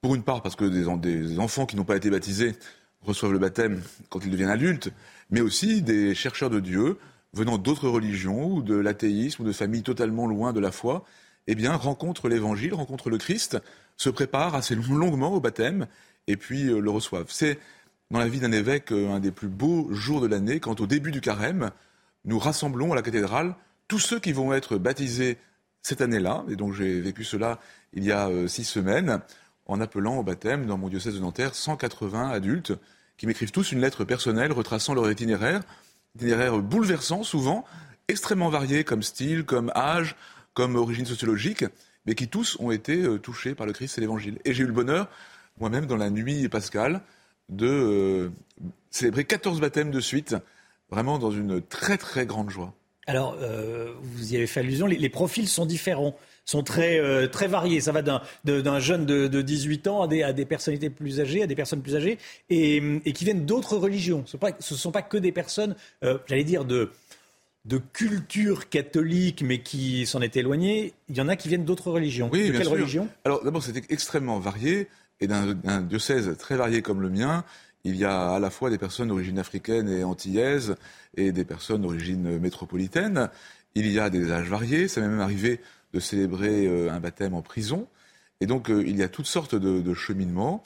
Pour 0.00 0.14
une 0.14 0.24
part 0.24 0.42
parce 0.42 0.56
que 0.56 0.64
des, 0.64 0.84
des 0.98 1.38
enfants 1.38 1.64
qui 1.64 1.76
n'ont 1.76 1.84
pas 1.84 1.96
été 1.96 2.10
baptisés 2.10 2.54
reçoivent 3.02 3.32
le 3.32 3.38
baptême 3.38 3.82
quand 4.10 4.24
ils 4.24 4.30
deviennent 4.30 4.50
adultes, 4.50 4.90
mais 5.30 5.40
aussi 5.40 5.82
des 5.82 6.14
chercheurs 6.14 6.50
de 6.50 6.60
Dieu 6.60 6.98
venant 7.32 7.58
d'autres 7.58 7.88
religions 7.88 8.46
ou 8.46 8.62
de 8.62 8.74
l'athéisme 8.74 9.42
ou 9.42 9.46
de 9.46 9.52
familles 9.52 9.82
totalement 9.82 10.26
loin 10.26 10.52
de 10.52 10.60
la 10.60 10.70
foi, 10.70 11.04
eh 11.46 11.54
bien, 11.54 11.74
rencontrent 11.74 12.28
l'Évangile, 12.28 12.74
rencontrent 12.74 13.10
le 13.10 13.18
Christ, 13.18 13.58
se 14.02 14.10
préparent 14.10 14.54
assez 14.54 14.74
longuement 14.74 15.32
au 15.32 15.40
baptême 15.40 15.86
et 16.26 16.36
puis 16.36 16.68
euh, 16.68 16.80
le 16.80 16.90
reçoivent. 16.90 17.28
C'est 17.28 17.58
dans 18.10 18.18
la 18.18 18.28
vie 18.28 18.40
d'un 18.40 18.52
évêque 18.52 18.92
euh, 18.92 19.10
un 19.10 19.20
des 19.20 19.30
plus 19.30 19.48
beaux 19.48 19.92
jours 19.92 20.20
de 20.20 20.26
l'année 20.26 20.60
quand 20.60 20.80
au 20.80 20.86
début 20.86 21.12
du 21.12 21.20
carême, 21.20 21.70
nous 22.24 22.38
rassemblons 22.38 22.92
à 22.92 22.96
la 22.96 23.02
cathédrale 23.02 23.54
tous 23.88 23.98
ceux 23.98 24.20
qui 24.20 24.32
vont 24.32 24.52
être 24.52 24.76
baptisés 24.76 25.38
cette 25.82 26.00
année-là, 26.00 26.44
et 26.48 26.54
donc 26.54 26.74
j'ai 26.74 27.00
vécu 27.00 27.24
cela 27.24 27.58
il 27.92 28.04
y 28.04 28.12
a 28.12 28.28
euh, 28.28 28.46
six 28.46 28.64
semaines, 28.64 29.20
en 29.66 29.80
appelant 29.80 30.16
au 30.16 30.22
baptême 30.22 30.66
dans 30.66 30.78
mon 30.78 30.88
diocèse 30.88 31.14
de 31.14 31.20
Nanterre 31.20 31.54
180 31.54 32.30
adultes 32.30 32.72
qui 33.16 33.26
m'écrivent 33.26 33.52
tous 33.52 33.72
une 33.72 33.80
lettre 33.80 34.04
personnelle 34.04 34.52
retraçant 34.52 34.94
leur 34.94 35.10
itinéraire, 35.10 35.62
itinéraire 36.16 36.58
bouleversant 36.58 37.22
souvent, 37.22 37.64
extrêmement 38.08 38.48
varié 38.48 38.84
comme 38.84 39.02
style, 39.02 39.44
comme 39.44 39.70
âge, 39.74 40.16
comme 40.54 40.76
origine 40.76 41.06
sociologique, 41.06 41.64
mais 42.06 42.14
qui 42.14 42.28
tous 42.28 42.56
ont 42.60 42.70
été 42.70 43.02
euh, 43.02 43.18
touchés 43.18 43.54
par 43.54 43.66
le 43.66 43.72
Christ 43.72 43.98
et 43.98 44.00
l'Évangile. 44.00 44.38
Et 44.44 44.52
j'ai 44.52 44.64
eu 44.64 44.66
le 44.66 44.72
bonheur, 44.72 45.08
moi-même, 45.58 45.86
dans 45.86 45.96
la 45.96 46.10
nuit 46.10 46.48
pascale, 46.48 47.02
de 47.48 47.66
euh, 47.66 48.30
célébrer 48.90 49.24
14 49.24 49.60
baptêmes 49.60 49.90
de 49.90 50.00
suite, 50.00 50.36
vraiment 50.90 51.18
dans 51.18 51.30
une 51.30 51.60
très 51.62 51.98
très 51.98 52.26
grande 52.26 52.50
joie. 52.50 52.74
Alors, 53.06 53.36
euh, 53.40 53.92
vous 54.00 54.32
y 54.32 54.36
avez 54.36 54.46
fait 54.46 54.60
allusion, 54.60 54.86
les, 54.86 55.08
profils 55.08 55.48
sont 55.48 55.66
différents 55.66 56.16
sont 56.44 56.62
très, 56.62 57.28
très 57.28 57.46
variés. 57.46 57.80
Ça 57.80 57.92
va 57.92 58.02
d'un 58.02 58.78
jeune 58.80 59.06
de, 59.06 59.26
de, 59.26 59.42
18 59.42 59.86
ans 59.88 60.02
à 60.02 60.32
des, 60.32 60.44
personnalités 60.44 60.90
plus 60.90 61.20
âgées, 61.20 61.42
à 61.42 61.46
des 61.46 61.54
personnes 61.54 61.82
plus 61.82 61.96
âgées, 61.96 62.18
et, 62.48 63.00
qui 63.12 63.24
viennent 63.24 63.44
d'autres 63.44 63.76
religions. 63.76 64.24
Ce 64.26 64.36
ne 64.36 64.78
sont 64.78 64.92
pas 64.92 65.02
que 65.02 65.16
des 65.16 65.32
personnes, 65.32 65.74
j'allais 66.00 66.44
dire, 66.44 66.64
de, 66.64 66.90
de 67.64 67.78
culture 67.78 68.68
catholique, 68.68 69.42
mais 69.42 69.60
qui 69.60 70.06
s'en 70.06 70.20
est 70.20 70.36
éloignées. 70.36 70.94
Il 71.08 71.16
y 71.16 71.20
en 71.20 71.28
a 71.28 71.36
qui 71.36 71.48
viennent 71.48 71.64
d'autres 71.64 71.90
religions. 71.90 72.28
Oui, 72.32 72.50
de 72.50 72.58
quelle 72.58 72.68
religion? 72.68 73.08
Alors 73.24 73.44
d'abord, 73.44 73.62
c'était 73.62 73.84
extrêmement 73.92 74.38
varié, 74.38 74.88
et 75.20 75.28
d'un 75.28 75.82
diocèse 75.82 76.36
très 76.38 76.56
varié 76.56 76.82
comme 76.82 77.00
le 77.00 77.08
mien, 77.08 77.44
il 77.84 77.96
y 77.96 78.04
a 78.04 78.30
à 78.32 78.38
la 78.40 78.50
fois 78.50 78.70
des 78.70 78.78
personnes 78.78 79.08
d'origine 79.08 79.38
africaine 79.38 79.88
et 79.88 80.02
antillaises, 80.04 80.76
et 81.16 81.32
des 81.32 81.44
personnes 81.44 81.82
d'origine 81.82 82.38
métropolitaine. 82.38 83.28
Il 83.74 83.90
y 83.90 83.98
a 83.98 84.10
des 84.10 84.30
âges 84.30 84.48
variés. 84.48 84.88
Ça 84.88 85.00
m'est 85.00 85.08
même 85.08 85.20
arrivé 85.20 85.60
de 85.92 86.00
célébrer 86.00 86.66
euh, 86.66 86.90
un 86.90 87.00
baptême 87.00 87.34
en 87.34 87.42
prison. 87.42 87.86
Et 88.40 88.46
donc, 88.46 88.70
euh, 88.70 88.84
il 88.86 88.96
y 88.96 89.02
a 89.02 89.08
toutes 89.08 89.26
sortes 89.26 89.54
de, 89.54 89.80
de 89.80 89.94
cheminements. 89.94 90.64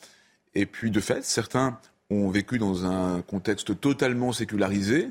Et 0.55 0.67
puis, 0.67 0.91
de 0.91 1.01
fait, 1.01 1.25
certains 1.25 1.79
ont 2.11 2.31
vécu 2.31 2.59
dans 2.59 2.87
un 2.87 3.23
contexte 3.23 3.81
totalement 3.81 4.33
sécularisé 4.33 5.09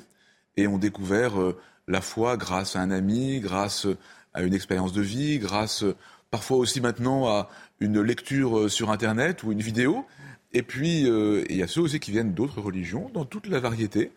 et 0.57 0.67
ont 0.67 0.77
découvert 0.77 1.39
euh, 1.39 1.57
la 1.87 2.01
foi 2.01 2.37
grâce 2.37 2.75
à 2.75 2.81
un 2.81 2.91
ami, 2.91 3.39
grâce 3.39 3.87
à 4.33 4.41
une 4.41 4.53
expérience 4.53 4.93
de 4.93 5.01
vie, 5.01 5.39
grâce 5.39 5.83
parfois 6.31 6.57
aussi 6.57 6.81
maintenant 6.81 7.27
à 7.27 7.49
une 7.79 8.01
lecture 8.01 8.69
sur 8.69 8.91
Internet 8.91 9.43
ou 9.43 9.51
une 9.51 9.61
vidéo. 9.61 10.05
Et 10.53 10.61
puis, 10.61 11.01
il 11.01 11.55
y 11.55 11.63
a 11.63 11.67
ceux 11.67 11.81
aussi 11.81 11.99
qui 11.99 12.11
viennent 12.11 12.33
d'autres 12.33 12.61
religions, 12.61 13.09
dans 13.13 13.25
toute 13.25 13.47
la 13.47 13.59
variété, 13.59 14.11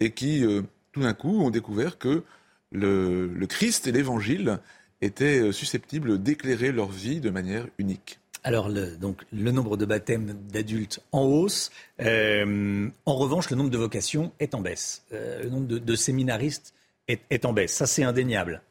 et 0.00 0.10
qui, 0.10 0.44
tout 0.92 1.00
d'un 1.00 1.14
coup, 1.14 1.42
ont 1.42 1.50
découvert 1.50 1.98
que 1.98 2.24
le, 2.72 3.46
Christ 3.48 3.86
et 3.86 3.92
l'Évangile 3.92 4.58
étaient 5.00 5.40
euh, 5.40 5.52
susceptibles 5.52 6.22
d'éclairer 6.22 6.72
leur 6.72 6.90
vie 6.90 7.20
de 7.20 7.30
manière 7.30 7.66
unique. 7.78 8.18
Alors, 8.44 8.68
le, 8.68 8.96
donc, 8.96 9.22
le 9.32 9.50
nombre 9.52 9.76
de 9.76 9.84
baptêmes 9.84 10.34
d'adultes 10.52 11.00
en 11.12 11.22
hausse. 11.22 11.70
Euh, 12.00 12.88
en 13.06 13.14
revanche, 13.14 13.50
le 13.50 13.56
nombre 13.56 13.70
de 13.70 13.78
vocations 13.78 14.32
est 14.40 14.54
en 14.54 14.60
baisse. 14.60 15.04
Euh, 15.12 15.44
le 15.44 15.50
nombre 15.50 15.66
de 15.66 15.94
séminaristes 15.94 16.74
est, 17.08 17.22
est, 17.30 17.44
en 17.44 17.52
baisse. 17.52 17.72
Ça, 17.72 17.86
c'est 17.86 18.04
indéniable. 18.04 18.62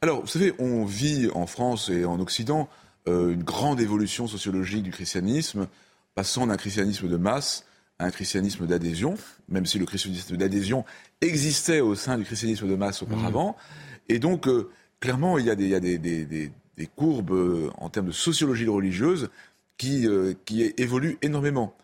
Alors, 0.00 0.20
vous 0.22 0.26
savez, 0.26 0.54
on 0.58 0.84
vit 0.84 1.28
en 1.34 1.46
France 1.46 1.90
et 1.90 2.04
en 2.04 2.20
Occident 2.20 2.68
euh, 3.06 3.32
une 3.32 3.42
grande 3.42 3.80
évolution 3.80 4.26
sociologique 4.26 4.82
du 4.82 4.90
christianisme, 4.90 5.68
passant 6.14 6.46
d'un 6.46 6.56
christianisme 6.56 7.08
de 7.08 7.16
masse 7.16 7.64
à 7.98 8.06
un 8.06 8.10
christianisme 8.10 8.66
d'adhésion, 8.66 9.16
même 9.48 9.66
si 9.66 9.78
le 9.78 9.86
christianisme 9.86 10.36
d'adhésion 10.36 10.84
existait 11.20 11.80
au 11.80 11.94
sein 11.94 12.16
du 12.16 12.24
christianisme 12.24 12.68
de 12.68 12.76
masse 12.76 13.02
auparavant. 13.02 13.50
Mmh. 13.50 13.88
Et 14.08 14.18
donc, 14.18 14.48
euh, 14.48 14.70
clairement, 15.00 15.38
il 15.38 15.46
y 15.46 15.50
a 15.50 15.54
des, 15.54 15.64
il 15.64 15.70
y 15.70 15.74
a 15.74 15.80
des, 15.80 15.98
des, 15.98 16.24
des, 16.24 16.86
courbes 16.96 17.32
euh, 17.32 17.70
en 17.78 17.88
termes 17.88 18.06
de 18.06 18.12
sociologie 18.12 18.68
religieuse 18.68 19.30
qui, 19.76 20.06
euh, 20.06 20.34
qui 20.44 20.72
évoluent 20.76 21.18
énormément. 21.22 21.74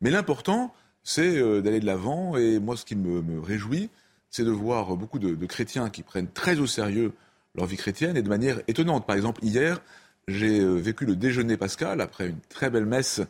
Mais 0.00 0.10
l'important, 0.10 0.74
c'est 1.02 1.40
d'aller 1.62 1.80
de 1.80 1.86
l'avant. 1.86 2.36
Et 2.36 2.58
moi, 2.58 2.76
ce 2.76 2.84
qui 2.84 2.96
me, 2.96 3.40
réjouit, 3.40 3.90
c'est 4.34 4.42
de 4.42 4.50
voir 4.50 4.96
beaucoup 4.96 5.20
de, 5.20 5.46
chrétiens 5.46 5.90
qui 5.90 6.02
prennent 6.02 6.26
très 6.26 6.58
au 6.58 6.66
sérieux 6.66 7.12
leur 7.54 7.66
vie 7.66 7.76
chrétienne 7.76 8.16
et 8.16 8.22
de 8.22 8.28
manière 8.28 8.60
étonnante. 8.66 9.06
Par 9.06 9.14
exemple, 9.14 9.38
hier, 9.44 9.80
j'ai 10.26 10.58
vécu 10.74 11.06
le 11.06 11.14
déjeuner 11.14 11.56
pascal 11.56 12.00
après 12.00 12.30
une 12.30 12.40
très 12.48 12.68
belle 12.68 12.84
messe 12.84 13.20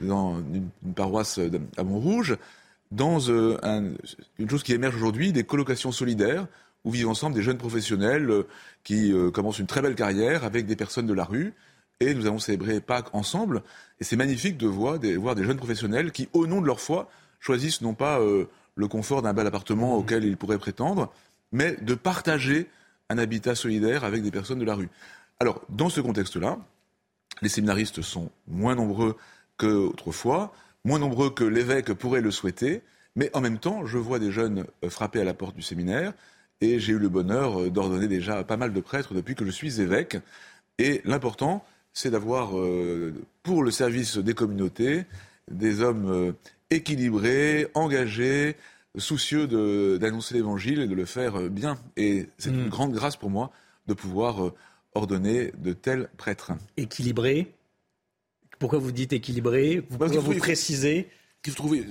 dans 0.00 0.38
une, 0.38 0.70
paroisse 0.94 1.38
à 1.76 1.84
Montrouge, 1.84 2.38
dans 2.90 3.18
une 3.28 3.98
chose 4.48 4.62
qui 4.62 4.72
émerge 4.72 4.96
aujourd'hui, 4.96 5.30
des 5.30 5.44
colocations 5.44 5.92
solidaires 5.92 6.46
où 6.84 6.90
vivent 6.90 7.08
ensemble 7.08 7.34
des 7.34 7.42
jeunes 7.42 7.58
professionnels 7.58 8.30
euh, 8.30 8.46
qui 8.82 9.12
euh, 9.12 9.30
commencent 9.30 9.58
une 9.58 9.66
très 9.66 9.82
belle 9.82 9.96
carrière 9.96 10.44
avec 10.44 10.64
des 10.64 10.76
personnes 10.76 11.06
de 11.06 11.12
la 11.12 11.24
rue. 11.24 11.52
Et 12.00 12.14
nous 12.14 12.24
avons 12.24 12.38
célébré 12.38 12.80
Pâques 12.80 13.14
ensemble. 13.14 13.62
Et 14.00 14.04
c'est 14.04 14.16
magnifique 14.16 14.56
de 14.56 14.68
voir 14.68 14.98
des, 14.98 15.14
jeunes 15.14 15.56
professionnels 15.58 16.12
qui, 16.12 16.30
au 16.32 16.46
nom 16.46 16.62
de 16.62 16.66
leur 16.66 16.80
foi, 16.80 17.10
choisissent 17.40 17.82
non 17.82 17.92
pas 17.92 18.20
euh, 18.20 18.46
le 18.76 18.88
confort 18.88 19.22
d'un 19.22 19.32
bel 19.32 19.46
appartement 19.46 19.96
mmh. 19.96 19.98
auquel 19.98 20.24
ils 20.24 20.36
pourraient 20.36 20.58
prétendre, 20.58 21.12
mais 21.52 21.76
de 21.80 21.94
partager 21.94 22.68
un 23.08 23.18
habitat 23.18 23.54
solidaire 23.54 24.04
avec 24.04 24.22
des 24.22 24.30
personnes 24.30 24.58
de 24.58 24.64
la 24.64 24.74
rue. 24.74 24.88
Alors, 25.40 25.60
dans 25.68 25.88
ce 25.88 26.00
contexte-là, 26.00 26.58
les 27.42 27.48
séminaristes 27.48 28.02
sont 28.02 28.30
moins 28.46 28.74
nombreux 28.74 29.16
qu'autrefois, 29.58 30.52
moins 30.84 30.98
nombreux 30.98 31.30
que 31.30 31.44
l'évêque 31.44 31.92
pourrait 31.92 32.20
le 32.20 32.30
souhaiter, 32.30 32.82
mais 33.16 33.30
en 33.34 33.40
même 33.40 33.58
temps, 33.58 33.86
je 33.86 33.98
vois 33.98 34.18
des 34.18 34.30
jeunes 34.30 34.66
frapper 34.88 35.20
à 35.20 35.24
la 35.24 35.34
porte 35.34 35.56
du 35.56 35.62
séminaire, 35.62 36.12
et 36.60 36.78
j'ai 36.78 36.92
eu 36.92 36.98
le 36.98 37.08
bonheur 37.08 37.60
euh, 37.60 37.70
d'ordonner 37.70 38.08
déjà 38.08 38.44
pas 38.44 38.56
mal 38.56 38.72
de 38.72 38.80
prêtres 38.80 39.14
depuis 39.14 39.34
que 39.34 39.44
je 39.44 39.50
suis 39.50 39.80
évêque. 39.80 40.16
Et 40.78 41.02
l'important, 41.04 41.64
c'est 41.92 42.10
d'avoir 42.10 42.58
euh, 42.58 43.12
pour 43.42 43.62
le 43.62 43.70
service 43.70 44.16
des 44.18 44.34
communautés 44.34 45.04
des 45.50 45.80
hommes 45.80 46.34
euh, 46.72 46.76
équilibrés, 46.76 47.68
engagés, 47.74 48.56
soucieux 48.96 49.46
d'annoncer 49.98 50.34
l'évangile 50.34 50.80
et 50.80 50.86
de 50.86 50.94
le 50.94 51.04
faire 51.04 51.50
bien. 51.50 51.78
Et 51.96 52.28
c'est 52.38 52.50
une 52.50 52.66
mm. 52.66 52.68
grande 52.68 52.92
grâce 52.92 53.16
pour 53.16 53.30
moi 53.30 53.50
de 53.86 53.94
pouvoir 53.94 54.52
ordonner 54.94 55.52
de 55.58 55.72
tels 55.72 56.08
prêtres. 56.16 56.52
Équilibré 56.76 57.54
Pourquoi 58.58 58.78
vous 58.78 58.92
dites 58.92 59.12
équilibré? 59.12 59.84
Vous 59.90 59.98
pouvez 59.98 60.18
vous 60.18 60.34
préciser 60.34 61.08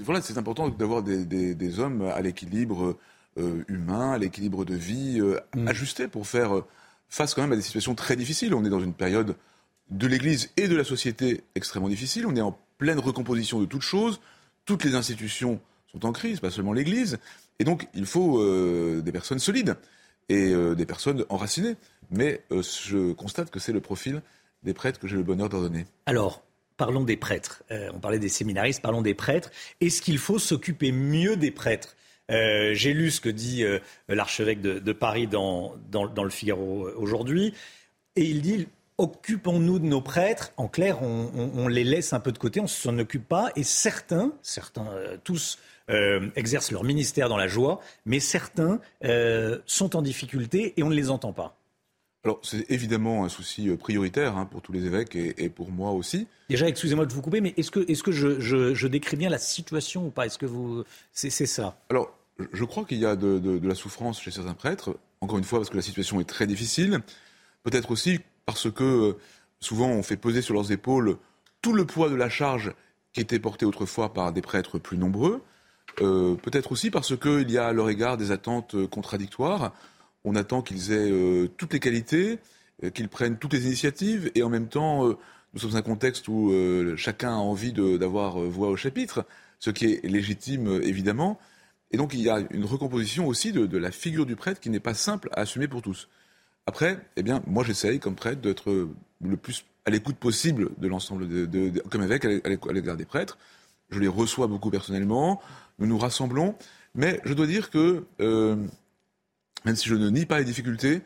Voilà, 0.03 0.21
c'est 0.21 0.37
important 0.37 0.69
d'avoir 0.69 1.03
des, 1.03 1.79
hommes 1.79 2.01
à 2.01 2.21
l'équilibre 2.21 2.97
euh, 3.37 3.63
humain, 3.67 4.13
à 4.13 4.17
l'équilibre 4.17 4.65
de 4.65 4.75
vie 4.75 5.19
euh, 5.19 5.39
mm. 5.55 5.67
ajusté 5.67 6.07
pour 6.07 6.25
faire 6.25 6.55
euh, 6.55 6.65
face 7.09 7.33
quand 7.33 7.41
même 7.41 7.51
à 7.51 7.55
des 7.57 7.61
situations 7.61 7.93
très 7.93 8.15
difficiles. 8.15 8.53
On 8.53 8.65
est 8.65 8.69
dans 8.69 8.79
une 8.79 8.93
période 8.93 9.35
de 9.89 10.07
l'Église 10.07 10.51
et 10.57 10.67
de 10.67 10.75
la 10.75 10.83
société 10.83 11.43
extrêmement 11.53 11.89
difficile. 11.89 12.25
On 12.25 12.35
est 12.35 12.41
en 12.41 12.57
pleine 12.77 12.99
recomposition 12.99 13.59
de 13.59 13.65
toutes 13.65 13.81
choses. 13.81 14.19
Toutes 14.65 14.83
les 14.83 14.95
institutions 14.95 15.59
sont 15.91 16.05
en 16.05 16.11
crise, 16.11 16.39
pas 16.39 16.51
seulement 16.51 16.73
l'Église. 16.73 17.17
Et 17.59 17.63
donc, 17.63 17.87
il 17.93 18.05
faut 18.05 18.43
des 19.01 19.11
personnes 19.11 19.39
solides 19.39 19.75
et 20.27 20.53
des 20.75 20.85
personnes 20.85 21.23
enracinées. 21.29 21.75
Mais 22.11 22.41
je 22.51 23.13
constate 23.13 23.49
que 23.49 23.59
c'est 23.59 23.71
le 23.71 23.79
profil 23.79 24.21
des 24.63 24.73
prêtres 24.73 24.99
que 24.99 25.07
j'ai 25.07 25.15
le 25.15 25.23
bonheur 25.23 25.47
d'ordonner. 25.47 25.85
Alors, 26.05 26.43
parlons 26.75 27.03
des 27.03 27.15
prêtres. 27.15 27.63
on 27.93 27.99
parlait 27.99 28.19
des 28.19 28.29
séminaristes, 28.29 28.81
parlons 28.81 29.01
des 29.01 29.13
prêtres. 29.13 29.51
Est-ce 29.79 30.01
qu'il 30.01 30.17
faut 30.17 30.39
s'occuper 30.39 30.91
mieux 30.91 31.37
des 31.37 31.51
prêtres? 31.51 31.95
Euh, 32.31 32.73
j'ai 32.73 32.93
lu 32.93 33.11
ce 33.11 33.21
que 33.21 33.29
dit 33.29 33.63
euh, 33.63 33.79
l'archevêque 34.09 34.61
de, 34.61 34.93
Paris 34.93 35.27
dans, 35.27 35.75
le 35.93 36.29
Figaro 36.29 36.87
euh, 36.87 36.95
aujourd'hui. 36.97 37.53
Et 38.15 38.23
il 38.23 38.41
dit 38.41 38.67
occupons-nous 38.97 39.79
de 39.79 39.85
nos 39.85 40.01
prêtres. 40.01 40.51
En 40.57 40.67
clair, 40.67 41.01
on, 41.01 41.67
les 41.67 41.83
laisse 41.83 42.13
un 42.13 42.19
peu 42.19 42.31
de 42.31 42.37
côté, 42.37 42.59
on 42.59 42.63
ne 42.63 42.67
s'en 42.67 42.97
occupe 42.99 43.27
pas. 43.27 43.51
Et 43.55 43.63
certains, 43.63 44.33
certains, 44.41 44.87
tous 45.23 45.59
exercent 46.35 46.71
leur 46.71 46.83
ministère 46.83 47.29
dans 47.29 47.37
la 47.37 47.47
joie, 47.47 47.81
mais 48.05 48.19
certains 48.19 48.79
sont 49.65 49.95
en 49.95 50.01
difficulté 50.01 50.73
et 50.77 50.83
on 50.83 50.89
ne 50.89 50.95
les 50.95 51.09
entend 51.09 51.33
pas. 51.33 51.57
Alors, 52.25 52.39
c'est 52.41 52.65
évidemment 52.71 53.23
un 53.23 53.29
souci 53.29 53.69
prioritaire 53.77 54.35
hein, 54.35 54.47
pour 54.47 54.63
tous 54.63 54.71
les 54.71 54.85
évêques 54.85 55.15
et, 55.15 55.47
pour 55.47 55.69
moi 55.69 55.91
aussi. 55.91 56.27
Déjà, 56.49 56.67
excusez-moi 56.67 57.05
de 57.05 57.13
vous 57.13 57.21
couper, 57.21 57.39
mais 57.39 57.53
est-ce 57.55 57.69
que, 57.69 57.79
est 57.79 58.01
que 58.01 58.11
je, 58.11 58.87
décris 58.87 59.15
bien 59.15 59.29
la 59.29 59.37
situation 59.37 60.07
ou 60.07 60.09
pas? 60.09 60.25
Est-ce 60.25 60.39
que 60.39 60.47
vous. 60.47 60.83
C'est 61.11 61.29
ça? 61.29 61.77
Alors, 61.91 62.17
je 62.51 62.63
crois 62.65 62.83
qu'il 62.83 62.97
y 62.97 63.05
a 63.05 63.15
de, 63.15 63.59
la 63.63 63.75
souffrance 63.75 64.19
chez 64.19 64.31
certains 64.31 64.55
prêtres, 64.55 64.97
encore 65.21 65.37
une 65.37 65.43
fois 65.43 65.59
parce 65.59 65.69
que 65.69 65.75
la 65.75 65.83
situation 65.83 66.19
est 66.19 66.25
très 66.25 66.47
difficile, 66.47 66.99
peut-être 67.63 67.91
aussi 67.91 68.19
parce 68.45 68.71
que 68.71 68.83
euh, 68.83 69.17
souvent 69.59 69.89
on 69.89 70.03
fait 70.03 70.17
peser 70.17 70.41
sur 70.41 70.53
leurs 70.53 70.71
épaules 70.71 71.17
tout 71.61 71.73
le 71.73 71.85
poids 71.85 72.09
de 72.09 72.15
la 72.15 72.29
charge 72.29 72.73
qui 73.13 73.21
était 73.21 73.39
portée 73.39 73.65
autrefois 73.65 74.13
par 74.13 74.33
des 74.33 74.41
prêtres 74.41 74.77
plus 74.77 74.97
nombreux, 74.97 75.41
euh, 76.01 76.35
peut-être 76.35 76.71
aussi 76.71 76.91
parce 76.91 77.17
qu'il 77.17 77.49
y 77.49 77.57
a 77.57 77.67
à 77.67 77.73
leur 77.73 77.89
égard 77.89 78.17
des 78.17 78.31
attentes 78.31 78.75
euh, 78.75 78.87
contradictoires. 78.87 79.73
On 80.25 80.35
attend 80.35 80.61
qu'ils 80.61 80.91
aient 80.91 81.47
toutes 81.55 81.73
les 81.73 81.79
qualités, 81.79 82.39
qu'ils 82.95 83.09
prennent 83.09 83.37
toutes 83.37 83.53
les 83.53 83.67
initiatives, 83.67 84.31
et 84.33 84.41
en 84.41 84.49
même 84.49 84.69
temps, 84.69 85.07
nous 85.53 85.59
sommes 85.59 85.75
un 85.75 85.83
contexte 85.83 86.27
où 86.27 86.51
chacun 86.97 87.29
a 87.29 87.37
envie 87.37 87.73
d'avoir 87.73 88.39
voix 88.39 88.69
au 88.69 88.75
chapitre, 88.75 89.23
ce 89.59 89.69
qui 89.69 89.85
est 89.85 90.03
légitime 90.03 90.81
évidemment. 90.81 91.39
Et 91.91 91.97
donc 91.97 92.15
il 92.15 92.21
y 92.21 92.29
a 92.31 92.39
une 92.49 92.65
recomposition 92.65 93.27
aussi 93.27 93.51
de, 93.51 93.77
la 93.77 93.91
figure 93.91 94.25
du 94.25 94.35
prêtre 94.35 94.59
qui 94.59 94.71
n'est 94.71 94.79
pas 94.79 94.95
simple 94.95 95.29
à 95.33 95.41
assumer 95.41 95.67
pour 95.67 95.83
tous. 95.83 96.09
Après, 96.67 96.97
eh 97.15 97.23
bien, 97.23 97.41
moi 97.47 97.63
j'essaye 97.63 97.99
comme 97.99 98.15
prêtre 98.15 98.41
d'être 98.41 98.89
le 99.21 99.37
plus 99.37 99.65
à 99.85 99.91
l'écoute 99.91 100.15
possible 100.15 100.71
de 100.77 100.87
l'ensemble, 100.87 101.27
de, 101.27 101.79
comme 101.91 102.03
évêque 102.03 102.25
à 102.25 102.73
l'égard 102.73 102.97
des 102.97 103.05
prêtres. 103.05 103.37
Je 103.89 103.99
les 103.99 104.07
reçois 104.07 104.47
beaucoup 104.47 104.71
personnellement, 104.71 105.41
nous 105.77 105.85
nous 105.85 105.97
rassemblons, 105.97 106.55
mais 106.95 107.21
je 107.23 107.33
dois 107.33 107.45
dire 107.45 107.69
que 107.69 108.03
euh, 108.19 108.55
même 109.63 109.75
si 109.75 109.87
je 109.87 109.95
ne 109.95 110.09
nie 110.09 110.25
pas 110.25 110.39
les 110.39 110.45
difficultés, 110.45 111.01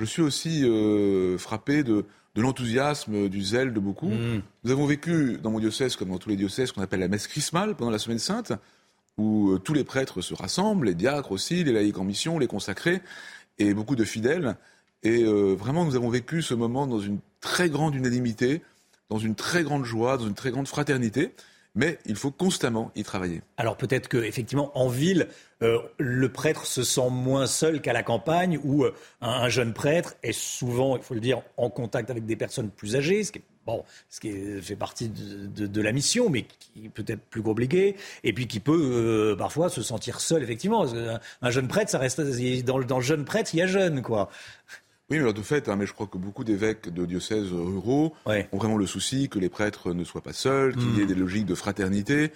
je 0.00 0.04
suis 0.04 0.22
aussi 0.22 0.64
euh, 0.64 1.38
frappé 1.38 1.84
de, 1.84 2.04
l'enthousiasme, 2.36 3.28
du 3.28 3.42
zèle 3.42 3.72
de 3.72 3.78
beaucoup. 3.78 4.08
Mmh. 4.08 4.42
Nous 4.64 4.70
avons 4.72 4.86
vécu 4.86 5.38
dans 5.40 5.52
mon 5.52 5.60
diocèse, 5.60 5.94
comme 5.94 6.08
dans 6.08 6.18
tous 6.18 6.30
les 6.30 6.36
diocèses, 6.36 6.72
qu'on 6.72 6.82
appelle 6.82 6.98
la 6.98 7.06
messe 7.06 7.28
chrismale 7.28 7.76
pendant 7.76 7.92
la 7.92 8.00
semaine 8.00 8.18
sainte 8.18 8.52
où 9.16 9.52
euh, 9.52 9.58
tous 9.58 9.74
les 9.74 9.84
prêtres 9.84 10.20
se 10.20 10.34
rassemblent, 10.34 10.86
les 10.86 10.94
diacres 10.94 11.32
aussi, 11.32 11.62
les 11.62 11.72
laïcs 11.72 11.98
en 11.98 12.04
mission, 12.04 12.38
les 12.38 12.48
consacrés, 12.48 13.00
et 13.58 13.72
beaucoup 13.74 13.94
de 13.94 14.04
fidèles. 14.04 14.56
Et 15.04 15.22
euh, 15.22 15.54
vraiment, 15.54 15.84
nous 15.84 15.96
avons 15.96 16.08
vécu 16.08 16.42
ce 16.42 16.54
moment 16.54 16.86
dans 16.86 17.00
une 17.00 17.18
très 17.40 17.68
grande 17.68 17.94
unanimité, 17.94 18.62
dans 19.10 19.18
une 19.18 19.34
très 19.34 19.62
grande 19.62 19.84
joie, 19.84 20.16
dans 20.16 20.26
une 20.26 20.34
très 20.34 20.50
grande 20.50 20.66
fraternité. 20.66 21.32
Mais 21.76 21.98
il 22.06 22.14
faut 22.14 22.30
constamment 22.30 22.92
y 22.94 23.02
travailler. 23.02 23.42
Alors 23.56 23.76
peut-être 23.76 24.08
qu'effectivement, 24.08 24.70
en 24.78 24.88
ville, 24.88 25.26
euh, 25.60 25.78
le 25.98 26.28
prêtre 26.30 26.66
se 26.66 26.84
sent 26.84 27.10
moins 27.10 27.48
seul 27.48 27.80
qu'à 27.80 27.92
la 27.92 28.04
campagne, 28.04 28.60
où 28.62 28.84
un, 29.20 29.48
jeune 29.48 29.72
prêtre 29.72 30.14
est 30.22 30.32
souvent, 30.32 30.96
il 30.96 31.02
faut 31.02 31.14
le 31.14 31.20
dire, 31.20 31.42
en 31.56 31.70
contact 31.70 32.10
avec 32.10 32.26
des 32.26 32.36
personnes 32.36 32.70
plus 32.70 32.94
âgées, 32.94 33.24
ce 33.24 33.32
qui 33.32 33.38
est 33.38 33.42
Bon, 33.66 33.82
ce 34.10 34.20
qui 34.20 34.60
fait 34.60 34.76
partie 34.76 35.08
de, 35.08 35.80
la 35.80 35.92
mission, 35.92 36.28
mais 36.28 36.42
qui 36.42 36.90
peut 36.90 37.04
être 37.06 37.22
plus 37.22 37.42
compliqué, 37.42 37.96
et 38.22 38.34
puis 38.34 38.46
qui 38.46 38.60
peut 38.60 39.32
euh, 39.32 39.36
parfois 39.36 39.70
se 39.70 39.82
sentir 39.82 40.20
seul, 40.20 40.42
effectivement. 40.42 40.84
Un 41.40 41.50
jeune 41.50 41.66
prêtre, 41.66 41.90
ça 41.90 41.98
reste 41.98 42.20
dans, 42.20 42.76
le 42.76 43.00
jeune 43.00 43.24
prêtre, 43.24 43.54
il 43.54 43.60
y 43.60 43.62
a 43.62 43.66
jeune, 43.66 44.02
quoi. 44.02 44.28
Oui, 45.10 45.16
mais 45.16 45.18
alors 45.18 45.34
de 45.34 45.42
fait, 45.42 45.68
hein, 45.68 45.76
mais 45.76 45.86
je 45.86 45.92
crois 45.92 46.06
que 46.06 46.16
beaucoup 46.16 46.44
d'évêques 46.44 46.92
de 46.92 47.04
diocèses 47.04 47.52
ruraux 47.52 48.14
ont 48.26 48.56
vraiment 48.56 48.78
le 48.78 48.86
souci 48.86 49.28
que 49.28 49.38
les 49.38 49.50
prêtres 49.50 49.92
ne 49.92 50.04
soient 50.04 50.22
pas 50.22 50.32
seuls, 50.32 50.74
qu'il 50.74 50.96
y 50.96 51.00
ait 51.00 51.04
hmm. 51.04 51.08
des 51.08 51.14
logiques 51.14 51.46
de 51.46 51.54
fraternité. 51.54 52.32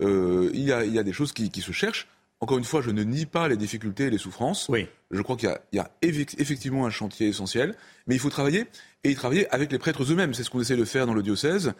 Euh, 0.00 0.50
il, 0.54 0.62
y 0.62 0.72
a, 0.72 1.02
des 1.02 1.12
choses 1.12 1.32
qui 1.32 1.60
se 1.60 1.72
cherchent. 1.72 2.08
Encore 2.40 2.58
une 2.58 2.64
fois, 2.64 2.82
je 2.82 2.90
ne 2.90 3.02
nie 3.02 3.24
pas 3.24 3.48
les 3.48 3.56
difficultés 3.56 4.04
et 4.04 4.10
les 4.10 4.18
souffrances. 4.18 4.68
Oui. 4.68 4.86
Je 5.10 5.22
crois 5.22 5.36
qu'il 5.36 5.50
y, 5.72 5.78
a 5.78 5.90
effectivement 6.02 6.84
un 6.84 6.90
chantier 6.90 7.28
essentiel, 7.28 7.74
mais 8.06 8.14
il 8.14 8.18
faut 8.18 8.28
travailler 8.28 8.66
et 9.04 9.10
y 9.10 9.14
travailler 9.14 9.48
avec 9.54 9.72
les 9.72 9.78
prêtres 9.78 10.02
eux-mêmes. 10.02 10.34
C'est 10.34 10.44
ce 10.44 10.50
qu'on 10.50 10.60
essaie 10.60 10.76
de 10.76 10.84
faire 10.84 11.06
dans 11.06 11.14
le 11.14 11.22
diocèse. 11.22 11.72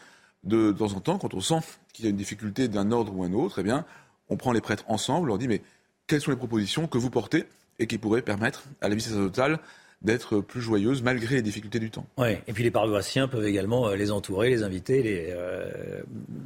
De, 0.44 0.72
temps 0.72 0.92
en 0.92 1.00
temps, 1.00 1.18
quand 1.18 1.34
on 1.34 1.40
sent 1.40 1.60
qu'il 1.92 2.04
y 2.04 2.08
a 2.08 2.10
une 2.10 2.16
difficulté 2.16 2.68
d'un 2.68 2.90
ordre 2.90 3.14
ou 3.14 3.24
un 3.24 3.32
autre, 3.32 3.58
eh 3.58 3.62
bien, 3.64 3.84
on 4.28 4.36
prend 4.36 4.52
les 4.52 4.60
prêtres 4.60 4.84
ensemble, 4.86 5.24
on 5.24 5.28
leur 5.28 5.38
dit 5.38 5.48
mais 5.48 5.60
quelles 6.06 6.20
sont 6.20 6.30
les 6.30 6.36
propositions 6.36 6.86
que 6.86 6.98
vous 6.98 7.10
portez 7.10 7.44
et 7.78 7.86
qui 7.86 7.98
pourraient 7.98 8.22
permettre 8.22 8.64
à 8.80 8.88
la 8.88 8.94
vie 8.94 9.02
sacerdotale 9.02 9.58
d'être 10.02 10.40
plus 10.40 10.60
joyeuse 10.60 11.02
malgré 11.02 11.36
les 11.36 11.42
difficultés 11.42 11.78
du 11.78 11.90
temps. 11.90 12.06
Ouais. 12.16 12.42
Et 12.46 12.52
puis 12.52 12.62
les 12.62 12.70
paroissiens 12.70 13.28
peuvent 13.28 13.46
également 13.46 13.88
euh, 13.88 13.96
les 13.96 14.10
entourer, 14.10 14.50
les 14.50 14.62
inviter, 14.62 15.02
les... 15.02 15.26
Euh, 15.30 16.02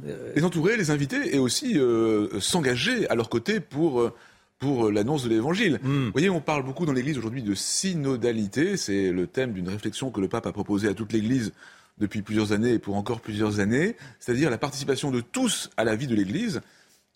euh, 0.07 0.33
les 0.35 0.43
entourer, 0.43 0.77
les 0.77 0.89
inviter 0.89 1.35
et 1.35 1.39
aussi 1.39 1.77
s'engager 2.39 3.07
à 3.09 3.15
leur 3.15 3.29
côté 3.29 3.59
pour, 3.59 4.11
pour 4.57 4.89
l'annonce 4.89 5.23
de 5.23 5.29
l'Évangile. 5.29 5.79
Hmm. 5.83 6.05
Vous 6.05 6.11
voyez, 6.11 6.29
on 6.29 6.41
parle 6.41 6.63
beaucoup 6.63 6.85
dans 6.85 6.93
l'Église 6.93 7.17
aujourd'hui 7.17 7.43
de 7.43 7.53
synodalité, 7.53 8.77
c'est 8.77 9.11
le 9.11 9.27
thème 9.27 9.53
d'une 9.53 9.69
réflexion 9.69 10.11
que 10.11 10.21
le 10.21 10.27
pape 10.27 10.47
a 10.47 10.51
proposée 10.51 10.87
à 10.87 10.93
toute 10.93 11.13
l'Église 11.13 11.51
depuis 11.97 12.21
plusieurs 12.21 12.51
années 12.51 12.73
et 12.73 12.79
pour 12.79 12.95
encore 12.95 13.21
plusieurs 13.21 13.59
années, 13.59 13.95
c'est-à-dire 14.19 14.49
la 14.49 14.57
participation 14.57 15.11
de 15.11 15.21
tous 15.21 15.69
à 15.77 15.83
la 15.83 15.95
vie 15.95 16.07
de 16.07 16.15
l'Église. 16.15 16.61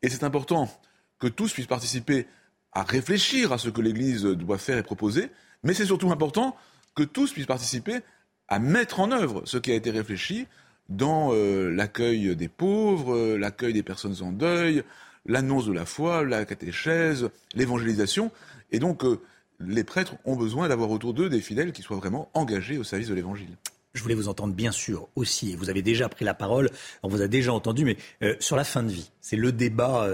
Et 0.04 0.10
c'est 0.10 0.24
important 0.24 0.70
que 1.18 1.28
tous 1.28 1.54
puissent 1.54 1.66
participer 1.66 2.28
à 2.72 2.84
réfléchir 2.84 3.52
à 3.54 3.58
ce 3.58 3.70
que 3.70 3.82
l'Église 3.82 4.24
doit 4.24 4.58
faire 4.58 4.78
et 4.78 4.84
proposer, 4.84 5.30
mais 5.64 5.74
c'est 5.74 5.86
surtout 5.86 6.12
important 6.12 6.56
que 6.96 7.04
tous 7.04 7.32
puissent 7.34 7.46
participer 7.46 8.00
à 8.48 8.60
mettre 8.60 9.00
en 9.00 9.12
œuvre 9.12 9.42
ce 9.46 9.58
qui 9.58 9.72
a 9.72 9.76
été 9.76 9.92
réfléchi 9.92 10.48
dans 10.90 11.32
euh, 11.34 11.70
l'accueil 11.72 12.36
des 12.36 12.48
pauvres, 12.48 13.16
euh, 13.16 13.38
l'accueil 13.38 13.74
des 13.74 13.84
personnes 13.84 14.16
en 14.22 14.32
deuil, 14.32 14.84
l'annonce 15.26 15.66
de 15.66 15.74
la 15.74 15.86
foi, 15.86 16.24
la 16.24 16.46
catéchèse, 16.46 17.30
l'évangélisation. 17.56 18.32
Et 18.72 18.80
donc, 18.80 19.04
euh, 19.04 19.20
les 19.60 19.84
prêtres 19.84 20.16
ont 20.26 20.36
besoin 20.36 20.68
d'avoir 20.68 20.92
autour 20.92 21.14
d'eux 21.14 21.30
des 21.30 21.42
fidèles 21.42 21.72
qui 21.72 21.82
soient 21.82 21.98
vraiment 21.98 22.30
engagés 22.34 22.78
au 22.78 22.84
service 22.84 23.08
de 23.08 23.16
l'évangile. 23.16 23.58
Je 23.94 24.04
voulais 24.04 24.16
vous 24.16 24.28
entendre 24.28 24.54
bien 24.54 24.74
sûr 24.74 25.08
aussi, 25.16 25.54
et 25.54 25.56
vous 25.56 25.70
avez 25.70 25.82
déjà 25.82 26.10
pris 26.10 26.26
la 26.26 26.34
parole, 26.34 26.70
on 27.02 27.08
vous 27.08 27.22
a 27.22 27.30
déjà 27.30 27.54
entendu, 27.54 27.86
mais 27.86 27.96
sur 28.42 28.58
la 28.58 28.66
fin 28.66 28.84
de 28.84 28.90
vie. 28.90 29.10
C'est 29.22 29.38
le 29.38 29.54
débat 29.54 30.06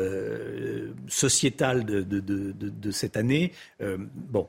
sociétal 1.07 1.83
de, 1.83 2.03
de, 2.03 2.91
cette 2.91 3.17
année. 3.17 3.53
bon, 3.79 4.47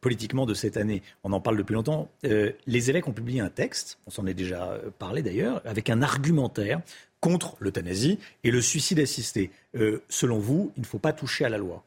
politiquement 0.00 0.46
de 0.46 0.54
cette 0.54 0.76
année, 0.76 1.02
on 1.22 1.32
en 1.32 1.40
parle 1.40 1.56
depuis 1.56 1.74
longtemps, 1.74 2.08
euh, 2.24 2.52
les 2.66 2.90
évêques 2.90 3.08
ont 3.08 3.12
publié 3.12 3.40
un 3.40 3.50
texte, 3.50 3.98
on 4.06 4.10
s'en 4.10 4.26
est 4.26 4.34
déjà 4.34 4.72
euh, 4.72 4.90
parlé 4.98 5.22
d'ailleurs, 5.22 5.60
avec 5.64 5.90
un 5.90 6.02
argumentaire 6.02 6.80
contre 7.20 7.56
l'euthanasie 7.60 8.18
et 8.42 8.50
le 8.50 8.60
suicide 8.60 9.00
assisté. 9.00 9.50
Euh, 9.76 10.02
selon 10.08 10.38
vous, 10.38 10.72
il 10.76 10.80
ne 10.80 10.86
faut 10.86 10.98
pas 10.98 11.12
toucher 11.12 11.44
à 11.44 11.48
la 11.48 11.58
loi 11.58 11.84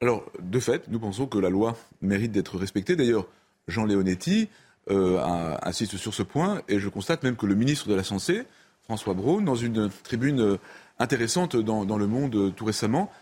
Alors, 0.00 0.24
de 0.40 0.58
fait, 0.58 0.88
nous 0.88 0.98
pensons 0.98 1.26
que 1.26 1.38
la 1.38 1.50
loi 1.50 1.76
mérite 2.02 2.32
d'être 2.32 2.58
respectée. 2.58 2.96
D'ailleurs, 2.96 3.26
Jean 3.68 3.84
Leonetti 3.84 4.48
insiste 4.88 5.98
sur 5.98 6.14
ce 6.14 6.24
point 6.24 6.62
et 6.68 6.80
je 6.80 6.88
constate 6.88 7.22
même 7.22 7.36
que 7.36 7.46
le 7.46 7.54
ministre 7.54 7.88
de 7.88 7.94
la 7.94 8.02
Santé, 8.02 8.42
François 8.82 9.14
Braun, 9.14 9.42
dans 9.42 9.54
une 9.54 9.88
tribune 10.02 10.58
intéressante 10.98 11.54
dans, 11.54 11.84
dans 11.84 11.96
Le 11.96 12.08
Monde 12.08 12.52
tout 12.56 12.64
récemment, 12.64 13.12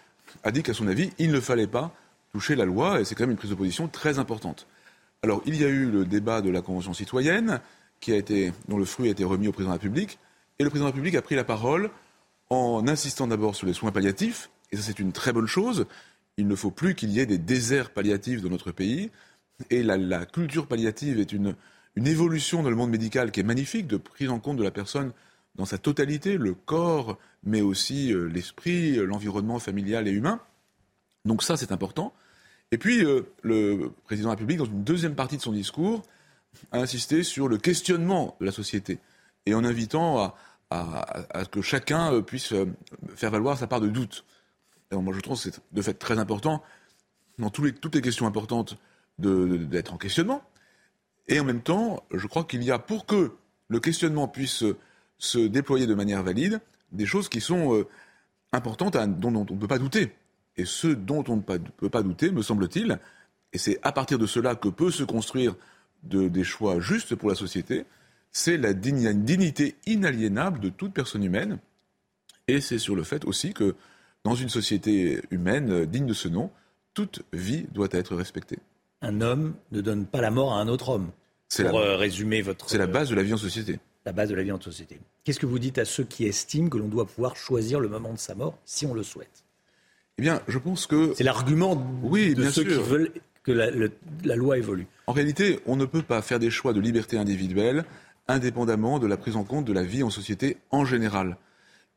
a 0.45 0.51
dit 0.51 0.63
qu'à 0.63 0.73
son 0.73 0.89
avis, 0.89 1.11
il 1.19 1.31
ne 1.31 1.41
fallait 1.41 1.67
pas 1.67 1.93
toucher 2.33 2.57
la 2.57 2.65
loi, 2.65 3.01
et 3.01 3.05
c'est 3.05 3.15
quand 3.15 3.25
même 3.25 3.33
une 3.33 3.37
prise 3.37 3.51
de 3.51 3.57
position 3.57 3.89
très 3.89 4.19
importante. 4.19 4.67
Alors, 5.23 5.43
il 5.47 5.57
y 5.57 5.65
a 5.65 5.69
eu 5.69 5.91
le 5.91 6.05
débat 6.05 6.41
de 6.41 6.51
la 6.51 6.63
Convention 6.63 6.95
citoyenne, 6.95 7.61
dont 8.69 8.79
le 8.79 8.85
fruit 8.85 9.09
a 9.09 9.11
été 9.11 9.25
remis 9.25 9.49
au 9.49 9.53
président 9.53 9.71
de 9.71 9.77
la 9.77 9.81
République, 9.83 10.19
et 10.59 10.65
le 10.65 10.71
président 10.71 10.87
de 10.87 10.91
la 10.91 10.95
République 10.95 11.17
a 11.17 11.23
pris 11.23 11.35
la 11.35 11.45
parole 11.45 11.91
en 12.51 12.87
insistant 12.87 13.27
d'abord 13.27 13.57
sur 13.57 13.67
les 13.67 13.73
soins 13.73 13.93
palliatifs, 13.93 14.51
et 14.73 14.77
ça 14.77 14.83
c'est 14.83 14.99
une 14.99 15.13
très 15.13 15.33
bonne 15.33 15.47
chose. 15.47 15.87
Il 16.37 16.47
ne 16.47 16.55
faut 16.55 16.71
plus 16.71 16.95
qu'il 16.95 17.11
y 17.11 17.21
ait 17.21 17.27
des 17.27 17.39
déserts 17.39 17.91
palliatifs 17.91 18.43
dans 18.43 18.51
notre 18.51 18.71
pays, 18.71 19.11
et 19.71 19.83
la, 19.83 20.25
culture 20.25 20.67
palliative 20.67 21.19
est 21.19 21.33
une, 21.33 21.55
évolution 21.97 22.63
dans 22.63 22.71
le 22.71 22.77
monde 22.77 22.91
médical 22.91 23.33
qui 23.33 23.41
est 23.41 23.45
magnifique, 23.45 23.89
de 23.89 23.97
prise 23.97 24.31
en 24.31 24.39
compte 24.39 24.57
de 24.57 24.63
la 24.63 24.71
personne 24.71 25.13
dans 25.57 25.65
sa 25.65 25.79
totalité, 25.79 26.37
le 26.37 26.55
corps, 26.55 27.19
mais 27.43 27.61
aussi 27.61 28.13
euh, 28.13 28.27
l'esprit, 28.27 28.95
l'environnement 28.95 29.59
familial 29.59 30.07
et 30.07 30.13
humain. 30.13 30.41
Donc 31.29 31.43
ça, 31.43 31.57
c'est 31.57 31.73
important. 31.73 32.15
Et 32.73 32.79
puis, 32.79 33.05
euh, 33.05 33.31
le 33.43 33.93
président 34.05 34.29
de 34.29 34.33
la 34.33 34.37
République, 34.37 34.59
dans 34.59 34.65
une 34.65 34.83
deuxième 34.83 35.15
partie 35.15 35.37
de 35.37 35.43
son 35.43 35.53
discours, 35.53 36.03
a 36.73 36.79
insisté 36.79 37.23
sur 37.23 37.49
le 37.49 37.59
questionnement 37.59 38.37
de 38.41 38.47
la 38.47 38.53
société 38.53 38.99
et 39.47 39.55
en 39.55 39.63
invitant 39.63 40.35
à, 40.71 41.45
que 41.51 41.63
chacun 41.63 42.13
euh, 42.13 42.23
puisse 42.23 42.53
euh, 42.53 42.67
faire 43.15 43.31
valoir 43.31 43.59
sa 43.59 43.67
part 43.67 43.81
de 43.81 43.89
doute. 43.89 44.25
moi, 44.91 45.15
je 45.15 45.21
trouve 45.21 45.37
que 45.37 45.51
c'est 45.51 45.61
de 45.73 45.83
fait 45.83 45.95
très 45.95 46.19
important, 46.19 46.63
dans 47.39 47.51
toutes 47.51 47.95
les 47.95 48.03
questions 48.03 48.27
importantes, 48.27 48.79
d'être 49.19 49.93
en 49.93 49.99
questionnement. 49.99 50.43
Et 51.29 51.39
en 51.41 51.45
même 51.45 51.61
temps, 51.61 52.03
je 52.13 52.27
crois 52.27 52.45
qu'il 52.45 52.63
y 52.63 52.71
a, 52.71 52.79
pour 52.79 53.05
que 53.05 53.33
le 53.69 53.81
questionnement 53.81 54.29
puisse 54.29 54.65
se 55.19 55.39
déployer 55.39 55.87
de 55.87 55.95
manière 55.95 56.23
valide, 56.23 56.61
des 56.91 57.07
choses 57.07 57.29
qui 57.29 57.41
sont 57.41 57.85
importantes, 58.53 58.97
dont 58.97 59.35
on 59.35 59.55
ne 59.55 59.61
peut 59.61 59.69
pas 59.69 59.79
douter. 59.79 60.13
Et 60.59 60.65
ce 60.65 60.89
dont 60.89 61.25
on 61.29 61.37
ne 61.37 61.41
peut 61.41 61.89
pas 61.89 62.03
douter, 62.03 62.31
me 62.31 62.43
semble-t-il, 62.43 62.99
et 63.53 63.59
c'est 63.59 63.79
à 63.83 63.93
partir 63.93 64.19
de 64.19 64.27
cela 64.27 64.55
que 64.55 64.69
peut 64.69 64.91
se 64.91 65.05
construire 65.05 65.55
des 66.03 66.45
choix 66.45 66.81
justes 66.81 67.15
pour 67.15 67.29
la 67.29 67.35
société, 67.35 67.87
c'est 68.31 68.57
la 68.57 68.75
dignité 68.75 69.77
inaliénable 69.87 70.61
de 70.61 70.69
toute 70.69 70.93
personne 70.93 71.25
humaine. 71.25 71.59
Et 72.47 72.61
c'est 72.61 72.79
sur 72.79 72.95
le 72.95 73.03
fait 73.03 73.25
aussi 73.25 73.55
que 73.55 73.75
dans 74.25 74.35
une 74.35 74.49
société 74.49 75.23
humaine 75.31 75.71
euh, 75.71 75.87
digne 75.87 76.07
de 76.07 76.13
ce 76.13 76.29
nom, 76.29 76.51
toute 76.95 77.23
vie 77.33 77.67
doit 77.73 77.89
être 77.93 78.17
respectée. 78.17 78.59
Un 79.01 79.21
homme 79.21 79.55
ne 79.71 79.81
donne 79.81 80.07
pas 80.07 80.21
la 80.21 80.31
mort 80.31 80.53
à 80.53 80.61
un 80.61 80.69
autre 80.69 80.89
homme. 80.89 81.11
Pour 81.57 81.79
euh, 81.79 81.97
résumer 81.97 82.43
votre. 82.43 82.69
C'est 82.69 82.79
la 82.79 82.87
base 82.87 83.09
de 83.09 83.15
la 83.15 83.23
vie 83.23 83.33
en 83.33 83.39
société. 83.39 83.79
La 84.05 84.13
base 84.13 84.29
de 84.29 84.35
la 84.35 84.43
vie 84.43 84.53
en 84.53 84.61
société. 84.61 84.99
Qu'est-ce 85.25 85.41
que 85.41 85.47
vous 85.47 85.59
dites 85.59 85.79
à 85.79 85.85
ceux 85.85 86.05
qui 86.05 86.27
estiment 86.27 86.69
que 86.69 86.79
l'on 86.79 86.89
doit 86.89 87.07
pouvoir 87.07 87.37
choisir 87.37 87.81
le 87.81 87.89
moment 87.89 88.13
de 88.13 88.19
sa 88.19 88.35
mort 88.35 88.59
si 88.65 88.87
on 88.87 88.95
le 88.95 89.03
souhaite? 89.03 89.45
Eh 90.19 90.23
bien, 90.23 90.41
je 90.49 90.59
pense 90.59 90.87
que. 90.87 91.13
C'est 91.17 91.25
l'argument 91.25 91.81
oui, 92.03 92.35
de 92.35 92.51
ceux 92.51 92.65
qui 92.65 92.75
veulent 92.75 93.13
que 93.45 93.53
la, 93.53 94.37
loi 94.37 94.59
évolue. 94.59 94.87
En 95.07 95.13
réalité, 95.13 95.61
on 95.67 95.77
ne 95.77 95.85
peut 95.85 96.03
pas 96.03 96.21
faire 96.23 96.39
des 96.39 96.51
choix 96.51 96.73
de 96.73 96.81
liberté 96.81 97.17
individuelle 97.17 97.85
indépendamment 98.31 98.99
de 98.99 99.07
la 99.07 99.17
prise 99.17 99.37
en 99.37 99.45
compte 99.45 99.65
de 99.65 99.73
la 99.73 99.83
vie 99.83 100.03
en 100.03 100.11
société 100.11 100.59
en 100.71 100.85
général. 100.85 101.39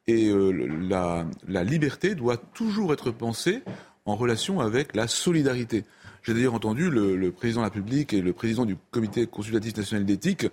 Et 0.07 0.29
euh, 0.29 0.51
la, 0.87 1.63
liberté 1.63 2.15
doit 2.15 2.37
toujours 2.37 2.93
être 2.93 3.11
pensée 3.11 3.63
en 4.05 4.15
relation 4.15 4.61
avec 4.61 4.95
la 4.95 5.07
solidarité. 5.07 5.83
J'ai 6.23 6.33
d'ailleurs 6.33 6.53
entendu 6.53 6.89
le, 6.89 7.17
le, 7.17 7.31
président 7.31 7.61
de 7.61 7.65
la 7.65 7.69
République 7.69 8.13
et 8.13 8.21
le 8.21 8.31
président 8.31 8.65
du 8.65 8.77
Comité 8.91 9.27
consultatif 9.27 9.75
national 9.75 10.05
d'éthique 10.05 10.47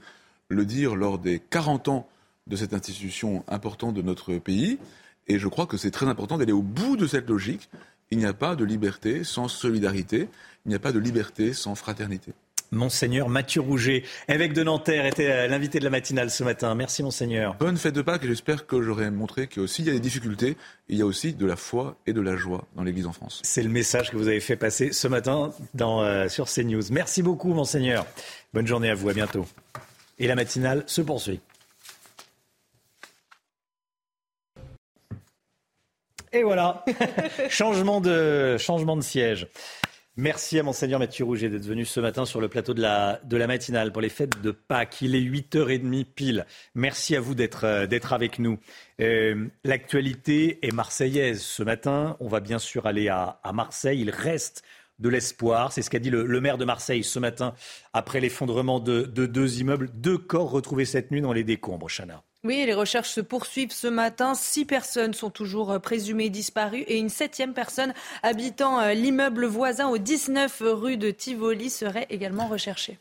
le 0.48 0.64
dire 0.64 0.96
lors 0.96 1.18
des 1.18 1.38
40 1.38 1.88
ans 1.88 2.08
de 2.48 2.56
cette 2.56 2.74
institution 2.74 3.44
importante 3.46 3.94
de 3.94 4.02
notre 4.02 4.34
pays. 4.38 4.78
Et 5.28 5.38
je 5.38 5.48
crois 5.48 5.66
que 5.66 5.76
c'est 5.76 5.90
très 5.90 6.06
important 6.06 6.38
d'aller 6.38 6.52
au 6.52 6.62
bout 6.62 6.96
de 6.96 7.06
cette 7.06 7.28
logique. 7.28 7.68
Il 8.10 8.18
n'y 8.18 8.26
a 8.26 8.32
pas 8.32 8.56
de 8.56 8.64
liberté 8.64 9.24
sans 9.24 9.48
solidarité. 9.48 10.28
Il 10.64 10.70
n'y 10.70 10.74
a 10.74 10.78
pas 10.78 10.92
de 10.92 10.98
liberté 10.98 11.52
sans 11.52 11.74
fraternité. 11.74 12.32
Monseigneur 12.70 13.28
Mathieu 13.28 13.62
Rouget, 13.62 14.04
évêque 14.28 14.52
de 14.52 14.62
Nanterre, 14.62 15.06
était 15.06 15.30
euh, 15.30 15.46
l'invité 15.46 15.78
de 15.78 15.84
la 15.84 15.90
matinale 15.90 16.30
ce 16.30 16.44
matin. 16.44 16.74
Merci 16.74 17.02
Monseigneur. 17.02 17.54
Bonne 17.58 17.78
fête 17.78 17.94
de 17.94 18.02
Pâques 18.02 18.24
et 18.24 18.28
j'espère 18.28 18.66
que 18.66 18.82
j'aurai 18.82 19.10
montré 19.10 19.46
qu'il 19.46 19.86
y 19.86 19.88
a 19.88 19.92
des 19.92 20.00
difficultés, 20.00 20.56
il 20.88 20.98
y 20.98 21.02
a 21.02 21.06
aussi 21.06 21.32
de 21.32 21.46
la 21.46 21.56
foi 21.56 21.96
et 22.06 22.12
de 22.12 22.20
la 22.20 22.36
joie 22.36 22.66
dans 22.76 22.82
l'Église 22.82 23.06
en 23.06 23.12
France. 23.12 23.40
C'est 23.42 23.62
le 23.62 23.70
message 23.70 24.10
que 24.10 24.16
vous 24.16 24.28
avez 24.28 24.40
fait 24.40 24.56
passer 24.56 24.92
ce 24.92 25.08
matin 25.08 25.50
dans, 25.72 26.02
euh, 26.02 26.28
sur 26.28 26.46
CNews. 26.46 26.82
Merci 26.90 27.22
beaucoup 27.22 27.54
Monseigneur. 27.54 28.06
Bonne 28.52 28.66
journée 28.66 28.90
à 28.90 28.94
vous, 28.94 29.08
à 29.08 29.14
bientôt. 29.14 29.46
Et 30.18 30.26
la 30.26 30.34
matinale 30.34 30.84
se 30.86 31.00
poursuit. 31.00 31.40
Et 36.32 36.42
voilà, 36.42 36.84
changement, 37.48 38.00
de, 38.00 38.56
changement 38.58 38.96
de 38.96 39.02
siège. 39.02 39.48
Merci 40.20 40.58
à 40.58 40.64
Monseigneur 40.64 40.98
Mathieu 40.98 41.24
Rouget 41.24 41.48
d'être 41.48 41.64
venu 41.64 41.84
ce 41.84 42.00
matin 42.00 42.24
sur 42.24 42.40
le 42.40 42.48
plateau 42.48 42.74
de 42.74 42.82
la, 42.82 43.20
de 43.22 43.36
la 43.36 43.46
matinale 43.46 43.92
pour 43.92 44.02
les 44.02 44.08
fêtes 44.08 44.42
de 44.42 44.50
Pâques. 44.50 45.00
Il 45.00 45.14
est 45.14 45.20
8h30 45.20 46.04
pile. 46.04 46.44
Merci 46.74 47.14
à 47.14 47.20
vous 47.20 47.36
d'être 47.36 47.64
euh, 47.64 47.86
avec 48.10 48.40
nous. 48.40 48.58
Euh, 49.00 49.46
l'actualité 49.62 50.58
est 50.66 50.72
marseillaise. 50.72 51.40
Ce 51.40 51.62
matin, 51.62 52.16
on 52.18 52.26
va 52.26 52.40
bien 52.40 52.58
sûr 52.58 52.86
aller 52.86 53.08
à, 53.08 53.38
Marseille. 53.54 54.00
Il 54.00 54.10
reste 54.10 54.64
de 54.98 55.08
l'espoir. 55.08 55.72
C'est 55.72 55.82
ce 55.82 55.88
qu'a 55.88 56.00
dit 56.00 56.10
le, 56.10 56.40
maire 56.40 56.58
de 56.58 56.64
Marseille 56.64 57.04
ce 57.04 57.20
matin 57.20 57.54
après 57.92 58.18
l'effondrement 58.18 58.80
de, 58.80 59.02
de, 59.02 59.24
deux 59.24 59.60
immeubles. 59.60 59.88
Deux 59.94 60.18
corps 60.18 60.50
retrouvés 60.50 60.84
cette 60.84 61.12
nuit 61.12 61.20
dans 61.20 61.32
les 61.32 61.44
décombres, 61.44 61.88
Chana. 61.88 62.24
Oui, 62.44 62.62
les 62.64 62.74
recherches 62.74 63.10
se 63.10 63.20
poursuivent 63.20 63.72
ce 63.72 63.88
matin. 63.88 64.34
Six 64.36 64.64
personnes 64.64 65.12
sont 65.12 65.30
toujours 65.30 65.72
euh, 65.72 65.78
présumées 65.80 66.30
disparues 66.30 66.82
et 66.82 66.96
une 66.96 67.08
septième 67.08 67.52
personne 67.52 67.92
habitant 68.22 68.78
euh, 68.78 68.94
l'immeuble 68.94 69.44
voisin 69.44 69.88
au 69.88 69.98
19 69.98 70.62
rue 70.66 70.96
de 70.96 71.10
Tivoli 71.10 71.68
serait 71.68 72.06
également 72.10 72.46
recherchée. 72.46 72.98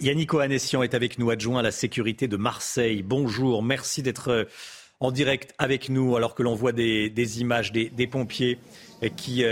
Yannick 0.00 0.32
Ohanessian 0.32 0.82
est 0.82 0.94
avec 0.94 1.18
nous, 1.18 1.28
adjoint 1.28 1.60
à 1.60 1.62
la 1.62 1.70
sécurité 1.70 2.28
de 2.28 2.38
Marseille. 2.38 3.02
Bonjour, 3.02 3.62
merci 3.62 4.02
d'être 4.02 4.28
euh, 4.28 4.44
en 5.00 5.10
direct 5.10 5.54
avec 5.58 5.90
nous 5.90 6.16
alors 6.16 6.34
que 6.34 6.42
l'on 6.42 6.54
voit 6.54 6.72
des, 6.72 7.40
images 7.40 7.72
des, 7.72 8.06
pompiers 8.06 8.58
qui, 9.16 9.44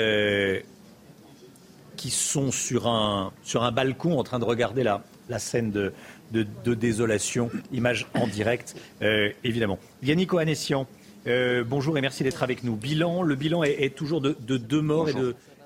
qui 1.96 2.10
sont 2.10 2.50
sur 2.50 2.88
un, 2.88 3.32
sur 3.44 3.62
un 3.62 3.70
balcon 3.70 4.18
en 4.18 4.24
train 4.24 4.40
de 4.40 4.44
regarder 4.44 4.82
la, 4.82 5.04
la 5.28 5.38
scène 5.38 5.70
de, 5.70 5.92
de, 6.32 6.74
désolation. 6.74 7.50
Image 7.72 8.06
en 8.14 8.26
direct, 8.26 8.74
euh, 9.02 9.30
évidemment. 9.44 9.78
Yannick 10.02 10.32
Ohanessian, 10.32 10.86
euh, 11.26 11.64
bonjour 11.64 11.96
et 11.98 12.00
merci 12.00 12.22
d'être 12.22 12.42
avec 12.42 12.64
nous. 12.64 12.76
Bilan, 12.76 13.22
le 13.22 13.34
bilan 13.34 13.62
est, 13.62 13.94
toujours 13.94 14.20
de, 14.20 14.34
deux 14.56 14.80
morts 14.80 15.08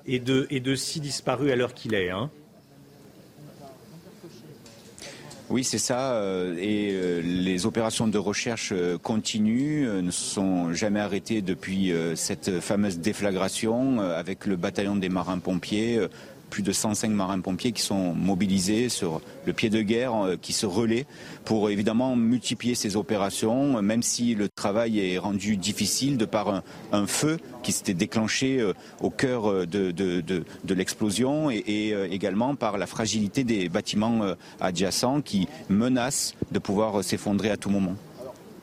et 0.05 0.19
de, 0.19 0.75
six 0.75 0.99
disparus 0.99 1.51
à 1.51 1.55
l'heure 1.55 1.73
qu'il 1.73 1.93
est. 1.93 2.09
Hein. 2.09 2.29
Oui, 5.49 5.65
c'est 5.65 5.79
ça. 5.79 6.13
Euh, 6.13 6.55
et 6.57 7.21
les 7.21 7.65
opérations 7.65 8.07
de 8.07 8.17
recherche 8.17 8.73
continuent, 9.03 9.85
ne 10.01 10.11
sont 10.11 10.73
jamais 10.73 11.01
arrêtées 11.01 11.41
depuis 11.41 11.91
cette 12.15 12.61
fameuse 12.61 12.99
déflagration 12.99 13.99
avec 13.99 14.45
le 14.45 14.55
bataillon 14.55 14.95
des 14.95 15.09
marins-pompiers 15.09 16.07
plus 16.51 16.61
de 16.61 16.71
105 16.71 17.09
marins-pompiers 17.09 17.71
qui 17.71 17.81
sont 17.81 18.13
mobilisés 18.13 18.89
sur 18.89 19.21
le 19.47 19.53
pied 19.53 19.71
de 19.71 19.81
guerre, 19.81 20.13
euh, 20.15 20.35
qui 20.39 20.53
se 20.53 20.67
relaient 20.67 21.07
pour 21.45 21.71
évidemment 21.71 22.15
multiplier 22.15 22.75
ces 22.75 22.95
opérations, 22.95 23.81
même 23.81 24.03
si 24.03 24.35
le 24.35 24.49
travail 24.49 24.99
est 24.99 25.17
rendu 25.17 25.57
difficile 25.57 26.17
de 26.17 26.25
par 26.25 26.61
un, 26.91 27.07
feu 27.07 27.37
qui 27.63 27.71
s'était 27.71 27.95
déclenché 27.95 28.63
au 28.99 29.09
cœur 29.09 29.65
de, 29.65 29.91
de, 29.91 30.73
l'explosion 30.73 31.49
et, 31.49 31.95
également 32.11 32.55
par 32.55 32.77
la 32.77 32.85
fragilité 32.85 33.43
des 33.43 33.69
bâtiments 33.69 34.21
adjacents 34.59 35.21
qui 35.21 35.47
menacent 35.69 36.35
de 36.51 36.59
pouvoir 36.59 37.03
s'effondrer 37.03 37.49
à 37.49 37.57
tout 37.57 37.71
moment. 37.71 37.95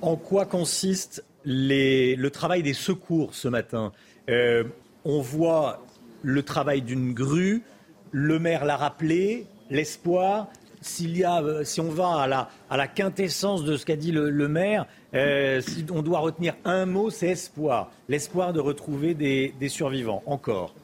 En 0.01 0.15
quoi 0.15 0.47
consiste 0.47 1.25
le 1.45 2.29
travail 2.29 2.63
des 2.63 2.75
secours 2.75 3.35
ce 3.35 3.49
matin? 3.49 3.93
Euh, 4.29 4.65
On 5.05 5.21
voit 5.21 5.83
le 6.23 6.43
travail 6.43 6.83
d'une 6.83 7.15
grue, 7.15 7.63
le 8.13 8.39
maire 8.39 8.65
l'a 8.65 8.77
rappelé, 8.77 9.47
l'espoir. 9.71 10.49
S'il 10.81 11.17
y 11.17 11.25
a, 11.25 11.43
euh, 11.43 11.65
si 11.65 11.81
on 11.81 11.91
va 11.91 12.49
à 12.71 12.77
la, 12.77 12.87
quintessence 12.87 13.65
de 13.65 13.77
ce 13.77 13.85
qu'a 13.85 13.97
dit 13.97 14.13
le, 14.13 14.49
maire, 14.49 14.87
euh, 15.15 15.61
si 15.61 15.85
on 15.91 16.03
doit 16.03 16.21
retenir 16.21 16.55
un 16.65 16.87
mot, 16.87 17.11
c'est 17.11 17.31
espoir. 17.31 17.91
L'espoir 18.09 18.53
de 18.53 18.61
retrouver 18.61 19.15
des 19.15 19.69
survivants. 19.69 20.23
Encore. 20.27 20.75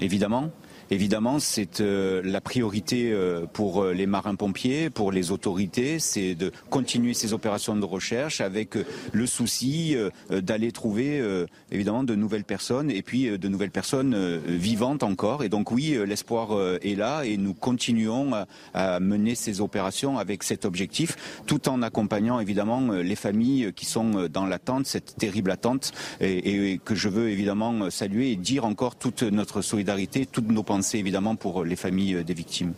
Évidemment. 0.00 0.50
Évidemment, 0.92 1.38
c'est 1.38 1.80
euh, 1.80 2.20
la 2.24 2.40
priorité 2.40 3.12
euh, 3.12 3.46
pour 3.52 3.84
euh, 3.84 3.92
les 3.92 4.06
marins-pompiers, 4.06 4.90
pour 4.90 5.12
les 5.12 5.30
autorités, 5.30 6.00
c'est 6.00 6.34
de 6.34 6.50
continuer 6.68 7.14
ces 7.14 7.32
opérations 7.32 7.76
de 7.76 7.84
recherche 7.84 8.40
avec 8.40 8.76
le 9.12 9.26
souci 9.26 9.96
d'aller 10.30 10.72
trouver 10.72 11.22
évidemment 11.70 12.04
de 12.04 12.14
nouvelles 12.14 12.44
personnes 12.44 12.90
et 12.90 13.02
puis 13.02 13.38
de 13.38 13.48
nouvelles 13.48 13.70
personnes 13.70 14.38
vivantes 14.46 15.02
encore. 15.02 15.42
Et 15.42 15.48
donc 15.48 15.70
oui, 15.70 15.96
l'espoir 16.06 16.58
est 16.82 16.96
là 16.96 17.22
et 17.24 17.36
nous 17.36 17.54
continuons 17.54 18.32
à, 18.74 19.00
mener 19.00 19.34
ces 19.34 19.60
opérations 19.60 20.18
avec 20.18 20.42
cet 20.42 20.64
objectif, 20.64 21.42
tout 21.46 21.68
en 21.68 21.82
accompagnant 21.82 22.40
évidemment 22.40 22.80
les 22.92 23.16
familles 23.16 23.72
qui 23.74 23.86
sont 23.86 24.28
dans 24.28 24.46
l'attente, 24.46 24.86
cette 24.86 25.16
terrible 25.16 25.50
attente, 25.50 25.92
et, 26.20 26.72
et 26.72 26.78
que 26.78 26.94
je 26.94 27.08
veux 27.08 27.30
évidemment 27.30 27.90
saluer 27.90 28.32
et 28.32 28.36
dire 28.36 28.64
encore 28.64 28.96
toute 28.96 29.22
notre 29.22 29.62
solidarité, 29.62 30.26
toutes 30.26 30.50
nos 30.50 30.62
pensées 30.62 30.79
évidemment 30.98 31.36
pour 31.36 31.64
les 31.64 31.76
familles 31.76 32.16
euh, 32.16 32.24
des 32.24 32.34
victimes. 32.34 32.74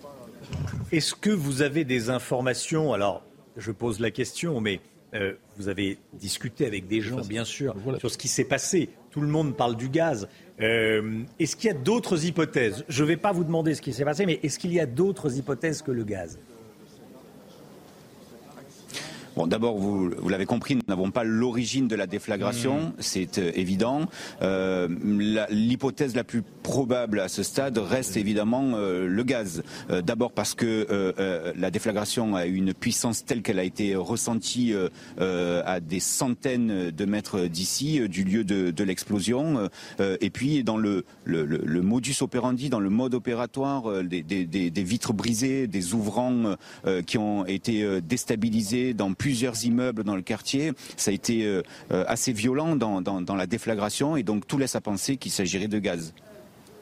Est-ce 0.91 1.15
que 1.15 1.31
vous 1.31 1.63
avez 1.63 1.85
des 1.85 2.11
informations 2.11 2.93
Alors, 2.93 3.23
je 3.57 3.71
pose 3.71 4.01
la 4.01 4.11
question, 4.11 4.61
mais 4.61 4.81
euh, 5.15 5.35
vous 5.57 5.69
avez 5.69 5.99
discuté 6.15 6.67
avec 6.67 6.87
des 6.87 7.01
gens, 7.01 7.21
bien 7.21 7.45
sûr, 7.45 7.75
sur 7.99 8.11
ce 8.11 8.19
qui 8.19 8.29
s'est 8.29 8.45
passé. 8.45 8.89
Tout 9.11 9.21
le 9.21 9.29
monde 9.29 9.57
parle 9.57 9.77
du 9.77 9.89
gaz. 9.89 10.29
Euh, 10.61 11.23
est-ce 11.39 11.57
qu'il 11.57 11.69
y 11.69 11.71
a 11.71 11.77
d'autres 11.77 12.25
hypothèses? 12.25 12.85
Je 12.89 13.03
ne 13.03 13.09
vais 13.09 13.17
pas 13.17 13.33
vous 13.33 13.45
demander 13.45 13.75
ce 13.75 13.83
qui 13.83 13.93
s'est 13.93 14.05
passé, 14.05 14.27
mais 14.27 14.41
est-ce 14.43 14.59
qu'il 14.59 14.73
y 14.73 14.81
a 14.81 14.87
d'autres 14.87 15.37
hypothèses 15.37 15.83
que 15.83 15.91
le 15.91 16.05
gaz? 16.05 16.39
Bon, 19.37 19.47
d'abord, 19.47 19.79
vous, 19.79 20.11
vous 20.17 20.29
l'avez 20.29 20.45
compris, 20.45 20.75
nous 20.77 20.83
n'avons 20.89 21.11
pas 21.11 21.25
l'origine 21.25 21.89
de 21.89 21.97
la 21.97 22.07
déflagration, 22.07 22.81
mmh. 22.81 22.93
c'est 22.99 23.39
euh, 23.39 23.51
évident. 23.55 24.07
Euh, 24.43 24.89
L'hypothèse 25.51 26.15
la, 26.15 26.25
plus 26.25 26.43
probable 26.63 27.21
à 27.21 27.29
ce 27.29 27.43
stade 27.43 27.79
reste 27.79 28.17
évidemment 28.17 28.73
euh, 28.75 29.07
le 29.07 29.23
gaz. 29.25 29.63
Euh, 29.91 30.03
d'abord 30.03 30.33
parce 30.33 30.55
que 30.55 30.87
euh, 30.91 31.53
la 31.57 31.71
déflagration 31.71 32.37
a 32.37 32.47
une 32.47 32.73
puissance 32.75 33.25
telle 33.25 33.43
qu'elle 33.43 33.59
a 33.59 33.65
été 33.65 33.97
ressentie 33.97 34.75
à 35.19 35.81
des 35.81 36.01
centaines 36.01 36.91
de 36.91 37.05
mètres 37.05 37.47
d'ici, 37.47 38.09
du 38.09 38.25
lieu 38.25 38.45
de, 38.45 38.71
de 38.71 38.85
l'explosion. 38.85 39.69
et 39.99 40.31
puis 40.31 40.65
dans 40.65 40.77
le, 40.77 41.05
le, 41.25 41.45
le, 41.45 41.83
modus 41.83 42.17
operandi, 42.21 42.71
dans 42.71 42.81
le 42.81 42.91
mode 42.91 43.15
opératoire, 43.15 44.03
des, 44.05 44.23
des, 44.23 44.45
des 44.47 44.83
vitres 44.83 45.13
brisées, 45.13 45.67
des 45.67 45.95
ouvrants 45.95 46.57
qui 47.07 47.19
ont 47.19 47.47
été 47.47 48.01
déstabilisés 48.01 48.95
dans 48.95 49.13
plusieurs 49.23 49.65
immeubles 49.65 50.03
dans 50.03 50.17
le 50.17 50.23
quartier. 50.23 50.73
Ça 50.97 51.13
a 51.13 51.15
été 51.15 51.45
euh, 51.45 51.63
euh, 51.93 52.05
assez 52.09 52.33
violent 52.33 52.75
dans, 52.75 53.37
la 53.37 53.47
déflagration 53.47 54.17
et 54.17 54.25
donc 54.25 54.49
tout 54.49 54.59
laisse 54.59 54.75
à 54.75 54.81
penser 54.81 55.17
qu'il 55.17 55.31
s'agirait 55.31 55.69
de 55.69 55.79
gaz. 55.79 56.13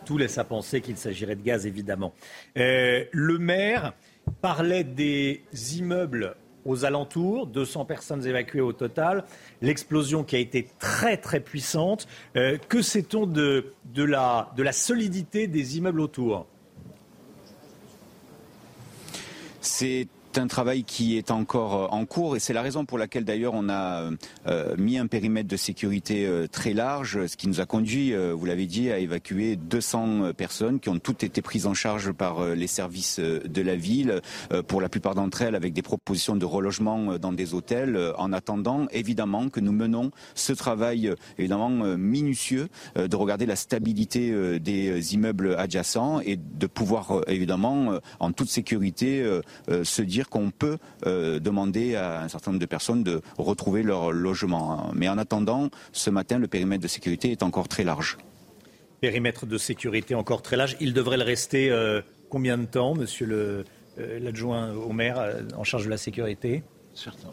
Tout 0.07 0.17
laisse 0.17 0.39
à 0.39 0.45
penser 0.45 0.81
qu'il 0.81 0.97
s'agirait 0.97 1.37
de 1.37 1.43
gaz, 1.43 1.67
évidemment. 1.67 2.15
Euh, 2.57 3.05
le 3.13 3.39
maire 3.39 3.93
parlait 4.41 4.85
des 4.85 5.43
immeubles 5.77 6.35
aux 6.65 6.87
alentours, 6.87 7.47
200 7.47 7.85
personnes 7.85 8.27
évacuées 8.27 8.63
au 8.63 8.73
total, 8.73 9.25
l'explosion 9.61 10.25
qui 10.25 10.37
a 10.37 10.39
été 10.39 10.67
très 10.79 11.19
très 11.19 11.41
puissante. 11.41 12.09
que 12.35 12.81
sait-on 12.81 13.27
de, 13.27 13.75
de, 13.95 14.03
la, 14.03 14.51
de 14.57 14.63
la 14.63 14.73
solidité 14.73 15.47
des 15.47 15.77
immeubles 15.77 16.01
autour? 16.01 16.47
C'est 19.61 20.09
un 20.39 20.47
travail 20.47 20.85
qui 20.85 21.17
est 21.17 21.31
encore 21.31 21.75
euh, 21.75 21.87
en 21.91 22.05
cours 22.05 22.37
et 22.37 22.41
c'est 22.41 22.53
la 22.53 22.63
raison 22.63 22.85
pour 22.85 22.99
laquelle 22.99 23.25
d'ailleurs 23.25 23.55
on 23.55 23.69
a 23.69 24.11
euh, 24.47 24.77
mis 24.77 24.99
un 24.99 25.07
périmètre 25.07 25.49
de 25.49 25.57
sécurité 25.57 26.27
euh, 26.27 26.47
très 26.47 26.73
large, 26.73 27.27
ce 27.27 27.37
qui 27.37 27.49
nous 27.49 27.61
a 27.61 27.67
conduit, 27.67 28.15
vous 28.15 28.47
l'avez 28.47 28.67
dit, 28.67 28.91
à 28.91 28.99
évacuer 28.99 29.57
200 29.57 30.33
personnes 30.37 30.81
qui 30.81 30.89
ont 30.89 30.99
toutes 30.99 31.23
été 31.25 31.43
prises 31.43 31.67
en 31.67 31.75
charge 31.75 32.13
par 32.13 32.45
les 32.45 32.67
services 32.67 33.19
de 33.21 33.63
la 33.63 33.77
ville, 33.77 34.21
pour 34.67 34.81
la 34.81 34.89
plupart 34.89 35.15
d'entre 35.15 35.43
elles 35.43 35.55
avec 35.55 35.73
des 35.73 35.83
propositions 35.83 36.37
de 36.37 36.45
relogement 36.45 37.19
dans 37.19 37.33
des 37.33 37.55
hôtels, 37.55 37.99
en 38.19 38.33
attendant 38.33 38.87
évidemment 38.91 39.49
que 39.49 39.61
nous 39.61 39.73
menons 39.73 40.11
ce 40.35 40.53
travail 40.53 41.15
évidemment 41.39 41.71
minutieux 41.97 42.69
de 42.97 43.17
regarder 43.17 43.47
la 43.47 43.57
stabilité 43.57 44.59
des 44.61 45.15
immeubles 45.15 45.55
adjacents 45.57 46.21
et 46.21 46.37
de 46.37 46.67
pouvoir 46.67 47.23
évidemment 47.29 47.99
en 48.19 48.33
toute 48.33 48.49
sécurité 48.49 49.25
se 49.69 50.03
dire 50.03 50.20
qu'on 50.29 50.51
peut 50.51 50.79
euh, 51.07 51.41
demander 51.41 51.97
à 51.97 52.23
un 52.23 52.29
certain 52.29 52.51
nombre 52.51 52.61
de 52.61 52.67
personnes 52.67 53.03
de 53.03 53.23
retrouver 53.39 53.83
leur 53.83 54.13
logement. 54.13 54.91
Mais 54.95 55.09
en 55.09 55.19
attendant, 55.19 55.71
ce 55.93 56.11
matin, 56.11 56.39
le 56.39 56.49
périmètre 56.49 56.83
de 56.83 56.89
sécurité 56.89 57.31
est 57.31 57.43
encore 57.43 57.69
très 57.69 57.85
large. 57.85 58.19
Périmètre 59.01 59.47
de 59.47 59.59
sécurité 59.59 60.15
encore 60.15 60.43
très 60.43 60.57
large. 60.57 60.77
Il 60.81 60.93
devrait 60.93 61.17
le 61.17 61.25
rester 61.25 61.71
euh, 61.71 62.03
combien 62.29 62.59
de 62.59 62.67
temps, 62.67 62.95
monsieur 62.95 63.27
euh, 63.31 63.65
l'adjoint 64.21 64.73
au 64.75 64.93
maire 64.93 65.37
en 65.57 65.65
charge 65.65 65.85
de 65.85 65.91
la 65.91 65.97
sécurité? 65.97 66.63
Certain. 66.95 67.33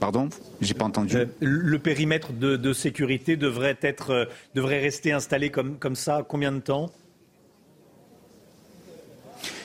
Pardon? 0.00 0.28
J'ai 0.60 0.74
pas 0.74 0.84
entendu. 0.84 1.16
le 1.40 1.78
périmètre 1.78 2.32
de, 2.32 2.72
sécurité 2.72 3.36
devrait, 3.36 3.78
être, 3.82 4.28
devrait 4.54 4.80
rester 4.80 5.12
installé 5.12 5.50
comme, 5.50 5.78
comme 5.78 5.96
ça 5.96 6.24
combien 6.26 6.52
de 6.52 6.60
temps? 6.60 6.90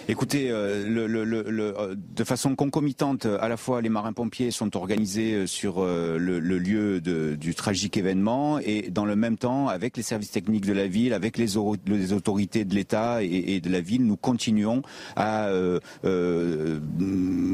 Écoutez, 0.10 0.52
euh, 0.52 0.86
le, 0.86 1.08
le, 1.08 1.24
le, 1.24 1.80
euh, 1.80 1.96
de 1.96 2.24
façon 2.26 2.56
concomitante, 2.56 3.26
à 3.26 3.48
la 3.48 3.56
fois 3.56 3.82
les 3.82 3.88
marins-pompiers 3.88 4.52
sont 4.52 4.76
organisés 4.76 5.34
euh, 5.34 5.48
sur 5.48 5.82
le, 5.86 6.40
lieu 6.40 7.00
de, 7.00 7.36
du 7.36 7.56
tragique 7.56 7.96
événement 7.96 8.60
et 8.60 8.90
dans 8.92 9.06
le 9.06 9.16
même 9.16 9.38
temps, 9.38 9.70
avec 9.70 9.96
les 9.96 10.04
services 10.04 10.32
techniques 10.32 10.66
de 10.66 10.74
la 10.74 10.88
ville, 10.88 11.14
avec 11.14 11.38
les, 11.38 11.48
les 11.88 12.12
autorités 12.12 12.66
de 12.66 12.76
l'État 12.76 13.24
et, 13.24 13.56
et, 13.56 13.62
de 13.62 13.70
la 13.70 13.80
ville, 13.80 14.06
nous 14.06 14.18
continuons 14.18 14.82
à 15.16 15.46
euh, 15.46 15.80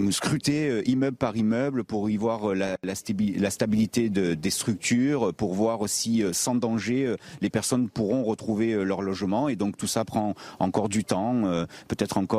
scruter 0.10 0.82
immeuble 0.90 1.18
par 1.18 1.38
immeuble 1.38 1.84
pour 1.84 2.10
y 2.10 2.18
voir 2.18 2.56
la, 2.56 2.78
la, 2.82 2.94
la 3.38 3.50
stabilité 3.52 4.10
de, 4.10 4.34
des 4.34 4.50
structures, 4.50 5.36
pour 5.36 5.53
voir 5.53 5.82
aussi 5.82 6.24
sans 6.32 6.56
danger 6.56 7.14
les 7.42 7.50
personnes 7.52 7.90
pourront 7.90 8.24
retrouver 8.24 8.74
leur 8.84 9.03
logement. 9.03 9.50
Et 9.50 9.56
donc 9.56 9.78
tout 9.78 9.88
ça 9.88 10.03
prend 10.03 10.34
encore 10.58 10.90
du 10.90 11.03
temps, 11.03 11.44
peut-être 11.88 12.18
encore 12.18 12.39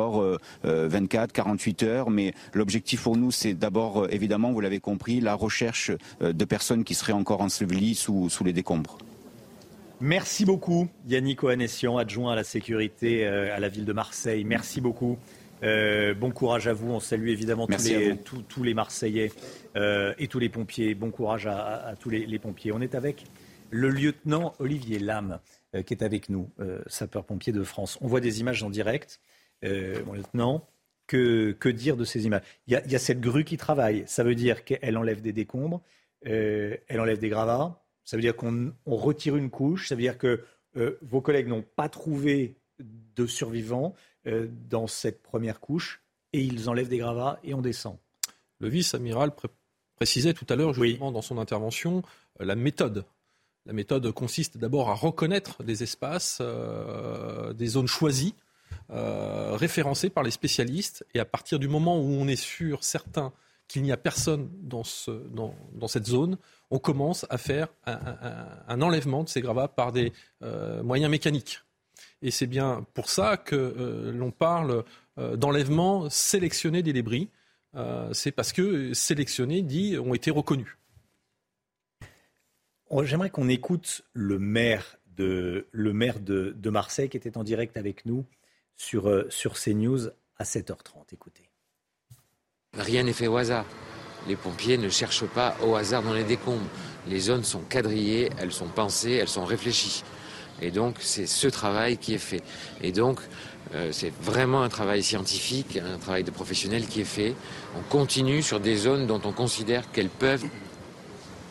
24, 0.63 1.29
euh, 1.29 1.33
48 1.33 1.83
heures. 1.83 2.09
Mais 2.09 2.33
l'objectif 2.53 3.03
pour 3.03 3.17
nous, 3.17 3.31
c'est 3.31 3.53
d'abord, 3.53 4.03
euh, 4.03 4.07
évidemment, 4.11 4.51
vous 4.51 4.61
l'avez 4.61 4.79
compris, 4.79 5.19
la 5.21 5.33
recherche 5.33 5.91
euh, 6.21 6.33
de 6.33 6.45
personnes 6.45 6.83
qui 6.83 6.93
seraient 6.93 7.13
encore 7.13 7.41
ensevelies 7.41 7.95
sous, 7.95 8.29
sous 8.29 8.43
les 8.43 8.53
décombres. 8.53 8.97
Merci 9.99 10.45
beaucoup, 10.45 10.87
Yannick 11.07 11.43
Ohanessian, 11.43 11.97
adjoint 11.97 12.33
à 12.33 12.35
la 12.35 12.43
sécurité 12.43 13.27
à 13.27 13.59
la 13.59 13.69
ville 13.69 13.85
de 13.85 13.93
Marseille. 13.93 14.43
Merci 14.43 14.81
beaucoup. 14.81 15.19
bon 15.61 16.31
courage 16.33 16.67
à 16.67 16.73
vous. 16.73 16.91
On 16.91 16.99
salue 16.99 17.27
évidemment 17.27 17.67
tous 17.67 17.83
les, 17.83 18.17
tous, 18.17 18.63
les, 18.63 18.73
Marseillais 18.73 19.31
et 19.75 20.27
tous 20.27 20.39
les 20.39 20.49
pompiers. 20.49 20.95
Bon 20.95 21.11
courage 21.11 21.45
à, 21.45 21.93
tous 21.99 22.09
les, 22.09 22.39
pompiers. 22.39 22.71
On 22.71 22.81
est 22.81 22.95
avec 22.95 23.25
le 23.69 23.89
lieutenant 23.89 24.55
Olivier 24.57 24.97
Lam, 24.97 25.37
qui 25.85 25.93
est 25.93 26.01
avec 26.01 26.29
nous, 26.29 26.49
sapeur-pompier 26.87 27.53
de 27.53 27.61
France. 27.61 27.99
On 28.01 28.07
voit 28.07 28.21
des 28.21 28.39
images 28.39 28.63
en 28.63 28.71
direct 28.71 29.19
euh, 29.63 30.03
mon 30.05 30.13
lieutenant, 30.13 30.67
que, 31.07 31.51
que, 31.51 31.69
dire 31.69 31.97
de 31.97 32.05
ces 32.05 32.25
images? 32.25 32.43
Il 32.67 32.73
y, 32.73 32.95
a, 32.95 32.99
cette 32.99 33.19
grue 33.19 33.43
qui 33.43 33.57
travaille. 33.57 34.03
Ça 34.07 34.23
veut 34.23 34.35
dire 34.35 34.63
qu'elle 34.63 34.97
enlève 34.97 35.21
des 35.21 35.33
décombres, 35.33 35.81
euh, 36.27 36.77
elle 36.87 36.99
enlève 36.99 37.19
des 37.19 37.29
gravats. 37.29 37.83
Ça 38.03 38.17
veut 38.17 38.21
dire 38.21 38.35
qu'on 38.35 38.73
retire 38.85 39.35
une 39.35 39.49
couche. 39.49 39.89
Ça 39.89 39.95
veut 39.95 40.01
dire 40.01 40.17
que 40.17 40.43
euh, 40.77 40.97
vos 41.01 41.21
collègues 41.21 41.47
n'ont 41.47 41.65
pas 41.75 41.89
trouvé 41.89 42.55
de 42.79 43.25
survivants 43.25 43.95
euh, 44.27 44.47
dans 44.69 44.87
cette 44.87 45.21
première 45.21 45.59
couche 45.59 46.01
et 46.33 46.41
ils 46.41 46.69
enlèvent 46.69 46.89
des 46.89 46.97
gravats 46.97 47.39
et 47.43 47.53
on 47.53 47.61
descend. 47.61 47.97
Le 48.59 48.69
vice-amiral 48.69 49.31
précisait 49.95 50.33
tout 50.33 50.45
à 50.49 50.55
l'heure, 50.55 50.73
justement, 50.73 51.11
dans 51.11 51.21
son 51.21 51.37
intervention, 51.37 52.03
la 52.39 52.55
méthode 52.55 53.05
La 53.65 53.73
méthode 53.73 54.11
consiste 54.11 54.57
d'abord 54.57 54.89
à 54.89 54.93
reconnaître 54.93 55.63
des 55.63 55.83
espaces, 55.83 56.41
des 57.55 57.67
zones 57.67 57.87
choisies, 57.87 58.35
référencées 58.89 60.09
par 60.09 60.23
les 60.23 60.31
spécialistes, 60.31 61.05
et 61.13 61.19
à 61.19 61.25
partir 61.25 61.59
du 61.59 61.67
moment 61.67 61.99
où 61.99 62.11
on 62.11 62.27
est 62.27 62.35
sûr, 62.35 62.83
certain, 62.83 63.31
qu'il 63.67 63.83
n'y 63.83 63.91
a 63.91 63.97
personne 63.97 64.49
dans, 64.61 64.83
ce, 64.83 65.11
dans, 65.11 65.55
dans, 65.73 65.87
cette 65.87 66.05
zone, 66.05 66.37
on 66.71 66.79
commence 66.79 67.25
à 67.29 67.37
faire 67.37 67.69
un, 67.85 68.81
enlèvement 68.81 69.23
de 69.23 69.29
ces 69.29 69.39
gravats 69.41 69.69
par 69.69 69.93
des 69.93 70.11
moyens 70.83 71.09
mécaniques. 71.09 71.61
Et 72.21 72.31
c'est 72.31 72.47
bien 72.47 72.85
pour 72.93 73.09
ça 73.09 73.37
que 73.37 73.55
euh, 73.55 74.11
l'on 74.11 74.31
parle 74.31 74.83
euh, 75.17 75.35
d'enlèvement 75.35 76.09
sélectionné 76.09 76.83
des 76.83 76.93
débris. 76.93 77.29
Euh, 77.75 78.13
c'est 78.13 78.31
parce 78.31 78.53
que 78.53 78.93
sélectionnés, 78.93 79.61
dit, 79.61 79.97
ont 79.97 80.13
été 80.13 80.29
reconnus. 80.29 80.77
Oh, 82.89 83.03
j'aimerais 83.03 83.29
qu'on 83.29 83.49
écoute 83.49 84.03
le 84.13 84.37
maire, 84.37 84.97
de, 85.15 85.67
le 85.71 85.93
maire 85.93 86.19
de, 86.19 86.69
Marseille 86.69 87.09
qui 87.09 87.17
était 87.17 87.37
en 87.37 87.43
direct 87.43 87.77
avec 87.77 88.05
nous 88.05 88.25
sur, 88.81 89.25
sur 89.29 89.53
CNews 89.53 90.07
à 90.37 90.43
7h30. 90.43 91.13
Écoutez. 91.13 91.49
Rien 92.73 93.03
n'est 93.03 93.13
fait 93.13 93.27
au 93.27 93.37
hasard. 93.37 93.65
Les 94.27 94.35
pompiers 94.35 94.77
ne 94.77 94.89
cherchent 94.89 95.25
pas 95.25 95.55
au 95.63 95.75
hasard 95.75 96.01
dans 96.01 96.13
les 96.13 96.23
décombres. 96.23 96.69
Les 97.07 97.19
zones 97.19 97.43
sont 97.43 97.61
quadrillées, 97.61 98.29
elles 98.39 98.51
sont 98.51 98.67
pensées, 98.67 99.13
elles 99.13 99.27
sont 99.27 99.45
réfléchies. 99.45 100.03
Et 100.61 100.71
donc, 100.71 100.97
c'est 100.99 101.27
ce 101.27 101.47
travail 101.47 101.97
qui 101.97 102.15
est 102.15 102.19
fait. 102.19 102.41
Et 102.81 102.91
donc, 102.91 103.19
euh, 103.73 103.91
c'est 103.91 104.13
vraiment 104.21 104.63
un 104.63 104.69
travail 104.69 105.03
scientifique, 105.03 105.77
un 105.77 105.97
travail 105.97 106.23
de 106.23 106.31
professionnel 106.31 106.87
qui 106.87 107.01
est 107.01 107.11
fait. 107.19 107.35
On 107.77 107.81
continue 107.81 108.41
sur 108.41 108.59
des 108.59 108.75
zones 108.75 109.05
dont 109.05 109.21
on 109.25 109.31
considère 109.31 109.91
qu'elles 109.91 110.09
peuvent 110.09 110.45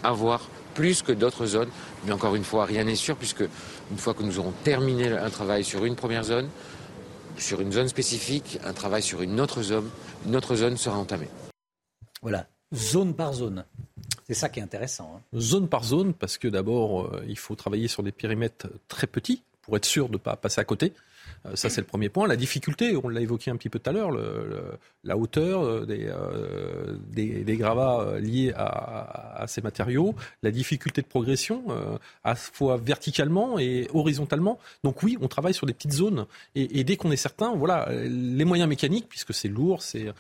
avoir 0.03 0.49
plus 0.75 1.03
que 1.03 1.13
d'autres 1.13 1.47
zones. 1.47 1.71
Mais 2.05 2.13
encore 2.13 2.35
une 2.35 2.45
fois, 2.45 2.65
rien 2.65 2.85
n'est 2.85 2.97
sûr, 2.97 3.17
puisque 3.17 3.45
une 3.91 3.99
fois 3.99 4.15
que 4.15 4.23
nous 4.23 4.39
aurons 4.39 4.55
terminé 4.65 5.09
un 5.09 5.31
travail 5.31 5.65
sur 5.65 5.85
une 5.85 5.97
première 5.97 6.25
zone, 6.25 6.49
sur 7.41 7.61
une 7.61 7.73
zone 7.73 7.89
spécifique, 7.89 8.59
un 8.65 8.73
travail 8.73 9.03
sur 9.03 9.23
une 9.23 9.41
autre 9.41 9.63
zone, 9.63 9.89
une 10.27 10.37
autre 10.37 10.55
zone 10.55 10.77
sera 10.77 10.99
entamé. 10.99 11.29
Voilà, 12.23 12.47
zone 12.75 13.15
par 13.15 13.33
zone. 13.33 13.65
C'est 14.27 14.35
ça 14.35 14.49
qui 14.49 14.61
est 14.61 14.63
intéressant. 14.63 15.17
Hein. 15.17 15.39
Zone 15.39 15.69
par 15.69 15.85
zone, 15.85 16.15
parce 16.15 16.39
que 16.39 16.49
d'abord, 16.49 17.03
euh, 17.03 17.25
il 17.29 17.39
faut 17.39 17.57
travailler 17.57 17.89
sur 17.89 18.03
des 18.03 18.13
périmètres 18.13 18.69
très 18.89 19.07
petits 19.07 19.43
pour 19.63 19.77
être 19.77 19.85
sûr 19.85 20.09
de 20.09 20.15
ne 20.15 20.19
pas 20.19 20.37
passer 20.37 20.61
à 20.61 20.65
côté. 20.65 20.93
Euh, 21.47 21.55
ça, 21.55 21.71
c'est 21.71 21.81
le 21.81 21.87
premier 21.87 22.09
point. 22.09 22.27
La 22.27 22.37
difficulté, 22.37 22.97
on 23.03 23.09
l'a 23.09 23.21
évoqué 23.21 23.51
un 23.51 23.57
petit 23.57 23.69
peu 23.69 23.79
tout 23.79 23.91
à 23.91 23.93
l'heure, 23.93 24.11
la 25.05 25.17
hauteur 25.17 25.65
euh, 25.65 26.99
des, 27.09 27.45
des, 27.45 27.57
gravats 27.57 28.01
euh, 28.01 28.21
liés 28.21 28.53
à, 28.57 29.45
ces 29.47 29.63
matériaux, 29.63 30.15
la 30.43 30.51
difficulté 30.51 31.03
de 31.03 31.07
progression, 31.07 31.65
à 32.25 32.31
la 32.31 32.35
fois 32.35 32.77
verticalement 32.77 33.59
et 33.59 33.89
horizontalement. 33.95 34.59
Donc 34.85 35.03
oui, 35.03 35.17
on 35.21 35.29
travaille 35.29 35.55
sur 35.55 35.67
des 35.67 35.73
petites 35.73 35.93
zones. 35.93 36.27
Et, 36.55 36.85
dès 36.85 36.97
qu'on 36.97 37.11
est 37.11 37.17
certain, 37.17 37.55
voilà, 37.55 37.89
les 37.91 38.45
moyens 38.45 38.69
mécaniques, 38.69 39.07
puisque 39.09 39.35
c'est 39.35 39.49
lourd, 39.49 39.83
c'est 39.83 40.13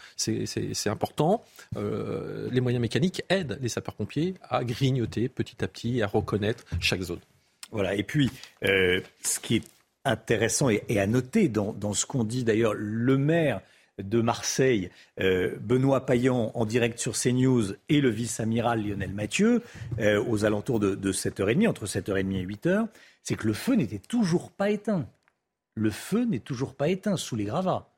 important, 0.86 1.44
euh, 1.76 2.49
les 2.50 2.60
moyens 2.60 2.81
mécaniques 2.81 3.23
aident 3.28 3.58
les 3.60 3.68
sapeurs-pompiers 3.68 4.34
à 4.49 4.65
grignoter 4.65 5.28
petit 5.28 5.62
à 5.65 5.68
petit, 5.68 6.02
à 6.02 6.07
reconnaître 6.07 6.65
chaque 6.81 7.02
zone. 7.02 7.20
Voilà. 7.70 7.94
Et 7.94 8.02
puis, 8.02 8.31
euh, 8.65 9.00
ce 9.23 9.39
qui 9.40 9.57
est 9.57 9.65
intéressant 10.05 10.69
et, 10.69 11.01
à 11.01 11.07
noter 11.07 11.49
dans, 11.49 11.93
ce 11.93 12.07
qu'on 12.07 12.25
dit 12.25 12.45
d'ailleurs 12.45 12.75
le 12.75 13.19
maire 13.19 13.61
de 13.99 14.23
Marseille, 14.23 14.91
euh, 15.20 15.57
Benoît 15.61 16.07
Payan, 16.07 16.53
en 16.55 16.65
direct 16.65 16.99
sur 16.99 17.12
CNews, 17.12 17.75
et 17.91 18.01
le 18.01 18.09
vice-amiral 18.09 18.83
Lionel 18.83 19.12
Mathieu, 19.12 19.62
euh, 19.99 20.25
aux 20.25 20.47
alentours 20.47 20.81
de, 20.81 20.95
de 20.95 21.12
7h30, 21.12 21.69
entre 21.69 21.87
7h30 21.87 22.35
et 22.35 22.47
8h, 22.47 22.89
c'est 23.23 23.35
que 23.35 23.47
le 23.47 23.53
feu 23.53 23.75
n'était 23.75 23.99
toujours 23.99 24.53
pas 24.53 24.70
éteint. 24.70 25.07
Le 25.75 25.91
feu 25.91 26.25
n'est 26.25 26.41
toujours 26.41 26.75
pas 26.75 26.89
éteint 26.89 27.17
sous 27.17 27.37
les 27.37 27.45
gravats. 27.45 27.91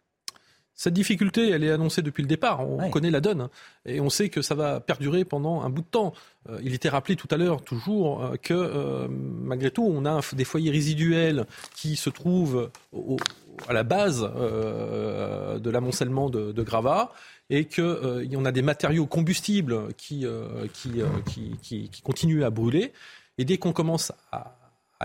Cette 0.75 0.95
difficulté, 0.95 1.51
elle 1.51 1.65
est 1.65 1.71
annoncée 1.71 2.03
depuis 2.03 2.23
le 2.23 2.29
départ. 2.29 2.69
On 2.69 2.91
connaît 2.91 3.11
la 3.11 3.21
donne. 3.21 3.49
Et 3.85 4.01
on 4.01 4.09
sait 4.09 4.31
que 4.31 4.41
ça 4.43 4.55
va 4.55 4.81
perdurer 4.81 5.25
pendant 5.25 5.63
un 5.63 5.71
bout 5.71 5.83
de 5.83 5.87
temps. 5.87 6.15
Euh, 6.49 6.59
il 6.63 6.75
était 6.75 6.89
rappelé 6.89 7.15
tout 7.15 7.29
à 7.31 7.37
l'heure, 7.37 7.63
toujours, 7.63 8.25
euh, 8.25 8.37
que 8.37 8.55
euh, 8.55 9.07
malgré 9.09 9.71
tout, 9.71 9.85
on 9.85 10.05
a 10.07 10.21
des 10.33 10.45
foyers 10.45 10.71
résiduels 10.71 11.45
qui 11.75 11.97
se 11.97 12.11
trouvent 12.11 12.71
à 13.69 13.73
la 13.73 13.83
base 13.83 14.23
de 14.23 15.71
l'amoncellement 15.71 16.31
de, 16.31 16.53
de 16.53 16.63
gravats 16.63 17.13
et 17.51 17.67
qu'il 17.67 18.29
y 18.31 18.37
en 18.37 18.45
a 18.47 18.53
des 18.53 18.63
matériaux 18.63 19.07
combustibles 19.07 19.93
qui, 19.99 20.27
qui, 20.73 21.03
qui, 21.61 22.03
continuent 22.03 22.45
à 22.45 22.51
brûler. 22.51 22.93
Et 23.37 23.45
dès 23.45 23.59
qu'on 23.59 23.73
commence 23.73 24.11
à, 24.33 24.57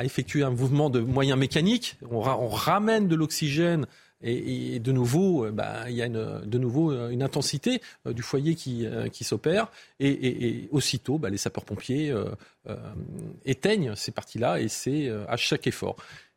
effectuer 0.03 0.43
un 0.43 0.51
mouvement 0.51 0.89
de 0.89 0.99
moyens 0.99 1.37
mécaniques, 1.37 1.97
on 2.09 2.21
ramène 2.21 3.07
de 3.07 3.15
l'oxygène 3.15 3.85
et, 4.21 4.79
de 4.79 4.91
nouveau, 4.91 5.45
euh, 5.45 5.51
bah, 5.51 5.89
il 5.89 5.95
y 5.95 6.01
a 6.01 6.05
une, 6.05 6.41
de 6.43 6.57
nouveau 6.57 6.91
euh, 6.91 7.09
une 7.09 7.21
intensité 7.21 7.81
euh, 8.07 8.13
du 8.13 8.23
foyer 8.23 8.55
qui, 8.55 8.87
s'opère. 9.23 9.71
Et, 9.99 10.67
aussitôt, 10.71 11.17
bah, 11.17 11.29
les 11.29 11.37
sapeurs-pompiers 11.37 12.13
éteignent 13.45 13.95
ces 13.95 14.11
parties-là 14.11 14.59
et 14.59 14.67
c'est 14.67 15.09
à 15.27 15.37
chaque 15.37 15.67
effort. 15.67 15.95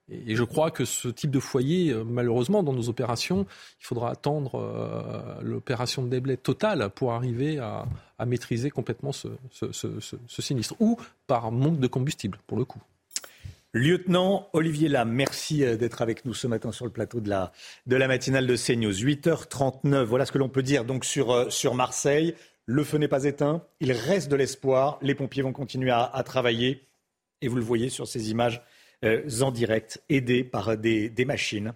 Et 0.08 0.34
je 0.34 0.42
crois 0.42 0.72
que 0.72 0.84
ce 0.84 1.08
type 1.08 1.30
de 1.30 1.38
foyer, 1.38 1.94
malheureusement, 2.04 2.62
dans 2.62 2.72
nos 2.72 2.88
opérations, 2.88 3.46
il 3.80 3.86
faudra 3.86 4.10
attendre 4.10 5.38
l'opération 5.42 6.02
de 6.02 6.08
déblai 6.08 6.36
totale 6.36 6.90
pour 6.90 7.12
arriver 7.12 7.58
à, 7.58 7.86
maîtriser 8.26 8.70
complètement 8.70 9.12
ce, 9.12 9.28
sinistre. 10.28 10.74
Ou 10.80 10.98
par 11.26 11.52
manque 11.52 11.78
de 11.78 11.86
combustible, 11.86 12.38
pour 12.46 12.58
le 12.58 12.64
coup. 12.64 12.80
Lieutenant 13.72 14.48
Olivier 14.52 14.88
Lam, 14.88 15.12
merci 15.12 15.64
euh, 15.64 15.76
d'être 15.76 16.02
avec 16.02 16.24
nous 16.24 16.34
ce 16.34 16.48
matin 16.48 16.72
sur 16.72 16.86
le 16.86 16.90
plateau 16.90 17.20
de 17.20 17.28
la, 17.28 17.52
de 17.86 17.96
matinale 17.96 18.48
de 18.48 18.56
CNews. 18.56 18.90
8h39, 18.90 20.02
voilà 20.02 20.26
ce 20.26 20.32
que 20.32 20.38
l'on 20.38 20.48
peut 20.48 20.64
dire 20.64 20.84
donc 20.84 21.04
sur, 21.04 21.30
euh, 21.30 21.50
sur 21.50 21.76
Marseille. 21.76 22.34
Le 22.66 22.82
feu 22.82 22.98
n'est 22.98 23.06
pas 23.06 23.24
éteint, 23.24 23.64
il 23.78 23.92
reste 23.92 24.28
de 24.28 24.34
l'espoir. 24.34 24.98
Les 25.02 25.14
pompiers 25.14 25.44
vont 25.44 25.52
continuer 25.52 25.92
à, 25.92 26.20
travailler. 26.24 26.88
Et 27.42 27.48
vous 27.48 27.54
le 27.54 27.62
voyez 27.62 27.90
sur 27.90 28.08
ces 28.08 28.32
images 28.32 28.60
euh, 29.04 29.22
en 29.40 29.52
direct, 29.52 30.02
aidés 30.08 30.42
par 30.42 30.76
des, 30.76 31.24
machines 31.24 31.72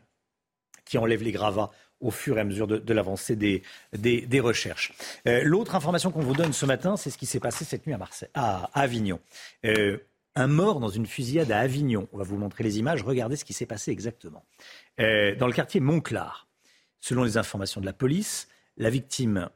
qui 0.85 0.99
enlèvent 0.99 1.23
les 1.23 1.33
gravats 1.33 1.71
au 2.01 2.11
fur 2.11 2.39
et 2.39 2.41
à 2.41 2.45
mesure 2.45 2.67
de, 2.67 2.93
l'avancée 2.93 3.37
des, 3.37 3.63
des, 3.93 4.41
recherches. 4.41 4.93
L'autre 5.25 5.75
information 5.75 6.11
qu'on 6.11 6.21
vous 6.21 6.35
donne 6.35 6.53
ce 6.53 6.67
matin, 6.67 6.97
c'est 6.97 7.09
ce 7.09 7.17
qui 7.17 7.27
s'est 7.27 7.41
passé 7.41 7.65
cette 7.65 7.87
nuit 7.87 7.95
à, 7.95 7.99
Marseille, 7.99 8.29
à, 8.35 8.69
Avignon 8.75 9.21
un 10.37 10.47
mort 10.47 10.81
dans 10.81 10.89
une 10.89 11.07
fusillade 11.07 11.53
à 11.53 11.61
Avignon. 11.61 12.09
On 12.13 12.19
va 12.19 12.25
vous 12.25 12.37
montrer 12.37 12.65
les 12.65 12.79
images. 12.79 13.03
Regardez 13.03 13.37
ce 13.37 13.45
qui 13.45 13.53
s'est 13.53 13.67
passé 13.67 13.91
exactement. 13.91 14.45
Euh, 15.01 15.35
dans 15.37 15.47
le 15.47 15.53
quartier 15.53 15.81
Montclar, 15.81 16.49
selon 17.01 17.25
les 17.25 17.37
informations 17.37 17.81
de 17.81 17.87
la 17.87 17.93
police, 17.93 18.49
la 18.77 18.91
victime 18.91 19.49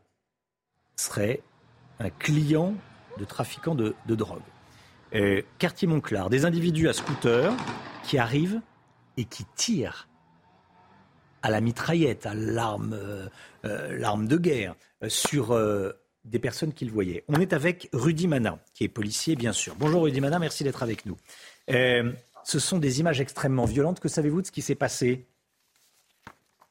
serait 0.97 1.43
un 1.99 2.11
client 2.11 2.75
de 3.19 3.25
trafiquants 3.25 3.75
de, 3.75 3.95
drogue. 4.07 4.43
Euh, 5.15 5.43
quartier 5.59 5.89
Montclar, 5.89 6.31
des 6.31 6.45
individus 6.45 6.89
à 6.89 6.93
scooter 6.93 7.53
qui 8.05 8.19
arrivent 8.19 8.61
et 9.17 9.25
qui 9.25 9.45
tirent 9.57 10.09
à 11.43 11.51
la 11.51 11.61
mitraillette, 11.61 12.27
à 12.27 12.35
l'arme, 12.35 12.95
euh, 12.95 13.99
l'arme 13.99 14.29
de 14.29 14.37
guerre, 14.37 14.75
sur 15.07 15.57
des 16.29 16.39
personnes 16.39 16.73
qu'il 16.73 16.91
voyait. 16.91 17.25
On 17.29 17.41
est 17.41 17.53
avec 17.53 17.89
Rudy 17.93 18.29
Mana, 18.29 18.59
qui 18.75 18.85
est 18.85 18.89
policier, 18.89 19.37
bien 19.37 19.53
sûr. 19.53 19.75
Bonjour 19.79 20.03
Rudy 20.03 20.21
Mana, 20.21 20.39
merci 20.39 20.65
d'être 20.65 20.83
avec 20.83 21.07
nous. 21.07 21.17
Euh, 21.71 22.13
ce 22.45 22.59
sont 22.59 22.79
des 22.79 23.01
images 23.01 23.21
extrêmement 23.21 23.65
violentes. 23.65 24.01
Que 24.01 24.09
savez-vous 24.09 24.43
de 24.43 24.47
ce 24.47 24.53
qui 24.53 24.63
s'est 24.63 24.75
passé? 24.75 25.27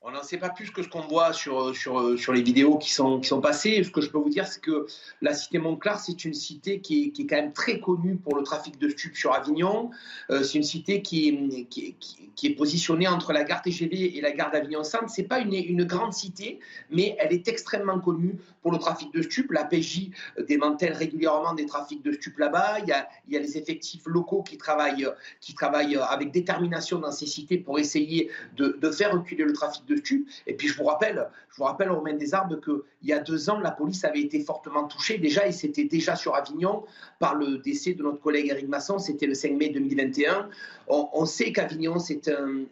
On 0.07 0.11
n'en 0.11 0.23
sait 0.23 0.37
pas 0.37 0.49
plus 0.49 0.71
que 0.71 0.81
ce 0.81 0.87
qu'on 0.87 1.01
voit 1.01 1.33
sur, 1.33 1.75
sur, 1.75 2.17
sur 2.17 2.31
les 2.31 2.41
vidéos 2.41 2.77
qui 2.77 2.93
sont, 2.93 3.19
qui 3.19 3.27
sont 3.27 3.41
passées. 3.41 3.83
Ce 3.83 3.91
que 3.91 3.99
je 3.99 4.09
peux 4.09 4.17
vous 4.17 4.29
dire, 4.29 4.47
c'est 4.47 4.61
que 4.61 4.87
la 5.21 5.33
cité 5.33 5.59
Montclar, 5.59 5.99
c'est 5.99 6.23
une 6.23 6.33
cité 6.33 6.79
qui 6.79 7.03
est, 7.03 7.09
qui 7.09 7.23
est, 7.23 7.27
quand 7.27 7.35
même 7.35 7.51
très 7.51 7.81
connue 7.81 8.15
pour 8.15 8.37
le 8.37 8.43
trafic 8.43 8.79
de 8.79 8.87
stupes 8.87 9.17
sur 9.17 9.33
Avignon. 9.33 9.91
Euh, 10.29 10.43
c'est 10.43 10.59
une 10.59 10.63
cité 10.63 11.01
qui 11.01 11.27
est, 11.27 11.65
qui, 11.65 11.95
qui, 12.35 12.47
est 12.47 12.55
positionnée 12.55 13.09
entre 13.09 13.33
la 13.33 13.43
gare 13.43 13.61
TGV 13.61 14.17
et 14.17 14.21
la 14.21 14.31
gare 14.31 14.49
d'Avignon-Centre. 14.49 15.09
Ce 15.09 15.19
n'est 15.19 15.27
pas 15.27 15.39
une, 15.39 15.53
une, 15.53 15.83
grande 15.83 16.13
cité, 16.13 16.59
mais 16.89 17.17
elle 17.19 17.33
est 17.33 17.49
extrêmement 17.49 17.99
connue 17.99 18.35
pour 18.61 18.71
le 18.71 18.77
trafic 18.77 19.13
de 19.13 19.21
stupes. 19.21 19.51
La 19.51 19.65
PJ 19.65 20.11
démantèle 20.47 20.93
régulièrement 20.93 21.53
des 21.53 21.65
trafics 21.65 22.01
de 22.01 22.13
stupes 22.13 22.37
là-bas. 22.37 22.79
Il 22.79 22.87
y 22.87 22.93
a, 22.93 23.09
il 23.27 23.33
y 23.33 23.37
a 23.37 23.41
les 23.41 23.57
effectifs 23.57 24.03
locaux 24.05 24.41
qui 24.41 24.57
travaillent, 24.57 25.09
qui 25.41 25.53
travaillent 25.53 25.97
avec 25.97 26.31
détermination 26.31 26.99
dans 26.99 27.11
ces 27.11 27.25
cités 27.25 27.57
pour 27.57 27.77
essayer 27.77 28.29
de, 28.55 28.77
de 28.79 28.89
faire 28.89 29.11
reculer 29.11 29.43
le 29.43 29.51
trafic 29.51 29.85
de 29.85 29.96
et 30.45 30.53
puis 30.53 30.67
je 30.67 30.77
vous 30.77 30.85
rappelle, 30.85 31.27
je 31.49 31.57
vous 31.57 31.63
rappelle, 31.63 31.89
Romain 31.89 32.13
Desarbes, 32.13 32.59
qu'il 32.61 32.81
y 33.03 33.13
a 33.13 33.19
deux 33.19 33.49
ans, 33.49 33.59
la 33.59 33.71
police 33.71 34.03
avait 34.03 34.21
été 34.21 34.39
fortement 34.39 34.87
touchée 34.87 35.17
déjà, 35.17 35.47
et 35.47 35.51
c'était 35.51 35.85
déjà 35.85 36.15
sur 36.15 36.35
Avignon, 36.35 36.83
par 37.19 37.35
le 37.35 37.57
décès 37.57 37.93
de 37.93 38.03
notre 38.03 38.19
collègue 38.19 38.47
Eric 38.49 38.67
Masson, 38.67 38.99
c'était 38.99 39.27
le 39.27 39.33
5 39.33 39.53
mai 39.53 39.69
2021. 39.69 40.49
On, 40.87 41.25
sait 41.25 41.51
qu'Avignon, 41.51 41.99
c'est 41.99 42.29
un, 42.29 42.65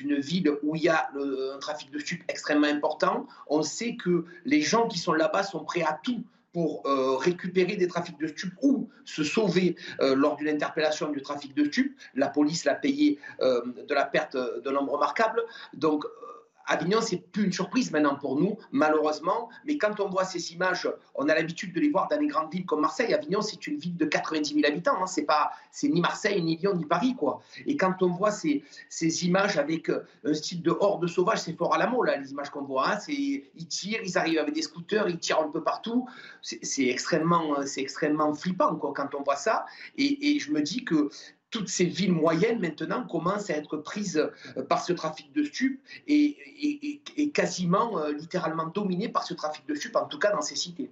une 0.00 0.20
ville 0.20 0.52
où 0.62 0.76
il 0.76 0.82
y 0.82 0.88
a 0.88 1.10
un 1.14 1.58
trafic 1.58 1.90
de 1.90 1.98
stupes 1.98 2.22
extrêmement 2.28 2.66
important. 2.66 3.26
On 3.48 3.62
sait 3.62 3.96
que 3.96 4.24
les 4.44 4.60
gens 4.60 4.88
qui 4.88 4.98
sont 4.98 5.12
là-bas 5.12 5.42
sont 5.42 5.64
prêts 5.64 5.82
à 5.82 5.98
tout 6.02 6.22
pour 6.52 6.82
euh, 6.86 7.16
récupérer 7.16 7.76
des 7.76 7.86
trafics 7.86 8.18
de 8.18 8.26
stupes 8.26 8.54
ou 8.62 8.88
se 9.04 9.22
sauver 9.22 9.76
euh, 10.00 10.14
lors 10.14 10.36
d'une 10.36 10.48
interpellation 10.48 11.10
du 11.10 11.22
trafic 11.22 11.54
de 11.54 11.64
stupes. 11.64 11.96
La 12.14 12.28
police 12.28 12.64
l'a 12.64 12.74
payé 12.74 13.18
euh, 13.40 13.62
de 13.88 13.94
la 13.94 14.04
perte 14.04 14.36
de 14.36 14.70
nombre 14.70 14.92
remarquable. 14.92 15.42
Donc, 15.74 16.04
Avignon, 16.66 17.00
c'est 17.00 17.18
plus 17.18 17.44
une 17.44 17.52
surprise 17.52 17.90
maintenant 17.90 18.14
pour 18.14 18.38
nous, 18.38 18.56
malheureusement. 18.70 19.48
Mais 19.64 19.78
quand 19.78 20.00
on 20.00 20.08
voit 20.08 20.24
ces 20.24 20.52
images, 20.52 20.88
on 21.14 21.28
a 21.28 21.34
l'habitude 21.34 21.72
de 21.72 21.80
les 21.80 21.90
voir 21.90 22.08
dans 22.08 22.18
les 22.18 22.26
grandes 22.26 22.52
villes 22.52 22.66
comme 22.66 22.80
Marseille. 22.80 23.12
Avignon, 23.12 23.42
c'est 23.42 23.66
une 23.66 23.78
ville 23.78 23.96
de 23.96 24.04
90 24.04 24.54
000 24.54 24.66
habitants. 24.66 25.02
Hein. 25.02 25.06
C'est 25.06 25.24
pas, 25.24 25.52
c'est 25.70 25.88
ni 25.88 26.00
Marseille, 26.00 26.40
ni 26.42 26.56
Lyon, 26.56 26.74
ni 26.74 26.84
Paris, 26.84 27.14
quoi. 27.18 27.42
Et 27.66 27.76
quand 27.76 28.02
on 28.02 28.08
voit 28.08 28.30
ces, 28.30 28.62
images 29.24 29.56
avec 29.56 29.90
euh, 29.90 30.06
un 30.24 30.34
style 30.34 30.62
de 30.62 30.70
horde 30.70 31.06
sauvage, 31.06 31.40
c'est 31.40 31.56
fort 31.56 31.74
à 31.74 31.78
la 31.78 31.90
là, 32.04 32.16
les 32.16 32.30
images 32.30 32.50
qu'on 32.50 32.62
voit. 32.62 32.92
Hein. 32.92 32.98
C'est, 33.00 33.12
ils 33.12 33.66
tirent, 33.68 34.00
ils 34.04 34.16
arrivent 34.16 34.38
avec 34.38 34.54
des 34.54 34.62
scooters, 34.62 35.08
ils 35.08 35.18
tirent 35.18 35.40
un 35.40 35.48
peu 35.48 35.62
partout. 35.62 36.06
C'est, 36.42 36.86
extrêmement, 36.86 37.66
c'est 37.66 37.80
extrêmement 37.80 38.32
flippant, 38.34 38.76
quand 38.76 39.14
on 39.14 39.22
voit 39.22 39.36
ça. 39.36 39.66
Et 39.96 40.38
je 40.38 40.52
me 40.52 40.62
dis 40.62 40.84
que 40.84 41.10
toutes 41.50 41.68
ces 41.68 41.84
villes 41.84 42.12
moyennes 42.12 42.60
maintenant 42.60 43.04
commencent 43.04 43.50
à 43.50 43.56
être 43.56 43.76
prises 43.76 44.30
euh, 44.56 44.62
par 44.62 44.84
ce 44.84 44.92
trafic 44.92 45.32
de 45.32 45.44
stupes 45.44 45.80
et, 46.06 46.36
quasiment 47.34 47.98
euh, 47.98 48.12
littéralement 48.12 48.66
dominées 48.66 49.08
par 49.08 49.24
ce 49.24 49.34
trafic 49.34 49.66
de 49.66 49.74
stupes, 49.74 49.96
en 49.96 50.06
tout 50.06 50.18
cas 50.18 50.32
dans 50.32 50.42
ces 50.42 50.56
cités. 50.56 50.90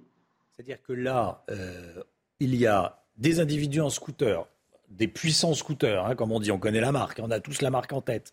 C'est-à-dire 0.54 0.82
que 0.82 0.92
là, 0.92 1.44
euh, 1.50 2.02
il 2.40 2.54
y 2.56 2.66
a 2.66 3.02
des 3.16 3.40
individus 3.40 3.80
en 3.80 3.90
scooter, 3.90 4.46
des 4.88 5.08
puissants 5.08 5.54
scooters, 5.54 6.04
hein, 6.04 6.14
comme 6.14 6.32
on 6.32 6.40
dit, 6.40 6.50
on 6.50 6.58
connaît 6.58 6.80
la 6.80 6.92
marque, 6.92 7.20
on 7.22 7.30
a 7.30 7.40
tous 7.40 7.62
la 7.62 7.70
marque 7.70 7.92
en 7.92 8.00
tête, 8.00 8.32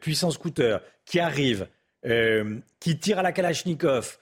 puissants 0.00 0.30
scooters 0.30 0.80
qui 1.04 1.20
arrivent, 1.20 1.68
qui 2.80 2.98
tirent 2.98 3.18
à 3.18 3.22
la 3.22 3.32
Kalachnikov. 3.32 4.18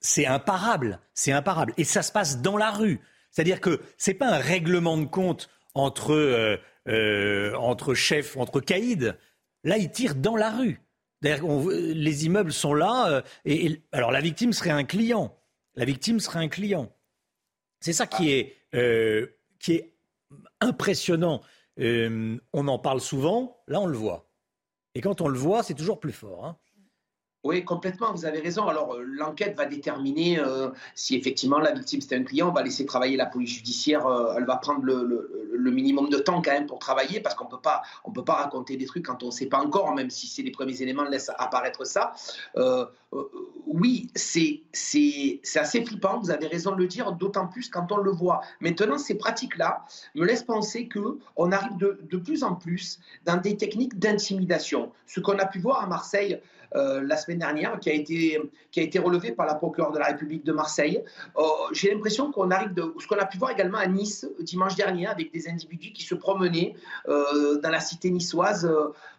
c'est 0.00 0.26
imparable, 0.26 1.00
c'est 1.14 1.32
imparable. 1.32 1.74
Et 1.76 1.84
ça 1.84 2.02
se 2.02 2.12
passe 2.12 2.40
dans 2.40 2.56
la 2.56 2.70
rue. 2.70 3.00
C'est-à-dire 3.30 3.60
que 3.60 3.80
ce 3.96 4.10
n'est 4.10 4.16
pas 4.16 4.28
un 4.28 4.38
règlement 4.38 4.96
de 4.96 5.06
compte 5.06 5.48
entre, 5.74 6.12
euh, 6.12 6.56
euh, 6.88 7.54
entre 7.54 7.94
chefs, 7.94 8.36
entre 8.36 8.60
caïds. 8.60 9.12
Là, 9.64 9.78
ils 9.78 9.90
tirent 9.90 10.14
dans 10.14 10.36
la 10.36 10.50
rue. 10.50 10.80
les 11.22 12.26
immeubles 12.26 12.52
sont 12.52 12.74
là. 12.74 13.08
Euh, 13.08 13.22
et, 13.44 13.82
alors, 13.92 14.10
la 14.10 14.20
victime 14.20 14.52
serait 14.52 14.70
un 14.70 14.84
client. 14.84 15.36
La 15.74 15.84
victime 15.84 16.18
serait 16.18 16.40
un 16.40 16.48
client. 16.48 16.92
C'est 17.80 17.92
ça 17.92 18.06
qui 18.06 18.30
est, 18.32 18.56
est 18.72 19.94
impressionnant. 20.60 21.40
on 21.78 22.38
en 22.68 22.78
parle 22.78 23.00
souvent. 23.00 23.62
Là, 23.68 23.80
on 23.80 23.86
le 23.86 23.96
voit. 23.96 24.28
Et 24.94 25.00
quand 25.00 25.20
on 25.20 25.28
le 25.28 25.38
voit, 25.38 25.62
c'est 25.62 25.74
toujours 25.74 26.00
plus 26.00 26.12
fort. 26.12 26.44
Hein. 26.44 26.58
Oui, 27.42 27.64
complètement, 27.64 28.12
vous 28.12 28.26
avez 28.26 28.40
raison. 28.40 28.68
Alors, 28.68 28.94
euh, 28.94 29.02
l'enquête 29.02 29.56
va 29.56 29.64
déterminer 29.64 30.38
euh, 30.38 30.68
si 30.94 31.16
effectivement 31.16 31.58
la 31.58 31.72
victime 31.72 32.02
c'est 32.02 32.14
un 32.14 32.22
client. 32.22 32.50
On 32.50 32.52
va 32.52 32.62
laisser 32.62 32.84
travailler 32.84 33.16
la 33.16 33.24
police 33.24 33.50
judiciaire. 33.50 34.06
Euh, 34.06 34.34
elle 34.36 34.44
va 34.44 34.56
prendre 34.56 34.84
le, 34.84 35.70
minimum 35.70 36.10
de 36.10 36.18
temps 36.18 36.42
quand 36.42 36.50
même 36.50 36.66
pour 36.66 36.78
travailler 36.80 37.20
parce 37.20 37.34
qu'on 37.34 37.48
on 38.04 38.12
peut 38.12 38.24
pas 38.24 38.34
raconter 38.34 38.76
des 38.76 38.86
trucs 38.86 39.06
quand 39.06 39.22
on 39.22 39.26
ne 39.26 39.30
sait 39.30 39.46
pas 39.46 39.58
encore, 39.58 39.94
même 39.94 40.10
si 40.10 40.26
c'est 40.26 40.42
les 40.42 40.50
premiers 40.50 40.82
éléments 40.82 41.04
laissent 41.04 41.30
apparaître 41.38 41.86
ça. 41.86 42.12
Oui, 43.66 44.10
c'est 44.14 44.62
assez 45.56 45.84
flippant. 45.84 46.20
Vous 46.20 46.30
avez 46.30 46.46
raison 46.46 46.72
de 46.72 46.78
le 46.78 46.86
dire, 46.86 47.12
d'autant 47.12 47.46
plus 47.46 47.68
quand 47.68 47.90
on 47.92 47.98
le 47.98 48.10
voit. 48.10 48.40
Maintenant, 48.60 48.98
ces 48.98 49.16
pratiques-là 49.16 49.84
me 50.14 50.24
laissent 50.24 50.42
penser 50.42 50.88
que 50.88 51.18
on 51.36 51.52
arrive 51.52 51.76
de, 51.76 52.00
de 52.02 52.16
plus 52.16 52.42
en 52.42 52.54
plus 52.54 53.00
dans 53.24 53.36
des 53.36 53.56
techniques 53.56 53.98
d'intimidation. 53.98 54.92
Ce 55.06 55.20
qu'on 55.20 55.38
a 55.38 55.46
pu 55.46 55.58
voir 55.60 55.82
à 55.82 55.86
Marseille. 55.86 56.40
Euh, 56.76 57.02
la 57.02 57.16
semaine 57.16 57.38
dernière, 57.38 57.80
qui 57.80 57.90
a 57.90 57.92
été, 57.92 58.40
qui 58.70 58.78
a 58.78 58.82
été 58.84 59.00
relevé 59.00 59.32
par 59.32 59.44
la 59.46 59.54
procureure 59.56 59.90
de 59.90 59.98
la 59.98 60.06
République 60.06 60.44
de 60.44 60.52
Marseille. 60.52 61.02
Euh, 61.36 61.42
j'ai 61.72 61.92
l'impression 61.92 62.30
qu'on 62.30 62.50
arrive 62.52 62.74
de 62.74 62.94
ce 63.00 63.08
qu'on 63.08 63.18
a 63.18 63.26
pu 63.26 63.38
voir 63.38 63.50
également 63.50 63.78
à 63.78 63.86
Nice 63.86 64.24
dimanche 64.38 64.76
dernier 64.76 65.08
avec 65.08 65.32
des 65.32 65.48
individus 65.48 65.92
qui 65.92 66.04
se 66.04 66.14
promenaient 66.14 66.74
euh, 67.08 67.58
dans 67.60 67.70
la 67.70 67.80
cité 67.80 68.10
niçoise, 68.10 68.70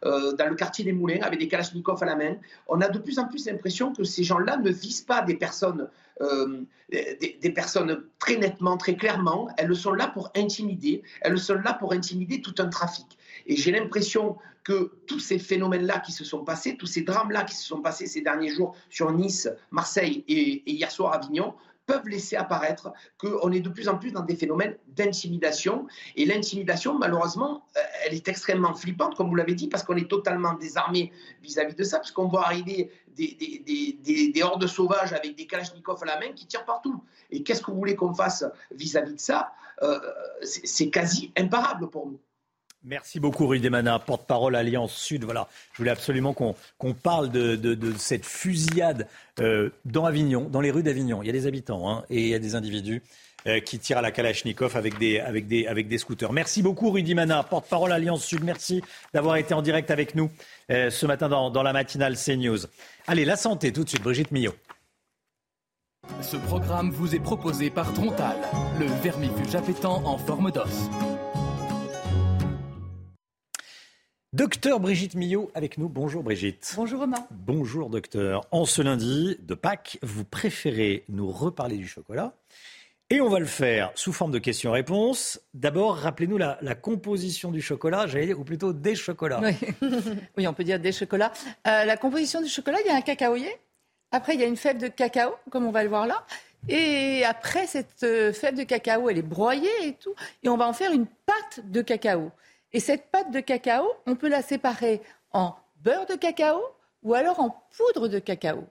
dans 0.03 0.49
le 0.49 0.55
quartier 0.55 0.85
des 0.85 0.93
Moulins, 0.93 1.19
avec 1.21 1.39
des 1.39 1.47
kalachnikovs 1.47 2.01
à 2.01 2.05
la 2.05 2.15
main. 2.15 2.35
On 2.67 2.79
a 2.81 2.87
de 2.87 2.99
plus 2.99 3.19
en 3.19 3.27
plus 3.27 3.45
l'impression 3.45 3.80
que 3.89 4.03
ces 4.03 4.23
gens-là 4.23 4.57
ne 4.57 4.69
visent 4.69 5.01
pas 5.01 5.21
des 5.21 5.35
personnes 5.35 5.89
des, 6.91 7.39
des, 7.41 7.49
personnes 7.49 8.03
très 8.19 8.35
nettement, 8.35 8.77
très 8.77 8.95
clairement. 8.95 9.49
Elles 9.57 9.75
sont 9.75 9.93
là 9.93 10.07
pour 10.07 10.29
intimider. 10.35 11.01
Elles 11.21 11.39
sont 11.39 11.55
là 11.55 11.73
pour 11.73 11.93
intimider 11.93 12.41
tout 12.41 12.53
un 12.59 12.67
trafic. 12.67 13.17
Et 13.47 13.55
j'ai 13.55 13.71
l'impression 13.71 14.37
que 14.63 14.91
tous 15.07 15.19
ces 15.19 15.39
phénomènes-là 15.39 15.99
qui 15.99 16.11
se 16.11 16.23
sont 16.23 16.43
passés, 16.43 16.77
tous 16.77 16.85
ces 16.85 17.01
drames-là 17.01 17.43
qui 17.43 17.55
se 17.55 17.65
sont 17.65 17.81
passés 17.81 18.05
ces 18.05 18.21
derniers 18.21 18.53
jours 18.53 18.75
sur 18.89 19.11
Nice, 19.11 19.49
Marseille 19.71 20.23
et, 20.27 20.69
hier 20.71 20.91
soir 20.91 21.13
Avignon, 21.13 21.55
peuvent 21.91 22.07
laisser 22.07 22.37
apparaître 22.37 22.93
qu'on 23.17 23.51
est 23.51 23.59
de 23.59 23.67
plus 23.69 23.89
en 23.89 23.97
plus 23.97 24.11
dans 24.11 24.21
des 24.21 24.35
phénomènes 24.35 24.77
d'intimidation. 24.87 25.87
Et 26.15 26.25
l'intimidation, 26.25 26.97
malheureusement, 26.97 27.65
euh, 27.75 27.81
elle 28.05 28.13
est 28.13 28.27
extrêmement 28.29 28.73
flippante, 28.73 29.15
comme 29.15 29.27
vous 29.27 29.35
l'avez 29.35 29.55
dit, 29.55 29.67
parce 29.67 29.83
qu'on 29.83 29.97
est 29.97 30.09
totalement 30.09 30.53
désarmé 30.53 31.11
vis-à-vis 31.43 31.75
de 31.75 31.83
ça, 31.83 31.99
puisqu'on 31.99 32.29
voit 32.29 32.45
arriver 32.45 32.89
des, 33.17 33.35
des, 33.65 34.31
des, 34.31 34.43
hordes 34.43 34.67
sauvages 34.67 35.11
avec 35.11 35.35
des 35.35 35.45
kalachnikovs 35.45 36.01
à 36.03 36.05
la 36.05 36.19
main 36.19 36.31
qui 36.33 36.47
tirent 36.47 36.65
partout. 36.65 37.03
Et 37.29 37.43
qu'est-ce 37.43 37.61
que 37.61 37.71
vous 37.71 37.77
voulez 37.77 37.97
qu'on 37.97 38.13
fasse 38.13 38.45
vis-à-vis 38.73 39.15
de 39.15 39.19
ça? 39.19 39.51
Euh, 39.81 39.99
C'est 40.43 40.89
quasi 40.89 41.33
imparable 41.37 41.89
pour 41.89 42.07
nous. 42.07 42.19
Merci 42.83 43.19
beaucoup, 43.19 43.45
Rudy 43.45 43.61
Demana, 43.61 43.99
porte-parole 43.99 44.55
Alliance 44.55 44.93
Sud. 44.93 45.23
Voilà, 45.23 45.47
je 45.73 45.77
voulais 45.77 45.91
absolument 45.91 46.33
qu'on 46.33 46.93
parle 46.93 47.29
de, 47.29 47.77
cette 47.97 48.25
fusillade 48.25 49.07
euh, 49.39 49.69
dans 49.85 50.05
Avignon, 50.05 50.49
dans 50.49 50.61
les 50.61 50.71
rues 50.71 50.81
d'Avignon. 50.81 51.21
Il 51.21 51.27
y 51.27 51.29
a 51.29 51.33
des 51.33 51.45
habitants 51.45 51.89
hein, 51.89 52.03
et 52.09 52.21
il 52.21 52.27
y 52.27 52.33
a 52.33 52.39
des 52.39 52.55
individus 52.55 53.03
euh, 53.45 53.59
qui 53.59 53.77
tirent 53.77 53.99
à 53.99 54.01
la 54.01 54.11
Kalachnikov 54.11 54.75
avec 54.77 54.97
des, 54.97 55.19
avec 55.19 55.47
des, 55.47 55.67
avec 55.67 55.87
des 55.87 55.99
scooters. 55.99 56.33
Merci 56.33 56.63
beaucoup, 56.63 56.89
Rudy 56.89 57.13
Mana, 57.13 57.43
porte-parole 57.43 57.91
Alliance 57.91 58.25
Sud. 58.25 58.43
Merci 58.43 58.81
d'avoir 59.13 59.35
été 59.35 59.53
en 59.53 59.61
direct 59.61 59.91
avec 59.91 60.15
nous 60.15 60.31
euh, 60.71 60.89
ce 60.89 61.05
matin 61.05 61.29
dans, 61.29 61.51
dans 61.51 61.63
la 61.63 61.73
matinale 61.73 62.15
CNews. 62.15 62.65
Allez, 63.05 63.25
la 63.25 63.35
santé 63.35 63.71
tout 63.71 63.83
de 63.83 63.89
suite, 63.89 64.01
Brigitte 64.01 64.31
Millot. 64.31 64.55
Ce 66.21 66.35
programme 66.35 66.89
vous 66.89 67.13
est 67.13 67.19
proposé 67.19 67.69
par 67.69 67.93
Trontal, 67.93 68.37
le 68.79 68.87
vermifuge 69.03 69.53
appétant 69.53 70.03
en 70.03 70.17
forme 70.17 70.51
d'os. 70.51 70.89
Docteur 74.33 74.79
Brigitte 74.79 75.15
Millot 75.15 75.51
avec 75.55 75.77
nous. 75.77 75.89
Bonjour 75.89 76.23
Brigitte. 76.23 76.71
Bonjour 76.77 77.01
Romain. 77.01 77.27
Bonjour 77.31 77.89
docteur. 77.89 78.47
En 78.51 78.63
ce 78.63 78.81
lundi 78.81 79.37
de 79.41 79.53
Pâques, 79.55 79.99
vous 80.03 80.23
préférez 80.23 81.03
nous 81.09 81.29
reparler 81.29 81.75
du 81.75 81.85
chocolat 81.85 82.33
et 83.09 83.19
on 83.19 83.27
va 83.27 83.39
le 83.39 83.45
faire 83.45 83.91
sous 83.95 84.13
forme 84.13 84.31
de 84.31 84.39
questions-réponses. 84.39 85.41
D'abord, 85.53 85.97
rappelez-nous 85.97 86.37
la, 86.37 86.55
composition 86.75 87.51
du 87.51 87.61
chocolat, 87.61 88.07
j'allais 88.07 88.27
dire, 88.27 88.39
ou 88.39 88.45
plutôt 88.45 88.71
des 88.71 88.95
chocolats. 88.95 89.41
Oui, 90.37 90.47
on 90.47 90.53
peut 90.53 90.63
dire 90.63 90.79
des 90.79 90.93
chocolats. 90.93 91.33
Euh, 91.67 91.83
la 91.83 91.97
composition 91.97 92.41
du 92.41 92.47
chocolat, 92.47 92.77
il 92.85 92.87
y 92.87 92.89
a 92.89 92.95
un 92.95 93.01
cacaoyer. 93.01 93.53
Après, 94.13 94.35
il 94.35 94.39
y 94.39 94.45
a 94.45 94.47
une 94.47 94.55
fève 94.55 94.77
de 94.77 94.87
cacao, 94.87 95.35
comme 95.49 95.65
on 95.65 95.71
va 95.71 95.83
le 95.83 95.89
voir 95.89 96.07
là. 96.07 96.25
Et 96.69 97.25
après, 97.25 97.67
cette 97.67 98.03
euh, 98.03 98.31
fève 98.31 98.55
de 98.55 98.63
cacao, 98.63 99.09
elle 99.09 99.17
est 99.17 99.23
broyée 99.23 99.69
et 99.83 99.93
tout. 99.95 100.15
Et 100.41 100.47
on 100.47 100.55
va 100.55 100.69
en 100.69 100.73
faire 100.73 100.93
une 100.93 101.05
pâte 101.05 101.69
de 101.69 101.81
cacao. 101.81 102.31
Et 102.73 102.79
cette 102.79 103.11
pâte 103.11 103.31
de 103.31 103.39
cacao, 103.39 103.85
on 104.05 104.15
peut 104.15 104.29
la 104.29 104.41
séparer 104.41 105.01
en 105.31 105.55
beurre 105.77 106.05
de 106.05 106.15
cacao 106.15 106.61
ou 107.03 107.13
alors 107.13 107.39
en 107.39 107.65
poudre 107.75 108.07
de 108.07 108.19
cacao. 108.19 108.67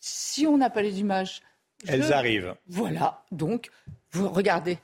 Si 0.00 0.46
on 0.46 0.56
n'a 0.56 0.70
pas 0.70 0.82
les 0.82 1.00
images. 1.00 1.42
Elles 1.86 2.12
arrivent. 2.12 2.54
Voilà, 2.68 3.24
donc, 3.32 3.70
vous 4.12 4.28
regardez. 4.28 4.78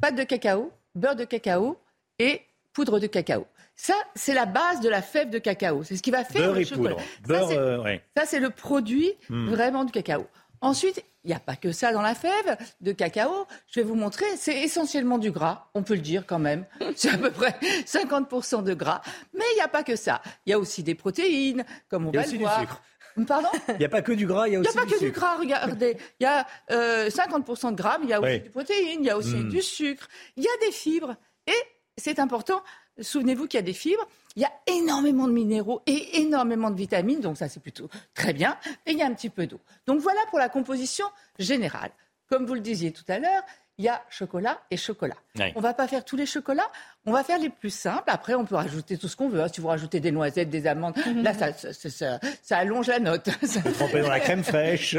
Pâte 0.00 0.16
de 0.16 0.24
cacao, 0.24 0.72
beurre 0.94 1.16
de 1.16 1.24
cacao 1.24 1.78
et 2.18 2.42
poudre 2.72 2.98
de 2.98 3.06
cacao. 3.06 3.46
Ça, 3.74 3.94
c'est 4.14 4.34
la 4.34 4.46
base 4.46 4.80
de 4.80 4.88
la 4.88 5.02
fève 5.02 5.30
de 5.30 5.38
cacao. 5.38 5.82
C'est 5.82 5.96
ce 5.96 6.02
qui 6.02 6.10
va 6.10 6.24
faire 6.24 6.52
le 6.52 6.64
chocolat. 6.64 6.96
Beurre, 7.22 7.50
euh, 7.50 7.96
ça, 8.16 8.24
c'est 8.26 8.40
le 8.40 8.50
produit 8.50 9.12
hmm. 9.28 9.48
vraiment 9.48 9.84
du 9.84 9.92
cacao. 9.92 10.26
Ensuite, 10.60 11.04
il 11.26 11.30
n'y 11.30 11.34
a 11.34 11.40
pas 11.40 11.56
que 11.56 11.72
ça 11.72 11.92
dans 11.92 12.02
la 12.02 12.14
fève 12.14 12.56
de 12.80 12.92
cacao. 12.92 13.46
Je 13.66 13.80
vais 13.80 13.86
vous 13.86 13.96
montrer, 13.96 14.24
c'est 14.36 14.62
essentiellement 14.62 15.18
du 15.18 15.32
gras, 15.32 15.68
on 15.74 15.82
peut 15.82 15.94
le 15.94 16.00
dire 16.00 16.24
quand 16.24 16.38
même. 16.38 16.64
C'est 16.94 17.10
à 17.10 17.18
peu 17.18 17.32
près 17.32 17.56
50% 17.84 18.62
de 18.62 18.74
gras. 18.74 19.02
Mais 19.34 19.44
il 19.52 19.56
n'y 19.56 19.60
a 19.60 19.68
pas 19.68 19.82
que 19.82 19.96
ça. 19.96 20.22
Il 20.46 20.50
y 20.50 20.52
a 20.52 20.58
aussi 20.58 20.84
des 20.84 20.94
protéines, 20.94 21.64
comme 21.88 22.06
on 22.06 22.12
va 22.12 22.24
le 22.24 22.38
voir. 22.38 22.60
Du 22.60 22.66
sucre. 22.66 22.82
Pardon 23.26 23.48
Il 23.70 23.78
n'y 23.78 23.84
a 23.84 23.88
pas 23.88 24.02
que 24.02 24.12
du 24.12 24.26
gras, 24.26 24.46
il 24.46 24.52
y 24.52 24.56
a 24.56 24.60
aussi 24.60 24.70
Il 24.70 24.72
n'y 24.72 24.78
a 24.78 24.82
pas 24.84 24.92
que 24.92 25.00
du 25.00 25.10
gras, 25.10 25.36
regardez. 25.36 25.96
Il 26.20 26.24
y 26.24 26.26
a 26.26 26.46
50% 26.70 27.66
euh, 27.66 27.70
de 27.72 27.76
gras, 27.76 27.98
mais 27.98 28.06
il 28.06 28.10
y 28.10 28.12
a 28.12 28.20
aussi 28.20 28.40
des 28.40 28.50
protéines, 28.50 29.00
il 29.00 29.06
y 29.06 29.10
a 29.10 29.16
aussi 29.16 29.34
hmm. 29.34 29.48
du 29.48 29.62
sucre, 29.62 30.06
il 30.36 30.44
y 30.44 30.48
a 30.48 30.66
des 30.66 30.72
fibres. 30.72 31.16
Et 31.46 31.62
c'est 31.96 32.18
important, 32.18 32.62
souvenez-vous 33.00 33.46
qu'il 33.48 33.58
y 33.58 33.62
a 33.62 33.66
des 33.66 33.72
fibres, 33.72 34.06
il 34.36 34.42
y 34.42 34.44
a 34.44 34.52
énormément 34.66 35.26
de 35.26 35.32
minéraux 35.32 35.82
et 35.86 36.20
énormément 36.20 36.70
de 36.70 36.76
vitamines, 36.76 37.20
donc 37.20 37.36
ça 37.38 37.48
c'est 37.48 37.60
plutôt 37.60 37.88
très 38.14 38.32
bien, 38.32 38.56
et 38.86 38.92
il 38.92 38.98
y 38.98 39.02
a 39.02 39.06
un 39.06 39.14
petit 39.14 39.30
peu 39.30 39.46
d'eau. 39.46 39.60
Donc 39.86 40.00
voilà 40.00 40.20
pour 40.30 40.38
la 40.38 40.48
composition 40.48 41.06
générale. 41.38 41.90
Comme 42.28 42.44
vous 42.46 42.54
le 42.54 42.60
disiez 42.60 42.92
tout 42.92 43.04
à 43.08 43.18
l'heure, 43.18 43.42
il 43.78 43.84
y 43.84 43.88
a 43.88 44.02
chocolat 44.08 44.58
et 44.70 44.76
chocolat. 44.78 45.16
On 45.54 45.60
va 45.60 45.74
pas 45.74 45.86
faire 45.86 46.02
tous 46.04 46.16
les 46.16 46.24
chocolats, 46.26 46.70
on 47.04 47.12
va 47.12 47.22
faire 47.22 47.38
les 47.38 47.50
plus 47.50 47.68
simples. 47.70 48.04
Après, 48.08 48.34
on 48.34 48.46
peut 48.46 48.54
rajouter 48.54 48.96
tout 48.96 49.06
ce 49.06 49.16
qu'on 49.16 49.28
veut. 49.28 49.44
Si 49.52 49.60
vous 49.60 49.68
rajoutez 49.68 50.00
des 50.00 50.10
noisettes, 50.12 50.48
des 50.48 50.66
amandes, 50.66 50.96
là, 51.16 51.34
ça, 51.34 51.52
ça, 51.52 51.72
ça- 51.74 51.90
ça- 51.90 52.20
ça 52.42 52.56
allonge 52.58 52.86
la 52.88 52.98
note. 53.00 53.28
Trempé 53.74 54.00
dans 54.00 54.08
la 54.08 54.20
crème 54.20 54.42
fraîche. 54.42 54.96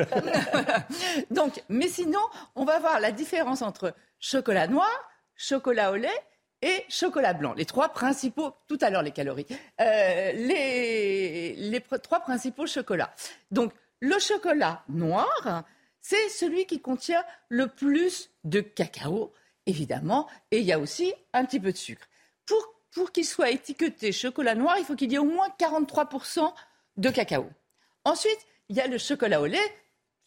Donc, 1.31 1.63
mais 1.69 1.87
sinon, 1.87 2.19
on 2.55 2.65
va 2.65 2.79
voir 2.79 2.99
la 2.99 3.11
différence 3.11 3.61
entre 3.61 3.93
chocolat 4.19 4.67
noir, 4.67 4.89
chocolat 5.35 5.91
au 5.91 5.95
lait 5.95 6.09
et 6.67 6.85
chocolat 6.89 7.33
blanc. 7.33 7.53
Les 7.53 7.65
trois 7.65 7.89
principaux, 7.89 8.51
tout 8.67 8.77
à 8.81 8.89
l'heure 8.89 9.01
les 9.01 9.11
calories, 9.11 9.47
Euh, 9.79 10.31
les, 10.33 11.55
les 11.55 11.81
trois 12.03 12.19
principaux 12.19 12.67
chocolats. 12.67 13.13
Donc, 13.51 13.71
le 14.01 14.19
chocolat 14.19 14.83
noir, 14.89 15.63
c'est 16.01 16.29
celui 16.29 16.65
qui 16.65 16.81
contient 16.81 17.23
le 17.49 17.67
plus 17.67 18.29
de 18.43 18.59
cacao, 18.59 19.33
évidemment, 19.65 20.27
et 20.51 20.59
il 20.59 20.65
y 20.65 20.73
a 20.73 20.79
aussi 20.79 21.13
un 21.33 21.45
petit 21.45 21.59
peu 21.59 21.71
de 21.71 21.77
sucre. 21.77 22.05
Pour, 22.45 22.61
pour 22.91 23.11
qu'il 23.11 23.25
soit 23.25 23.49
étiqueté 23.49 24.11
chocolat 24.11 24.55
noir, 24.55 24.75
il 24.77 24.85
faut 24.85 24.95
qu'il 24.95 25.11
y 25.11 25.15
ait 25.15 25.19
au 25.19 25.25
moins 25.25 25.47
43% 25.59 26.53
de 26.97 27.09
cacao. 27.09 27.49
Ensuite, 28.03 28.39
il 28.69 28.75
y 28.75 28.81
a 28.81 28.87
le 28.87 28.97
chocolat 28.97 29.41
au 29.41 29.45
lait. 29.45 29.71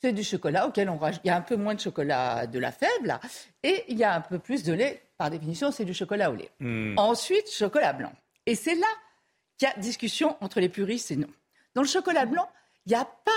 C'est 0.02 0.12
du 0.12 0.24
chocolat 0.24 0.66
auquel 0.66 0.88
on 0.88 0.96
rajoute. 0.96 1.20
Il 1.24 1.28
y 1.28 1.30
a 1.30 1.36
un 1.36 1.42
peu 1.42 1.56
moins 1.56 1.74
de 1.74 1.80
chocolat 1.80 2.46
de 2.46 2.58
la 2.58 2.72
là. 3.04 3.20
Et 3.62 3.84
il 3.88 3.98
y 3.98 4.04
a 4.04 4.14
un 4.14 4.20
peu 4.22 4.38
plus 4.38 4.62
de 4.62 4.72
lait. 4.72 5.02
Par 5.20 5.28
définition, 5.28 5.70
c'est 5.70 5.84
du 5.84 5.92
chocolat 5.92 6.30
au 6.30 6.34
lait. 6.34 6.48
Hmm. 6.60 6.94
Ensuite, 6.96 7.50
chocolat 7.52 7.92
blanc. 7.92 8.10
Et 8.46 8.54
c'est 8.54 8.74
là 8.74 8.86
qu'il 9.58 9.68
y 9.68 9.70
a 9.70 9.78
discussion 9.78 10.38
entre 10.40 10.60
les 10.60 10.70
puristes 10.70 11.10
et 11.10 11.16
non. 11.16 11.28
Dans 11.74 11.82
le 11.82 11.86
chocolat 11.88 12.24
blanc, 12.24 12.48
il 12.86 12.92
n'y 12.92 12.94
a 12.98 13.04
pas 13.04 13.30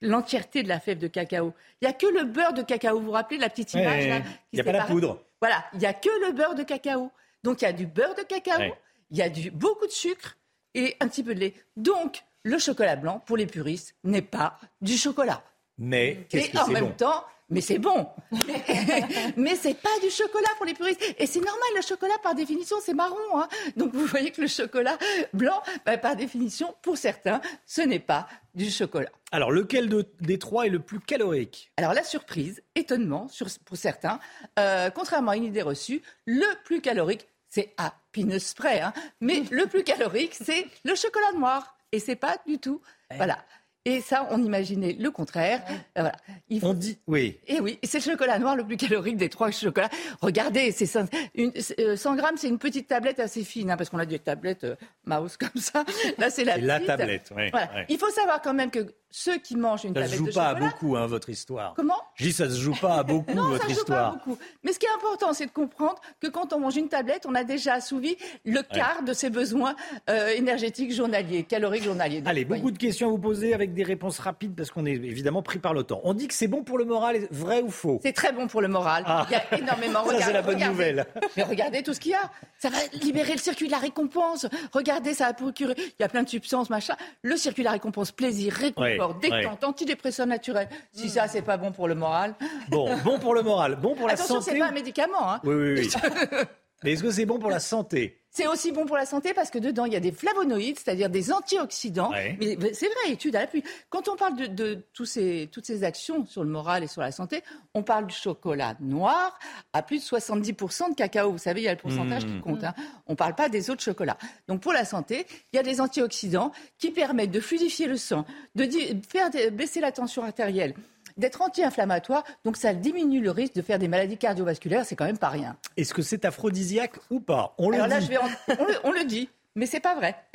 l'entièreté 0.00 0.64
de 0.64 0.68
la 0.68 0.80
fève 0.80 0.98
de 0.98 1.06
cacao. 1.06 1.54
Il 1.80 1.84
n'y 1.86 1.90
a 1.90 1.92
que 1.92 2.06
le 2.06 2.24
beurre 2.24 2.54
de 2.54 2.62
cacao. 2.62 2.98
Vous 2.98 3.04
vous 3.04 3.10
rappelez 3.12 3.38
la 3.38 3.48
petite 3.48 3.72
image 3.74 4.02
ouais, 4.02 4.08
là 4.08 4.22
Il 4.50 4.56
y 4.58 4.60
a 4.60 4.64
pas 4.64 4.72
la 4.72 4.84
poudre. 4.84 5.22
Voilà, 5.40 5.64
il 5.74 5.78
n'y 5.78 5.86
a 5.86 5.94
que 5.94 6.08
le 6.26 6.32
beurre 6.32 6.56
de 6.56 6.64
cacao. 6.64 7.12
Donc 7.44 7.62
il 7.62 7.66
y 7.66 7.68
a 7.68 7.72
du 7.72 7.86
beurre 7.86 8.16
de 8.16 8.22
cacao, 8.22 8.58
Ouais. 8.58 8.74
il 9.12 9.16
y 9.18 9.22
a 9.22 9.28
du, 9.28 9.52
beaucoup 9.52 9.86
de 9.86 9.92
sucre 9.92 10.36
et 10.74 10.96
un 10.98 11.06
petit 11.06 11.22
peu 11.22 11.36
de 11.36 11.38
lait. 11.40 11.54
Donc 11.76 12.24
le 12.42 12.58
chocolat 12.58 12.96
blanc, 12.96 13.20
pour 13.20 13.36
les 13.36 13.46
puristes, 13.46 13.94
n'est 14.02 14.22
pas 14.22 14.58
du 14.80 14.96
chocolat. 14.96 15.44
Mais 15.78 16.26
qu'est-ce 16.28 16.50
que 16.50 16.58
en 16.58 16.66
c'est 16.66 16.72
même 16.72 16.86
bon? 16.86 16.92
temps, 16.94 17.24
mais 17.48 17.60
c'est 17.60 17.78
bon. 17.78 18.08
mais 19.36 19.54
c'est 19.56 19.74
pas 19.80 19.98
du 20.02 20.10
chocolat 20.10 20.48
pour 20.56 20.66
les 20.66 20.74
puristes. 20.74 21.02
Et 21.18 21.26
c'est 21.26 21.40
normal, 21.40 21.68
le 21.76 21.82
chocolat, 21.82 22.14
par 22.22 22.34
définition, 22.34 22.76
c'est 22.82 22.94
marron. 22.94 23.16
hein. 23.34 23.48
Donc 23.76 23.92
vous 23.94 24.06
voyez 24.06 24.30
que 24.30 24.40
le 24.40 24.46
chocolat 24.46 24.98
blanc, 25.32 25.62
bah, 25.84 25.98
par 25.98 26.16
définition, 26.16 26.74
pour 26.82 26.96
certains, 26.96 27.40
ce 27.66 27.82
n'est 27.82 27.98
pas 28.00 28.28
du 28.54 28.70
chocolat. 28.70 29.10
Alors, 29.32 29.50
lequel 29.52 29.88
de- 29.88 30.08
des 30.20 30.38
trois 30.38 30.66
est 30.66 30.70
le 30.70 30.80
plus 30.80 31.00
calorique? 31.00 31.70
Alors 31.76 31.92
la 31.94 32.04
surprise, 32.04 32.62
étonnement 32.74 33.28
sur- 33.28 33.48
pour 33.64 33.76
certains, 33.76 34.18
euh, 34.58 34.90
contrairement 34.90 35.32
à 35.32 35.36
une 35.36 35.44
idée 35.44 35.62
reçue, 35.62 36.02
le 36.26 36.46
plus 36.64 36.80
calorique, 36.80 37.26
c'est 37.48 37.74
à 37.78 37.94
peanuts 38.12 38.54
près, 38.56 38.80
hein, 38.80 38.92
mais 39.20 39.42
le 39.50 39.66
plus 39.66 39.84
calorique, 39.84 40.34
c'est 40.34 40.66
le 40.84 40.94
chocolat 40.94 41.32
noir. 41.32 41.76
Et 41.92 42.00
c'est 42.00 42.16
pas 42.16 42.36
du 42.46 42.58
tout. 42.58 42.80
Voilà. 43.14 43.38
Et 43.86 44.00
ça, 44.00 44.26
on 44.32 44.42
imaginait 44.42 44.96
le 44.98 45.10
contraire. 45.12 45.62
Euh, 45.68 45.72
voilà. 46.00 46.12
Il 46.48 46.60
faut- 46.60 46.66
On 46.66 46.74
dit, 46.74 46.98
oui. 47.06 47.38
et 47.46 47.60
oui, 47.60 47.78
c'est 47.84 48.04
le 48.04 48.10
chocolat 48.10 48.36
noir 48.40 48.56
le 48.56 48.64
plus 48.64 48.76
calorique 48.76 49.16
des 49.16 49.28
trois 49.28 49.52
chocolats. 49.52 49.88
Regardez, 50.20 50.72
c'est 50.72 50.86
100, 50.86 51.06
une- 51.36 51.52
euh, 51.78 51.94
100 51.94 52.16
grammes, 52.16 52.36
c'est 52.36 52.48
une 52.48 52.58
petite 52.58 52.88
tablette 52.88 53.20
assez 53.20 53.44
fine, 53.44 53.70
hein, 53.70 53.76
parce 53.76 53.88
qu'on 53.88 53.98
a 54.00 54.04
des 54.06 54.18
tablettes 54.18 54.64
euh, 54.64 54.74
mouse 55.04 55.36
comme 55.36 55.60
ça. 55.62 55.84
Là, 56.18 56.30
c'est 56.30 56.42
la 56.44 56.58
la 56.58 56.80
tablette, 56.80 57.30
ouais, 57.36 57.50
Voilà. 57.52 57.72
ouais. 57.74 57.86
Il 57.88 57.96
faut 57.98 58.10
savoir 58.10 58.42
quand 58.42 58.54
même 58.54 58.72
que 58.72 58.80
ceux 59.10 59.38
qui 59.38 59.56
mangent 59.56 59.84
une 59.84 59.94
Ça 59.94 60.00
se 60.02 60.10
tablette 60.10 60.18
joue 60.18 60.26
de 60.26 60.32
pas 60.34 60.46
à 60.48 60.52
chocolat, 60.54 60.70
beaucoup, 60.70 60.96
hein, 60.96 61.06
votre 61.06 61.30
histoire. 61.30 61.72
Comment? 61.74 61.94
Je 62.16 62.24
dis, 62.24 62.32
ça 62.32 62.48
se 62.50 62.56
joue 62.60 62.74
pas 62.74 62.96
à 62.98 63.02
beaucoup, 63.04 63.32
non, 63.34 63.48
votre 63.48 63.62
ça 63.62 63.68
joue 63.72 63.78
histoire. 63.80 64.10
pas 64.12 64.16
beaucoup. 64.18 64.38
Mais 64.64 64.72
ce 64.72 64.78
qui 64.78 64.86
est 64.86 64.90
important, 64.94 65.32
c'est 65.32 65.46
de 65.46 65.50
comprendre 65.52 66.00
que 66.20 66.26
quand 66.26 66.52
on 66.52 66.60
mange 66.60 66.76
une 66.76 66.88
tablette, 66.88 67.24
on 67.26 67.34
a 67.34 67.44
déjà 67.44 67.74
assouvi 67.74 68.16
le 68.44 68.60
quart 68.62 69.02
de 69.04 69.12
ses 69.12 69.30
besoins 69.30 69.74
euh, 70.10 70.28
énergétiques 70.28 70.92
journaliers, 70.92 71.44
caloriques 71.44 71.84
journaliers. 71.84 72.20
Donc, 72.20 72.28
Allez, 72.28 72.44
voyez. 72.44 72.60
beaucoup 72.62 72.72
de 72.72 72.78
questions 72.78 73.08
à 73.08 73.10
vous 73.10 73.18
poser 73.18 73.54
avec 73.54 73.72
des 73.74 73.82
réponses 73.84 74.18
rapides 74.18 74.54
parce 74.54 74.70
qu'on 74.70 74.84
est 74.86 74.92
évidemment 74.92 75.42
pris 75.42 75.58
par 75.58 75.72
le 75.74 75.82
temps. 75.82 76.00
On 76.04 76.12
dit 76.14 76.28
que 76.28 76.34
c'est 76.34 76.48
bon 76.48 76.62
pour 76.62 76.76
le 76.78 76.84
moral, 76.84 77.26
vrai 77.30 77.62
ou 77.62 77.70
faux? 77.70 78.00
C'est 78.02 78.12
très 78.12 78.32
bon 78.32 78.48
pour 78.48 78.60
le 78.60 78.68
moral. 78.68 79.04
Ah. 79.06 79.26
Il 79.30 79.32
y 79.32 79.36
a 79.36 79.58
énormément. 79.58 80.04
Ça, 80.10 80.20
c'est 80.20 80.32
la 80.32 80.42
bonne 80.42 80.54
regardez. 80.56 80.72
nouvelle. 80.72 81.06
Mais 81.36 81.42
regardez 81.42 81.82
tout 81.82 81.94
ce 81.94 82.00
qu'il 82.00 82.12
y 82.12 82.14
a. 82.14 82.30
Ça 82.58 82.68
va 82.68 82.78
libérer 83.02 83.32
le 83.32 83.38
circuit 83.38 83.66
de 83.66 83.72
la 83.72 83.78
récompense. 83.78 84.46
Regardez, 84.72 85.14
ça 85.14 85.26
va 85.26 85.32
procurer. 85.34 85.74
Il 85.76 85.94
y 86.00 86.04
a 86.04 86.08
plein 86.08 86.22
de 86.22 86.28
substances, 86.28 86.70
machin. 86.70 86.96
Le 87.22 87.36
circuit 87.36 87.62
de 87.62 87.66
la 87.66 87.72
récompense, 87.72 88.12
plaisir, 88.12 88.54
Ouais, 88.76 88.95
détente, 89.20 89.64
antidépresseur 89.64 90.26
naturel. 90.26 90.68
Si 90.92 91.08
ça, 91.08 91.28
c'est 91.28 91.42
pas 91.42 91.56
bon 91.56 91.72
pour 91.72 91.88
le 91.88 91.94
moral. 91.94 92.34
Bon, 92.68 92.94
bon 93.04 93.18
pour 93.18 93.34
le 93.34 93.42
moral, 93.42 93.76
bon 93.76 93.94
pour 93.94 94.06
la 94.06 94.14
Attention, 94.14 94.40
santé. 94.40 94.52
c'est 94.52 94.58
pas 94.58 94.66
un 94.66 94.72
médicament. 94.72 95.32
Hein. 95.32 95.40
Oui, 95.44 95.54
oui, 95.54 95.74
oui. 95.80 95.90
Mais 96.84 96.92
est-ce 96.92 97.02
que 97.02 97.10
c'est 97.10 97.24
bon 97.26 97.38
pour 97.38 97.50
la 97.50 97.58
santé 97.60 98.20
C'est 98.30 98.46
aussi 98.46 98.70
bon 98.70 98.84
pour 98.84 98.96
la 98.96 99.06
santé 99.06 99.32
parce 99.32 99.50
que 99.50 99.58
dedans, 99.58 99.86
il 99.86 99.94
y 99.94 99.96
a 99.96 100.00
des 100.00 100.12
flavonoïdes, 100.12 100.78
c'est-à-dire 100.78 101.08
des 101.08 101.32
antioxydants. 101.32 102.10
Ouais. 102.10 102.36
Mais 102.38 102.74
c'est 102.74 102.86
vrai, 102.88 103.12
étude 103.12 103.34
à 103.34 103.40
l'appui. 103.40 103.64
Quand 103.88 104.08
on 104.08 104.16
parle 104.16 104.36
de, 104.36 104.46
de 104.46 104.84
tous 104.92 105.06
ces, 105.06 105.48
toutes 105.50 105.64
ces 105.64 105.84
actions 105.84 106.26
sur 106.26 106.44
le 106.44 106.50
moral 106.50 106.84
et 106.84 106.86
sur 106.86 107.00
la 107.00 107.12
santé, 107.12 107.42
on 107.72 107.82
parle 107.82 108.06
du 108.06 108.14
chocolat 108.14 108.76
noir 108.80 109.38
à 109.72 109.82
plus 109.82 109.98
de 109.98 110.02
70% 110.16 110.90
de 110.90 110.94
cacao. 110.94 111.30
Vous 111.32 111.38
savez, 111.38 111.62
il 111.62 111.64
y 111.64 111.68
a 111.68 111.72
le 111.72 111.78
pourcentage 111.80 112.26
Mmh. 112.26 112.34
qui 112.36 112.40
compte. 112.40 112.62
hein. 112.64 112.74
On 113.06 113.12
ne 113.12 113.16
parle 113.16 113.34
pas 113.34 113.48
des 113.48 113.70
autres 113.70 113.82
chocolats. 113.82 114.18
Donc 114.46 114.60
pour 114.60 114.74
la 114.74 114.84
santé, 114.84 115.26
il 115.52 115.56
y 115.56 115.58
a 115.58 115.62
des 115.62 115.80
antioxydants 115.80 116.52
qui 116.78 116.90
permettent 116.90 117.30
de 117.30 117.40
fluidifier 117.40 117.86
le 117.86 117.96
sang, 117.96 118.26
de 118.54 118.68
faire 119.08 119.30
baisser 119.52 119.80
la 119.80 119.92
tension 119.92 120.22
artérielle 120.24 120.74
d'être 121.16 121.42
anti-inflammatoire, 121.42 122.24
donc 122.44 122.56
ça 122.56 122.74
diminue 122.74 123.20
le 123.20 123.30
risque 123.30 123.54
de 123.54 123.62
faire 123.62 123.78
des 123.78 123.88
maladies 123.88 124.18
cardiovasculaires, 124.18 124.84
c'est 124.84 124.96
quand 124.96 125.06
même 125.06 125.18
pas 125.18 125.28
rien. 125.30 125.56
Est-ce 125.76 125.94
que 125.94 126.02
c'est 126.02 126.24
aphrodisiaque 126.24 126.94
ou 127.10 127.20
pas? 127.20 127.54
On 127.58 127.70
le 127.70 127.76
Alors 127.76 127.88
là, 127.88 128.00
dit. 128.00 128.06
je 128.06 128.10
vais 128.10 128.18
en- 128.18 128.28
on, 128.58 128.64
le, 128.66 128.74
on 128.84 128.92
le 128.92 129.04
dit. 129.04 129.28
Mais 129.58 129.64
c'est 129.64 129.80
pas 129.80 129.94
vrai. 129.94 130.14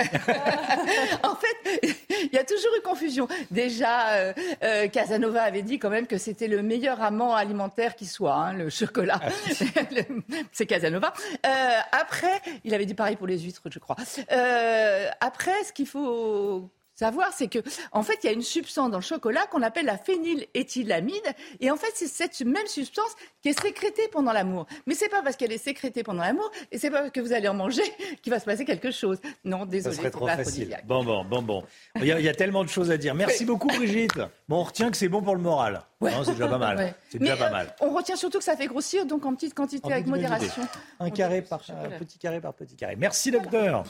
en 1.22 1.36
fait, 1.36 1.96
il 2.24 2.30
y 2.32 2.38
a 2.38 2.42
toujours 2.44 2.72
eu 2.76 2.82
confusion. 2.82 3.28
Déjà, 3.52 4.14
euh, 4.14 4.32
euh, 4.64 4.88
Casanova 4.88 5.42
avait 5.42 5.62
dit 5.62 5.78
quand 5.78 5.90
même 5.90 6.08
que 6.08 6.18
c'était 6.18 6.48
le 6.48 6.60
meilleur 6.62 7.00
amant 7.00 7.34
alimentaire 7.36 7.94
qui 7.94 8.06
soit, 8.06 8.34
hein, 8.34 8.52
le 8.52 8.68
chocolat. 8.68 9.20
Le- 9.92 10.22
c'est 10.50 10.66
Casanova. 10.66 11.12
Euh, 11.46 11.50
après, 11.92 12.40
il 12.64 12.74
avait 12.74 12.84
dit 12.86 12.94
pareil 12.94 13.14
pour 13.14 13.28
les 13.28 13.38
huîtres, 13.38 13.62
je 13.70 13.78
crois. 13.78 13.94
Euh, 14.32 15.08
après, 15.20 15.62
ce 15.64 15.72
qu'il 15.72 15.86
faut 15.86 16.68
savoir, 17.02 17.32
c'est 17.34 17.48
que 17.48 17.58
en 17.90 18.02
fait, 18.02 18.18
il 18.22 18.26
y 18.26 18.30
a 18.30 18.32
une 18.32 18.42
substance 18.42 18.90
dans 18.90 18.98
le 18.98 19.02
chocolat 19.02 19.44
qu'on 19.50 19.62
appelle 19.62 19.86
la 19.86 19.98
phényléthylamide, 19.98 21.34
et 21.60 21.70
en 21.70 21.76
fait, 21.76 21.90
c'est 21.94 22.06
cette 22.06 22.40
même 22.42 22.66
substance 22.66 23.10
qui 23.42 23.48
est 23.48 23.60
sécrétée 23.60 24.08
pendant 24.12 24.32
l'amour. 24.32 24.66
Mais 24.86 24.94
c'est 24.94 25.08
pas 25.08 25.20
parce 25.22 25.36
qu'elle 25.36 25.52
est 25.52 25.58
sécrétée 25.58 26.04
pendant 26.04 26.22
l'amour, 26.22 26.50
et 26.70 26.78
c'est 26.78 26.90
pas 26.90 27.00
parce 27.00 27.10
que 27.10 27.20
vous 27.20 27.32
allez 27.32 27.48
en 27.48 27.54
manger 27.54 27.82
qu'il 28.22 28.32
va 28.32 28.38
se 28.38 28.44
passer 28.44 28.64
quelque 28.64 28.90
chose. 28.92 29.18
Non, 29.44 29.60
Ça 29.60 29.66
désolé, 29.66 29.96
serait 29.96 30.06
c'est 30.06 30.10
trop 30.12 30.26
facile. 30.28 30.78
Bon, 30.84 31.02
bon, 31.04 31.24
bon, 31.24 31.42
bon. 31.42 31.64
Il 31.96 32.04
y, 32.06 32.12
a, 32.12 32.20
il 32.20 32.24
y 32.24 32.28
a 32.28 32.34
tellement 32.34 32.62
de 32.62 32.68
choses 32.68 32.90
à 32.90 32.96
dire. 32.96 33.14
Merci 33.14 33.44
beaucoup, 33.44 33.68
Brigitte. 33.68 34.18
Bon, 34.48 34.58
on 34.58 34.62
retient 34.62 34.90
que 34.90 34.96
c'est 34.96 35.08
bon 35.08 35.22
pour 35.22 35.34
le 35.34 35.42
moral. 35.42 35.82
Non, 36.00 36.24
c'est 36.24 36.32
déjà 36.32 36.48
pas 36.48 36.58
mal. 36.58 36.76
Ouais. 36.76 36.94
C'est 37.10 37.20
Mais, 37.20 37.26
déjà 37.30 37.36
pas 37.36 37.48
euh, 37.48 37.52
mal. 37.52 37.74
on 37.80 37.90
retient 37.90 38.16
surtout 38.16 38.38
que 38.38 38.44
ça 38.44 38.56
fait 38.56 38.66
grossir, 38.66 39.06
donc 39.06 39.24
en 39.26 39.34
petite 39.34 39.54
quantité, 39.54 39.86
En 39.86 39.90
avec 39.90 40.06
modération. 40.06 40.62
Un 41.00 41.10
carré 41.10 41.42
par 41.42 41.62
un 41.70 41.90
petit 41.98 42.18
carré 42.18 42.40
par 42.40 42.54
petit 42.54 42.76
carré. 42.76 42.96
Merci, 42.96 43.30
docteur. 43.30 43.84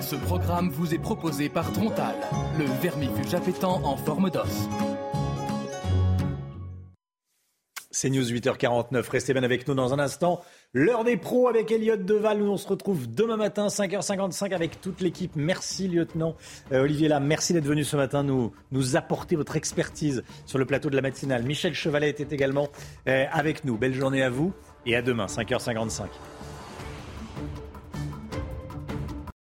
Ce 0.00 0.16
programme 0.16 0.70
vous 0.70 0.94
est 0.94 0.98
proposé 0.98 1.48
par 1.48 1.70
Trontal, 1.72 2.14
le 2.58 2.64
vermifuge 2.80 3.34
appétant 3.34 3.82
en 3.84 3.96
forme 3.96 4.30
d'os. 4.30 4.68
C'est 7.90 8.10
News 8.10 8.24
8h49. 8.24 9.08
Restez 9.10 9.32
bien 9.32 9.42
avec 9.42 9.66
nous 9.66 9.74
dans 9.74 9.94
un 9.94 9.98
instant. 9.98 10.42
L'heure 10.74 11.02
des 11.04 11.16
pros 11.16 11.48
avec 11.48 11.70
Elliot 11.70 11.96
Deval. 11.96 12.38
Nous, 12.38 12.50
on 12.50 12.58
se 12.58 12.68
retrouve 12.68 13.06
demain 13.10 13.36
matin, 13.38 13.68
5h55 13.68 14.54
avec 14.54 14.80
toute 14.82 15.00
l'équipe. 15.00 15.32
Merci, 15.34 15.88
lieutenant 15.88 16.36
Euh, 16.72 16.82
Olivier 16.82 17.08
Lam. 17.08 17.24
Merci 17.26 17.54
d'être 17.54 17.64
venu 17.64 17.84
ce 17.84 17.96
matin 17.96 18.22
nous, 18.22 18.52
nous 18.70 18.96
apporter 18.96 19.34
votre 19.34 19.56
expertise 19.56 20.24
sur 20.44 20.58
le 20.58 20.66
plateau 20.66 20.90
de 20.90 20.96
la 20.96 21.02
matinale. 21.02 21.42
Michel 21.44 21.72
Chevalet 21.74 22.10
était 22.10 22.34
également 22.34 22.68
euh, 23.08 23.24
avec 23.32 23.64
nous. 23.64 23.78
Belle 23.78 23.94
journée 23.94 24.22
à 24.22 24.28
vous 24.30 24.52
et 24.84 24.94
à 24.94 25.00
demain, 25.00 25.26
5h55. 25.26 26.02